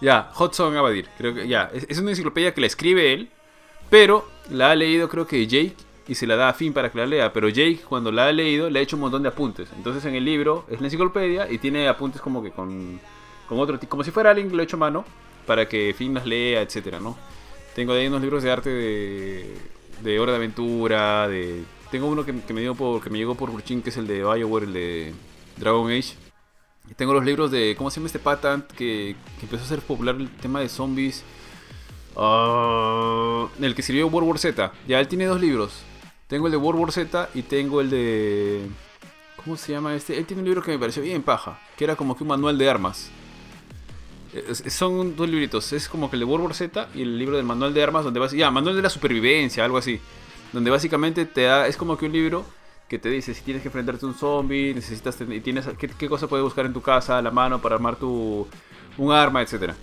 Ya, 0.00 0.30
Hudson 0.38 0.76
Abadir, 0.76 1.08
creo 1.18 1.34
que 1.34 1.46
ya. 1.46 1.70
Es, 1.72 1.86
es 1.88 1.98
una 1.98 2.10
enciclopedia 2.10 2.52
que 2.54 2.60
la 2.62 2.66
escribe 2.66 3.12
él, 3.12 3.30
pero 3.90 4.26
la 4.50 4.70
ha 4.70 4.74
leído 4.76 5.08
creo 5.08 5.26
que 5.26 5.46
Jake 5.46 5.74
y 6.08 6.14
se 6.14 6.26
la 6.26 6.36
da 6.36 6.48
a 6.48 6.54
Finn 6.54 6.72
para 6.72 6.90
que 6.90 6.98
la 6.98 7.06
lea. 7.06 7.32
Pero 7.32 7.48
Jake 7.48 7.80
cuando 7.88 8.10
la 8.10 8.26
ha 8.26 8.32
leído 8.32 8.70
le 8.70 8.78
ha 8.78 8.82
hecho 8.82 8.96
un 8.96 9.02
montón 9.02 9.22
de 9.22 9.28
apuntes. 9.28 9.68
Entonces 9.76 10.04
en 10.06 10.14
el 10.14 10.24
libro 10.24 10.64
es 10.68 10.80
la 10.80 10.86
enciclopedia 10.86 11.50
y 11.50 11.58
tiene 11.58 11.88
apuntes 11.88 12.20
como 12.20 12.42
que 12.42 12.50
con, 12.50 13.00
con 13.48 13.58
otro 13.58 13.78
tipo, 13.78 13.90
como 13.90 14.04
si 14.04 14.10
fuera 14.10 14.30
alguien 14.30 14.48
que 14.48 14.56
lo 14.56 14.62
ha 14.62 14.64
hecho 14.64 14.76
a 14.76 14.80
mano 14.80 15.04
para 15.46 15.68
que 15.68 15.94
Finn 15.96 16.14
las 16.14 16.26
lea, 16.26 16.62
etcétera, 16.62 17.00
¿no? 17.00 17.16
Tengo 17.74 17.94
de 17.94 18.00
ahí 18.00 18.06
unos 18.08 18.22
libros 18.22 18.42
de 18.42 18.50
arte 18.50 18.70
de, 18.70 19.56
de 20.02 20.18
Hora 20.18 20.32
de 20.32 20.36
Aventura, 20.38 21.28
de... 21.28 21.62
Tengo 21.90 22.06
uno 22.06 22.24
que, 22.24 22.32
me, 22.32 22.60
dio 22.60 22.74
por, 22.74 23.02
que 23.02 23.10
me 23.10 23.18
llegó 23.18 23.34
por 23.34 23.50
Burchin, 23.50 23.82
que 23.82 23.90
es 23.90 23.96
el 23.96 24.06
de 24.06 24.22
Bioware, 24.22 24.64
el 24.64 24.72
de 24.72 25.14
Dragon 25.56 25.90
Age. 25.90 26.14
Tengo 26.96 27.12
los 27.12 27.24
libros 27.24 27.50
de. 27.50 27.74
¿Cómo 27.76 27.90
se 27.90 27.96
llama 27.96 28.06
este 28.06 28.18
pata 28.18 28.64
que, 28.76 29.16
que 29.38 29.46
empezó 29.46 29.64
a 29.64 29.66
ser 29.66 29.80
popular 29.80 30.14
el 30.16 30.30
tema 30.30 30.60
de 30.60 30.68
zombies? 30.68 31.24
Ah, 32.22 33.48
el 33.62 33.74
que 33.74 33.82
sirvió 33.82 34.06
World 34.08 34.28
War 34.28 34.38
Z. 34.38 34.72
Ya, 34.86 35.00
él 35.00 35.08
tiene 35.08 35.24
dos 35.24 35.40
libros. 35.40 35.72
Tengo 36.28 36.46
el 36.46 36.50
de 36.52 36.58
World 36.58 36.78
War 36.80 36.92
Z 36.92 37.30
y 37.34 37.42
tengo 37.42 37.80
el 37.80 37.88
de. 37.88 38.66
¿Cómo 39.42 39.56
se 39.56 39.72
llama 39.72 39.94
este? 39.94 40.18
Él 40.18 40.26
tiene 40.26 40.42
un 40.42 40.46
libro 40.46 40.62
que 40.62 40.70
me 40.70 40.78
pareció 40.78 41.02
bien 41.02 41.22
paja. 41.22 41.58
Que 41.78 41.84
era 41.84 41.96
como 41.96 42.14
que 42.14 42.22
un 42.22 42.28
manual 42.28 42.58
de 42.58 42.68
armas. 42.68 43.10
Es- 44.34 44.62
son 44.74 45.16
dos 45.16 45.28
libritos. 45.28 45.72
Es 45.72 45.88
como 45.88 46.10
que 46.10 46.16
el 46.16 46.20
de 46.20 46.26
World 46.26 46.44
War 46.44 46.54
Z 46.54 46.88
y 46.94 47.00
el 47.02 47.18
libro 47.18 47.36
del 47.38 47.46
manual 47.46 47.72
de 47.72 47.82
armas. 47.82 48.04
Donde 48.04 48.20
vas. 48.20 48.32
Ya, 48.32 48.50
manual 48.50 48.76
de 48.76 48.82
la 48.82 48.90
supervivencia, 48.90 49.64
algo 49.64 49.78
así. 49.78 49.98
Donde 50.52 50.70
básicamente 50.70 51.24
te 51.24 51.44
da. 51.44 51.66
Es 51.66 51.78
como 51.78 51.96
que 51.96 52.04
un 52.04 52.12
libro 52.12 52.44
que 52.86 52.98
te 52.98 53.08
dice 53.08 53.32
si 53.32 53.40
tienes 53.42 53.62
que 53.62 53.68
enfrentarte 53.68 54.04
a 54.04 54.08
un 54.08 54.14
zombie, 54.14 54.74
necesitas 54.74 55.16
tienes 55.16 55.64
qué, 55.78 55.88
qué 55.88 56.08
cosa 56.08 56.26
puedes 56.26 56.44
buscar 56.44 56.66
en 56.66 56.72
tu 56.72 56.82
casa 56.82 57.16
a 57.18 57.22
la 57.22 57.30
mano 57.30 57.62
para 57.62 57.76
armar 57.76 57.94
tu 57.96 58.46
un 58.98 59.12
arma, 59.12 59.40
etcétera. 59.42 59.74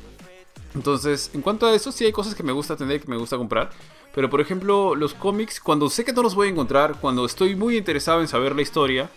Entonces, 0.77 1.31
en 1.33 1.41
cuanto 1.41 1.65
a 1.65 1.73
eso, 1.73 1.91
sí 1.91 2.05
hay 2.05 2.11
cosas 2.11 2.35
que 2.35 2.43
me 2.43 2.51
gusta 2.51 2.75
tener, 2.75 3.01
que 3.01 3.07
me 3.07 3.17
gusta 3.17 3.35
comprar. 3.37 3.71
Pero 4.13 4.29
por 4.29 4.39
ejemplo, 4.41 4.95
los 4.95 5.13
cómics, 5.13 5.59
cuando 5.59 5.89
sé 5.89 6.05
que 6.05 6.13
no 6.13 6.21
los 6.23 6.35
voy 6.35 6.47
a 6.47 6.51
encontrar, 6.51 6.97
cuando 7.01 7.25
estoy 7.25 7.55
muy 7.55 7.77
interesado 7.77 8.21
en 8.21 8.27
saber 8.27 8.55
la 8.55 8.61
historia, 8.61 9.09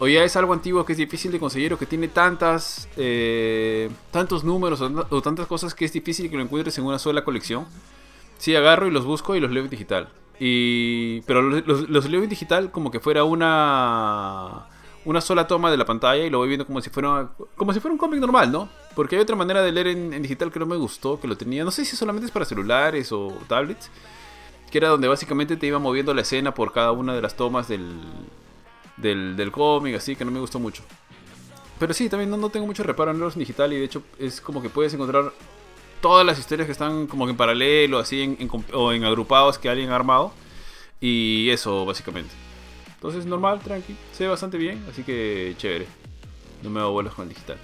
o 0.00 0.06
ya 0.06 0.22
es 0.24 0.36
algo 0.36 0.52
antiguo 0.52 0.84
que 0.84 0.92
es 0.92 0.98
difícil 0.98 1.32
de 1.32 1.40
conseguir, 1.40 1.72
o 1.72 1.78
que 1.78 1.86
tiene 1.86 2.08
tantas, 2.08 2.88
eh, 2.96 3.90
tantos 4.12 4.44
números 4.44 4.80
o, 4.80 5.22
tantas 5.22 5.46
cosas 5.46 5.74
que 5.74 5.84
es 5.84 5.92
difícil 5.92 6.30
que 6.30 6.36
lo 6.36 6.42
encuentres 6.42 6.76
en 6.78 6.84
una 6.84 6.98
sola 6.98 7.24
colección, 7.24 7.66
sí 8.38 8.54
agarro 8.54 8.86
y 8.86 8.90
los 8.90 9.04
busco 9.04 9.34
y 9.34 9.40
los 9.40 9.50
leo 9.50 9.64
en 9.64 9.70
digital. 9.70 10.08
Y, 10.40 11.20
pero 11.22 11.42
los, 11.42 11.66
los- 11.66 11.88
los 11.88 12.08
leo 12.08 12.22
en 12.22 12.28
digital 12.28 12.70
como 12.70 12.90
que 12.90 13.00
fuera 13.00 13.24
una 13.24 14.66
una 15.04 15.20
sola 15.22 15.46
toma 15.46 15.70
de 15.70 15.76
la 15.78 15.84
pantalla 15.86 16.24
y 16.24 16.30
lo 16.30 16.38
voy 16.38 16.48
viendo 16.48 16.66
como 16.66 16.80
si 16.80 16.90
fuera 16.90 17.30
como 17.56 17.72
si 17.72 17.80
fuera 17.80 17.92
un 17.92 17.98
cómic 17.98 18.20
normal, 18.20 18.52
¿no? 18.52 18.68
Porque 18.98 19.14
hay 19.14 19.22
otra 19.22 19.36
manera 19.36 19.62
de 19.62 19.70
leer 19.70 19.86
en, 19.86 20.20
digital 20.22 20.50
que 20.50 20.58
no 20.58 20.66
me 20.66 20.74
gustó, 20.74 21.20
que 21.20 21.28
lo 21.28 21.36
tenía, 21.36 21.62
no 21.62 21.70
sé 21.70 21.84
si 21.84 21.94
solamente 21.94 22.26
es 22.26 22.32
para 22.32 22.44
celulares 22.44 23.12
o 23.12 23.28
tablets, 23.46 23.92
que 24.72 24.78
era 24.78 24.88
donde 24.88 25.06
básicamente 25.06 25.56
te 25.56 25.68
iba 25.68 25.78
moviendo 25.78 26.12
la 26.12 26.22
escena 26.22 26.52
por 26.52 26.72
cada 26.72 26.90
una 26.90 27.14
de 27.14 27.22
las 27.22 27.36
tomas 27.36 27.68
del, 27.68 28.00
del, 28.96 29.52
cómic, 29.52 29.94
así 29.94 30.16
que 30.16 30.24
no 30.24 30.32
me 30.32 30.40
gustó 30.40 30.58
mucho. 30.58 30.82
Pero 31.78 31.94
sí, 31.94 32.08
también 32.08 32.28
no, 32.28 32.36
no 32.36 32.50
tengo 32.50 32.66
mucho 32.66 32.82
reparo 32.82 33.12
en 33.12 33.18
leerlos 33.18 33.36
en 33.36 33.38
digital 33.38 33.72
y 33.72 33.76
de 33.76 33.84
hecho 33.84 34.02
es 34.18 34.40
como 34.40 34.60
que 34.60 34.68
puedes 34.68 34.92
encontrar 34.92 35.32
todas 36.00 36.26
las 36.26 36.36
historias 36.36 36.66
que 36.66 36.72
están 36.72 37.06
como 37.06 37.28
en 37.28 37.36
paralelo, 37.36 38.00
así, 38.00 38.36
o 38.72 38.92
en 38.92 39.04
agrupados 39.04 39.58
que 39.58 39.68
alguien 39.68 39.90
ha 39.92 39.94
armado. 39.94 40.32
Y 41.00 41.50
eso, 41.50 41.86
básicamente. 41.86 42.34
Entonces, 42.96 43.26
normal, 43.26 43.60
tranqui, 43.60 43.94
se 44.10 44.24
ve 44.24 44.30
bastante 44.30 44.58
bien, 44.58 44.84
así 44.90 45.04
que 45.04 45.54
chévere. 45.56 45.86
No 46.62 46.70
me 46.70 46.80
hago 46.80 46.92
vuelos 46.92 47.14
con 47.14 47.24
el 47.24 47.28
digital. 47.30 47.56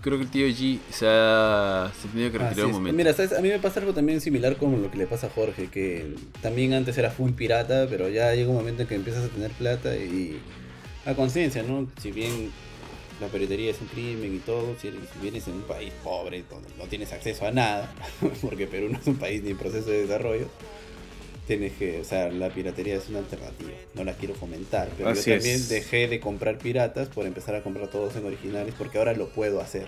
Creo 0.00 0.18
que 0.18 0.24
el 0.24 0.30
tío 0.30 0.46
G 0.48 0.80
se 0.90 1.06
ha 1.08 1.92
se 2.00 2.08
ha 2.08 2.10
tenido 2.10 2.32
que 2.32 2.38
retirar 2.38 2.66
un 2.66 2.72
momento. 2.72 2.96
Mira, 2.96 3.12
¿sabes? 3.12 3.32
a 3.32 3.40
mí 3.40 3.48
me 3.48 3.60
pasa 3.60 3.78
algo 3.78 3.92
también 3.92 4.20
similar 4.20 4.56
con 4.56 4.82
lo 4.82 4.90
que 4.90 4.98
le 4.98 5.06
pasa 5.06 5.28
a 5.28 5.30
Jorge, 5.30 5.68
que 5.68 6.16
también 6.40 6.72
antes 6.72 6.98
era 6.98 7.10
full 7.10 7.30
pirata, 7.30 7.86
pero 7.88 8.08
ya 8.08 8.34
llega 8.34 8.50
un 8.50 8.56
momento 8.56 8.82
en 8.82 8.88
que 8.88 8.96
empiezas 8.96 9.24
a 9.24 9.28
tener 9.28 9.52
plata 9.52 9.94
y 9.94 10.40
a 11.06 11.14
conciencia, 11.14 11.62
¿no? 11.62 11.86
Si 12.00 12.10
bien 12.10 12.50
la 13.20 13.28
piratería 13.28 13.70
es 13.70 13.80
un 13.80 13.86
crimen 13.86 14.34
y 14.34 14.38
todo, 14.40 14.74
si 14.80 14.92
vienes 15.20 15.46
en 15.46 15.54
un 15.54 15.62
país 15.62 15.92
pobre 16.02 16.44
donde 16.50 16.68
no 16.76 16.84
tienes 16.86 17.12
acceso 17.12 17.46
a 17.46 17.52
nada, 17.52 17.92
porque 18.42 18.66
Perú 18.66 18.88
no 18.90 18.98
es 18.98 19.06
un 19.06 19.16
país 19.16 19.42
ni 19.44 19.50
en 19.50 19.58
proceso 19.58 19.88
de 19.88 20.02
desarrollo, 20.02 20.48
tienes 21.46 21.72
que, 21.72 22.00
o 22.00 22.04
sea, 22.04 22.30
la 22.30 22.50
piratería 22.50 22.96
es 22.96 23.08
una 23.08 23.18
alternativa, 23.18 23.70
no 23.94 24.04
la 24.04 24.12
quiero 24.14 24.34
fomentar, 24.34 24.88
pero 24.96 25.10
Así 25.10 25.30
yo 25.30 25.36
también 25.36 25.56
es. 25.56 25.68
dejé 25.68 26.08
de 26.08 26.20
comprar 26.20 26.58
piratas 26.58 27.08
por 27.08 27.26
empezar 27.26 27.54
a 27.54 27.62
comprar 27.62 27.88
todos 27.88 28.16
en 28.16 28.24
originales, 28.24 28.74
porque 28.76 28.98
ahora 28.98 29.12
lo 29.14 29.28
puedo 29.28 29.60
hacer. 29.60 29.86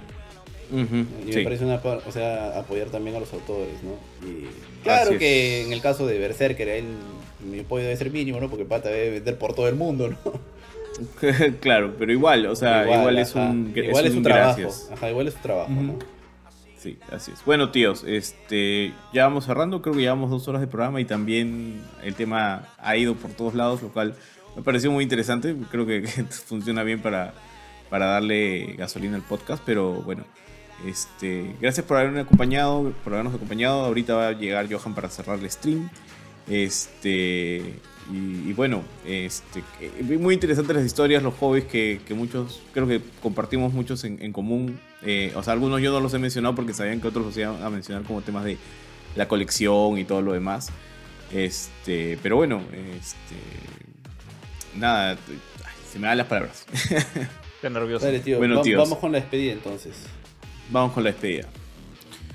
Y 0.72 1.32
sí. 1.32 1.38
me 1.38 1.44
parece 1.44 1.64
una, 1.64 1.76
o 1.76 2.12
sea, 2.12 2.58
apoyar 2.58 2.88
también 2.88 3.16
a 3.16 3.20
los 3.20 3.32
autores, 3.32 3.74
¿no? 3.82 4.28
Y 4.28 4.46
claro 4.82 5.10
Así 5.10 5.18
que 5.18 5.60
es. 5.60 5.66
en 5.66 5.72
el 5.72 5.80
caso 5.80 6.06
de 6.06 6.18
Berserker, 6.18 6.68
él, 6.68 6.86
mi 7.48 7.60
apoyo 7.60 7.84
debe 7.84 7.96
ser 7.96 8.10
mínimo, 8.10 8.40
¿no? 8.40 8.48
Porque 8.48 8.64
Pata 8.64 8.88
debe 8.88 9.10
vender 9.10 9.38
por 9.38 9.54
todo 9.54 9.68
el 9.68 9.74
mundo, 9.74 10.08
¿no? 10.08 10.18
claro, 11.60 11.94
pero 11.98 12.12
igual, 12.12 12.46
o 12.46 12.56
sea, 12.56 12.84
igual, 12.84 13.18
es 13.18 13.34
un 13.34 13.72
igual 13.74 14.06
es 14.06 14.12
un 14.12 14.18
un 14.18 14.22
trabajo, 14.22 14.60
gracias. 14.60 14.90
ajá, 14.92 15.10
igual 15.10 15.28
es 15.28 15.34
su 15.34 15.40
trabajo, 15.40 15.70
¿no? 15.70 15.98
Sí, 16.84 16.98
así 17.10 17.32
es. 17.32 17.42
Bueno, 17.46 17.70
tíos, 17.70 18.04
este, 18.06 18.92
ya 19.14 19.24
vamos 19.24 19.46
cerrando, 19.46 19.80
creo 19.80 19.94
que 19.94 20.02
llevamos 20.02 20.28
dos 20.30 20.46
horas 20.48 20.60
de 20.60 20.66
programa 20.66 21.00
y 21.00 21.06
también 21.06 21.80
el 22.02 22.14
tema 22.14 22.68
ha 22.76 22.94
ido 22.98 23.14
por 23.14 23.30
todos 23.30 23.54
lados, 23.54 23.80
lo 23.80 23.88
cual 23.88 24.14
me 24.54 24.60
pareció 24.62 24.92
muy 24.92 25.02
interesante. 25.02 25.56
Creo 25.70 25.86
que, 25.86 26.02
que 26.14 26.24
funciona 26.24 26.82
bien 26.82 27.00
para, 27.00 27.32
para 27.88 28.04
darle 28.04 28.74
gasolina 28.76 29.16
al 29.16 29.22
podcast, 29.22 29.62
pero 29.64 30.02
bueno, 30.02 30.24
Este, 30.84 31.56
gracias 31.58 31.86
por 31.86 31.96
haberme 31.96 32.20
acompañado, 32.20 32.92
por 33.02 33.14
habernos 33.14 33.34
acompañado. 33.34 33.82
Ahorita 33.86 34.14
va 34.14 34.28
a 34.28 34.32
llegar 34.32 34.70
Johan 34.70 34.94
para 34.94 35.08
cerrar 35.08 35.38
el 35.38 35.50
stream. 35.50 35.88
Este, 36.48 37.80
y, 38.12 38.52
bueno, 38.52 38.82
este, 39.06 39.62
muy 40.02 40.34
interesantes 40.34 40.76
las 40.76 40.84
historias, 40.84 41.22
los 41.22 41.34
hobbies 41.34 41.64
que, 41.64 42.00
muchos, 42.10 42.60
creo 42.72 42.86
que 42.86 43.00
compartimos 43.22 43.72
muchos 43.72 44.04
en, 44.04 44.32
común. 44.32 44.78
Eh, 45.02 45.32
o 45.34 45.42
sea, 45.42 45.54
algunos 45.54 45.80
yo 45.80 45.90
no 45.90 46.00
los 46.00 46.12
he 46.12 46.18
mencionado 46.18 46.54
porque 46.54 46.74
sabían 46.74 47.00
que 47.00 47.08
otros 47.08 47.24
los 47.26 47.36
iban 47.36 47.62
a 47.62 47.70
mencionar 47.70 48.04
como 48.04 48.20
temas 48.20 48.44
de 48.44 48.58
la 49.16 49.26
colección 49.26 49.98
y 49.98 50.04
todo 50.04 50.20
lo 50.20 50.32
demás. 50.32 50.68
Este, 51.32 52.18
pero 52.22 52.36
bueno, 52.36 52.60
este, 52.72 53.36
nada, 54.76 55.16
se 55.90 55.98
me 55.98 56.06
dan 56.06 56.18
las 56.18 56.26
palabras. 56.26 56.66
Qué 57.62 57.70
nervioso. 57.70 58.06
bueno, 58.36 58.62
vamos 58.76 58.98
con 58.98 59.12
la 59.12 59.20
despedida 59.20 59.52
entonces. 59.52 59.94
Vamos 60.70 60.92
con 60.92 61.04
la 61.04 61.10
despedida. 61.10 61.48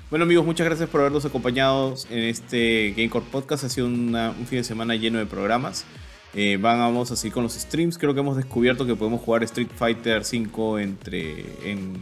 Bueno 0.09 0.23
amigos, 0.23 0.43
muchas 0.43 0.65
gracias 0.65 0.89
por 0.89 1.01
habernos 1.01 1.23
acompañado 1.25 1.93
en 2.09 2.23
este 2.23 2.95
Gamecore 2.97 3.25
Podcast. 3.31 3.63
Ha 3.65 3.69
sido 3.69 3.85
un 3.85 4.33
fin 4.49 4.57
de 4.57 4.63
semana 4.63 4.95
lleno 4.95 5.19
de 5.19 5.27
programas. 5.27 5.85
Eh, 6.33 6.57
vamos 6.59 7.11
a 7.11 7.15
seguir 7.15 7.33
con 7.33 7.43
los 7.43 7.53
streams. 7.53 7.99
Creo 7.99 8.15
que 8.15 8.21
hemos 8.21 8.35
descubierto 8.35 8.87
que 8.87 8.95
podemos 8.95 9.21
jugar 9.21 9.43
Street 9.43 9.67
Fighter 9.75 10.25
5 10.25 10.79
entre 10.79 11.45
en, 11.63 11.95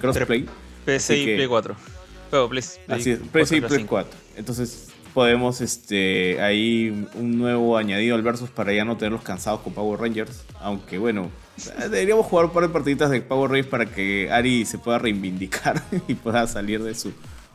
crossplay. 0.00 0.46
PC 0.84 1.16
y 1.16 1.24
Play 1.36 1.46
4. 1.46 1.76
así 2.88 3.12
es, 3.12 3.20
PC 3.20 3.58
y 3.58 3.60
Play 3.60 3.84
4. 3.84 4.18
Entonces 4.36 4.88
podemos 5.14 5.60
este 5.60 6.40
ahí 6.40 7.06
un 7.14 7.38
nuevo 7.38 7.76
añadido 7.76 8.16
al 8.16 8.22
versus 8.22 8.50
para 8.50 8.72
ya 8.72 8.84
no 8.84 8.96
tenerlos 8.96 9.22
cansados 9.22 9.60
con 9.60 9.74
Power 9.74 10.00
Rangers. 10.00 10.44
Aunque 10.58 10.98
bueno, 10.98 11.30
deberíamos 11.82 12.26
jugar 12.26 12.46
un 12.46 12.52
par 12.52 12.62
de 12.64 12.68
partiditas 12.68 13.10
de 13.10 13.20
Power 13.20 13.50
Rangers 13.50 13.68
para 13.68 13.86
que 13.86 14.30
Ari 14.30 14.64
se 14.64 14.78
pueda 14.78 14.98
reivindicar 14.98 15.82
y 16.08 16.14
pueda 16.14 16.46
salir 16.46 16.82
de 16.82 16.94
su 16.94 17.12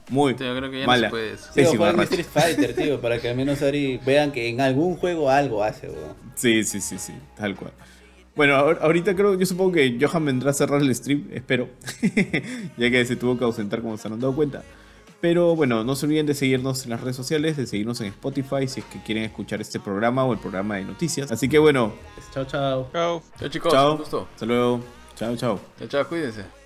muy 0.09 0.34
tío, 0.35 0.55
creo 0.55 0.69
que 0.69 0.81
ya 0.81 0.85
mala. 0.85 1.09
No 1.09 1.15
se 1.15 1.77
puede 1.77 2.03
Street 2.03 2.25
Fighter, 2.25 2.75
tío, 2.75 3.01
para 3.01 3.19
que 3.19 3.30
al 3.30 3.38
menos 3.38 3.61
Ari 3.61 3.99
vean 4.05 4.31
que 4.31 4.49
en 4.49 4.61
algún 4.61 4.95
juego 4.95 5.30
algo 5.30 5.63
hace, 5.63 5.88
weón. 5.89 6.13
Sí, 6.35 6.63
sí, 6.63 6.81
sí, 6.81 6.97
sí, 6.97 7.13
tal 7.38 7.55
cual. 7.55 7.71
Bueno, 8.35 8.55
ahorita 8.55 9.15
creo, 9.15 9.35
yo 9.35 9.45
supongo 9.45 9.73
que 9.73 9.97
Johan 9.99 10.25
vendrá 10.25 10.51
a 10.51 10.53
cerrar 10.53 10.81
el 10.81 10.93
stream, 10.93 11.27
espero, 11.31 11.69
ya 12.77 12.89
que 12.89 13.05
se 13.05 13.15
tuvo 13.15 13.38
que 13.38 13.43
ausentar 13.43 13.81
como 13.81 13.97
se 13.97 14.07
han 14.07 14.19
dado 14.19 14.35
cuenta. 14.35 14.63
Pero 15.23 15.55
bueno, 15.55 15.85
no 15.85 15.95
se 15.95 16.05
olviden 16.05 16.25
de 16.25 16.33
seguirnos 16.33 16.83
en 16.83 16.89
las 16.89 16.99
redes 16.99 17.15
sociales, 17.15 17.55
de 17.55 17.65
seguirnos 17.65 18.01
en 18.01 18.07
Spotify 18.07 18.67
si 18.67 18.81
es 18.81 18.85
que 18.87 19.01
quieren 19.03 19.23
escuchar 19.23 19.61
este 19.61 19.79
programa 19.79 20.25
o 20.25 20.33
el 20.33 20.39
programa 20.39 20.75
de 20.75 20.83
noticias. 20.83 21.31
Así 21.31 21.47
que 21.47 21.59
bueno. 21.59 21.93
Chao, 22.33 22.43
chao. 22.43 22.89
Chao. 22.91 23.23
Chao 23.39 23.47
chicos. 23.47 23.71
Chao. 23.71 24.03
Hasta 24.03 24.45
luego. 24.45 24.81
Chao, 25.15 25.33
chao. 25.37 25.61
Chao, 25.79 25.87
chao. 25.87 26.09
Cuídense. 26.09 26.62